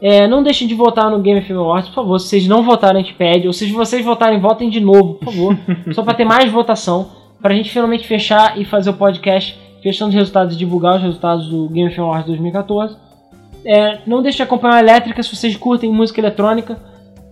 É, 0.00 0.26
não 0.26 0.42
deixem 0.42 0.68
de 0.68 0.74
votar 0.74 1.10
no 1.10 1.18
Game 1.20 1.40
FM 1.40 1.52
Awards, 1.52 1.88
por 1.88 1.94
favor. 1.96 2.18
Se 2.18 2.28
vocês 2.28 2.46
não 2.46 2.62
votarem, 2.62 3.00
a 3.00 3.04
gente 3.04 3.14
pede. 3.14 3.46
Ou 3.46 3.52
se 3.52 3.70
vocês 3.72 4.04
votarem, 4.04 4.38
votem 4.38 4.68
de 4.68 4.80
novo, 4.80 5.14
por 5.14 5.32
favor. 5.32 5.56
Só 5.92 6.02
para 6.02 6.14
ter 6.14 6.24
mais 6.24 6.50
votação. 6.52 7.08
pra 7.40 7.54
gente 7.54 7.70
finalmente 7.70 8.06
fechar 8.06 8.60
e 8.60 8.64
fazer 8.64 8.90
o 8.90 8.94
podcast 8.94 9.58
fechando 9.86 10.08
os 10.08 10.16
resultados 10.16 10.56
divulgar 10.56 10.96
os 10.96 11.02
resultados 11.02 11.48
do 11.48 11.68
Game 11.68 11.88
of 11.88 12.00
Awards 12.00 12.26
2014. 12.26 12.96
É, 13.64 14.00
não 14.04 14.20
deixe 14.20 14.38
de 14.38 14.42
acompanhar 14.42 14.74
a 14.74 14.80
Elétrica 14.80 15.22
se 15.22 15.34
vocês 15.34 15.56
curtem 15.56 15.92
música 15.92 16.20
eletrônica. 16.20 16.76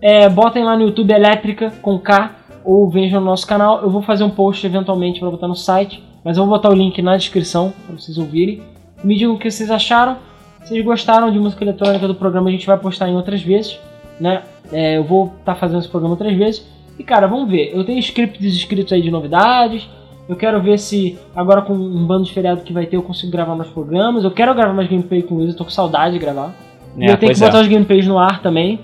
É, 0.00 0.28
botem 0.28 0.62
lá 0.62 0.76
no 0.76 0.84
YouTube 0.84 1.12
Elétrica 1.12 1.72
com 1.82 1.98
K 1.98 2.30
ou 2.64 2.88
vejam 2.88 3.18
no 3.18 3.26
nosso 3.26 3.44
canal. 3.44 3.82
Eu 3.82 3.90
vou 3.90 4.02
fazer 4.02 4.22
um 4.22 4.30
post 4.30 4.64
eventualmente 4.64 5.18
para 5.18 5.30
botar 5.30 5.48
no 5.48 5.56
site, 5.56 6.00
mas 6.24 6.36
eu 6.36 6.46
vou 6.46 6.54
botar 6.54 6.70
o 6.70 6.74
link 6.76 7.02
na 7.02 7.16
descrição 7.16 7.72
para 7.86 7.96
vocês 7.96 8.18
ouvirem. 8.18 8.62
Me 9.02 9.16
digam 9.16 9.34
o 9.34 9.38
que 9.38 9.50
vocês 9.50 9.68
acharam. 9.68 10.18
Se 10.62 10.68
vocês 10.68 10.84
gostaram 10.84 11.32
de 11.32 11.40
música 11.40 11.64
eletrônica 11.64 12.06
do 12.06 12.14
programa, 12.14 12.50
a 12.50 12.52
gente 12.52 12.68
vai 12.68 12.78
postar 12.78 13.08
em 13.08 13.16
outras 13.16 13.42
vezes, 13.42 13.80
né? 14.20 14.44
É, 14.72 14.96
eu 14.96 15.02
vou 15.02 15.26
estar 15.26 15.54
tá 15.54 15.54
fazendo 15.56 15.80
esse 15.80 15.88
programa 15.88 16.14
outras 16.14 16.36
vezes. 16.36 16.64
E 17.00 17.02
cara, 17.02 17.26
vamos 17.26 17.50
ver. 17.50 17.72
Eu 17.74 17.82
tenho 17.82 17.98
scripts 17.98 18.54
escritos 18.54 18.92
aí 18.92 19.02
de 19.02 19.10
novidades. 19.10 19.88
Eu 20.28 20.36
quero 20.36 20.60
ver 20.62 20.78
se 20.78 21.18
agora 21.36 21.62
com 21.62 21.74
um 21.74 22.06
bando 22.06 22.24
de 22.24 22.32
feriado 22.32 22.62
que 22.62 22.72
vai 22.72 22.86
ter 22.86 22.96
eu 22.96 23.02
consigo 23.02 23.30
gravar 23.30 23.54
mais 23.54 23.70
programas. 23.70 24.24
Eu 24.24 24.30
quero 24.30 24.54
gravar 24.54 24.72
mais 24.72 24.88
gameplay 24.88 25.22
com 25.22 25.34
o 25.34 25.38
Luiz, 25.38 25.50
eu 25.50 25.56
tô 25.56 25.64
com 25.64 25.70
saudade 25.70 26.14
de 26.14 26.18
gravar. 26.18 26.54
É, 26.98 27.06
e 27.06 27.10
eu 27.10 27.16
tenho 27.16 27.32
que 27.32 27.40
botar 27.40 27.58
é. 27.58 27.60
os 27.60 27.68
gameplays 27.68 28.06
no 28.06 28.18
ar 28.18 28.40
também. 28.40 28.80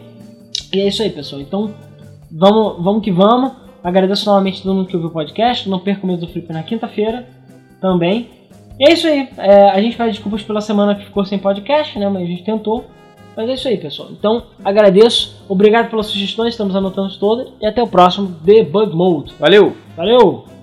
E 0.72 0.80
é 0.80 0.88
isso 0.88 1.02
aí, 1.02 1.10
pessoal. 1.10 1.40
Então, 1.40 1.72
vamos, 2.30 2.82
vamos 2.82 3.02
que 3.02 3.10
vamos. 3.10 3.52
Agradeço 3.82 4.26
novamente 4.26 4.62
todo 4.62 4.74
mundo 4.74 4.86
que 4.86 4.94
ouviu 4.94 5.08
o 5.08 5.12
podcast. 5.12 5.68
Não 5.68 5.78
perca 5.78 6.04
o 6.04 6.06
mês 6.06 6.20
do 6.20 6.28
Flip 6.28 6.52
na 6.52 6.62
quinta-feira 6.62 7.26
também. 7.80 8.28
E 8.78 8.88
é 8.88 8.92
isso 8.92 9.06
aí. 9.06 9.28
É, 9.38 9.70
a 9.70 9.80
gente 9.80 9.96
faz 9.96 10.12
desculpas 10.12 10.42
pela 10.42 10.60
semana 10.60 10.94
que 10.94 11.04
ficou 11.04 11.24
sem 11.24 11.38
podcast, 11.38 11.98
né? 11.98 12.08
Mas 12.08 12.22
a 12.22 12.26
gente 12.26 12.44
tentou. 12.44 12.84
Mas 13.34 13.48
é 13.48 13.54
isso 13.54 13.68
aí, 13.68 13.78
pessoal. 13.78 14.08
Então, 14.10 14.42
agradeço. 14.62 15.42
Obrigado 15.48 15.88
pelas 15.88 16.06
sugestões. 16.06 16.52
Estamos 16.52 16.76
anotando 16.76 17.16
todas. 17.18 17.48
E 17.60 17.66
até 17.66 17.82
o 17.82 17.86
próximo 17.86 18.26
Debug 18.42 18.94
Mode. 18.94 19.32
Valeu! 19.38 19.74
Valeu! 19.96 20.59